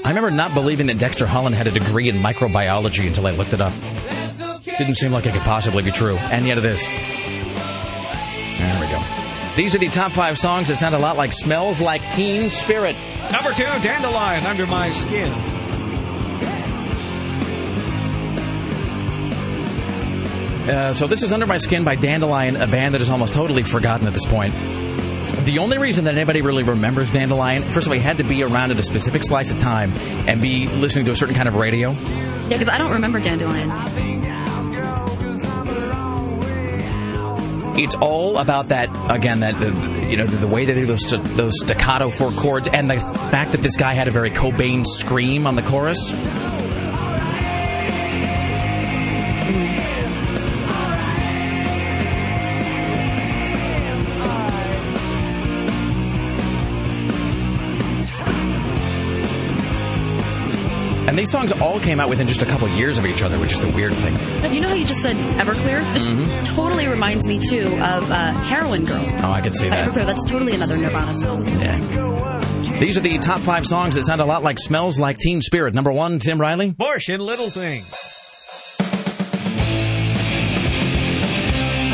I 0.02 0.08
remember 0.08 0.30
not 0.30 0.55
believing 0.55 0.86
that 0.86 0.98
Dexter 0.98 1.26
Holland 1.26 1.55
had 1.55 1.66
a 1.66 1.70
degree 1.70 2.08
in 2.08 2.16
microbiology 2.16 3.06
until 3.06 3.26
I 3.26 3.32
looked 3.32 3.52
it 3.52 3.60
up. 3.60 3.74
Didn't 4.64 4.94
seem 4.94 5.12
like 5.12 5.26
it 5.26 5.34
could 5.34 5.42
possibly 5.42 5.82
be 5.82 5.90
true, 5.90 6.16
and 6.16 6.46
yet 6.46 6.56
it 6.56 6.64
is. 6.64 6.86
There 8.58 8.80
we 8.80 8.86
go. 8.86 9.02
These 9.55 9.74
are 9.74 9.78
the 9.78 9.88
top 9.88 10.12
five 10.12 10.38
songs 10.38 10.68
that 10.68 10.76
sound 10.76 10.94
a 10.94 10.98
lot 10.98 11.18
like 11.18 11.34
Smells 11.34 11.78
Like 11.80 12.00
Teen 12.14 12.48
Spirit. 12.48 12.96
Number 13.32 13.52
two, 13.52 13.64
Dandelion, 13.82 14.44
Under 14.46 14.66
My 14.66 14.90
Skin. 14.90 15.32
Uh, 20.68 20.92
so 20.92 21.06
this 21.06 21.22
is 21.22 21.32
Under 21.32 21.46
My 21.46 21.58
Skin 21.58 21.84
by 21.84 21.94
Dandelion, 21.94 22.56
a 22.56 22.66
band 22.66 22.94
that 22.94 23.00
is 23.00 23.08
almost 23.08 23.34
totally 23.34 23.62
forgotten 23.62 24.06
at 24.06 24.12
this 24.12 24.26
point. 24.26 24.52
The 25.44 25.58
only 25.60 25.78
reason 25.78 26.05
that 26.05 26.14
anybody 26.16 26.40
really 26.42 26.64
remembers 26.64 27.10
Dandelion, 27.12 27.62
first 27.70 27.86
of 27.86 27.92
all, 27.92 27.94
he 27.96 28.02
had 28.02 28.18
to 28.18 28.24
be 28.24 28.42
around 28.42 28.72
at 28.72 28.78
a 28.78 28.82
specific 28.82 29.22
slice 29.22 29.52
of 29.52 29.60
time 29.60 29.92
and 30.26 30.40
be 30.40 30.66
listening 30.66 31.05
to 31.05 31.12
a 31.12 31.16
certain 31.16 31.36
kind 31.36 31.46
of 31.46 31.55
radio. 31.55 31.90
Yeah, 31.90 32.48
because 32.50 32.68
I 32.68 32.78
don't 32.78 32.92
remember 32.92 33.20
Dandelion. 33.20 33.70
It's 37.78 37.94
all 37.96 38.38
about 38.38 38.68
that 38.68 38.88
again, 39.10 39.40
that 39.40 39.60
the, 39.60 39.68
you 40.08 40.16
know 40.16 40.26
the, 40.26 40.36
the 40.36 40.48
way 40.48 40.64
that 40.64 40.72
they 40.72 40.80
do 40.80 40.86
those 40.86 41.05
those 41.36 41.52
staccato 41.60 42.08
four 42.10 42.30
chords, 42.30 42.68
and 42.68 42.90
the 42.90 42.98
fact 42.98 43.52
that 43.52 43.62
this 43.62 43.76
guy 43.76 43.92
had 43.92 44.08
a 44.08 44.10
very 44.10 44.30
Cobain 44.30 44.86
scream 44.86 45.46
on 45.46 45.56
the 45.56 45.62
chorus. 45.62 46.12
And 61.16 61.22
these 61.22 61.30
songs 61.30 61.50
all 61.50 61.80
came 61.80 61.98
out 61.98 62.10
within 62.10 62.26
just 62.26 62.42
a 62.42 62.44
couple 62.44 62.68
years 62.68 62.98
of 62.98 63.06
each 63.06 63.22
other, 63.22 63.38
which 63.38 63.54
is 63.54 63.62
the 63.62 63.70
weird 63.70 63.94
thing. 63.94 64.52
You 64.54 64.60
know 64.60 64.68
how 64.68 64.74
you 64.74 64.84
just 64.84 65.00
said 65.00 65.16
Everclear? 65.40 65.80
This 65.94 66.06
Mhm. 66.06 66.44
totally 66.54 66.88
reminds 66.88 67.26
me 67.26 67.38
too 67.38 67.62
of 67.82 68.10
uh, 68.10 68.32
Heroin 68.34 68.84
Girl. 68.84 69.02
Oh, 69.22 69.30
I 69.32 69.40
could 69.40 69.54
see 69.54 69.66
that. 69.70 69.88
Everclear, 69.88 70.04
that's 70.04 70.24
totally 70.26 70.52
another 70.54 70.76
Nirvana 70.76 71.14
song. 71.14 71.46
Yeah. 71.58 71.78
These 72.80 72.98
are 72.98 73.00
the 73.00 73.16
top 73.16 73.40
five 73.40 73.66
songs 73.66 73.94
that 73.94 74.04
sound 74.04 74.20
a 74.20 74.26
lot 74.26 74.42
like 74.42 74.58
Smells 74.58 75.00
Like 75.00 75.16
Teen 75.16 75.40
Spirit. 75.40 75.72
Number 75.72 75.90
one, 75.90 76.18
Tim 76.18 76.38
Riley. 76.38 76.72
Bush 76.72 77.08
in 77.08 77.20
Little 77.20 77.48
Things. 77.48 77.88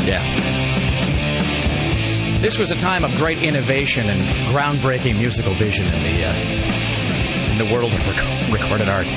Yeah. 0.05 0.21
This 2.41 2.57
was 2.59 2.71
a 2.71 2.75
time 2.77 3.05
of 3.05 3.15
great 3.15 3.41
innovation 3.41 4.09
and 4.09 4.19
groundbreaking 4.53 5.17
musical 5.17 5.53
vision 5.53 5.85
in 5.85 6.03
the 6.03 6.25
uh, 6.25 6.33
in 7.53 7.59
the 7.59 7.71
world 7.71 7.93
of 7.93 8.07
rec- 8.07 8.51
recorded 8.51 8.89
art. 8.89 9.11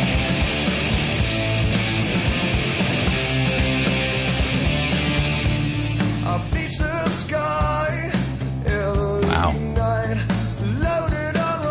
Wow. 9.23 9.55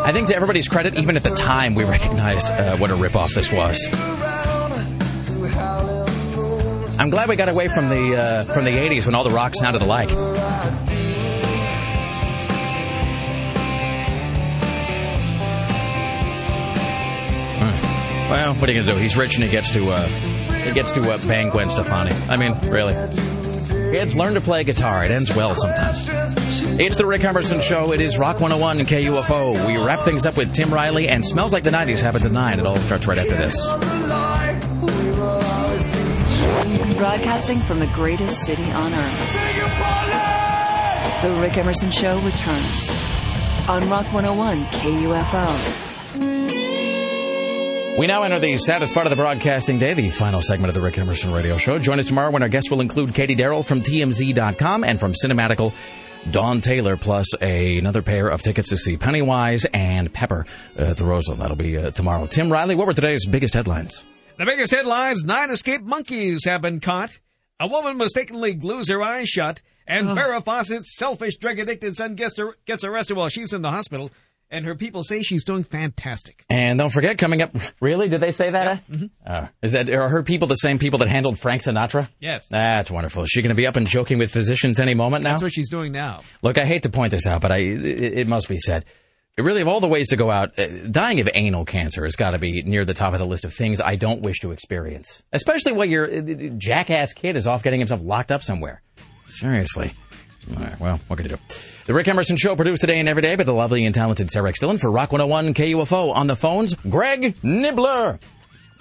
I 0.05 0.11
think 0.11 0.27
to 0.29 0.35
everybody's 0.35 0.67
credit, 0.67 0.95
even 0.97 1.15
at 1.17 1.23
the 1.23 1.35
time, 1.35 1.75
we 1.75 1.83
recognized 1.83 2.49
uh, 2.49 2.77
what 2.77 2.89
a 2.89 2.95
ripoff 2.95 3.33
this 3.35 3.51
was. 3.51 3.87
I'm 6.97 7.09
glad 7.11 7.29
we 7.29 7.35
got 7.35 7.49
away 7.49 7.67
from 7.67 7.89
the 7.89 8.15
uh, 8.17 8.43
from 8.45 8.65
the 8.65 8.71
'80s 8.71 9.05
when 9.05 9.13
all 9.13 9.23
the 9.23 9.29
rock 9.29 9.53
sounded 9.55 9.81
alike. 9.83 10.09
Well, 18.29 18.55
what 18.55 18.67
are 18.67 18.73
you 18.73 18.81
gonna 18.81 18.93
do? 18.93 18.99
He's 18.99 19.15
rich 19.15 19.35
and 19.35 19.43
he 19.43 19.49
gets 19.49 19.71
to 19.71 19.91
uh, 19.91 20.07
he 20.63 20.71
gets 20.71 20.91
to 20.93 21.01
uh, 21.11 21.17
bang 21.27 21.51
Gwen 21.51 21.69
Stefani. 21.69 22.11
I 22.27 22.37
mean, 22.37 22.57
really. 22.71 22.93
Kids, 23.91 24.15
learn 24.15 24.33
to 24.33 24.41
play 24.41 24.63
guitar. 24.63 25.05
It 25.05 25.11
ends 25.11 25.33
well 25.35 25.53
sometimes. 25.53 26.07
It's 26.79 26.97
the 26.97 27.05
Rick 27.05 27.23
Emerson 27.23 27.61
Show. 27.61 27.93
It 27.93 28.01
is 28.01 28.17
Rock 28.17 28.41
101 28.41 28.79
and 28.79 28.87
KUFO. 28.89 29.67
We 29.67 29.77
wrap 29.77 29.99
things 29.99 30.25
up 30.25 30.35
with 30.35 30.53
Tim 30.53 30.73
Riley 30.73 31.07
and 31.07 31.23
Smells 31.25 31.53
Like 31.53 31.63
the 31.63 31.69
90s 31.69 32.01
happens 32.01 32.25
at 32.25 32.31
9. 32.31 32.59
It 32.59 32.65
all 32.65 32.75
starts 32.77 33.05
right 33.07 33.17
after 33.17 33.35
this. 33.35 33.55
Broadcasting 36.97 37.61
from 37.61 37.79
the 37.79 37.87
greatest 37.93 38.43
city 38.43 38.69
on 38.71 38.93
earth. 38.93 39.21
The 41.21 41.31
Rick 41.39 41.57
Emerson 41.57 41.91
Show 41.91 42.19
returns 42.21 42.89
on 43.69 43.87
Rock 43.87 44.11
101 44.11 44.65
KUFO. 44.65 45.84
We 47.97 48.07
now 48.07 48.23
enter 48.23 48.39
the 48.39 48.57
saddest 48.57 48.93
part 48.93 49.05
of 49.05 49.09
the 49.09 49.15
broadcasting 49.15 49.79
day, 49.79 49.93
the 49.93 50.09
final 50.09 50.41
segment 50.41 50.67
of 50.67 50.75
the 50.75 50.81
Rick 50.81 50.97
Emerson 50.97 51.31
Radio 51.31 51.57
Show. 51.57 51.79
Join 51.79 51.97
us 51.97 52.07
tomorrow 52.07 52.29
when 52.29 52.43
our 52.43 52.49
guests 52.49 52.69
will 52.69 52.81
include 52.81 53.13
Katie 53.13 53.35
Darrell 53.35 53.63
from 53.63 53.81
TMZ.com 53.81 54.83
and 54.83 54.99
from 54.99 55.13
Cinematical, 55.13 55.71
Dawn 56.29 56.59
Taylor, 56.59 56.97
plus 56.97 57.27
a, 57.39 57.77
another 57.77 58.01
pair 58.01 58.27
of 58.27 58.41
tickets 58.41 58.69
to 58.71 58.77
see 58.77 58.97
Pennywise 58.97 59.63
and 59.73 60.13
Pepper 60.13 60.45
uh, 60.77 60.93
the 60.93 61.05
Roseland. 61.05 61.41
That'll 61.41 61.55
be 61.55 61.77
uh, 61.77 61.91
tomorrow. 61.91 62.27
Tim 62.27 62.51
Riley, 62.51 62.75
what 62.75 62.85
were 62.85 62.93
today's 62.93 63.25
biggest 63.27 63.53
headlines? 63.53 64.03
The 64.37 64.45
biggest 64.45 64.73
headlines 64.73 65.23
nine 65.23 65.49
escaped 65.49 65.85
monkeys 65.85 66.43
have 66.43 66.61
been 66.61 66.81
caught. 66.81 67.17
A 67.61 67.67
woman 67.67 67.95
mistakenly 67.95 68.55
glues 68.55 68.89
her 68.89 69.01
eyes 69.01 69.29
shut. 69.29 69.61
And 69.87 70.07
Farrah 70.07 70.43
Fawcett's 70.43 70.97
selfish, 70.97 71.37
drug 71.37 71.59
addicted 71.59 71.95
son 71.95 72.15
gets, 72.15 72.37
gets 72.65 72.83
arrested 72.83 73.15
while 73.15 73.29
she's 73.29 73.53
in 73.53 73.61
the 73.61 73.69
hospital. 73.71 74.11
And 74.51 74.65
her 74.65 74.75
people 74.75 75.03
say 75.03 75.21
she's 75.21 75.43
doing 75.43 75.63
fantastic. 75.63 76.45
And 76.49 76.77
don't 76.79 76.91
forget, 76.91 77.17
coming 77.17 77.41
up, 77.41 77.55
really? 77.81 78.07
Did 78.07 78.21
they 78.21 78.31
say 78.31 78.51
that? 78.51 78.83
Uh, 79.25 79.47
is 79.61 79.71
that 79.71 79.89
are 79.89 80.07
her 80.07 80.23
people 80.23 80.47
the 80.47 80.55
same 80.55 80.77
people 80.77 80.99
that 80.99 81.07
handled 81.07 81.39
Frank 81.39 81.63
Sinatra? 81.63 82.09
Yes. 82.19 82.47
That's 82.47 82.91
wonderful. 82.91 83.23
Is 83.23 83.29
she 83.29 83.41
going 83.41 83.49
to 83.49 83.55
be 83.55 83.65
up 83.67 83.75
and 83.75 83.87
joking 83.87 84.17
with 84.19 84.31
physicians 84.31 84.79
any 84.79 84.93
moment 84.93 85.23
now? 85.23 85.31
That's 85.31 85.43
what 85.43 85.51
she's 85.53 85.69
doing 85.69 85.91
now. 85.91 86.21
Look, 86.41 86.57
I 86.57 86.65
hate 86.65 86.83
to 86.83 86.89
point 86.89 87.11
this 87.11 87.25
out, 87.25 87.41
but 87.41 87.51
I 87.51 87.57
it, 87.57 88.19
it 88.19 88.27
must 88.27 88.47
be 88.47 88.59
said. 88.59 88.85
Really, 89.37 89.59
of 89.59 89.67
all 89.67 89.81
the 89.81 89.87
ways 89.87 90.07
to 90.09 90.15
go 90.15 90.31
out, 90.31 90.57
uh, 90.57 90.67
dying 90.89 91.19
of 91.19 91.29
anal 91.33 91.65
cancer 91.65 92.05
has 92.05 92.15
got 92.15 92.31
to 92.31 92.39
be 92.39 92.63
near 92.63 92.85
the 92.85 92.93
top 92.93 93.11
of 93.11 93.19
the 93.19 93.25
list 93.25 93.43
of 93.43 93.53
things 93.53 93.81
I 93.81 93.97
don't 93.97 94.21
wish 94.21 94.39
to 94.39 94.51
experience. 94.51 95.23
Especially 95.33 95.73
while 95.73 95.87
your 95.87 96.09
uh, 96.09 96.21
jackass 96.57 97.11
kid 97.11 97.35
is 97.35 97.45
off 97.45 97.61
getting 97.61 97.81
himself 97.81 98.01
locked 98.01 98.31
up 98.31 98.43
somewhere. 98.43 98.81
Seriously. 99.27 99.93
All 100.51 100.61
right, 100.61 100.79
well, 100.79 100.99
what 101.07 101.17
can 101.17 101.29
you 101.29 101.35
do? 101.35 101.41
The 101.85 101.93
Rick 101.93 102.07
Emerson 102.07 102.35
Show 102.35 102.55
produced 102.55 102.81
today 102.81 102.99
and 102.99 103.09
every 103.09 103.21
day 103.21 103.35
by 103.35 103.43
the 103.43 103.53
lovely 103.53 103.85
and 103.85 103.95
talented 103.95 104.29
Sarah 104.29 104.49
X. 104.49 104.59
Dillon 104.59 104.77
for 104.77 104.91
Rock 104.91 105.11
101 105.11 105.53
KUFO. 105.53 106.13
On 106.13 106.27
the 106.27 106.35
phones, 106.35 106.73
Greg 106.75 107.35
Nibbler. 107.43 108.19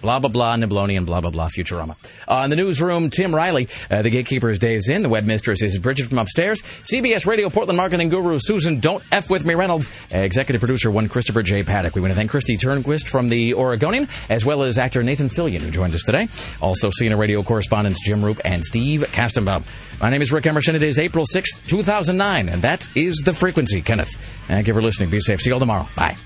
Blah, 0.01 0.19
blah, 0.19 0.29
blah, 0.29 0.57
Niblonian, 0.57 1.07
blah, 1.07 1.21
blah, 1.21 1.31
blah, 1.31 1.49
Futurama. 1.49 1.97
Uh, 2.29 2.43
in 2.45 2.51
the 2.51 2.57
newsroom, 2.57 3.09
Tim 3.11 3.35
Riley. 3.35 3.69
Uh, 3.91 4.03
the 4.03 4.11
gatekeeper 4.11 4.51
is 4.51 4.59
Dave's 4.59 4.89
in. 4.89 5.03
The 5.03 5.09
web 5.09 5.25
mistress 5.25 5.63
is 5.63 5.79
Bridget 5.79 6.09
from 6.09 6.19
upstairs. 6.19 6.63
CBS 6.83 7.27
Radio 7.27 7.49
Portland 7.49 7.77
marketing 7.79 8.11
guru 8.11 8.39
Susan 8.39 8.81
Don't 8.81 9.03
F 9.13 9.31
With 9.31 9.47
Me 9.47 9.55
Reynolds. 9.55 9.91
Uh, 10.13 10.19
executive 10.19 10.61
producer 10.61 10.91
one 10.91 11.09
Christopher 11.09 11.43
J. 11.43 11.63
Paddock. 11.63 11.95
We 11.95 12.01
want 12.03 12.11
to 12.11 12.17
thank 12.17 12.31
Kristi 12.31 12.59
Turnquist 12.59 13.09
from 13.09 13.29
the 13.29 13.55
Oregonian, 13.55 14.09
as 14.29 14.45
well 14.45 14.63
as 14.63 14.79
actor 14.79 15.03
Nathan 15.03 15.29
Fillion, 15.29 15.61
who 15.61 15.71
joined 15.71 15.95
us 15.95 16.03
today. 16.03 16.29
Also, 16.61 16.91
CNN 16.91 17.19
radio 17.19 17.43
correspondents 17.43 18.05
Jim 18.05 18.21
Roope 18.21 18.41
and 18.45 18.65
Steve 18.65 19.03
Kastenbaum. 19.13 19.65
My 20.01 20.11
name 20.11 20.21
is 20.21 20.33
Rick 20.33 20.47
Emerson. 20.47 20.75
It 20.77 20.83
is 20.83 20.99
April 20.99 21.25
6th, 21.25 21.67
2009, 21.67 22.49
and 22.51 22.61
that 22.63 22.89
is 22.95 23.23
The 23.25 23.33
Frequency. 23.33 23.81
Kenneth, 23.81 24.11
thank 24.49 24.67
you 24.67 24.75
for 24.75 24.83
listening. 24.83 25.09
Be 25.09 25.21
safe. 25.21 25.41
See 25.41 25.49
you 25.51 25.55
all 25.55 25.61
tomorrow. 25.61 25.89
Bye. 25.97 26.19